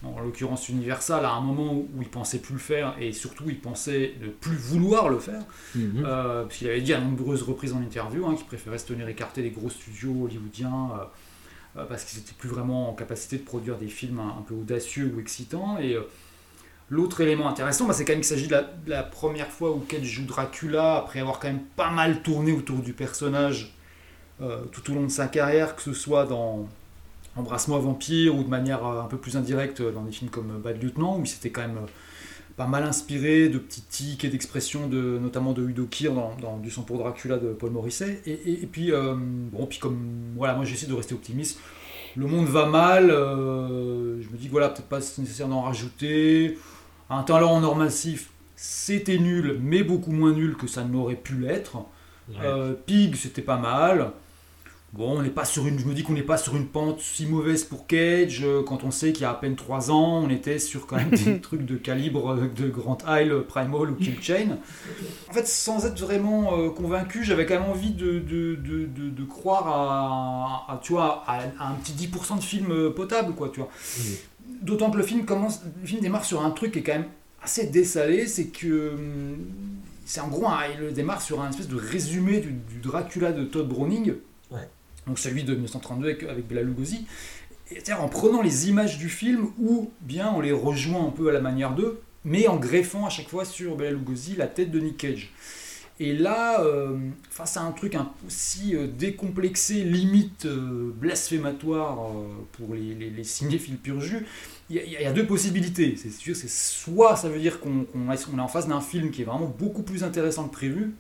en 0.04 0.20
l'occurrence 0.20 0.70
Universal, 0.70 1.26
à 1.26 1.32
un 1.32 1.42
moment 1.42 1.74
où 1.74 1.88
il 2.02 2.08
pensait 2.08 2.40
plus 2.40 2.54
le 2.54 2.60
faire, 2.60 2.96
et 3.00 3.12
surtout, 3.14 3.46
il 3.48 3.60
pensait 3.60 4.14
ne 4.22 4.28
plus 4.28 4.56
vouloir 4.56 5.10
le 5.10 5.18
faire. 5.18 5.42
Euh, 5.76 6.44
parce 6.44 6.58
qu'il 6.58 6.68
avait 6.68 6.82
dit 6.82 6.94
à 6.94 7.00
nombreuses 7.00 7.42
reprises 7.42 7.74
en 7.74 7.82
interview 7.82 8.26
hein, 8.28 8.36
qu'il 8.36 8.46
préférait 8.46 8.78
se 8.78 8.86
tenir 8.86 9.08
écarté 9.08 9.42
des 9.42 9.50
gros 9.50 9.70
studios 9.70 10.14
hollywoodiens 10.24 10.92
euh, 10.92 11.80
euh, 11.82 11.86
parce 11.86 12.04
qu'ils 12.04 12.20
n'étaient 12.20 12.36
plus 12.38 12.50
vraiment 12.50 12.90
en 12.90 12.94
capacité 12.94 13.38
de 13.38 13.44
produire 13.44 13.78
des 13.78 13.88
films 13.88 14.20
un, 14.20 14.40
un 14.40 14.44
peu 14.48 14.54
audacieux 14.54 15.12
ou 15.16 15.20
excitants. 15.20 15.80
Et 15.80 15.96
euh, 15.96 16.02
l'autre 16.90 17.22
élément 17.22 17.50
intéressant, 17.50 17.88
bah, 17.88 17.94
c'est 17.94 18.06
quand 18.06 18.14
même 18.14 18.22
qu'il 18.22 18.30
s'agit 18.30 18.48
de 18.48 18.54
la, 18.54 18.62
de 18.62 18.90
la 18.90 19.04
première 19.04 19.50
fois 19.50 19.72
où 19.72 19.80
Cage 19.80 20.04
joue 20.04 20.26
Dracula 20.26 20.98
après 20.98 21.22
avoir 21.22 21.40
quand 21.40 21.48
même 21.48 21.64
pas 21.76 21.90
mal 21.90 22.22
tourné 22.22 22.52
autour 22.52 22.78
du 22.78 22.94
personnage 22.94 23.74
tout 24.72 24.92
au 24.92 24.94
long 24.94 25.06
de 25.06 25.12
sa 25.12 25.28
carrière, 25.28 25.76
que 25.76 25.82
ce 25.82 25.94
soit 25.94 26.28
dans 26.28 26.70
Embrasse-moi 27.38 27.80
vampire 27.80 28.36
ou 28.36 28.44
de 28.44 28.50
manière 28.50 28.86
euh, 28.86 29.02
un 29.02 29.06
peu 29.06 29.18
plus 29.18 29.38
indirecte 29.38 29.82
dans 29.82 30.04
des 30.04 30.12
films 30.12 30.30
comme 30.32 30.60
Bad 30.64 30.82
Lieutenant 30.82 31.18
où 31.18 31.22
il 31.22 31.28
s'était 31.28 31.50
quand 31.52 31.62
même 31.62 31.78
euh, 31.78 31.88
pas 32.56 32.66
mal 32.68 32.84
inspiré 32.84 33.50
de 33.50 33.60
petits 33.60 33.82
tics 33.84 34.26
et 34.26 34.30
d'expressions 34.30 34.88
de, 34.88 35.20
notamment 35.22 35.54
de 35.54 35.62
Udo 35.68 35.86
Kier 35.86 36.10
dans, 36.10 36.36
dans 36.42 36.58
Du 36.58 36.72
sang 36.72 36.82
pour 36.82 36.98
Dracula 36.98 37.38
de 37.38 37.50
Paul 37.54 37.70
Morisset. 37.72 38.22
Et, 38.26 38.32
et- 38.32 38.64
et 38.64 38.66
puis, 38.66 38.92
euh, 38.92 39.14
bon, 39.16 39.66
puis 39.68 39.78
comme 39.80 40.00
voilà, 40.36 40.56
moi 40.56 40.66
j'essaie 40.66 40.88
de 40.88 40.94
rester 40.96 41.14
optimiste. 41.14 41.60
Le 42.16 42.26
monde 42.26 42.48
va 42.48 42.66
mal, 42.66 43.12
euh, 43.12 44.20
je 44.24 44.30
me 44.30 44.38
dis 44.38 44.48
que 44.48 44.52
voilà, 44.52 44.70
peut-être 44.70 44.88
pas 44.88 44.98
nécessaire 45.20 45.48
d'en 45.48 45.62
rajouter. 45.62 46.58
Un 47.12 47.22
talent 47.22 47.52
en 47.54 47.64
or 47.64 47.76
massif, 47.76 48.32
c'était 48.56 49.20
nul, 49.20 49.60
mais 49.62 49.84
beaucoup 49.84 50.12
moins 50.12 50.32
nul 50.34 50.56
que 50.58 50.66
ça 50.66 50.84
n'aurait 50.84 51.16
pu 51.16 51.36
l'être. 51.36 51.78
Ouais. 52.30 52.36
Euh, 52.44 52.74
Pig, 52.88 53.16
c'était 53.16 53.44
pas 53.44 53.58
mal. 53.58 54.12
Bon, 54.94 55.18
on 55.20 55.22
n'est 55.22 55.30
pas 55.30 55.44
sur 55.46 55.68
une, 55.68 55.78
je 55.78 55.86
me 55.86 55.94
dis 55.94 56.02
qu'on 56.02 56.14
n'est 56.14 56.24
pas 56.24 56.38
sur 56.38 56.56
une 56.56 56.66
pente 56.66 57.02
si 57.02 57.26
mauvaise 57.28 57.66
pour 57.66 57.86
Cage, 57.88 58.40
euh, 58.44 58.64
quand 58.64 58.84
on 58.86 58.90
sait 58.90 59.12
qu'il 59.12 59.24
y 59.24 59.26
a 59.26 59.32
à 59.32 59.34
peine 59.34 59.56
3 59.56 59.92
ans, 59.92 60.24
on 60.24 60.30
était 60.30 60.60
sur 60.60 60.88
quand 60.88 60.96
même 60.96 61.10
des 61.12 61.40
trucs 61.42 61.66
de 61.66 61.76
calibre 61.76 62.32
euh, 62.32 62.48
de 62.48 62.70
Grand 62.70 62.98
Isle, 63.08 63.44
Primal 63.48 63.92
ou 63.92 63.96
Kill 63.96 64.16
Chain. 64.24 64.58
En 65.30 65.34
fait, 65.34 65.46
sans 65.46 65.86
être 65.86 66.00
vraiment 66.00 66.58
euh, 66.58 66.70
convaincu, 66.70 67.24
j'avais 67.26 67.46
quand 67.46 67.60
même 67.60 67.70
envie 67.70 67.92
de, 67.92 68.20
de, 68.20 68.56
de, 68.56 68.86
de- 68.86 69.10
de 69.10 69.24
croire 69.26 69.68
à, 69.68 70.74
à, 70.74 70.78
tu 70.82 70.94
vois, 70.94 71.22
à, 71.28 71.42
à 71.60 71.70
un 71.70 71.74
petit 71.76 71.92
10% 72.08 72.38
de 72.38 72.44
film 72.44 72.92
potable, 72.96 73.34
quoi, 73.36 73.50
tu 73.50 73.60
vois. 73.60 73.70
D'autant 74.62 74.90
que 74.90 74.98
le 74.98 75.04
film 75.04 75.26
commence, 75.26 75.62
le 75.82 75.86
film 75.86 76.02
démarre 76.02 76.24
sur 76.26 76.42
un 76.44 76.50
truc 76.52 76.72
qui 76.72 76.80
est 76.80 76.84
quand 76.84 76.94
même 76.94 77.08
assez 77.44 77.68
dessalé, 77.68 78.26
c'est 78.26 78.48
que 78.48 78.94
hum, 78.96 79.38
c'est 80.06 80.22
en 80.22 80.30
gros, 80.30 80.48
il 80.82 80.94
démarre 80.94 81.22
sur 81.22 81.42
un 81.42 81.50
espèce 81.50 81.68
de 81.68 81.76
résumé 81.76 82.40
du, 82.40 82.54
du 82.54 82.80
Dracula 82.82 83.34
de 83.34 83.44
Todd 83.44 83.68
Browning. 83.68 84.14
Donc 85.08 85.20
celui 85.20 85.44
de 85.44 85.54
1932 85.54 86.08
avec, 86.08 86.24
avec 86.24 86.48
Bela 86.48 86.62
Lugosi, 86.62 87.06
c'est-à-dire 87.70 88.02
en 88.02 88.08
prenant 88.10 88.42
les 88.42 88.70
images 88.70 88.98
du 88.98 89.10
film 89.10 89.48
ou 89.60 89.92
bien 90.02 90.28
en 90.28 90.40
les 90.42 90.52
rejoint 90.52 91.06
un 91.08 91.12
peu 91.12 91.30
à 91.30 91.34
la 91.34 91.42
manière 91.42 91.74
d'eux, 91.74 92.00
mais 92.26 92.48
en 92.48 92.58
greffant 92.58 93.06
à 93.06 93.10
chaque 93.10 93.30
fois 93.30 93.46
sur 93.46 93.76
Bela 93.76 93.92
Lugosi 93.92 94.36
la 94.36 94.48
tête 94.48 94.72
de 94.72 94.80
Nick 94.80 94.98
Cage. 94.98 95.32
Et 96.00 96.14
là, 96.14 96.62
euh, 96.62 96.96
face 97.32 97.58
à 97.58 97.62
un 97.62 97.72
truc 97.72 97.96
aussi 98.28 98.76
euh, 98.76 98.86
décomplexé, 98.86 99.84
limite 99.84 100.46
euh, 100.46 100.92
blasphématoire 100.96 102.12
pour 102.52 102.76
les, 102.76 102.94
les, 102.94 103.10
les 103.10 103.24
cinéphiles 103.24 103.78
pur 103.78 104.00
jus, 104.00 104.24
il 104.70 104.76
y, 104.76 104.98
a- 104.98 105.12
deux 105.12 105.26
possibilités. 105.26 105.96
C'est 105.98 106.12
sûr, 106.12 106.36
c'est 106.36 106.50
soit 106.52 107.16
ça 107.16 107.30
veut 107.30 107.40
dire 107.40 107.60
qu'on 107.60 107.86
qu'on 107.86 108.12
est 108.12 108.28
on 108.32 108.38
est 108.38 108.42
en 108.42 108.48
face 108.48 108.68
d'un 108.68 108.82
film 108.82 109.10
qui 109.10 109.24
est 109.24 109.26
vraiment 109.26 109.52
beaucoup 109.58 109.82
plus 109.82 110.04
intéressant 110.04 110.48
que 110.48 110.54
prévu, 110.54 110.94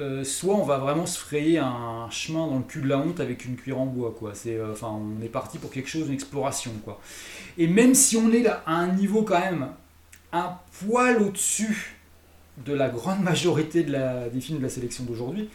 euh, 0.00 0.24
soit 0.24 0.54
on 0.54 0.64
va 0.64 0.78
vraiment 0.78 1.06
se 1.06 1.18
frayer 1.18 1.58
un 1.58 2.08
chemin 2.10 2.46
dans 2.46 2.56
le 2.56 2.62
cul 2.64 2.80
de 2.80 2.88
la 2.88 2.98
honte 2.98 3.20
avec 3.20 3.44
une 3.44 3.56
cuillère 3.56 3.80
en 3.80 3.86
bois. 3.86 4.14
Quoi. 4.18 4.32
C'est, 4.34 4.56
euh, 4.56 4.72
enfin, 4.72 4.88
on 4.88 5.22
est 5.22 5.28
parti 5.28 5.58
pour 5.58 5.70
quelque 5.70 5.88
chose, 5.88 6.08
une 6.08 6.14
exploration. 6.14 6.72
Quoi. 6.84 7.00
Et 7.58 7.66
même 7.66 7.94
si 7.94 8.16
on 8.16 8.32
est 8.32 8.42
là, 8.42 8.62
à 8.66 8.74
un 8.76 8.88
niveau 8.88 9.22
quand 9.22 9.38
même 9.40 9.68
un 10.32 10.56
poil 10.86 11.20
au-dessus 11.22 11.96
de 12.64 12.72
la 12.72 12.88
grande 12.88 13.20
majorité 13.22 13.82
de 13.82 13.92
la, 13.92 14.28
des 14.28 14.40
films 14.40 14.58
de 14.58 14.62
la 14.64 14.68
sélection 14.70 15.04
d'aujourd'hui, 15.04 15.48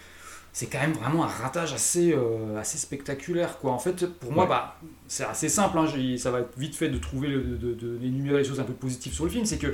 c'est 0.54 0.68
quand 0.68 0.80
même 0.80 0.94
vraiment 0.94 1.26
un 1.26 1.28
ratage 1.28 1.74
assez, 1.74 2.14
euh, 2.14 2.58
assez 2.58 2.78
spectaculaire. 2.78 3.58
Quoi. 3.60 3.72
En 3.74 3.80
fait, 3.80 4.06
pour 4.06 4.32
moi, 4.32 4.44
Ouais. 4.46 4.50
bah, 4.50 4.78
c'est 5.08 5.26
assez 5.26 5.50
simple. 5.50 5.78
hein, 5.78 5.86
ça 6.18 6.32
va 6.32 6.40
être 6.40 6.58
vite 6.58 6.76
fait 6.76 6.88
de 6.90 6.98
trouver, 6.98 7.28
le- 7.28 7.44
de, 7.44 7.58
de, 7.58 7.74
de- 7.74 7.98
d'énumérer 7.98 8.38
les 8.40 8.44
choses 8.46 8.60
un 8.62 8.64
peu 8.64 8.74
positives 8.74 9.14
sur 9.14 9.26
le 9.26 9.30
film. 9.32 9.46
C'est 9.46 9.58
que 9.58 9.68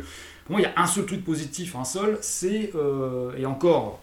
pour 0.45 0.52
moi, 0.53 0.60
il 0.60 0.64
y 0.64 0.65
a 0.65 0.73
un 0.76 0.88
seul 0.88 1.06
truc 1.06 1.23
positif, 1.23 1.76
un 1.76 1.84
seul, 1.85 2.18
c'est, 2.22 2.72
et 3.38 3.45
encore, 3.45 4.02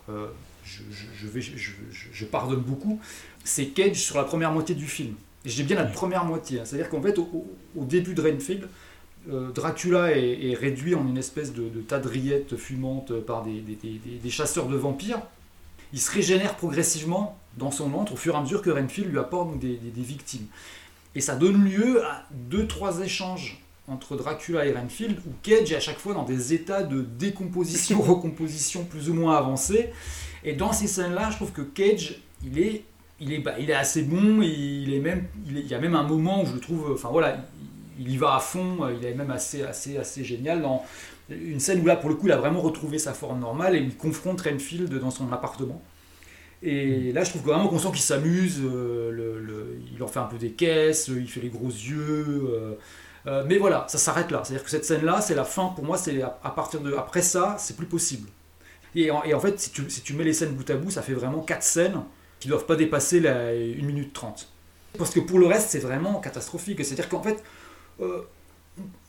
je, 0.69 0.83
je- 0.95 1.07
je 1.23 1.27
vais, 1.29 1.41
je, 1.41 1.51
je- 1.57 2.07
je 2.13 2.25
pardonne 2.25 2.61
beaucoup, 2.61 3.01
c'est 3.45 3.67
Cage 3.67 3.97
sur 3.97 4.17
la 4.19 4.25
première 4.25 4.53
moitié 4.53 4.75
du 4.75 4.87
film. 4.87 5.15
Et 5.45 5.49
j'ai 5.49 5.63
bien 5.63 5.77
la 5.77 5.85
première 5.87 6.25
moitié. 6.25 6.61
hein. 6.61 6.65
C'est-à-dire 6.65 6.89
qu'en 6.91 7.01
fait, 7.03 7.19
au, 7.19 7.47
début 7.85 8.15
de 8.15 8.21
Renfield, 8.23 8.69
euh, 9.31 9.51
Dracula 9.53 10.17
est, 10.17 10.51
est 10.51 10.55
réduit 10.55 10.95
en 10.95 11.07
une 11.09 11.17
espèce 11.19 11.53
de, 11.53 11.69
de 11.69 11.81
tas 11.81 11.99
de 11.99 12.09
rillettes 12.09 12.57
fumantes 12.57 13.13
par 13.21 13.43
des, 13.45 13.61
des- 13.61 13.77
des- 13.77 13.99
des- 14.05 14.19
des 14.19 14.31
chasseurs 14.31 14.67
de 14.69 14.77
vampires. 14.77 15.21
Il 15.93 16.01
se 16.01 16.11
régénère 16.11 16.55
progressivement 16.57 17.39
dans 17.57 17.71
son 17.71 17.95
antre 17.95 18.13
au 18.13 18.17
fur 18.17 18.35
et 18.35 18.37
à 18.39 18.41
mesure 18.43 18.61
que 18.63 18.71
Renfield 18.71 19.11
lui 19.11 19.19
apporte 19.19 19.59
des 19.59 19.79
victimes. 19.97 20.47
Et 21.15 21.21
ça 21.21 21.35
donne 21.35 21.65
lieu 21.65 22.05
à 22.05 22.27
deux, 22.31 22.67
trois 22.67 23.01
échanges 23.01 23.63
entre 23.89 24.17
Dracula 24.17 24.67
et 24.67 24.73
Renfield, 24.73 25.19
où 25.27 25.31
Cage 25.43 25.73
est 25.73 25.77
à 25.77 25.81
chaque 25.81 25.99
fois 25.99 26.13
dans 26.13 26.25
des 26.25 26.53
états 26.53 26.83
de 26.83 27.01
décomposition, 27.01 28.03
recomposition 28.03 28.85
plus 28.91 29.09
ou 29.09 29.15
moins 29.15 29.37
avancés. 29.37 29.89
Et 30.45 30.53
dans 30.55 30.73
ces 30.73 30.87
scènes-là, 30.87 31.31
je 31.31 31.37
trouve 31.37 31.53
que 31.53 31.63
Cage, 31.63 32.21
il 32.45 32.59
est, 32.59 32.85
il 33.21 33.33
est, 33.33 33.39
bah, 33.41 33.55
il 33.59 33.71
est 33.71 33.75
assez 33.75 34.03
bon, 34.03 34.41
il, 34.43 34.93
est 34.95 35.01
même, 35.01 35.27
il, 35.49 35.59
est- 35.59 35.61
il 35.63 35.69
y 35.69 35.75
a 35.75 35.79
même 35.81 35.95
un 35.97 36.05
moment 36.05 36.43
où 36.43 36.47
je 36.47 36.55
le 36.55 36.61
trouve, 36.61 36.93
enfin 36.95 37.09
voilà, 37.11 37.37
il, 37.99 38.07
il 38.07 38.13
y 38.13 38.17
va 38.17 38.37
à 38.37 38.41
fond, 38.41 38.79
il 38.97 39.05
est 39.05 39.15
même 39.15 39.31
assez, 39.31 39.63
assez, 39.63 39.97
assez 39.99 40.23
génial 40.25 40.63
dans 40.63 40.85
une 41.31 41.61
scène 41.61 41.81
où 41.83 41.87
là, 41.87 41.97
pour 41.97 42.09
le 42.09 42.15
coup, 42.17 42.27
il 42.27 42.33
a 42.33 42.37
vraiment 42.39 42.61
retrouvé 42.61 42.99
sa 42.99 43.13
forme 43.13 43.41
normale 43.41 43.77
et 43.77 43.81
il 43.81 43.97
confronte 43.97 44.41
Renfield 44.43 44.93
dans 44.99 45.11
son 45.11 45.31
appartement. 45.33 45.83
Et 46.63 47.13
là, 47.13 47.23
je 47.25 47.31
trouve 47.31 47.43
vraiment 47.43 47.69
qu'on 47.69 47.79
sent 47.79 47.89
qu'il 47.91 48.01
s'amuse, 48.01 48.61
euh, 48.65 49.11
le- 49.13 49.39
le- 49.41 49.81
il 49.95 50.03
en 50.03 50.09
fait 50.09 50.19
un 50.21 50.25
peu 50.25 50.39
des 50.39 50.51
caisses, 50.53 51.09
il 51.09 51.29
fait 51.29 51.41
les 51.41 51.51
gros 51.51 51.69
yeux. 51.69 52.49
euh, 52.51 52.75
euh, 53.27 53.45
mais 53.49 53.59
voilà, 53.59 53.87
ça 53.89 53.99
s'arrête 53.99 54.31
là. 54.31 54.43
C'est-à-dire 54.45 54.65
que 54.65 54.71
cette 54.71 54.85
scène-là, 54.85 55.21
c'est 55.21 55.35
la 55.35 55.45
fin. 55.45 55.69
Pour 55.69 55.85
moi, 55.85 55.97
c'est 55.99 56.21
à, 56.23 56.39
à 56.43 56.51
partir 56.51 56.81
de 56.81 56.95
après 56.95 57.23
ça, 57.23 57.57
c'est 57.59 57.77
plus 57.77 57.87
possible. 57.87 58.29
Et 58.95 59.11
en, 59.11 59.41
fait, 59.41 59.61
si 59.61 59.71
tu, 59.71 59.89
si 59.89 60.03
tu 60.03 60.15
mets 60.15 60.25
les 60.25 60.33
scènes 60.33 60.55
bout 60.55 60.69
à 60.71 60.77
bout, 60.77 60.91
ça 60.91 61.03
fait 61.03 61.13
vraiment 61.13 61.41
quatre 61.41 61.63
scènes 61.63 62.03
qui 62.41 62.49
doivent 62.49 62.67
pas 62.67 62.77
dépasser 62.77 63.21
la 63.21 63.49
1 63.49 63.83
minute 63.83 64.13
30. 64.13 64.49
Parce 64.97 65.11
que 65.11 65.21
pour 65.21 65.39
le 65.39 65.47
reste, 65.47 65.71
c'est 65.71 65.79
vraiment 65.79 66.21
catastrophique. 66.21 66.85
C'est-à-dire 66.85 67.09
qu'en 67.09 67.23
fait, 67.23 67.43
euh, 68.01 68.23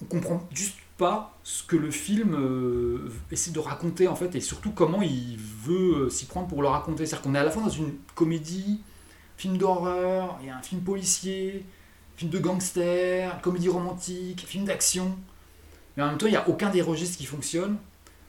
on 0.02 0.06
comprend 0.06 0.48
juste 0.52 0.78
pas 0.98 1.38
ce 1.44 1.64
que 1.64 1.78
le 1.78 1.92
film 1.92 2.36
euh, 2.36 3.10
essaie 3.32 3.52
de 3.52 3.60
raconter 3.60 4.10
en 4.10 4.16
fait 4.16 4.36
et 4.36 4.42
surtout 4.42 4.72
comment 4.72 5.02
il 5.02 5.38
veut 5.38 6.06
euh, 6.06 6.10
s'y 6.10 6.26
prendre 6.26 6.48
pour 6.48 6.62
le 6.62 6.68
raconter. 6.68 7.06
C'est-à-dire 7.06 7.24
qu'on 7.24 7.36
est 7.36 7.40
à 7.40 7.44
la 7.46 7.52
fois 7.52 7.64
dans 7.64 7.70
une 7.70 7.94
comédie 8.16 8.82
film 9.38 9.58
d'horreur, 9.58 10.38
il 10.42 10.48
y 10.48 10.50
a 10.50 10.58
un 10.58 10.62
film 10.62 10.82
policier, 10.82 11.66
film 12.18 12.30
de 12.30 12.40
gangster, 12.40 13.40
comédie 13.42 13.70
romantique, 13.70 14.44
film 14.46 14.66
d'action. 14.66 15.18
Mais 15.96 16.04
en 16.04 16.08
même 16.08 16.18
temps, 16.18 16.28
il 16.28 16.32
n'y 16.32 16.36
a 16.36 16.48
aucun 16.50 16.70
des 16.70 16.82
registres 16.82 17.18
qui 17.18 17.26
fonctionne. 17.26 17.78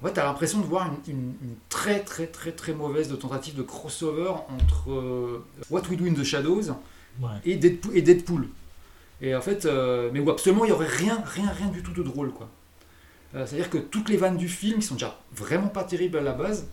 En 0.02 0.06
fait, 0.06 0.14
tu 0.14 0.20
as 0.20 0.24
l'impression 0.24 0.60
de 0.60 0.64
voir 0.66 0.86
une, 1.06 1.12
une- 1.14 1.34
une 1.42 1.54
très 1.68 2.00
très 2.00 2.26
très 2.26 2.52
très 2.52 2.72
mauvaise 2.72 3.14
tentative 3.18 3.54
de 3.54 3.62
crossover 3.62 4.30
entre 4.48 4.90
euh, 4.90 5.44
What 5.70 5.82
We 5.90 5.98
Do 5.98 6.06
in 6.06 6.14
the 6.14 6.24
Shadows 6.24 6.72
Ouais. 7.20 7.28
et 7.44 7.56
Deadpool. 7.56 7.96
Et, 7.96 8.02
Deadpool. 8.02 8.48
Et 9.20 9.34
en 9.34 9.40
fait, 9.42 9.66
euh, 9.66 10.08
mais 10.12 10.20
où 10.20 10.30
absolument 10.30 10.64
il 10.64 10.68
n'y 10.68 10.72
aurait 10.72 10.86
rien, 10.86 11.22
rien, 11.26 11.50
rien 11.50 11.66
du 11.68 11.82
tout 11.82 11.92
de 11.92 12.02
drôle. 12.02 12.32
quoi. 12.32 12.48
Euh, 13.34 13.44
C'est-à-dire 13.46 13.68
que 13.68 13.76
toutes 13.78 14.08
les 14.08 14.16
vannes 14.16 14.38
du 14.38 14.48
film, 14.48 14.80
qui 14.80 14.86
sont 14.86 14.94
déjà 14.94 15.18
vraiment 15.34 15.68
pas 15.68 15.84
terribles 15.84 16.16
à 16.16 16.22
la 16.22 16.32
base, 16.32 16.66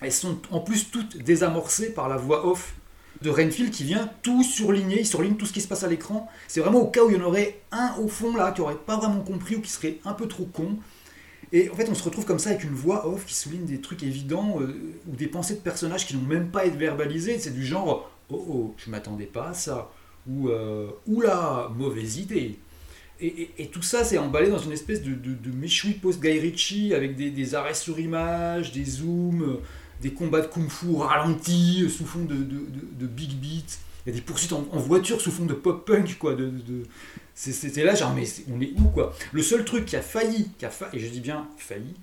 elles 0.00 0.12
sont 0.12 0.38
en 0.52 0.60
plus 0.60 0.90
toutes 0.90 1.16
désamorcées 1.18 1.92
par 1.92 2.08
la 2.08 2.16
voix 2.16 2.46
off 2.46 2.74
de 3.22 3.30
Renfield 3.30 3.70
qui 3.72 3.84
vient 3.84 4.08
tout 4.22 4.42
surligner, 4.44 5.00
il 5.00 5.06
surligne 5.06 5.34
tout 5.36 5.46
ce 5.46 5.52
qui 5.52 5.60
se 5.60 5.66
passe 5.68 5.82
à 5.82 5.88
l'écran. 5.88 6.28
C'est 6.46 6.60
vraiment 6.60 6.80
au 6.80 6.86
cas 6.88 7.02
où 7.02 7.10
il 7.10 7.16
y 7.16 7.20
en 7.20 7.24
aurait 7.24 7.60
un 7.72 7.94
au 7.98 8.06
fond 8.06 8.36
là 8.36 8.52
qui 8.52 8.60
aurait 8.60 8.74
pas 8.76 8.96
vraiment 8.96 9.20
compris 9.22 9.56
ou 9.56 9.60
qui 9.60 9.70
serait 9.70 9.98
un 10.04 10.12
peu 10.12 10.28
trop 10.28 10.44
con. 10.44 10.76
Et 11.54 11.70
en 11.70 11.74
fait, 11.76 11.88
on 11.88 11.94
se 11.94 12.02
retrouve 12.02 12.24
comme 12.24 12.40
ça 12.40 12.50
avec 12.50 12.64
une 12.64 12.74
voix 12.74 13.06
off 13.06 13.24
qui 13.24 13.34
souligne 13.34 13.64
des 13.64 13.80
trucs 13.80 14.02
évidents 14.02 14.60
euh, 14.60 14.74
ou 15.06 15.14
des 15.14 15.28
pensées 15.28 15.54
de 15.54 15.60
personnages 15.60 16.04
qui 16.04 16.16
n'ont 16.16 16.26
même 16.26 16.50
pas 16.50 16.66
été 16.66 16.76
verbalisées. 16.76 17.38
C'est 17.38 17.54
du 17.54 17.64
genre 17.64 18.10
Oh 18.28 18.44
oh, 18.48 18.74
je 18.76 18.90
m'attendais 18.90 19.26
pas 19.26 19.50
à 19.50 19.54
ça. 19.54 19.88
Ou 20.26 20.48
euh, 20.48 20.88
Oula, 21.06 21.70
mauvaise 21.76 22.18
idée. 22.18 22.58
Et, 23.20 23.70
tout 23.72 23.82
ça, 23.82 24.02
c'est 24.02 24.18
emballé 24.18 24.50
dans 24.50 24.58
une 24.58 24.72
espèce 24.72 25.00
de, 25.00 25.14
de, 25.14 25.50
méchoui 25.56 25.92
post-Guy 25.92 26.92
avec 26.92 27.14
des, 27.16 27.54
arrêts 27.54 27.72
sur 27.72 28.00
image, 28.00 28.72
des 28.72 28.84
zooms, 28.84 29.60
des 30.02 30.12
combats 30.12 30.40
de 30.40 30.48
kung-fu 30.48 30.96
ralentis 30.96 31.84
euh, 31.84 31.88
sous 31.88 32.04
fond 32.04 32.24
de, 32.24 33.06
big 33.06 33.30
beat. 33.36 33.78
Il 34.04 34.10
y 34.10 34.12
a 34.12 34.16
des 34.16 34.20
poursuites 34.20 34.52
en, 34.52 34.62
voiture 34.72 35.20
sous 35.20 35.30
fond 35.30 35.46
de 35.46 35.54
pop-punk, 35.54 36.18
quoi. 36.18 36.34
De, 36.34 36.50
C'était 37.34 37.82
là, 37.84 37.94
genre, 37.94 38.14
mais 38.14 38.24
c'est- 38.24 38.44
on 38.54 38.60
est 38.60 38.72
où, 38.78 38.84
quoi? 38.84 39.12
Le 39.32 39.42
seul 39.42 39.64
truc 39.64 39.86
qui 39.86 39.96
a 39.96 40.02
failli, 40.02 40.50
qui 40.58 40.64
a 40.66 40.70
fa- 40.70 40.88
et 40.92 40.98
je 41.00 41.08
dis 41.08 41.20
bien 41.20 41.48
failli, 41.58 41.94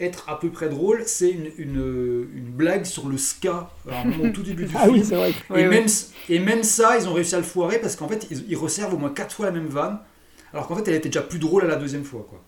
être 0.00 0.28
à 0.28 0.40
peu 0.40 0.50
près 0.50 0.68
drôle, 0.68 1.04
c'est 1.06 1.30
une, 1.30 1.50
une, 1.56 2.28
une 2.34 2.50
blague 2.50 2.84
sur 2.84 3.08
le 3.08 3.16
ska, 3.16 3.70
à 3.88 4.00
un 4.00 4.04
moment 4.04 4.24
au 4.24 4.30
tout 4.30 4.42
début 4.42 4.64
du 4.66 4.72
Ah 4.76 4.80
film. 4.84 4.94
oui, 4.94 5.04
c'est 5.04 5.14
vrai. 5.14 5.32
Et, 5.54 5.64
même, 5.64 5.86
et 6.28 6.38
même 6.40 6.64
ça, 6.64 6.98
ils 6.98 7.06
ont 7.08 7.12
réussi 7.12 7.34
à 7.34 7.38
le 7.38 7.44
foirer 7.44 7.78
parce 7.80 7.94
qu'en 7.94 8.08
fait, 8.08 8.26
ils, 8.30 8.44
ils 8.48 8.56
resservent 8.56 8.94
au 8.94 8.98
moins 8.98 9.10
4 9.10 9.34
fois 9.36 9.46
la 9.46 9.52
même 9.52 9.66
vanne, 9.68 9.98
alors 10.52 10.66
qu'en 10.66 10.74
fait, 10.76 10.88
elle 10.88 10.94
était 10.94 11.08
déjà 11.10 11.22
plus 11.22 11.38
drôle 11.38 11.64
à 11.64 11.68
la 11.68 11.76
deuxième 11.76 12.04
fois. 12.04 12.26
Quoi. 12.28 12.42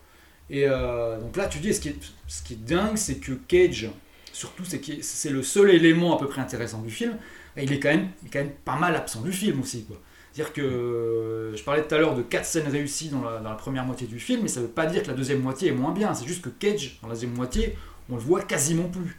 Et 0.49 0.65
euh, 0.67 1.19
donc 1.19 1.37
là, 1.37 1.47
tu 1.47 1.59
dis, 1.59 1.73
ce 1.73 1.79
qui 1.79 1.89
est, 1.89 1.95
ce 2.27 2.43
qui 2.43 2.53
est 2.53 2.65
dingue, 2.65 2.97
c'est 2.97 3.15
que 3.15 3.31
Cage, 3.47 3.89
surtout, 4.33 4.65
c'est 4.65 4.79
que 4.79 4.91
c'est 5.01 5.29
le 5.29 5.41
seul 5.41 5.69
élément 5.71 6.15
à 6.15 6.19
peu 6.19 6.27
près 6.27 6.41
intéressant 6.41 6.81
du 6.81 6.91
film, 6.91 7.15
il 7.57 7.71
est 7.71 7.79
quand 7.79 7.89
même, 7.89 8.09
il 8.23 8.27
est 8.27 8.31
quand 8.31 8.39
même 8.39 8.51
pas 8.65 8.75
mal 8.77 8.95
absent 8.95 9.21
du 9.21 9.31
film 9.31 9.61
aussi. 9.61 9.85
quoi. 9.85 9.97
C'est-à-dire 10.35 10.51
que 10.51 10.61
euh, 10.61 11.55
je 11.55 11.63
parlais 11.63 11.81
tout 11.81 11.95
à 11.95 11.97
l'heure 11.97 12.13
de 12.13 12.21
4 12.21 12.43
scènes 12.45 12.67
réussies 12.67 13.07
dans 13.07 13.21
la, 13.21 13.51
première 13.51 13.85
moitié 13.85 14.05
du 14.05 14.19
film, 14.19 14.41
mais 14.41 14.49
ça 14.49 14.59
veut 14.59 14.67
pas 14.67 14.85
dire 14.85 15.01
que 15.01 15.07
la 15.07 15.13
deuxième 15.13 15.39
moitié 15.39 15.69
est 15.69 15.73
moins 15.73 15.93
bien. 15.93 16.13
C'est 16.13 16.27
juste 16.27 16.41
que 16.41 16.49
Cage, 16.49 16.99
dans 17.01 17.07
la 17.07 17.13
deuxième 17.13 17.31
moitié, 17.31 17.77
on 18.09 18.15
le 18.15 18.21
voit 18.21 18.41
quasiment 18.41 18.89
plus. 18.89 19.17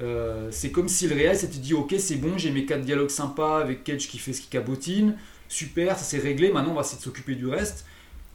Euh, 0.00 0.48
c'est 0.50 0.70
comme 0.70 0.88
si 0.88 1.08
le 1.08 1.14
réel 1.14 1.34
s'était 1.36 1.56
dit 1.56 1.74
ok 1.74 1.94
c'est 1.98 2.16
bon 2.16 2.38
j'ai 2.38 2.52
mes 2.52 2.64
quatre 2.64 2.82
dialogues 2.82 3.08
sympas 3.08 3.58
avec 3.60 3.82
Cage 3.82 4.06
qui 4.06 4.18
fait 4.18 4.32
ce 4.32 4.42
qui 4.42 4.46
cabotine 4.46 5.16
super 5.48 5.98
ça 5.98 6.04
s'est 6.04 6.20
réglé 6.20 6.52
maintenant 6.52 6.70
on 6.70 6.74
va 6.74 6.82
essayer 6.82 6.98
de 6.98 7.02
s'occuper 7.02 7.34
du 7.34 7.48
reste 7.48 7.84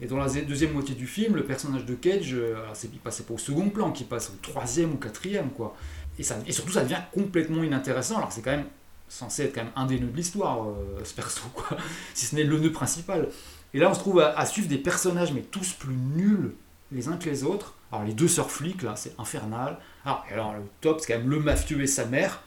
et 0.01 0.07
dans 0.07 0.17
la 0.17 0.27
deuxième 0.27 0.73
moitié 0.73 0.93
du 0.93 1.07
film 1.07 1.37
le 1.37 1.45
personnage 1.45 1.85
de 1.85 1.93
Cage 1.93 2.33
euh, 2.33 2.57
alors, 2.57 2.75
il 2.83 2.99
passait 2.99 3.23
pas 3.23 3.35
au 3.35 3.37
second 3.37 3.69
plan 3.69 3.93
qui 3.93 4.03
passe 4.03 4.31
au 4.31 4.33
troisième 4.41 4.91
ou 4.91 4.97
quatrième 4.97 5.51
quoi 5.51 5.73
et, 6.19 6.23
et 6.45 6.51
surtout 6.51 6.73
ça 6.73 6.83
devient 6.83 6.99
complètement 7.13 7.63
inintéressant 7.63 8.17
alors 8.17 8.33
c'est 8.33 8.41
quand 8.41 8.51
même 8.51 8.65
censé 9.13 9.43
être 9.43 9.55
quand 9.55 9.63
même 9.63 9.73
un 9.75 9.85
des 9.85 9.99
nœuds 9.99 10.07
de 10.11 10.15
l'histoire 10.17 10.63
euh, 10.67 10.73
ce 11.03 11.13
perso 11.13 11.41
quoi 11.53 11.77
si 12.13 12.25
ce 12.25 12.35
n'est 12.35 12.43
le 12.43 12.59
nœud 12.59 12.71
principal 12.71 13.29
et 13.73 13.79
là 13.79 13.89
on 13.89 13.93
se 13.93 13.99
trouve 13.99 14.19
à, 14.19 14.37
à 14.37 14.45
suivre 14.45 14.67
des 14.67 14.77
personnages 14.77 15.31
mais 15.33 15.41
tous 15.41 15.73
plus 15.73 15.95
nuls 15.95 16.53
les 16.91 17.07
uns 17.07 17.17
que 17.17 17.29
les 17.29 17.43
autres 17.43 17.75
alors 17.91 18.05
les 18.05 18.13
deux 18.13 18.27
sœurs 18.27 18.51
flics 18.51 18.81
là 18.83 18.95
c'est 18.95 19.13
infernal 19.19 19.77
alors, 20.05 20.25
et 20.29 20.33
alors, 20.33 20.53
le 20.53 20.63
top, 20.81 20.99
c'est 20.99 21.13
quand 21.13 21.19
même 21.19 21.29
le 21.29 21.39
mafieux 21.39 21.81
et 21.81 21.87
sa 21.87 22.05
mère. 22.05 22.43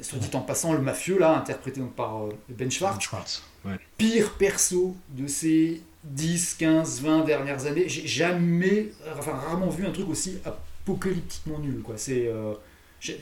Soit 0.00 0.18
dit 0.20 0.30
en 0.34 0.40
passant, 0.40 0.72
le 0.72 0.80
mafieux, 0.80 1.18
là, 1.18 1.36
interprété 1.36 1.80
donc 1.80 1.94
par 1.94 2.24
euh, 2.24 2.28
Ben 2.48 2.70
Schwartz, 2.70 3.02
Schwartz. 3.02 3.42
Ouais. 3.64 3.76
pire 3.98 4.34
perso 4.34 4.96
de 5.08 5.26
ces 5.26 5.82
10, 6.04 6.54
15, 6.54 7.02
20 7.02 7.24
dernières 7.24 7.66
années. 7.66 7.88
J'ai 7.88 8.06
jamais, 8.06 8.92
enfin, 9.18 9.32
rarement 9.32 9.68
vu 9.68 9.84
un 9.84 9.90
truc 9.90 10.08
aussi 10.08 10.38
apocalyptiquement 10.44 11.58
nul, 11.58 11.80
quoi. 11.82 11.94
C'est. 11.96 12.28
euh, 12.28 12.54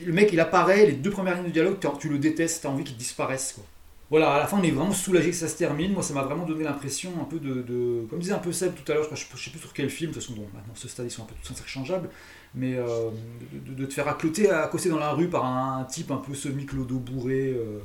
le 0.05 0.13
mec, 0.13 0.29
il 0.31 0.39
apparaît, 0.39 0.85
les 0.85 0.93
deux 0.93 1.11
premières 1.11 1.35
lignes 1.35 1.47
de 1.47 1.51
dialogue, 1.51 1.77
tu 1.99 2.09
le 2.09 2.19
détestes, 2.19 2.63
t'as 2.63 2.69
envie 2.69 2.83
qu'il 2.83 2.97
disparaisse, 2.97 3.53
quoi. 3.53 3.63
Voilà, 4.09 4.33
à 4.33 4.39
la 4.39 4.45
fin, 4.45 4.59
on 4.59 4.63
est 4.63 4.71
vraiment 4.71 4.91
soulagé 4.91 5.29
que 5.29 5.35
ça 5.37 5.47
se 5.47 5.55
termine. 5.55 5.93
Moi, 5.93 6.03
ça 6.03 6.13
m'a 6.13 6.23
vraiment 6.23 6.45
donné 6.45 6.65
l'impression 6.65 7.11
un 7.21 7.23
peu 7.23 7.39
de, 7.39 8.05
Comme 8.09 8.19
disait 8.19 8.33
un 8.33 8.39
peu 8.39 8.51
Seb 8.51 8.73
tout 8.75 8.91
à 8.91 8.95
l'heure, 8.95 9.05
je, 9.09 9.15
je 9.15 9.43
sais 9.43 9.49
plus 9.51 9.59
sur 9.59 9.71
quel 9.71 9.89
film, 9.89 10.11
de 10.11 10.15
toute 10.15 10.21
façon, 10.21 10.35
bon, 10.35 10.47
maintenant, 10.53 10.73
ce 10.75 10.89
stade, 10.89 11.05
ils 11.05 11.11
sont 11.11 11.23
un 11.23 11.27
peu 11.27 11.33
tous 11.41 11.51
interchangeables 11.51 12.09
mais 12.53 12.75
euh, 12.75 13.09
de, 13.53 13.85
te 13.85 13.93
faire 13.93 14.07
accloter, 14.07 14.49
accosser 14.49 14.89
dans 14.89 14.99
la 14.99 15.11
rue 15.11 15.27
par 15.27 15.45
un, 15.45 15.83
type 15.85 16.11
un 16.11 16.17
peu 16.17 16.33
semi-clodo 16.33 16.97
bourré, 16.97 17.53
euh, 17.55 17.79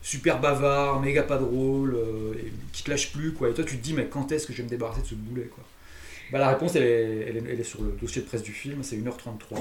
super 0.00 0.40
bavard, 0.40 1.00
méga 1.00 1.22
pas 1.22 1.38
drôle, 1.38 1.94
euh, 1.94 2.34
et 2.34 2.52
qui 2.72 2.84
te 2.84 2.90
lâche 2.90 3.12
plus, 3.12 3.32
quoi. 3.32 3.50
Et 3.50 3.54
toi, 3.54 3.64
tu 3.64 3.78
te 3.78 3.82
dis, 3.82 3.94
mais 3.94 4.06
quand 4.06 4.30
est-ce 4.32 4.46
que 4.46 4.52
je 4.52 4.58
vais 4.58 4.64
me 4.64 4.68
débarrasser 4.68 5.02
de 5.02 5.06
ce 5.06 5.14
boulet, 5.14 5.50
quoi? 5.52 5.64
Bah, 6.32 6.38
La 6.38 6.48
réponse, 6.48 6.74
elle 6.76 6.82
est, 6.82 7.26
elle, 7.28 7.36
est, 7.36 7.44
elle 7.52 7.60
est 7.60 7.64
sur 7.64 7.82
le 7.82 7.92
dossier 8.00 8.22
de 8.22 8.26
presse 8.26 8.42
du 8.42 8.52
film, 8.52 8.82
c'est 8.82 8.96
1h33. 8.96 9.56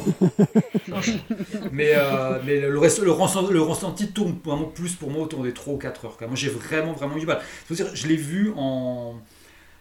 mais 1.71 1.91
euh, 1.95 2.39
mais 2.45 2.59
le, 2.61 2.77
reste- 2.79 3.01
le, 3.01 3.11
ressenti, 3.11 3.51
le 3.53 3.61
ressenti 3.61 4.11
tourne 4.11 4.37
vraiment 4.43 4.65
plus 4.65 4.95
pour 4.95 5.09
moi 5.09 5.23
autour 5.23 5.43
des 5.43 5.53
3 5.53 5.73
ou 5.73 5.77
4 5.77 6.05
heures. 6.05 6.17
quoi. 6.17 6.27
Moi, 6.27 6.35
j'ai 6.35 6.49
vraiment, 6.49 6.93
vraiment 6.93 7.17
eu 7.17 7.21
du 7.21 7.25
mal. 7.25 7.39
Dire, 7.69 7.87
je 7.93 8.07
l'ai 8.07 8.15
vu 8.15 8.51
en. 8.57 9.15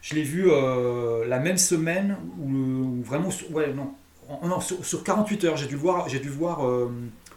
Je 0.02 0.14
l'ai 0.14 0.22
vu 0.22 0.50
euh, 0.50 1.26
la 1.26 1.38
même 1.38 1.58
semaine 1.58 2.16
où, 2.38 2.48
où 2.50 3.02
vraiment. 3.02 3.30
sur- 3.30 3.50
Ouais, 3.52 3.72
non. 3.72 3.90
En- 4.28 4.46
non, 4.48 4.60
sur, 4.60 4.84
sur 4.84 5.02
48 5.04 5.44
heures, 5.44 5.56
j'ai 5.56 5.66
dû 5.66 5.76
voir, 5.76 6.08
j'ai 6.08 6.20
dû 6.20 6.28
voir 6.28 6.66
euh, 6.66 6.90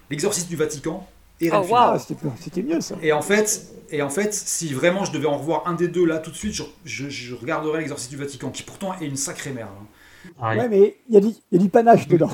L'exorciste 0.10 0.50
du 0.50 0.56
Vatican 0.56 1.08
et 1.48 1.52
Oh. 1.54 1.56
Ah, 1.76 1.98
c'était 2.40 2.62
mieux 2.64 2.82
ça. 2.82 2.96
Et 3.02 3.12
en 3.14 3.22
fait, 3.22 3.68
et 3.90 4.02
en 4.02 4.10
fait, 4.10 4.34
si 4.34 4.74
vraiment 4.74 5.06
je 5.06 5.12
devais 5.12 5.28
en 5.28 5.38
revoir 5.38 5.64
un 5.68 5.74
des 5.74 5.88
deux 5.88 6.06
là 6.06 6.18
tout 6.20 6.32
de 6.32 6.36
suite, 6.36 6.54
je, 6.54 6.64
je, 6.86 7.10
je 7.10 7.36
regarderais 7.36 7.80
l'exorciste 7.80 8.12
du 8.12 8.18
Vatican, 8.18 8.50
qui 8.50 8.64
pourtant 8.64 8.94
est 9.00 9.06
une 9.06 9.16
sacrée 9.18 9.52
merde. 9.52 9.70
hein. 9.82 9.86
Ah, 10.42 10.56
Ouais, 10.56 10.70
mais 10.70 10.96
il 11.10 11.16
y, 11.16 11.18
a 11.18 11.22
du- 11.22 11.28
il 11.52 11.58
y 11.58 11.60
a 11.60 11.64
du 11.64 11.70
panache 11.70 12.08
dedans. 12.08 12.30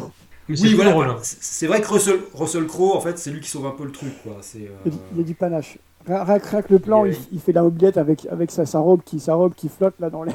mais 0.47 0.59
Oui, 0.61 0.73
voilà. 0.75 1.11
hein. 1.11 1.17
C'est 1.21 1.67
vrai 1.67 1.81
que 1.81 1.87
Russell, 1.87 2.19
Russell 2.33 2.65
Crowe, 2.67 2.95
en 2.95 3.01
fait, 3.01 3.17
c'est 3.17 3.31
lui 3.31 3.41
qui 3.41 3.49
sauve 3.49 3.65
un 3.65 3.71
peu 3.71 3.83
le 3.83 3.91
truc, 3.91 4.13
quoi. 4.23 4.37
C'est. 4.41 4.59
euh, 4.59 4.69
Il 4.85 4.91
y 4.91 4.95
a 4.95 4.97
du- 4.97 5.03
il 5.13 5.17
y 5.17 5.21
a 5.21 5.23
du 5.23 5.33
panache. 5.33 5.77
Rien 6.07 6.39
que 6.39 6.73
le 6.73 6.79
plan, 6.79 7.05
Il 7.05 7.39
fait 7.39 7.51
la 7.51 7.61
mobilette 7.61 7.97
avec, 7.97 8.25
avec 8.31 8.51
sa, 8.51 8.65
sa 8.65 8.79
robe 8.79 9.01
qui, 9.03 9.19
sa 9.19 9.33
robe 9.35 9.53
qui 9.55 9.69
flotte 9.69 9.95
là 9.99 10.09
dans 10.09 10.23
les. 10.23 10.33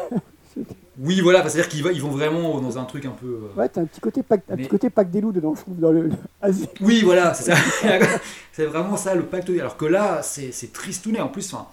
Oui, 0.99 1.21
voilà, 1.21 1.43
c'est-à-dire 1.49 1.69
qu'ils 1.69 1.85
ils 1.93 2.01
vont 2.03 2.11
vraiment 2.11 2.61
dans 2.61 2.79
un 2.79 2.85
truc 2.85 3.05
un 3.05 3.11
peu. 3.11 3.27
euh, 3.57 3.61
Ouais, 3.61 3.69
t'as 3.69 3.81
un 3.81 3.85
petit 3.87 4.01
côté 4.01 4.23
pack, 4.23 4.43
un 4.49 4.55
Mais- 4.57 4.63
petit 4.63 4.69
côté 4.69 4.91
pack 4.91 5.11
des 5.11 5.21
loups 5.21 5.33
dedans, 5.33 5.55
je 5.55 5.61
trouve, 5.63 5.79
dans 5.81 5.91
le. 5.91 6.11
Oui, 6.81 7.03
voilà, 7.03 7.35
c'est 7.35 7.53
ça. 7.53 7.57
c'est 8.53 8.67
vraiment 8.67 8.97
ça 8.97 9.15
le 9.15 9.25
pacte. 9.25 9.51
Alors 9.51 9.77
que 9.77 9.87
là, 9.87 10.23
c'est 10.23 10.53
c'est 10.53 10.73
tristounet 10.73 11.21
en 11.21 11.29
plus. 11.29 11.53
Enfin, 11.53 11.67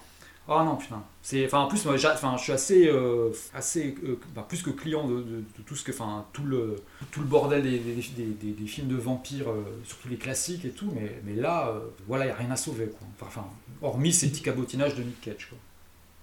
oh 0.48 0.64
non, 0.64 0.76
putain. 0.76 1.02
C'est, 1.24 1.46
enfin, 1.46 1.60
en 1.60 1.68
plus, 1.68 1.84
moi, 1.84 1.96
j'a- 1.96 2.14
enfin, 2.14 2.34
je 2.36 2.42
suis 2.42 2.52
assez, 2.52 2.88
euh, 2.88 3.28
assez, 3.54 3.94
euh, 4.04 4.18
bah, 4.34 4.44
plus 4.48 4.60
que 4.60 4.70
client 4.70 5.06
de, 5.06 5.18
de- 5.18 5.22
de 5.36 5.62
tout 5.64 5.76
ce 5.76 5.84
que, 5.84 5.92
enfin, 5.92 6.24
tout 6.32 6.42
le, 6.42 6.74
tout 7.12 7.20
le 7.20 7.26
bordel 7.26 7.62
des, 7.62 7.78
des, 7.78 7.94
des- 7.94 8.24
des- 8.24 8.50
des 8.52 8.66
films 8.66 8.88
de 8.88 8.96
vampires, 8.96 9.46
surtout 9.84 10.08
les 10.08 10.16
classiques 10.16 10.64
et 10.64 10.70
tout. 10.70 10.90
Mais, 10.96 11.20
mais 11.24 11.40
là, 11.40 11.72
voilà, 12.08 12.24
il 12.24 12.28
y 12.28 12.32
a 12.32 12.34
rien 12.34 12.50
à 12.50 12.56
sauver, 12.56 12.86
quoi. 12.86 13.06
Enfin, 13.24 13.44
hormis 13.82 14.12
ces 14.12 14.30
petits 14.30 14.42
cabotinages 14.42 14.96
de 14.96 15.02
Nick 15.04 15.20
Cage, 15.20 15.46
quoi. 15.48 15.58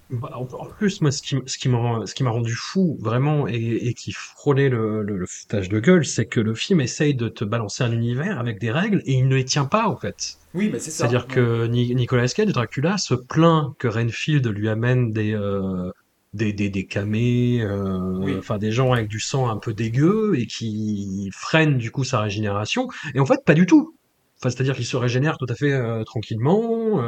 Bah, 0.09 0.31
en 0.35 0.45
plus, 0.65 1.01
moi, 1.01 1.11
ce 1.11 1.21
qui, 1.21 1.35
m- 1.35 1.43
ce 1.45 1.57
qui 1.59 1.69
m'a, 1.69 2.29
rendu 2.31 2.55
fou, 2.55 2.97
vraiment, 2.99 3.47
et, 3.47 3.53
et 3.55 3.93
qui 3.93 4.11
frôlait 4.11 4.69
le, 4.69 5.03
le, 5.03 5.17
le 5.17 5.25
foutage 5.27 5.69
de 5.69 5.79
gueule, 5.79 6.03
c'est 6.03 6.25
que 6.25 6.39
le 6.39 6.55
film 6.55 6.81
essaye 6.81 7.13
de 7.13 7.29
te 7.29 7.43
balancer 7.45 7.83
un 7.83 7.91
univers 7.91 8.39
avec 8.39 8.59
des 8.59 8.71
règles 8.71 9.03
et 9.05 9.13
il 9.13 9.27
ne 9.27 9.35
les 9.35 9.45
tient 9.45 9.65
pas, 9.65 9.87
en 9.87 9.95
fait. 9.97 10.37
Oui, 10.55 10.69
mais 10.73 10.79
c'est 10.79 10.89
ça. 10.89 10.97
C'est-à-dire 10.99 11.27
que 11.27 11.67
Ni- 11.67 11.93
Nicolas 11.93 12.27
Cage, 12.27 12.47
Dracula, 12.47 12.97
se 12.97 13.13
plaint 13.13 13.75
que 13.77 13.87
Renfield 13.87 14.47
lui 14.47 14.67
amène 14.67 15.11
des, 15.11 15.35
euh, 15.35 15.91
des, 16.33 16.53
des, 16.53 16.69
des 16.71 16.87
camés, 16.87 17.61
euh, 17.61 18.17
Oui. 18.17 18.39
des 18.59 18.71
gens 18.71 18.91
avec 18.93 19.09
du 19.09 19.19
sang 19.19 19.47
un 19.47 19.57
peu 19.57 19.75
dégueu 19.75 20.33
et 20.39 20.47
qui 20.47 21.29
freinent 21.33 21.77
du 21.77 21.91
coup 21.91 22.03
sa 22.03 22.19
régénération. 22.19 22.87
Et 23.13 23.19
en 23.19 23.27
fait, 23.27 23.45
pas 23.45 23.53
du 23.53 23.67
tout. 23.67 23.93
Enfin, 24.39 24.49
c'est-à-dire 24.49 24.73
qu'il 24.73 24.85
se 24.85 24.95
régénère 24.97 25.37
tout 25.37 25.45
à 25.49 25.53
fait 25.53 25.73
euh, 25.73 26.03
tranquillement. 26.05 27.03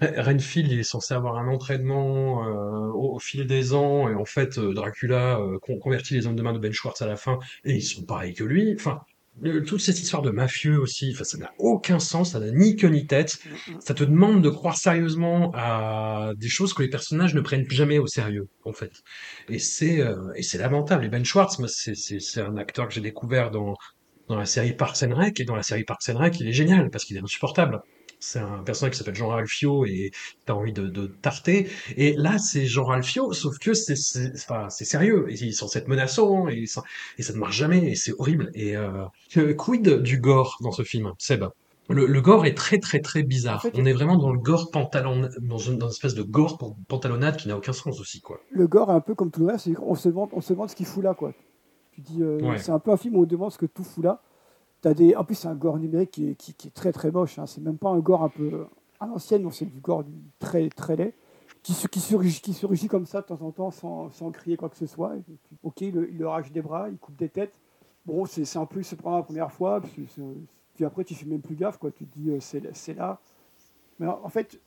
Renfield 0.00 0.70
il 0.72 0.78
est 0.80 0.82
censé 0.82 1.14
avoir 1.14 1.36
un 1.38 1.48
entraînement 1.48 2.46
euh, 2.46 2.88
au, 2.92 3.14
au 3.16 3.18
fil 3.18 3.46
des 3.46 3.72
ans 3.74 4.08
et 4.08 4.14
en 4.14 4.24
fait 4.24 4.58
euh, 4.58 4.72
Dracula 4.74 5.38
euh, 5.40 5.58
con- 5.60 5.78
convertit 5.78 6.14
les 6.14 6.26
hommes 6.26 6.36
de 6.36 6.42
main 6.42 6.52
de 6.52 6.58
Ben 6.58 6.72
Schwartz 6.72 7.00
à 7.02 7.06
la 7.06 7.16
fin 7.16 7.38
et 7.64 7.74
ils 7.74 7.82
sont 7.82 8.02
pareils 8.04 8.34
que 8.34 8.44
lui. 8.44 8.74
Enfin, 8.78 9.00
le- 9.40 9.62
toute 9.62 9.80
cette 9.80 10.00
histoire 10.00 10.22
de 10.22 10.30
mafieux 10.30 10.78
aussi, 10.80 11.10
enfin, 11.14 11.24
ça 11.24 11.36
n'a 11.38 11.50
aucun 11.58 11.98
sens, 11.98 12.32
ça 12.32 12.40
n'a 12.40 12.50
ni 12.50 12.74
queue 12.76 12.88
ni 12.88 13.06
tête. 13.06 13.38
Ça 13.80 13.92
te 13.94 14.02
demande 14.04 14.42
de 14.42 14.48
croire 14.48 14.76
sérieusement 14.78 15.52
à 15.54 16.32
des 16.36 16.48
choses 16.48 16.72
que 16.72 16.82
les 16.82 16.88
personnages 16.88 17.34
ne 17.34 17.40
prennent 17.42 17.68
jamais 17.70 17.98
au 17.98 18.06
sérieux, 18.06 18.48
en 18.64 18.72
fait. 18.72 18.92
Et 19.50 19.58
c'est 19.58 20.00
euh, 20.00 20.32
et 20.36 20.42
c'est 20.42 20.58
lamentable. 20.58 21.04
Et 21.04 21.08
Ben 21.08 21.24
Schwartz, 21.24 21.58
moi, 21.58 21.68
c'est 21.68 21.94
c'est 21.94 22.18
c'est 22.20 22.40
un 22.40 22.56
acteur 22.56 22.88
que 22.88 22.94
j'ai 22.94 23.02
découvert 23.02 23.50
dans 23.50 23.74
dans 24.28 24.36
la 24.36 24.46
série 24.46 24.72
Parks 24.72 25.02
and 25.02 25.14
Rec 25.14 25.38
et 25.38 25.44
dans 25.44 25.54
la 25.54 25.62
série 25.62 25.84
Parks 25.84 26.08
and 26.08 26.18
Rec, 26.18 26.40
il 26.40 26.48
est 26.48 26.52
génial 26.52 26.90
parce 26.90 27.04
qu'il 27.04 27.16
est 27.16 27.22
insupportable. 27.22 27.80
C'est 28.18 28.38
un 28.38 28.62
personnage 28.62 28.92
qui 28.92 28.98
s'appelle 28.98 29.14
Jean 29.14 29.28
Ralphio 29.28 29.84
et 29.84 30.10
t'as 30.44 30.54
envie 30.54 30.72
de, 30.72 30.86
de 30.86 31.06
tarter. 31.06 31.68
Et 31.96 32.14
là, 32.14 32.38
c'est 32.38 32.66
Jean 32.66 32.84
Ralphio, 32.84 33.32
sauf 33.32 33.58
que 33.58 33.74
c'est 33.74 33.96
c'est 33.96 34.32
enfin, 34.34 34.68
c'est 34.70 34.84
sérieux. 34.84 35.26
Il 35.30 35.48
est 35.48 35.52
censé 35.52 35.78
être 35.78 35.88
menaçant 35.88 36.48
et 36.48 36.66
ça, 36.66 36.82
et 37.18 37.22
ça 37.22 37.32
ne 37.32 37.38
marche 37.38 37.56
jamais 37.56 37.90
et 37.90 37.94
c'est 37.94 38.12
horrible. 38.18 38.50
Et 38.54 38.76
euh, 38.76 39.04
quid 39.56 40.02
du 40.02 40.18
gore 40.18 40.58
dans 40.62 40.72
ce 40.72 40.82
film, 40.82 41.12
Seb? 41.18 41.44
Le, 41.88 42.06
le, 42.06 42.20
gore 42.20 42.46
est 42.46 42.56
très 42.56 42.78
très 42.78 42.98
très 42.98 43.22
bizarre. 43.22 43.64
on 43.74 43.84
est 43.84 43.92
vraiment 43.92 44.16
dans 44.16 44.32
le 44.32 44.40
gore 44.40 44.72
pantalon, 44.72 45.28
dans 45.40 45.58
une, 45.58 45.78
dans 45.78 45.86
une 45.86 45.92
espèce 45.92 46.16
de 46.16 46.22
gore 46.22 46.58
pantalonnade 46.88 47.36
qui 47.36 47.46
n'a 47.46 47.56
aucun 47.56 47.72
sens 47.72 48.00
aussi 48.00 48.20
quoi. 48.20 48.40
Le 48.50 48.66
gore 48.66 48.90
est 48.90 48.94
un 48.94 49.00
peu 49.00 49.14
comme 49.14 49.30
tout 49.30 49.40
le 49.40 49.52
reste, 49.52 49.68
on 49.80 49.94
se 49.94 50.08
demande, 50.08 50.30
on 50.32 50.40
se 50.40 50.52
demande 50.52 50.68
ce 50.68 50.74
qu'il 50.74 50.86
fout 50.86 51.04
là 51.04 51.14
quoi. 51.14 51.32
Tu 51.92 52.00
dis, 52.00 52.22
euh, 52.22 52.56
c'est 52.58 52.72
un 52.72 52.80
peu 52.80 52.90
un 52.90 52.96
film 52.96 53.16
où 53.16 53.22
on 53.22 53.24
demande 53.24 53.52
ce 53.52 53.58
que 53.58 53.66
tout 53.66 53.84
fout 53.84 54.04
là. 54.04 54.20
As 54.84 54.94
des, 54.94 55.16
en 55.16 55.24
plus 55.24 55.34
c'est 55.34 55.48
un 55.48 55.54
gore 55.54 55.78
numérique 55.78 56.12
qui 56.12 56.28
est, 56.30 56.34
qui, 56.36 56.54
qui 56.54 56.68
est 56.68 56.70
très 56.70 56.92
très 56.92 57.10
moche. 57.10 57.38
Hein. 57.38 57.46
C'est 57.46 57.60
même 57.60 57.78
pas 57.78 57.90
un 57.90 57.98
gore 57.98 58.22
un 58.22 58.28
peu 58.28 58.66
à 59.00 59.06
l'ancienne, 59.06 59.42
non 59.42 59.50
c'est 59.50 59.64
du 59.64 59.80
gore 59.80 60.04
très 60.38 60.68
très 60.68 60.96
laid 60.96 61.14
qui, 61.66 61.74
qui, 61.88 62.00
surgit, 62.00 62.40
qui 62.40 62.52
surgit 62.52 62.86
comme 62.86 63.06
ça 63.06 63.22
de 63.22 63.26
temps 63.26 63.42
en 63.42 63.50
temps 63.50 63.72
sans, 63.72 64.10
sans 64.10 64.30
crier 64.30 64.56
quoi 64.56 64.68
que 64.68 64.76
ce 64.76 64.86
soit. 64.86 65.14
ok, 65.64 65.80
il, 65.80 66.08
il 66.12 66.18
leur 66.18 66.32
arrache 66.32 66.52
des 66.52 66.62
bras, 66.62 66.88
il 66.88 66.96
coupe 66.96 67.16
des 67.16 67.28
têtes. 67.28 67.52
Bon, 68.04 68.24
c'est 68.24 68.56
un 68.56 68.66
peu, 68.66 68.84
se 68.84 68.94
prend 68.94 69.16
la 69.16 69.24
première 69.24 69.50
fois. 69.50 69.80
Puis, 69.80 70.06
puis 70.76 70.84
après, 70.84 71.02
tu 71.02 71.16
fais 71.16 71.26
même 71.26 71.40
plus 71.40 71.56
gaffe, 71.56 71.78
quoi. 71.78 71.90
Tu 71.90 72.06
te 72.06 72.16
dis, 72.16 72.30
euh, 72.30 72.38
c'est 72.40 72.94
là. 72.94 73.18
Mais 73.98 74.06
en 74.06 74.28
fait, 74.28 74.60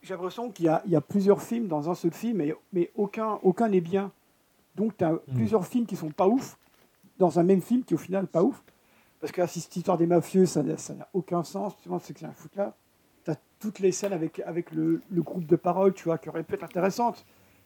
j'ai 0.00 0.14
l'impression 0.14 0.50
qu'il 0.52 0.66
y, 0.66 0.90
y, 0.90 0.96
a 0.96 1.00
plusieurs 1.00 1.42
films 1.42 1.66
dans 1.66 1.90
un 1.90 1.94
seul 1.96 2.12
film, 2.12 2.36
mais, 2.36 2.54
mais 2.72 2.92
aucun 2.94 3.40
aucun 3.42 3.68
n'est 3.68 3.80
bien. 3.80 4.12
Donc, 4.76 4.96
tu 4.96 5.02
as 5.02 5.12
hmm. 5.12 5.20
plusieurs 5.34 5.66
films 5.66 5.86
qui 5.86 5.96
sont 5.96 6.10
pas 6.10 6.28
ouf 6.28 6.56
dans 7.18 7.40
un 7.40 7.42
même 7.42 7.62
film 7.62 7.82
qui, 7.82 7.94
au 7.94 7.98
final, 7.98 8.28
pas 8.28 8.44
ouf. 8.44 8.62
Parce 9.24 9.32
que 9.32 9.46
cette 9.46 9.74
histoire 9.74 9.96
des 9.96 10.06
mafieux, 10.06 10.44
ça 10.44 10.62
n'a 10.62 11.08
aucun 11.14 11.42
sens. 11.44 11.72
Tu 11.82 11.88
vois, 11.88 11.98
c'est 11.98 12.12
que 12.12 12.20
c'est 12.20 12.26
un 12.26 12.34
foot 12.34 12.54
là. 12.56 12.76
Tu 13.24 13.30
as 13.30 13.36
toutes 13.58 13.78
les 13.78 13.90
scènes 13.90 14.12
avec, 14.12 14.40
avec 14.40 14.70
le, 14.70 15.00
groupe 15.12 15.46
de 15.46 15.56
parole, 15.56 15.94
tu 15.94 16.04
vois, 16.04 16.18
qui 16.18 16.28
auraient 16.28 16.42
pu 16.42 16.56
être 16.56 16.64
intéressantes. 16.64 17.24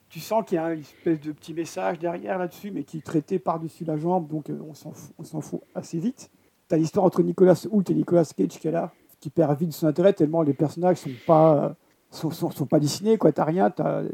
Tu 0.09 0.21
sens 0.21 0.45
qu'il 0.47 0.55
y 0.55 0.59
a 0.61 0.73
une 0.73 0.83
espèce 0.83 1.19
de 1.19 1.33
petit 1.33 1.55
message 1.55 1.99
derrière 1.99 2.39
là-dessus, 2.39 2.71
mais 2.71 2.85
qui 2.85 2.99
est 2.99 3.05
traité 3.05 3.41
par-dessus 3.41 3.85
la 3.85 3.97
jambe, 3.97 4.29
donc 4.29 4.51
euh, 4.51 4.61
on 4.63 5.25
s'en 5.25 5.41
fout, 5.41 5.61
assez 5.75 5.99
vite. 5.99 6.31
T'as 6.69 6.77
l'histoire 6.77 7.05
entre 7.05 7.25
Nicolas 7.25 7.61
Hoult 7.73 7.91
et 7.91 7.95
Nicolas 7.95 8.25
Cage 8.37 8.61
qui 8.61 8.69
est 8.69 8.71
là, 8.71 8.93
qui 9.19 9.29
perd 9.29 9.59
vite 9.59 9.73
son 9.73 9.89
intérêt 9.89 10.13
tellement 10.13 10.43
les 10.43 10.55
personnages 10.55 10.99
sont 10.99 11.11
pas 11.27 11.75
sont, 12.13 12.31
sont, 12.31 12.67
pas 12.67 12.79
dessinés 12.79 13.19
quoi. 13.19 13.33
T'as 13.33 13.43
rien, 13.43 13.69
t'as 13.69 14.05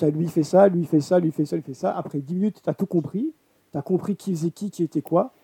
as 0.00 0.08
lui 0.08 0.28
fait 0.28 0.42
ça, 0.42 0.68
lui 0.68 0.86
fait 0.86 1.02
ça, 1.02 1.20
lui 1.20 1.32
fait 1.32 1.44
ça, 1.44 1.56
lui 1.56 1.62
fait 1.62 1.74
ça. 1.74 1.94
Après 1.94 2.20
10 2.20 2.34
minutes, 2.34 2.60
t'as 2.62 2.72
tout 2.72 2.86
compris. 2.86 3.34
T'as 3.72 3.82
compris 3.82 4.16
qui 4.16 4.34
faisait 4.34 4.52
qui, 4.52 4.70
qui 4.70 4.82
était 4.82 5.02
quoi. 5.02 5.34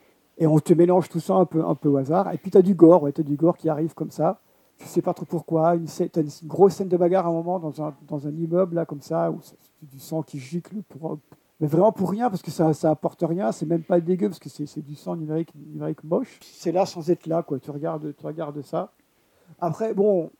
Et 0.40 0.46
on 0.46 0.58
te 0.58 0.72
mélange 0.72 1.08
tout 1.08 1.20
ça 1.20 1.34
un 1.34 1.44
peu, 1.44 1.64
un 1.64 1.74
peu 1.74 1.88
au 1.88 1.96
hasard. 1.98 2.32
Et 2.32 2.38
puis 2.38 2.50
t'as 2.50 2.62
du 2.62 2.74
gore, 2.74 3.04
ouais, 3.04 3.12
du 3.12 3.36
gore 3.36 3.56
qui 3.56 3.68
arrive 3.68 3.94
comme 3.94 4.10
ça. 4.10 4.40
Tu 4.78 4.86
sais 4.86 5.02
pas 5.02 5.14
trop 5.14 5.26
pourquoi. 5.26 5.76
T'as 6.12 6.22
une, 6.22 6.30
grosse 6.44 6.74
scène 6.74 6.88
de 6.88 6.96
bagarre 6.96 7.26
à 7.26 7.28
un 7.28 7.32
moment 7.32 7.58
dans 7.58 7.82
un, 7.82 7.94
dans 8.08 8.26
un 8.26 8.32
immeuble 8.32 8.74
là 8.74 8.86
comme 8.86 9.02
ça 9.02 9.30
où 9.30 9.38
c'est 9.42 9.56
du 9.82 10.00
sang 10.00 10.22
qui 10.22 10.38
gicle 10.38 10.82
pour, 10.88 11.18
mais 11.60 11.66
vraiment 11.66 11.92
pour 11.92 12.10
rien, 12.10 12.30
parce 12.30 12.40
que 12.40 12.50
ça, 12.50 12.72
ça 12.72 12.90
apporte 12.90 13.22
rien, 13.22 13.52
c'est 13.52 13.66
même 13.66 13.82
pas 13.82 14.00
dégueu, 14.00 14.30
parce 14.30 14.38
que 14.38 14.48
c'est 14.48 14.80
du 14.80 14.94
sang 14.94 15.14
numérique, 15.14 15.54
numérique 15.54 16.02
moche. 16.04 16.38
C'est 16.42 16.72
là 16.72 16.86
sans 16.86 17.10
être 17.10 17.26
là, 17.26 17.42
quoi. 17.42 17.58
Tu 17.58 17.70
regardes, 17.70 18.14
tu 18.16 18.26
regardes 18.26 18.62
ça. 18.62 18.92
Après, 19.60 19.92
bon, 19.92 20.30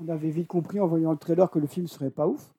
on 0.00 0.08
avait 0.08 0.30
vite 0.30 0.46
compris 0.46 0.78
en 0.78 0.86
voyant 0.86 1.10
le 1.10 1.16
trailer 1.18 1.50
que 1.50 1.58
le 1.58 1.66
film 1.66 1.88
serait 1.88 2.10
pas 2.10 2.28
ouf. 2.28 2.54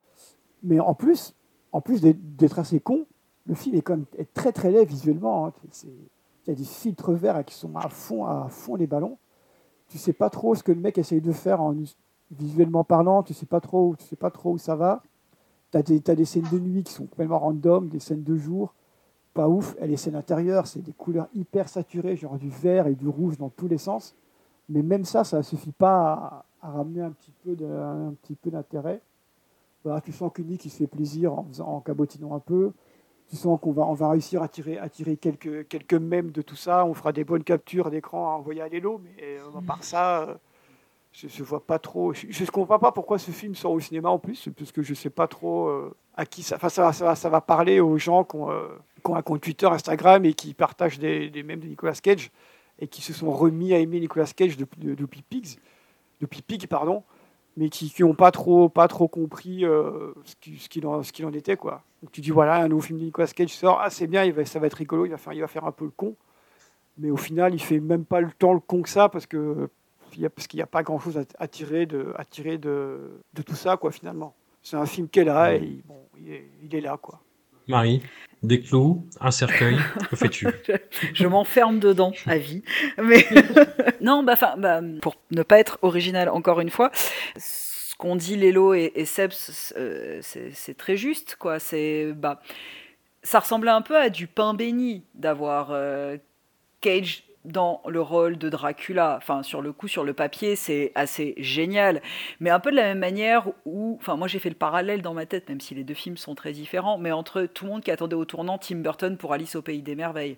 Mais 0.64 0.82
en 0.82 0.94
plus, 0.94 1.34
en 1.72 1.80
plus 1.80 2.02
d'être 2.02 2.60
assez 2.60 2.82
con, 2.82 3.06
le 3.46 3.56
film 3.56 3.78
est 3.78 3.82
quand 3.82 3.96
même 3.96 4.06
très 4.34 4.52
très 4.52 4.70
laid 4.70 4.84
visuellement. 4.84 5.48
Hein. 5.48 5.54
Il 6.45 6.52
y 6.52 6.53
a 6.53 6.56
des 6.56 6.64
filtres 6.64 7.11
verts 7.11 7.44
qui 7.45 7.56
sont 7.56 7.76
à 7.76 7.90
fond, 7.90 8.26
à 8.26 8.48
fond 8.49 8.76
les 8.76 8.88
ballons. 8.88 9.18
Tu 9.88 9.98
sais 9.98 10.14
pas 10.14 10.30
trop 10.30 10.56
ce 10.56 10.64
que 10.64 10.72
le 10.72 10.80
mec 10.80 10.98
essaye 10.98 11.22
de 11.22 11.32
faire 11.32 11.61
en 11.61 11.74
visuellement 12.32 12.84
parlant. 12.84 13.24
Tu 13.24 13.34
sais 13.34 13.45
pas 13.45 13.60
trop, 13.60 13.95
tu 13.98 14.06
sais 14.06 14.16
pas 14.16 14.32
trop 14.32 14.53
où 14.53 14.57
ça 14.57 14.76
va. 14.76 15.03
T'as 15.72 15.84
des, 15.84 16.02
as 16.07 16.16
des 16.16 16.26
scènes 16.26 16.48
de 16.52 16.60
nuit 16.60 16.84
qui 16.84 16.94
sont 16.94 17.06
complètement 17.06 17.40
random, 17.40 17.90
des 17.90 17.99
scènes 17.99 18.24
de 18.24 18.36
jour, 18.36 18.74
pas 19.34 19.48
ouf. 19.48 19.76
Et 19.80 19.88
les 19.88 19.98
scènes 19.98 20.16
intérieures, 20.16 20.66
c'est 20.66 20.82
des 20.82 20.94
couleurs 20.94 21.28
hyper 21.36 21.70
saturées, 21.70 22.16
genre 22.16 22.38
du 22.38 22.49
vert 22.49 22.88
et 22.88 22.95
du 22.95 23.07
rouge 23.07 23.38
dans 23.38 23.49
tous 23.49 23.68
les 23.68 23.78
sens. 23.78 24.16
Mais 24.68 24.82
même 24.82 25.06
ça, 25.06 25.24
ça 25.24 25.38
ne 25.38 25.44
suffit 25.44 25.72
pas 25.72 26.45
à, 26.61 26.72
ramener 26.72 27.02
un 27.02 27.11
petit 27.11 27.32
peu, 27.44 27.56
d'intérêt. 28.52 29.02
Tu 30.03 30.11
sens 30.11 30.32
qu'Uni 30.34 30.57
qui 30.57 30.70
se 30.70 30.78
fait 30.78 30.88
plaisir 30.88 31.34
en, 31.34 31.48
en 31.60 31.80
cabotinant 31.80 32.36
un 32.36 32.40
peu. 32.40 32.74
Tu 33.30 33.35
sens 33.35 33.60
qu'on 33.61 33.72
va, 33.72 33.84
on 33.84 33.93
va 33.93 34.10
réussir 34.10 34.41
à 34.41 34.47
tirer, 34.47 34.77
à 34.77 34.89
tirer 34.89 35.15
quelques, 35.15 35.68
quelques 35.68 35.93
mèmes 35.93 36.31
de 36.31 36.41
tout 36.41 36.56
ça. 36.56 36.85
On 36.85 36.93
fera 36.93 37.11
des 37.11 37.23
bonnes 37.23 37.43
captures 37.43 37.91
d'écran 37.91 38.31
à 38.31 38.38
envoyer 38.38 38.61
à 38.61 38.68
l'élo. 38.68 39.01
Mais 39.03 39.38
euh, 39.38 39.57
à 39.57 39.61
part 39.61 39.84
ça, 39.84 40.22
euh, 40.23 40.34
je 41.11 41.27
ne 41.27 41.45
vois 41.45 41.65
pas 41.65 41.80
trop. 41.80 42.14
Je 42.14 42.27
ne 42.27 42.49
comprends 42.49 42.80
pas 42.80 42.91
pourquoi 42.91 43.18
ce 43.18 43.31
film 43.31 43.56
sort 43.56 43.72
au 43.72 43.80
cinéma 43.80 44.10
en 44.10 44.19
plus, 44.19 44.49
parce 44.57 44.72
que 44.72 44.81
je 44.81 44.91
ne 44.91 44.95
sais 44.95 45.10
pas 45.10 45.27
trop 45.27 45.68
euh, 45.68 45.95
à 46.15 46.26
qui 46.26 46.43
ça. 46.43 46.56
Enfin, 46.56 46.69
ça 46.69 46.84
va, 46.84 46.93
ça, 46.93 47.15
ça 47.15 47.30
va 47.30 47.41
parler 47.41 47.80
aux 47.80 47.97
gens 47.97 48.23
qui 48.23 48.35
ont, 48.35 48.51
euh, 48.51 48.68
qui 49.03 49.11
ont, 49.11 49.15
un 49.15 49.22
compte 49.22 49.41
Twitter, 49.41 49.65
Instagram 49.65 50.23
et 50.26 50.34
qui 50.34 50.53
partagent 50.53 50.99
des, 50.99 51.30
des 51.30 51.43
mèmes 51.43 51.60
de 51.60 51.68
Nicolas 51.68 51.93
Cage 51.93 52.31
et 52.77 52.88
qui 52.88 53.01
se 53.01 53.14
sont 53.14 53.31
remis 53.31 53.73
à 53.73 53.80
aimer 53.80 53.99
Nicolas 53.99 54.31
Cage 54.35 54.56
depuis, 54.56 54.95
depuis 54.95 55.22
Pigs, 55.22 55.60
depuis 56.22 56.41
Pig, 56.41 56.68
pardon, 56.68 57.03
mais 57.58 57.70
qui 57.70 57.94
n'ont 58.00 58.14
pas 58.14 58.32
trop, 58.32 58.70
pas 58.70 58.88
trop 58.88 59.08
compris 59.08 59.66
euh, 59.66 60.14
ce 60.24 60.70
qu'il 60.70 60.86
en, 60.86 61.02
en, 61.02 61.34
était. 61.34 61.58
Quoi. 61.58 61.84
Donc 62.02 62.12
tu 62.12 62.22
dis 62.22 62.32
voilà, 62.32 62.56
un 62.58 62.68
nouveau 62.68 62.82
film 62.82 63.00
de 63.00 63.06
Nicolas 63.06 63.28
Cage 63.28 63.50
sort, 63.50 63.80
ah 63.82 63.90
c'est 63.90 64.08
bien, 64.08 64.24
il 64.24 64.34
va, 64.34 64.46
ça 64.46 64.60
va 64.60 64.68
être 64.68 64.76
rigolo, 64.76 65.06
il 65.06 65.12
va, 65.12 65.18
faire, 65.18 65.34
il 65.34 65.42
va 65.42 65.48
faire 65.48 65.66
un 65.66 65.72
peu 65.72 65.86
le 65.86 65.92
con. 65.92 66.16
Mais 66.98 67.12
au 67.12 67.18
final, 67.18 67.54
il 67.54 67.60
fait 67.60 67.80
même 67.80 68.06
pas 68.06 68.22
le 68.22 68.32
temps 68.32 68.54
le 68.54 68.60
con 68.60 68.82
que 68.82 68.90
ça 68.90 69.10
parce 69.10 69.26
que 69.26 69.70
parce 70.36 70.48
qu'il 70.48 70.58
n'y 70.58 70.64
a 70.64 70.68
pas 70.68 70.84
grand-chose 70.84 71.24
à, 71.38 71.48
tirer, 71.48 71.86
de, 71.86 72.14
à 72.18 72.26
tirer 72.26 72.58
de, 72.58 73.22
de, 73.34 73.42
tout 73.42 73.56
ça, 73.56 73.78
quoi, 73.78 73.92
finalement. 73.92 74.34
C'est 74.64 74.76
un 74.76 74.86
film 74.86 75.08
qu'elle 75.08 75.30
a 75.30 75.56
et 75.56 75.82
bon, 75.86 76.00
il, 76.18 76.34
est, 76.34 76.50
il 76.64 76.76
est 76.76 76.82
là, 76.82 76.98
quoi. 76.98 77.22
Marie, 77.70 78.02
des 78.44 78.60
clous, 78.60 79.08
un 79.22 79.32
cercueil, 79.32 79.78
que 80.10 80.16
fais-tu? 80.16 80.48
Je, 81.14 81.28
m'enferme 81.28 81.80
dedans 81.80 82.12
à 82.26 82.38
vie. 82.38 82.64
Mais 83.02 83.26
non, 84.02 84.24
bah, 84.24 84.36
bah, 84.58 84.82
pour 85.02 85.16
ne 85.32 85.44
pas 85.44 85.60
être 85.60 85.78
original 85.82 86.30
encore 86.30 86.60
une 86.60 86.70
fois, 86.70 86.91
ce 87.38 87.96
qu'on 87.96 88.16
dit 88.16 88.36
Lélo 88.36 88.74
et, 88.74 88.91
et 88.96 89.06
Seb, 89.06 89.32
euh, 89.78 90.20
c'est 90.22 90.78
très 90.78 90.98
juste, 90.98 91.36
quoi. 91.38 91.60
C'est 91.60 92.12
bah, 92.14 92.41
ça 93.24 93.40
ressemblait 93.40 93.72
un 93.72 93.82
peu 93.82 93.98
à 93.98 94.10
du 94.10 94.28
pain 94.28 94.54
béni 94.54 95.04
d'avoir 95.14 95.70
euh, 95.72 96.18
Cage 96.82 97.24
dans 97.52 97.82
le 97.88 98.02
rôle 98.02 98.38
de 98.38 98.50
Dracula. 98.50 99.16
Enfin, 99.18 99.44
sur 99.44 99.62
le 99.62 99.74
coup, 99.74 99.88
sur 99.88 100.04
le 100.04 100.14
papier, 100.14 100.56
c'est 100.56 100.92
assez 100.96 101.36
génial. 101.38 102.02
Mais 102.40 102.50
un 102.50 102.60
peu 102.60 102.72
de 102.72 102.76
la 102.76 102.84
même 102.84 103.00
manière 103.00 103.48
où, 103.66 103.98
enfin, 104.00 104.16
moi 104.16 104.28
j'ai 104.28 104.40
fait 104.40 104.50
le 104.50 104.56
parallèle 104.56 105.02
dans 105.02 105.14
ma 105.14 105.26
tête, 105.26 105.50
même 105.50 105.62
si 105.62 105.76
les 105.76 105.84
deux 105.84 105.94
films 105.94 106.18
sont 106.18 106.36
très 106.36 106.52
différents, 106.52 106.98
mais 106.98 107.12
entre 107.12 107.44
tout 107.44 107.66
le 107.66 107.72
monde 107.72 107.84
qui 107.84 107.92
attendait 107.92 108.16
au 108.16 108.26
tournant 108.26 108.58
Tim 108.58 108.78
Burton 108.78 109.18
pour 109.18 109.34
Alice 109.34 109.56
au 109.56 109.62
Pays 109.62 109.82
des 109.82 109.96
Merveilles. 109.96 110.38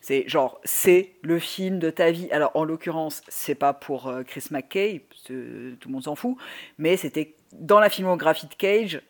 C'est 0.00 0.28
genre, 0.28 0.60
c'est 0.64 1.12
le 1.22 1.38
film 1.38 1.78
de 1.78 1.90
ta 1.90 2.10
vie. 2.10 2.30
Alors, 2.30 2.52
en 2.54 2.64
l'occurrence, 2.64 3.22
c'est 3.28 3.54
pas 3.54 3.72
pour 3.72 4.08
euh, 4.08 4.22
Chris 4.22 4.44
McKay, 4.50 5.06
tout 5.26 5.32
le 5.32 5.76
monde 5.88 6.04
s'en 6.04 6.14
fout, 6.14 6.36
mais 6.78 6.96
c'était 6.96 7.34
dans 7.52 7.80
la 7.80 7.88
filmographie 7.88 8.46
de 8.46 8.54
Cage, 8.54 9.02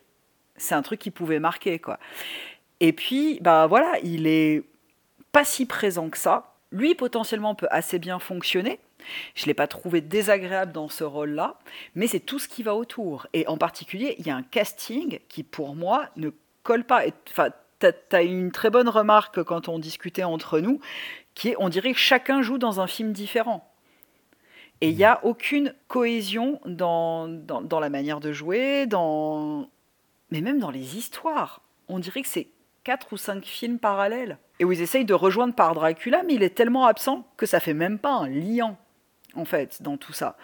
c'est 0.56 0.74
un 0.74 0.82
truc 0.82 1.00
qui 1.00 1.10
pouvait 1.10 1.40
marquer, 1.40 1.78
quoi. 1.78 1.98
Et 2.80 2.92
puis, 2.92 3.38
bah 3.40 3.66
voilà, 3.66 3.92
il 4.02 4.26
est 4.26 4.62
pas 5.32 5.44
si 5.44 5.66
présent 5.66 6.10
que 6.10 6.18
ça 6.18 6.53
lui, 6.74 6.94
potentiellement, 6.94 7.54
peut 7.54 7.68
assez 7.70 7.98
bien 7.98 8.18
fonctionner. 8.18 8.80
Je 9.34 9.44
ne 9.44 9.46
l'ai 9.46 9.54
pas 9.54 9.68
trouvé 9.68 10.00
désagréable 10.00 10.72
dans 10.72 10.88
ce 10.88 11.04
rôle-là, 11.04 11.58
mais 11.94 12.08
c'est 12.08 12.20
tout 12.20 12.38
ce 12.38 12.48
qui 12.48 12.62
va 12.62 12.74
autour. 12.74 13.28
Et 13.32 13.46
en 13.46 13.56
particulier, 13.56 14.16
il 14.18 14.26
y 14.26 14.30
a 14.30 14.36
un 14.36 14.42
casting 14.42 15.20
qui, 15.28 15.44
pour 15.44 15.76
moi, 15.76 16.08
ne 16.16 16.30
colle 16.64 16.84
pas. 16.84 17.02
Enfin, 17.30 17.50
tu 17.80 17.86
as, 18.16 18.22
une 18.22 18.50
très 18.50 18.70
bonne 18.70 18.88
remarque 18.88 19.42
quand 19.44 19.68
on 19.68 19.78
discutait 19.78 20.24
entre 20.24 20.58
nous, 20.58 20.80
qui 21.34 21.50
est, 21.50 21.56
on 21.58 21.68
dirait 21.68 21.92
que 21.92 21.98
chacun 21.98 22.42
joue 22.42 22.58
dans 22.58 22.80
un 22.80 22.88
film 22.88 23.12
différent. 23.12 23.70
Et 24.80 24.90
il 24.90 24.96
n'y 24.96 25.04
a 25.04 25.24
aucune 25.24 25.74
cohésion 25.86 26.60
dans, 26.66 27.28
dans, 27.28 27.62
dans, 27.62 27.80
la 27.80 27.88
manière 27.88 28.18
de 28.18 28.32
jouer, 28.32 28.86
dans... 28.86 29.70
mais 30.30 30.40
même 30.40 30.58
dans 30.58 30.70
les 30.70 30.96
histoires. 30.96 31.62
On 31.86 32.00
dirait 32.00 32.22
que 32.22 32.28
c'est 32.28 32.48
quatre 32.82 33.12
ou 33.12 33.16
cinq 33.16 33.44
films 33.44 33.78
parallèles 33.78 34.38
et 34.58 34.64
où 34.64 34.72
ils 34.72 34.80
essayent 34.80 35.04
de 35.04 35.14
rejoindre 35.14 35.54
par 35.54 35.74
Dracula, 35.74 36.22
mais 36.24 36.34
il 36.34 36.42
est 36.42 36.54
tellement 36.54 36.86
absent 36.86 37.26
que 37.36 37.46
ça 37.46 37.60
fait 37.60 37.74
même 37.74 37.98
pas 37.98 38.12
un 38.12 38.28
liant, 38.28 38.76
en 39.34 39.44
fait, 39.44 39.82
dans 39.82 39.96
tout 39.96 40.12
ça. 40.12 40.36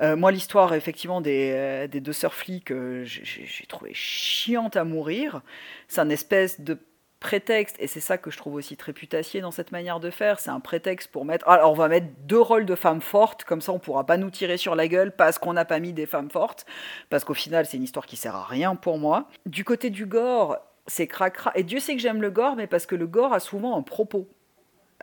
Euh, 0.00 0.16
moi, 0.16 0.32
l'histoire, 0.32 0.74
effectivement, 0.74 1.20
des, 1.20 1.52
euh, 1.54 1.86
des 1.86 2.00
deux 2.00 2.14
sœurs 2.14 2.34
flics, 2.34 2.72
euh, 2.72 3.04
j'ai 3.04 3.66
trouvé 3.66 3.90
chiante 3.92 4.76
à 4.76 4.84
mourir. 4.84 5.42
C'est 5.88 6.00
un 6.00 6.08
espèce 6.08 6.60
de 6.60 6.78
prétexte, 7.20 7.76
et 7.78 7.86
c'est 7.86 8.00
ça 8.00 8.18
que 8.18 8.32
je 8.32 8.36
trouve 8.36 8.54
aussi 8.54 8.76
très 8.76 8.92
putassier 8.92 9.40
dans 9.40 9.52
cette 9.52 9.70
manière 9.70 10.00
de 10.00 10.10
faire, 10.10 10.40
c'est 10.40 10.50
un 10.50 10.58
prétexte 10.58 11.08
pour 11.12 11.24
mettre... 11.24 11.48
Alors 11.48 11.70
on 11.70 11.74
va 11.74 11.86
mettre 11.86 12.08
deux 12.24 12.40
rôles 12.40 12.66
de 12.66 12.74
femmes 12.74 13.00
fortes, 13.00 13.44
comme 13.44 13.60
ça 13.60 13.70
on 13.70 13.78
pourra 13.78 14.04
pas 14.04 14.16
nous 14.16 14.28
tirer 14.28 14.56
sur 14.56 14.74
la 14.74 14.88
gueule 14.88 15.14
parce 15.14 15.38
qu'on 15.38 15.52
n'a 15.52 15.64
pas 15.64 15.78
mis 15.78 15.92
des 15.92 16.06
femmes 16.06 16.30
fortes, 16.30 16.66
parce 17.10 17.22
qu'au 17.22 17.34
final 17.34 17.64
c'est 17.64 17.76
une 17.76 17.84
histoire 17.84 18.06
qui 18.06 18.16
sert 18.16 18.34
à 18.34 18.44
rien 18.44 18.74
pour 18.74 18.98
moi. 18.98 19.28
Du 19.46 19.62
côté 19.62 19.88
du 19.90 20.04
gore, 20.04 20.58
c'est 20.86 21.06
cracra. 21.06 21.52
Et 21.54 21.62
Dieu 21.62 21.78
sait 21.80 21.94
que 21.94 22.00
j'aime 22.00 22.22
le 22.22 22.30
gore, 22.30 22.56
mais 22.56 22.66
parce 22.66 22.86
que 22.86 22.94
le 22.94 23.06
gore 23.06 23.32
a 23.32 23.40
souvent 23.40 23.76
un 23.76 23.82
propos. 23.82 24.28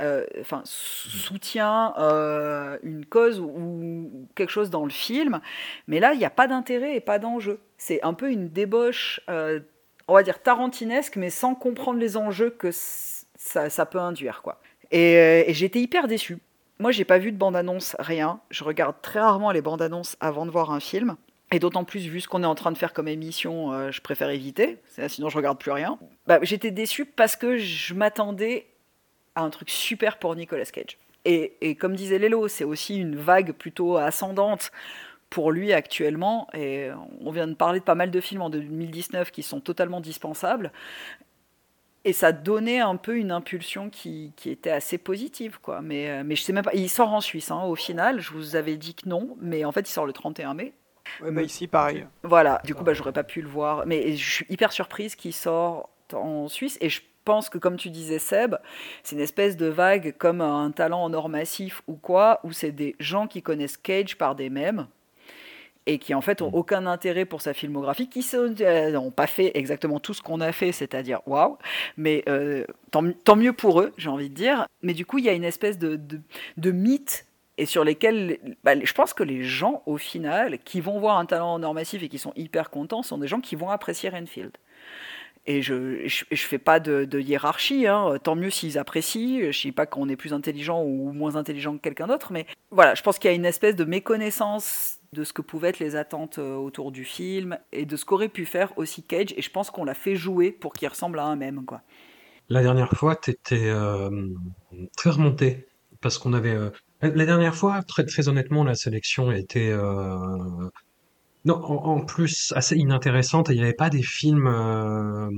euh, 0.01 0.25
enfin, 0.39 0.61
soutient 0.63 1.93
euh, 1.97 2.77
une 2.83 3.05
cause 3.05 3.39
ou, 3.41 4.27
quelque 4.35 4.49
chose 4.49 4.69
dans 4.69 4.85
le 4.85 4.91
film, 4.91 5.41
mais 5.87 5.99
là, 5.99 6.13
il 6.13 6.19
n'y 6.19 6.25
a 6.25 6.29
pas 6.29 6.47
d'intérêt 6.47 6.95
et 6.95 7.01
pas 7.01 7.19
d'enjeu. 7.19 7.59
C'est 7.77 8.01
un 8.03 8.13
peu 8.13 8.31
une 8.31 8.49
débauche, 8.49 9.19
euh, 9.29 9.59
on 10.07 10.13
va 10.13 10.23
dire 10.23 10.41
tarantinesque, 10.41 11.17
mais 11.17 11.29
sans 11.29 11.53
comprendre 11.53 11.99
les 11.99 12.15
enjeux 12.15 12.49
que 12.49 12.69
ça, 12.71 13.85
peut 13.85 13.99
induire, 13.99 14.41
quoi. 14.41 14.61
Et, 14.91 15.15
et 15.49 15.53
j'étais 15.53 15.79
hyper 15.81 16.07
déçue. 16.07 16.39
Moi, 16.79 16.91
j'ai 16.91 17.03
pas 17.03 17.17
vu 17.17 17.33
de 17.33 17.37
bande-annonce, 17.37 17.97
rien. 17.99 18.39
Je 18.51 18.63
regarde 18.63 18.95
très 19.01 19.19
rarement 19.19 19.51
les 19.51 19.61
bandes-annonces 19.61 20.15
avant 20.21 20.45
de 20.45 20.51
voir 20.51 20.71
un 20.71 20.79
film. 20.79 21.17
Et 21.51 21.59
d'autant 21.59 21.83
plus, 21.83 22.07
vu 22.07 22.21
ce 22.21 22.27
qu'on 22.27 22.43
est 22.43 22.47
en 22.47 22.55
train 22.55 22.71
de 22.71 22.77
faire 22.77 22.93
comme 22.93 23.07
émission, 23.07 23.73
euh, 23.73 23.91
je 23.91 24.01
préfère 24.01 24.29
éviter, 24.29 24.77
sinon 25.07 25.29
je 25.29 25.37
regarde 25.37 25.57
plus 25.57 25.71
rien. 25.71 25.97
Bah, 26.27 26.39
J'étais 26.43 26.71
déçu 26.71 27.05
parce 27.05 27.35
que 27.35 27.57
je 27.57 27.93
m'attendais 27.95 28.67
à 29.35 29.41
un 29.41 29.49
truc 29.49 29.69
super 29.69 30.19
pour 30.19 30.35
Nicolas 30.35 30.65
Cage. 30.65 30.97
Et, 31.25 31.75
comme 31.75 31.95
disait 31.95 32.17
Lelo, 32.17 32.47
c'est 32.47 32.63
aussi 32.63 32.97
une 32.97 33.15
vague 33.15 33.51
plutôt 33.51 33.97
ascendante 33.97 34.71
pour 35.29 35.51
lui 35.51 35.73
actuellement. 35.73 36.47
Et 36.53 36.89
on 37.21 37.31
vient 37.31 37.47
de 37.47 37.53
parler 37.53 37.79
de 37.79 37.83
pas 37.83 37.95
mal 37.95 38.09
de 38.09 38.21
films 38.21 38.41
en 38.41 38.49
2019 38.49 39.29
qui 39.31 39.43
sont 39.43 39.59
totalement 39.59 40.01
dispensables. 40.01 40.71
Et 42.05 42.13
ça 42.13 42.31
donnait 42.31 42.79
un 42.79 42.95
peu 42.95 43.17
une 43.17 43.31
impulsion 43.31 43.89
qui, 43.89 44.31
qui 44.37 44.49
était 44.49 44.71
assez 44.71 44.97
positive, 44.97 45.59
quoi. 45.61 45.81
Mais, 45.81 46.09
euh, 46.09 46.23
mais 46.25 46.35
je 46.35 46.43
sais 46.43 46.53
même 46.53 46.63
pas. 46.63 46.73
Il 46.73 46.89
sort 46.89 47.13
en 47.13 47.21
Suisse, 47.21 47.51
hein, 47.51 47.63
au 47.63 47.75
final. 47.75 48.21
Je 48.21 48.31
vous 48.31 48.55
avais 48.55 48.77
dit 48.77 48.95
que 48.95 49.07
non, 49.07 49.37
mais 49.41 49.65
en 49.65 49.71
fait, 49.71 49.81
il 49.81 49.91
sort 49.91 50.05
le 50.05 50.13
31 50.13 50.53
mai. 50.53 50.73
Ouais, 51.21 51.31
bah 51.31 51.41
ici, 51.41 51.67
pareil. 51.67 52.05
Voilà, 52.23 52.61
du 52.63 52.75
coup, 52.75 52.83
bah, 52.83 52.93
j'aurais 52.93 53.13
pas 53.13 53.23
pu 53.23 53.41
le 53.41 53.47
voir. 53.47 53.85
Mais 53.85 54.15
je 54.15 54.31
suis 54.31 54.45
hyper 54.49 54.71
surprise 54.71 55.15
qu'il 55.15 55.33
sort 55.33 55.89
en 56.13 56.47
Suisse. 56.47 56.77
Et 56.81 56.89
je 56.89 57.01
pense 57.25 57.49
que, 57.49 57.57
comme 57.57 57.77
tu 57.77 57.89
disais, 57.89 58.19
Seb, 58.19 58.55
c'est 59.03 59.15
une 59.15 59.21
espèce 59.21 59.57
de 59.57 59.67
vague 59.67 60.15
comme 60.17 60.41
un 60.41 60.71
talent 60.71 61.03
en 61.03 61.13
or 61.13 61.29
massif 61.29 61.81
ou 61.87 61.95
quoi, 61.95 62.39
où 62.43 62.51
c'est 62.51 62.71
des 62.71 62.95
gens 62.99 63.27
qui 63.27 63.41
connaissent 63.41 63.77
Cage 63.77 64.17
par 64.17 64.35
des 64.35 64.49
mèmes 64.49 64.87
et 65.85 65.97
qui 65.97 66.13
en 66.13 66.21
fait 66.21 66.43
ont 66.43 66.53
aucun 66.53 66.85
intérêt 66.85 67.25
pour 67.25 67.41
sa 67.41 67.53
filmographie, 67.53 68.09
qui 68.09 68.23
n'ont 68.33 68.53
euh, 68.61 69.09
pas 69.09 69.25
fait 69.25 69.51
exactement 69.55 69.99
tout 69.99 70.13
ce 70.13 70.21
qu'on 70.21 70.39
a 70.39 70.51
fait, 70.51 70.71
c'est-à-dire 70.71 71.21
waouh, 71.25 71.57
mais 71.97 72.23
euh, 72.29 72.63
tant, 72.91 73.35
mieux 73.35 73.53
pour 73.53 73.81
eux, 73.81 73.91
j'ai 73.97 74.09
envie 74.09 74.29
de 74.29 74.35
dire. 74.35 74.67
Mais 74.83 74.93
du 74.93 75.05
coup, 75.05 75.17
il 75.17 75.25
y 75.25 75.29
a 75.29 75.33
une 75.33 75.43
espèce 75.43 75.79
de, 75.79 75.95
de, 75.95 76.21
de 76.57 76.71
mythe 76.71 77.25
et 77.59 77.65
sur 77.65 77.83
lesquels 77.83 78.39
bah, 78.63 78.71
je 78.81 78.93
pense 78.93 79.13
que 79.13 79.21
les 79.21 79.43
gens, 79.43 79.83
au 79.85 79.97
final, 79.97 80.59
qui 80.59 80.79
vont 80.79 80.97
voir 80.97 81.17
un 81.17 81.25
talent 81.25 81.53
en 81.53 81.61
or 81.61 81.73
massif 81.73 82.01
et 82.01 82.07
qui 82.07 82.17
sont 82.17 82.31
hyper 82.37 82.69
contents, 82.69 83.03
sont 83.03 83.17
des 83.17 83.27
gens 83.27 83.41
qui 83.41 83.57
vont 83.57 83.69
apprécier 83.69 84.09
Renfield. 84.09 84.51
Et 85.45 85.61
je 85.61 86.03
ne 86.03 86.35
fais 86.37 86.57
pas 86.57 86.79
de, 86.79 87.19
hiérarchie, 87.19 87.85
hein. 87.85 88.17
tant 88.23 88.35
mieux 88.35 88.49
s'ils 88.49 88.77
apprécient. 88.77 89.39
Je 89.39 89.47
ne 89.47 89.51
dis 89.51 89.71
pas 89.73 89.85
qu'on 89.85 90.07
est 90.07 90.15
plus 90.15 90.33
intelligent 90.33 90.81
ou 90.83 91.11
moins 91.11 91.35
intelligent 91.35 91.75
que 91.75 91.81
quelqu'un 91.81 92.07
d'autre, 92.07 92.31
mais 92.31 92.45
voilà, 92.71 92.95
je 92.95 93.01
pense 93.01 93.19
qu'il 93.19 93.29
y 93.29 93.33
a 93.33 93.35
une 93.35 93.45
espèce 93.45 93.75
de 93.75 93.83
méconnaissance 93.83 94.99
de 95.11 95.23
ce 95.25 95.33
que 95.33 95.41
pouvaient 95.41 95.69
être 95.69 95.79
les 95.79 95.95
attentes 95.97 96.37
euh, 96.37 96.55
autour 96.55 96.91
du 96.91 97.03
film 97.03 97.57
et 97.71 97.85
de 97.85 97.95
ce 97.95 98.05
qu'aurait 98.05 98.29
pu 98.29 98.45
faire 98.45 98.77
aussi 98.77 99.03
Cage. 99.03 99.33
Et 99.35 99.41
je 99.41 99.49
pense 99.49 99.69
qu'on 99.69 99.83
l'a 99.83 99.95
fait 99.95 100.15
jouer 100.15 100.51
pour 100.51 100.71
qu'il 100.71 100.87
ressemble 100.87 101.19
à 101.19 101.25
un 101.25 101.35
même. 101.35 101.65
Quoi. 101.65 101.81
La 102.47 102.61
dernière 102.61 102.91
fois, 102.91 103.15
tu 103.15 103.31
étais 103.31 103.67
euh, 103.69 104.29
très 104.95 105.09
remonté 105.09 105.67
parce 105.99 106.19
qu'on 106.19 106.33
avait 106.33 106.53
euh, 106.53 106.69
la 107.01 107.25
dernière 107.25 107.55
fois, 107.55 107.81
très, 107.83 108.05
très 108.05 108.27
honnêtement, 108.27 108.63
la 108.63 108.75
sélection 108.75 109.31
était 109.31 109.69
euh, 109.71 110.69
non, 111.45 111.55
en, 111.63 112.01
plus 112.01 112.53
assez 112.55 112.75
inintéressante. 112.75 113.47
Il 113.49 113.55
n'y 113.55 113.63
avait 113.63 113.73
pas 113.73 113.89
des 113.89 114.03
films 114.03 114.47
euh, 114.47 115.29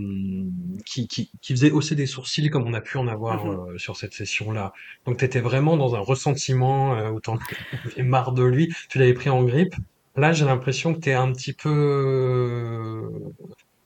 qui, 0.85 1.07
qui, 1.07 1.29
qui, 1.41 1.53
faisaient 1.53 1.71
hausser 1.71 1.95
des 1.95 2.07
sourcils 2.07 2.49
comme 2.49 2.63
on 2.67 2.73
a 2.73 2.81
pu 2.81 2.97
en 2.97 3.07
avoir 3.07 3.45
mm-hmm. 3.45 3.73
euh, 3.73 3.77
sur 3.77 3.95
cette 3.97 4.13
session-là. 4.13 4.73
Donc 5.05 5.17
tu 5.17 5.25
étais 5.25 5.41
vraiment 5.41 5.77
dans 5.77 5.95
un 5.95 5.99
ressentiment 5.99 6.95
euh, 6.95 7.11
où 7.11 7.19
t'en 7.19 7.38
avais 7.85 8.03
marre 8.03 8.31
de 8.31 8.43
lui. 8.43 8.73
Tu 8.89 8.97
l'avais 8.97 9.13
pris 9.13 9.29
en 9.29 9.43
grippe. 9.43 9.75
Là, 10.15 10.33
j'ai 10.33 10.45
l'impression 10.45 10.93
que 10.93 10.99
tu 10.99 11.09
es 11.09 11.13
un 11.13 11.31
petit 11.31 11.53
peu 11.53 13.07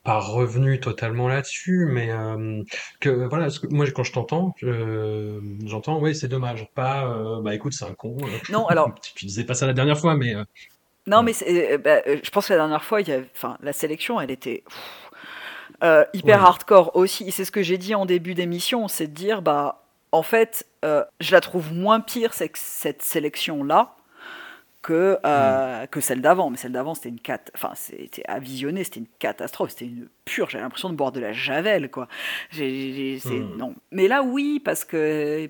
pas 0.06 0.20
revenu 0.20 0.80
totalement 0.80 1.28
là-dessus, 1.28 1.88
mais 1.90 2.12
euh, 2.12 2.62
que 3.00 3.10
voilà, 3.10 3.48
que, 3.48 3.68
moi 3.68 3.90
quand 3.90 4.04
je 4.04 4.14
t'entends, 4.14 4.56
j'entends, 5.66 6.00
oui, 6.00 6.16
c'est 6.16 6.28
dommage, 6.28 6.70
pas, 6.76 7.08
euh, 7.08 7.42
bah 7.42 7.56
écoute, 7.56 7.74
c'est 7.74 7.86
un 7.86 7.94
con. 7.94 8.16
Euh. 8.22 8.28
Non, 8.50 8.68
alors. 8.68 8.94
tu, 9.16 9.26
disais 9.26 9.44
pas 9.44 9.56
ça 9.56 9.66
la 9.66 9.74
dernière 9.74 9.98
fois, 9.98 10.16
mais. 10.16 10.36
non, 11.08 11.24
mais 11.24 11.34
bah, 11.84 12.02
je 12.06 12.30
pense 12.30 12.48
que 12.48 12.54
la 12.54 12.60
dernière 12.60 12.84
fois, 12.84 13.02
il 13.02 13.10
y 13.10 13.14
a, 13.14 13.20
enfin, 13.36 13.58
la 13.62 13.74
sélection, 13.74 14.22
elle 14.22 14.32
était. 14.32 14.64
hyper 16.14 16.46
hardcore 16.46 16.96
aussi. 16.96 17.32
C'est 17.32 17.44
ce 17.44 17.52
que 17.52 17.64
j'ai 17.64 17.80
dit 17.80 17.96
en 17.96 18.06
début 18.06 18.36
d'émission, 18.36 18.88
c'est 18.88 19.08
de 19.08 19.14
dire, 19.14 19.42
bah, 19.42 19.82
en 20.12 20.24
fait, 20.24 20.68
je 20.84 21.32
la 21.32 21.42
trouve 21.42 21.74
moins 21.74 22.00
pire 22.00 22.36
cette 22.36 23.02
sélection-là 23.02 23.95
que, 24.86 25.18
euh, 25.26 25.84
mm. 25.84 25.88
que 25.88 26.00
celle 26.00 26.22
d'avant. 26.22 26.52
Mais 26.52 26.58
celle 26.58 26.72
d'avant, 26.72 26.94
c'était 26.94 27.10
une 27.10 27.20
cat... 27.20 27.42
enfin, 27.56 27.72
c'était 27.74 28.24
à 28.28 28.40
visionner, 28.40 28.84
c'était 28.84 29.00
une 29.00 29.08
catastrophe, 29.18 29.72
c'était 29.72 29.86
une 29.86 30.08
pure. 30.26 30.48
J'avais 30.50 30.64
l'impression 30.64 30.92
de 30.92 30.96
boire 30.96 31.12
de 31.12 31.20
la 31.20 31.34
javel, 31.34 31.90
quoi. 31.90 32.08
J'ai, 32.52 33.20
mm. 33.26 33.58
non. 33.58 33.74
Mais 33.92 34.08
là, 34.08 34.22
oui, 34.22 34.62
parce 34.64 34.86
que 34.86 35.50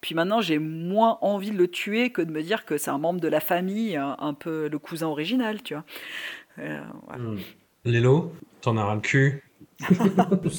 puis 0.00 0.14
maintenant, 0.14 0.40
j'ai 0.40 0.60
moins 0.60 1.18
envie 1.20 1.50
de 1.50 1.56
le 1.56 1.66
tuer 1.66 2.10
que 2.10 2.22
de 2.22 2.30
me 2.30 2.42
dire 2.42 2.64
que 2.64 2.78
c'est 2.78 2.90
un 2.90 2.98
membre 2.98 3.20
de 3.20 3.26
la 3.26 3.40
famille, 3.40 3.96
un, 3.96 4.34
peu 4.34 4.68
le 4.68 4.78
cousin 4.78 5.08
original, 5.08 5.62
tu 5.64 5.74
vois. 5.74 5.84
Euh, 6.60 6.78
mm. 7.18 7.38
Lélo, 7.86 8.32
t'en 8.60 8.76
as 8.76 8.84
ras 8.84 8.94
le 8.94 9.00
cul 9.00 9.42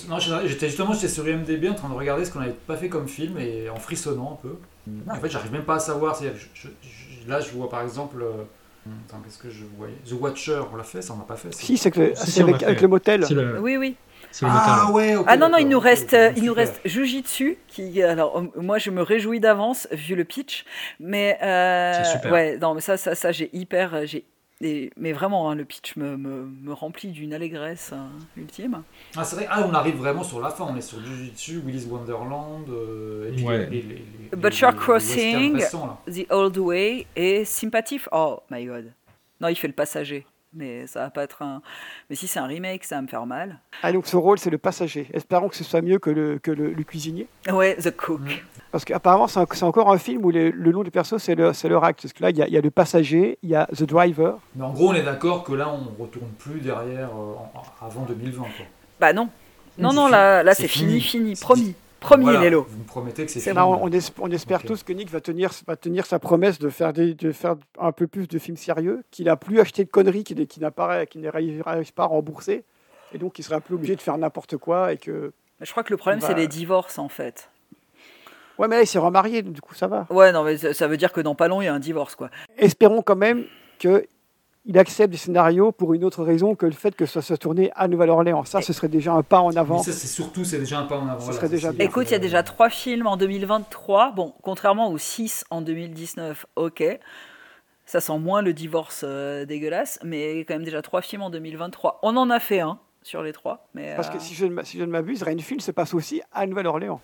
non, 0.09 0.19
j'étais 0.19 0.67
justement 0.67 0.93
j'étais 0.93 1.07
sur 1.07 1.27
IMDb 1.27 1.69
en 1.69 1.73
train 1.73 1.89
de 1.89 1.95
regarder 1.95 2.23
ce 2.23 2.31
qu'on 2.31 2.39
avait 2.39 2.51
pas 2.51 2.77
fait 2.77 2.87
comme 2.87 3.07
film 3.07 3.39
et 3.39 3.67
en 3.67 3.77
frissonnant 3.77 4.33
un 4.33 4.47
peu. 4.47 4.57
En 5.09 5.15
fait, 5.15 5.29
j'arrive 5.29 5.51
même 5.51 5.63
pas 5.63 5.77
à 5.77 5.79
savoir. 5.79 6.15
Je, 6.21 6.47
là, 7.27 7.39
je 7.39 7.51
vois 7.51 7.69
par 7.69 7.81
exemple. 7.81 8.21
Euh, 8.21 8.43
attends, 9.07 9.21
qu'est-ce 9.23 9.37
que 9.37 9.49
je 9.49 9.63
voyais? 9.77 9.95
The 10.07 10.13
Watcher, 10.13 10.61
on 10.71 10.75
l'a 10.75 10.83
fait, 10.83 11.01
ça 11.01 11.13
on 11.13 11.17
n'a 11.17 11.23
pas 11.23 11.35
fait. 11.35 11.53
Ça. 11.53 11.61
Si, 11.61 11.77
c'est 11.77 11.97
avec, 12.41 12.81
le 12.81 12.87
motel. 12.87 13.25
Oui, 13.59 13.77
oui. 13.77 13.95
Ah 14.43 14.91
ouais. 14.91 15.15
ah 15.25 15.37
non 15.37 15.49
non, 15.49 15.57
il 15.57 15.67
nous 15.67 15.79
reste, 15.79 16.15
il 16.35 16.43
nous 16.43 16.53
reste 16.53 16.79
Jujitsu 16.85 17.57
qui 17.67 18.03
alors 18.03 18.43
moi 18.55 18.77
je 18.77 18.91
me 18.91 19.01
réjouis 19.01 19.39
d'avance 19.39 19.87
vu 19.91 20.15
le 20.15 20.25
pitch, 20.25 20.65
mais 20.99 21.39
euh, 21.41 22.03
ouais 22.29 22.57
non 22.57 22.73
mais 22.73 22.81
ça 22.81 22.97
ça, 22.97 23.15
ça 23.15 23.31
j'ai 23.31 23.49
hyper 23.53 24.05
j'ai 24.05 24.25
mais 24.61 25.13
vraiment, 25.13 25.49
hein, 25.49 25.55
le 25.55 25.65
pitch 25.65 25.95
me, 25.97 26.17
me, 26.17 26.45
me 26.45 26.73
remplit 26.73 27.09
d'une 27.09 27.33
allégresse 27.33 27.93
hein, 27.93 28.09
ultime. 28.35 28.83
Ah, 29.15 29.23
c'est 29.23 29.35
vrai, 29.35 29.47
ah, 29.49 29.65
on 29.67 29.73
arrive 29.73 29.97
vraiment 29.97 30.23
sur 30.23 30.39
la 30.39 30.49
fin, 30.49 30.65
on 30.69 30.75
est 30.75 30.81
sur 30.81 30.99
Jujutsu, 31.03 31.61
Willy's 31.63 31.85
Wonderland, 31.85 32.67
euh, 32.69 33.29
et 33.29 33.35
puis 33.35 33.45
ouais. 33.45 33.69
les, 33.69 33.81
les, 33.81 34.05
Butcher 34.35 34.69
Crossing, 34.75 35.61
The 36.07 36.25
Old 36.31 36.57
Way 36.57 37.05
et 37.15 37.45
Sympathy. 37.45 38.01
Oh 38.11 38.39
my 38.49 38.65
god. 38.65 38.93
Non, 39.39 39.49
il 39.49 39.55
fait 39.55 39.67
le 39.67 39.73
passager. 39.73 40.25
Mais 40.53 40.87
ça 40.87 41.01
va 41.01 41.09
pas 41.09 41.23
être 41.23 41.41
un. 41.41 41.61
Mais 42.09 42.15
si 42.15 42.27
c'est 42.27 42.39
un 42.39 42.45
remake, 42.45 42.83
ça 42.83 42.95
va 42.95 43.01
me 43.01 43.07
faire 43.07 43.25
mal. 43.25 43.59
Ah, 43.83 43.91
donc 43.91 44.07
ce 44.07 44.15
rôle, 44.15 44.39
c'est 44.39 44.49
le 44.49 44.57
passager. 44.57 45.07
Espérons 45.13 45.49
que 45.49 45.55
ce 45.55 45.63
soit 45.63 45.81
mieux 45.81 45.99
que 45.99 46.09
le, 46.09 46.39
que 46.39 46.51
le, 46.51 46.71
cuisinier. 46.83 47.27
Ouais, 47.51 47.75
The 47.75 47.95
Cook. 47.95 48.21
Mm. 48.21 48.29
Parce 48.71 48.85
qu'apparemment, 48.85 49.27
c'est 49.27 49.63
encore 49.63 49.91
un 49.91 49.97
film 49.97 50.23
où 50.25 50.31
le 50.31 50.71
nom 50.71 50.83
du 50.83 50.91
perso, 50.91 51.19
c'est 51.19 51.35
le, 51.35 51.51
leur 51.67 51.83
acte. 51.83 52.01
Parce 52.01 52.13
que 52.13 52.23
là, 52.23 52.29
il 52.29 52.37
y, 52.37 52.57
a 52.57 52.61
le 52.61 52.71
passager, 52.71 53.37
il 53.43 53.49
y 53.49 53.55
a 53.55 53.67
The 53.75 53.83
Driver. 53.83 54.39
Mais 54.55 54.63
en 54.63 54.71
gros, 54.71 54.89
on 54.89 54.93
est 54.93 55.03
d'accord 55.03 55.43
que 55.43 55.53
là, 55.53 55.69
on 55.69 56.01
retourne 56.01 56.29
plus 56.37 56.59
derrière 56.59 57.09
euh, 57.09 57.85
avant 57.85 58.03
2020. 58.03 58.41
Quoi. 58.41 58.65
Bah 58.99 59.13
non. 59.13 59.29
Non, 59.77 59.93
non, 59.93 60.07
là, 60.07 60.43
là 60.43 60.53
c'est 60.55 60.67
fini, 60.67 60.99
fini, 61.01 61.35
promis. 61.35 61.75
Promis, 62.07 62.23
voilà, 62.23 62.49
Vous 62.49 62.77
me 62.77 62.85
promettez 62.85 63.25
que 63.25 63.31
c'est 63.31 63.41
fini. 63.41 63.57
on, 63.57 63.89
on, 64.21 64.31
espère 64.31 64.63
tous 64.63 64.83
que 64.83 64.93
Nick 64.93 65.09
va 65.09 65.19
tenir, 65.19 65.51
va 65.67 65.75
tenir 65.75 66.05
sa 66.05 66.19
promesse 66.19 66.57
de 66.57 66.69
faire, 66.69 66.93
des, 66.93 67.13
de 67.13 67.31
faire 67.33 67.55
un 67.77 67.91
peu 67.91 68.07
plus 68.07 68.27
de 68.27 68.39
films 68.39 68.55
sérieux, 68.55 69.03
qu'il 69.11 69.25
n'a 69.25 69.35
plus 69.35 69.59
acheté 69.59 69.83
de 69.83 69.89
conneries, 69.89 70.23
qu'il 70.23 70.47
qu 70.47 70.59
n'arrive 70.61 71.93
pas 71.93 72.03
à 72.03 72.05
rembourser, 72.05 72.63
et 73.13 73.17
donc 73.17 73.39
il 73.39 73.53
un 73.53 73.59
peu 73.59 73.73
obligé 73.73 73.95
de 73.95 74.01
faire 74.01 74.17
n'importe 74.17 74.55
quoi. 74.57 74.93
Et 74.93 74.97
que, 74.97 75.33
Je 75.61 75.71
crois 75.71 75.83
que 75.83 75.91
le 75.91 75.97
problème, 75.97 76.21
c'est 76.21 76.33
les 76.33 76.47
divorces, 76.47 76.97
en 76.97 77.09
fait. 77.09 77.49
Ouais, 78.57 78.67
mais 78.67 78.77
là, 78.77 78.81
il 78.83 78.87
s'est 78.87 78.99
remarié, 78.99 79.41
du 79.41 79.61
coup, 79.61 79.75
ça 79.75 79.87
va. 79.87 80.07
Ouais, 80.09 80.31
non, 80.31 80.43
mais 80.43 80.57
ça 80.57 80.87
veut 80.87 80.97
dire 80.97 81.11
que 81.11 81.21
dans 81.21 81.35
pas 81.35 81.47
long, 81.47 81.61
il 81.61 81.65
y 81.65 81.67
a 81.67 81.73
un 81.73 81.79
divorce, 81.79 82.15
quoi. 82.15 82.29
Espérons 82.57 83.01
quand 83.01 83.15
même 83.15 83.45
que 83.79 84.07
il 84.67 84.77
accepte 84.77 85.11
des 85.11 85.17
scénarios 85.17 85.71
pour 85.71 85.93
une 85.93 86.03
autre 86.03 86.23
raison 86.23 86.53
que 86.53 86.65
le 86.65 86.73
fait 86.73 86.93
que 86.93 87.05
ça 87.05 87.21
soit 87.21 87.37
tourné 87.37 87.71
à 87.73 87.87
Nouvelle-Orléans. 87.87 88.43
Ça, 88.43 88.61
ce 88.61 88.73
serait 88.73 88.89
déjà 88.89 89.13
un 89.13 89.23
pas 89.23 89.39
en 89.39 89.55
avant. 89.55 89.79
ça, 89.79 89.93
c'est 89.93 90.07
surtout, 90.07 90.43
c'est 90.43 90.59
déjà 90.59 90.79
un 90.79 90.83
pas 90.83 90.97
en 90.97 91.07
avant. 91.07 91.25
Ce 91.25 91.31
serait 91.31 91.47
déjà 91.47 91.71
Écoute, 91.79 92.07
il 92.09 92.11
y 92.11 92.15
a 92.15 92.19
déjà 92.19 92.43
trois 92.43 92.69
films 92.69 93.07
en 93.07 93.15
2023. 93.15 94.11
Bon, 94.11 94.33
contrairement 94.41 94.91
aux 94.91 94.97
six 94.97 95.45
en 95.49 95.61
2019, 95.61 96.45
ok. 96.57 96.83
Ça 97.85 98.01
sent 98.01 98.19
moins 98.19 98.41
le 98.41 98.51
divorce 98.51 99.05
euh, 99.07 99.45
dégueulasse, 99.45 99.99
mais 100.03 100.39
quand 100.39 100.55
même 100.55 100.65
déjà 100.65 100.81
trois 100.81 101.01
films 101.01 101.21
en 101.21 101.29
2023. 101.29 102.01
On 102.03 102.17
en 102.17 102.29
a 102.29 102.41
fait 102.41 102.59
un 102.59 102.77
sur 103.03 103.23
les 103.23 103.31
trois. 103.31 103.69
Mais, 103.73 103.95
Parce 103.95 104.09
que 104.09 104.17
euh, 104.17 104.19
si 104.19 104.35
je 104.35 104.45
ne, 104.45 104.63
si 104.63 104.77
je 104.77 104.83
ne 104.83 104.91
m'abuse, 104.91 105.23
Rainfield 105.23 105.61
se 105.61 105.71
passe 105.71 105.93
aussi 105.93 106.21
à 106.33 106.45
Nouvelle-Orléans. 106.45 106.99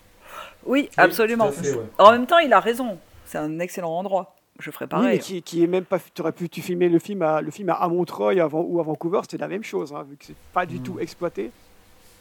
Oui, 0.65 0.90
absolument. 0.98 1.49
En 1.98 2.11
même 2.11 2.26
temps, 2.26 2.40
il 2.40 2.52
a 2.52 2.60
raison. 2.60 2.99
C'est 3.26 3.38
un 3.38 3.60
excellent 3.60 3.98
endroit. 3.98 4.35
Je 4.60 4.72
ferais 4.72 4.88
pareil. 4.88 5.20
Oui, 5.30 5.42
qui, 5.42 5.64
est 5.64 5.68
même 5.68 5.86
pas. 5.86 6.00
Tu 6.14 6.22
aurais 6.22 6.32
pu 6.32 6.48
tu 6.50 6.62
filmer 6.62 6.90
le 6.90 7.00
film 7.00 7.22
à, 7.24 7.42
le 7.42 7.52
film 7.52 7.70
à 7.70 7.88
Montreuil 7.88 8.40
avant, 8.40 8.62
ou 8.62 8.80
à 8.80 8.84
Vancouver, 8.84 9.20
c'était 9.24 9.38
la 9.38 9.48
même 9.48 9.64
chose, 9.64 9.94
hein, 9.94 10.04
vu 10.08 10.16
que 10.16 10.26
c'est 10.26 10.36
pas 10.54 10.66
du 10.66 10.80
tout 10.80 10.94
mm. 10.94 11.00
exploité. 11.02 11.52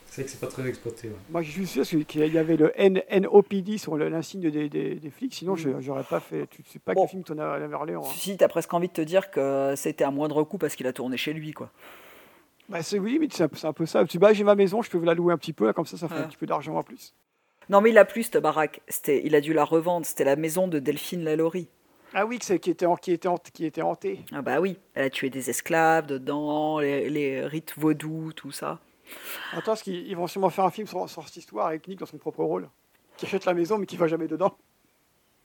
C'est 0.07 0.21
vrai 0.21 0.25
que 0.25 0.31
c'est 0.31 0.39
pas 0.39 0.47
très 0.47 0.67
exploité. 0.67 1.07
Ouais. 1.07 1.15
Moi, 1.31 1.41
je 1.41 1.49
suis 1.49 1.65
sûr 1.65 1.85
qu'il 2.05 2.27
y 2.31 2.37
avait 2.37 2.55
le 2.55 2.71
N 2.79 3.01
NOPD 3.11 3.79
sur 3.79 3.97
l'insigne 3.97 4.49
des, 4.51 4.69
des, 4.69 4.95
des 4.95 5.09
flics, 5.09 5.33
sinon 5.33 5.55
je 5.55 5.69
j'aurais 5.79 6.03
pas 6.03 6.19
fait. 6.19 6.47
Tu 6.51 6.63
sais 6.67 6.77
pas 6.79 6.93
Bon. 6.93 7.01
quel 7.01 7.09
film 7.09 7.23
t'en 7.23 7.37
as 7.39 7.45
à 7.45 7.67
Orléans. 7.69 8.03
Hein. 8.05 8.11
Si, 8.15 8.37
t'as 8.37 8.47
presque 8.47 8.71
envie 8.73 8.89
de 8.89 8.93
te 8.93 9.01
dire 9.01 9.31
que 9.31 9.73
c'était 9.75 10.03
un 10.03 10.11
moindre 10.11 10.43
coût 10.43 10.59
parce 10.59 10.75
qu'il 10.75 10.85
a 10.85 10.93
tourné 10.93 11.17
chez 11.17 11.33
lui, 11.33 11.53
quoi. 11.53 11.71
Bah, 12.69 12.81
c'est 12.83 12.99
oui, 12.99 13.17
mais 13.19 13.27
c'est 13.31 13.43
un, 13.43 13.49
c'est 13.53 13.67
un 13.67 13.73
peu 13.73 13.85
ça. 13.85 14.01
Tu 14.05 14.11
dis, 14.11 14.17
bah, 14.19 14.33
j'ai 14.33 14.43
ma 14.43 14.55
maison, 14.55 14.81
je 14.81 14.89
peux 14.89 14.97
vous 14.97 15.05
la 15.05 15.13
louer 15.15 15.33
un 15.33 15.37
petit 15.37 15.53
peu, 15.53 15.65
là, 15.65 15.73
comme 15.73 15.85
ça, 15.85 15.97
ça 15.97 16.07
fait 16.07 16.15
Ouais. 16.15 16.21
un 16.21 16.27
petit 16.27 16.37
peu 16.37 16.45
d'argent 16.45 16.75
en 16.75 16.83
plus. 16.83 17.13
Non, 17.69 17.81
mais 17.81 17.89
il 17.89 17.97
a 17.97 18.05
plus, 18.05 18.23
cette 18.23 18.37
baraque. 18.37 18.81
C'était, 18.87 19.21
il 19.25 19.35
a 19.35 19.41
dû 19.41 19.53
la 19.53 19.63
revendre. 19.63 20.05
C'était 20.05 20.25
la 20.25 20.35
maison 20.35 20.67
de 20.67 20.79
Delphine 20.79 21.23
Lalaurie. 21.23 21.67
Ah 22.13 22.25
oui, 22.25 22.39
que 22.39 22.45
c'est 22.45 22.59
qui 22.59 22.69
était, 22.69 22.85
qui 23.01 23.11
était, 23.11 23.29
qui 23.53 23.65
était 23.65 23.81
hanté. 23.81 24.23
Ah 24.31 24.41
bah 24.41 24.59
oui, 24.59 24.77
elle 24.93 25.05
a 25.05 25.09
tué 25.09 25.29
des 25.29 25.49
esclaves 25.49 26.05
dedans, 26.05 26.79
les, 26.79 27.09
les 27.09 27.45
rites 27.45 27.73
vaudous, 27.77 28.31
tout 28.35 28.51
ça. 28.51 28.79
Attends, 29.51 29.71
parce 29.71 29.81
qu'ils 29.83 30.07
ils 30.07 30.15
vont 30.15 30.27
sûrement 30.27 30.49
faire 30.49 30.65
un 30.65 30.71
film 30.71 30.87
sur, 30.87 31.09
sur 31.09 31.23
cette 31.27 31.37
histoire 31.37 31.67
avec 31.67 31.87
Nick 31.87 31.99
dans 31.99 32.05
son 32.05 32.17
propre 32.17 32.43
rôle, 32.43 32.69
qui 33.17 33.25
achète 33.25 33.45
la 33.45 33.53
maison 33.53 33.77
mais 33.77 33.85
qui 33.85 33.97
va 33.97 34.07
jamais 34.07 34.27
dedans. 34.27 34.55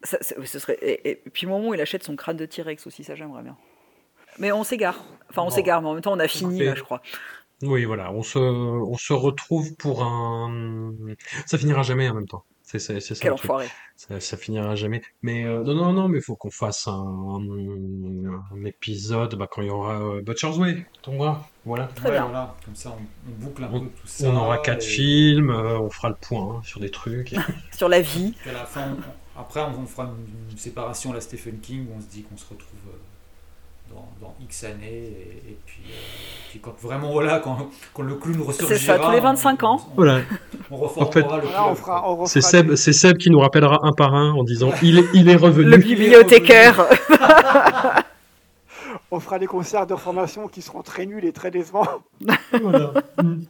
Ça, 0.02 0.18
ce 0.22 0.58
serait, 0.58 0.78
et, 0.80 1.10
et 1.10 1.16
puis 1.32 1.46
au 1.46 1.50
moment 1.50 1.68
où 1.70 1.74
il 1.74 1.80
achète 1.80 2.04
son 2.04 2.14
crâne 2.16 2.36
de 2.36 2.46
T-Rex 2.46 2.86
aussi, 2.86 3.02
ça 3.02 3.14
j'aimerais 3.16 3.42
bien. 3.42 3.56
Mais 4.38 4.52
on 4.52 4.62
s'égare. 4.62 5.02
Enfin, 5.30 5.42
on 5.42 5.46
Bon. 5.46 5.50
s'égare, 5.50 5.82
mais 5.82 5.88
en 5.88 5.94
même 5.94 6.02
temps, 6.02 6.12
on 6.12 6.20
a 6.20 6.28
fini, 6.28 6.62
là, 6.62 6.74
je 6.76 6.82
crois. 6.84 7.02
Oui, 7.62 7.84
voilà, 7.84 8.12
on 8.12 8.22
se, 8.22 8.38
on 8.38 8.96
se 8.96 9.12
retrouve 9.12 9.74
pour 9.74 10.04
un. 10.04 10.92
Ça 11.46 11.58
finira 11.58 11.82
jamais 11.82 12.08
en 12.08 12.14
même 12.14 12.28
temps. 12.28 12.44
C'est 12.70 12.78
c'est- 12.78 13.00
c'est 13.00 13.14
ça 13.14 13.22
Quel 13.22 13.32
enfoiré. 13.32 13.66
Ça, 13.96 14.20
ça 14.20 14.36
finira 14.36 14.74
jamais. 14.76 15.00
Mais 15.22 15.44
euh, 15.44 15.62
non, 15.64 15.74
non, 15.74 15.92
non, 15.94 16.06
mais 16.08 16.20
faut 16.20 16.36
qu'on 16.36 16.50
fasse 16.50 16.86
un, 16.86 16.92
un 18.52 18.64
épisode 18.66 19.34
bah, 19.36 19.48
quand 19.50 19.62
il 19.62 19.68
y 19.68 19.70
aura 19.70 20.00
euh, 20.02 20.20
Butcher's 20.22 20.58
Way. 20.58 20.84
Voilà. 21.64 21.86
Très 21.94 22.08
Ouais, 22.08 22.14
bien. 22.14 22.24
voilà, 22.24 22.54
comme 22.64 22.74
ça 22.74 22.90
on, 22.90 23.30
on 23.30 23.44
boucle 23.44 23.64
un 23.64 23.70
On- 23.72 23.80
peu 23.80 23.86
tout 23.86 24.06
ça. 24.06 24.28
On 24.28 24.36
aura 24.36 24.58
quatre 24.58 24.84
et- 24.84 24.86
films, 24.86 25.50
euh, 25.50 25.78
on 25.80 25.88
fera 25.90 26.10
le 26.10 26.16
point 26.20 26.56
hein, 26.58 26.60
sur 26.62 26.78
des 26.80 26.90
trucs. 26.90 27.34
Sur 27.72 27.88
la 27.88 28.00
vie. 28.02 28.34
Puis 28.38 28.50
à 28.50 28.52
la 28.54 28.64
fin, 28.66 28.92
on- 29.36 29.40
après, 29.40 29.60
on, 29.62 29.80
on 29.80 29.86
fera 29.86 30.04
une, 30.04 30.50
une 30.50 30.58
séparation 30.58 31.12
à 31.12 31.14
la 31.14 31.20
Stephen 31.22 31.58
King 31.60 31.86
où 31.88 31.96
on 31.96 32.00
se 32.02 32.06
dit 32.06 32.22
qu'on 32.24 32.36
se 32.36 32.44
retrouve 32.48 32.80
euh, 32.88 32.98
dans, 33.90 34.08
dans 34.20 34.34
X 34.42 34.64
années. 34.64 34.76
Et, 34.82 35.50
et 35.50 35.58
puis, 35.66 35.80
euh, 35.88 35.94
puis 36.50 36.60
quand 36.60 36.74
vraiment, 36.80 37.10
voilà, 37.12 37.38
quand, 37.40 37.68
quand 37.94 38.02
le 38.02 38.14
clown 38.14 38.40
ressurgira. 38.42 38.76
C'est 38.78 38.84
ça, 38.86 38.98
tous 38.98 39.10
les 39.10 39.20
25 39.20 39.62
ans. 39.64 39.80
On, 39.92 39.94
Voilà. 39.96 40.20
on 40.70 40.76
reformera 40.76 41.08
En 41.08 41.12
fait- 41.12 41.20
le 41.22 42.20
on 42.20 42.26
C'est 42.26 42.40
Seb, 42.40 42.74
Seb 42.74 43.16
qui 43.18 43.30
nous 43.30 43.40
rappellera 43.40 43.78
un 43.82 43.92
par 43.92 44.14
un 44.14 44.32
en 44.32 44.44
disant 44.44 44.70
il 44.82 44.98
est, 44.98 45.04
il 45.14 45.28
est 45.28 45.36
revenu. 45.36 45.68
Le 45.70 45.76
bibliothécaire. 45.78 46.84
on 49.10 49.20
fera 49.20 49.38
des 49.38 49.46
concerts 49.46 49.86
de 49.86 49.96
formation 49.96 50.48
qui 50.48 50.60
seront 50.60 50.82
très 50.82 51.06
nuls 51.06 51.24
et 51.24 51.32
très 51.32 51.50
décevants. 51.50 51.86
Voilà. 52.62 52.92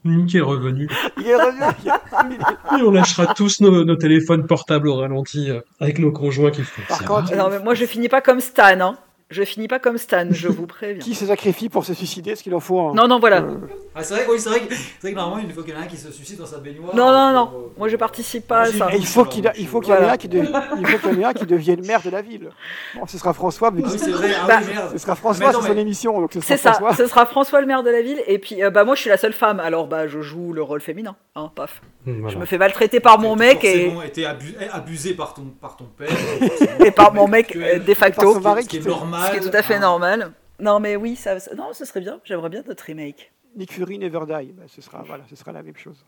Nick 0.05 0.35
est 0.37 0.41
revenu. 0.41 0.89
Il 1.19 1.27
est 1.27 1.35
revenu. 1.35 2.39
Et 2.79 2.83
on 2.83 2.91
lâchera 2.93 3.35
tous 3.35 3.61
nos, 3.61 3.85
nos 3.85 3.97
téléphones 3.97 4.47
portables 4.47 4.89
au 4.89 4.97
ralenti 4.97 5.51
euh, 5.51 5.61
avec 5.81 5.99
nos 5.99 6.13
conjoints 6.13 6.51
qui 6.53 6.63
font. 6.63 6.83
Par 6.89 6.99
ça 6.99 7.05
contre, 7.05 7.31
va 7.31 7.37
non, 7.37 7.49
mais 7.51 7.59
moi, 7.59 7.75
je 7.75 7.85
finis 7.87 8.09
pas 8.09 8.21
comme 8.21 8.41
Stan. 8.41 8.79
Hein. 8.81 8.97
Je 9.31 9.43
finis 9.43 9.69
pas 9.69 9.79
comme 9.79 9.99
Stan, 9.99 10.27
je 10.31 10.49
vous 10.49 10.67
préviens. 10.67 11.01
Qui 11.05 11.15
se 11.15 11.27
sacrifie 11.27 11.69
pour 11.69 11.85
se 11.85 11.93
suicider, 11.93 12.35
ce 12.35 12.43
qu'il 12.43 12.55
en 12.55 12.61
faut. 12.61 12.81
hein. 12.81 12.93
Non, 12.95 13.07
non, 13.07 13.19
voilà. 13.19 13.43
Euh, 13.43 13.57
Ah, 13.95 14.03
c'est 14.03 14.15
vrai, 14.15 14.25
que- 14.25 14.31
oui, 14.31 14.39
c'est 14.41 14.49
vrai, 14.49 14.61
que- 14.61 14.73
c'est 14.75 15.01
vrai 15.03 15.11
que 15.13 15.17
normalement, 15.17 15.43
une 15.47 15.53
fois 15.53 15.63
qu'il 15.65 15.75
y 15.75 15.77
en 15.77 15.81
a 15.81 15.83
un 15.83 15.87
qui 15.87 15.97
se 15.99 16.11
suicide 16.11 16.39
dans 16.39 16.47
sa 16.47 16.59
baignoire. 16.59 16.95
Non, 16.97 17.11
non, 17.13 17.33
non. 17.35 17.47
pour, 17.49 17.59
euh, 17.59 17.73
Moi, 17.77 17.89
je 17.89 17.97
participe 17.97 18.47
pas 18.47 18.61
à 18.61 18.67
ça. 18.73 18.89
et 18.93 18.97
il 18.97 19.07
faut 19.07 19.25
qu'il 19.27 19.51
il 19.59 19.67
faut 19.67 19.81
qu'il 19.81 19.91
y 19.91 19.93
en 19.93 19.97
ait 19.97 19.99
Voilà. 20.01 20.13
un 20.15 20.17
qui, 20.17 20.29
de- 20.29 20.39
il 20.39 20.87
faut 20.87 20.99
qu'il 21.09 21.13
y 21.13 21.17
en 21.17 21.21
ait 21.21 21.25
un 21.25 21.33
qui 21.35 21.45
devienne 21.47 21.85
maire 21.87 22.01
de 22.03 22.09
la 22.11 22.23
ville. 22.23 22.49
Bon, 22.95 23.07
ce 23.07 23.19
sera 23.19 23.35
François, 23.35 23.71
mais 23.71 23.83
Ah 23.85 23.89
oui, 23.93 23.99
c'est 23.99 24.11
vrai, 24.13 24.31
ah 24.41 24.47
Bah, 24.47 24.59
oui, 24.63 24.73
merde. 24.73 24.91
ce 24.93 24.99
sera 24.99 25.15
François, 25.15 25.53
c'est 25.53 25.67
son 25.69 25.75
mais- 25.75 25.81
émission, 25.83 26.21
donc 26.21 26.33
ce 26.33 26.41
C'est 26.41 26.57
ça, 26.57 26.73
François. 26.75 26.95
ce 26.95 27.07
sera 27.07 27.27
François 27.27 27.61
le 27.61 27.67
maire 27.67 27.83
de 27.83 27.91
la 27.91 28.01
ville, 28.01 28.23
et 28.27 28.39
puis 28.39 28.63
euh, 28.63 28.71
bah 28.71 28.85
moi 28.85 28.95
je 28.95 29.01
suis 29.03 29.11
la 29.11 29.19
seule 29.19 29.33
femme, 29.35 29.61
alors 29.61 29.89
bah 29.89 30.07
je 30.09 30.21
joue 30.23 30.53
le 30.55 30.63
rôle 30.63 30.81
féminin, 30.81 31.17
hein, 31.35 31.51
paf. 31.55 31.83
Voilà. 32.07 32.29
Je 32.29 32.39
me 32.39 32.47
fais 32.47 32.57
maltraiter 32.57 33.01
par 33.01 33.19
mon 33.19 33.37
mec 33.37 33.63
et, 33.65 33.83
Forcément 33.83 34.03
été 34.03 34.25
abu- 34.25 34.55
abusé 34.73 35.13
par 35.13 35.35
ton, 35.35 35.43
par 35.61 35.77
ton 35.77 35.85
père. 35.85 36.09
et 36.87 36.91
par 36.91 37.13
mon 37.13 37.29
mec 37.29 37.49
Que- 37.49 37.59
euh, 37.59 37.79
de 37.81 37.95
facto, 37.95 38.33
son 38.35 38.57
ce 38.63 38.67
qui 38.67 38.79
est 38.79 38.81
fait- 38.81 38.89
normal. 39.19 39.35
ce 39.35 39.41
qui 39.41 39.47
est 39.47 39.51
tout 39.51 39.57
à 39.57 39.63
fait 39.63 39.75
hein. 39.75 39.81
normal. 39.81 40.33
Non 40.61 40.81
mais 40.81 40.97
oui, 40.97 41.17
ça, 41.17 41.39
ça- 41.39 41.55
non, 41.55 41.73
ce 41.73 41.85
serait 41.85 42.01
bien, 42.01 42.21
j'aimerais 42.25 42.49
bien 42.49 42.63
notre 42.67 42.85
remake. 42.85 43.33
Nick 43.57 43.73
Fury 43.73 43.99
Never 43.99 44.21
Die. 44.27 44.53
Bah, 44.53 44.65
ce 44.67 44.81
sera 44.81 45.03
voilà, 45.03 45.25
ce 45.29 45.37
sera 45.37 45.53
la 45.53 45.63
même 45.63 45.77
chose. 45.77 46.05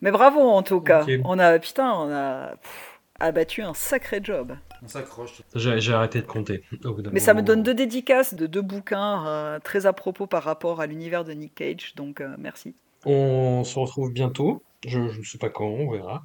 Mais 0.00 0.10
bravo 0.10 0.40
en 0.40 0.62
tout 0.62 0.80
cas, 0.80 1.06
on 1.24 1.38
a, 1.38 1.58
putain, 1.58 1.92
on 1.92 2.10
a 2.10 2.56
pff, 2.56 3.00
abattu 3.20 3.62
un 3.62 3.74
sacré 3.74 4.20
job. 4.22 4.56
On 4.82 4.88
s'accroche. 4.88 5.42
J'ai 5.54 5.92
arrêté 5.92 6.20
de 6.20 6.26
compter. 6.26 6.62
au 6.84 6.94
bout 6.94 7.02
d'un 7.02 7.10
Mais 7.10 7.20
ça 7.20 7.34
me 7.34 7.42
donne 7.42 7.62
deux 7.62 7.74
dédicaces 7.74 8.34
de 8.34 8.46
deux 8.46 8.62
bouquins 8.62 9.26
euh, 9.26 9.58
très 9.60 9.86
à 9.86 9.92
propos 9.92 10.26
par 10.26 10.42
rapport 10.42 10.80
à 10.80 10.86
l'univers 10.86 11.24
de 11.24 11.32
Nick 11.32 11.54
Cage, 11.54 11.94
donc 11.96 12.20
euh, 12.20 12.34
merci. 12.38 12.74
On 13.06 13.64
se 13.64 13.78
retrouve 13.78 14.12
bientôt. 14.12 14.62
Je 14.86 14.98
ne 14.98 15.22
sais 15.22 15.38
pas 15.38 15.48
quand, 15.48 15.64
on 15.66 15.90
verra. 15.90 16.24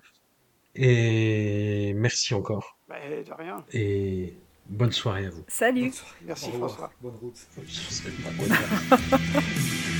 Et 0.75 1.93
merci 1.95 2.33
encore. 2.33 2.77
Bah, 2.87 2.95
de 3.09 3.33
rien. 3.33 3.63
Et 3.73 4.37
bonne 4.69 4.91
soirée 4.91 5.25
à 5.25 5.29
vous. 5.29 5.43
Salut 5.47 5.81
Bonne 5.81 5.93
soirée. 5.93 6.15
Merci. 6.25 6.51
François. 6.51 6.91
Bonne 7.01 7.15
route. 7.21 7.47